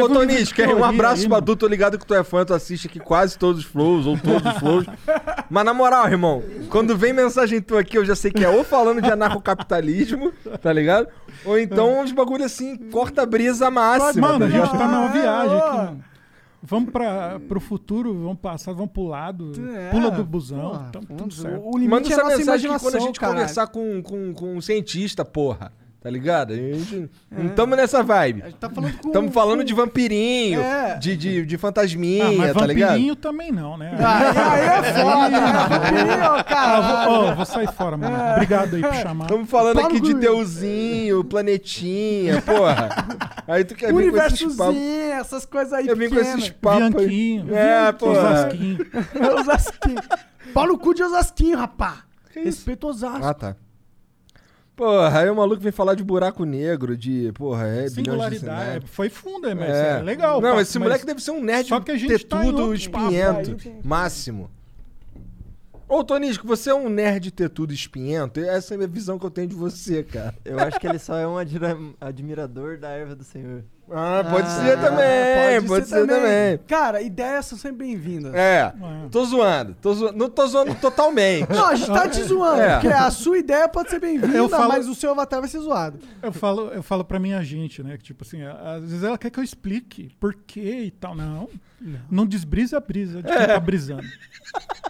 Ô, 0.01 0.05
um 0.05 0.13
Tonis, 0.13 0.51
quer 0.51 0.67
um 0.73 0.83
abraço 0.83 1.21
aí, 1.23 1.29
pra 1.29 1.41
tu, 1.41 1.55
tô 1.55 1.67
ligado 1.67 1.99
que 1.99 2.05
tu 2.07 2.13
é 2.15 2.23
fã, 2.23 2.43
tu 2.43 2.53
assiste 2.55 2.87
aqui 2.87 2.99
quase 2.99 3.37
todos 3.37 3.61
os 3.61 3.65
flows, 3.67 4.07
ou 4.07 4.17
todos 4.17 4.51
os 4.53 4.57
flows. 4.57 4.85
Mas 5.49 5.63
na 5.65 5.73
moral, 5.75 6.07
irmão, 6.07 6.41
quando 6.69 6.97
vem 6.97 7.13
mensagem 7.13 7.61
tua 7.61 7.81
aqui, 7.81 7.97
eu 7.97 8.05
já 8.05 8.15
sei 8.15 8.31
que 8.31 8.43
é 8.43 8.49
ou 8.49 8.63
falando 8.63 8.99
de 9.01 9.11
anarcocapitalismo, 9.11 10.31
tá 10.61 10.73
ligado? 10.73 11.07
Ou 11.45 11.59
então 11.59 12.01
uns 12.01 12.11
bagulho 12.11 12.43
assim, 12.45 12.75
corta 12.89 13.21
a 13.21 13.25
brisa 13.27 13.69
máxima. 13.69 14.27
Mano, 14.29 14.39
tá 14.39 14.45
a 14.45 14.49
gente 14.49 14.71
tá 14.71 14.87
numa 14.87 15.05
Ah, 15.05 15.07
viagem 15.09 15.57
aqui, 15.57 15.77
mano. 15.77 16.03
Vamos 16.65 16.91
pra, 16.91 17.39
pro 17.47 17.59
futuro, 17.59 18.13
vamos 18.13 18.39
passar, 18.39 18.73
vamos 18.73 18.91
pro 18.91 19.03
lado, 19.03 19.51
É, 19.75 19.91
pula 19.91 20.09
do 20.11 20.23
busão, 20.23 20.71
porra, 20.71 20.89
tamo 20.91 21.05
tudo 21.17 21.33
certo. 21.33 21.61
O 21.63 21.77
limite 21.77 21.89
Manda 21.89 22.07
é 22.07 22.11
a 22.11 22.13
essa 22.13 22.23
nossa 22.23 22.41
imaginação, 22.41 22.89
quando 22.91 22.95
a 22.95 23.05
gente 23.05 23.19
caralho. 23.19 23.37
conversar 23.39 23.67
com, 23.67 24.01
com, 24.01 24.33
com 24.33 24.55
um 24.55 24.61
cientista, 24.61 25.23
porra. 25.23 25.71
Tá 26.05 26.11
ligado? 26.11 26.53
A 26.53 26.55
gente 26.55 27.09
não 27.31 27.49
tamo 27.49 27.75
nessa 27.75 28.03
vibe. 28.03 28.43
A 28.43 28.45
gente 28.45 28.57
tá 28.59 28.69
falando 28.69 28.95
com... 28.99 29.09
Tamo 29.11 29.31
falando 29.31 29.57
com- 29.61 29.65
de 29.65 29.73
vampirinho, 29.73 30.61
É. 30.61 30.99
de, 30.99 31.17
de, 31.17 31.43
de 31.47 31.55
Ah, 31.55 31.57
fantasminha, 31.57 32.31
mas 32.33 32.53
tá 32.53 32.67
ligado? 32.67 32.89
vampirinho 32.89 33.15
também 33.15 33.51
não, 33.51 33.75
né? 33.75 33.89
Aí, 33.97 34.37
aí 34.37 34.65
é 34.67 34.83
foda, 35.01 35.29
né? 35.29 35.67
Vampirinho, 35.67 36.23
Ah, 36.37 36.43
cara. 36.43 37.05
vou, 37.07 37.15
ó, 37.25 37.33
vou 37.33 37.45
sair 37.47 37.71
fora, 37.73 37.97
mano. 37.97 38.15
Obrigado 38.33 38.75
aí 38.75 38.81
por 38.83 38.93
chamar. 38.93 39.25
Estamos 39.25 39.49
falando 39.49 39.79
aqui 39.79 39.99
de. 39.99 40.13
Deusinho, 40.13 41.23
planetinha, 41.23 42.39
porra. 42.43 42.89
Aí 43.47 43.63
tu 43.65 43.73
quer 43.73 43.91
vir 43.91 44.11
com 44.11 44.17
esses 44.17 44.55
papos. 44.55 44.75
Essas 44.77 45.45
coisas 45.47 45.73
aí 45.73 45.85
Quer 45.87 45.97
vir 45.97 46.09
com 46.11 46.19
esses 46.19 46.49
papos. 46.49 46.89
Bianquinho, 47.03 47.55
É, 47.55 47.91
porra. 47.93 48.29
Osasquinho. 48.29 48.77
Osasquinho. 49.41 50.01
Pau 50.53 50.67
no 50.67 50.77
cu 50.77 50.93
de 50.93 51.01
Osasquinho, 51.01 51.57
rapá. 51.57 52.03
Respeito 52.31 52.85
Osasco. 52.87 53.25
Ah, 53.25 53.33
tá. 53.33 53.55
Porra, 54.75 55.19
aí 55.21 55.29
o 55.29 55.35
maluco 55.35 55.61
vem 55.61 55.71
falar 55.71 55.95
de 55.95 56.03
buraco 56.03 56.43
negro, 56.43 56.97
de, 56.97 57.31
porra, 57.33 57.65
é 57.65 57.83
de 57.85 57.91
Singularidade. 57.91 58.39
sinapses. 58.71 58.89
Foi 58.89 59.07
fundo, 59.09 59.47
mas 59.55 59.69
é, 59.69 60.01
legal. 60.01 60.41
Não, 60.41 60.49
papo, 60.49 60.61
esse 60.61 60.77
mas- 60.77 60.87
moleque 60.87 61.05
deve 61.05 61.21
ser 61.21 61.31
um 61.31 61.41
nerd 61.41 61.67
Só 61.69 61.79
que 61.79 61.91
a 61.91 61.97
gente 61.97 62.25
tá 62.25 62.37
em 62.37 62.45
tetudo, 62.47 62.59
outro 62.61 62.75
espinhento, 62.75 63.51
papo 63.55 63.69
aí. 63.69 63.79
máximo. 63.83 64.51
Ô, 65.87 66.03
Tonisco, 66.03 66.45
você 66.47 66.71
é 66.71 66.75
um 66.75 66.89
nerd 66.89 67.31
tetudo 67.31 67.71
espinhento? 67.71 68.39
Essa 68.39 68.73
é 68.75 68.83
a 68.83 68.87
visão 68.87 69.17
que 69.19 69.25
eu 69.25 69.29
tenho 69.29 69.47
de 69.47 69.55
você, 69.55 70.03
cara. 70.03 70.33
Eu 70.43 70.59
acho 70.59 70.79
que 70.79 70.87
ele 70.87 70.97
só 70.99 71.15
é 71.15 71.27
um 71.27 71.37
admirador 72.01 72.77
da 72.79 72.89
erva 72.89 73.15
do 73.15 73.23
Senhor. 73.23 73.63
Ah, 73.91 74.23
pode 74.27 74.47
Ah, 74.47 74.49
ser 74.49 74.79
também, 74.79 75.61
pode, 75.67 75.87
ser, 75.87 76.07
também. 76.07 76.57
Cara, 76.67 77.01
ideias 77.03 77.45
são 77.45 77.55
sempre 77.57 77.85
bem-vindas. 77.85 78.33
É, 78.33 78.73
É. 78.75 79.07
tô 79.11 79.23
zoando, 79.25 79.75
tô 79.79 79.93
zoando, 79.93 80.17
não 80.17 80.27
tô 80.27 80.47
zoando 80.47 80.73
totalmente. 80.75 81.47
Não, 81.51 81.67
a 81.67 81.75
gente 81.75 81.91
tá 81.91 82.07
te 82.09 82.23
zoando, 82.23 82.61
É. 82.61 82.73
porque 82.73 82.87
a 82.87 83.11
sua 83.11 83.37
ideia 83.37 83.69
pode 83.69 83.91
ser 83.91 83.99
bem-vinda, 83.99 84.49
falo- 84.49 84.69
mas 84.69 84.87
o 84.87 84.95
seu 84.95 85.11
avatar 85.11 85.39
vai 85.39 85.47
ser 85.49 85.59
zoado. 85.59 85.99
Eu 86.23 86.33
falo, 86.33 86.69
eu 86.69 86.81
falo 86.81 87.05
pra 87.05 87.19
minha 87.19 87.43
gente, 87.43 87.83
né? 87.83 87.95
Que 87.97 88.03
tipo 88.05 88.23
assim, 88.23 88.41
às 88.43 88.81
vezes 88.81 89.03
ela 89.03 89.19
quer 89.19 89.29
que 89.29 89.39
eu 89.39 89.43
explique 89.43 90.09
por 90.19 90.33
quê 90.33 90.81
e 90.85 90.91
tal. 90.91 91.13
Não. 91.15 91.47
Não, 92.09 92.25
desbrisa 92.25 92.77
a 92.77 92.79
brisa 92.79 93.21
de 93.21 93.27
quem 93.31 93.45
tá 93.47 93.59
brisando. 93.59 94.03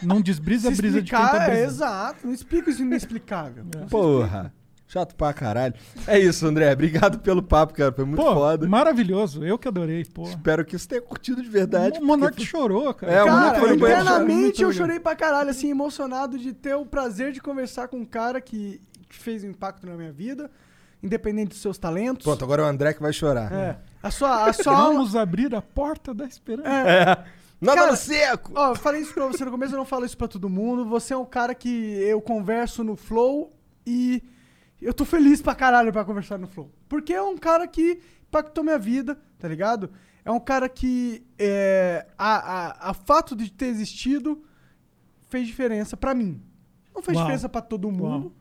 Não 0.01 0.21
desbrisa 0.21 0.69
a 0.69 0.71
brisa 0.71 1.01
de 1.01 1.09
quem 1.11 1.19
tá 1.19 1.43
é 1.43 1.45
brisando. 1.49 1.65
exato. 1.65 2.27
Não 2.27 2.33
explica 2.33 2.69
isso 2.69 2.81
inexplicável. 2.81 3.65
Porra, 3.89 4.53
chato 4.87 5.15
pra 5.15 5.33
caralho. 5.33 5.73
É 6.07 6.19
isso, 6.19 6.45
André, 6.45 6.71
obrigado 6.71 7.19
pelo 7.19 7.41
papo, 7.41 7.73
cara, 7.73 7.91
foi 7.91 8.05
muito 8.05 8.21
Pô, 8.21 8.33
foda. 8.33 8.67
maravilhoso. 8.67 9.43
Eu 9.43 9.57
que 9.57 9.67
adorei, 9.67 10.05
pô. 10.05 10.23
Espero 10.23 10.63
que 10.63 10.77
você 10.77 10.87
tenha 10.87 11.01
curtido 11.01 11.41
de 11.41 11.49
verdade. 11.49 11.99
O 11.99 12.05
Monark 12.05 12.43
chorou, 12.45 12.93
cara. 12.93 13.11
É, 13.11 13.23
o 13.23 13.25
Cara, 13.25 13.59
banheiro 13.59 13.75
internamente 13.75 14.61
eu 14.61 14.71
chorei 14.71 14.99
pra 14.99 15.15
caralho, 15.15 15.49
assim, 15.49 15.69
emocionado 15.69 16.37
de 16.37 16.53
ter 16.53 16.75
o 16.75 16.85
prazer 16.85 17.31
de 17.31 17.41
conversar 17.41 17.87
com 17.87 17.97
um 17.97 18.05
cara 18.05 18.39
que, 18.39 18.81
fez 19.09 19.43
um 19.43 19.49
impacto 19.49 19.87
na 19.87 19.95
minha 19.95 20.11
vida, 20.11 20.51
independente 21.01 21.49
dos 21.49 21.61
seus 21.61 21.77
talentos. 21.77 22.23
Pronto, 22.23 22.43
agora 22.43 22.63
é 22.63 22.65
o 22.65 22.67
André 22.67 22.93
que 22.93 23.01
vai 23.01 23.13
chorar. 23.13 23.51
É. 23.51 23.77
A 24.03 24.11
sua, 24.11 24.45
a 24.45 24.53
sua. 24.53 24.75
Vamos 24.75 25.15
abrir 25.15 25.55
a 25.55 25.61
porta 25.61 26.13
da 26.13 26.25
esperança. 26.25 26.69
É. 26.69 27.25
Nada 27.61 27.79
Cara, 27.79 27.91
no 27.91 27.97
seco! 27.97 28.51
Ó, 28.53 28.71
eu 28.71 28.75
falei 28.75 29.01
isso 29.01 29.13
pra 29.13 29.25
você 29.27 29.45
no 29.45 29.51
começo, 29.51 29.73
eu 29.73 29.77
não 29.77 29.85
falo 29.85 30.05
isso 30.05 30.17
pra 30.17 30.27
todo 30.27 30.49
mundo. 30.49 30.85
Você 30.85 31.13
é 31.13 31.17
um 31.17 31.25
cara 31.25 31.55
que 31.55 31.69
eu 32.01 32.21
converso 32.21 32.83
no 32.83 32.97
Flow 32.97 33.49
e 33.87 34.21
eu 34.85 34.93
tô 34.93 35.05
feliz 35.05 35.41
pra 35.41 35.55
caralho 35.55 35.91
pra 35.91 36.05
conversar 36.05 36.37
no 36.37 36.47
Flow. 36.47 36.71
Porque 36.87 37.13
é 37.13 37.21
um 37.21 37.37
cara 37.37 37.67
que 37.67 37.99
impactou 38.27 38.63
minha 38.63 38.77
vida, 38.79 39.17
tá 39.39 39.47
ligado? 39.47 39.89
É 40.23 40.31
um 40.31 40.39
cara 40.39 40.67
que 40.67 41.23
é, 41.37 42.07
a, 42.17 42.35
a, 42.87 42.89
a 42.91 42.93
fato 42.93 43.35
de 43.35 43.51
ter 43.51 43.67
existido 43.67 44.43
fez 45.29 45.47
diferença 45.47 45.95
pra 45.95 46.13
mim. 46.13 46.41
Não 46.93 47.01
fez 47.01 47.15
Uau. 47.15 47.25
diferença 47.25 47.49
pra 47.49 47.61
todo 47.61 47.91
mundo, 47.91 48.25
Uau. 48.27 48.31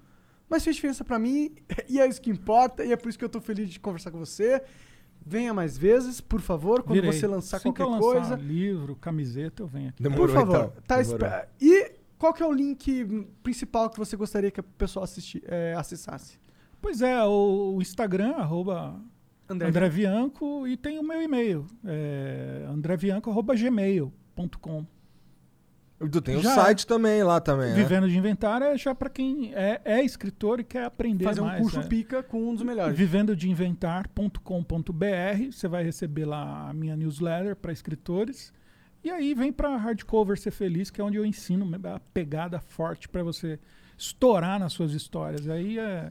mas 0.48 0.62
fez 0.64 0.76
diferença 0.76 1.05
pra 1.05 1.18
mim 1.18 1.55
e 1.89 2.00
é 2.00 2.06
isso 2.06 2.20
que 2.20 2.31
importa 2.31 2.84
e 2.84 2.92
é 2.92 2.97
por 2.97 3.08
isso 3.08 3.18
que 3.18 3.24
eu 3.24 3.28
tô 3.28 3.40
feliz 3.40 3.68
de 3.68 3.81
conversar 3.81 4.10
com 4.10 4.18
você. 4.18 4.62
Venha 5.26 5.55
mais 5.55 5.78
vezes, 5.78 6.20
por 6.20 6.40
favor, 6.42 6.82
quando 6.82 6.97
Virei. 7.00 7.10
você 7.12 7.26
lançar 7.26 7.56
Assim 7.56 7.73
que 7.73 7.78
qualquer 7.82 7.82
eu 7.82 8.12
lançar 8.14 8.28
coisa. 8.28 8.36
livro, 8.36 8.94
camiseta, 8.97 9.62
eu 9.62 9.66
venho 9.66 9.89
aqui. 9.89 10.02
Demorou 10.02 10.26
Por 10.26 10.34
favor, 10.34 10.56
então. 10.56 10.73
tá 10.86 11.00
Demorou. 11.00 11.28
E 11.60 11.92
qual 12.18 12.33
que 12.33 12.43
é 12.43 12.47
o 12.47 12.52
link 12.52 13.26
principal 13.43 13.91
que 13.91 13.99
você 13.99 14.17
gostaria 14.17 14.51
que 14.51 14.60
a 14.60 14.62
pessoa 14.62 15.05
assisti, 15.05 15.43
é, 15.47 15.75
acessasse? 15.76 16.39
Pois 16.81 17.01
é, 17.01 17.23
o, 17.25 17.75
o 17.76 17.83
Instagram, 17.83 18.33
arroba 18.33 19.01
André. 19.49 19.68
André 19.68 19.89
Bianco, 19.91 20.67
e 20.67 20.76
tem 20.76 20.99
o 20.99 21.02
meu 21.02 21.23
e-mail, 21.23 21.67
é, 21.84 22.67
andrevianco.gmail.com. 22.68 24.86
Tu 26.10 26.20
tem 26.20 26.36
o 26.36 26.43
Já. 26.43 26.55
site 26.55 26.86
também 26.86 27.23
lá 27.23 27.41
também, 27.41 27.70
né? 27.70 27.76
Vivendo 27.76 28.07
de 28.09 28.18
Inventário 28.18 28.67
é 28.67 28.76
já 28.76 28.94
para 28.94 29.09
quem 29.09 29.55
é, 29.55 29.81
é 29.84 30.02
escritor 30.02 30.60
e 30.60 30.65
quer 30.65 30.84
aprender 30.84 31.25
Fazer 31.25 31.41
um 31.41 31.47
mais. 31.47 31.62
curso 31.62 31.81
é. 31.81 31.84
pica 31.84 32.23
com 32.23 32.51
um 32.51 32.55
dos 32.55 32.62
melhores. 32.65 32.94
vivendodeinventar.com.br. 32.97 35.52
Você 35.52 35.68
vai 35.68 35.84
receber 35.84 36.26
lá 36.26 36.68
a 36.68 36.75
minha 36.75 36.97
newsletter 36.97 37.57
para 37.57 37.73
escritores. 37.73 38.52
E 39.05 39.10
aí 39.10 39.34
vem 39.34 39.52
para 39.52 39.76
Hardcover 39.76 40.39
Ser 40.39 40.50
Feliz, 40.50 40.91
que 40.91 41.00
é 41.00 41.05
onde 41.05 41.18
eu 41.18 41.26
ensino 41.26 41.68
a 41.84 42.00
pegada 42.00 42.58
forte 42.58 43.07
para 43.08 43.23
você 43.23 43.58
estourar 43.99 44.58
nas 44.58 44.73
suas 44.73 44.92
histórias. 44.92 45.47
Aí 45.49 45.78
é 45.78 46.10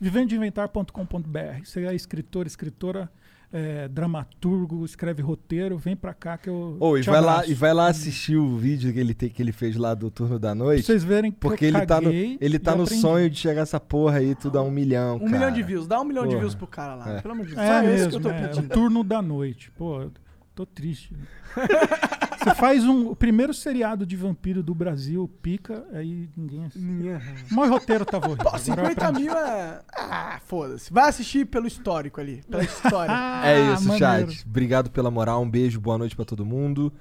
vivendodeinventar.com.br. 0.00 1.64
Você 1.64 1.84
é 1.84 1.94
escritor, 1.94 2.46
escritora, 2.46 3.10
é, 3.52 3.86
dramaturgo, 3.86 4.84
escreve 4.84 5.22
roteiro, 5.22 5.78
vem 5.78 5.94
pra 5.94 6.12
cá 6.12 6.36
que 6.36 6.48
eu. 6.48 6.76
Ô, 6.80 6.98
e 6.98 7.02
vai, 7.02 7.20
lá, 7.20 7.46
e 7.46 7.54
vai 7.54 7.72
lá 7.72 7.86
assistir 7.86 8.36
o 8.36 8.56
vídeo 8.56 8.92
que 8.92 8.98
ele, 8.98 9.14
te- 9.14 9.30
que 9.30 9.40
ele 9.40 9.52
fez 9.52 9.76
lá 9.76 9.94
do 9.94 10.10
turno 10.10 10.36
da 10.38 10.48
Pra 10.48 10.54
noite. 10.56 10.82
vocês 10.82 11.04
verem 11.04 11.30
que 11.30 11.38
Porque 11.38 11.66
eu 11.66 11.68
ele 11.68 11.86
tá 11.86 12.00
no, 12.00 12.10
ele 12.12 12.58
tá 12.58 12.74
no 12.74 12.82
aprendi. 12.82 13.00
sonho 13.00 13.30
de 13.30 13.38
chegar 13.38 13.62
essa 13.62 13.78
porra 13.78 14.18
aí, 14.18 14.34
tudo 14.34 14.58
a 14.58 14.62
um 14.62 14.72
milhão, 14.72 15.16
Um 15.16 15.18
cara. 15.20 15.30
milhão 15.30 15.50
de 15.52 15.62
views. 15.62 15.86
Dá 15.86 16.00
um 16.00 16.04
milhão 16.04 16.24
de 16.24 16.30
Porra. 16.30 16.40
views 16.40 16.54
pro 16.56 16.66
cara 16.66 16.96
lá. 16.96 17.12
É. 17.18 17.20
Pelo 17.22 17.32
amor 17.34 17.46
de 17.46 17.54
Deus. 17.54 17.64
É 17.64 17.78
esse 17.84 17.86
mesmo, 18.06 18.10
que 18.10 18.16
eu 18.16 18.20
tô 18.22 18.30
é, 18.30 18.38
o 18.44 18.48
pedindo. 18.48 18.68
turno 18.74 19.04
da 19.04 19.22
noite. 19.22 19.70
Pô, 19.70 20.10
tô 20.52 20.66
triste. 20.66 21.14
Você 22.44 22.54
faz 22.54 22.84
um, 22.84 23.08
o 23.10 23.16
primeiro 23.16 23.52
seriado 23.54 24.04
de 24.06 24.16
vampiro 24.16 24.62
do 24.62 24.74
Brasil, 24.74 25.28
pica, 25.42 25.84
aí 25.92 26.28
ninguém 26.36 26.64
assiste. 26.64 26.84
Ninguém- 26.84 27.16
O 27.50 27.54
maior 27.54 27.72
roteiro 27.72 28.04
tava 28.04 28.26
horrível. 28.26 28.44
Pô, 28.44 28.48
Agora 28.50 28.60
eu 28.60 28.64
50 28.64 29.06
aprendi. 29.08 29.22
mil 29.28 29.32
é. 29.36 29.80
Ah, 29.96 30.40
foda-se. 30.46 30.92
Vai 30.92 31.08
assistir 31.08 31.46
pelo 31.46 31.66
histórico 31.66 32.20
ali. 32.20 32.42
Pela 32.50 32.62
história. 32.62 33.12
Ah, 33.14 33.42
É 33.48 33.72
isso, 33.72 33.88
maneiro. 33.88 34.30
chat. 34.30 34.46
Obrigado 34.46 34.90
pela 34.90 35.10
moral, 35.10 35.42
um 35.42 35.50
beijo, 35.50 35.80
boa 35.80 35.96
noite 35.98 36.14
pra 36.14 36.24
todo 36.24 36.44
mundo. 36.44 36.92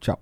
Tchau. 0.00 0.20